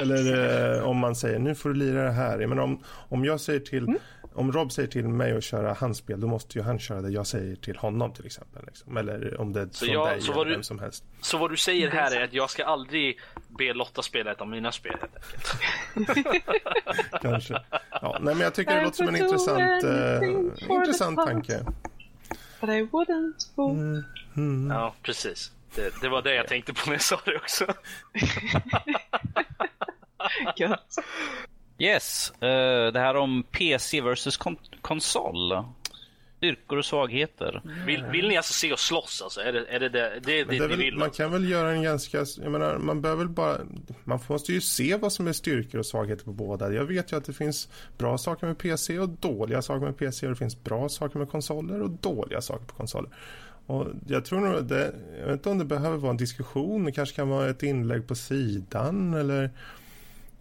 Eller 0.03 0.77
eh, 0.77 0.83
om 0.83 0.97
man 0.97 1.15
säger 1.15 1.39
nu 1.39 1.55
får 1.55 1.69
du 1.69 1.75
lira 1.75 2.03
det 2.03 2.11
här. 2.11 2.39
Jag 2.39 2.49
menar 2.49 2.63
om, 2.63 2.83
om 3.09 3.25
jag 3.25 3.39
säger 3.41 3.59
till, 3.59 3.83
Mm. 3.83 3.97
Om 4.35 4.51
Rob 4.51 4.71
säger 4.71 4.87
till 4.89 5.07
mig 5.07 5.37
att 5.37 5.43
köra 5.43 5.73
hans 5.73 5.97
spel, 5.97 6.19
då 6.21 6.27
måste 6.27 6.57
ju 6.59 6.63
han 6.63 6.79
köra 6.79 7.01
det 7.01 7.09
jag 7.09 7.27
säger 7.27 7.55
till 7.55 7.77
honom 7.77 8.13
till 8.13 8.25
exempel. 8.25 8.63
Liksom. 8.65 8.97
Eller 8.97 9.41
om 9.41 9.53
det 9.53 9.61
är 9.61 9.67
från 9.67 9.89
jag- 9.89 10.07
dig 10.07 10.21
så 10.21 10.31
eller 10.33 10.45
du- 10.45 10.51
vem 10.51 10.63
som 10.63 10.79
helst. 10.79 11.03
Så 11.21 11.37
vad 11.37 11.49
du 11.51 11.57
säger 11.57 11.91
här 11.91 12.15
är 12.15 12.23
att 12.23 12.33
jag 12.33 12.49
ska 12.49 12.65
aldrig 12.65 13.19
be 13.47 13.73
Lotta 13.73 14.01
spela 14.01 14.31
ett 14.31 14.41
av 14.41 14.47
mina 14.47 14.71
spel 14.71 14.95
helt 15.01 15.15
enkelt. 15.95 16.45
Kanske. 17.21 17.61
Ja, 17.91 18.17
nej, 18.21 18.35
men 18.35 18.43
jag 18.43 18.53
tycker 18.53 18.75
det 18.75 18.83
låter 18.83 18.97
som 18.97 19.07
en 19.07 19.15
intressant, 19.15 19.81
for 20.67 20.75
intressant 20.75 21.17
tanke. 21.17 21.65
But 22.61 22.69
I 22.69 22.81
wouldn't 22.91 23.55
go. 23.55 23.69
Mm. 24.35 24.69
Ja, 24.71 24.93
precis. 25.01 25.51
Det, 25.75 26.01
det 26.01 26.09
var 26.09 26.21
det 26.21 26.35
jag 26.35 26.47
tänkte 26.47 26.73
på 26.73 26.79
när 26.85 26.93
jag 26.93 27.01
sa 27.01 27.19
det 27.25 27.35
också. 27.37 27.65
Gött. 30.55 30.95
Yes, 31.77 32.31
eh, 32.41 32.91
det 32.93 32.99
här 32.99 33.15
om 33.15 33.43
PC 33.51 34.01
versus 34.01 34.37
kon- 34.37 34.57
konsol. 34.81 35.63
Styrkor 36.37 36.77
och 36.77 36.85
svagheter. 36.85 37.61
Vill, 37.85 38.03
vill 38.11 38.27
ni 38.27 38.37
alltså 38.37 38.53
se 38.53 38.73
oss 38.73 38.81
slåss 38.81 39.21
alltså? 39.21 39.41
Är 39.41 39.53
det 39.53 39.65
är 39.69 39.79
det, 39.79 39.89
det, 39.89 40.19
det, 40.23 40.43
det 40.43 40.67
väl, 40.67 40.77
vill? 40.77 40.93
man 40.93 41.03
Alltså? 41.03 41.23
kan 41.23 41.31
väl 41.31 41.49
göra 41.49 41.71
en 41.71 41.83
ganska, 41.83 42.25
jag 42.41 42.51
menar, 42.51 42.77
man 42.77 43.01
behöver 43.01 43.23
väl 43.25 43.33
bara, 43.33 43.57
man 44.03 44.19
måste 44.27 44.53
ju 44.53 44.61
se 44.61 44.95
vad 44.97 45.13
som 45.13 45.27
är 45.27 45.33
styrkor 45.33 45.79
och 45.79 45.85
svagheter 45.85 46.25
på 46.25 46.31
båda. 46.33 46.73
Jag 46.73 46.85
vet 46.85 47.11
ju 47.11 47.17
att 47.17 47.25
det 47.25 47.33
finns 47.33 47.69
bra 47.97 48.17
saker 48.17 48.47
med 48.47 48.57
PC 48.57 48.99
och 48.99 49.09
dåliga 49.09 49.61
saker 49.61 49.85
med 49.85 49.97
PC 49.97 50.25
och 50.25 50.31
det 50.31 50.37
finns 50.39 50.63
bra 50.63 50.89
saker 50.89 51.19
med 51.19 51.29
konsoler 51.29 51.81
och 51.81 51.89
dåliga 51.89 52.41
saker 52.41 52.65
på 52.65 52.75
konsoler. 52.75 53.09
Och 53.65 53.87
jag 54.07 54.25
tror 54.25 54.39
nog 54.39 54.63
det, 54.65 54.93
jag 55.19 55.25
vet 55.25 55.33
inte 55.33 55.49
om 55.49 55.57
det 55.57 55.65
behöver 55.65 55.97
vara 55.97 56.11
en 56.11 56.17
diskussion, 56.17 56.83
det 56.85 56.91
kanske 56.91 57.15
kan 57.15 57.29
vara 57.29 57.49
ett 57.49 57.63
inlägg 57.63 58.07
på 58.07 58.15
sidan 58.15 59.13
eller 59.13 59.49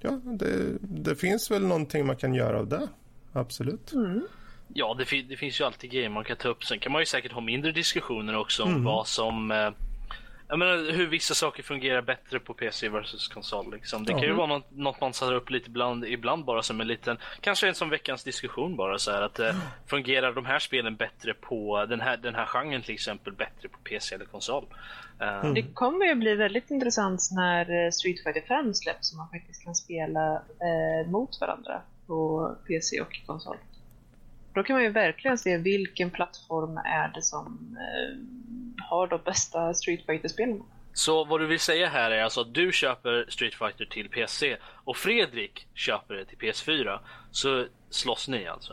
ja, 0.03 0.21
det, 0.25 0.79
det 0.81 1.17
finns 1.17 1.51
väl 1.51 1.63
någonting 1.67 2.07
man 2.07 2.17
kan 2.17 2.35
göra 2.35 2.59
av 2.59 2.67
det. 2.69 2.89
Absolut. 3.33 3.93
Ja, 4.75 4.95
det, 4.99 5.23
det 5.23 5.37
finns 5.37 5.61
ju 5.61 5.65
alltid 5.65 5.91
grejer 5.91 6.09
man 6.09 6.25
kan 6.25 6.37
ta 6.37 6.49
upp. 6.49 6.65
Sen 6.65 6.79
kan 6.79 6.93
man 6.93 7.03
ju 7.03 7.07
säkert 7.07 7.33
ha 7.33 7.41
mindre 7.41 7.73
diskussioner 7.73 8.37
också 8.37 8.63
om 8.63 8.71
Mm. 8.71 8.85
vad 8.85 9.07
som... 9.07 9.51
Eh, 9.51 9.71
jag 10.49 10.59
menar 10.59 10.93
hur 10.93 11.07
vissa 11.07 11.35
saker 11.35 11.63
fungerar 11.63 12.03
bättre 12.03 12.39
på 12.41 12.55
PC 12.55 12.89
versus 12.89 13.29
konsol. 13.29 13.73
Liksom. 13.75 14.05
Det 14.05 14.13
Ja. 14.13 14.19
kan 14.19 14.29
ju 14.29 14.35
vara 14.35 14.47
något, 14.47 14.71
något 14.71 15.01
man 15.01 15.13
sätter 15.13 15.35
upp 15.35 15.51
lite 15.51 15.67
ibland, 15.71 16.05
ibland 16.07 16.45
bara 16.45 16.63
som 16.63 16.81
en 16.81 16.87
liten, 16.89 17.17
kanske 17.41 17.69
en 17.69 17.75
som 17.75 17.89
veckans 17.91 18.25
diskussion 18.25 18.77
bara 18.77 18.99
så 18.99 19.11
här 19.11 19.23
att 19.23 19.39
eh, 19.39 19.57
fungerar 19.87 20.33
de 20.33 20.47
här 20.47 20.59
spelen 20.59 20.97
bättre 20.97 21.35
på 21.35 21.87
den 21.89 22.01
här, 22.01 22.17
den 22.17 22.35
här 22.35 22.47
genren 22.47 22.83
till 22.83 22.95
exempel 22.95 23.33
bättre 23.33 23.69
på 23.69 23.79
PC 23.79 24.15
eller 24.15 24.25
konsol? 24.25 24.65
Eh, 25.23 25.53
Det 25.53 25.63
kommer 25.63 26.07
ju 26.07 26.15
bli 26.15 26.35
väldigt 26.35 26.71
intressant 26.71 27.29
när 27.33 27.85
eh, 27.85 27.91
Street 27.91 28.23
Fighter 28.23 28.41
5 28.49 28.75
släpps 28.75 29.13
och 29.13 29.19
man 29.19 29.29
faktiskt 29.29 29.65
kan 29.65 29.75
spela 29.75 30.33
eh, 30.35 31.11
mot 31.11 31.41
varandra 31.41 31.83
på 32.07 32.51
PC 32.67 33.01
och 33.01 33.21
konsol. 33.27 33.57
Då 34.55 34.63
kan 34.63 34.75
man 34.75 34.83
ju 34.83 34.89
verkligen 34.91 35.39
se 35.39 35.57
vilken 35.57 36.11
plattform 36.11 36.77
är 36.77 37.13
det 37.15 37.23
som 37.23 37.77
eh, 37.81 38.19
har 38.89 39.07
de 39.07 39.21
bästa 39.25 39.75
Street 39.75 40.07
Fighter-spelen. 40.07 40.63
Så 40.95 41.25
vad 41.25 41.41
du 41.41 41.47
vill 41.47 41.61
säga 41.61 41.89
här 41.89 42.11
är 42.11 42.23
alltså 42.23 42.41
att 42.41 42.55
du 42.55 42.73
köper 42.73 43.27
Street 43.29 43.55
Fighter 43.55 43.85
till 43.85 44.09
PC 44.09 44.57
och 44.85 44.97
Fredrik 44.97 45.67
köper 45.75 46.15
det 46.15 46.25
till 46.25 46.39
PS4. 46.39 46.99
Så 47.31 47.67
slåss 47.91 48.29
ni 48.29 48.47
alltså? 48.47 48.73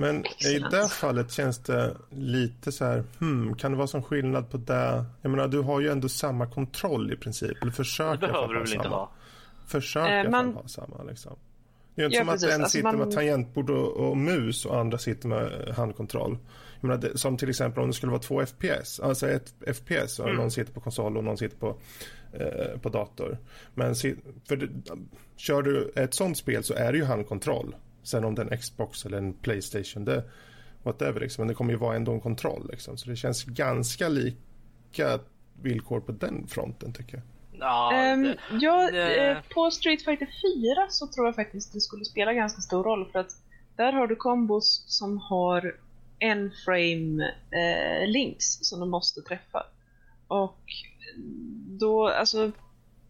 Men 0.00 0.24
Excellent. 0.24 0.72
i 0.74 0.76
det 0.76 0.88
fallet 0.88 1.30
känns 1.32 1.58
det 1.58 1.96
lite 2.10 2.72
så 2.72 2.84
här, 2.84 3.04
hmm, 3.20 3.54
kan 3.54 3.70
det 3.70 3.76
vara 3.76 3.86
som 3.86 4.02
skillnad 4.02 4.50
på 4.50 4.56
det? 4.56 5.04
Jag 5.22 5.30
menar, 5.30 5.48
du 5.48 5.60
har 5.60 5.80
ju 5.80 5.88
ändå 5.88 6.08
samma 6.08 6.46
kontroll 6.46 7.12
i 7.12 7.16
princip. 7.16 7.62
Eller 7.62 7.72
försöker 7.72 8.26
Det 8.26 8.32
behöver 8.32 8.54
du 8.54 8.60
väl 8.60 8.72
inte 8.72 8.82
samma. 8.84 8.96
ha? 8.96 9.10
Försöker 9.66 10.24
Eh, 10.24 10.30
man- 10.30 10.54
ha 10.54 10.68
samma 10.68 11.02
liksom. 11.02 11.36
Det 11.94 12.02
är 12.02 12.06
inte 12.06 12.16
Ja, 12.16 12.20
som 12.22 12.28
att 12.28 12.34
precis. 12.34 12.48
en 12.54 12.60
Alltså, 12.62 12.76
sitter 12.76 12.92
man- 12.92 12.98
med 12.98 13.10
tangentbord 13.14 13.70
och, 13.70 14.08
och 14.08 14.16
mus 14.16 14.64
och 14.66 14.78
andra 14.80 14.98
sitter 14.98 15.28
med 15.28 15.74
handkontroll. 15.76 16.38
Jag 16.80 16.88
menar, 16.88 17.00
det, 17.02 17.18
som 17.18 17.36
till 17.36 17.48
exempel 17.50 17.82
om 17.82 17.88
det 17.88 17.94
skulle 17.94 18.10
vara 18.12 18.22
två 18.22 18.40
FPS, 18.46 19.00
alltså 19.00 19.28
ett 19.28 19.54
FPS 19.66 20.18
och 20.18 20.24
Mm. 20.28 20.36
någon 20.40 20.50
sitter 20.50 20.72
på 20.72 20.80
konsol 20.80 21.16
och 21.16 21.24
någon 21.24 21.38
sitter 21.38 21.56
på, 21.56 21.76
eh, 22.32 22.80
på 22.82 22.88
dator. 22.88 23.38
Men 23.74 23.94
si- 23.96 24.16
för 24.48 24.56
det, 24.56 24.68
kör 25.36 25.62
du 25.62 25.92
ett 25.96 26.14
sånt 26.14 26.38
spel 26.38 26.64
så 26.64 26.74
är 26.74 26.92
det 26.92 26.98
ju 26.98 27.04
handkontroll. 27.04 27.74
Sen 28.02 28.24
om 28.24 28.34
det 28.34 28.42
är 28.42 28.52
en 28.52 28.58
Xbox 28.58 29.06
eller 29.06 29.18
en 29.18 29.32
Playstation, 29.32 30.04
det 30.04 30.24
whatever 30.82 31.20
liksom. 31.20 31.42
Men 31.42 31.48
det 31.48 31.54
kommer 31.54 31.72
ju 31.72 31.78
vara 31.78 31.96
ändå 31.96 32.12
en 32.12 32.20
kontroll 32.20 32.68
liksom. 32.70 32.96
Så 32.98 33.10
det 33.10 33.16
känns 33.16 33.44
ganska 33.44 34.08
lika 34.08 35.18
villkor 35.62 36.00
på 36.00 36.12
den 36.12 36.46
fronten 36.46 36.92
tycker 36.92 37.14
jag. 37.16 37.22
Ja, 37.60 37.92
Ehm, 37.92 38.22
det, 38.22 38.36
ja, 38.60 38.90
det- 38.92 39.30
eh, 39.30 39.38
på 39.54 39.70
Street 39.70 40.02
Fighter 40.04 40.26
4 40.26 40.86
så 40.90 41.06
tror 41.06 41.26
jag 41.26 41.34
faktiskt 41.34 41.72
det 41.72 41.80
skulle 41.80 42.04
spela 42.04 42.32
ganska 42.32 42.60
stor 42.60 42.84
roll 42.84 43.08
för 43.12 43.18
att 43.18 43.30
där 43.76 43.92
har 43.92 44.06
du 44.06 44.16
kombos 44.16 44.84
som 44.86 45.18
har 45.18 45.76
en 46.18 46.50
frame 46.64 47.24
eh, 47.50 48.08
links 48.08 48.44
som 48.62 48.80
du 48.80 48.86
måste 48.86 49.20
träffa. 49.22 49.66
Och 50.28 50.58
då, 51.80 52.08
alltså, 52.08 52.50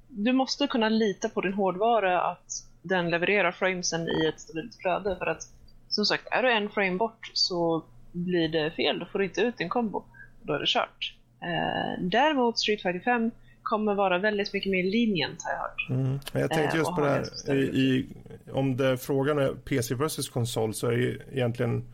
du 0.09 0.33
måste 0.33 0.67
kunna 0.67 0.89
lita 0.89 1.29
på 1.29 1.41
din 1.41 1.53
hårdvara 1.53 2.21
att 2.23 2.53
den 2.89 3.11
levererar 3.11 3.53
framesen 3.53 4.09
i 4.09 4.27
ett 4.27 4.41
stabilt 4.41 4.77
flöde 4.83 5.17
för 5.17 5.27
att 5.27 5.43
som 5.89 6.05
sagt, 6.05 6.29
är 6.31 6.43
du 6.43 6.53
en 6.53 6.69
frame 6.69 6.97
bort 6.97 7.31
så 7.33 7.85
blir 8.13 8.49
det 8.49 8.71
fel, 8.71 8.99
då 8.99 9.07
får 9.07 9.19
du 9.19 9.25
inte 9.25 9.41
ut 9.41 9.59
din 9.59 9.69
kombo. 9.69 10.05
Då 10.43 10.53
är 10.53 10.59
det 10.59 10.67
kört. 10.67 11.15
Eh, 11.43 12.03
däremot 12.03 12.59
Street 12.59 12.83
Fighter 12.83 13.01
5 13.01 13.31
kommer 13.63 13.95
vara 13.95 14.19
väldigt 14.19 14.53
mycket 14.53 14.71
mer 14.71 14.83
lenient 14.83 15.43
har 15.43 15.53
jag 15.53 15.59
hört. 15.59 15.89
Mm. 15.91 16.19
Men 16.33 16.43
jag 16.43 16.51
tänkte 16.51 16.77
Eh, 16.77 16.79
just 16.79 16.91
och 16.91 16.97
på 16.97 17.01
det 17.01 17.11
här, 17.11 17.55
i, 17.55 17.59
i, 17.59 18.07
om 18.53 18.77
det 18.77 18.99
frågan 18.99 19.39
är 19.39 19.49
PC 19.49 19.95
versus 19.95 20.29
konsol 20.29 20.75
så 20.75 20.87
är 20.87 20.91
det 20.91 20.99
ju 20.99 21.21
egentligen 21.33 21.85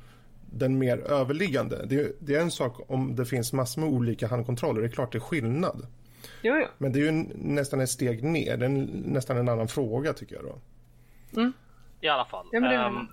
den 0.51 0.79
mer 0.79 0.99
överliggande. 0.99 1.87
Det 1.87 1.97
är, 1.97 2.13
det 2.19 2.35
är 2.35 2.41
en 2.41 2.51
sak 2.51 2.91
om 2.91 3.17
det 3.17 3.27
finns 3.27 3.53
massor 3.53 3.81
med 3.81 3.91
olika 3.91 4.27
handkontroller, 4.27 4.81
det 4.81 4.87
är 4.87 4.91
klart 4.91 5.13
det 5.13 5.19
är 5.19 5.21
skillnad. 5.21 5.87
Jo, 6.43 6.55
jo. 6.57 6.67
Men 6.79 6.93
det 6.93 6.99
är 6.99 7.13
ju 7.13 7.27
nästan 7.35 7.81
ett 7.81 7.91
steg 7.91 8.25
ner, 8.25 8.57
det 8.57 8.67
är 8.67 8.89
nästan 9.05 9.37
en 9.37 9.49
annan 9.49 9.69
fråga 9.69 10.13
tycker 10.13 10.35
jag 10.35 10.45
då. 10.45 10.59
I 12.01 12.09
alla 12.09 12.25
fall. 12.25 12.47
Ja, 12.53 12.61
men 12.61 12.71
det- 12.71 12.77
Ehm, 12.77 13.09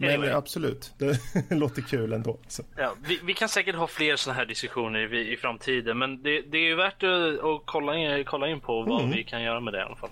Men 0.00 0.10
anyway. 0.10 0.30
absolut, 0.30 0.94
det 0.98 1.18
låter 1.50 1.82
kul 1.82 2.12
ändå. 2.12 2.38
Så. 2.48 2.62
Ja, 2.76 2.94
vi, 3.04 3.20
vi 3.24 3.34
kan 3.34 3.48
säkert 3.48 3.74
ha 3.76 3.86
fler 3.86 4.16
sådana 4.16 4.38
här 4.38 4.46
diskussioner 4.46 5.14
i, 5.14 5.32
i 5.32 5.36
framtiden, 5.36 5.98
men 5.98 6.22
det, 6.22 6.40
det 6.42 6.58
är 6.58 6.62
ju 6.62 6.74
värt 6.74 7.02
att, 7.02 7.44
att 7.44 7.62
kolla, 7.64 7.96
in, 7.96 8.24
kolla 8.24 8.48
in 8.48 8.60
på 8.60 8.82
vad 8.82 9.00
Mm. 9.02 9.16
vi 9.16 9.24
kan 9.24 9.42
göra 9.42 9.60
med 9.60 9.72
det 9.74 9.78
i 9.78 9.82
alla 9.82 9.96
fall. 9.96 10.10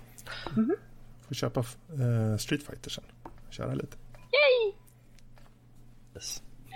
Får 1.27 1.35
köpa 1.35 1.59
eh, 1.59 2.37
Street 2.37 2.63
Fighter 2.63 2.89
sen. 2.89 3.03
Köra 3.49 3.73
lite. 3.73 3.97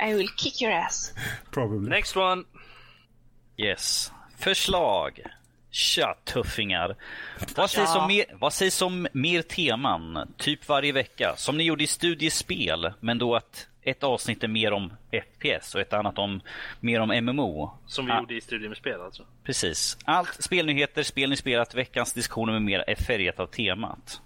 I 0.07 0.13
will 0.13 0.29
kick 0.37 0.61
your 0.61 0.73
ass. 0.73 1.13
Probably. 1.51 1.89
Next 1.89 2.17
one! 2.17 2.43
Yes. 3.57 4.11
Förslag. 4.37 5.21
Tja, 5.71 6.15
tuffingar. 6.25 6.95
Vad 7.55 7.69
sägs, 7.69 7.95
om 7.95 8.07
mer, 8.07 8.25
vad 8.33 8.53
sägs 8.53 8.81
om 8.81 9.07
mer 9.13 9.41
teman, 9.41 10.33
typ 10.37 10.67
varje 10.67 10.91
vecka, 10.91 11.33
som 11.37 11.57
ni 11.57 11.63
gjorde 11.63 11.83
i 11.83 11.87
studiespel, 11.87 12.93
men 12.99 13.17
då 13.17 13.35
att 13.35 13.67
ett 13.81 14.03
avsnitt 14.03 14.43
är 14.43 14.47
mer 14.47 14.71
om 14.73 14.93
FPS 15.11 15.75
och 15.75 15.81
ett 15.81 15.93
annat 15.93 16.17
om 16.17 16.41
mer 16.79 16.99
om 16.99 17.09
MMO? 17.25 17.71
Som 17.85 18.05
vi 18.05 18.11
Ah. 18.11 18.19
gjorde 18.19 18.33
i 18.35 18.41
Studier 18.41 18.69
med 18.69 18.77
spel 18.77 19.01
alltså. 19.01 19.25
Precis. 19.43 19.97
Allt 20.05 20.43
spelnyheter, 20.43 21.03
spel 21.03 21.29
ni 21.29 21.35
spelat, 21.35 21.75
veckans 21.75 22.13
diskussioner 22.13 22.53
med 22.53 22.61
mera 22.61 22.83
är 22.83 22.95
färgat 22.95 23.39
av 23.39 23.47
temat. 23.47 24.21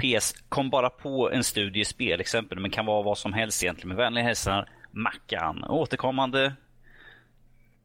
PS. 0.00 0.34
Kom 0.48 0.70
bara 0.70 0.90
på 0.90 1.30
en 1.30 1.44
studie 1.44 1.80
i 1.80 1.84
spelexempel, 1.84 2.58
men 2.58 2.70
kan 2.70 2.86
vara 2.86 3.02
vad 3.02 3.18
som 3.18 3.32
helst 3.32 3.62
egentligen. 3.62 3.88
Med 3.88 3.96
vänliga 3.96 4.24
hälsningar, 4.24 4.68
Mackan. 4.90 5.64
Återkommande 5.64 6.54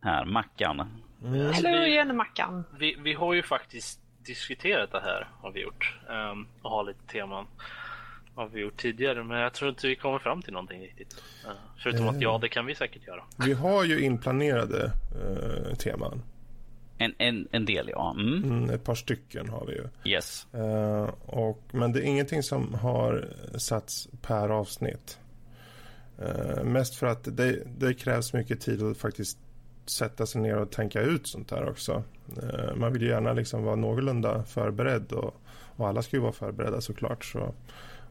här, 0.04 0.26
Mackan. 0.26 1.02
Alltså, 1.26 1.68
Hello 1.68 1.84
vi, 1.84 1.88
igen 1.88 2.16
Mackan. 2.16 2.64
vi, 2.80 2.98
vi 3.04 3.14
har 3.14 3.34
ju 3.34 3.44
faktiskt 3.44 4.00
diskuterat 4.26 4.92
det 4.92 5.02
här, 5.02 5.30
har 5.42 5.52
vi 5.52 5.62
gjort. 5.62 6.00
Um, 6.10 6.48
och 6.62 6.70
har 6.72 6.84
lite 6.84 7.08
teman. 7.08 7.46
Har 8.36 8.48
vi 8.48 8.62
gjort 8.62 8.78
tidigare, 8.78 9.24
men 9.24 9.40
jag 9.40 9.54
tror 9.54 9.70
inte 9.70 9.88
vi 9.88 9.96
kommer 9.96 10.20
fram 10.20 10.42
till 10.42 10.54
någonting 10.54 10.82
riktigt. 10.82 11.24
Uh, 11.46 11.52
förutom 11.84 12.08
att 12.08 12.22
ja, 12.22 12.38
det 12.42 12.50
kan 12.50 12.66
vi 12.66 12.76
säkert 12.76 13.08
göra. 13.08 13.24
Vi 13.38 13.54
har 13.54 13.84
ju 13.84 14.00
inplanerade 14.00 14.92
eh, 15.16 15.76
teman. 15.76 16.22
En, 16.98 17.14
en, 17.18 17.48
en 17.52 17.66
del, 17.66 17.90
ja. 17.90 18.16
Mm. 18.20 18.44
Mm, 18.44 18.70
ett 18.70 18.84
par 18.84 18.96
stycken 18.96 19.50
har 19.50 19.66
vi 19.66 19.74
ju. 19.74 20.12
Yes. 20.12 20.48
Eh, 20.54 21.10
och, 21.26 21.64
men 21.72 21.92
det 21.92 22.00
är 22.00 22.04
ingenting 22.04 22.44
som 22.44 22.74
har 22.74 23.28
satts 23.58 24.08
per 24.22 24.50
avsnitt. 24.50 25.20
Mest 26.64 26.96
för 26.96 27.08
att 27.08 27.38
det, 27.38 27.64
det 27.78 27.94
krävs 27.94 28.34
mycket 28.34 28.62
tid 28.62 28.84
att 28.84 28.98
faktiskt 28.98 29.38
sätta 29.90 30.26
sig 30.26 30.42
ner 30.42 30.58
och 30.58 30.72
tänka 30.72 31.02
ut 31.02 31.28
sånt 31.28 31.52
här 31.52 31.70
också. 31.70 32.04
Eh, 32.44 32.76
man 32.76 32.94
vill 32.94 33.02
ju 33.02 33.08
gärna 33.08 33.34
liksom 33.34 33.64
vara 33.64 33.76
någorlunda 33.76 34.44
förberedd 34.44 35.12
och, 35.12 35.42
och 35.76 35.88
alla 35.88 36.02
ska 36.02 36.16
ju 36.16 36.22
vara 36.22 36.32
förberedda 36.32 36.82
såklart. 36.82 37.26
Så, 37.26 37.54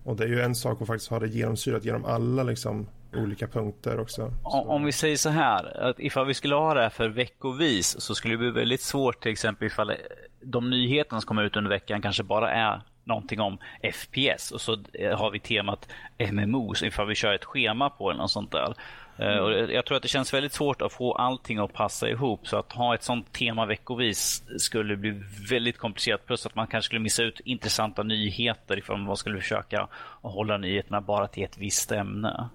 och 0.05 0.17
det 0.17 0.25
är 0.25 0.29
ju 0.29 0.41
en 0.41 0.55
sak 0.55 0.83
att 0.83 0.87
faktiskt 0.87 1.11
ha 1.11 1.19
det 1.19 1.29
genomsyrat 1.29 1.85
genom 1.85 2.05
alla 2.05 2.43
liksom, 2.43 2.87
olika 3.17 3.47
punkter 3.47 4.01
också. 4.01 4.33
Om, 4.43 4.69
om 4.69 4.85
vi 4.85 4.93
säger 4.93 5.17
så 5.17 5.29
här, 5.29 5.81
att 5.81 6.01
ifall 6.01 6.27
vi 6.27 6.35
skulle 6.35 6.55
ha 6.55 6.75
det 6.75 6.83
här 6.83 6.91
för 6.91 7.09
veckovis 7.09 8.01
så 8.01 8.15
skulle 8.15 8.35
det 8.35 8.39
bli 8.39 8.51
väldigt 8.51 8.83
svårt 8.83 9.23
till 9.23 9.33
exempel 9.33 9.67
ifall 9.67 9.93
de 10.41 10.71
nyheterna 10.71 11.21
som 11.21 11.29
kommer 11.29 11.45
ut 11.45 11.57
under 11.57 11.71
veckan 11.71 12.03
kanske 12.03 12.23
bara 12.23 12.51
är 12.51 12.81
någonting 13.05 13.41
om 13.41 13.59
FPS 13.93 14.51
och 14.51 14.61
så 14.61 14.73
har 15.15 15.31
vi 15.31 15.41
temat 15.41 15.89
MMO, 16.33 16.75
så 16.75 16.85
ifall 16.85 17.07
vi 17.07 17.15
kör 17.15 17.33
ett 17.33 17.45
schema 17.45 17.91
på 17.91 18.11
eller 18.11 18.21
något 18.21 18.31
sånt 18.31 18.53
där. 18.53 18.75
Eh, 19.19 19.37
Och 19.37 19.53
jag 19.53 19.85
tror 19.87 19.97
att 19.97 20.03
det 20.03 20.09
känns 20.09 20.35
väldigt 20.35 20.53
svårt 20.53 20.83
att 20.83 20.93
få 20.93 21.13
allting 21.13 21.59
att 21.59 21.73
passa 21.73 22.09
ihop 22.09 22.49
så 22.49 22.57
att 22.57 22.73
ha 22.73 22.95
ett 22.95 23.03
sånt 23.03 23.33
tema 23.33 23.67
veckovis 23.67 24.43
skulle 24.59 24.97
bli 24.97 25.23
väldigt 25.51 25.79
komplicerat 25.79 26.27
plus 26.27 26.47
att 26.47 26.55
man 26.55 26.67
kanske 26.67 26.87
skulle 26.87 27.01
missa 27.01 27.23
ut 27.23 27.41
intressanta 27.45 28.03
nyheter 28.03 28.79
ifall 28.79 28.99
man 28.99 29.17
skulle 29.17 29.41
försöka 29.41 29.89
hålla 30.23 30.57
nyheterna 30.59 31.01
bara 31.01 31.29
till 31.29 31.45
ett 31.45 31.59
visst 31.59 31.93
ämne. 31.93 32.49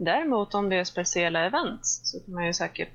Däremot 0.00 0.54
om 0.54 0.68
det 0.68 0.76
är 0.76 0.84
speciella 0.84 1.44
events 1.46 2.00
så 2.02 2.20
kan 2.24 2.34
man 2.34 2.46
ju 2.46 2.52
säkert 2.52 2.88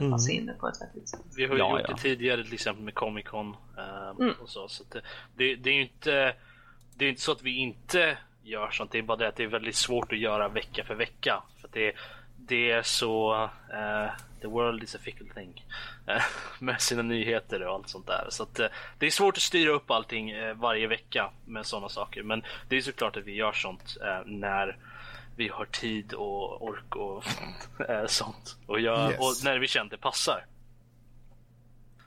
eh, 0.00 0.10
passa 0.10 0.32
in 0.32 0.46
det 0.46 0.52
på 0.52 0.68
ett 0.68 0.80
vettigt 0.80 1.08
sätt. 1.08 1.20
Vi 1.36 1.46
har 1.46 1.52
ju 1.54 1.58
Ja, 1.58 1.70
gjort 1.78 1.88
ja. 1.88 1.94
det 1.94 2.00
tidigare 2.02 2.44
till 2.44 2.54
exempel 2.54 2.84
med 2.84 2.94
Comic 2.94 3.26
Con. 3.26 3.56
eh, 3.78 4.10
Mm. 4.20 4.34
och 4.42 4.48
så, 4.48 4.68
så 4.68 4.82
att 4.82 4.90
det, 4.90 5.00
det, 5.36 5.56
det 5.56 5.70
är 5.70 5.74
ju 5.74 5.82
inte, 5.82 6.34
det 6.94 7.04
är 7.04 7.08
inte 7.08 7.20
så 7.20 7.32
att 7.32 7.42
vi 7.42 7.56
inte 7.56 8.16
gör 8.42 8.70
sånt. 8.70 8.92
Det 8.92 8.98
är 8.98 9.02
bara 9.02 9.16
det 9.16 9.28
att 9.28 9.36
det 9.36 9.42
är 9.42 9.46
väldigt 9.48 9.76
svårt 9.76 10.12
att 10.12 10.18
göra 10.18 10.48
vecka 10.48 10.84
för 10.84 10.94
vecka. 10.94 11.42
För 11.60 11.68
att 11.68 11.74
det, 11.74 11.92
det 12.46 12.70
är 12.70 12.82
så... 12.82 13.44
eh, 13.72 14.10
the 14.40 14.46
world 14.46 14.82
is 14.82 14.94
a 14.94 14.98
fickle 15.02 15.26
thing. 15.34 15.64
eh, 16.06 16.22
med 16.58 16.80
sina 16.80 17.02
nyheter 17.02 17.62
och 17.66 17.74
allt 17.74 17.88
sånt 17.88 18.06
där. 18.06 18.26
Så 18.30 18.42
att, 18.42 18.58
eh, 18.58 18.66
det 18.98 19.06
är 19.06 19.10
svårt 19.10 19.36
att 19.36 19.42
styra 19.42 19.70
upp 19.70 19.90
allting 19.90 20.32
varje 20.54 20.86
vecka 20.86 21.30
med 21.46 21.66
sådana 21.66 21.88
saker. 21.88 22.22
Men 22.22 22.42
det 22.68 22.76
är 22.76 22.80
såklart 22.80 23.16
att 23.16 23.24
vi 23.24 23.34
gör 23.34 23.52
sånt 23.52 23.96
när 24.26 24.76
vi 25.36 25.48
har 25.48 25.64
tid 25.64 26.12
och 26.12 26.62
ork 26.62 26.96
och 26.96 27.24
sånt. 28.10 28.56
Och, 28.66 28.80
gör, 28.80 29.10
Yes. 29.10 29.18
och 29.18 29.44
när 29.44 29.58
vi 29.58 29.68
känner 29.68 29.84
att 29.84 29.90
det 29.90 29.96
passar. 29.98 30.46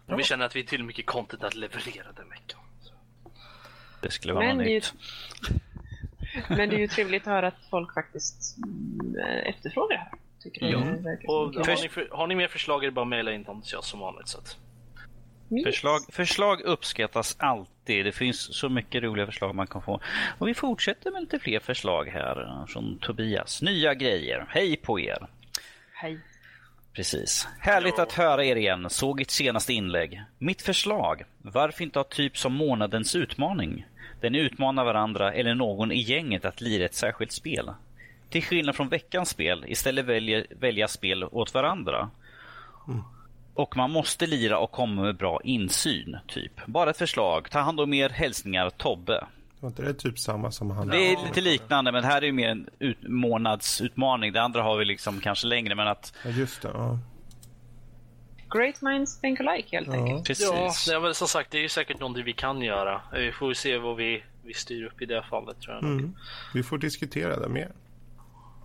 Och 0.08 0.14
vi 0.14 0.22
Ja. 0.22 0.24
känner 0.24 0.46
att 0.46 0.56
vi 0.56 0.60
är 0.60 0.64
till 0.66 0.84
mycket 0.84 1.06
content 1.06 1.44
att 1.44 1.56
leverera 1.56 2.12
den 2.16 2.30
veckan. 2.30 2.60
Så. 2.82 2.94
Det 4.02 4.12
skulle 4.12 4.34
vara 4.34 4.46
Men 4.46 4.58
nytt. 4.58 4.94
Men 6.50 6.70
det 6.70 6.76
är 6.76 6.80
ju 6.80 6.88
trevligt 6.88 7.22
att 7.22 7.34
höra 7.34 7.48
att 7.48 7.68
folk 7.70 7.94
faktiskt 7.94 8.58
eh, 9.20 9.50
efterfrågar 9.50 9.98
det 9.98 10.02
här. 10.04 10.12
Tycker 10.44 10.66
det 10.66 10.72
Ja. 10.72 10.80
är 10.80 10.84
verkligen 10.86 11.36
Och 11.36 11.66
har 11.68 11.82
ni, 11.84 11.90
för, 11.90 12.08
har 12.12 12.28
ni 12.28 12.36
mer 12.36 12.48
förslag 12.48 12.84
är 12.84 12.88
det 12.88 12.92
bara 12.92 13.02
att 13.02 13.08
mejla 13.08 13.34
in 13.34 13.44
dem 13.44 13.62
till 13.62 13.78
oss 13.78 13.88
som 13.90 14.00
vanligt. 14.00 14.28
Så 14.28 14.38
att. 14.38 14.58
Yes. 15.52 15.64
Förslag, 15.66 16.00
förslag 16.10 16.62
uppskattas 16.62 17.36
alltid. 17.40 18.06
Det 18.06 18.12
finns 18.12 18.56
så 18.58 18.70
mycket 18.70 19.04
roliga 19.04 19.26
förslag 19.26 19.56
man 19.56 19.68
kan 19.68 19.82
få. 19.82 20.00
Och 20.38 20.48
vi 20.48 20.54
fortsätter 20.54 21.12
med 21.12 21.22
lite 21.22 21.40
fler 21.40 21.60
förslag 21.60 22.08
här 22.08 22.42
eh, 22.42 22.66
från 22.66 23.00
Tobias. 23.00 23.62
Nya 23.62 23.94
grejer. 23.94 24.46
Hej 24.50 24.76
på 24.78 25.00
er! 25.00 25.28
Hej. 25.94 26.20
Precis. 26.94 27.48
Härligt 27.60 28.00
att 28.00 28.12
höra 28.14 28.46
er 28.46 28.56
igen. 28.56 28.90
Såg 28.90 29.22
ert 29.22 29.30
senaste 29.30 29.74
inlägg. 29.74 30.22
Mitt 30.40 30.62
förslag. 30.62 31.24
Varför 31.42 31.84
inte 31.84 32.00
ha 32.00 32.04
typ 32.04 32.38
som 32.38 32.54
månadens 32.54 33.16
utmaning? 33.16 33.86
Den 34.24 34.36
utmanar 34.36 34.86
varandra 34.86 35.34
eller 35.34 35.56
någon 35.56 35.92
i 35.92 36.02
gänget 36.02 36.46
att 36.46 36.62
lira 36.62 36.86
ett 36.86 36.96
särskilt 36.96 37.32
spel. 37.32 37.72
Till 38.30 38.44
skillnad 38.44 38.76
från 38.76 38.90
veckans 38.90 39.30
spel 39.30 39.66
istället 39.68 40.06
väljer, 40.06 40.46
välja 40.60 40.88
spel 40.88 41.24
åt 41.24 41.54
varandra. 41.54 42.10
Och 43.54 43.78
man 43.78 43.92
måste 43.92 44.28
lira 44.28 44.58
och 44.58 44.72
komma 44.72 45.02
med 45.02 45.16
bra 45.16 45.42
insyn, 45.44 46.18
typ. 46.28 46.66
Bara 46.66 46.90
ett 46.90 46.98
förslag. 46.98 47.52
Ta 47.52 47.60
hand 47.60 47.80
om 47.80 47.94
er. 47.94 48.10
Hälsningar 48.10 48.70
Tobbe. 48.70 49.26
Var 49.60 49.70
inte 49.70 49.84
det 49.84 49.94
typ 49.94 50.20
samma 50.20 50.52
som 50.52 50.72
han? 50.72 50.88
Det 50.88 51.12
är 51.12 51.28
lite 51.28 51.42
liknande, 51.42 51.92
men 51.92 52.02
det 52.02 52.08
här 52.08 52.22
är 52.22 52.26
ju 52.26 52.34
mer 52.34 52.50
en 52.50 52.70
ut, 52.80 52.98
månadsutmaning. 53.02 54.34
Det 54.34 54.42
andra 54.42 54.64
har 54.64 54.78
vi 54.78 54.86
liksom 54.86 55.20
kanske 55.20 55.48
längre, 55.48 55.76
men 55.76 55.88
att... 55.88 56.14
Ja, 56.26 56.30
just 56.30 56.62
det. 56.62 56.72
Ja. 56.74 57.00
Great 58.54 58.82
minds 58.82 59.20
think 59.22 59.40
alike 59.40 59.76
helt 59.76 59.88
Ja. 59.88 59.94
enkelt. 59.94 60.28
Precis. 60.28 60.88
Ja, 60.92 61.00
väl 61.00 61.16
som 61.16 61.28
sagt, 61.28 61.52
det 61.52 61.58
är 61.58 61.62
ju 61.62 61.70
säkert 61.70 62.00
någonting 62.00 62.24
vi 62.26 62.34
kan 62.34 62.62
göra. 62.62 63.02
Vi 63.14 63.32
får 63.32 63.50
ju 63.50 63.56
se 63.56 63.78
vad 63.78 63.96
vi, 63.96 64.24
vi 64.44 64.54
styr 64.54 64.86
upp 64.86 65.02
i 65.02 65.06
det 65.06 65.24
fallet 65.30 65.62
tror 65.62 65.76
jag. 65.76 65.84
Mm. 65.84 66.16
Vi 66.54 66.64
får 66.64 66.78
diskutera 66.78 67.40
det 67.40 67.50
mer. 67.50 67.72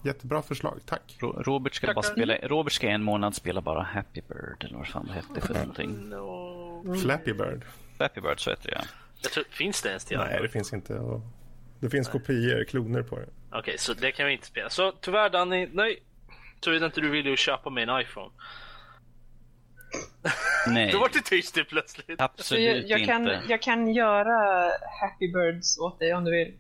Jättebra 0.05 0.43
förslag, 0.43 0.81
tack. 0.87 1.17
Ro- 1.21 1.43
Robert 1.43 1.75
ska, 1.75 1.93
bara 1.95 2.03
spela, 2.03 2.37
Robert 2.37 2.73
ska 2.73 2.89
en 2.89 3.03
månad 3.03 3.35
spela 3.35 3.61
bara 3.61 3.83
Happy 3.83 4.21
Bird, 4.29 4.65
eller 4.65 4.77
vad 4.79 4.89
fan 4.89 5.07
det 5.07 5.13
hette 5.13 5.47
för 5.47 5.55
någonting. 5.55 6.09
No. 6.09 6.95
Flappy 7.03 7.33
Bird. 7.33 7.65
Happy 7.99 8.21
Bird, 8.21 8.41
så 8.45 8.51
heter 8.51 8.71
det. 8.71 8.85
Jag 9.23 9.33
tror, 9.33 9.45
finns 9.51 9.83
det 9.83 9.89
ens 9.89 10.05
det? 10.05 10.17
Nej, 10.19 10.39
det 10.43 10.49
finns 10.49 10.73
inte. 10.73 10.95
Och 10.99 11.21
det 11.81 11.91
finns 11.91 12.09
kopior, 12.09 12.65
kloner 12.65 13.03
på 13.03 13.17
det. 13.19 13.27
Okej, 13.53 13.79
så 13.79 13.95
det 13.95 14.13
kan 14.13 14.27
vi 14.27 14.33
inte 14.33 14.47
spela. 14.47 14.71
Så 14.71 14.93
tyvärr 15.01 15.31
Danny, 15.31 15.69
nej. 15.73 16.03
Såvida 16.61 16.87
inte 16.87 17.01
du 17.01 17.09
vill 17.11 17.27
ju 17.27 17.37
köpa 17.37 17.71
mig 17.71 17.83
en 17.89 18.01
iPhone. 18.01 18.31
Nej, 20.67 20.93
Då 20.93 20.99
var 20.99 21.09
det 21.13 21.21
tyst 21.21 21.55
det 21.55 21.65
plötsligt. 21.65 22.07
Så 22.19 22.25
absolut 22.25 22.89
jag, 22.89 23.01
jag, 23.01 23.07
kan, 23.09 23.23
inte. 23.23 23.41
jag 23.49 23.63
kan 23.63 23.95
göra 23.95 24.65
Happy 25.01 25.33
Birds 25.33 25.79
åt 25.79 25.99
dig 25.99 26.15
om 26.15 26.25
du 26.25 26.31
vill. 26.31 26.55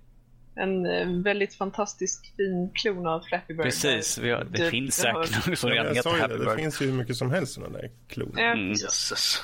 En 0.56 0.86
eh, 0.86 1.06
väldigt 1.24 1.55
fantastisk 1.55 2.32
fin 2.36 2.70
klon 2.74 3.06
av 3.06 3.20
Flappy 3.20 3.55
Bird. 3.55 3.62
Precis, 3.65 4.19
vi 4.19 4.31
har, 4.31 4.44
det 4.44 4.65
Du- 4.65 4.70
finns 4.70 5.02
du 5.02 5.09
har- 5.09 5.24
säkert 5.24 5.47
någon 5.47 5.56
som 5.56 5.69
Ja, 5.70 5.74
redan 5.74 5.86
jag 5.86 5.94
heter 5.94 6.10
Happy 6.10 6.32
det, 6.32 6.39
det 6.39 6.44
Bird. 6.44 6.56
finns 6.59 6.82
ju 6.82 6.86
hur 6.86 6.93
mycket 6.93 7.16
som 7.16 7.31
helst 7.31 7.55
sådana 7.55 7.78
där 7.78 7.90
kloner. 8.09 8.43
Mm. 8.52 8.69
Jösses. 8.70 9.43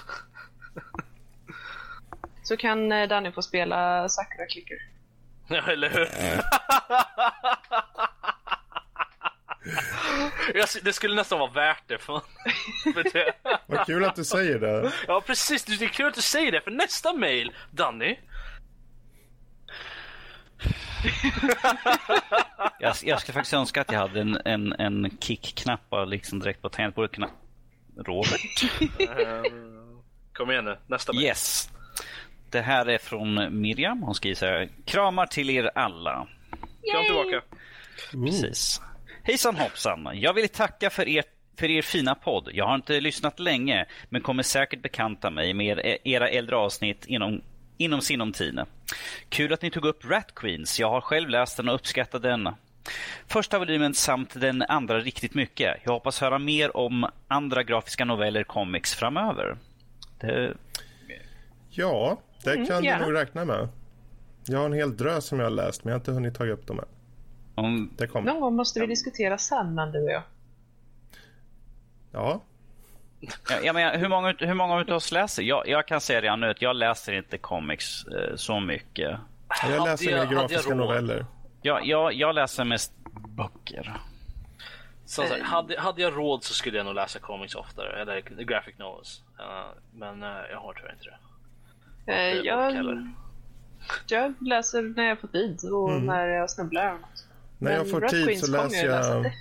Så 2.42 2.56
kan 2.56 2.92
eh, 2.92 3.08
Danny 3.08 3.32
få 3.32 3.42
spela 3.42 4.08
Sakura 4.08 4.46
Clicker. 4.46 4.76
Ja, 5.48 5.72
eller 5.72 5.90
hur? 5.90 6.08
Jag, 10.54 10.68
det 10.82 10.92
skulle 10.92 11.14
nästan 11.14 11.38
vara 11.38 11.50
värt 11.50 11.82
det 11.86 11.98
för, 11.98 12.20
för 12.94 13.02
det. 13.12 13.32
Vad 13.66 13.86
kul 13.86 14.04
att 14.04 14.16
du 14.16 14.24
säger 14.24 14.58
det. 14.58 14.92
Ja 15.06 15.20
precis, 15.26 15.64
det 15.64 15.84
är 15.84 15.88
kul 15.88 16.06
att 16.06 16.14
du 16.14 16.22
säger 16.22 16.52
det 16.52 16.60
för 16.60 16.70
nästa 16.70 17.12
mail, 17.12 17.52
Danny. 17.70 18.16
Jag, 22.80 22.94
jag 23.02 23.20
ska 23.20 23.32
faktiskt 23.32 23.54
önska 23.54 23.80
att 23.80 23.92
jag 23.92 23.98
hade 23.98 24.20
en, 24.20 24.38
en, 24.44 24.72
en 24.72 25.16
kick-knapp 25.20 25.80
liksom 26.06 26.38
direkt 26.40 26.62
på 26.62 26.68
tangentbordet. 26.68 27.12
kunna- 27.12 27.30
Robert. 27.96 28.62
Ehm, 29.00 30.02
kom 30.32 30.50
igen 30.50 30.64
nu, 30.64 30.78
nästa 30.86 31.12
mail. 31.12 31.24
Yes. 31.24 31.70
Det 32.50 32.60
här 32.60 32.86
är 32.86 32.98
från 32.98 33.60
Miriam. 33.60 34.02
Hon 34.02 34.14
skriver 34.14 34.34
så 34.36 34.46
här. 34.46 34.68
Kramar 34.84 35.26
till 35.26 35.50
er 35.50 35.70
alla. 35.74 36.26
Kom 36.92 37.04
tillbaka. 37.06 37.36
Ooh. 38.14 38.24
Precis. 38.24 38.80
Hejsan 39.24 39.56
hoppsan. 39.56 40.08
Jag 40.14 40.34
vill 40.34 40.48
tacka 40.48 40.90
för 40.90 41.08
er, 41.08 41.24
för 41.58 41.70
er 41.70 41.82
fina 41.82 42.14
podd. 42.14 42.48
Jag 42.52 42.66
har 42.66 42.74
inte 42.74 43.00
lyssnat 43.00 43.40
länge, 43.40 43.86
men 44.08 44.20
kommer 44.22 44.42
säkert 44.42 44.82
bekanta 44.82 45.30
mig 45.30 45.54
med 45.54 45.78
er- 45.78 45.98
era 46.04 46.28
äldre 46.28 46.56
avsnitt 46.56 47.04
inom, 47.06 47.40
inom 47.76 48.00
sinom 48.00 48.32
tid. 48.32 48.60
Kul 49.28 49.52
att 49.52 49.62
ni 49.62 49.70
tog 49.70 49.84
upp 49.84 50.04
Rat 50.10 50.34
Queens. 50.34 50.80
Jag 50.80 50.90
har 50.90 51.00
själv 51.00 51.28
läst 51.28 51.56
den 51.56 51.68
och 51.68 51.74
uppskattat 51.74 52.22
den. 52.22 52.48
Första 53.26 53.58
volymen 53.58 53.94
samt 53.94 54.40
den 54.40 54.62
andra 54.62 55.00
riktigt 55.00 55.34
mycket. 55.34 55.76
Jag 55.84 55.92
hoppas 55.92 56.20
höra 56.20 56.38
mer 56.38 56.76
om 56.76 57.06
andra 57.28 57.62
grafiska 57.62 58.04
noveller 58.04 58.44
comics 58.44 58.94
framöver. 58.94 59.56
Det, 60.20 60.52
Ja, 61.70 62.20
det 62.44 62.50
Mm, 62.52 62.66
kan 62.66 62.84
gärna. 62.84 62.98
du 63.06 63.12
nog 63.12 63.20
räkna 63.20 63.44
med. 63.44 63.68
Jag 64.46 64.58
har 64.58 64.66
en 64.66 64.72
hel 64.72 64.96
drös 64.96 65.24
som 65.24 65.38
jag 65.38 65.46
har 65.46 65.50
läst, 65.50 65.84
men 65.84 65.90
jag 65.90 65.94
har 65.94 66.00
inte 66.00 66.10
hunnit 66.12 66.34
ta 66.34 66.46
upp 66.46 66.66
dem 66.66 66.78
än. 66.78 66.84
Om. 67.54 67.90
Någon 68.24 68.40
gång 68.40 68.56
måste 68.56 68.80
vi 68.80 68.86
diskutera 68.86 69.38
Sandman 69.38 69.92
du 69.92 70.04
och 70.04 70.10
jag. 70.10 70.22
Ja, 72.12 72.40
Ja, 73.50 73.56
jag 73.64 73.74
menar, 73.74 73.96
hur, 73.98 74.08
många, 74.08 74.34
hur 74.38 74.54
många 74.54 74.74
av 74.74 74.88
oss 74.90 75.12
läser? 75.12 75.42
Jag, 75.42 75.68
jag 75.68 75.86
kan 75.86 76.00
säga 76.00 76.20
redan 76.22 76.40
nu 76.40 76.50
att 76.50 76.62
jag 76.62 76.76
läser 76.76 77.12
inte 77.12 77.38
comics 77.38 78.04
eh, 78.06 78.36
så 78.36 78.60
mycket. 78.60 79.18
jag 79.62 79.84
läser 79.84 80.10
jag- 80.10 80.18
jag 80.18 80.30
grafiska 80.30 80.70
råd? 80.70 80.76
noveller. 80.76 81.26
Jag, 81.62 81.86
jag, 81.86 82.12
jag 82.12 82.34
läser 82.34 82.64
mest 82.64 82.92
böcker. 83.28 83.92
Som 85.06 85.26
sagt, 85.26 85.42
hade, 85.42 85.80
hade 85.80 86.02
jag 86.02 86.16
råd 86.16 86.44
så 86.44 86.54
skulle 86.54 86.76
jag 86.76 86.86
nog 86.86 86.94
läsa 86.94 87.18
comics 87.18 87.54
oftare, 87.54 88.02
eller 88.02 88.20
graphic 88.20 88.78
novels. 88.78 89.22
Uh, 89.40 89.66
men 89.92 90.22
uh, 90.22 90.28
jag 90.50 90.58
har 90.60 90.72
tyvärr 90.72 90.92
inte 90.92 91.04
det. 92.06 92.12
Eh, 92.12 92.34
jag, 92.34 92.72
jag 94.06 94.34
läser 94.42 94.82
när 94.82 95.04
jag 95.04 95.18
får 95.20 95.28
tid 95.28 95.58
och 95.72 95.90
Mm. 95.90 96.06
när 96.06 96.26
jag 96.26 96.50
snubblar. 96.50 96.98
När 97.64 97.76
jag 97.76 97.90
får 97.90 98.00
tid 98.00 98.24
Queens 98.24 98.46
så 98.46 98.52
läser 98.52 98.86
jag... 98.86 99.32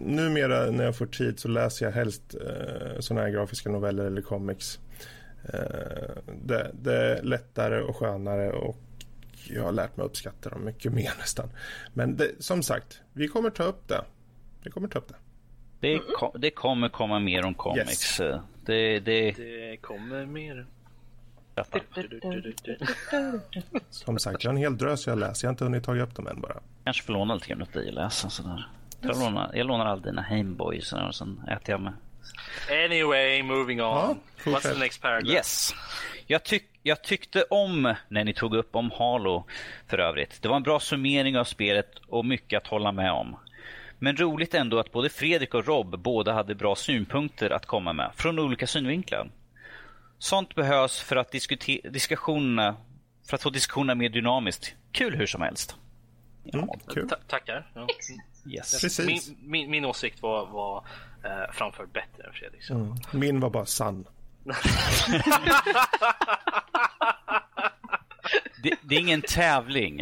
Numera 0.00 0.70
när 0.70 0.84
jag 0.84 0.96
får 0.96 1.06
tid 1.06 1.38
så 1.38 1.48
läser 1.48 1.86
jag 1.86 1.92
helst 1.92 2.34
eh, 2.34 3.00
sådana 3.00 3.22
här 3.26 3.30
grafiska 3.32 3.70
noveller 3.70 4.04
eller 4.04 4.22
comics. 4.22 4.78
Eh, 5.44 6.22
det, 6.44 6.70
det 6.82 6.94
är 6.96 7.22
lättare 7.22 7.80
och 7.82 7.96
skönare 7.96 8.50
och 8.52 8.76
jag 9.48 9.62
har 9.62 9.72
lärt 9.72 9.96
mig 9.96 10.06
uppskatta 10.06 10.50
dem 10.50 10.64
mycket 10.64 10.92
mer 10.92 11.10
nästan. 11.18 11.48
Men 11.94 12.16
det, 12.16 12.30
som 12.38 12.62
sagt, 12.62 13.00
vi 13.12 13.28
kommer 13.28 13.50
ta 13.50 13.62
upp 13.64 13.88
det. 13.88 14.04
Vi 14.64 14.70
kommer 14.70 14.88
ta 14.88 14.98
upp 14.98 15.08
det. 15.08 15.14
Det, 15.80 15.98
ko- 16.18 16.38
det 16.38 16.50
kommer 16.50 16.88
komma 16.88 17.18
mer 17.20 17.44
om 17.44 17.54
comics. 17.54 18.20
Eh, 18.20 18.40
Det, 18.64 19.00
det, 19.00 19.30
Det 19.32 19.76
kommer 19.80 20.26
mer. 20.26 20.66
Som 23.90 24.18
sagt, 24.18 24.44
jag 24.44 24.50
har 24.50 24.54
en 24.54 24.60
hel 24.60 24.78
drös 24.78 25.06
jag 25.06 25.18
läser. 25.18 25.46
Jag 25.46 25.48
har 25.48 25.52
inte 25.52 25.64
hunnit 25.64 25.84
ta 25.84 25.96
upp 25.96 26.14
dem 26.14 26.26
än 26.26 26.40
bara. 26.40 26.60
kanske 26.84 27.02
får 27.02 27.12
låna 27.12 27.34
lite 27.34 27.48
grann 27.48 27.62
åt 27.62 27.72
dig 27.72 27.88
och 27.88 27.94
läsa. 27.94 28.30
Sådär. 28.30 28.66
Jag, 29.00 29.18
lånar, 29.18 29.50
jag 29.54 29.66
lånar 29.66 29.86
alla 29.86 30.00
dina 30.00 30.22
Hameboys 30.22 30.92
och 30.92 31.14
sen 31.14 31.40
äter 31.48 31.70
jag 31.70 31.80
med. 31.80 31.92
Anyway, 32.84 33.42
moving 33.42 33.82
on. 33.82 33.86
Ja, 33.86 34.16
What's 34.44 34.72
the 34.72 34.78
next 34.78 35.02
paragraph? 35.02 35.34
Yes. 35.34 35.74
Jag, 36.26 36.44
tyck, 36.44 36.64
jag 36.82 37.02
tyckte 37.02 37.42
om 37.42 37.94
när 38.08 38.24
ni 38.24 38.34
tog 38.34 38.54
upp 38.54 38.76
om 38.76 38.90
Halo 38.90 39.44
för 39.86 39.98
övrigt. 39.98 40.42
Det 40.42 40.48
var 40.48 40.56
en 40.56 40.62
bra 40.62 40.80
summering 40.80 41.38
av 41.38 41.44
spelet 41.44 41.90
och 42.08 42.24
mycket 42.24 42.56
att 42.62 42.66
hålla 42.66 42.92
med 42.92 43.12
om. 43.12 43.36
Men 43.98 44.16
roligt 44.16 44.54
ändå 44.54 44.78
att 44.78 44.92
både 44.92 45.08
Fredrik 45.08 45.54
och 45.54 45.66
Rob 45.66 45.98
båda 45.98 46.32
hade 46.32 46.54
bra 46.54 46.74
synpunkter 46.76 47.50
att 47.50 47.66
komma 47.66 47.92
med, 47.92 48.10
från 48.14 48.38
olika 48.38 48.66
synvinklar. 48.66 49.30
Sånt 50.18 50.54
behövs 50.54 51.00
för 51.00 51.16
att 51.16 51.32
diskussionerna, 51.92 52.76
för 53.28 53.34
att 53.36 53.42
få 53.42 53.50
diskussionerna 53.50 53.94
mer 53.94 54.08
dynamiskt. 54.08 54.74
Kul 54.92 55.16
hur 55.16 55.26
som 55.26 55.42
helst. 55.42 55.76
Mm, 56.54 56.68
kul. 56.88 57.08
Ta- 57.08 57.16
tackar. 57.28 57.70
Ja. 57.74 57.86
Yes. 58.46 58.80
Precis. 58.82 59.06
Min, 59.06 59.36
min, 59.50 59.70
min 59.70 59.84
åsikt 59.84 60.22
var, 60.22 60.46
var 60.46 60.84
eh, 61.24 61.52
framförd 61.52 61.88
bättre 61.88 62.24
än 62.26 62.32
Fredriks. 62.32 62.70
Mm. 62.70 62.94
Min 63.12 63.40
var 63.40 63.50
bara 63.50 63.66
sann. 63.66 64.06
Det, 68.62 68.74
det 68.82 68.94
är 68.96 69.00
ingen 69.00 69.22
tävling. 69.22 69.96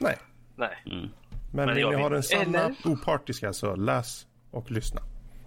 Nej, 0.00 0.18
Nej. 0.56 0.76
men, 0.84 1.10
Men 1.52 1.74
vill 1.74 1.88
ni 1.88 1.94
ha 1.96 2.08
den 2.08 2.22
sanna, 2.22 2.58
Eller? 2.64 2.74
opartiska 2.84 3.52
så 3.52 3.76
läs 3.76 4.26
och 4.50 4.70
lyssna 4.70 5.00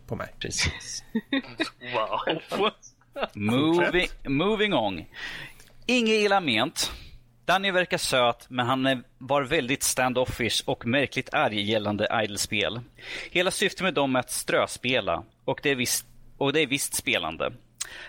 på 0.07 0.15
mig. 0.15 0.33
Precis. 0.39 1.03
Wow. 1.93 2.69
Moving, 3.33 4.07
moving 4.27 4.73
on. 4.73 5.05
Inget 5.85 6.15
illa 6.15 6.41
ment. 6.41 6.91
Danny 7.45 7.71
verkar 7.71 7.97
söt, 7.97 8.45
men 8.49 8.65
han 8.65 9.03
var 9.17 9.41
väldigt 9.41 9.83
standoffish 9.83 10.63
och 10.65 10.85
märkligt 10.85 11.33
arg 11.33 11.61
gällande 11.61 12.07
idle-spel. 12.23 12.79
Hela 13.31 13.51
syftet 13.51 13.81
med 13.81 13.93
dem 13.93 14.15
är 14.15 14.19
att 14.19 14.31
ströspela, 14.31 15.23
och 15.45 15.59
det 15.63 15.69
är 15.69 15.75
visst, 15.75 16.05
och 16.37 16.53
det 16.53 16.61
är 16.61 16.67
visst 16.67 16.93
spelande. 16.93 17.53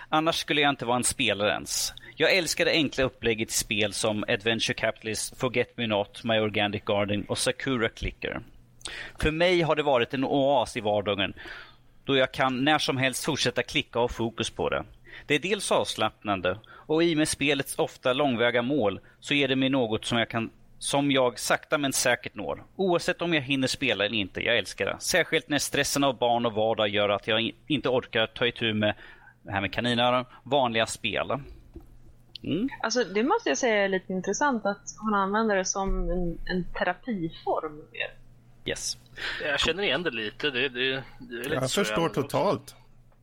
Annars 0.09 0.35
skulle 0.35 0.61
jag 0.61 0.69
inte 0.69 0.85
vara 0.85 0.97
en 0.97 1.03
spelare 1.03 1.51
ens. 1.51 1.93
Jag 2.15 2.35
älskar 2.35 2.65
det 2.65 2.71
enkla 2.71 3.03
upplägget 3.03 3.49
i 3.49 3.53
spel 3.53 3.93
som 3.93 4.23
Adventure 4.27 4.73
Capitalist, 4.73 5.39
Forget 5.39 5.77
Me 5.77 5.87
Not, 5.87 6.23
My 6.23 6.39
Organic 6.39 6.83
Garden 6.85 7.25
och 7.25 7.37
Sakura 7.37 7.89
Clicker. 7.89 8.41
För 9.21 9.31
mig 9.31 9.61
har 9.61 9.75
det 9.75 9.83
varit 9.83 10.13
en 10.13 10.23
oas 10.23 10.77
i 10.77 10.79
vardagen 10.79 11.33
då 12.05 12.17
jag 12.17 12.31
kan 12.31 12.63
när 12.63 12.79
som 12.79 12.97
helst 12.97 13.25
fortsätta 13.25 13.63
klicka 13.63 13.99
och 13.99 14.03
ha 14.03 14.15
fokus 14.15 14.49
på 14.49 14.69
det. 14.69 14.83
Det 15.25 15.35
är 15.35 15.39
dels 15.39 15.71
avslappnande 15.71 16.59
och 16.67 17.03
i 17.03 17.13
och 17.13 17.17
med 17.17 17.27
spelets 17.27 17.79
ofta 17.79 18.13
långväga 18.13 18.61
mål 18.61 18.99
så 19.19 19.33
ger 19.33 19.47
det 19.47 19.55
mig 19.55 19.69
något 19.69 20.05
som 20.05 20.17
jag 20.17 20.29
kan 20.29 20.49
som 20.79 21.11
jag 21.11 21.39
sakta 21.39 21.77
men 21.77 21.93
säkert 21.93 22.35
når. 22.35 22.63
Oavsett 22.75 23.21
om 23.21 23.33
jag 23.33 23.41
hinner 23.41 23.67
spela 23.67 24.05
eller 24.05 24.17
inte, 24.17 24.41
jag 24.41 24.57
älskar 24.57 24.85
det. 24.85 24.95
Särskilt 24.99 25.49
när 25.49 25.57
stressen 25.57 26.03
av 26.03 26.17
barn 26.17 26.45
och 26.45 26.53
vardag 26.53 26.87
gör 26.87 27.09
att 27.09 27.27
jag 27.27 27.51
inte 27.67 27.89
orkar 27.89 28.27
ta 28.27 28.47
itu 28.47 28.73
med 28.73 28.95
det 29.41 29.51
här 29.51 29.61
med 29.61 29.73
kaninöron, 29.73 30.25
vanliga 30.43 30.85
spel. 30.85 31.31
Mm. 32.43 32.69
Alltså, 32.83 33.03
det 33.03 33.23
måste 33.23 33.49
jag 33.49 33.57
säga 33.57 33.83
är 33.83 33.89
lite 33.89 34.13
intressant 34.13 34.65
att 34.65 34.81
hon 34.99 35.13
använder 35.13 35.55
det 35.55 35.65
som 35.65 36.09
en, 36.09 36.37
en 36.45 36.65
terapiform. 36.73 37.75
mer. 37.91 38.11
Yes. 38.65 38.97
Jag 39.43 39.59
känner 39.59 39.83
igen 39.83 40.03
det 40.03 40.11
lite. 40.11 40.49
Det, 40.49 40.69
det, 40.69 41.03
det 41.19 41.35
är 41.35 41.43
lite 41.43 41.53
Jag 41.53 41.71
förstår 41.71 42.09
totalt. 42.09 42.75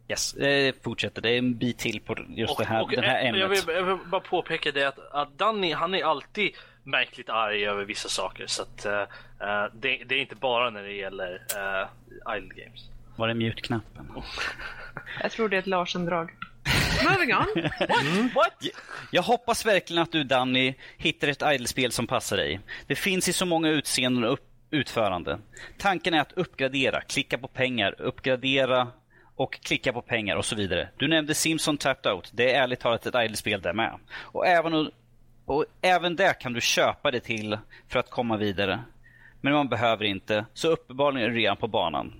Yes, 0.09 0.33
det 0.33 0.83
fortsätter. 0.83 1.23
Det 1.23 1.31
är 1.31 1.39
en 1.39 1.59
bit 1.59 1.79
till 1.79 2.01
på 2.01 2.17
just 2.29 2.53
Och, 2.53 2.59
det 2.59 2.69
här, 2.69 2.83
och, 2.83 2.91
den 2.91 3.05
här 3.05 3.21
eh, 3.21 3.27
ämnet. 3.27 3.41
jag, 3.41 3.49
vill, 3.49 3.63
jag 3.67 3.83
vill 3.83 3.97
bara 4.07 4.21
påpeka 4.21 4.73
det 4.73 4.85
att, 4.85 4.99
att 4.99 5.39
Danny, 5.39 5.73
han 5.73 5.95
är 5.95 6.05
alltid 6.05 6.51
märkligt 6.83 7.29
arg 7.29 7.67
över 7.67 7.85
vissa 7.85 8.09
saker. 8.09 8.47
Så 8.47 8.63
att 8.63 8.87
uh, 8.87 8.93
det, 9.73 10.03
det, 10.07 10.15
är 10.15 10.21
inte 10.21 10.35
bara 10.35 10.71
när 10.71 10.83
det 10.83 10.93
gäller 10.93 11.33
uh, 11.35 12.37
Idle 12.37 12.65
Games. 12.65 12.89
Var 13.17 13.29
det 13.29 13.35
mute-knappen? 13.35 14.11
Jag 15.23 15.33
tror 15.33 15.49
det 15.49 15.57
är 15.57 15.59
ett 15.59 15.67
Larsen-drag. 15.67 16.31
Moving 17.05 17.35
on. 17.35 18.31
What? 18.35 18.65
Jag 19.11 19.23
hoppas 19.23 19.67
verkligen 19.67 20.03
att 20.03 20.13
du 20.13 20.25
Danny 20.25 20.75
hittar 20.97 21.29
ett 21.29 21.43
idle-spel 21.43 21.93
som 21.93 22.07
passar 22.07 22.37
dig. 22.37 22.61
Det 22.87 22.95
finns 22.95 23.29
i 23.29 23.33
så 23.33 23.47
många 23.47 23.69
utseenden 23.69 24.25
och 24.25 24.33
upp- 24.33 24.45
utförande. 24.71 25.39
Tanken 25.79 26.15
är 26.15 26.21
att 26.21 26.33
uppgradera, 26.33 27.01
klicka 27.01 27.39
på 27.39 27.49
pengar, 27.49 27.95
uppgradera 27.99 28.89
och 29.39 29.52
klicka 29.60 29.93
på 29.93 30.02
pengar 30.02 30.36
och 30.36 30.44
så 30.44 30.56
vidare. 30.56 30.89
Du 30.97 31.09
nämnde 31.09 31.35
Simpson 31.35 31.77
Tapped 31.78 32.12
Out. 32.12 32.31
Det 32.35 32.55
är 32.55 32.62
ärligt 32.62 32.81
talat 32.81 33.06
ett 33.06 33.15
idle-spel 33.15 33.60
där 33.62 33.73
med. 33.73 33.98
Och 34.20 34.47
även, 34.47 34.90
och 35.44 35.65
även 35.82 36.16
där 36.16 36.32
kan 36.40 36.52
du 36.52 36.60
köpa 36.60 37.10
det 37.10 37.20
till 37.20 37.59
för 37.89 37.98
att 37.98 38.10
komma 38.10 38.36
vidare. 38.36 38.81
Men 39.40 39.52
man 39.52 39.69
behöver 39.69 40.05
inte, 40.05 40.44
så 40.55 40.69
uppenbarligen 40.69 41.31
är 41.31 41.35
du 41.35 41.40
redan 41.40 41.56
på 41.56 41.66
banan. 41.69 42.15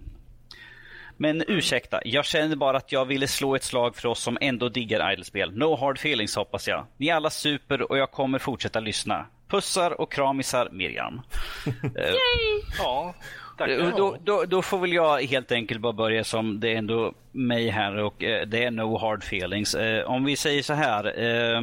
Men 1.17 1.45
ursäkta, 1.49 2.01
jag 2.05 2.25
känner 2.25 2.57
bara 2.57 2.77
att 2.77 2.93
jag 2.93 3.05
ville 3.05 3.29
slå 3.29 3.55
ett 3.57 3.65
slag 3.65 3.97
för 3.97 4.09
oss 4.09 4.21
som 4.23 4.39
ändå 4.41 4.69
diggar 4.69 5.13
idle-spel. 5.13 5.57
No 5.57 5.77
hard 5.77 5.97
feelings 5.97 6.37
hoppas 6.37 6.69
jag. 6.69 6.87
Ni 6.97 7.09
är 7.09 7.15
alla 7.15 7.31
super 7.31 7.91
och 7.91 7.99
jag 7.99 8.11
kommer 8.11 8.39
fortsätta 8.39 8.81
lyssna. 8.81 9.27
Pussar 9.49 10.01
och 10.01 10.13
kramisar 10.13 10.69
Miriam. 10.73 11.21
Eh, 11.83 12.15
Ja, 12.79 13.15
tack. 13.59 13.69
Eh, 13.71 13.97
Då, 13.97 14.17
då, 14.25 14.45
då 14.45 14.63
får 14.63 14.79
väl 14.79 14.93
jag 14.93 15.23
helt 15.23 15.53
enkelt 15.53 15.81
bara 15.81 15.93
börja 15.93 16.25
som 16.25 16.61
det 16.61 16.73
är 16.73 16.77
ändå 16.77 17.13
mig 17.33 17.69
här 17.69 17.97
och 17.97 18.25
eh, 18.25 18.47
det 18.47 18.65
är 18.65 18.71
no 18.71 18.99
hard 18.99 19.23
feelings. 19.23 19.75
Eh, 19.75 20.05
om 20.11 20.25
vi 20.25 20.37
säger 20.37 20.63
så 20.63 20.73
här. 20.75 21.25
Eh, 21.25 21.63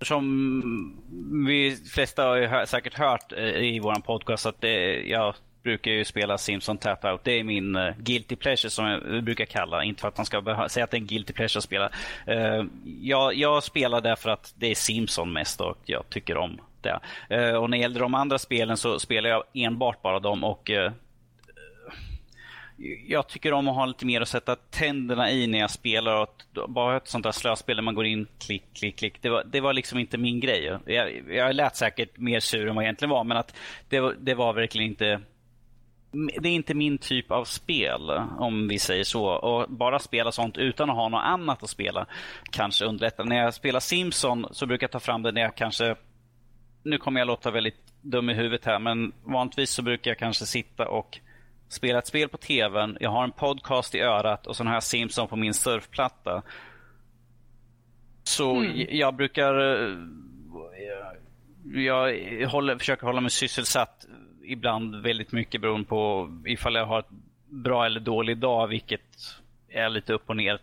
som 0.00 1.02
vi 1.46 1.76
flesta 1.92 2.24
har 2.24 2.36
ju 2.36 2.46
hö- 2.46 2.66
säkert 2.66 2.94
hört 2.94 3.32
eh, 3.32 3.44
i 3.44 3.78
våran 3.80 4.02
podcast 4.02 4.46
att 4.46 4.60
det, 4.60 5.02
jag 5.08 5.34
brukar 5.62 5.90
ju 5.90 6.04
spela 6.04 6.38
Simpson 6.38 6.78
Tap 6.78 7.04
Out. 7.04 7.20
Det 7.24 7.32
är 7.32 7.44
min 7.44 7.76
eh, 7.76 7.94
guilty 7.98 8.36
pleasure 8.36 8.70
som 8.70 8.86
jag 8.86 9.24
brukar 9.24 9.44
kalla. 9.44 9.84
Inte 9.84 10.00
för 10.00 10.08
att 10.08 10.16
man 10.16 10.26
ska 10.26 10.66
säga 10.68 10.84
att 10.84 10.90
det 10.90 10.96
är 10.96 11.00
en 11.00 11.06
guilty 11.06 11.32
pleasure 11.32 11.58
att 11.58 11.64
spela. 11.64 11.90
Eh, 12.26 12.64
jag, 13.00 13.34
jag 13.34 13.62
spelar 13.62 14.00
därför 14.00 14.30
att 14.30 14.54
det 14.56 14.70
är 14.70 14.74
Simpson 14.74 15.32
mest 15.32 15.60
och 15.60 15.78
jag 15.84 16.08
tycker 16.10 16.36
om 16.36 16.60
det. 16.84 17.00
Eh, 17.36 17.54
och 17.56 17.70
när 17.70 17.78
det 17.78 17.82
gäller 17.82 18.00
de 18.00 18.14
andra 18.14 18.38
spelen 18.38 18.76
så 18.76 18.98
spelar 18.98 19.30
jag 19.30 19.44
enbart 19.54 20.02
bara 20.02 20.20
dem 20.20 20.44
och 20.44 20.70
eh, 20.70 20.92
jag 23.06 23.28
tycker 23.28 23.52
om 23.52 23.68
att 23.68 23.74
ha 23.74 23.86
lite 23.86 24.06
mer 24.06 24.20
att 24.20 24.28
sätta 24.28 24.56
tänderna 24.56 25.30
i 25.30 25.46
när 25.46 25.58
jag 25.58 25.70
spelar. 25.70 26.16
Och 26.16 26.22
att 26.22 26.68
bara 26.68 26.96
ett 26.96 27.08
sånt 27.08 27.24
där 27.24 27.32
slöspel 27.32 27.76
där 27.76 27.82
man 27.82 27.94
går 27.94 28.06
in, 28.06 28.26
klick, 28.38 28.64
klick, 28.74 28.98
klick. 28.98 29.22
Det 29.22 29.28
var, 29.28 29.44
det 29.44 29.60
var 29.60 29.72
liksom 29.72 29.98
inte 29.98 30.18
min 30.18 30.40
grej. 30.40 30.78
Jag, 30.86 31.22
jag 31.30 31.54
lät 31.54 31.76
säkert 31.76 32.18
mer 32.18 32.40
sur 32.40 32.68
än 32.68 32.74
vad 32.74 32.84
jag 32.84 32.86
egentligen 32.86 33.10
var, 33.10 33.24
men 33.24 33.36
att 33.36 33.56
det, 33.88 34.00
var- 34.00 34.16
det 34.20 34.34
var 34.34 34.52
verkligen 34.52 34.90
inte 34.90 35.20
det 36.42 36.48
är 36.48 36.52
inte 36.52 36.74
min 36.74 36.98
typ 36.98 37.30
av 37.30 37.44
spel, 37.44 38.10
om 38.38 38.68
vi 38.68 38.78
säger 38.78 39.04
så. 39.04 39.24
Och 39.26 39.70
bara 39.70 39.98
spela 39.98 40.32
sånt 40.32 40.58
utan 40.58 40.90
att 40.90 40.96
ha 40.96 41.08
något 41.08 41.22
annat 41.24 41.62
att 41.62 41.70
spela 41.70 42.06
kanske 42.50 42.84
underlättar. 42.84 43.24
När 43.24 43.36
jag 43.36 43.54
spelar 43.54 43.80
Simpson 43.80 44.46
så 44.50 44.66
brukar 44.66 44.84
jag 44.84 44.90
ta 44.90 45.00
fram 45.00 45.22
det 45.22 45.32
när 45.32 45.40
jag 45.40 45.54
kanske 45.56 45.96
nu 46.84 46.98
kommer 46.98 47.20
jag 47.20 47.26
låta 47.26 47.50
väldigt 47.50 47.92
dum 48.02 48.30
i 48.30 48.34
huvudet 48.34 48.64
här, 48.64 48.78
men 48.78 49.12
vanligtvis 49.24 49.70
så 49.70 49.82
brukar 49.82 50.10
jag 50.10 50.18
kanske 50.18 50.46
sitta 50.46 50.88
och 50.88 51.18
spela 51.68 51.98
ett 51.98 52.06
spel 52.06 52.28
på 52.28 52.36
tvn. 52.36 52.96
Jag 53.00 53.10
har 53.10 53.24
en 53.24 53.32
podcast 53.32 53.94
i 53.94 54.00
örat 54.00 54.46
och 54.46 54.56
så 54.56 54.64
har 54.64 54.74
jag 54.74 54.82
Simpson 54.82 55.28
på 55.28 55.36
min 55.36 55.54
surfplatta. 55.54 56.42
Så 58.24 58.64
j- 58.64 58.98
jag 58.98 59.14
brukar... 59.14 59.82
eh, 59.84 59.96
Jag, 61.74 62.12
håller, 62.48 62.78
försöker 62.78 63.06
hålla 63.06 63.20
mig 63.20 63.30
sysselsatt 63.30 64.06
ibland 64.44 64.96
väldigt 65.02 65.32
mycket 65.32 65.60
beroende 65.60 65.86
på 65.86 66.28
ifall 66.46 66.74
jag 66.74 66.86
har 66.86 66.98
ett 66.98 67.10
bra 67.48 67.86
eller 67.86 68.00
dålig 68.00 68.38
dag, 68.38 68.66
vilket 68.68 69.00
är 69.68 69.88
lite 69.88 70.12
upp 70.12 70.30
och 70.30 70.36
ner 70.36 70.58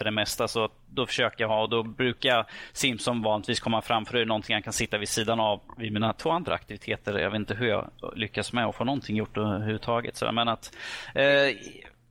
för 0.00 0.04
det 0.04 0.10
mesta. 0.10 0.48
Så 0.48 0.68
då 0.86 1.06
försöker 1.06 1.44
jag 1.44 1.48
ha 1.48 1.62
och 1.62 1.68
då 1.70 1.82
brukar 1.82 2.46
Simpson 2.72 3.22
vanligtvis 3.22 3.60
komma 3.60 3.82
fram 3.82 4.06
för 4.06 4.14
det 4.14 4.20
är 4.20 4.26
någonting 4.26 4.54
jag 4.54 4.64
kan 4.64 4.72
sitta 4.72 4.98
vid 4.98 5.08
sidan 5.08 5.40
av 5.40 5.60
vid 5.76 5.92
mina 5.92 6.12
två 6.12 6.30
andra 6.30 6.54
aktiviteter. 6.54 7.18
Jag 7.18 7.30
vet 7.30 7.38
inte 7.38 7.54
hur 7.54 7.68
jag 7.68 7.90
lyckas 8.16 8.52
med 8.52 8.66
att 8.66 8.76
få 8.76 8.84
någonting 8.84 9.16
gjort 9.16 9.36
överhuvudtaget. 9.36 10.16
Så, 10.16 10.32
men 10.32 10.48
att, 10.48 10.76
eh, 11.14 11.24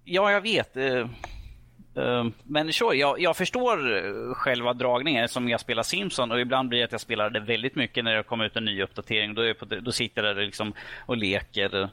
ja, 0.03 0.31
jag 0.31 0.41
vet. 0.41 0.77
Eh, 0.77 1.07
eh, 1.95 2.25
men 2.43 2.73
sure, 2.73 2.97
jag, 2.97 3.21
jag 3.21 3.37
förstår 3.37 4.33
själva 4.33 4.73
dragningen 4.73 5.29
som 5.29 5.49
jag 5.49 5.59
spelar 5.59 5.83
Simpson 5.83 6.31
och 6.31 6.39
ibland 6.39 6.69
blir 6.69 6.79
det 6.79 6.85
att 6.85 6.91
jag 6.91 7.01
spelar 7.01 7.29
det 7.29 7.39
väldigt 7.39 7.75
mycket 7.75 8.03
när 8.03 8.15
det 8.15 8.23
kommer 8.23 8.45
ut 8.45 8.55
en 8.55 8.65
ny 8.65 8.83
uppdatering. 8.83 9.33
Då, 9.33 9.41
är 9.41 9.47
jag 9.47 9.59
på, 9.59 9.65
då 9.65 9.91
sitter 9.91 10.23
jag 10.23 10.35
där 10.35 10.43
liksom 10.43 10.73
och 11.05 11.17
leker 11.17 11.89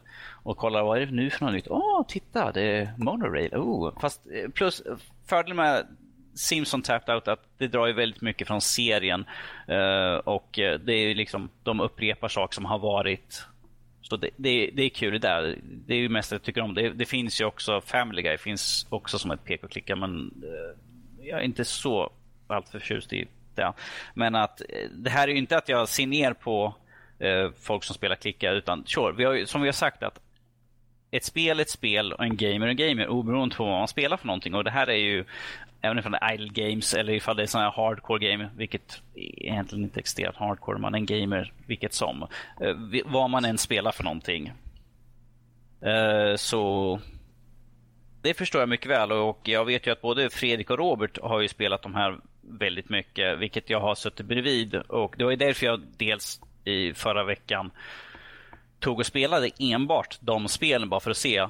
och 0.46 0.56
kollar 0.56 0.82
vad 0.82 1.02
är 1.02 1.06
det 1.06 1.12
nu 1.12 1.30
för 1.30 1.44
något 1.44 1.54
nytt. 1.54 1.68
Åh, 1.68 2.06
titta, 2.08 2.52
det 2.52 2.62
är 2.62 2.92
Monorail. 2.98 3.54
Oh. 3.54 4.00
Fast 4.00 4.26
eh, 4.26 4.50
plus 4.50 4.82
fördelen 5.26 5.56
med 5.56 5.86
Simpson 6.34 6.82
Tapped 6.82 7.14
Out 7.14 7.28
att 7.28 7.44
det 7.58 7.68
drar 7.68 7.86
ju 7.86 7.92
väldigt 7.92 8.22
mycket 8.22 8.46
från 8.46 8.60
serien 8.60 9.24
eh, 9.68 10.14
och 10.14 10.58
eh, 10.58 10.78
det 10.78 10.92
är 10.92 11.08
ju 11.08 11.14
liksom 11.14 11.48
de 11.62 11.80
upprepar 11.80 12.28
saker 12.28 12.54
som 12.54 12.64
har 12.64 12.78
varit 12.78 13.46
så 14.02 14.16
det, 14.16 14.30
det, 14.36 14.70
det 14.74 14.82
är 14.82 14.88
kul 14.88 15.12
det 15.12 15.18
där. 15.18 15.58
Det 15.62 15.94
är 15.94 15.98
ju 15.98 16.08
mest 16.08 16.32
jag 16.32 16.42
tycker 16.42 16.60
om. 16.60 16.74
Det, 16.74 16.90
det 16.90 17.04
finns 17.04 17.40
ju 17.40 17.44
också 17.44 17.80
Family 17.80 18.22
Guy 18.22 18.38
finns 18.38 18.86
också 18.90 19.18
som 19.18 19.30
ett 19.30 19.44
pek-och-klicka 19.44 19.96
men 19.96 20.44
jag 21.20 21.40
är 21.40 21.44
inte 21.44 21.64
så 21.64 22.12
alltför 22.46 22.78
förtjust 22.78 23.12
i 23.12 23.28
det. 23.54 23.72
Men 24.14 24.34
att 24.34 24.62
det 24.90 25.10
här 25.10 25.28
är 25.28 25.32
ju 25.32 25.38
inte 25.38 25.56
att 25.56 25.68
jag 25.68 25.88
ser 25.88 26.06
ner 26.06 26.32
på 26.32 26.74
folk 27.60 27.84
som 27.84 27.94
spelar 27.94 28.16
klicka 28.16 28.50
utan 28.50 28.86
sure, 28.86 29.12
vi 29.12 29.24
har 29.24 29.44
som 29.44 29.60
vi 29.60 29.68
har 29.68 29.72
sagt 29.72 30.02
att 30.02 30.20
ett 31.10 31.24
spel 31.24 31.58
är 31.58 31.62
ett 31.62 31.70
spel 31.70 32.12
och 32.12 32.24
en 32.24 32.36
gamer 32.36 32.66
är 32.66 32.70
en 32.70 32.76
gamer 32.76 33.08
oberoende 33.08 33.56
på 33.56 33.64
vad 33.64 33.78
man 33.78 33.88
spelar 33.88 34.16
för 34.16 34.26
någonting. 34.26 34.54
Och 34.54 34.64
det 34.64 34.70
här 34.70 34.86
är 34.86 34.96
ju, 34.96 35.24
även 35.80 35.98
ifall 35.98 36.12
det 36.12 36.18
är 36.22 36.34
idle 36.34 36.48
games 36.48 36.94
eller 36.94 37.12
ifall 37.12 37.36
det 37.36 37.42
är 37.42 37.46
sådana 37.46 37.70
här 37.70 37.76
hardcore 37.76 38.30
game, 38.30 38.50
vilket 38.56 39.02
egentligen 39.14 39.84
inte 39.84 40.00
existerar 40.00 40.34
hardcore, 40.38 40.78
man 40.78 40.94
är 40.94 40.98
en 40.98 41.06
gamer 41.06 41.52
vilket 41.66 41.92
som. 41.92 42.22
Eh, 42.60 42.76
vad 43.04 43.30
man 43.30 43.44
än 43.44 43.58
spelar 43.58 43.92
för 43.92 44.04
någonting. 44.04 44.52
Eh, 45.80 46.36
så 46.36 47.00
det 48.22 48.34
förstår 48.34 48.62
jag 48.62 48.68
mycket 48.68 48.90
väl 48.90 49.12
och 49.12 49.40
jag 49.44 49.64
vet 49.64 49.86
ju 49.86 49.90
att 49.90 50.02
både 50.02 50.30
Fredrik 50.30 50.70
och 50.70 50.78
Robert 50.78 51.18
har 51.22 51.40
ju 51.40 51.48
spelat 51.48 51.82
de 51.82 51.94
här 51.94 52.18
väldigt 52.40 52.88
mycket, 52.88 53.38
vilket 53.38 53.70
jag 53.70 53.80
har 53.80 53.94
suttit 53.94 54.26
bredvid. 54.26 54.74
Och 54.74 55.14
det 55.18 55.24
var 55.24 55.30
ju 55.30 55.36
därför 55.36 55.66
jag 55.66 55.80
dels 55.96 56.40
i 56.64 56.94
förra 56.94 57.24
veckan 57.24 57.70
tog 58.80 58.98
och 58.98 59.06
spelade 59.06 59.50
enbart 59.58 60.18
de 60.20 60.48
spelen 60.48 60.88
bara 60.88 61.00
för 61.00 61.10
att 61.10 61.16
se 61.16 61.48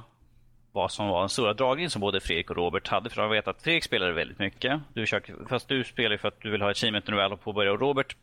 vad 0.72 0.92
som 0.92 1.08
var 1.08 1.20
den 1.20 1.28
stora 1.28 1.54
dragningen 1.54 1.90
som 1.90 2.00
både 2.00 2.20
Fredrik 2.20 2.50
och 2.50 2.56
Robert 2.56 2.88
hade. 2.88 3.10
För 3.10 3.22
jag 3.22 3.28
vet 3.28 3.48
att 3.48 3.62
Fredrik 3.62 3.84
spelade 3.84 4.12
väldigt 4.12 4.38
mycket. 4.38 4.80
Du 4.94 5.00
försöker, 5.00 5.34
fast 5.48 5.68
du 5.68 5.84
spelar 5.84 6.10
ju 6.10 6.18
för 6.18 6.28
att 6.28 6.40
du 6.40 6.50
vill 6.50 6.62
ha 6.62 6.70
achievement 6.70 7.06
när 7.06 7.12
du 7.12 7.18
väl 7.18 7.30
har 7.30 7.36
påbörjat. 7.36 7.72
Och 7.74 7.80
Robert 7.80 8.16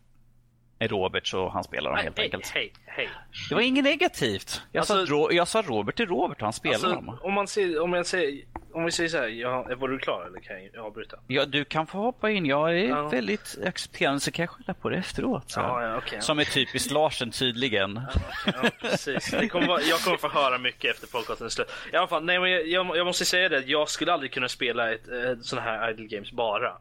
Robert 0.88 1.28
så 1.28 1.50
han 1.50 1.64
spelar 1.64 1.90
dem 1.92 2.00
helt 2.00 2.18
hej, 2.18 2.26
enkelt. 2.26 2.48
hej, 2.48 2.74
hej. 2.86 3.10
Det 3.50 3.56
var 3.56 3.62
inget 3.62 3.84
negativt. 3.84 4.62
Jag, 4.72 4.86
sa, 4.86 5.00
Alltså- 5.00 5.14
Ro- 5.16 5.32
jag 5.32 5.48
sa 5.48 5.62
Robert 5.62 6.00
är 6.00 6.06
Robert 6.06 6.38
och 6.38 6.44
han 6.44 6.54
spelar 6.54 6.74
Alltså, 6.76 6.90
dem. 6.90 7.18
om 7.22 7.34
man 7.34 7.48
ser, 7.48 7.82
om 7.82 7.94
jag 7.94 8.06
säger, 8.06 8.44
om 8.74 8.86
vi 8.86 8.92
säger 8.92 9.10
så 9.10 9.18
här, 9.18 9.28
ja, 9.28 9.68
var 9.78 9.88
du 9.88 10.00
klar 10.00 10.26
eller 10.28 10.40
kan 10.40 10.64
jag 10.74 10.86
avbryta? 10.86 11.18
Ja, 11.28 11.46
du 11.46 11.66
kan 11.66 11.88
få 11.88 11.98
hoppa 11.98 12.30
in. 12.32 12.46
Jag 12.46 12.80
är 12.80 12.90
Ja. 12.90 13.08
väldigt 13.10 13.58
accepterande 13.66 14.20
så 14.20 14.32
kan 14.32 14.44
jag 14.44 14.50
skylla 14.50 14.74
på 14.74 14.90
det 14.90 14.98
efteråt. 14.98 15.52
Så. 15.52 15.60
Ja, 15.60 15.82
ja, 15.88 15.98
okej. 15.98 16.22
Som 16.22 16.40
är 16.40 16.44
typiskt 16.44 16.92
Larsen 16.92 17.32
tydligen. 17.32 18.02
Ja, 18.46 18.70
precis. 18.82 19.32
Det 19.32 19.48
kommer 19.48 19.68
vara, 19.68 19.82
jag 19.82 20.00
kommer 20.00 20.18
få 20.18 20.28
höra 20.30 20.58
mycket 20.58 20.92
efter 20.96 21.08
podcastens 21.08 21.54
slut. 21.54 21.72
I 21.94 21.96
alla 21.96 22.08
fall, 22.08 22.24
nej, 22.24 22.40
men 22.40 22.52
jag, 22.52 22.68
jag, 22.68 22.98
jag 22.98 23.06
måste 23.06 23.26
säga 23.26 23.50
det, 23.50 23.60
jag 23.66 23.90
skulle 23.90 24.14
aldrig 24.14 24.32
kunna 24.34 24.50
spela 24.50 24.94
ett, 24.94 25.08
ett 25.08 25.46
sån 25.46 25.60
här 25.60 25.90
idle 25.92 26.08
games 26.08 26.32
bara. 26.32 26.78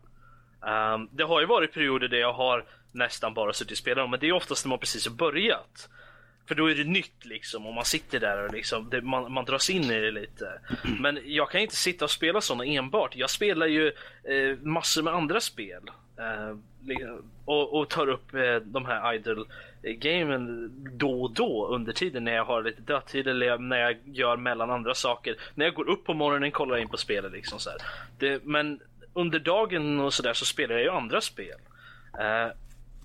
Ehm, 0.66 1.08
det 1.12 1.24
har 1.24 1.40
ju 1.40 1.46
varit 1.46 1.72
perioder 1.74 2.08
där 2.08 2.18
jag 2.18 2.32
har 2.32 2.64
nästan 2.92 3.34
bara 3.34 3.52
suttit 3.52 3.72
och 3.72 3.78
spelat 3.78 4.02
dem, 4.02 4.10
men 4.10 4.20
det 4.20 4.28
är 4.28 4.32
oftast 4.32 4.64
när 4.64 4.68
man 4.68 4.78
precis 4.78 5.06
har 5.06 5.14
börjat. 5.14 5.88
För 6.46 6.54
då 6.54 6.70
är 6.70 6.74
det 6.74 6.84
nytt 6.84 7.24
liksom 7.24 7.66
och 7.66 7.74
man 7.74 7.84
sitter 7.84 8.20
där 8.20 8.44
och 8.44 8.52
liksom, 8.52 8.90
det, 8.90 9.02
man, 9.02 9.32
man 9.32 9.44
dras 9.44 9.70
in 9.70 9.84
i 9.84 10.00
det 10.00 10.10
lite. 10.10 10.60
Men 11.00 11.18
jag 11.24 11.50
kan 11.50 11.60
inte 11.60 11.76
sitta 11.76 12.04
och 12.04 12.10
spela 12.10 12.40
sådana 12.40 12.64
enbart. 12.64 13.16
Jag 13.16 13.30
spelar 13.30 13.66
ju 13.66 13.86
eh, 14.24 14.58
massor 14.62 15.02
med 15.02 15.14
andra 15.14 15.40
spel. 15.40 15.82
Eh, 16.18 16.56
och, 17.44 17.80
och 17.80 17.88
tar 17.88 18.08
upp 18.08 18.34
eh, 18.34 18.56
de 18.56 18.86
här 18.86 19.14
idle-gamen 19.14 20.70
då 20.92 21.22
och 21.22 21.30
då 21.30 21.68
under 21.68 21.92
tiden 21.92 22.24
när 22.24 22.34
jag 22.34 22.44
har 22.44 22.62
lite 22.62 22.82
dödtid 22.82 23.26
eller 23.26 23.58
när 23.58 23.78
jag 23.78 23.96
gör 24.04 24.36
mellan 24.36 24.70
andra 24.70 24.94
saker. 24.94 25.36
När 25.54 25.64
jag 25.64 25.74
går 25.74 25.88
upp 25.88 26.04
på 26.04 26.14
morgonen 26.14 26.50
kollar 26.50 26.74
jag 26.74 26.82
in 26.82 26.88
på 26.88 26.96
spelet 26.96 27.32
liksom 27.32 27.58
så 27.58 27.70
här. 27.70 27.78
Det, 28.18 28.44
men 28.44 28.80
under 29.12 29.38
dagen 29.38 30.00
och 30.00 30.14
sådär 30.14 30.32
så 30.32 30.44
spelar 30.44 30.74
jag 30.74 30.82
ju 30.82 30.90
andra 30.90 31.20
spel. 31.20 31.58
Eh, 32.20 32.52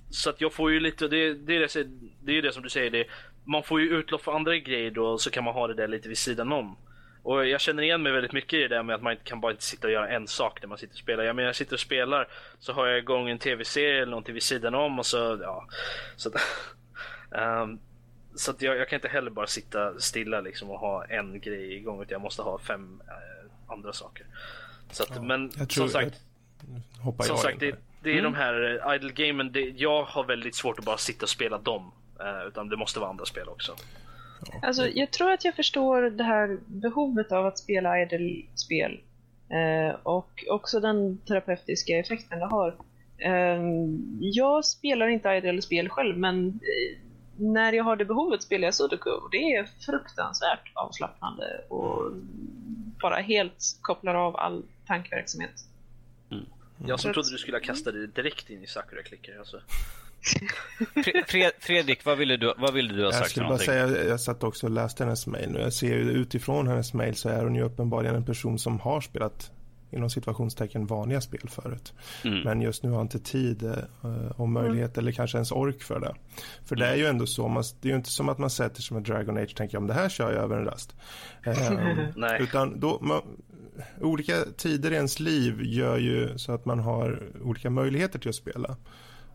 så 0.10 0.30
att 0.30 0.42
jag 0.42 0.54
får 0.54 0.72
ju 0.72 0.80
lite, 0.80 1.08
det, 1.08 1.34
det, 1.34 1.56
är 1.56 1.60
det, 1.60 1.88
det 2.24 2.38
är 2.38 2.42
det 2.42 2.52
som 2.52 2.64
du 2.64 2.70
säger, 2.70 2.92
det, 2.92 3.08
man 3.44 3.64
får 3.64 3.82
ju 3.82 3.90
utlopp 3.90 4.22
för 4.22 4.32
andra 4.32 4.58
grejer 4.58 4.92
då 4.92 5.18
så 5.18 5.30
kan 5.30 5.44
man 5.44 5.54
ha 5.54 5.68
det 5.68 5.74
där 5.74 5.88
lite 5.88 6.10
vid 6.10 6.18
sidan 6.18 6.52
om. 6.52 6.78
Och 7.24 7.48
jag 7.48 7.62
känner 7.62 7.84
igen 7.84 8.04
mig 8.04 8.12
väldigt 8.12 8.32
mycket 8.32 8.54
i 8.54 8.62
det 8.62 8.68
där 8.68 8.84
med 8.84 8.96
att 8.96 9.02
man 9.02 9.12
inte 9.12 9.24
kan 9.24 9.42
bara 9.42 9.52
inte 9.52 9.64
sitta 9.64 9.88
och 9.88 9.94
göra 9.94 10.10
en 10.10 10.28
sak 10.28 10.62
när 10.62 10.70
man 10.70 10.78
sitter 10.78 10.94
och 10.94 11.00
spelar. 11.00 11.24
Jag 11.24 11.36
menar, 11.36 11.48
jag 11.48 11.56
sitter 11.56 11.74
och 11.74 11.80
spelar 11.80 12.28
så 12.60 12.74
har 12.74 12.88
jag 12.88 12.98
igång 12.98 13.30
en 13.30 13.40
tv-serie 13.40 14.02
eller 14.02 14.10
någonting 14.10 14.34
vid 14.34 14.44
sidan 14.44 14.76
om 14.76 15.00
och 15.00 15.06
så, 15.06 15.40
ja. 15.42 15.68
Så, 16.16 16.32
um, 17.30 17.80
så 18.36 18.52
att 18.52 18.62
jag, 18.62 18.78
jag, 18.78 18.90
kan 18.90 18.98
inte 18.98 19.08
heller 19.08 19.32
bara 19.32 19.48
sitta 19.48 20.00
stilla 20.00 20.42
liksom 20.42 20.70
och 20.70 20.80
ha 20.80 21.06
en 21.06 21.40
grej 21.40 21.74
igång 21.74 22.02
utan 22.02 22.12
jag 22.12 22.22
måste 22.22 22.42
ha 22.42 22.60
fem 22.60 23.02
äh, 23.08 23.74
andra 23.74 23.94
saker. 23.94 24.26
Så 24.92 25.04
att, 25.04 25.12
ja, 25.16 25.22
men 25.22 25.50
tror, 25.50 25.68
som 25.68 25.90
sagt, 25.90 26.22
som 27.20 27.38
sagt 27.38 27.60
det, 27.60 27.76
det, 28.04 28.10
är 28.10 28.20
mm. 28.20 28.24
de 28.24 28.36
här 28.36 28.88
uh, 28.88 28.96
idle 28.96 29.12
gamen. 29.12 29.52
Det, 29.52 29.60
jag 29.60 30.04
har 30.04 30.24
väldigt 30.24 30.56
svårt 30.56 30.80
att 30.80 30.86
bara 30.86 30.98
sitta 30.98 31.26
och 31.26 31.30
spela 31.30 31.58
dem. 31.58 31.92
Uh, 32.20 32.48
utan 32.48 32.70
det 32.70 32.78
måste 32.78 33.00
vara 33.00 33.10
andra 33.10 33.26
spel 33.26 33.48
också. 33.50 33.76
Alltså, 34.62 34.88
jag 34.88 35.12
tror 35.12 35.32
att 35.32 35.46
jag 35.46 35.56
förstår 35.56 36.02
det 36.02 36.24
här 36.24 36.60
behovet 36.66 37.32
av 37.32 37.46
att 37.46 37.60
spela 37.60 38.02
idle-spel. 38.02 39.00
Uh, 39.52 39.96
och 40.04 40.44
också 40.50 40.80
den 40.80 41.18
terapeutiska 41.18 41.98
effekten 41.98 42.40
det 42.40 42.46
har. 42.46 42.76
jag 44.20 44.66
spelar 44.66 45.08
inte 45.08 45.30
idle-spel 45.30 45.90
själv, 45.90 46.18
men 46.18 46.60
när 47.38 47.74
jag 47.74 47.84
har 47.84 47.96
det 47.96 48.06
behovet 48.06 48.44
spelar 48.44 48.68
jag 48.68 48.76
Sudoku 48.76 49.10
och 49.10 49.30
det 49.32 49.38
är 49.38 49.68
fruktansvärt 49.86 50.72
avslappnande 50.74 51.62
och 51.70 52.12
bara 53.02 53.16
helt 53.16 53.78
kopplar 53.82 54.16
av 54.16 54.38
all 54.38 54.64
tankeverksamhet. 54.88 55.68
Mm. 56.78 56.90
Jag 56.90 57.00
som 57.00 57.14
trodde 57.14 57.32
du 57.32 57.38
skulle 57.38 57.60
kasta 57.60 57.92
dig 57.92 58.08
direkt 58.08 58.50
in 58.50 58.64
i 58.64 58.68
Sakura 58.68 59.04
Clicker. 59.04 59.40
Alltså. 59.40 59.62
Fredrik, 61.60 62.06
vad 62.06 62.18
ville 62.18 62.38
du, 62.38 62.54
vad 62.58 62.74
ville 62.74 62.94
du 62.94 63.06
ha 63.06 63.12
sagt? 63.12 63.22
Jag 63.22 63.30
skulle 63.30 63.48
bara 63.48 63.58
säga, 63.58 64.04
jag 64.04 64.20
satt 64.20 64.44
också 64.44 64.66
och 64.66 64.72
läste 64.72 65.04
hennes 65.04 65.28
mail 65.28 65.52
nu. 65.52 65.60
Jag 65.60 65.74
ser 65.74 65.88
ju 65.88 66.12
utifrån 66.12 66.68
hennes 66.68 66.94
mail 66.94 67.16
så 67.16 67.30
är 67.30 67.44
hon 67.44 67.56
ju 67.56 67.64
uppenbarligen 67.64 68.16
en 68.16 68.26
person 68.26 68.60
som 68.60 68.80
har 68.80 69.02
spelat 69.02 69.52
inom 69.92 70.10
situationstecken 70.10 70.86
vanliga 70.86 71.22
spel 71.22 71.50
förut. 71.50 71.94
Mm. 72.24 72.40
Men 72.40 72.62
just 72.62 72.84
nu 72.84 72.90
har 72.90 73.02
inte 73.02 73.20
tid 73.20 73.64
uh, 73.64 74.32
och 74.36 74.50
möjlighet 74.50 74.98
mm. 74.98 75.04
eller 75.04 75.12
kanske 75.12 75.38
ens 75.38 75.52
ork 75.52 75.84
för 75.84 76.00
det. 76.00 76.16
För 76.66 76.76
det 76.76 76.88
är 76.88 76.96
ju 76.96 77.06
ändå 77.06 77.26
så, 77.26 77.48
man, 77.48 77.64
det 77.82 77.88
är 77.88 77.92
ju 77.92 77.98
inte 77.98 78.10
som 78.10 78.30
att 78.30 78.38
man 78.38 78.50
sätter 78.50 78.82
sig 78.82 78.96
med 78.96 79.04
Dragon 79.04 79.38
Age 79.38 79.50
och 79.52 79.56
tänker 79.56 79.78
om 79.78 79.88
det 79.88 79.94
här 79.94 80.10
kör 80.10 80.34
jag 80.34 80.44
över 80.44 80.58
en 80.58 80.66
rast. 80.66 80.96
Um, 81.48 82.24
utan 82.40 82.80
då, 82.80 83.00
man, 83.02 83.22
olika 84.02 84.34
tider 84.58 84.92
i 84.92 84.96
ens 84.96 85.20
liv 85.20 85.62
gör 85.62 85.98
ju 85.98 86.38
så 86.38 86.52
att 86.52 86.66
man 86.66 86.80
har 86.80 87.24
olika 87.42 87.70
möjligheter 87.70 88.20
till 88.20 88.30
att 88.30 88.36
spela. 88.36 88.78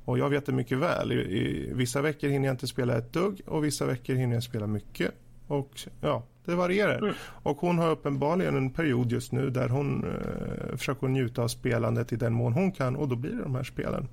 Och 0.05 0.19
jag 0.19 0.31
vet 0.31 0.47
det 0.47 0.53
mycket 0.53 0.79
väl. 0.79 1.13
I, 1.13 1.15
I, 1.15 1.73
vissa 1.75 2.03
veckor 2.03 2.29
hinner 2.29 2.49
jag 2.49 2.55
inte 2.55 2.67
spela 2.67 2.99
ett 2.99 3.13
dugg 3.13 3.41
och 3.47 3.65
vissa 3.65 3.87
veckor 3.87 4.15
hinner 4.15 4.35
jag 4.35 4.43
spela 4.43 4.67
mycket. 4.67 5.11
Och 5.47 5.81
ja, 6.01 6.27
det 6.45 6.55
varierar. 6.55 6.99
Mm. 6.99 7.15
Och 7.43 7.57
hon 7.57 7.79
har 7.79 7.91
uppenbarligen 7.91 8.57
en 8.57 8.71
period 8.71 9.13
just 9.13 9.33
nu 9.33 9.51
där 9.51 9.69
hon 9.69 10.05
eh, 10.05 10.77
försöker 10.77 11.09
njuta 11.09 11.43
av 11.43 11.49
spelandet 11.49 12.13
i 12.13 12.17
den 12.17 12.33
mån 12.33 12.53
hon 12.53 12.73
kan 12.73 12.97
och 12.97 13.09
då 13.09 13.17
blir 13.17 13.31
det 13.31 13.43
de 13.43 13.55
här 13.55 13.65
spelen. 13.65 14.09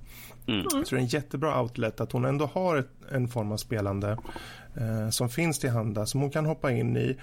Mm. 0.47 0.65
Så 0.69 0.95
det 0.95 0.95
är 0.95 0.97
en 0.97 1.05
jättebra 1.05 1.61
outlet 1.61 2.01
att 2.01 2.11
hon 2.11 2.25
ändå 2.25 2.45
har 2.45 2.77
ett, 2.77 2.89
en 3.11 3.27
form 3.27 3.51
av 3.51 3.57
spelande 3.57 4.17
eh, 4.75 5.09
som 5.09 5.29
finns 5.29 5.59
till 5.59 5.69
handa 5.69 6.05
som 6.05 6.21
hon 6.21 6.29
kan 6.29 6.45
hoppa 6.45 6.71
in 6.71 6.97
i 6.97 7.17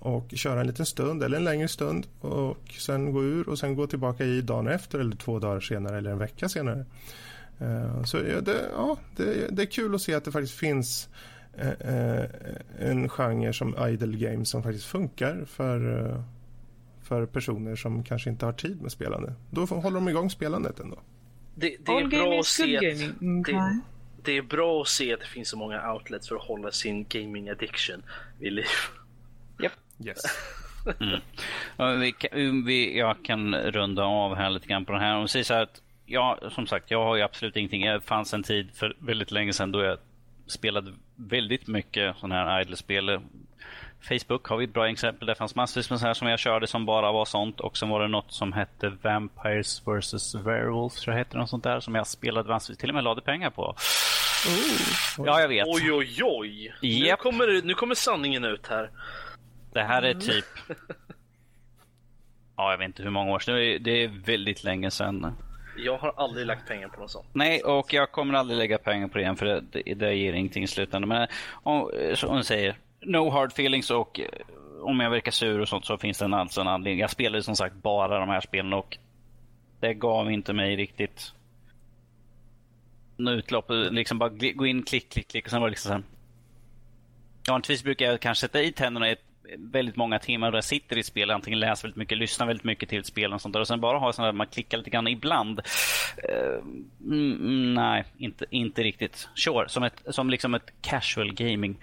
och 0.00 0.30
köra 0.34 0.60
en 0.60 0.66
liten 0.66 0.86
stund 0.86 1.22
eller 1.22 1.36
en 1.36 1.44
längre 1.44 1.68
stund 1.68 2.06
och 2.20 2.68
sen 2.78 3.12
gå 3.12 3.22
ur 3.22 3.48
och 3.48 3.58
sen 3.58 3.74
gå 3.74 3.86
tillbaka 3.86 4.24
i 4.24 4.40
dagen 4.40 4.68
efter 4.68 4.98
eller 4.98 5.16
två 5.16 5.38
dagar 5.38 5.60
senare 5.60 5.98
eller 5.98 6.10
en 6.10 6.18
vecka 6.18 6.48
senare. 6.48 6.84
Uh, 7.62 8.04
så 8.04 8.16
det, 8.16 8.70
ja, 8.76 8.96
det, 9.16 9.56
det, 9.56 9.62
är 9.62 9.66
kul 9.66 9.94
att 9.94 10.00
se 10.00 10.14
att 10.14 10.24
det 10.24 10.32
faktiskt 10.32 10.58
finns 10.58 11.08
uh, 11.58 12.24
en 12.78 13.08
genre 13.08 13.52
som 13.52 13.88
idle 13.88 14.16
games 14.16 14.50
som 14.50 14.62
faktiskt 14.62 14.86
funkar 14.86 15.44
för, 15.46 16.14
för 17.02 17.26
personer 17.26 17.76
som 17.76 18.04
kanske 18.04 18.30
inte 18.30 18.46
har 18.46 18.52
tid 18.52 18.82
med 18.82 18.92
spelande. 18.92 19.34
Då 19.50 19.64
håller 19.64 19.94
de 19.94 20.08
igång 20.08 20.30
spelandet 20.30 20.80
ändå. 20.80 20.98
Det, 21.54 21.76
det 21.86 21.92
är 21.92 22.08
bra 22.08 22.40
att 22.40 22.46
se 22.46 22.76
att, 22.76 22.82
det, 22.82 23.80
det, 24.22 24.36
är 24.36 24.42
bra 24.42 24.82
att 24.82 24.88
se 24.88 25.14
att 25.14 25.20
det 25.20 25.26
finns 25.26 25.48
så 25.48 25.56
många 25.56 25.92
outlets 25.92 26.28
för 26.28 26.36
att 26.36 26.42
hålla 26.42 26.70
sin 26.70 27.06
gaming 27.08 27.48
addiction 27.50 28.02
vid 28.38 28.52
liv. 28.52 28.64
Yes. 30.06 30.22
Mm. 31.00 32.00
Vi, 32.00 32.14
vi, 32.66 32.98
jag 32.98 33.24
kan 33.24 33.54
runda 33.54 34.04
av 34.04 34.34
här 34.34 34.50
lite 34.50 34.66
grann 34.66 34.84
på 34.84 34.92
det 34.92 34.98
här. 34.98 35.16
Om 35.16 35.28
säger 35.28 35.44
så 35.44 35.54
här 35.54 35.62
att 35.62 35.82
ja, 36.06 36.38
som 36.50 36.66
sagt, 36.66 36.90
jag 36.90 37.04
har 37.04 37.16
ju 37.16 37.22
absolut 37.22 37.56
ingenting. 37.56 37.86
Det 37.86 38.00
fanns 38.00 38.34
en 38.34 38.42
tid 38.42 38.70
för 38.74 38.96
väldigt 38.98 39.30
länge 39.30 39.52
sedan 39.52 39.72
då 39.72 39.82
jag 39.82 39.98
spelade 40.46 40.92
väldigt 41.16 41.66
mycket 41.66 42.16
sådana 42.16 42.34
här 42.34 42.60
idle-spel. 42.60 43.20
Facebook 44.08 44.46
har 44.46 44.56
vi 44.56 44.64
ett 44.64 44.72
bra 44.72 44.88
exempel. 44.88 45.26
Det 45.26 45.34
fanns 45.34 45.54
massvis 45.54 45.90
med 45.90 45.98
sådana 45.98 46.08
här 46.08 46.14
som 46.14 46.28
jag 46.28 46.38
körde 46.38 46.66
som 46.66 46.86
bara 46.86 47.12
var 47.12 47.24
sånt. 47.24 47.60
Och 47.60 47.76
sen 47.76 47.88
var 47.88 48.00
det 48.00 48.08
något 48.08 48.32
som 48.32 48.52
hette 48.52 48.88
Vampires 49.02 49.82
vs. 49.86 50.34
Werewolves, 50.34 51.00
tror 51.00 51.14
jag 51.14 51.18
hette 51.18 51.38
något 51.38 51.50
sånt 51.50 51.64
där, 51.64 51.80
som 51.80 51.94
jag 51.94 52.06
spelade 52.06 52.48
massvis, 52.48 52.78
till 52.78 52.88
och 52.88 52.94
med 52.94 53.04
lade 53.04 53.20
pengar 53.20 53.50
på. 53.50 53.62
Oh. 54.48 55.26
Ja, 55.26 55.40
jag 55.40 55.48
vet. 55.48 55.66
Oj, 55.66 55.92
oj, 55.92 56.22
oj. 56.22 56.74
Yep. 56.82 57.10
Nu, 57.10 57.16
kommer, 57.16 57.62
nu 57.62 57.74
kommer 57.74 57.94
sanningen 57.94 58.44
ut 58.44 58.66
här. 58.66 58.90
Det 59.72 59.82
här 59.82 60.02
är 60.02 60.14
typ... 60.14 60.44
Ja, 62.56 62.70
jag 62.70 62.78
vet 62.78 62.86
inte 62.86 63.02
hur 63.02 63.10
många 63.10 63.32
år 63.32 63.38
sedan. 63.38 63.82
Det 63.82 64.04
är 64.04 64.08
väldigt 64.08 64.64
länge 64.64 64.90
sedan. 64.90 65.36
Jag 65.76 65.98
har 65.98 66.12
aldrig 66.16 66.46
lagt 66.46 66.68
pengar 66.68 66.88
på 66.88 67.00
något 67.00 67.10
sånt. 67.10 67.26
Nej, 67.32 67.62
och 67.62 67.92
jag 67.92 68.12
kommer 68.12 68.34
aldrig 68.34 68.58
lägga 68.58 68.78
pengar 68.78 69.08
på 69.08 69.18
det 69.18 69.22
igen 69.22 69.36
för 69.36 69.46
det, 69.46 69.60
det, 69.60 69.94
det 69.94 70.14
ger 70.14 70.32
ingenting 70.32 70.62
i 70.62 70.66
slutändan. 70.66 71.08
Men 71.08 71.28
om, 71.62 71.90
som 72.14 72.30
hon 72.30 72.44
säger, 72.44 72.78
no 73.00 73.30
hard 73.30 73.48
feelings 73.52 73.90
och 73.90 74.20
eh, 74.20 74.26
om 74.82 75.00
jag 75.00 75.10
verkar 75.10 75.32
sur 75.32 75.60
och 75.60 75.68
sånt 75.68 75.84
så 75.84 75.98
finns 75.98 76.18
det 76.18 76.24
en, 76.24 76.34
alltså 76.34 76.60
en 76.60 76.68
anledning. 76.68 77.00
Jag 77.00 77.10
spelade 77.10 77.42
som 77.42 77.56
sagt 77.56 77.74
bara 77.74 78.18
de 78.18 78.28
här 78.28 78.40
spelen 78.40 78.72
och 78.72 78.98
det 79.80 79.94
gav 79.94 80.32
inte 80.32 80.52
mig 80.52 80.76
riktigt 80.76 81.32
utlopp. 83.18 83.66
Liksom 83.90 84.18
bara 84.18 84.28
gå 84.28 84.66
in, 84.66 84.82
klick, 84.82 85.12
klick, 85.12 85.28
klick 85.28 85.44
och 85.44 85.50
sen 85.50 85.60
var 85.60 85.68
det 85.68 85.70
liksom 85.70 85.88
så 85.88 85.94
här. 85.94 86.02
Vanligtvis 87.48 87.84
brukar 87.84 88.06
jag 88.06 88.20
kanske 88.20 88.40
sätta 88.40 88.62
i 88.62 88.72
tänderna 88.72 89.08
i 89.08 89.12
ett 89.12 89.29
väldigt 89.58 89.96
många 89.96 90.18
timmar 90.18 90.50
där 90.50 90.56
jag 90.56 90.64
sitter 90.64 90.98
i 90.98 91.02
spel, 91.02 91.30
antingen 91.30 91.60
läser 91.60 91.82
väldigt 91.82 91.96
mycket, 91.96 92.18
lyssnar 92.18 92.46
väldigt 92.46 92.64
mycket 92.64 92.88
till 92.88 93.04
spel 93.04 93.32
och 93.32 93.40
sånt 93.40 93.52
där. 93.52 93.60
Och 93.60 93.68
sen 93.68 93.80
bara 93.80 93.98
ha 93.98 94.12
sådana 94.12 94.32
där 94.32 94.36
man 94.36 94.46
klickar 94.46 94.78
lite 94.78 94.90
grann 94.90 95.08
ibland. 95.08 95.60
Uh, 96.28 96.64
mm, 97.00 97.74
nej, 97.74 98.04
inte, 98.18 98.44
inte 98.50 98.82
riktigt. 98.82 99.28
Sure, 99.34 99.68
som, 99.68 99.82
ett, 99.82 100.02
som 100.10 100.30
liksom 100.30 100.54
ett 100.54 100.72
casual 100.80 101.32
gaming. 101.32 101.78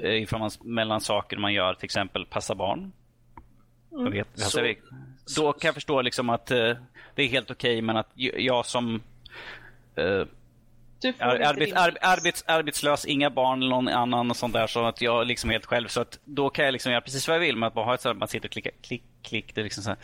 Uh, 0.00 0.22
ifrån 0.22 0.40
man, 0.40 0.50
mellan 0.60 1.00
saker 1.00 1.36
man 1.36 1.52
gör, 1.52 1.74
till 1.74 1.84
exempel 1.84 2.26
passa 2.26 2.54
barn. 2.54 2.92
Mm. 3.92 4.12
Vet, 4.12 4.28
så, 4.34 4.44
alltså, 4.44 5.40
då 5.42 5.52
kan 5.52 5.68
jag 5.68 5.74
förstå 5.74 6.02
liksom 6.02 6.30
att 6.30 6.50
uh, 6.50 6.74
det 7.14 7.22
är 7.22 7.28
helt 7.28 7.50
okej, 7.50 7.72
okay, 7.72 7.82
men 7.82 7.96
att 7.96 8.10
jag 8.16 8.66
som 8.66 9.00
Arbets, 11.20 11.72
ar, 11.72 11.96
arbets, 12.00 12.44
arbetslös, 12.46 13.04
inga 13.04 13.30
barn 13.30 13.62
eller 13.62 13.70
någon 13.70 13.88
annan 13.88 14.30
och 14.30 14.36
sånt 14.36 14.52
där. 14.52 14.66
Så 14.66 14.84
att 14.86 15.00
jag 15.00 15.26
liksom 15.26 15.50
är 15.50 15.54
helt 15.54 15.66
själv. 15.66 15.88
Så 15.88 16.00
att 16.00 16.18
då 16.24 16.50
kan 16.50 16.64
jag 16.64 16.72
liksom 16.72 16.92
göra 16.92 17.00
precis 17.00 17.28
vad 17.28 17.34
jag 17.34 17.40
vill. 17.40 17.56
Men 17.56 17.66
att 17.66 17.74
bara 17.74 17.84
ha 17.84 17.94
ett 17.94 18.00
sånt 18.00 18.18
man 18.18 18.28
sitter 18.28 18.48
och 18.48 18.52
klickar, 18.52 18.72
klick, 18.82 19.02
klick. 19.22 19.54
Det 19.54 19.60
är 19.60 19.64
liksom 19.64 19.82
så 19.82 19.90
här. 19.90 19.98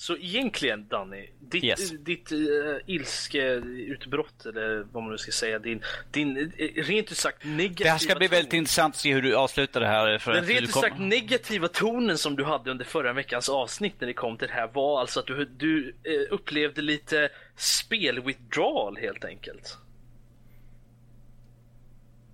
Så 0.00 0.16
egentligen 0.16 0.88
Danny, 0.88 1.28
ditt, 1.40 1.64
yes. 1.64 1.90
ditt 1.90 2.32
uh, 2.32 2.76
ilskeutbrott 2.86 4.46
eller 4.46 4.86
vad 4.92 5.02
man 5.02 5.12
nu 5.12 5.18
ska 5.18 5.32
säga, 5.32 5.58
din, 5.58 5.82
din 6.10 6.36
uh, 6.36 6.50
rent 6.84 7.12
ut 7.12 7.18
sagt 7.18 7.44
negativa... 7.44 7.84
Det 7.84 7.90
här 7.90 7.98
ska 7.98 8.14
bli 8.14 8.28
ton... 8.28 8.36
väldigt 8.36 8.52
intressant 8.52 8.94
att 8.94 9.00
se 9.00 9.14
hur 9.14 9.22
du 9.22 9.36
avslutar 9.36 9.80
det 9.80 9.86
här. 9.86 10.18
För 10.18 10.32
Den 10.32 10.44
rent 10.44 10.62
ut 10.62 10.72
kom... 10.72 10.82
sagt 10.82 10.98
negativa 10.98 11.68
tonen 11.68 12.18
som 12.18 12.36
du 12.36 12.44
hade 12.44 12.70
under 12.70 12.84
förra 12.84 13.12
veckans 13.12 13.48
avsnitt 13.48 13.94
när 13.98 14.06
det 14.06 14.14
kom 14.14 14.38
till 14.38 14.48
det 14.48 14.54
här 14.54 14.70
var 14.74 15.00
alltså 15.00 15.20
att 15.20 15.26
du, 15.26 15.44
du 15.44 15.88
uh, 15.88 15.92
upplevde 16.30 16.82
lite 16.82 17.28
spel-withdrawal 17.56 19.00
helt 19.00 19.24
enkelt. 19.24 19.78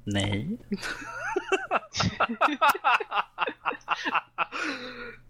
Nej. 0.05 0.59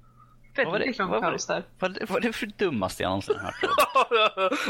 Väldigt 0.56 0.98
vad 0.98 1.08
det, 1.08 1.12
lång 1.12 1.20
paus 1.20 1.46
där. 1.46 1.62
Vad, 1.78 1.98
vad, 2.00 2.08
vad 2.08 2.24
är 2.24 2.28
det 2.28 2.32
för 2.32 2.46
dummaste 2.46 3.02
jag 3.02 3.10
någonsin 3.10 3.36
hört? 3.38 3.54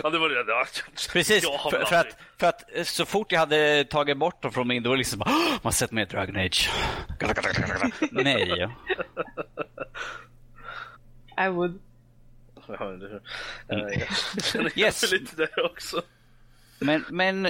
ja, 0.03 0.11
det 0.11 0.19
var 0.19 0.29
det. 0.29 0.45
Ja, 0.53 0.65
Precis, 1.13 1.45
för, 1.71 1.85
för, 1.85 1.97
att, 1.97 2.17
för 2.39 2.47
att 2.47 2.87
så 2.87 3.07
fort 3.07 3.33
jag 3.33 3.41
hade 3.41 3.85
tagit 3.85 4.17
bort 4.17 4.43
dem 4.43 4.53
från 4.53 4.69
min, 4.69 4.83
då 4.83 4.89
var 4.89 4.97
det 4.97 4.99
liksom 4.99 5.19
bara, 5.19 5.31
man 5.63 5.73
sett 5.73 5.93
med 5.93 6.09
Dragon 6.09 6.37
Age. 6.37 6.71
Nej. 8.11 8.69
I 11.39 11.49
would. 11.49 11.81
yes. 14.75 15.13
lite 15.13 15.37
där 15.37 15.65
också. 15.65 16.03
Men, 16.79 17.05
men 17.11 17.49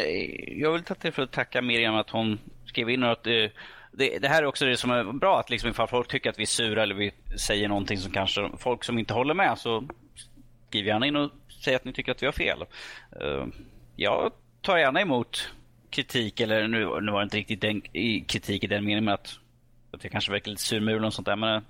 jag 0.48 0.72
vill 0.72 0.82
ta 0.82 0.94
till 0.94 1.12
för 1.12 1.22
att 1.22 1.32
tacka 1.32 1.62
Miriam 1.62 1.94
att 1.94 2.10
hon 2.10 2.38
skrev 2.66 2.90
in 2.90 3.02
att 3.02 3.26
eh, 3.26 3.50
det, 3.96 4.18
det, 4.18 4.28
här 4.28 4.42
är 4.42 4.46
också 4.46 4.64
det 4.64 4.76
som 4.76 4.90
är 4.90 5.12
bra, 5.12 5.40
att 5.40 5.50
liksom 5.50 5.70
ifall 5.70 5.88
folk 5.88 6.08
tycker 6.08 6.30
att 6.30 6.38
vi 6.38 6.42
är 6.42 6.46
sura 6.46 6.82
eller 6.82 6.94
vi 6.94 7.12
säger 7.38 7.68
någonting 7.68 7.98
som 7.98 8.12
kanske 8.12 8.50
folk 8.58 8.84
som 8.84 8.98
inte 8.98 9.14
håller 9.14 9.34
med 9.34 9.58
så 9.58 9.88
skriv 10.68 10.86
gärna 10.86 11.06
in 11.06 11.16
och 11.16 11.30
säg 11.64 11.74
att 11.74 11.84
ni 11.84 11.92
tycker 11.92 12.12
att 12.12 12.22
vi 12.22 12.26
har 12.26 12.32
fel. 12.32 12.64
Uh, 13.22 13.46
jag 13.96 14.32
tar 14.60 14.78
gärna 14.78 15.00
emot 15.00 15.52
kritik, 15.90 16.40
eller 16.40 16.68
nu, 16.68 17.00
nu 17.00 17.12
var 17.12 17.20
det 17.20 17.24
inte 17.24 17.36
riktigt 17.36 17.60
den, 17.60 17.80
kritik 18.26 18.64
i 18.64 18.66
den 18.66 18.84
meningen 18.84 19.08
att 19.08 19.38
Att 19.92 20.04
jag 20.04 20.12
kanske 20.12 20.32
verkar 20.32 20.50
lite 20.50 20.62
surmulen 20.62 21.04
och 21.04 21.14
sånt 21.14 21.26
där. 21.26 21.36
Men 21.36 21.62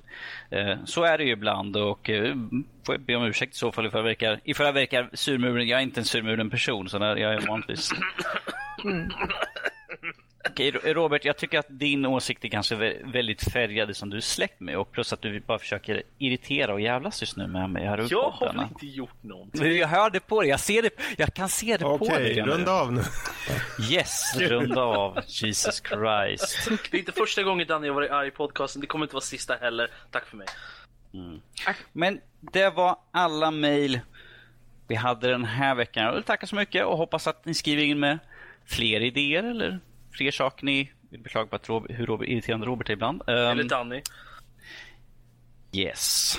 uh, 0.53 0.85
så 0.85 1.05
är 1.05 1.19
det 1.19 1.25
ju 1.25 1.33
ibland 1.33 1.77
och 1.77 2.09
uh, 2.09 2.35
får 2.87 2.95
jag 2.95 3.01
be 3.01 3.17
om 3.17 3.25
ursäkt 3.25 3.55
i 3.55 3.59
så 3.59 3.73
fall 3.73 3.87
ifall 3.87 3.99
jag 3.99 4.05
verkar, 4.05 4.41
ifall 4.45 4.67
jag 4.67 4.73
verkar 4.73 5.11
surmulen. 5.13 5.69
Jag 5.69 5.79
är 5.79 5.83
inte 5.83 6.01
en 6.01 6.05
surmulen 6.05 6.51
person 6.51 6.89
så 6.89 6.99
där, 6.99 7.17
jag 7.17 7.35
är 7.35 7.47
vanligtvis. 7.47 7.91
Mm. 8.85 9.11
Okej, 10.51 10.71
Robert, 10.71 11.25
jag 11.25 11.37
tycker 11.37 11.59
att 11.59 11.67
din 11.69 12.07
åsikt 12.07 12.45
är 12.45 12.49
kanske 12.49 12.75
väldigt 13.05 13.53
färgad 13.53 13.97
som 13.97 14.11
du 14.11 14.17
är 14.17 14.21
släkt 14.21 14.61
med 14.61 14.79
och 14.79 14.93
plus 14.93 15.13
att 15.13 15.23
du 15.23 15.41
bara 15.41 15.59
försöker 15.59 16.03
irritera 16.19 16.73
och 16.73 16.81
jävlas 16.81 17.21
just 17.21 17.37
nu 17.37 17.47
med 17.47 17.71
mig 17.71 17.87
här 17.87 18.01
uppe. 18.01 18.15
Jag 18.15 18.31
har 18.31 18.53
väl 18.53 18.63
inte 18.63 18.87
gjort 18.87 19.23
någonting? 19.23 19.77
Jag 19.77 19.89
hör 19.89 20.11
det 20.11 20.21
på 20.21 20.41
dig, 20.41 20.51
jag, 20.51 20.61
ser 20.61 20.83
det, 20.83 20.91
jag 21.17 21.35
kan 21.35 21.49
se 21.49 21.77
det 21.77 21.85
Okej, 21.85 22.09
på 22.09 22.15
dig. 22.15 22.33
Okej, 22.33 22.43
runda 22.43 22.73
av 22.73 22.93
nu. 22.93 23.03
Yes, 23.91 24.37
runda 24.39 24.83
av. 24.83 25.19
Jesus 25.27 25.83
Christ. 25.89 26.69
Det 26.91 26.97
är 26.97 26.99
inte 26.99 27.13
första 27.13 27.43
gången 27.43 27.67
Danny 27.67 27.89
har 27.89 27.95
varit 27.95 28.11
arg 28.11 28.29
i 28.29 28.31
podcasten, 28.31 28.81
det 28.81 28.87
kommer 28.87 29.05
inte 29.05 29.15
vara 29.15 29.25
sista 29.25 29.55
heller. 29.55 29.91
Tack 30.11 30.27
för 30.27 30.37
mig. 30.37 30.47
Mm. 31.15 31.41
Men 31.93 32.21
det 32.41 32.71
var 32.71 32.97
alla 33.11 33.51
mejl 33.51 34.01
vi 34.89 34.95
hade 34.95 35.31
den 35.31 35.45
här 35.45 35.75
veckan. 35.75 36.05
Jag 36.05 36.13
vill 36.15 36.23
tacka 36.23 36.47
så 36.47 36.57
mycket 36.57 36.87
och 36.87 36.97
hoppas 36.97 37.27
att 37.27 37.45
ni 37.45 37.55
skriver 37.55 37.83
in 37.83 38.01
med 38.01 38.19
fler 38.67 39.01
idéer 39.01 39.43
eller 39.43 39.81
fler 40.17 40.31
saker 40.31 40.65
ni 40.65 40.91
vill 41.11 41.21
beklaga 41.21 41.47
på 41.47 41.57
att 41.57 41.69
Robert, 41.69 41.99
hur 41.99 42.07
Robert, 42.07 42.29
irriterande 42.29 42.67
Robert 42.67 42.89
är 42.89 42.93
ibland. 42.93 43.23
Um, 43.27 43.35
Eller 43.35 43.65
Danny. 43.65 44.03
Yes. 45.73 46.39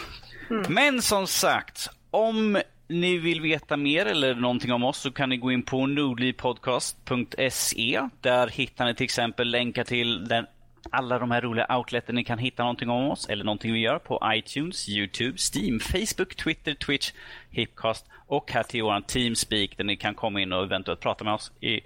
Mm. 0.49 0.65
Men 0.69 1.01
som 1.01 1.27
sagt, 1.27 1.89
om 2.11 2.61
ni 2.87 3.17
vill 3.17 3.41
veta 3.41 3.77
mer 3.77 4.05
eller 4.05 4.35
någonting 4.35 4.71
om 4.71 4.83
oss 4.83 4.97
så 4.97 5.11
kan 5.11 5.29
ni 5.29 5.37
gå 5.37 5.51
in 5.51 5.63
på 5.63 5.87
nordlivpodcast.se. 5.87 8.09
Där 8.21 8.47
hittar 8.47 8.85
ni 8.85 8.95
till 8.95 9.03
exempel 9.03 9.51
länkar 9.51 9.83
till 9.83 10.27
den, 10.27 10.45
alla 10.91 11.19
de 11.19 11.31
här 11.31 11.41
roliga 11.41 11.77
outleten 11.77 12.15
ni 12.15 12.23
kan 12.23 12.39
hitta 12.39 12.63
någonting 12.63 12.89
om 12.89 13.11
oss 13.11 13.29
eller 13.29 13.43
någonting 13.43 13.73
vi 13.73 13.79
gör 13.79 13.99
på 13.99 14.21
iTunes, 14.25 14.89
Youtube, 14.89 15.37
Steam, 15.53 15.79
Facebook, 15.79 16.35
Twitter, 16.35 16.73
Twitch, 16.73 17.11
Hipcast 17.49 18.05
och 18.27 18.51
här 18.51 18.63
till 18.63 18.83
vår 18.83 19.01
Teamspeak 19.01 19.77
där 19.77 19.83
ni 19.83 19.97
kan 19.97 20.15
komma 20.15 20.41
in 20.41 20.53
och 20.53 20.63
eventuellt 20.63 20.99
prata 20.99 21.23
med 21.23 21.33
oss 21.33 21.51
i, 21.61 21.81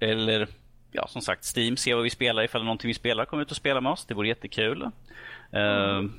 eller 0.00 0.48
ja, 0.92 1.06
som 1.06 1.22
sagt, 1.22 1.56
Steam, 1.56 1.76
se 1.76 1.94
vad 1.94 2.02
vi 2.02 2.10
spelar. 2.10 2.42
Ifall 2.42 2.60
det 2.60 2.62
är 2.62 2.66
någonting 2.66 2.88
vi 2.88 2.94
spelar, 2.94 3.24
kom 3.24 3.40
ut 3.40 3.50
och 3.50 3.56
spela 3.56 3.80
med 3.80 3.92
oss. 3.92 4.04
Det 4.04 4.14
vore 4.14 4.28
jättekul. 4.28 4.90
Mm. 5.52 6.04
Uh, 6.04 6.10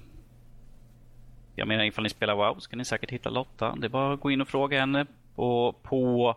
jag 1.55 1.67
menar, 1.67 1.83
ifall 1.83 2.03
ni 2.03 2.09
spelar 2.09 2.35
WoW 2.35 2.59
så 2.59 2.69
kan 2.69 2.77
ni 2.77 2.85
säkert 2.85 3.11
hitta 3.11 3.29
Lotta. 3.29 3.75
Det 3.77 3.87
är 3.87 3.89
bara 3.89 4.13
att 4.13 4.19
gå 4.19 4.31
in 4.31 4.41
och 4.41 4.47
fråga 4.47 4.79
henne 4.79 5.05
på, 5.35 5.75
på 5.83 6.35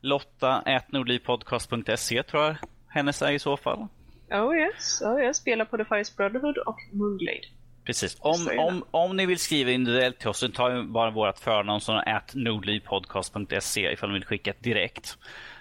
lotta.nordlivpodcast.se 0.00 2.22
tror 2.22 2.42
jag 2.42 2.56
hennes 2.88 3.22
är 3.22 3.32
i 3.32 3.38
så 3.38 3.56
fall. 3.56 3.86
Oh 4.30 4.56
yes, 4.56 5.02
oh 5.02 5.20
yes. 5.20 5.36
Spelar 5.36 5.64
på 5.64 5.76
The 5.76 5.84
Fires 5.84 6.16
Brotherhood 6.16 6.58
och 6.58 6.78
Moonglade. 6.92 7.40
Precis. 7.84 8.16
Om, 8.20 8.48
om, 8.58 8.84
om 8.90 9.16
ni 9.16 9.26
vill 9.26 9.38
skriva 9.38 9.70
individuellt 9.70 10.18
till 10.18 10.28
oss 10.28 10.38
så 10.38 10.48
tar 10.48 10.82
bara 10.82 11.10
vårt 11.10 11.38
förnamn 11.38 11.80
som 11.80 12.02
at 12.06 12.34
nordlivpodcast.se 12.34 13.92
ifall 13.92 14.08
ni 14.08 14.14
vill 14.14 14.24
skicka 14.24 14.50
ett 14.50 14.62
direkt. 14.62 15.18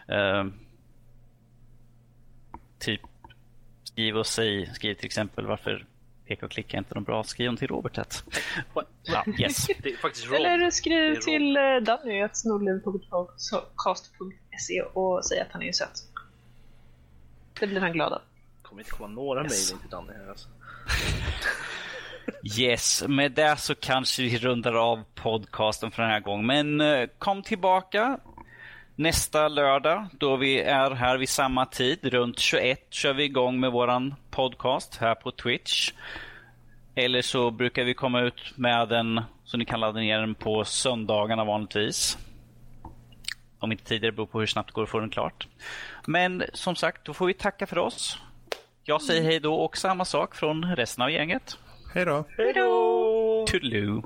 Uh, 0.09 0.45
typ 2.83 3.01
skriv 3.83 4.17
och 4.17 4.27
säg, 4.27 4.73
skriv 4.73 4.95
till 4.95 5.05
exempel 5.05 5.45
varför 5.45 5.85
peka 6.27 6.45
och 6.45 6.51
klicka 6.51 6.77
är 6.77 6.79
inte 6.79 6.95
någon 6.95 7.03
bra, 7.03 7.23
skriv 7.23 7.55
till 7.55 7.67
Robert 7.67 7.97
ett. 7.97 8.23
ja, 9.03 9.25
yes. 9.39 9.67
det 9.83 9.89
är 9.89 9.97
faktiskt 9.97 10.31
Eller 10.31 10.71
skriv 10.71 11.15
till 11.15 11.57
uh, 11.57 11.81
Danny 11.81 12.27
snodlin.podcast.se 12.33 14.81
och 14.81 15.25
säg 15.25 15.39
att 15.39 15.51
han 15.51 15.63
är 15.63 15.71
söt. 15.71 16.03
Det 17.59 17.67
blir 17.67 17.81
han 17.81 17.93
glad 17.93 18.13
av. 18.13 18.21
Kommer 18.61 18.81
inte 18.81 18.91
komma 18.91 19.07
några 19.07 19.43
yes. 19.43 19.71
mejl 19.71 19.81
till 19.81 19.89
Danny 19.89 20.13
här 20.13 20.29
alltså. 20.29 20.49
Yes, 22.59 23.03
med 23.07 23.31
det 23.31 23.57
så 23.57 23.75
kanske 23.75 24.21
vi 24.21 24.37
rundar 24.37 24.73
av 24.73 25.03
podcasten 25.15 25.91
för 25.91 26.01
den 26.01 26.11
här 26.11 26.19
gången. 26.19 26.45
Men 26.45 26.81
uh, 26.81 27.07
kom 27.17 27.43
tillbaka 27.43 28.19
Nästa 28.95 29.47
lördag, 29.47 30.05
då 30.19 30.35
vi 30.35 30.61
är 30.61 30.91
här 30.91 31.17
vid 31.17 31.29
samma 31.29 31.65
tid, 31.65 31.99
runt 32.05 32.39
21, 32.39 32.87
kör 32.89 33.13
vi 33.13 33.23
igång 33.23 33.59
med 33.59 33.71
våran 33.71 34.15
podcast 34.31 34.95
här 34.95 35.15
på 35.15 35.31
Twitch. 35.31 35.91
Eller 36.95 37.21
så 37.21 37.51
brukar 37.51 37.83
vi 37.83 37.93
komma 37.93 38.21
ut 38.21 38.57
med 38.57 38.89
den, 38.89 39.21
så 39.43 39.57
ni 39.57 39.65
kan 39.65 39.79
ladda 39.79 39.99
ner 39.99 40.19
den 40.19 40.35
på 40.35 40.65
söndagarna 40.65 41.43
vanligtvis. 41.43 42.17
Om 43.59 43.71
inte 43.71 43.83
tidigare, 43.83 44.11
beror 44.11 44.25
på 44.25 44.39
hur 44.39 44.47
snabbt 44.47 44.69
det 44.69 44.73
går 44.73 44.83
att 44.83 44.89
få 44.89 44.99
den 44.99 45.09
klart. 45.09 45.47
Men 46.05 46.43
som 46.53 46.75
sagt, 46.75 47.05
då 47.05 47.13
får 47.13 47.25
vi 47.25 47.33
tacka 47.33 47.67
för 47.67 47.77
oss. 47.77 48.17
Jag 48.83 49.01
säger 49.01 49.23
hej 49.23 49.39
då 49.39 49.55
och 49.55 49.77
samma 49.77 50.05
sak 50.05 50.35
från 50.35 50.75
resten 50.75 51.03
av 51.03 51.11
gänget. 51.11 51.57
Hej 51.93 52.05
då. 52.05 52.25
Hej 52.37 52.53
då. 52.53 53.45
Toodaloo. 53.47 54.03